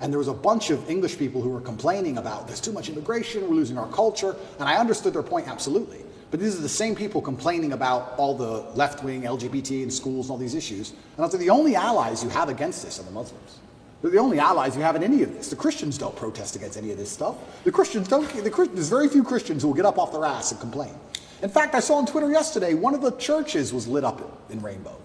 And 0.00 0.12
there 0.12 0.18
was 0.18 0.28
a 0.28 0.34
bunch 0.34 0.70
of 0.70 0.88
English 0.88 1.18
people 1.18 1.42
who 1.42 1.50
were 1.50 1.60
complaining 1.60 2.18
about 2.18 2.46
there's 2.46 2.60
too 2.60 2.72
much 2.72 2.88
immigration, 2.88 3.42
we're 3.42 3.56
losing 3.56 3.78
our 3.78 3.88
culture. 3.88 4.36
And 4.58 4.68
I 4.68 4.76
understood 4.76 5.12
their 5.12 5.22
point 5.22 5.48
absolutely. 5.48 6.04
But 6.30 6.40
these 6.40 6.56
are 6.56 6.62
the 6.62 6.68
same 6.68 6.94
people 6.94 7.22
complaining 7.22 7.72
about 7.72 8.14
all 8.18 8.36
the 8.36 8.66
left 8.76 9.02
wing 9.02 9.22
LGBT 9.22 9.82
in 9.82 9.90
schools 9.90 10.26
and 10.26 10.32
all 10.32 10.38
these 10.38 10.54
issues. 10.54 10.92
And 11.16 11.24
I 11.24 11.28
said, 11.28 11.40
the 11.40 11.50
only 11.50 11.74
allies 11.74 12.22
you 12.22 12.28
have 12.30 12.48
against 12.48 12.84
this 12.84 13.00
are 13.00 13.02
the 13.02 13.10
Muslims. 13.10 13.58
They're 14.02 14.10
the 14.10 14.18
only 14.18 14.38
allies 14.38 14.76
you 14.76 14.82
have 14.82 14.94
in 14.94 15.02
any 15.02 15.22
of 15.22 15.34
this. 15.34 15.50
The 15.50 15.56
Christians 15.56 15.98
don't 15.98 16.14
protest 16.14 16.54
against 16.54 16.76
any 16.76 16.92
of 16.92 16.98
this 16.98 17.10
stuff. 17.10 17.36
The 17.64 17.72
Christians 17.72 18.06
don't. 18.06 18.28
The, 18.28 18.70
there's 18.72 18.88
very 18.88 19.08
few 19.08 19.24
Christians 19.24 19.62
who 19.62 19.68
will 19.68 19.74
get 19.74 19.86
up 19.86 19.98
off 19.98 20.12
their 20.12 20.24
ass 20.24 20.52
and 20.52 20.60
complain. 20.60 20.94
In 21.42 21.48
fact, 21.48 21.74
I 21.74 21.80
saw 21.80 21.96
on 21.96 22.06
Twitter 22.06 22.30
yesterday 22.30 22.74
one 22.74 22.94
of 22.94 23.00
the 23.00 23.12
churches 23.12 23.72
was 23.72 23.88
lit 23.88 24.04
up 24.04 24.50
in 24.50 24.60
rainbow. 24.60 24.96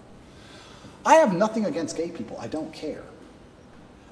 I 1.06 1.14
have 1.16 1.34
nothing 1.34 1.66
against 1.66 1.96
gay 1.96 2.10
people. 2.10 2.38
I 2.40 2.46
don't 2.46 2.72
care. 2.72 3.02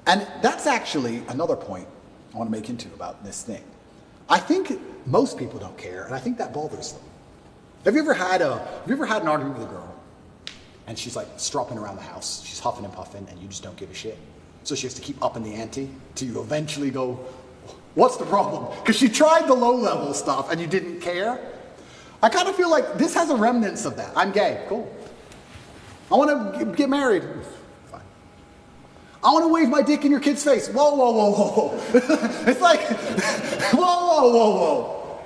And 0.05 0.27
that's 0.41 0.67
actually 0.67 1.23
another 1.29 1.55
point 1.55 1.87
I 2.33 2.37
want 2.37 2.47
to 2.47 2.51
make 2.51 2.69
into 2.69 2.87
about 2.93 3.23
this 3.23 3.43
thing. 3.43 3.63
I 4.29 4.39
think 4.39 4.79
most 5.05 5.37
people 5.37 5.59
don't 5.59 5.77
care, 5.77 6.05
and 6.05 6.15
I 6.15 6.19
think 6.19 6.37
that 6.37 6.53
bothers 6.53 6.93
them. 6.93 7.01
Have 7.85 7.95
you 7.95 8.01
ever 8.01 8.13
had 8.13 8.41
a 8.41 8.57
have 8.59 8.83
you 8.87 8.93
ever 8.93 9.05
had 9.05 9.21
an 9.21 9.27
argument 9.27 9.59
with 9.59 9.67
a 9.67 9.69
girl 9.69 9.93
and 10.87 10.97
she's 10.97 11.15
like 11.15 11.27
stropping 11.37 11.77
around 11.77 11.97
the 11.97 12.01
house, 12.01 12.43
she's 12.45 12.59
huffing 12.59 12.85
and 12.85 12.93
puffing, 12.93 13.27
and 13.29 13.39
you 13.39 13.47
just 13.47 13.63
don't 13.63 13.75
give 13.75 13.91
a 13.91 13.93
shit? 13.93 14.17
So 14.63 14.75
she 14.75 14.87
has 14.87 14.93
to 14.93 15.01
keep 15.01 15.21
upping 15.21 15.43
the 15.43 15.53
ante 15.53 15.89
till 16.15 16.29
you 16.29 16.41
eventually 16.41 16.89
go, 16.89 17.19
What's 17.95 18.17
the 18.17 18.25
problem? 18.25 18.73
Because 18.79 18.97
she 18.97 19.07
tried 19.07 19.47
the 19.47 19.53
low 19.53 19.75
level 19.75 20.13
stuff 20.13 20.51
and 20.51 20.59
you 20.59 20.67
didn't 20.67 20.99
care. 20.99 21.39
I 22.21 22.29
kind 22.29 22.47
of 22.47 22.55
feel 22.55 22.71
like 22.71 22.97
this 22.97 23.13
has 23.13 23.29
a 23.29 23.35
remnants 23.35 23.85
of 23.85 23.97
that. 23.97 24.11
I'm 24.15 24.31
gay, 24.31 24.65
cool. 24.67 24.91
I 26.11 26.15
want 26.15 26.59
to 26.59 26.65
get 26.75 26.89
married. 26.89 27.23
Fine. 27.91 28.01
I 29.23 29.31
want 29.31 29.43
to 29.45 29.53
wave 29.53 29.69
my 29.69 29.81
dick 29.81 30.05
in 30.05 30.11
your 30.11 30.19
kid's 30.19 30.43
face. 30.43 30.67
Whoa, 30.69 30.95
whoa, 30.95 31.11
whoa, 31.11 31.31
whoa, 31.31 31.49
whoa. 31.69 31.79
it's 32.49 32.61
like, 32.61 32.81
whoa, 33.73 33.81
whoa, 33.81 34.29
whoa, 34.31 34.51
whoa. 34.55 35.19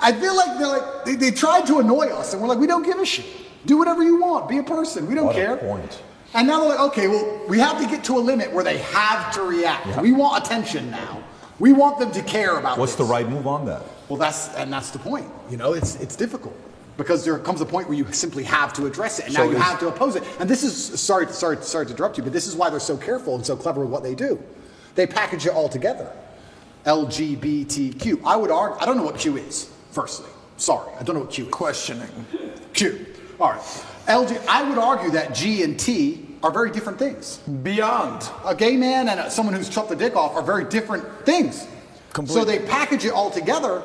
I 0.00 0.12
feel 0.12 0.36
like 0.36 0.58
they're 0.58 0.66
like 0.68 1.04
they, 1.04 1.14
they 1.16 1.30
tried 1.30 1.66
to 1.66 1.78
annoy 1.80 2.06
us, 2.06 2.32
and 2.32 2.42
we're 2.42 2.48
like, 2.48 2.58
we 2.58 2.66
don't 2.66 2.84
give 2.84 2.98
a 2.98 3.06
shit. 3.06 3.26
Do 3.66 3.76
whatever 3.78 4.02
you 4.02 4.20
want. 4.20 4.48
Be 4.48 4.58
a 4.58 4.62
person. 4.62 5.06
We 5.06 5.14
don't 5.14 5.26
What 5.26 5.36
a 5.36 5.38
care. 5.38 5.56
point. 5.56 6.02
And 6.34 6.48
now 6.48 6.60
they're 6.60 6.70
like, 6.70 6.80
okay, 6.80 7.08
well, 7.08 7.42
we 7.48 7.58
have 7.58 7.78
to 7.80 7.86
get 7.86 8.02
to 8.04 8.16
a 8.16 8.20
limit 8.20 8.52
where 8.52 8.64
they 8.64 8.78
have 8.78 9.32
to 9.34 9.42
react. 9.42 10.00
We 10.00 10.12
want 10.12 10.44
attention 10.44 10.90
now. 10.90 11.22
We 11.58 11.72
want 11.72 11.98
them 11.98 12.10
to 12.12 12.22
care 12.22 12.58
about. 12.58 12.78
What's 12.78 12.94
the 12.96 13.04
right 13.04 13.28
move 13.28 13.46
on 13.46 13.66
that? 13.66 13.82
Well, 14.08 14.18
that's 14.18 14.48
and 14.54 14.72
that's 14.72 14.90
the 14.90 14.98
point. 14.98 15.26
You 15.50 15.56
know, 15.58 15.74
it's 15.74 15.96
it's 15.96 16.16
difficult 16.16 16.56
because 16.96 17.24
there 17.24 17.38
comes 17.38 17.60
a 17.60 17.66
point 17.66 17.88
where 17.88 17.96
you 17.96 18.10
simply 18.12 18.44
have 18.44 18.72
to 18.74 18.86
address 18.86 19.18
it, 19.18 19.26
and 19.26 19.34
So 19.34 19.44
now 19.44 19.50
you 19.50 19.56
have 19.56 19.78
to 19.80 19.88
oppose 19.88 20.16
it. 20.16 20.24
And 20.38 20.48
this 20.48 20.62
is 20.62 21.00
sorry, 21.00 21.26
sorry, 21.28 21.56
sorry 21.62 21.86
to 21.86 21.92
interrupt 21.92 22.18
you, 22.18 22.24
but 22.24 22.32
this 22.32 22.46
is 22.46 22.54
why 22.54 22.70
they're 22.70 22.80
so 22.80 22.96
careful 22.96 23.34
and 23.34 23.44
so 23.44 23.56
clever 23.56 23.80
with 23.80 23.90
what 23.90 24.02
they 24.02 24.14
do. 24.14 24.42
They 24.94 25.06
package 25.06 25.46
it 25.46 25.52
all 25.52 25.68
together. 25.68 26.10
LGBTQ. 26.84 28.22
I 28.24 28.36
would 28.36 28.50
argue. 28.50 28.78
I 28.80 28.86
don't 28.86 28.96
know 28.96 29.04
what 29.04 29.18
Q 29.18 29.36
is. 29.36 29.70
Firstly, 29.92 30.28
sorry, 30.56 30.92
I 30.98 31.02
don't 31.02 31.14
know 31.16 31.22
what 31.22 31.30
Q 31.30 31.46
is. 31.46 31.50
Questioning. 31.50 32.08
Q. 32.74 33.06
All 33.40 33.52
right. 33.52 33.60
LG. 34.06 34.44
I 34.48 34.68
would 34.68 34.78
argue 34.78 35.10
that 35.12 35.34
G 35.34 35.62
and 35.62 35.78
T 35.78 36.26
are 36.42 36.50
very 36.50 36.72
different 36.72 36.98
things 36.98 37.38
Beyond. 37.62 38.28
a 38.44 38.54
gay 38.54 38.76
man 38.76 39.08
and 39.08 39.20
a, 39.20 39.30
someone 39.30 39.54
who's 39.54 39.68
chopped 39.68 39.90
the 39.90 39.96
dick 39.96 40.16
off 40.16 40.34
are 40.34 40.42
very 40.42 40.64
different 40.64 41.04
things. 41.24 41.68
So 42.26 42.44
they 42.44 42.58
package 42.58 43.04
it 43.06 43.12
all 43.12 43.30
together. 43.30 43.82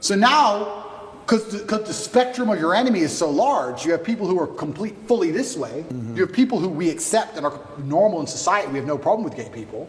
So 0.00 0.14
now, 0.14 0.89
because 1.30 1.46
the, 1.46 1.60
'cause 1.60 1.86
the 1.86 1.92
spectrum 1.92 2.50
of 2.50 2.58
your 2.58 2.74
enemy 2.74 3.00
is 3.00 3.16
so 3.16 3.30
large, 3.30 3.84
you 3.84 3.92
have 3.92 4.02
people 4.02 4.26
who 4.26 4.40
are 4.40 4.48
complete 4.48 4.96
fully 5.06 5.30
this 5.30 5.56
way. 5.56 5.84
Mm-hmm. 5.88 6.16
You 6.16 6.26
have 6.26 6.34
people 6.34 6.58
who 6.58 6.68
we 6.68 6.90
accept 6.90 7.36
and 7.36 7.46
are 7.46 7.60
normal 7.84 8.20
in 8.20 8.26
society. 8.26 8.66
We 8.72 8.78
have 8.78 8.86
no 8.86 8.98
problem 8.98 9.22
with 9.22 9.36
gay 9.36 9.48
people. 9.48 9.88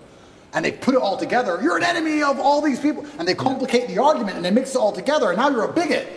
And 0.53 0.63
they 0.63 0.71
put 0.71 0.93
it 0.93 1.01
all 1.01 1.17
together. 1.17 1.59
You're 1.63 1.77
an 1.77 1.83
enemy 1.83 2.21
of 2.21 2.39
all 2.39 2.61
these 2.61 2.79
people. 2.79 3.07
And 3.17 3.27
they 3.27 3.33
complicate 3.33 3.87
the 3.87 3.97
argument 3.97 4.35
and 4.35 4.45
they 4.45 4.51
mix 4.51 4.75
it 4.75 4.77
all 4.77 4.91
together. 4.91 5.29
And 5.29 5.37
now 5.39 5.49
you're 5.49 5.63
a 5.63 5.73
bigot. 5.73 6.07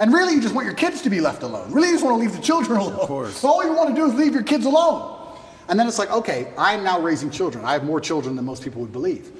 And 0.00 0.12
really, 0.12 0.34
you 0.34 0.40
just 0.40 0.56
want 0.56 0.66
your 0.66 0.74
kids 0.74 1.02
to 1.02 1.10
be 1.10 1.20
left 1.20 1.44
alone. 1.44 1.70
Really, 1.70 1.88
you 1.88 1.94
just 1.94 2.04
want 2.04 2.16
to 2.16 2.20
leave 2.20 2.34
the 2.34 2.42
children 2.42 2.80
alone. 2.80 2.94
Of 2.94 3.06
course. 3.06 3.44
all 3.44 3.62
you 3.64 3.72
want 3.74 3.90
to 3.90 3.94
do 3.94 4.06
is 4.06 4.14
leave 4.14 4.34
your 4.34 4.42
kids 4.42 4.66
alone. 4.66 5.38
And 5.68 5.78
then 5.78 5.86
it's 5.86 6.00
like, 6.00 6.10
okay, 6.10 6.48
I'm 6.58 6.82
now 6.82 7.00
raising 7.00 7.30
children. 7.30 7.64
I 7.64 7.74
have 7.74 7.84
more 7.84 8.00
children 8.00 8.34
than 8.34 8.44
most 8.44 8.64
people 8.64 8.80
would 8.80 8.92
believe. 8.92 9.30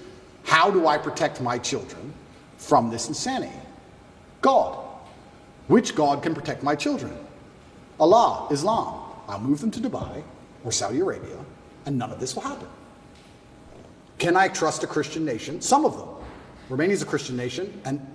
How 0.44 0.70
do 0.70 0.86
I 0.86 0.97
protect 0.97 1.40
my 1.40 1.59
children 1.59 2.12
from 2.56 2.89
this 2.89 3.09
insanity? 3.09 3.59
God. 4.40 4.84
Which 5.68 5.94
God 5.94 6.22
can 6.22 6.34
protect 6.34 6.62
my 6.62 6.74
children? 6.74 7.16
Allah, 7.98 8.48
Islam. 8.50 9.00
I'll 9.28 9.40
move 9.40 9.60
them 9.60 9.70
to 9.70 9.80
Dubai 9.80 10.22
or 10.64 10.72
Saudi 10.72 11.00
Arabia, 11.00 11.38
and 11.86 11.96
none 11.96 12.10
of 12.10 12.20
this 12.20 12.34
will 12.34 12.42
happen. 12.42 12.68
Can 14.18 14.36
I 14.36 14.48
trust 14.48 14.84
a 14.84 14.86
Christian 14.86 15.24
nation? 15.24 15.60
Some 15.60 15.84
of 15.84 15.96
them. 15.96 16.08
Romania 16.68 16.94
is 16.94 17.02
a 17.02 17.06
Christian 17.06 17.36
nation, 17.36 17.80
and 17.84 18.06